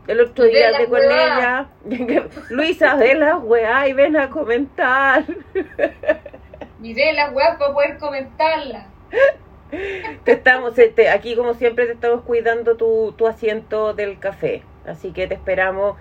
El 0.06 0.20
otro 0.22 0.44
De 0.44 0.50
día 0.50 0.68
hablé 0.68 0.86
con 0.88 1.00
ella. 1.02 1.66
Luisa, 2.50 2.96
de 2.96 3.14
la 3.14 3.36
weá 3.36 3.86
y 3.86 3.92
ven 3.92 4.16
a 4.16 4.30
comentar. 4.30 5.22
Miré 6.80 7.12
las 7.12 7.34
weas 7.34 7.58
para 7.58 7.74
poder 7.74 7.98
comentarla. 7.98 8.86
Te 10.24 10.32
estamos, 10.32 10.78
este, 10.78 11.10
aquí 11.10 11.36
como 11.36 11.54
siempre 11.54 11.86
te 11.86 11.92
estamos 11.92 12.22
cuidando 12.22 12.76
tu, 12.76 13.12
tu 13.16 13.28
asiento 13.28 13.94
del 13.94 14.18
café. 14.18 14.62
Así 14.84 15.12
que 15.12 15.28
te 15.28 15.34
esperamos. 15.34 15.96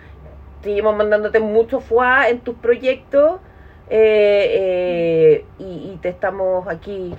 Seguimos 0.64 0.96
mandándote 0.96 1.40
mucho 1.40 1.80
foie 1.80 2.30
en 2.30 2.40
tus 2.40 2.56
proyectos. 2.56 3.40
eh, 3.90 5.44
eh, 5.44 5.46
y, 5.60 5.98
te 6.02 6.10
estamos 6.10 6.68
aquí 6.68 7.14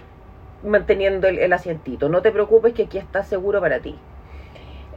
manteniendo 0.65 1.29
el, 1.29 1.53
asientito. 1.53 2.09
No 2.09 2.23
te 2.23 2.33
preocupes 2.33 2.75
que 2.75 2.85
aquí 2.85 2.99
está 2.99 3.23
seguro 3.23 3.61
para 3.61 3.81
ti. 3.81 3.97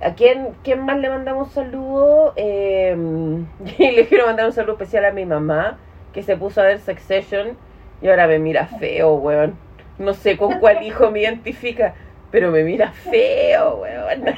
¿A 0.02 0.16
quién, 0.16 0.56
quién 0.64 0.84
más 0.86 0.98
le 0.98 1.10
mandamos 1.10 1.52
saludo? 1.52 2.34
Eh, 2.36 2.96
le 3.80 4.08
quiero 4.08 4.26
mandar 4.26 4.48
un 4.48 4.54
saludo 4.54 4.74
especial 4.74 5.06
a 5.06 5.12
mi 5.12 5.26
mamá, 5.26 5.78
que 6.14 6.24
se 6.24 6.36
puso 6.36 6.62
a 6.62 6.66
ver 6.66 6.80
Succession 6.80 7.58
y 8.04 8.10
ahora 8.10 8.28
me 8.28 8.40
mira 8.40 8.68
feo, 8.68 9.16
weón. 9.16 9.60
No 10.00 10.14
sé 10.14 10.38
con 10.38 10.60
cuál 10.60 10.84
hijo 10.84 11.12
me 11.12 11.22
identifica, 11.22 11.96
pero 12.32 12.52
me 12.52 12.64
mira 12.64 12.92
feo, 12.92 13.78
weón. 13.78 14.26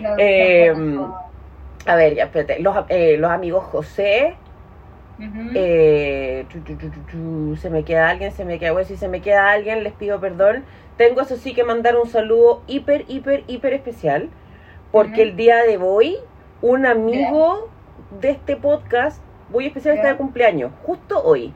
No, 0.00 0.16
Eh, 0.18 0.74
A 1.86 1.96
ver, 1.96 2.14
ya, 2.16 2.24
espérate. 2.24 2.60
Los, 2.60 2.76
eh, 2.90 3.16
los 3.18 3.30
amigos 3.30 3.64
José, 3.64 4.36
eh, 5.54 6.46
se 7.60 7.70
me 7.70 7.84
queda 7.84 8.10
alguien, 8.10 8.32
se 8.32 8.44
me 8.44 8.58
queda, 8.58 8.72
bueno, 8.72 8.88
si 8.88 8.96
se 8.96 9.08
me 9.08 9.22
queda 9.22 9.50
alguien, 9.50 9.82
les 9.84 9.94
pido 9.94 10.20
perdón. 10.20 10.64
Tengo 10.96 11.22
eso 11.22 11.36
sí 11.36 11.54
que 11.54 11.64
mandar 11.64 11.96
un 11.96 12.08
saludo 12.08 12.62
hiper, 12.66 13.04
hiper, 13.08 13.44
hiper 13.46 13.72
especial, 13.74 14.30
porque 14.92 15.22
el 15.22 15.36
día 15.36 15.58
de 15.64 15.78
hoy, 15.78 16.18
un 16.62 16.86
amigo 16.86 17.70
de 18.20 18.30
este 18.30 18.56
podcast, 18.56 19.22
muy 19.50 19.66
especial, 19.66 19.96
está 19.96 20.08
de 20.08 20.16
cumpleaños, 20.16 20.72
justo 20.84 21.22
hoy. 21.22 21.52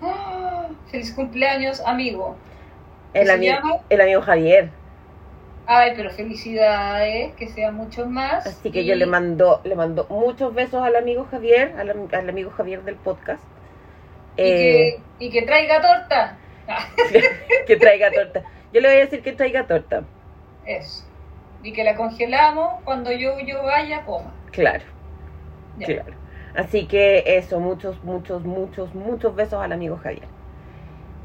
Feliz 0.90 1.12
cumpleaños, 1.14 1.80
amigo. 1.80 2.36
El, 3.14 3.28
ami- 3.28 3.46
llama? 3.46 3.76
el 3.88 4.00
amigo 4.00 4.22
Javier. 4.22 4.70
Ay, 5.66 5.92
pero 5.96 6.10
felicidades, 6.10 7.34
que 7.34 7.48
sean 7.48 7.74
muchos 7.76 8.08
más. 8.08 8.46
Así 8.46 8.70
que 8.70 8.80
Y- 8.82 8.86
yo 8.86 8.94
le 8.96 9.06
mando, 9.06 9.60
le 9.64 9.74
mando 9.76 10.06
muchos 10.10 10.52
besos 10.54 10.82
al 10.82 10.96
amigo 10.96 11.26
Javier, 11.30 11.74
al, 11.78 11.90
am- 11.90 12.08
al 12.12 12.28
amigo 12.28 12.50
Javier 12.50 12.82
del 12.82 12.96
podcast. 12.96 13.42
y, 14.36 14.42
Eh, 14.42 15.00
que, 15.18 15.24
y 15.26 15.30
que 15.30 15.42
traiga 15.42 15.80
torta. 15.80 16.38
Que 17.66 17.76
traiga 17.76 18.10
torta. 18.10 18.42
Yo 18.72 18.80
le 18.80 18.88
voy 18.88 18.96
a 18.96 19.00
decir 19.00 19.22
que 19.22 19.32
traiga 19.32 19.66
torta. 19.66 20.02
Eso. 20.66 21.04
Y 21.62 21.72
que 21.72 21.84
la 21.84 21.94
congelamos 21.96 22.82
cuando 22.84 23.12
yo, 23.12 23.38
yo 23.40 23.62
vaya, 23.62 24.04
coma. 24.04 24.32
Claro, 24.50 24.84
Ya. 25.78 25.86
claro. 25.86 26.14
Así 26.54 26.86
que 26.88 27.24
eso, 27.26 27.60
muchos, 27.60 28.02
muchos, 28.04 28.44
muchos, 28.44 28.94
muchos 28.94 29.34
besos 29.34 29.62
al 29.62 29.72
amigo 29.72 29.96
Javier. 29.98 30.28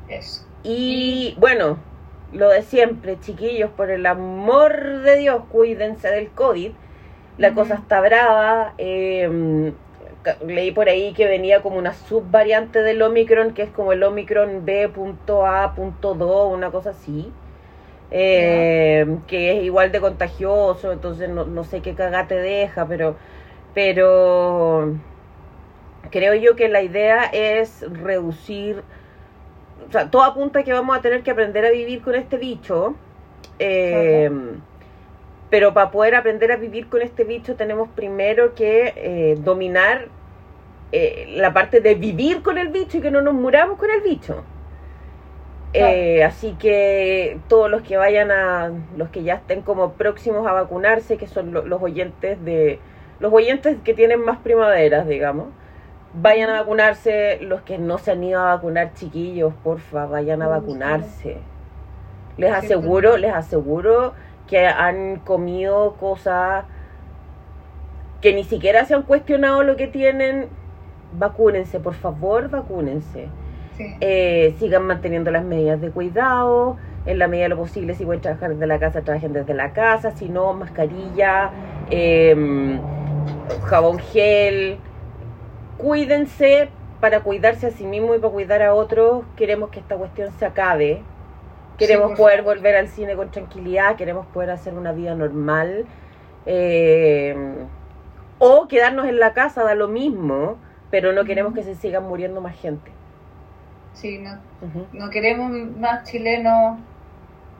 Eso. 0.07 0.41
Y 0.63 1.35
bueno, 1.39 1.79
lo 2.31 2.49
de 2.49 2.61
siempre, 2.63 3.19
chiquillos, 3.19 3.71
por 3.71 3.89
el 3.91 4.05
amor 4.05 5.01
de 5.01 5.17
Dios, 5.17 5.43
cuídense 5.49 6.09
del 6.09 6.31
COVID. 6.33 6.73
La 7.37 7.53
cosa 7.53 7.75
está 7.75 8.01
brava. 8.01 8.73
eh, 8.77 9.73
ca- 10.23 10.37
leí 10.45 10.71
por 10.71 10.89
ahí 10.89 11.13
que 11.13 11.27
venía 11.27 11.61
como 11.61 11.77
una 11.77 11.93
subvariante 11.93 12.81
del 12.83 13.01
Omicron, 13.01 13.53
que 13.53 13.63
es 13.63 13.71
como 13.71 13.93
el 13.93 14.03
Omicron 14.03 14.65
B.A.2, 14.65 16.53
una 16.53 16.71
cosa 16.71 16.91
así. 16.91 17.33
eh, 18.11 19.05
que 19.27 19.57
es 19.57 19.63
igual 19.63 19.91
de 19.91 19.99
contagioso, 20.01 20.91
entonces 20.93 21.29
no, 21.29 21.45
no 21.45 21.63
sé 21.63 21.81
qué 21.81 21.95
cagate 21.95 22.35
deja, 22.35 22.87
pero, 22.87 23.17
pero 23.73 24.93
creo 26.11 26.33
yo 26.35 26.55
que 26.55 26.69
la 26.69 26.81
idea 26.81 27.25
es 27.25 27.81
reducir, 27.89 28.83
o 29.87 29.91
sea, 29.91 30.09
todo 30.11 30.23
apunta 30.23 30.59
a 30.59 30.63
que 30.63 30.73
vamos 30.73 30.97
a 30.97 31.01
tener 31.01 31.23
que 31.23 31.31
aprender 31.31 31.65
a 31.65 31.69
vivir 31.71 32.01
con 32.01 32.15
este 32.15 32.37
bicho, 32.37 32.95
eh, 33.59 34.29
pero 35.49 35.73
para 35.73 35.91
poder 35.91 36.15
aprender 36.15 36.51
a 36.51 36.57
vivir 36.57 36.89
con 36.89 37.01
este 37.01 37.23
bicho 37.23 37.55
tenemos 37.55 37.89
primero 37.89 38.53
que 38.55 38.93
eh, 38.97 39.37
dominar 39.39 40.09
eh, 40.91 41.27
la 41.29 41.53
parte 41.53 41.81
de 41.81 41.95
vivir 41.95 42.43
con 42.43 42.57
el 42.57 42.69
bicho 42.69 42.97
y 42.99 43.01
que 43.01 43.11
no 43.11 43.21
nos 43.21 43.33
muramos 43.35 43.77
con 43.79 43.89
el 43.91 44.01
bicho. 44.01 44.45
Eh, 45.73 46.23
así 46.23 46.55
que 46.57 47.43
todos 47.47 47.69
los 47.69 47.81
que 47.83 47.97
vayan 47.97 48.31
a, 48.31 48.71
los 48.95 49.09
que 49.09 49.23
ya 49.23 49.35
estén 49.35 49.61
como 49.61 49.93
próximos 49.93 50.47
a 50.47 50.53
vacunarse, 50.53 51.17
que 51.17 51.27
son 51.27 51.51
lo- 51.53 51.65
los 51.65 51.81
oyentes 51.81 52.43
de, 52.43 52.81
los 53.19 53.31
oyentes 53.33 53.77
que 53.83 53.93
tienen 53.93 54.21
más 54.21 54.39
primaveras, 54.39 55.07
digamos, 55.07 55.49
vayan 56.21 56.49
a 56.49 56.59
vacunarse. 56.59 57.39
Los 57.41 57.61
que 57.61 57.77
no 57.77 57.97
se 57.97 58.11
han 58.11 58.23
ido 58.23 58.39
a 58.39 58.55
vacunar, 58.55 58.93
chiquillos, 58.93 59.53
porfa, 59.63 60.05
vayan 60.05 60.41
a 60.41 60.47
vacunarse. 60.47 61.37
Les 62.37 62.51
aseguro, 62.51 63.17
les 63.17 63.33
aseguro 63.33 64.13
que 64.47 64.67
han 64.67 65.17
comido 65.17 65.95
cosas 65.99 66.65
que 68.21 68.33
ni 68.33 68.43
siquiera 68.43 68.85
se 68.85 68.95
han 68.95 69.03
cuestionado 69.03 69.63
lo 69.63 69.75
que 69.75 69.87
tienen. 69.87 70.47
Vacúnense, 71.13 71.79
por 71.79 71.93
favor, 71.93 72.49
vacúnense. 72.49 73.27
Sí. 73.77 73.85
eh, 74.01 74.55
sigan 74.57 74.87
manteniendo 74.87 75.29
las 75.29 75.43
medidas 75.43 75.79
de 75.79 75.91
cuidado, 75.91 76.77
en 77.05 77.19
la 77.19 77.27
medida 77.27 77.43
de 77.43 77.49
lo 77.49 77.57
posible, 77.57 77.93
si 77.93 78.05
pueden 78.05 78.21
trabajar 78.21 78.49
desde 78.49 78.65
la 78.65 78.79
casa, 78.79 79.01
trabajen 79.01 79.33
desde 79.33 79.53
la 79.53 79.71
casa, 79.71 80.11
si 80.11 80.29
no, 80.29 80.53
mascarilla, 80.53 81.51
eh, 81.91 82.79
jabón 83.65 83.99
gel, 83.99 84.79
cuídense 85.77 86.69
para 86.99 87.21
cuidarse 87.21 87.67
a 87.67 87.71
sí 87.71 87.85
mismo 87.85 88.15
y 88.15 88.19
para 88.19 88.33
cuidar 88.33 88.61
a 88.63 88.73
otros, 88.73 89.23
queremos 89.35 89.69
que 89.69 89.79
esta 89.79 89.95
cuestión 89.95 90.31
se 90.39 90.45
acabe, 90.45 91.01
queremos 91.77 92.17
poder 92.17 92.39
favor. 92.39 92.55
volver 92.55 92.75
al 92.75 92.87
cine 92.87 93.15
con 93.15 93.29
tranquilidad, 93.29 93.95
queremos 93.95 94.25
poder 94.27 94.49
hacer 94.49 94.73
una 94.73 94.91
vida 94.91 95.13
normal, 95.13 95.85
eh, 96.45 97.35
o 98.39 98.67
quedarnos 98.67 99.07
en 99.07 99.19
la 99.19 99.33
casa, 99.33 99.63
da 99.63 99.75
lo 99.75 99.87
mismo, 99.87 100.57
pero 100.89 101.13
no 101.13 101.25
queremos 101.25 101.53
que 101.53 101.63
se 101.63 101.75
sigan 101.75 102.03
muriendo 102.03 102.41
más 102.41 102.55
gente. 102.59 102.91
Sí, 103.93 104.19
no, 104.19 104.39
no 104.93 105.09
queremos 105.09 105.51
más 105.51 106.09
chilenos 106.09 106.77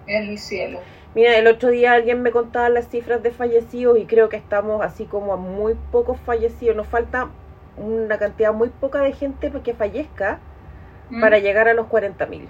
en 0.06 0.30
el 0.30 0.38
cielo. 0.38 0.80
Mira, 1.16 1.36
el 1.36 1.48
otro 1.48 1.70
día 1.70 1.94
alguien 1.94 2.22
me 2.22 2.32
contaba 2.32 2.70
las 2.70 2.90
cifras 2.90 3.24
de 3.24 3.32
fallecidos 3.32 3.98
y 3.98 4.06
creo 4.06 4.30
que 4.30 4.38
estamos 4.38 4.84
así 4.84 5.06
como 5.06 5.34
a 5.34 5.38
muy 5.38 5.76
pocos 5.92 6.20
fallecidos. 6.20 6.76
Nos 6.76 6.88
falta 6.88 7.30
una 7.78 8.18
cantidad 8.18 8.54
muy 8.54 8.70
poca 8.70 9.02
de 9.02 9.14
gente 9.14 9.52
que 9.64 9.74
fallezca 9.74 10.40
¿Mm? 11.10 11.22
para 11.22 11.40
llegar 11.40 11.68
a 11.68 11.74
los 11.74 11.88
40.000. 11.88 12.48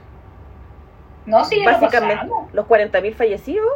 No, 1.25 1.43
sí, 1.45 1.61
lo 1.63 1.65
Básicamente, 1.65 2.15
pasamos. 2.15 2.53
los 2.53 2.65
40.000 2.67 3.13
fallecidos. 3.15 3.67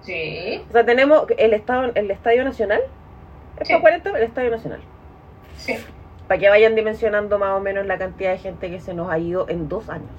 Sí, 0.00 0.64
O 0.68 0.72
sea, 0.72 0.84
tenemos 0.86 1.26
el, 1.36 1.52
estado, 1.52 1.90
el 1.94 2.10
Estadio 2.10 2.44
Nacional. 2.44 2.80
¿Es 3.58 3.68
Sí. 3.68 3.74
para 3.74 3.80
40? 3.80 4.10
El 4.10 4.22
Estadio 4.24 4.50
Nacional. 4.50 4.80
sí. 5.56 5.76
Para 6.28 6.40
que 6.40 6.48
vayan 6.48 6.74
dimensionando 6.74 7.38
más 7.38 7.56
o 7.56 7.60
menos 7.60 7.86
la 7.86 7.98
cantidad 7.98 8.32
de 8.32 8.38
gente 8.38 8.68
que 8.70 8.80
se 8.80 8.94
nos 8.94 9.10
ha 9.10 9.18
ido 9.18 9.48
en 9.48 9.68
dos 9.68 9.88
años. 9.88 10.10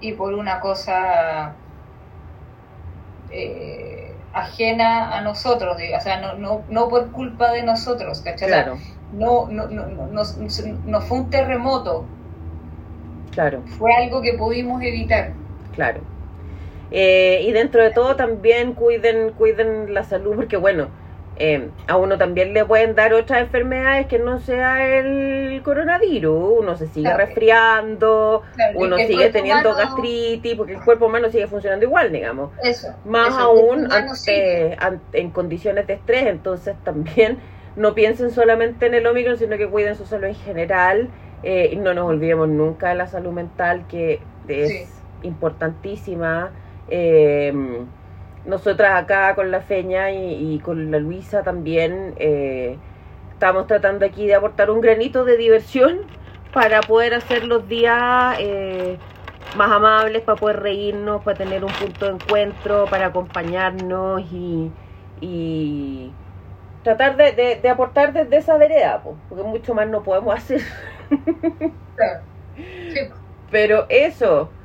Y 0.00 0.12
por 0.12 0.34
una 0.34 0.60
cosa 0.60 1.56
eh, 3.30 4.13
ajena 4.34 5.16
a 5.16 5.22
nosotros, 5.22 5.76
o 5.96 6.00
sea, 6.00 6.20
no, 6.20 6.34
no, 6.36 6.66
no 6.68 6.88
por 6.88 7.12
culpa 7.12 7.52
de 7.52 7.62
nosotros, 7.62 8.20
¿cachai? 8.22 8.48
Claro, 8.48 8.84
No, 9.12 9.48
no, 9.50 9.68
no, 9.68 9.86
no, 9.86 10.06
no, 10.08 10.22
no 10.84 11.00
fue 11.02 11.18
un 11.18 11.30
terremoto, 11.30 12.10
claro. 13.30 13.62
fue 13.66 13.94
algo 13.94 14.22
que 14.22 14.34
pudimos 14.34 14.82
evitar. 14.82 15.38
Claro. 15.72 16.08
Eh, 16.90 17.42
y 17.44 17.52
dentro 17.52 17.82
de 17.82 17.90
todo 17.90 18.16
también 18.16 18.74
cuiden, 18.74 19.32
cuiden 19.32 19.94
la 19.94 20.04
salud, 20.04 20.36
porque 20.36 20.56
bueno, 20.56 20.90
eh, 21.36 21.68
a 21.88 21.96
uno 21.96 22.16
también 22.16 22.54
le 22.54 22.64
pueden 22.64 22.94
dar 22.94 23.12
otras 23.12 23.40
enfermedades 23.40 24.06
que 24.06 24.18
no 24.18 24.38
sea 24.38 24.98
el 24.98 25.60
coronavirus. 25.64 26.58
Uno 26.60 26.76
se 26.76 26.86
sigue 26.86 27.08
Claro. 27.08 27.24
resfriando, 27.26 28.42
Claro, 28.54 28.78
uno 28.78 28.96
sigue 28.98 29.30
teniendo 29.30 29.70
humano- 29.70 29.84
gastritis, 29.84 30.54
porque 30.54 30.74
el 30.74 30.80
cuerpo 30.84 31.06
humano 31.06 31.28
sigue 31.30 31.46
funcionando 31.48 31.84
igual, 31.86 32.12
digamos. 32.12 32.50
Eso. 32.62 32.94
Más 33.04 33.28
eso, 33.30 33.38
aún 33.40 33.88
ante- 33.92 34.76
en 35.12 35.30
condiciones 35.30 35.86
de 35.86 35.94
estrés, 35.94 36.26
entonces 36.26 36.76
también 36.84 37.38
no 37.76 37.94
piensen 37.94 38.30
solamente 38.30 38.86
en 38.86 38.94
el 38.94 39.06
Omicron, 39.06 39.36
sino 39.36 39.56
que 39.58 39.68
cuiden 39.68 39.96
su 39.96 40.06
salud 40.06 40.26
en 40.26 40.34
general 40.36 41.08
eh, 41.42 41.70
y 41.72 41.76
no 41.76 41.92
nos 41.94 42.06
olvidemos 42.08 42.48
nunca 42.48 42.90
de 42.90 42.94
la 42.94 43.06
salud 43.08 43.32
mental 43.32 43.86
que 43.88 44.20
es 44.48 44.68
Sí. 44.70 44.86
importantísima. 45.24 46.50
Eh, 46.88 47.52
nosotras 48.44 49.02
acá 49.02 49.34
con 49.34 49.50
la 49.50 49.62
Feña 49.62 50.12
y, 50.12 50.54
y 50.54 50.60
con 50.60 50.90
la 50.90 50.98
Luisa 50.98 51.42
también 51.42 52.14
eh, 52.18 52.82
estamos 53.30 53.66
tratando 53.66 54.06
aquí 54.06 54.26
de 54.26 54.34
aportar 54.34 54.70
un 54.70 54.80
granito 54.80 55.24
de 55.24 55.36
diversión 55.36 56.12
para 56.52 56.86
poder 56.86 57.14
hacer 57.14 57.44
los 57.44 57.66
días 57.68 58.36
eh, 58.38 59.02
más 59.52 59.70
amables, 59.72 60.22
para 60.22 60.38
poder 60.38 60.60
reírnos, 60.60 61.22
para 61.22 61.36
tener 61.36 61.64
un 61.64 61.74
punto 61.76 62.06
de 62.06 62.12
encuentro, 62.12 62.88
para 62.88 63.06
acompañarnos 63.06 64.22
y, 64.30 64.76
y 65.20 66.18
tratar 66.82 67.16
de, 67.16 67.32
de- 67.32 67.56
de 67.62 67.68
aportar 67.70 68.12
desde 68.12 68.36
esa 68.38 68.56
vereda, 68.58 69.02
po, 69.02 69.24
porque 69.28 69.44
mucho 69.44 69.74
más 69.74 69.88
no 69.88 70.02
podemos 70.02 70.34
hacer. 70.36 70.62
Sí, 72.86 73.00
Pero 73.50 73.86
eso, 73.88 74.56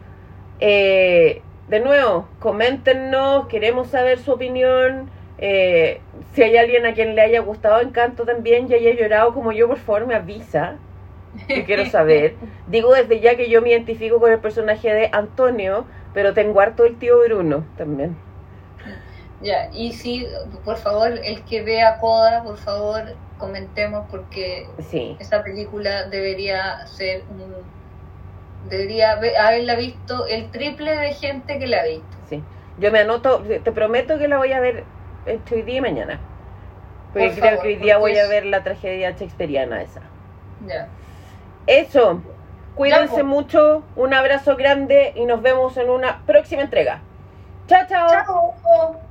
eh, 0.59 1.48
de 1.69 1.79
nuevo, 1.79 2.29
coméntenos, 2.39 3.47
queremos 3.47 3.89
saber 3.89 4.19
su 4.19 4.31
opinión. 4.33 5.11
eh, 5.37 6.01
si 6.33 6.43
hay 6.43 6.57
alguien 6.57 6.85
a 6.85 6.93
quien 6.93 7.15
le 7.15 7.21
haya 7.21 7.39
gustado 7.41 7.79
Encanto 7.81 8.25
también 8.25 8.67
y 8.69 8.73
haya 8.75 8.93
llorado 8.93 9.33
como 9.33 9.51
yo, 9.53 9.67
por 9.69 9.79
favor 9.79 10.07
me 10.07 10.15
avisa. 10.15 10.81
que 11.53 11.65
quiero 11.65 11.85
saber. 11.85 12.39
Digo 12.67 12.93
desde 12.93 13.21
ya 13.21 13.35
que 13.37 13.49
yo 13.49 13.61
me 13.61 13.69
identifico 13.71 14.19
con 14.19 14.31
el 14.31 14.39
personaje 14.41 14.93
de 14.93 15.09
Antonio, 15.13 15.87
pero 16.13 16.33
tengo 16.33 16.61
harto 16.61 16.85
el 16.85 16.97
tío 16.99 17.19
Bruno 17.25 17.67
también. 17.77 18.17
Ya, 19.41 19.69
y 19.71 19.93
si, 19.93 20.27
por 20.65 20.77
favor, 20.77 21.13
el 21.23 21.45
que 21.45 21.63
vea 21.63 21.97
Coda, 21.99 22.43
por 22.43 22.57
favor, 22.57 23.17
comentemos 23.37 24.05
porque 24.09 24.75
Sí, 24.79 25.17
esa 25.17 25.43
película 25.43 26.07
debería 26.09 26.85
ser 26.87 27.25
un... 27.29 27.78
Debería 28.67 29.11
haber- 29.11 29.37
haberla 29.37 29.75
visto 29.75 30.25
el 30.27 30.51
triple 30.51 30.95
de 30.97 31.13
gente 31.13 31.59
que 31.59 31.67
la 31.67 31.81
ha 31.81 31.85
visto. 31.85 32.17
sí. 32.29 32.43
Yo 32.77 32.91
me 32.91 32.99
anoto, 32.99 33.39
te 33.41 33.71
prometo 33.73 34.17
que 34.17 34.27
la 34.29 34.37
voy 34.37 34.53
a 34.53 34.59
ver 34.61 34.85
entre 35.25 35.57
hoy 35.57 35.61
día 35.63 35.77
y 35.77 35.81
mañana. 35.81 36.19
Porque 37.11 37.27
Por 37.27 37.35
creo 37.39 37.49
favor, 37.51 37.61
que 37.63 37.67
hoy 37.69 37.75
día 37.75 37.97
voy 37.97 38.17
a 38.17 38.27
ver 38.27 38.45
la 38.45 38.63
tragedia 38.63 39.11
shakespeariana 39.11 39.81
esa. 39.81 40.01
Ya. 40.65 40.87
Eso. 41.67 42.21
Cuídense 42.75 43.15
Ya, 43.17 43.21
po. 43.23 43.27
mucho, 43.27 43.83
un 43.97 44.13
abrazo 44.13 44.55
grande 44.55 45.11
y 45.15 45.25
nos 45.25 45.41
vemos 45.41 45.75
en 45.75 45.89
una 45.89 46.21
próxima 46.25 46.61
entrega. 46.61 47.01
Chao, 47.67 47.85
chao. 47.89 48.07
Chao. 48.07 49.08